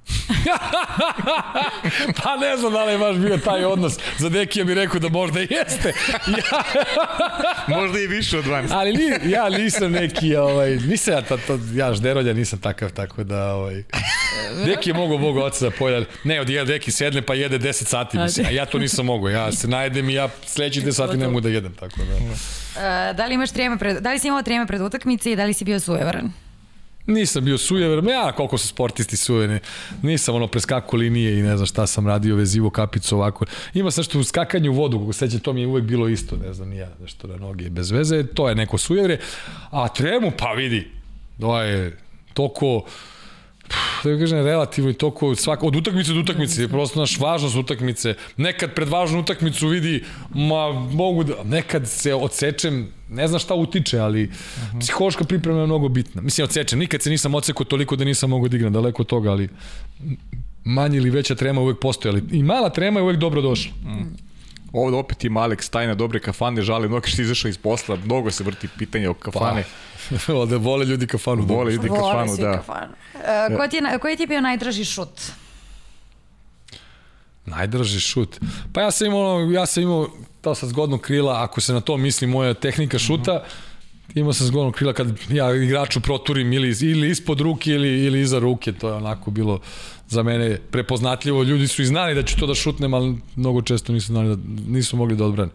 pa 2.24 2.38
ne 2.38 2.58
znam 2.58 2.74
da 2.74 2.86
li 2.86 2.92
je 2.92 2.98
baš 2.98 3.16
bio 3.16 3.38
taj 3.38 3.66
odnos. 3.66 3.98
Za 4.18 4.30
Dekija 4.30 4.66
bi 4.66 4.74
rekao 4.74 5.00
da 5.00 5.10
možda 5.10 5.42
i 5.42 5.48
jeste. 5.50 5.94
Ja, 6.28 6.64
Možda 7.78 8.00
i 8.00 8.08
više 8.08 8.38
od 8.38 8.46
12. 8.46 8.68
ali 8.72 8.94
ni, 8.94 9.32
ja 9.32 9.50
nisam 9.50 9.92
neki, 9.92 10.36
ovaj, 10.36 10.76
nisam 10.76 11.14
ja, 11.14 11.22
ta, 11.22 11.38
ta, 11.38 11.58
ja 11.74 11.94
žderolja 11.94 12.34
nisam 12.34 12.60
takav, 12.60 12.92
tako 12.92 13.24
da, 13.24 13.54
ovaj, 13.54 13.84
Deki 14.66 14.90
je 14.90 14.94
mogao 14.94 15.18
Boga 15.18 15.44
oca 15.44 15.66
da 15.66 15.72
pojede, 15.72 16.06
ne, 16.24 16.42
od 16.42 16.50
jede 16.50 16.74
Deki 16.74 16.92
sedne 16.92 17.22
pa 17.22 17.34
jede 17.34 17.60
10 17.60 17.74
sati, 17.74 18.18
mislim, 18.18 18.46
a 18.46 18.50
ja 18.50 18.66
to 18.66 18.80
nisam 18.86 19.06
mogao, 19.06 19.30
ja 19.30 19.52
se 19.52 19.68
najedem 19.68 20.10
i 20.10 20.14
ja 20.14 20.30
sledećih 20.46 20.86
10 20.86 20.92
sati 20.92 21.18
ne 21.18 21.28
mogu 21.28 21.42
da 21.42 21.50
jedem, 21.50 21.74
tako 21.74 22.00
da. 22.00 22.16
Uh, 22.16 23.16
da 23.18 23.26
li 23.26 23.34
imaš 23.34 23.52
treme 23.52 23.78
pred, 23.78 23.98
da 23.98 24.12
li 24.12 24.20
si 24.20 24.28
imao 24.28 24.44
treme 24.44 24.68
pred 24.68 24.82
utakmice 24.82 25.32
i 25.32 25.36
da 25.36 25.46
li 25.46 25.54
si 25.54 25.66
bio 25.66 25.80
sujevaran? 25.80 26.32
Nisam 27.08 27.46
bio 27.46 27.58
sujever, 27.58 28.04
ja 28.10 28.32
koliko 28.32 28.58
su 28.58 28.68
sportisti 28.68 29.18
sujeveni, 29.18 29.60
nisam 30.02 30.36
ono 30.36 30.48
preskaku 30.48 30.98
linije 30.98 31.40
i 31.40 31.42
ne 31.42 31.58
znam 31.58 31.66
šta 31.66 31.88
sam 31.88 32.08
radio, 32.08 32.36
vezivo 32.36 32.70
kapicu 32.70 33.16
ovako. 33.16 33.46
Ima 33.74 33.92
sam 33.92 34.04
što 34.04 34.20
u 34.20 34.24
skakanju 34.24 34.72
u 34.72 34.76
vodu, 34.76 35.00
kako 35.00 35.14
sećam, 35.14 35.40
to 35.40 35.54
mi 35.54 35.62
je 35.62 35.68
uvek 35.68 35.84
bilo 35.84 36.08
isto, 36.08 36.36
ne 36.36 36.54
znam, 36.54 36.74
ja, 36.74 36.90
nešto 37.02 37.28
na 37.28 37.38
noge 37.38 37.70
bez 37.70 37.92
veze, 37.92 38.28
to 38.28 38.50
je 38.50 38.56
neko 38.56 38.78
sujevre. 38.78 39.20
A 39.72 39.88
tremu, 39.88 40.32
pa 40.38 40.52
vidi, 40.52 40.92
to 41.40 41.62
je 41.62 41.98
toliko, 42.34 42.86
da 44.04 44.10
ga 44.10 44.20
kažem, 44.20 44.46
relativno 44.46 44.90
i 44.90 44.94
toliko 44.94 45.36
svako, 45.36 45.68
od 45.68 45.76
utakmice 45.76 46.14
do 46.14 46.20
utakmice, 46.20 46.68
prosto 46.68 47.00
naš 47.00 47.20
važnost 47.20 47.56
utakmice. 47.56 48.14
Nekad 48.38 48.74
pred 48.74 48.90
važnu 48.90 49.20
utakmicu 49.20 49.68
vidi, 49.68 50.04
ma 50.30 50.72
mogu 50.72 51.24
da, 51.24 51.34
nekad 51.44 51.88
se 51.88 52.16
odsečem, 52.16 52.88
ne 53.10 53.28
znam 53.28 53.40
šta 53.40 53.54
utiče, 53.54 54.00
ali 54.00 54.24
uh 54.24 54.30
-huh. 54.30 54.80
psihološka 54.80 55.24
priprema 55.24 55.60
je 55.60 55.66
mnogo 55.66 55.90
bitna. 55.90 56.22
Mislim, 56.22 56.44
odsečem, 56.44 56.80
nikad 56.80 57.02
se 57.02 57.10
nisam 57.10 57.36
odsekao 57.36 57.66
toliko 57.66 57.96
da 57.96 58.06
nisam 58.06 58.30
mogao 58.30 58.48
da 58.48 58.58
igram, 58.58 58.74
daleko 58.74 59.02
od 59.02 59.08
toga, 59.08 59.32
ali 59.32 59.50
manje 60.64 60.98
ili 60.98 61.10
veća 61.10 61.36
trema 61.36 61.62
uvek 61.62 61.80
postoji, 61.80 62.12
ali 62.12 62.24
i 62.32 62.44
mala 62.44 62.70
trema 62.70 63.00
je 63.00 63.04
uvek 63.04 63.18
dobro 63.18 63.42
došla. 63.42 63.72
Mm. 63.84 64.28
Ovde 64.74 64.98
opet 64.98 65.24
ima 65.24 65.42
Alex 65.42 65.70
Tajna, 65.72 65.96
dobre 65.96 66.20
kafane, 66.20 66.62
žali 66.62 66.88
mnogo 66.88 67.08
što 67.08 67.22
izašao 67.22 67.50
iz 67.50 67.58
posla, 67.58 67.98
mnogo 68.06 68.32
se 68.32 68.44
vrti 68.44 68.68
pitanje 68.78 69.10
o 69.10 69.14
kafane. 69.14 69.64
Pa, 69.64 69.70
da 70.50 70.58
vole 70.58 70.86
ljudi 70.86 71.08
kafanu. 71.08 71.44
Vole 71.46 71.72
ljudi 71.72 71.90
Vole 71.90 72.02
kafanu, 72.02 72.38
da. 72.38 72.54
Kafanu. 72.54 72.94
Uh, 73.14 73.58
koji, 73.58 73.70
ti 73.70 73.76
je, 73.76 74.00
koji 74.00 74.18
ti 74.18 74.24
je 74.24 74.28
bio 74.28 74.42
najdraži 74.42 74.86
šut? 74.86 75.22
Najdraži 77.46 78.00
šut. 78.00 78.40
Pa 78.74 78.82
ja 78.82 78.92
sam 78.92 79.08
imao, 79.08 79.40
ja 79.40 79.66
sam 79.66 79.84
imao 79.84 80.08
to 80.42 80.56
sa 80.56 80.68
zgodnog 80.68 81.02
krila, 81.02 81.44
ako 81.44 81.62
se 81.62 81.74
na 81.74 81.82
to 81.82 81.98
misli 81.98 82.28
moja 82.28 82.54
tehnika 82.54 83.00
šuta, 83.00 83.34
uh 83.34 83.40
-huh. 83.40 84.20
imao 84.20 84.34
sam 84.34 84.48
zgodnog 84.48 84.76
krila 84.76 84.94
kad 84.94 85.08
ja 85.30 85.56
igraču 85.56 86.02
proturim 86.02 86.54
ili, 86.54 86.76
ili 86.82 87.10
ispod 87.10 87.42
ruke 87.42 87.72
ili, 87.72 88.06
ili 88.06 88.22
iza 88.22 88.40
ruke, 88.40 88.72
to 88.72 88.88
je 88.88 88.94
onako 88.94 89.32
bilo 89.32 89.60
za 90.08 90.24
mene 90.24 90.58
prepoznatljivo. 90.72 91.44
Ljudi 91.44 91.68
su 91.68 91.82
i 91.82 91.86
znali 91.86 92.16
da 92.16 92.24
ću 92.24 92.38
to 92.38 92.48
da 92.48 92.56
šutnem, 92.56 92.94
ali 92.94 93.18
mnogo 93.36 93.62
često 93.62 93.94
nisu, 93.94 94.08
znali 94.08 94.36
da, 94.36 94.42
nisu 94.68 94.98
mogli 94.98 95.16
da 95.16 95.26
odbrane. 95.26 95.52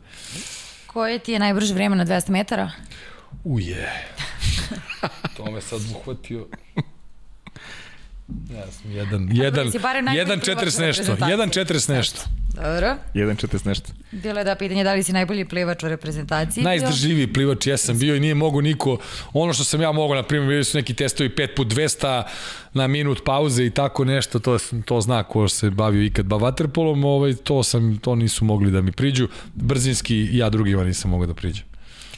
Koje 0.87 1.19
ti 1.19 1.33
je 1.33 1.39
najbrže 1.39 1.75
vreme 1.75 1.97
na 1.97 2.07
200 2.07 2.31
metara? 2.31 2.71
Uje. 3.45 3.93
to 5.37 5.51
me 5.51 5.61
sad 5.61 5.81
uhvatio. 5.97 6.47
Ja 8.51 8.71
sam 8.71 8.91
jedan, 8.91 9.29
jedan, 9.33 9.67
jedan 10.15 10.41
četiri 10.41 10.71
nešto, 10.79 11.17
jedan 11.29 11.51
četiri 11.51 11.79
nešto. 11.89 12.21
Dobro. 12.55 12.97
Jedan 13.15 13.37
četiri 13.37 13.59
nešto. 13.65 13.93
Bilo 14.11 14.39
je 14.39 14.45
da 14.45 14.55
pitanje 14.55 14.85
da 14.85 14.95
li 14.95 15.03
si 15.03 15.13
najbolji 15.13 15.45
plivač 15.45 15.83
u 15.83 15.89
reprezentaciji. 15.89 16.65
Najizdržljiviji 16.65 17.33
plivač 17.33 17.67
ja 17.67 17.77
sam 17.77 17.99
bio 17.99 18.17
i 18.17 18.21
nije 18.21 18.35
mogo 18.35 18.61
niko, 18.61 18.99
ono 19.33 19.53
što 19.53 19.65
sam 19.65 19.81
ja 19.81 19.93
mogao, 19.93 20.17
na 20.17 20.23
primjer, 20.23 20.49
bili 20.49 20.65
su 20.65 20.79
neki 20.79 20.95
testovi 20.95 21.29
5 21.29 21.55
put 21.57 21.69
200 21.69 22.23
na 22.75 22.87
minut 22.87 23.25
pauze 23.25 23.65
i 23.65 23.71
tako 23.71 24.05
nešto, 24.05 24.39
to, 24.39 24.59
to 24.85 25.01
zna 25.01 25.23
ko 25.23 25.49
se 25.49 25.71
bavio 25.71 26.05
ikad 26.05 26.27
bavaterpolom, 26.27 27.05
ovaj, 27.05 27.35
to, 27.35 27.63
sam, 27.63 27.99
to 27.99 28.15
nisu 28.15 28.45
mogli 28.45 28.71
da 28.71 28.81
mi 28.81 28.93
priđu. 28.93 29.29
Brzinski 29.55 30.29
ja 30.33 30.51
drugima 30.51 30.85
nisam 30.85 31.11
mogao 31.11 31.27
da 31.27 31.35
priđem. 31.35 31.72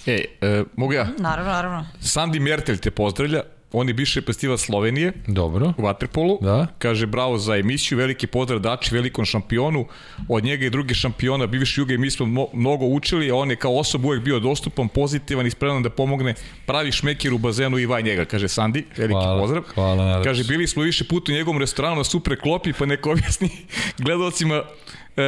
Ej, 0.06 0.24
e, 0.40 0.64
mogu 0.76 0.92
ja? 0.92 1.08
Naravno, 1.18 1.52
naravno. 1.52 1.86
Sandi 2.00 2.40
Mertelj 2.40 2.78
te 2.78 2.90
pozdravlja, 2.90 3.42
on 3.74 3.88
je 3.88 3.94
bivši 3.94 4.20
festival 4.20 4.56
Slovenije 4.56 5.12
Dobro. 5.26 5.72
u 5.78 5.82
Waterpolu. 5.82 6.42
Da. 6.42 6.66
Kaže 6.78 7.06
bravo 7.06 7.38
za 7.38 7.56
emisiju, 7.56 7.98
veliki 7.98 8.26
pozdrav 8.26 8.60
Dači, 8.60 8.94
velikom 8.94 9.24
šampionu. 9.24 9.86
Od 10.28 10.44
njega 10.44 10.66
i 10.66 10.70
drugi 10.70 10.94
šampiona, 10.94 11.46
bivši 11.46 11.80
Juga 11.80 11.94
i 11.94 11.98
mi 11.98 12.10
smo 12.10 12.48
mnogo 12.52 12.86
učili, 12.86 13.30
a 13.30 13.34
on 13.34 13.50
je 13.50 13.56
kao 13.56 13.78
osoba 13.78 14.08
uvek 14.08 14.22
bio 14.22 14.38
dostupan, 14.38 14.88
pozitivan 14.88 15.46
i 15.46 15.50
spreman 15.50 15.82
da 15.82 15.90
pomogne 15.90 16.34
pravi 16.66 16.92
šmekir 16.92 17.32
u 17.34 17.38
bazenu 17.38 17.78
i 17.78 17.86
vaj 17.86 18.02
njega, 18.02 18.24
kaže 18.24 18.48
Sandi. 18.48 18.84
Veliki 18.96 19.14
hvala, 19.14 19.40
pozdrav. 19.40 19.62
Hvala, 19.74 19.96
naravno. 19.96 20.24
Kaže, 20.24 20.44
bili 20.44 20.66
smo 20.66 20.82
više 20.82 21.04
puta 21.04 21.32
u 21.32 21.34
njegovom 21.34 21.60
restoranu 21.60 21.96
na 21.96 22.04
super 22.04 22.40
klopi, 22.40 22.72
pa 22.72 22.86
neko 22.86 23.10
objasni 23.10 23.50
gledalcima 24.04 24.62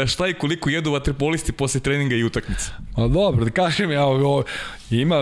šta 0.07 0.29
i 0.29 0.35
koliko 0.35 0.71
jedu 0.71 0.93
vaterpolisti 0.93 1.53
posle 1.53 1.81
treninga 1.81 2.15
i 2.15 2.25
utakmice. 2.25 2.71
Ma 2.97 3.09
dobro, 3.09 3.45
da 3.45 3.51
kažem 3.51 3.91
ja, 3.91 4.05
ovo, 4.05 4.45
ima 4.91 5.17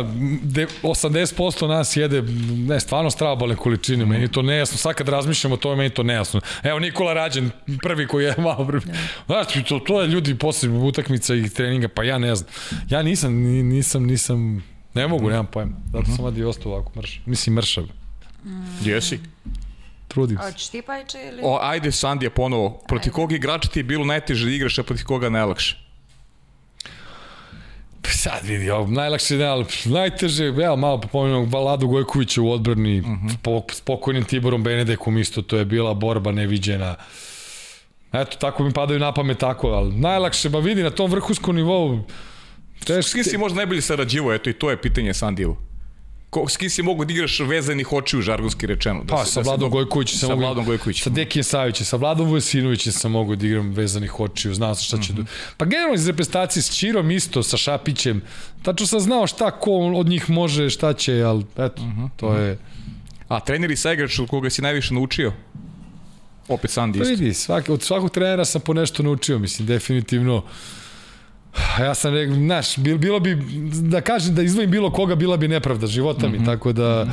80% 0.82 1.68
nas 1.68 1.96
jede, 1.96 2.22
ne, 2.68 2.80
stvarno 2.80 3.10
strabale 3.10 3.56
količine, 3.56 4.04
mm. 4.04 4.08
meni 4.08 4.28
to 4.28 4.42
nejasno, 4.42 4.78
sad 4.78 4.94
kad 4.94 5.08
razmišljam 5.08 5.52
o 5.52 5.56
tome, 5.56 5.76
meni 5.76 5.90
to 5.90 6.02
nejasno. 6.02 6.40
Evo 6.62 6.78
Nikola 6.78 7.12
Rađen, 7.12 7.50
prvi 7.82 8.06
koji 8.06 8.24
je 8.24 8.34
malo 8.48 8.66
prvi. 8.66 8.82
Znači, 9.26 9.62
to, 9.62 9.78
to 9.78 10.02
je 10.02 10.08
ljudi 10.08 10.34
posle 10.34 10.68
utakmica 10.68 11.34
i 11.34 11.48
treninga, 11.48 11.88
pa 11.88 12.04
ja 12.04 12.18
ne 12.18 12.34
znam. 12.34 12.50
Ja 12.90 13.02
nisam, 13.02 13.34
nisam, 13.42 14.04
nisam, 14.04 14.64
ne 14.94 15.08
mogu, 15.08 15.28
nemam 15.28 15.46
pojma. 15.46 15.72
Zato 15.92 16.06
sam 16.16 16.24
vadi 16.24 16.44
ostao 16.44 16.72
ovako 16.72 16.92
mrš, 16.96 17.20
mislim 17.26 17.54
mršav. 17.54 17.84
Mm. 18.44 18.88
Jesi? 18.88 19.18
Trudim 20.14 20.36
se. 20.36 20.44
Hoćeš 20.44 20.68
ti 20.68 20.82
Pajče 20.82 21.18
ili? 21.28 21.40
O, 21.44 21.58
ajde 21.62 21.92
Sandija 21.92 22.30
ponovo. 22.30 22.80
Proti 22.88 23.10
koga 23.10 23.34
igrača 23.34 23.68
ti 23.68 23.78
je 23.78 23.84
bilo 23.84 24.04
najteže 24.04 24.46
da 24.46 24.52
igraš, 24.52 24.78
a 24.78 24.82
proti 24.82 25.04
koga 25.04 25.28
najlakše? 25.28 25.80
Sad 28.06 28.44
vidi, 28.44 28.70
ovo, 28.70 28.86
najlakše, 28.86 29.36
ne, 29.36 29.44
ali 29.44 29.64
najteže, 29.84 30.44
evo 30.44 30.76
malo 30.76 31.00
popomenuo 31.00 31.46
Baladu 31.46 31.88
Gojkovića 31.88 32.42
u 32.42 32.50
odbrani, 32.50 33.00
uh 33.00 33.06
-huh. 33.06 33.36
po, 33.42 33.62
spokojnim 33.72 34.24
Tiborom 34.24 34.62
Benedekom 34.62 35.18
isto, 35.18 35.42
to 35.42 35.56
je 35.56 35.64
bila 35.64 35.94
borba 35.94 36.32
neviđena. 36.32 36.94
Eto, 38.12 38.36
tako 38.40 38.64
mi 38.64 38.72
padaju 38.72 39.00
na 39.00 39.12
pamet 39.12 39.38
tako, 39.38 39.68
ali 39.68 39.94
najlakše, 39.94 40.48
ba 40.48 40.58
vidi, 40.58 40.82
na 40.82 40.90
tom 40.90 41.10
vrhunskom 41.10 41.56
nivou, 41.56 42.04
Teški... 42.84 43.10
S 43.10 43.14
kim 43.14 43.24
si 43.24 43.38
možda 43.38 43.56
najbolje 43.56 43.80
sarađivo, 43.80 44.34
eto 44.34 44.50
i 44.50 44.52
to 44.52 44.70
je 44.70 44.82
pitanje 44.82 45.14
Sandijevu 45.14 45.56
ko, 46.34 46.48
s 46.48 46.56
kim 46.56 46.70
si 46.70 46.82
mogu 46.82 47.04
da 47.04 47.12
igraš 47.12 47.40
vezanih 47.40 47.92
očiju, 47.92 48.22
žargonski 48.22 48.66
rečeno. 48.66 49.04
Da 49.04 49.14
pa, 49.14 49.24
se, 49.24 49.32
sa 49.32 49.42
da 49.42 49.50
Vladom 49.50 49.70
Gojkovićem 49.70 50.18
sa 50.18 50.34
Vladom 50.34 50.64
Gojkovićem. 50.64 51.04
Sa 51.04 51.10
Dekijem 51.10 51.44
Savićem, 51.44 51.86
sa 51.86 51.96
Vladom 51.96 52.28
Vojsinovićem 52.28 52.92
sam 52.92 53.12
mogu 53.12 53.36
da 53.36 53.46
igram 53.46 53.70
vezanih 53.72 54.20
očiju, 54.20 54.54
znao 54.54 54.74
sam 54.74 54.84
šta 54.84 54.98
će... 55.06 55.12
Mm 55.12 55.16
-hmm. 55.16 55.26
Pa 55.56 55.64
generalno 55.64 55.94
iz 55.94 56.06
reprezentacije 56.06 56.62
s 56.62 56.76
Čirom 56.76 57.10
isto, 57.10 57.42
sa 57.42 57.56
Šapićem, 57.56 58.22
tačno 58.62 58.86
sam 58.86 59.00
znao 59.00 59.26
šta 59.26 59.50
ko 59.50 59.70
od 59.70 60.06
njih 60.06 60.30
može, 60.30 60.70
šta 60.70 60.92
će, 60.92 61.22
ali 61.22 61.44
eto, 61.56 61.82
mm 61.82 61.94
-hmm. 61.96 62.08
to 62.16 62.34
je... 62.34 62.58
A 63.28 63.40
trener 63.40 63.70
i 63.70 63.76
saigrač 63.76 64.18
od 64.18 64.28
koga 64.28 64.50
si 64.50 64.62
najviše 64.62 64.94
naučio? 64.94 65.32
Opet 66.48 66.70
Sandi 66.70 66.98
isto. 66.98 67.08
Pa 67.08 67.10
vidi, 67.10 67.34
svaki, 67.34 67.72
od 67.72 67.82
svakog 67.82 68.10
trenera 68.10 68.44
sam 68.44 68.60
po 68.60 68.74
nešto 68.74 69.02
naučio, 69.02 69.38
mislim, 69.38 69.66
definitivno 69.66 70.42
ja 71.80 71.94
sam 71.94 72.14
rekao, 72.14 72.34
znaš, 72.34 72.76
bilo 72.78 73.20
bi, 73.20 73.38
da 73.82 74.00
kažem 74.00 74.34
da 74.34 74.42
izvojim 74.42 74.70
bilo 74.70 74.92
koga, 74.92 75.14
bila 75.14 75.36
bi 75.36 75.48
nepravda 75.48 75.86
života 75.86 76.28
mi, 76.28 76.38
mm 76.38 76.42
-hmm. 76.42 76.46
tako 76.46 76.72
da... 76.72 77.06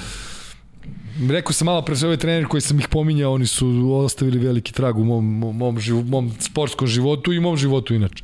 Rekao 1.30 1.54
sam 1.54 1.66
malo 1.66 1.82
pre 1.82 1.96
sve 1.96 2.08
ove 2.08 2.18
trener 2.18 2.48
koji 2.48 2.62
sam 2.62 2.80
ih 2.80 2.88
pominjao, 2.88 3.34
oni 3.34 3.48
su 3.48 3.94
ostavili 3.94 4.40
veliki 4.40 4.74
trag 4.74 4.98
u 4.98 5.04
mom, 5.04 5.38
mom, 5.40 5.58
mom, 5.58 5.80
živo, 5.80 6.02
mom 6.02 6.32
sportskom 6.40 6.88
životu 6.88 7.34
i 7.34 7.40
mom 7.40 7.58
životu 7.58 7.94
inače. 7.94 8.24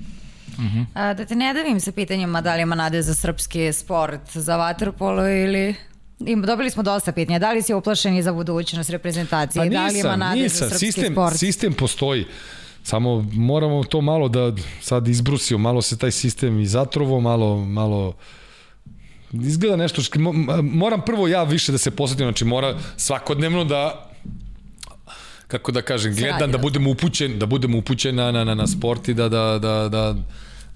Uh 0.58 0.64
-huh. 0.64 0.86
A, 0.94 1.14
da 1.14 1.26
te 1.26 1.36
ne 1.36 1.54
davim 1.54 1.80
sa 1.80 1.92
pitanjima 1.92 2.42
da 2.42 2.56
li 2.56 2.62
ima 2.62 2.76
nade 2.76 3.02
za 3.02 3.14
srpski 3.14 3.74
sport, 3.74 4.32
za 4.34 4.58
vaterpolo 4.58 5.30
ili... 5.30 5.76
Im, 6.20 6.42
dobili 6.42 6.70
smo 6.70 6.84
dosta 6.84 7.12
pitanja. 7.12 7.40
Da 7.40 7.52
li 7.52 7.62
si 7.62 7.74
uplašen 7.74 8.18
i 8.18 8.24
za 8.24 8.34
budućnost 8.34 8.90
reprezentacije? 8.90 9.62
Pa 9.62 9.66
nisam, 9.66 9.84
da 9.84 9.92
li 9.92 10.00
ima 10.00 10.16
nade 10.16 10.42
nisam. 10.42 10.58
za 10.58 10.70
srpski 10.70 10.86
sistem, 10.86 11.14
sport? 11.14 11.38
Sistem 11.38 11.74
postoji. 11.74 12.26
Samo 12.88 13.26
moramo 13.34 13.84
to 13.84 14.02
malo 14.02 14.30
da 14.30 14.52
sad 14.82 15.08
izbrusio, 15.08 15.58
malo 15.58 15.82
se 15.82 15.98
taj 15.98 16.12
sistem 16.12 16.60
i 16.60 16.66
zatrovo, 16.66 17.20
malo, 17.20 17.66
malo 17.66 18.14
izgleda 19.34 19.76
nešto 19.76 20.02
što, 20.02 20.20
moram 20.64 21.02
prvo 21.06 21.28
ja 21.28 21.44
više 21.44 21.72
da 21.72 21.78
se 21.78 21.92
posvetim, 21.92 22.26
znači 22.26 22.46
mora 22.46 22.78
svakodnevno 22.98 23.64
da 23.64 24.10
kako 25.48 25.72
da 25.72 25.82
kažem, 25.82 26.16
gledam 26.16 26.52
da 26.52 26.58
budem 26.58 26.88
upućen, 26.88 27.40
da 27.40 27.46
budem 27.46 27.76
upućen 27.76 28.16
na, 28.16 28.32
na, 28.32 28.44
na, 28.44 28.56
na 28.56 28.68
sport 28.68 29.08
i 29.08 29.14
da, 29.14 29.30
da, 29.30 29.60
da, 29.60 29.90
da, 29.90 30.16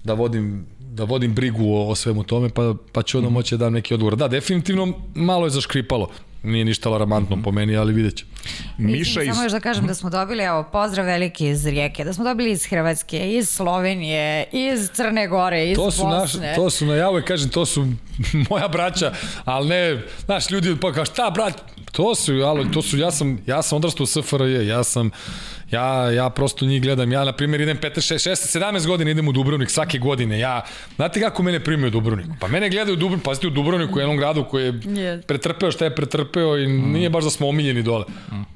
da 0.04 0.14
vodim 0.14 0.66
da 0.78 1.04
vodim 1.04 1.34
brigu 1.34 1.64
o, 1.74 1.88
o 1.88 1.94
svemu 1.94 2.24
tome, 2.24 2.48
pa, 2.48 2.74
pa 2.92 3.02
ću 3.02 3.18
onda 3.18 3.30
moći 3.30 3.56
da 3.56 3.64
dam 3.64 3.72
neki 3.72 3.94
odgovor. 3.94 4.16
Da, 4.16 4.28
definitivno 4.28 4.92
malo 5.14 5.46
je 5.46 5.50
zaškripalo. 5.50 6.10
Nije 6.42 6.64
ništa 6.64 6.88
alarmantno 6.88 7.36
mm 7.36 7.40
-hmm. 7.40 7.44
po 7.44 7.52
meni, 7.52 7.76
ali 7.76 7.92
vidjet 7.92 8.16
ćemo. 8.16 8.30
Miša 8.78 8.98
Mislim, 8.98 9.28
iz... 9.28 9.34
Samo 9.34 9.42
još 9.42 9.52
da 9.52 9.60
kažem 9.60 9.86
da 9.86 9.94
smo 9.94 10.10
dobili, 10.10 10.42
evo, 10.42 10.62
pozdrav 10.72 11.06
veliki 11.06 11.48
iz 11.48 11.66
Rijeke, 11.66 12.04
da 12.04 12.12
smo 12.12 12.24
dobili 12.24 12.50
iz 12.50 12.66
Hrvatske, 12.66 13.34
iz 13.34 13.48
Slovenije, 13.48 14.44
iz 14.52 14.90
Crne 14.90 15.28
Gore, 15.28 15.70
iz 15.70 15.76
to 15.76 15.90
su 15.90 16.08
naš, 16.08 16.32
Bosne. 16.32 16.54
to 16.54 16.70
su 16.70 16.86
na 16.86 16.94
ja 16.94 17.10
uvek 17.10 17.24
kažem 17.24 17.50
to 17.50 17.66
su 17.66 17.86
moja 18.50 18.68
braća, 18.68 19.12
ali 19.44 19.68
ne, 19.68 20.02
znaš 20.24 20.50
ljudi 20.50 20.76
pa 20.80 20.92
kao 20.92 21.04
šta 21.04 21.30
brat, 21.30 21.62
to 21.92 22.14
su 22.14 22.32
ali 22.32 22.72
to 22.72 22.82
su 22.82 22.98
ja 22.98 23.10
sam 23.10 23.38
ja 23.46 23.62
sam 23.62 23.76
odrastao 23.76 24.04
u 24.04 24.06
SFRJ, 24.06 24.66
ja 24.66 24.84
sam 24.84 25.10
Ja, 25.72 26.10
ja 26.10 26.30
prosto 26.30 26.66
njih 26.66 26.82
gledam. 26.82 27.12
Ja, 27.12 27.24
na 27.24 27.32
primjer, 27.32 27.60
idem 27.60 27.78
15, 27.78 28.14
6, 28.14 28.30
6, 28.30 28.58
17 28.58 28.86
godina 28.86 29.10
idem 29.10 29.28
u 29.28 29.32
Dubrovnik 29.32 29.70
svake 29.70 29.98
godine. 29.98 30.38
Ja, 30.38 30.64
znate 30.96 31.20
kako 31.20 31.42
mene 31.42 31.60
primaju 31.64 31.88
u 31.88 31.90
Dubrovniku? 31.90 32.30
Pa 32.40 32.48
mene 32.48 32.70
gledaju 32.70 32.92
u 32.92 32.96
Dubrovniku, 32.96 33.24
pazite 33.24 33.46
u 33.46 33.50
Dubrovniku, 33.50 33.96
u 33.96 34.00
jednom 34.00 34.16
gradu 34.16 34.44
koji 34.44 34.64
je 34.64 34.72
Yes. 34.72 35.22
pretrpeo 35.22 35.70
šta 35.72 35.84
je 35.84 35.94
pretrpeo 35.94 36.58
i 36.58 36.66
nije 36.66 37.10
baš 37.10 37.24
da 37.24 37.30
smo 37.30 37.48
omiljeni 37.48 37.82
dole. 37.82 38.04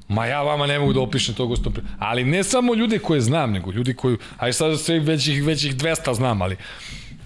Ma 0.07 0.25
ja 0.25 0.41
vama 0.43 0.67
ne 0.67 0.79
mogu 0.79 0.93
da 0.93 0.99
opišem 0.99 1.35
to 1.35 1.47
gostom. 1.47 1.73
Ali 1.99 2.23
ne 2.23 2.43
samo 2.43 2.75
ljude 2.75 2.99
koje 2.99 3.21
znam, 3.21 3.51
nego 3.51 3.71
ljudi 3.71 3.93
koji, 3.93 4.17
aj 4.37 4.53
sad 4.53 4.79
sve 4.79 4.99
većih, 4.99 5.43
većih 5.45 5.75
200 5.75 6.13
znam, 6.13 6.41
ali 6.41 6.57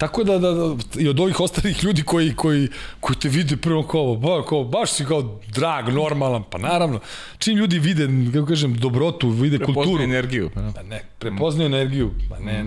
Tako 0.02 0.24
da, 0.24 0.38
da, 0.38 0.50
da, 0.52 0.76
i 0.98 1.08
od 1.08 1.20
ovih 1.20 1.40
ostalih 1.40 1.84
ljudi 1.84 2.02
koji, 2.02 2.34
koji, 2.34 2.68
koji 3.00 3.16
te 3.16 3.28
vide 3.28 3.56
prvo 3.56 3.82
kao, 3.86 4.16
ba, 4.16 4.44
kao, 4.48 4.64
baš 4.64 4.92
si 4.92 5.04
kao 5.04 5.40
drag, 5.54 5.88
normalan, 5.88 6.42
pa 6.50 6.58
naravno, 6.58 7.00
čim 7.38 7.56
ljudi 7.56 7.78
vide, 7.78 8.08
kako 8.32 8.46
kažem, 8.46 8.74
dobrotu, 8.74 9.28
vide 9.28 9.58
Prepoznaju 9.58 9.84
kulturu, 9.84 10.04
energiju. 10.04 10.50
Pa 10.74 10.82
ne, 10.82 11.02
prepoznaju 11.18 11.66
energiju, 11.66 12.10
pa 12.30 12.38
ne, 12.38 12.64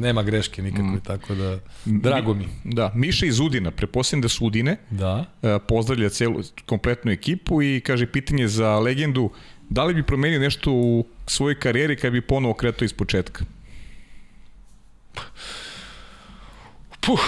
nema 0.00 0.22
greške 0.22 0.62
nikakve, 0.62 1.00
tako 1.04 1.34
da, 1.34 1.58
drago 1.84 2.34
mi. 2.34 2.48
Da, 2.64 2.92
Miša 2.94 3.26
iz 3.26 3.40
Udina, 3.40 3.70
prepostavljam 3.70 4.22
da 4.22 4.28
su 4.28 4.46
Udine, 4.46 4.76
Da. 4.90 5.24
e, 5.42 5.58
pozdravlja 5.68 6.08
celu, 6.08 6.40
kompletnu 6.66 7.12
ekipu 7.12 7.62
i 7.62 7.80
kaže 7.80 8.06
pitanje 8.06 8.48
za 8.48 8.78
legendu, 8.78 9.30
da 9.68 9.84
li 9.84 9.94
bi 9.94 10.02
promenio 10.02 10.40
nešto 10.40 10.72
u 10.72 11.04
svojoj 11.26 11.60
karijeri 11.60 11.96
kad 11.96 12.12
bi 12.12 12.20
ponovo 12.20 12.54
kretao 12.54 12.84
iz 12.84 12.92
početka? 12.92 13.44
Puh, 17.08 17.20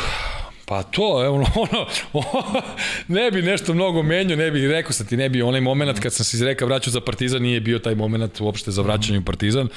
pa 0.67 0.83
to, 0.83 1.25
evo, 1.25 1.34
ono, 1.57 1.86
ono, 2.12 2.62
ne 3.09 3.31
bi 3.31 3.42
nešto 3.42 3.75
mnogo 3.75 4.02
menio, 4.02 4.36
ne 4.36 4.50
bi, 4.50 4.68
rekao 4.68 4.92
sam 4.92 5.07
ti, 5.07 5.17
ne 5.17 5.28
bi 5.28 5.42
onaj 5.42 5.60
moment 5.60 6.00
kad 6.00 6.12
sam 6.12 6.25
se 6.25 6.36
izrekao 6.36 6.68
vraćao 6.68 6.91
za 6.91 7.00
Partizan, 7.00 7.42
nije 7.42 7.60
bio 7.60 7.78
taj 7.78 7.94
moment 7.94 8.41
uopšte 8.41 8.70
za 8.70 8.83
vraćanje 8.83 9.18
u 9.18 9.25
Partizan. 9.25 9.68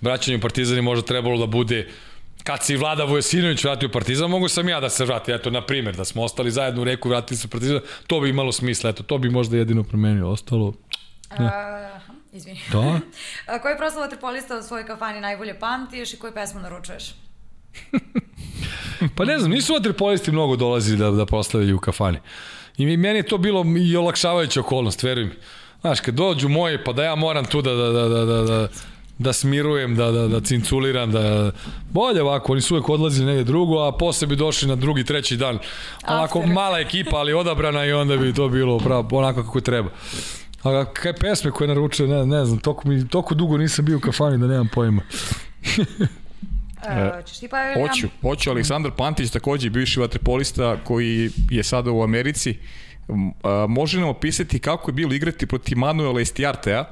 Vraćanje 0.00 0.36
u 0.36 0.40
Partizan 0.40 0.76
je 0.76 0.82
možda 0.82 1.06
trebalo 1.06 1.38
da 1.38 1.46
bude 1.46 1.88
kad 2.44 2.62
se 2.62 2.74
i 2.74 2.76
Vlada 2.76 3.04
Vojasinović 3.04 3.64
vratio 3.64 3.88
u 3.88 3.92
Partizan, 3.92 4.30
mogu 4.30 4.48
sam 4.48 4.68
ja 4.68 4.80
da 4.80 4.88
se 4.88 5.04
vratim, 5.04 5.34
eto, 5.34 5.50
na 5.50 5.66
primjer, 5.66 5.96
da 5.96 6.04
smo 6.04 6.22
ostali 6.22 6.50
zajedno 6.50 6.80
u 6.80 6.84
reku, 6.84 7.08
vratili 7.08 7.36
se 7.38 7.46
u 7.46 7.50
Partizan, 7.50 7.80
to 8.06 8.20
bi 8.20 8.28
imalo 8.28 8.52
smisla, 8.52 8.90
eto, 8.90 9.02
to 9.02 9.18
bi 9.18 9.30
možda 9.30 9.56
jedino 9.56 9.82
promenio, 9.82 10.28
ostalo, 10.28 10.72
Aha, 11.28 12.00
izvini. 12.32 12.60
da. 12.72 13.00
A, 13.54 13.58
koji 13.58 13.76
proslav 13.76 14.02
vaterpolista 14.02 14.58
u 14.58 14.62
svojoj 14.62 14.86
kafani 14.86 15.20
najbolje 15.20 15.58
pamtiš 15.58 16.14
i 16.14 16.16
koju 16.16 16.32
pesmu 16.32 16.60
naručuješ? 16.60 17.14
Pa 19.16 19.24
ne 19.24 19.38
znam, 19.38 19.50
nisu 19.50 19.72
vaterpolisti 19.72 20.32
mnogo 20.32 20.56
dolazili 20.56 20.98
da, 20.98 21.10
da 21.10 21.26
proslavljaju 21.26 21.76
u 21.76 21.80
kafani. 21.80 22.18
I 22.76 22.96
meni 22.96 23.18
je 23.18 23.22
to 23.22 23.38
bilo 23.38 23.64
i 23.78 23.96
olakšavajuća 23.96 24.60
okolnost, 24.60 25.02
veruj 25.02 25.24
mi. 25.24 25.32
Znaš, 25.80 26.00
kad 26.00 26.14
dođu 26.14 26.48
moji, 26.48 26.78
pa 26.84 26.92
da 26.92 27.04
ja 27.04 27.14
moram 27.14 27.44
tu 27.44 27.62
da, 27.62 27.74
da, 27.74 27.92
da, 27.92 28.08
da, 28.08 28.24
da, 28.24 28.42
da, 28.42 28.68
da 29.18 29.32
smirujem, 29.32 29.96
da, 29.96 30.10
da, 30.10 30.28
da 30.28 30.40
cinculiram, 30.40 31.12
da... 31.12 31.52
Bolje 31.90 32.22
ovako, 32.22 32.52
oni 32.52 32.60
su 32.60 32.74
uvek 32.74 32.88
odlazili 32.88 33.26
negde 33.26 33.44
drugo, 33.44 33.78
a 33.78 33.92
posle 33.92 34.26
bi 34.26 34.36
došli 34.36 34.68
na 34.68 34.76
drugi, 34.76 35.04
treći 35.04 35.36
dan. 35.36 35.58
Onako 36.08 36.38
After. 36.38 36.54
mala 36.54 36.78
ekipa, 36.78 37.16
ali 37.16 37.32
odabrana 37.32 37.84
i 37.84 37.92
onda 37.92 38.16
bi 38.16 38.34
to 38.34 38.48
bilo 38.48 38.78
pravo, 38.78 39.08
onako 39.10 39.42
kako 39.42 39.60
treba. 39.60 39.90
A 40.62 40.84
kaj 40.92 41.12
pesme 41.12 41.50
koje 41.50 41.68
naručuje, 41.68 42.08
ne, 42.08 42.26
ne 42.26 42.44
znam, 42.44 42.58
toliko, 42.58 42.88
mi, 42.88 43.08
toliko 43.08 43.34
dugo 43.34 43.58
nisam 43.58 43.84
bio 43.84 43.96
u 43.96 44.00
kafani 44.00 44.38
da 44.38 44.46
nemam 44.46 44.68
pojma. 44.74 45.02
E, 46.88 47.22
ćeš 47.26 47.38
ti 47.38 47.48
pa... 47.48 47.58
ja- 47.58 47.88
Hoću, 47.88 48.08
hoću. 48.22 48.50
Aleksandar 48.50 48.92
Pantić 48.92 49.30
takođe 49.30 49.70
bivši 49.70 50.00
vaterpolista 50.00 50.76
koji 50.84 51.30
je 51.50 51.62
sada 51.62 51.90
u 51.90 52.02
Americi. 52.02 52.54
A, 53.42 53.66
može 53.68 54.00
nam 54.00 54.08
opisati 54.08 54.58
kako 54.58 54.90
je 54.90 54.94
bilo 54.94 55.14
igrati 55.14 55.46
protiv 55.46 55.78
Manuela 55.78 56.20
Estiartea 56.20 56.84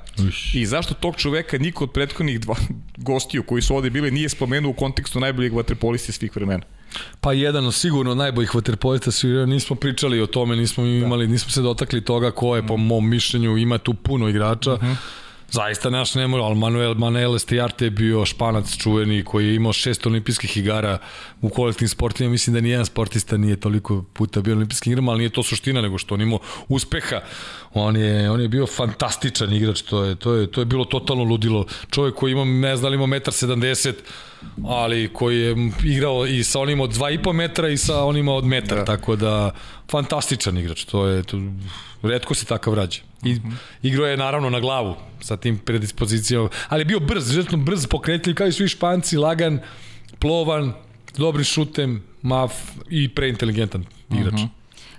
i 0.55 0.67
zašto 0.67 0.95
tog 0.95 1.17
čoveka 1.17 1.59
niko 1.59 1.85
od 1.85 1.93
prethodnih 1.93 2.41
dva 2.41 2.55
gostiju 2.97 3.43
koji 3.43 3.63
su 3.63 3.75
ovde 3.77 3.91
bili 3.91 4.11
nije 4.11 4.29
spomenuo 4.29 4.71
u 4.71 4.75
kontekstu 4.75 5.21
najboljeg 5.21 5.53
vaterpoliste 5.53 6.13
svih 6.13 6.37
vremena. 6.37 6.63
Pa 7.21 7.33
jedan 7.33 7.67
od 7.67 7.75
sigurno 7.75 8.15
najboljih 8.15 8.55
vaterpolista 8.55 9.11
su 9.11 9.27
nismo 9.29 9.77
pričali 9.77 10.21
o 10.21 10.27
tome, 10.27 10.57
nismo 10.57 10.85
imali, 10.85 11.27
nismo 11.27 11.51
se 11.51 11.61
dotakli 11.63 12.05
toga 12.05 12.31
ko 12.31 12.57
je 12.57 12.67
po 12.67 12.77
mom 12.77 13.09
mišljenju 13.11 13.57
ima 13.57 13.79
tu 13.79 13.95
puno 13.95 14.29
igrača. 14.29 14.79
Zaista 15.51 15.91
naš 15.91 16.15
ne 16.15 16.27
može, 16.27 16.43
ali 16.43 16.55
Manuel, 16.55 16.95
Manuel 16.95 17.37
Estijarte 17.37 17.85
je 17.85 17.91
bio 17.91 18.25
španac 18.25 18.77
čuveni 18.77 19.25
koji 19.25 19.47
je 19.47 19.55
imao 19.55 19.73
šest 19.73 20.07
olimpijskih 20.07 20.57
igara 20.57 20.99
u 21.41 21.49
kolektivnim 21.49 21.89
sportima. 21.89 22.31
Mislim 22.31 22.55
da 22.55 22.61
nijedan 22.61 22.87
sportista 22.87 23.37
nije 23.37 23.57
toliko 23.57 24.05
puta 24.13 24.41
bio 24.41 24.55
olimpijskim 24.55 24.93
igrama, 24.93 25.13
ali 25.13 25.19
nije 25.19 25.31
to 25.31 25.43
suština, 25.43 25.81
nego 25.81 25.99
što 25.99 26.15
on 26.15 26.21
imao 26.21 26.39
uspeha. 26.69 27.21
On 27.75 27.97
je, 27.97 28.31
on 28.31 28.41
je 28.41 28.49
bio 28.49 28.67
fantastičan 28.67 29.53
igrač, 29.53 29.83
to 29.83 30.05
je, 30.05 30.15
to 30.15 30.35
je, 30.35 30.51
to 30.51 30.61
je 30.61 30.65
bilo 30.65 30.85
totalno 30.85 31.25
ludilo. 31.25 31.67
Čovjek 31.91 32.15
koji 32.15 32.33
ima, 32.33 32.45
ne 32.45 32.77
znam, 32.77 32.91
li 32.91 32.95
ima 32.97 33.07
1,70 33.07 33.93
ali 34.65 35.09
koji 35.13 35.41
je 35.41 35.71
igrao 35.85 36.27
i 36.27 36.45
sa 36.45 36.61
onima 36.61 36.85
od 36.85 36.91
2,5 36.91 37.33
metra 37.33 37.69
i 37.69 37.77
sa 37.77 38.05
onima 38.05 38.35
od 38.35 38.45
metar, 38.45 38.79
da. 38.79 38.85
tako 38.85 39.17
da 39.17 39.51
fantastičan 39.91 40.59
igrač, 40.59 40.85
to 40.85 41.07
je 41.07 41.23
to, 41.23 41.39
redko 42.03 42.35
se 42.35 42.47
takav 42.47 42.75
rađe. 42.75 43.08
I 43.23 43.35
-huh. 43.35 43.53
igrao 43.83 44.07
je 44.07 44.17
naravno 44.17 44.51
na 44.51 44.61
glavu 44.61 44.95
sa 45.21 45.37
tim 45.37 45.59
predispozicijama, 45.59 46.49
ali 46.69 46.81
je 46.81 46.85
bio 46.85 47.01
brz, 47.01 47.31
izuzetno 47.31 47.59
brz, 47.59 47.87
pokretljiv 47.87 48.35
kao 48.35 48.47
i 48.47 48.53
svi 48.53 48.69
španci, 48.69 49.17
lagan, 49.17 49.61
plovan, 50.19 50.73
dobri 51.17 51.45
šutem, 51.45 52.03
maf 52.23 52.53
i 52.91 53.09
preinteligentan 53.09 53.85
igrač. 54.11 54.33
Uh 54.33 54.41
-huh. 54.41 54.49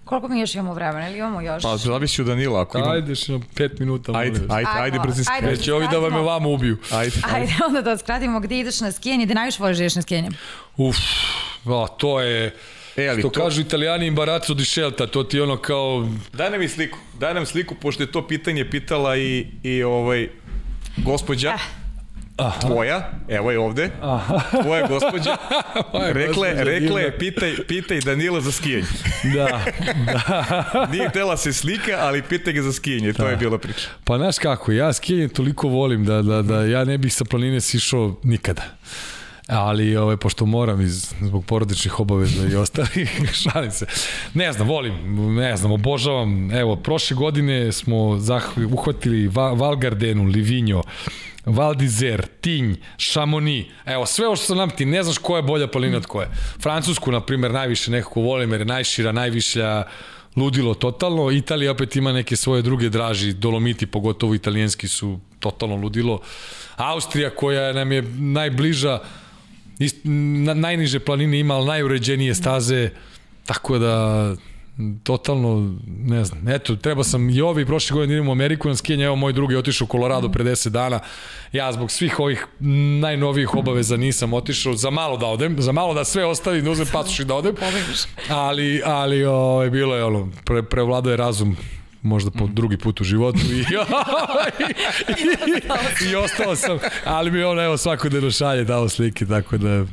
Koliko 0.09 0.27
mi 0.27 0.39
još 0.39 0.55
imamo 0.55 0.73
vremena 0.73 1.09
ili 1.09 1.17
imamo 1.17 1.41
još? 1.41 1.63
Pa 1.63 1.77
zavisi 1.77 2.21
od 2.21 2.27
Danila. 2.27 2.61
Ako 2.61 2.77
imam... 2.77 2.91
Ajde, 2.91 3.11
još 3.11 3.27
na 3.27 3.39
5 3.55 3.79
minuta. 3.79 4.11
Ajde, 4.15 4.39
ajde, 4.49 4.69
ajde, 4.73 4.97
Ajmo, 4.97 5.03
brzi 5.03 5.23
ajde. 5.31 5.47
Neće 5.47 5.73
ovi 5.73 5.87
da 5.91 5.97
vam 5.97 6.13
me 6.13 6.21
vama 6.21 6.47
ubiju. 6.47 6.77
Ajde, 6.91 7.15
Ajde, 7.33 7.53
onda 7.67 7.81
da 7.81 7.97
skratimo 7.97 8.39
gde 8.39 8.59
ideš 8.59 8.81
na 8.81 8.91
skijanje, 8.91 9.25
gde 9.25 9.33
najviše 9.33 9.63
voliš 9.63 9.77
da 9.77 9.83
ideš 9.83 9.95
na 9.95 10.01
skijanje? 10.01 10.29
Uf, 10.77 10.97
a, 11.65 11.87
to 11.97 12.21
je... 12.21 12.55
E, 12.99 13.07
ali 13.09 13.21
što 13.21 13.29
to- 13.29 13.43
kažu 13.43 13.61
italijani 13.61 14.07
imbarazzo 14.07 14.53
di 14.53 14.65
scelta, 14.65 15.07
to 15.07 15.23
ti 15.23 15.41
ono 15.41 15.57
kao 15.57 16.09
Daj 16.33 16.49
nam 16.51 16.61
i 16.61 16.67
sliku. 16.67 16.97
Daj 17.19 17.33
nam 17.33 17.45
sliku, 17.45 17.75
pošto 17.75 18.03
je 18.03 18.11
to 18.11 18.27
pitanje 18.27 18.69
pitala 18.69 19.17
i, 19.17 19.47
i 19.63 19.83
ovaj, 19.83 20.29
gospođa. 20.97 21.53
Aha. 22.37 22.59
Tvoja, 22.59 23.11
evo 23.27 23.51
je 23.51 23.59
ovde. 23.59 23.89
Aha. 24.01 24.39
Tvoja 24.63 24.87
gospođa. 24.87 25.37
Rekle, 26.13 26.27
gospođa 26.27 26.63
rekle 26.63 26.79
divna. 26.79 26.99
je, 26.99 27.17
pitaj, 27.17 27.55
pitaj 27.67 27.99
Danila 27.99 28.41
za 28.41 28.51
skijanje. 28.51 28.85
Da, 29.35 29.61
da. 30.05 30.87
Nije 30.91 31.09
htela 31.09 31.37
se 31.37 31.53
slika, 31.53 31.97
ali 31.99 32.21
pitaj 32.21 32.53
ga 32.53 32.61
za 32.61 32.73
skijanje. 32.73 33.13
To 33.13 33.27
je 33.27 33.35
bila 33.35 33.57
priča. 33.57 33.87
Pa 34.03 34.17
znaš 34.17 34.37
kako, 34.39 34.71
ja 34.71 34.93
skijanje 34.93 35.27
toliko 35.27 35.67
volim 35.67 36.05
da, 36.05 36.21
da, 36.21 36.41
da 36.41 36.63
ja 36.65 36.83
ne 36.85 36.97
bih 36.97 37.13
sa 37.13 37.25
planine 37.25 37.61
sišao 37.61 38.15
nikada. 38.23 38.61
Ali, 39.49 39.97
ovaj, 39.97 40.17
pošto 40.17 40.45
moram 40.45 40.81
iz, 40.81 41.13
zbog 41.21 41.45
porodičnih 41.45 41.99
obaveza 41.99 42.47
i 42.47 42.55
ostalih, 42.55 43.21
šalim 43.43 43.71
se. 43.71 43.85
Ne 44.33 44.53
znam, 44.53 44.67
volim, 44.67 45.25
ne 45.35 45.57
znam, 45.57 45.71
obožavam. 45.71 46.51
Evo, 46.51 46.75
prošle 46.75 47.15
godine 47.15 47.71
smo 47.71 48.17
zah, 48.17 48.43
uhvatili 48.71 49.27
Va, 49.27 49.51
Valgardenu, 49.51 50.23
Livinjo, 50.23 50.81
Val 51.45 51.73
d'Isère, 51.75 52.25
Tinj, 52.41 52.75
Chamonix, 52.97 53.65
evo 53.85 54.05
sve 54.05 54.27
ovo 54.27 54.35
što 54.35 54.45
sam 54.45 54.57
nam 54.57 54.69
ti, 54.69 54.85
ne 54.85 55.03
znaš 55.03 55.17
koja 55.17 55.37
je 55.37 55.43
bolja 55.43 55.67
planina 55.67 55.97
od 55.97 56.05
koje. 56.05 56.29
Francusku, 56.61 57.11
na 57.11 57.21
primjer, 57.21 57.51
najviše 57.51 57.91
nekako 57.91 58.21
volim 58.21 58.51
jer 58.51 58.61
je 58.61 58.65
najšira, 58.65 59.11
najvišlja, 59.11 59.83
ludilo 60.35 60.73
totalno. 60.73 61.31
Italija 61.31 61.71
opet 61.71 61.95
ima 61.95 62.13
neke 62.13 62.35
svoje 62.35 62.61
druge 62.61 62.89
draži, 62.89 63.33
Dolomiti, 63.33 63.85
pogotovo 63.85 64.35
italijanski 64.35 64.87
su 64.87 65.19
totalno 65.39 65.75
ludilo. 65.75 66.21
Austrija 66.75 67.29
koja 67.29 67.73
nam 67.73 67.91
je 67.91 68.01
najbliža, 68.17 68.99
ist, 69.79 69.97
na, 70.03 70.53
najniže 70.53 70.99
planine 70.99 71.39
ima, 71.39 71.55
ali 71.55 71.67
najuređenije 71.67 72.35
staze, 72.35 72.89
tako 73.45 73.77
da 73.77 74.35
totalno, 75.03 75.75
ne 75.87 76.25
znam, 76.25 76.47
eto, 76.47 76.75
treba 76.75 77.03
sam 77.03 77.29
i 77.29 77.41
ovi 77.41 77.65
prošle 77.65 77.93
godine 77.93 78.13
idem 78.13 78.29
u 78.29 78.31
Ameriku 78.31 78.67
na 78.67 78.75
skijanje, 78.75 79.05
evo 79.05 79.15
moj 79.15 79.33
drugi 79.33 79.53
je 79.53 79.57
otišao 79.57 79.85
u 79.85 79.91
Colorado 79.91 80.29
pre 80.29 80.43
10 80.43 80.69
dana, 80.69 80.99
ja 81.51 81.71
zbog 81.71 81.91
svih 81.91 82.19
ovih 82.19 82.47
najnovijih 82.99 83.55
obaveza 83.55 83.97
nisam 83.97 84.33
otišao, 84.33 84.73
za 84.73 84.89
malo 84.89 85.17
da 85.17 85.25
odem, 85.25 85.55
za 85.61 85.71
malo 85.71 85.93
da 85.93 86.03
sve 86.03 86.25
ostavim, 86.25 86.63
da 86.63 86.71
uzmem 86.71 86.87
pasoš 86.93 87.19
i 87.19 87.25
da 87.25 87.35
odem, 87.35 87.55
ali, 88.29 88.81
ali 88.85 89.25
o, 89.25 89.69
bilo 89.71 89.95
je 89.95 90.03
ono, 90.03 90.29
pre, 90.45 90.63
prevladao 90.63 91.11
je 91.11 91.17
razum, 91.17 91.57
možda 92.01 92.31
po 92.31 92.47
drugi 92.47 92.77
put 92.77 93.01
u 93.01 93.03
životu 93.03 93.39
i, 93.41 93.59
i, 96.03 96.05
i, 96.05 96.15
ostao 96.15 96.55
sam, 96.55 96.77
ali 97.05 97.31
mi 97.31 97.43
on 97.43 97.59
evo 97.59 97.77
svakodnevno 97.77 98.31
šalje 98.31 98.63
dao 98.63 98.89
slike, 98.89 99.25
tako 99.25 99.57
da 99.57 99.69
E, 99.69 99.83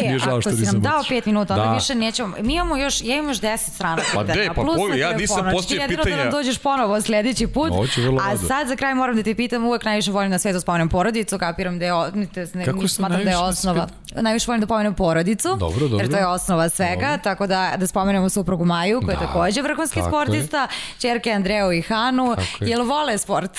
mi 0.00 0.06
je 0.06 0.18
žao 0.18 0.28
ako 0.30 0.40
što 0.40 0.50
si 0.50 0.56
nisam 0.56 0.72
nam 0.72 0.82
dao 0.82 0.96
moći. 0.98 1.08
pet 1.08 1.26
minuta, 1.26 1.54
onda 1.54 1.66
Da. 1.66 1.72
više 1.72 1.94
nećemo. 1.94 2.36
Mi 2.40 2.54
imamo 2.54 2.76
još, 2.76 3.00
ja 3.00 3.14
imam 3.14 3.28
još 3.28 3.40
deset 3.40 3.74
strana 3.74 3.96
Pa 4.14 4.20
pitanja. 4.20 4.34
de, 4.34 4.48
pa 4.48 4.54
plus 4.54 4.76
poli, 4.76 4.90
na 4.90 4.96
ja 4.98 5.12
nisam 5.12 5.36
telefonu. 5.36 5.52
postavio 5.52 5.62
Znači, 5.70 5.82
jedino 5.82 5.96
da 5.96 6.04
pitanja. 6.04 6.22
nam 6.22 6.32
dođeš 6.32 6.58
ponovo 6.58 7.00
sledeći 7.00 7.46
put. 7.46 7.72
Vrlo 7.98 8.20
A 8.20 8.26
rado. 8.26 8.38
sad 8.38 8.68
za 8.68 8.76
kraj 8.76 8.94
moram 8.94 9.16
da 9.16 9.22
te 9.22 9.34
pitam, 9.34 9.64
uvek 9.64 9.84
najviše 9.84 10.10
volim 10.10 10.30
na 10.30 10.38
svetu 10.38 10.60
spomenem 10.60 10.88
porodicu, 10.88 11.38
kapiram 11.38 11.78
da 11.78 11.84
je, 11.84 11.92
ne, 12.14 12.26
ne, 12.54 12.64
Kako 12.64 12.88
smatram 12.88 13.24
da 13.24 13.30
je 13.30 13.38
osnova. 13.38 13.86
Najviše 14.12 14.44
volim 14.46 14.60
da 14.60 14.66
pomenem 14.66 14.94
porodicu, 14.94 15.48
Dobro, 15.50 15.80
jer 15.80 15.90
dobro. 15.90 16.08
to 16.08 16.16
je 16.16 16.26
osnova 16.26 16.68
svega, 16.68 17.18
tako 17.18 17.46
da, 17.46 17.74
da 17.76 17.86
spomenemo 17.86 18.28
suprugu 18.28 18.64
Maju, 18.64 19.00
koja 19.00 19.12
je 19.12 19.18
Da, 19.18 19.26
takođe 19.26 19.62
vrhunski 19.62 19.98
je. 19.98 20.04
sportista, 20.04 20.68
čerke 20.98 21.30
Andreu 21.44 21.72
i 21.72 21.82
Hanu, 21.82 22.36
je. 22.60 22.68
jel 22.68 22.84
vole 22.84 23.18
sport? 23.18 23.58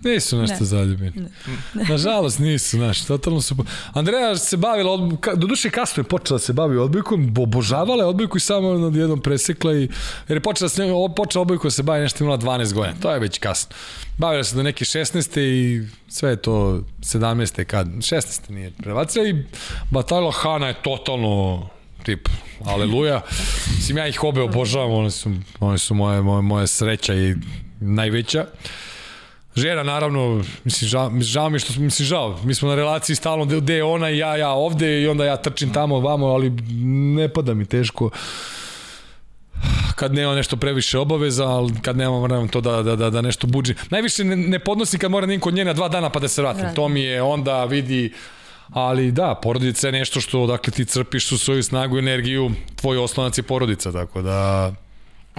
Nisu 0.00 0.38
nešto 0.38 0.56
Ne. 0.56 0.64
zaljubljeni. 0.64 1.12
Nažalost 1.88 2.38
nisu, 2.38 2.76
znaš, 2.76 3.04
totalno 3.04 3.40
su... 3.40 3.56
Andreja 3.92 4.36
se 4.36 4.56
bavila, 4.56 4.92
odb... 4.92 5.12
ka- 5.12 5.36
doduše 5.36 5.70
kasno 5.70 6.00
je 6.00 6.04
počela 6.04 6.34
da 6.34 6.40
se 6.40 6.52
bavi 6.52 6.76
odbojkom, 6.78 7.34
bo- 7.34 7.42
obožavala 7.42 8.02
je 8.02 8.08
odbojku 8.08 8.36
i 8.36 8.40
samo 8.40 8.68
odjednom 8.68 9.20
presekla 9.20 9.74
i... 9.74 9.80
Jer 10.28 10.36
je 10.36 10.40
počela, 10.40 10.68
s 10.68 10.76
njom, 10.78 10.88
počela 11.14 11.42
odbojku 11.42 11.66
da 11.66 11.70
se 11.70 11.82
bavi 11.82 12.00
nešto 12.00 12.24
imala 12.24 12.38
12 12.38 12.72
godina, 12.72 12.94
to 13.02 13.10
je 13.10 13.18
već 13.18 13.38
kasno. 13.38 13.76
Bavila 14.18 14.44
se 14.44 14.56
do 14.56 14.62
neke 14.62 14.84
16. 14.84 15.40
i 15.40 15.82
sve 16.08 16.30
je 16.30 16.36
to 16.36 16.52
17. 17.00 17.64
kad, 17.64 17.86
16. 17.88 18.50
nije 18.50 18.70
prebacila 18.72 19.26
i 19.26 19.44
Batalila 19.90 20.32
Hana 20.32 20.68
je 20.68 20.82
totalno 20.82 21.66
tip, 22.04 22.28
aleluja. 22.64 23.20
Mislim, 23.76 23.98
ja 23.98 24.08
ih 24.08 24.24
obe 24.24 24.42
obožavam, 24.42 24.92
one 24.92 25.10
su, 25.10 25.30
one 25.60 25.78
su 25.78 25.94
moje, 25.94 26.22
moje, 26.22 26.42
moje 26.42 26.66
sreća 26.66 27.14
i 27.14 27.34
najveća. 27.80 28.46
Žena, 29.56 29.82
naravno, 29.82 30.44
mislim, 30.64 30.88
žao, 30.88 31.10
žao 31.20 31.50
mi 31.50 31.58
što 31.58 31.80
mislim, 31.80 32.06
žao, 32.06 32.40
mi 32.44 32.54
smo 32.54 32.68
na 32.68 32.74
relaciji 32.74 33.16
stalno 33.16 33.44
gde- 33.44 33.72
je 33.72 33.84
ona 33.84 34.10
i 34.10 34.18
ja, 34.18 34.36
ja 34.36 34.50
ovde 34.50 35.02
i 35.02 35.08
onda 35.08 35.24
ja 35.24 35.36
trčim 35.36 35.72
tamo, 35.72 36.00
vamo, 36.00 36.26
ali 36.26 36.50
ne 37.16 37.28
pada 37.28 37.54
mi 37.54 37.64
teško 37.64 38.10
kad 39.94 40.14
nema 40.14 40.34
nešto 40.34 40.56
previše 40.56 40.98
obaveza, 40.98 41.46
ali 41.46 41.72
kad 41.82 41.96
nemam 41.96 42.22
vremena 42.22 42.48
to 42.48 42.60
da, 42.60 42.82
da, 42.82 42.96
da, 42.96 43.10
da 43.10 43.20
nešto 43.20 43.46
buđi. 43.46 43.74
Najviše 43.90 44.24
ne, 44.24 44.36
ne 44.36 44.58
podnosi 44.58 44.98
kad 44.98 45.10
mora 45.10 45.26
da 45.26 45.40
kod 45.40 45.54
njena 45.54 45.72
dva 45.72 45.88
dana 45.88 46.10
pa 46.10 46.20
da 46.20 46.28
se 46.28 46.42
vratim. 46.42 46.60
Vratim. 46.60 46.76
To 46.76 46.88
mi 46.88 47.00
je 47.00 47.22
onda 47.22 47.64
vidi 47.64 48.12
Ali 48.68 49.12
da, 49.12 49.40
porodica 49.42 49.88
je 49.88 49.92
nešto 49.92 50.20
što 50.20 50.46
dakle 50.46 50.72
ti 50.72 50.84
crpiš 50.84 51.32
u 51.32 51.38
svoju 51.38 51.62
snagu 51.62 51.96
i 51.96 51.98
energiju, 51.98 52.50
tvoj 52.76 52.98
oslonac 52.98 53.38
je 53.38 53.42
porodica, 53.42 53.92
tako 53.92 54.22
da 54.22 54.72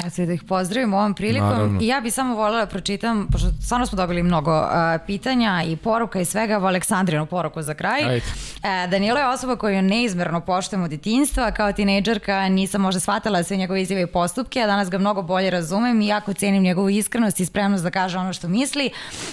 Se 0.10 0.26
da 0.26 0.34
ih 0.34 0.44
pozdravim 0.44 0.94
ovom 0.94 1.14
prilikom 1.14 1.50
Naravno. 1.50 1.80
i 1.82 1.88
ja 1.88 2.02
bi 2.02 2.12
samo 2.12 2.36
voljela 2.36 2.60
da 2.60 2.66
pročitam, 2.66 3.28
pošto 3.32 3.48
stvarno 3.66 3.86
smo 3.86 3.96
dobili 3.96 4.24
mnogo 4.24 4.60
uh, 4.60 4.68
pitanja 5.08 5.64
i 5.68 5.76
poruka 5.76 6.22
i 6.22 6.26
svega, 6.26 6.60
u 6.60 6.66
Aleksandrinu 6.66 7.26
poruku 7.26 7.62
za 7.62 7.74
kraj. 7.74 8.04
Ajde. 8.04 8.26
E, 8.64 8.88
Danilo 8.88 9.20
je 9.20 9.28
osoba 9.28 9.56
koju 9.56 9.82
neizmerno 9.82 10.42
poštujem 10.42 10.84
od 10.84 10.90
detinjstva, 10.90 11.52
kao 11.52 11.72
tinejdžerka 11.72 12.50
nisam 12.50 12.82
možda 12.82 13.00
shvatala 13.00 13.44
sve 13.44 13.58
njegove 13.58 13.82
izjave 13.82 14.02
i 14.02 14.08
postupke, 14.08 14.62
a 14.62 14.68
danas 14.68 14.90
ga 14.90 14.98
mnogo 14.98 15.22
bolje 15.22 15.50
razumem 15.50 16.02
i 16.02 16.08
jako 16.08 16.34
cenim 16.34 16.64
njegovu 16.64 16.90
iskrenost 16.90 17.40
i 17.40 17.46
spremnost 17.46 17.84
da 17.84 17.92
kaže 17.92 18.18
ono 18.18 18.34
što 18.34 18.48
misli. 18.48 18.90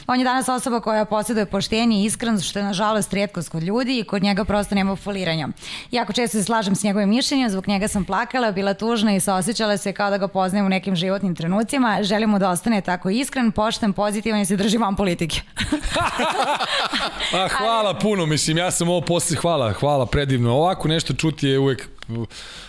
On 0.07 0.19
je 0.19 0.25
danas 0.25 0.49
osoba 0.49 0.81
koja 0.81 1.05
posjeduje 1.05 1.47
poštenje 1.47 1.97
i 1.97 2.05
iskrenost, 2.05 2.45
što 2.45 2.59
je 2.59 2.65
nažalost 2.65 3.13
rijetkost 3.13 3.49
kod 3.49 3.63
ljudi 3.63 3.99
i 3.99 4.05
kod 4.05 4.23
njega 4.23 4.45
prosto 4.45 4.75
nema 4.75 4.97
foliranja. 4.97 5.49
Jako 5.91 6.13
često 6.13 6.39
se 6.39 6.45
slažem 6.45 6.75
s 6.75 6.83
njegovim 6.83 7.09
mišljenjem, 7.09 7.51
zbog 7.51 7.69
njega 7.69 7.89
sam 7.89 8.05
plakala, 8.05 8.53
bila 8.53 8.75
tužna 8.75 9.15
i 9.15 9.21
saosećala 9.21 9.77
se 9.77 9.93
kao 9.93 10.11
da 10.11 10.19
ga 10.19 10.29
poznajem 10.53 10.67
u 10.67 10.69
nekim 10.69 10.97
životnim 10.97 11.35
trenucima. 11.35 11.99
Želim 12.03 12.31
mu 12.31 12.39
da 12.39 12.51
ostane 12.51 12.81
tako 12.81 13.11
iskren, 13.11 13.53
pošten, 13.53 13.93
pozitivan 13.93 14.41
i 14.41 14.47
se 14.47 14.57
drži 14.57 14.79
van 14.79 14.97
politike. 14.97 15.41
A, 17.33 17.49
hvala 17.49 17.95
puno, 17.95 18.27
mislim, 18.27 18.59
ja 18.59 18.71
sam 18.71 18.89
ovo 18.89 19.01
posle, 19.01 19.37
hvala, 19.37 19.73
hvala, 19.73 20.07
predivno. 20.07 20.53
Ovako 20.53 20.89
nešto 20.89 21.15
čuti 21.15 21.49
je 21.49 21.59
uvek, 21.59 21.89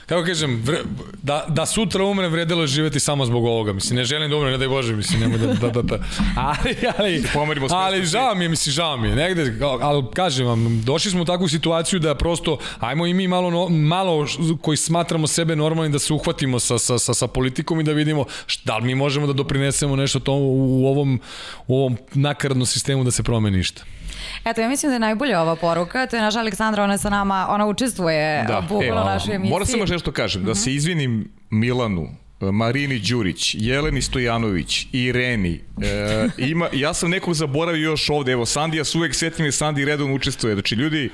kako 0.05 0.25
kažem, 0.25 0.61
vre, 0.65 0.77
da, 1.21 1.45
da 1.47 1.65
sutra 1.65 2.05
umrem 2.05 2.31
vredelo 2.31 2.61
je 2.61 2.67
živeti 2.67 2.99
samo 2.99 3.25
zbog 3.25 3.45
ovoga, 3.45 3.73
mislim, 3.73 3.97
ne 3.97 4.03
želim 4.03 4.29
da 4.29 4.37
umrem, 4.37 4.51
ne 4.51 4.57
daj 4.57 4.67
Bože, 4.67 4.95
mislim, 4.95 5.19
nemoj 5.19 5.37
da, 5.37 5.47
da, 5.53 5.69
da, 5.69 5.81
da. 5.81 5.99
Ali, 6.35 6.75
ali, 6.97 7.23
Pomerimo 7.33 7.67
ali 7.71 7.99
mesta 7.99 8.17
žao 8.19 8.35
mi 8.35 8.45
je, 8.45 8.49
mislim, 8.49 8.73
žao 8.73 8.97
mi 8.97 9.07
je, 9.07 9.15
negde, 9.15 9.65
ali 9.81 10.03
kažem 10.13 10.47
vam, 10.47 10.81
došli 10.83 11.11
smo 11.11 11.21
u 11.21 11.25
takvu 11.25 11.47
situaciju 11.47 11.99
da 11.99 12.15
prosto, 12.15 12.57
ajmo 12.79 13.05
i 13.05 13.13
mi 13.13 13.27
malo, 13.27 13.49
no, 13.49 13.69
malo 13.69 14.27
koji 14.61 14.77
smatramo 14.77 15.27
sebe 15.27 15.55
normalni 15.55 15.91
da 15.91 15.99
se 15.99 16.13
uhvatimo 16.13 16.59
sa, 16.59 16.79
sa, 16.79 16.99
sa, 16.99 17.13
sa 17.13 17.27
politikom 17.27 17.79
i 17.79 17.83
da 17.83 17.91
vidimo 17.91 18.25
šta, 18.45 18.63
da 18.65 18.77
li 18.77 18.85
mi 18.85 18.95
možemo 18.95 19.27
da 19.27 19.33
doprinesemo 19.33 19.95
nešto 19.95 20.19
to 20.19 20.33
u, 20.33 20.81
u 20.81 20.87
ovom, 20.87 21.21
u 21.67 21.77
ovom 21.77 21.97
nakaradnom 22.13 22.65
sistemu 22.65 23.03
da 23.03 23.11
se 23.11 23.23
promeni 23.23 23.57
ništa. 23.57 23.83
Eto, 24.45 24.61
ja 24.61 24.69
mislim 24.69 24.89
da 24.89 24.93
je 24.93 24.99
najbolja 24.99 25.41
ova 25.41 25.55
poruka. 25.55 26.07
To 26.07 26.15
je 26.15 26.21
naša 26.21 26.39
Aleksandra, 26.39 26.83
ona 26.83 26.93
je 26.93 26.97
sa 26.97 27.09
nama, 27.09 27.47
ona 27.49 27.65
učestvuje 27.67 28.45
da, 28.47 28.61
bukvalno 28.61 29.01
u 29.01 29.05
našoj 29.05 29.35
emisiji. 29.35 29.51
Moram 29.51 29.67
samo 29.67 29.85
nešto 29.85 30.11
kažem, 30.11 30.43
da 30.43 30.55
se 30.55 30.73
izvinim 30.73 31.31
Milanu, 31.49 32.09
Marini 32.51 32.99
Đurić, 32.99 33.55
Jeleni 33.59 34.01
Stojanović, 34.01 34.87
Ireni. 34.91 35.61
E, 35.81 36.29
ima, 36.37 36.69
ja 36.73 36.93
sam 36.93 37.09
nekog 37.09 37.33
zaboravio 37.33 37.89
još 37.89 38.09
ovde. 38.09 38.31
Evo, 38.31 38.45
Sandija 38.45 38.83
se 38.83 38.97
uvek 38.97 39.15
setim 39.15 39.45
jer 39.45 39.53
Sandi 39.53 39.85
redovno 39.85 40.15
učestvuje. 40.15 40.55
Znači, 40.55 40.75
ljudi, 40.75 41.09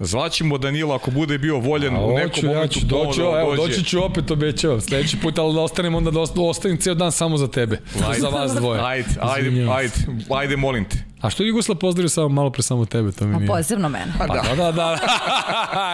zvaćemo 0.00 0.58
Danila 0.58 0.94
ako 0.94 1.10
bude 1.10 1.38
bio 1.38 1.58
voljen 1.58 1.96
A 1.96 2.00
u 2.00 2.10
nekom 2.10 2.30
hoću, 2.30 2.46
ja 2.46 2.52
momentu 2.52 2.74
ću 2.74 2.86
doći, 2.86 3.18
ponovo 3.18 3.40
evo, 3.40 3.56
dođe. 3.56 3.68
doći 3.68 3.84
ću 3.84 4.04
opet, 4.04 4.30
obećavam. 4.30 4.80
Sledeći 4.80 5.16
put, 5.16 5.38
ali 5.38 5.54
da 5.54 5.60
ostanem 5.60 5.94
onda 5.94 6.10
da 6.10 6.20
osta- 6.20 6.40
ostavim 6.40 6.76
ceo 6.76 6.94
dan 6.94 7.12
samo 7.12 7.36
za 7.36 7.48
tebe. 7.48 7.80
Ajde. 8.06 8.20
za 8.20 8.28
vas 8.28 8.52
dvoje. 8.52 8.80
Ajde, 8.82 9.08
ajde, 9.20 9.66
ajde, 9.70 9.92
ajde, 10.30 10.56
molim 10.56 10.84
te. 10.84 10.96
A 11.20 11.30
što 11.30 11.42
je 11.42 11.48
Jugoslav 11.48 11.76
pozdravio 11.76 12.08
samo 12.08 12.28
malo 12.28 12.50
pre 12.50 12.62
samo 12.62 12.84
tebe, 12.84 13.12
to 13.12 13.24
mi 13.24 13.32
Ma, 13.32 13.38
nije. 13.38 13.48
posebno 13.48 13.88
mene. 13.88 14.12
Pa 14.18 14.26
da, 14.26 14.54
da, 14.56 14.72
da. 14.72 14.98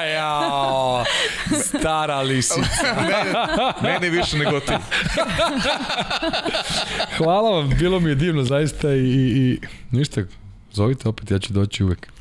Jao, 0.14 1.04
stara 1.60 2.20
lisica. 2.20 2.60
Mene 3.82 4.10
više 4.10 4.38
nego 4.38 4.60
ti. 4.60 4.72
Hvala 7.18 7.50
vam, 7.50 7.70
bilo 7.70 8.00
mi 8.00 8.08
je 8.08 8.14
divno 8.14 8.42
zaista 8.44 8.90
i, 8.90 8.98
i, 8.98 9.22
i 9.42 9.58
ništa, 9.90 10.20
zovite 10.72 11.08
opet, 11.08 11.30
ja 11.30 11.38
ću 11.38 11.52
doći 11.52 11.84
uvek. 11.84 12.13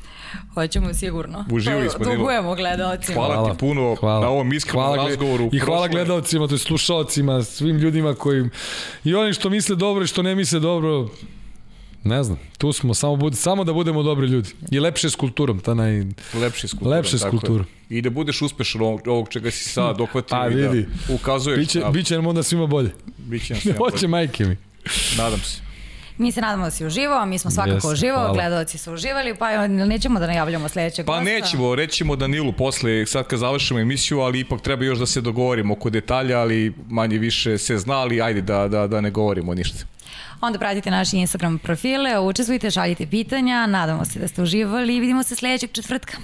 Hoćemo 0.54 0.94
sigurno. 0.94 1.44
Uživali 1.52 1.90
smo. 1.90 2.04
Dugujemo 2.06 2.54
gledalcima. 2.54 3.14
Hvala, 3.16 3.50
ti 3.50 3.58
puno 3.58 3.96
na 4.02 4.28
ovom 4.28 4.52
iskrenom 4.52 4.86
hvala, 4.86 5.08
razgovoru. 5.08 5.50
I 5.52 5.58
hvala 5.58 5.88
gledalcima, 5.88 6.46
to 6.48 6.54
je 6.54 6.58
slušalcima, 6.58 7.42
svim 7.42 7.76
ljudima 7.76 8.14
koji 8.14 8.48
i 9.04 9.14
oni 9.14 9.32
što 9.32 9.50
misle 9.50 9.76
dobro 9.76 10.04
i 10.04 10.08
što 10.08 10.22
ne 10.22 10.34
misle 10.34 10.60
dobro, 10.60 11.08
ne 12.04 12.24
znam, 12.24 12.38
tu 12.58 12.72
smo, 12.72 12.94
samo, 12.94 13.16
bud, 13.16 13.36
samo 13.36 13.64
da 13.64 13.72
budemo 13.72 14.02
dobri 14.02 14.26
ljudi. 14.26 14.48
I 14.70 14.80
lepše 14.80 15.10
s 15.10 15.14
kulturom, 15.14 15.60
ta 15.60 15.74
naj... 15.74 16.04
Lepše 16.34 16.68
s 16.68 16.72
kulturom. 16.72 16.92
Lepše 16.92 17.18
s 17.18 17.24
kulturom. 17.24 17.66
I 17.88 18.02
da 18.02 18.10
budeš 18.10 18.42
uspešan 18.42 18.80
ovog, 18.82 19.00
ovog 19.06 19.28
čega 19.28 19.50
si 19.50 19.64
sad 19.64 19.96
dohvatio 19.98 20.28
Pa 20.30 20.48
i 20.48 20.54
da 20.54 20.68
vidi. 20.68 20.86
ukazuješ. 21.10 21.58
Biće, 21.58 21.80
na- 21.80 21.90
biće 21.90 22.14
nam 22.14 22.26
onda 22.26 22.42
svima 22.42 22.66
bolje. 22.66 22.90
biće 23.18 23.52
nam 23.54 23.60
svima 23.62 23.78
Hoće 23.80 23.96
bolje. 23.96 24.08
majke 24.08 24.44
mi. 24.44 24.56
Nadam 25.18 25.38
se. 25.38 25.63
Mi 26.18 26.32
se 26.32 26.40
nadamo 26.40 26.64
da 26.64 26.70
si 26.70 26.86
uživao, 26.86 27.26
mi 27.26 27.38
smo 27.38 27.50
svakako 27.50 27.74
Jeste, 27.74 27.88
uživao, 27.88 28.34
gledalci 28.34 28.78
su 28.78 28.92
uživali, 28.92 29.34
pa 29.34 29.66
nećemo 29.66 30.20
da 30.20 30.26
najavljamo 30.26 30.68
sledećeg 30.68 31.06
Pa 31.06 31.12
gosta. 31.12 31.24
nećemo, 31.24 31.74
rećemo 31.74 32.16
Danilu 32.16 32.52
posle, 32.52 33.06
sad 33.06 33.26
kad 33.26 33.38
završimo 33.38 33.80
emisiju, 33.80 34.20
ali 34.20 34.40
ipak 34.40 34.60
treba 34.60 34.84
još 34.84 34.98
da 34.98 35.06
se 35.06 35.20
dogovorimo 35.20 35.74
oko 35.74 35.90
detalja, 35.90 36.40
ali 36.40 36.74
manje 36.88 37.18
više 37.18 37.58
se 37.58 37.78
zna, 37.78 37.94
ali 37.94 38.22
ajde 38.22 38.40
da, 38.40 38.68
da, 38.68 38.86
da 38.86 39.00
ne 39.00 39.10
govorimo 39.10 39.54
ništa. 39.54 39.84
Onda 40.40 40.58
pratite 40.58 40.90
naše 40.90 41.16
Instagram 41.16 41.58
profile, 41.58 42.18
učestvujte, 42.20 42.70
šaljite 42.70 43.06
pitanja, 43.06 43.66
nadamo 43.66 44.04
se 44.04 44.18
da 44.18 44.28
ste 44.28 44.42
uživali 44.42 44.96
i 44.96 45.00
vidimo 45.00 45.22
se 45.22 45.36
sledećeg 45.36 45.72
četvrtka. 45.72 46.16